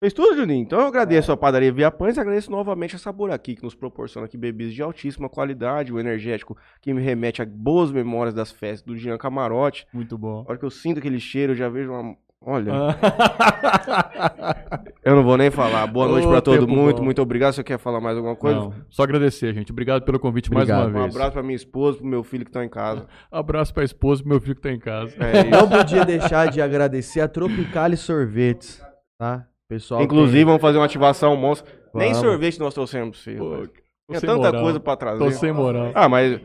Fez 0.00 0.14
tudo, 0.14 0.34
Juninho? 0.34 0.62
Então 0.62 0.80
eu 0.80 0.86
agradeço 0.86 1.30
a 1.30 1.36
padaria 1.36 1.70
Via 1.70 1.90
Pães 1.90 2.16
e 2.16 2.20
agradeço 2.20 2.50
novamente 2.50 2.96
a 2.96 2.98
Sabor 2.98 3.30
aqui, 3.30 3.54
que 3.54 3.62
nos 3.62 3.74
proporciona 3.74 4.24
aqui 4.26 4.38
bebidas 4.38 4.72
de 4.72 4.80
altíssima 4.80 5.28
qualidade, 5.28 5.92
o 5.92 6.00
energético 6.00 6.56
que 6.80 6.94
me 6.94 7.02
remete 7.02 7.42
a 7.42 7.46
boas 7.46 7.92
memórias 7.92 8.32
das 8.32 8.50
festas 8.50 8.80
do 8.82 8.96
Jean 8.96 9.18
Camarote. 9.18 9.86
Muito 9.92 10.16
bom. 10.16 10.42
A 10.46 10.50
hora 10.52 10.58
que 10.58 10.64
eu 10.64 10.70
sinto 10.70 11.00
aquele 11.00 11.20
cheiro, 11.20 11.52
eu 11.52 11.56
já 11.56 11.68
vejo 11.68 11.92
uma 11.92 12.16
Olha, 12.42 12.72
eu 15.04 15.14
não 15.14 15.22
vou 15.22 15.36
nem 15.36 15.50
falar. 15.50 15.86
Boa 15.86 16.08
noite 16.08 16.26
Ô, 16.26 16.30
pra 16.30 16.40
todo 16.40 16.66
mundo. 16.66 16.96
bom. 16.96 17.04
Muito 17.04 17.20
obrigado. 17.20 17.52
Você 17.52 17.62
quer 17.62 17.78
falar 17.78 18.00
mais 18.00 18.16
alguma 18.16 18.34
coisa? 18.34 18.58
Não, 18.58 18.72
só 18.88 19.02
agradecer, 19.02 19.52
gente. 19.52 19.70
Obrigado 19.70 20.02
pelo 20.06 20.18
convite 20.18 20.50
mais 20.50 20.66
Obrigado. 20.66 20.88
uma 20.88 21.00
Um 21.00 21.02
vez. 21.02 21.14
abraço 21.14 21.32
pra 21.32 21.42
minha 21.42 21.54
esposa, 21.56 21.98
pro 21.98 22.06
meu 22.06 22.24
filho 22.24 22.46
que 22.46 22.48
estão 22.48 22.64
em 22.64 22.68
casa. 22.70 23.06
Abraço 23.30 23.74
pra 23.74 23.84
esposa 23.84 24.20
e 24.20 24.22
pro 24.22 24.30
meu 24.30 24.40
filho 24.40 24.54
que 24.54 24.62
tá 24.62 24.72
em 24.72 24.78
casa. 24.78 25.14
É. 25.22 25.44
Não 25.44 25.68
podia 25.68 26.02
deixar 26.06 26.50
de 26.50 26.62
agradecer 26.62 27.20
a 27.20 27.28
Tropicale 27.28 27.98
Sorvetes, 27.98 28.82
tá? 29.18 29.46
Pessoal, 29.70 30.02
Inclusive, 30.02 30.44
vamos 30.44 30.60
fazer 30.60 30.78
uma 30.78 30.84
ativação 30.84 31.36
monstra. 31.36 31.72
Nem 31.94 32.12
sorvete 32.12 32.58
nós 32.58 32.74
trouxemos 32.74 33.22
pra 33.22 33.32
tô 33.34 33.66
Tinha 34.08 34.20
tanta 34.20 34.34
moral. 34.48 34.62
coisa 34.64 34.80
pra 34.80 34.96
trazer. 34.96 35.24
Tô 35.24 35.30
sem 35.30 35.52
moral. 35.52 35.92
Ah, 35.94 36.08
mas 36.08 36.40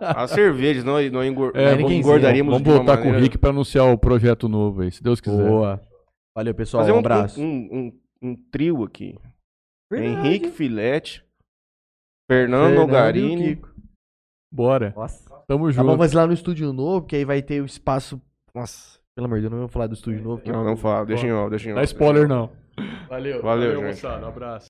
as 0.00 0.30
cervejas 0.32 0.82
não, 0.82 1.00
não 1.10 1.24
engor... 1.24 1.52
É, 1.54 1.76
vamos- 1.76 1.92
engordaríamos 1.92 2.52
Vamos 2.52 2.66
voltar 2.68 2.98
com 2.98 3.10
o 3.10 3.12
Rick 3.16 3.38
pra 3.38 3.50
anunciar 3.50 3.86
o 3.92 3.96
projeto 3.96 4.48
novo 4.48 4.82
aí, 4.82 4.90
se 4.90 5.00
Deus 5.04 5.20
quiser. 5.20 5.46
Boa. 5.48 5.80
Valeu, 6.36 6.52
pessoal. 6.52 6.82
Fazer 6.82 6.92
um 6.92 6.96
um, 6.96 6.98
abraço. 6.98 7.40
um, 7.40 7.46
um, 7.72 8.00
um 8.30 8.36
trio 8.50 8.82
aqui. 8.82 9.16
Verdade. 9.92 10.26
Henrique 10.26 10.50
Filete, 10.50 11.24
Fernando 12.28 12.70
Fernando 12.70 12.74
Nogarini. 12.88 13.62
Bora. 14.52 14.92
Nossa. 14.96 15.24
Tamo 15.46 15.66
Tá 15.66 15.70
junto. 15.72 15.86
bom, 15.86 15.96
mas 15.96 16.12
lá 16.12 16.26
no 16.26 16.32
estúdio 16.32 16.72
novo, 16.72 17.06
que 17.06 17.14
aí 17.14 17.24
vai 17.24 17.40
ter 17.40 17.62
o 17.62 17.66
espaço. 17.66 18.20
Nossa, 18.52 18.95
pelo 19.16 19.24
amor 19.26 19.36
de 19.36 19.42
Deus, 19.42 19.52
não 19.52 19.58
vou 19.60 19.68
falar 19.68 19.86
do 19.86 19.94
estúdio 19.94 20.22
novo. 20.22 20.42
que 20.42 20.52
Não, 20.52 20.62
não 20.62 20.76
fala. 20.76 21.06
Deixa 21.06 21.26
em 21.26 21.32
off, 21.32 21.48
deixa 21.48 21.70
em 21.70 21.72
off. 21.72 21.80
Dá 21.80 21.84
spoiler 21.84 22.28
não. 22.28 22.50
Valeu. 23.08 23.40
Valeu, 23.40 23.76
gente. 23.76 23.84
moçada. 23.86 24.26
Um 24.26 24.28
abraço. 24.28 24.64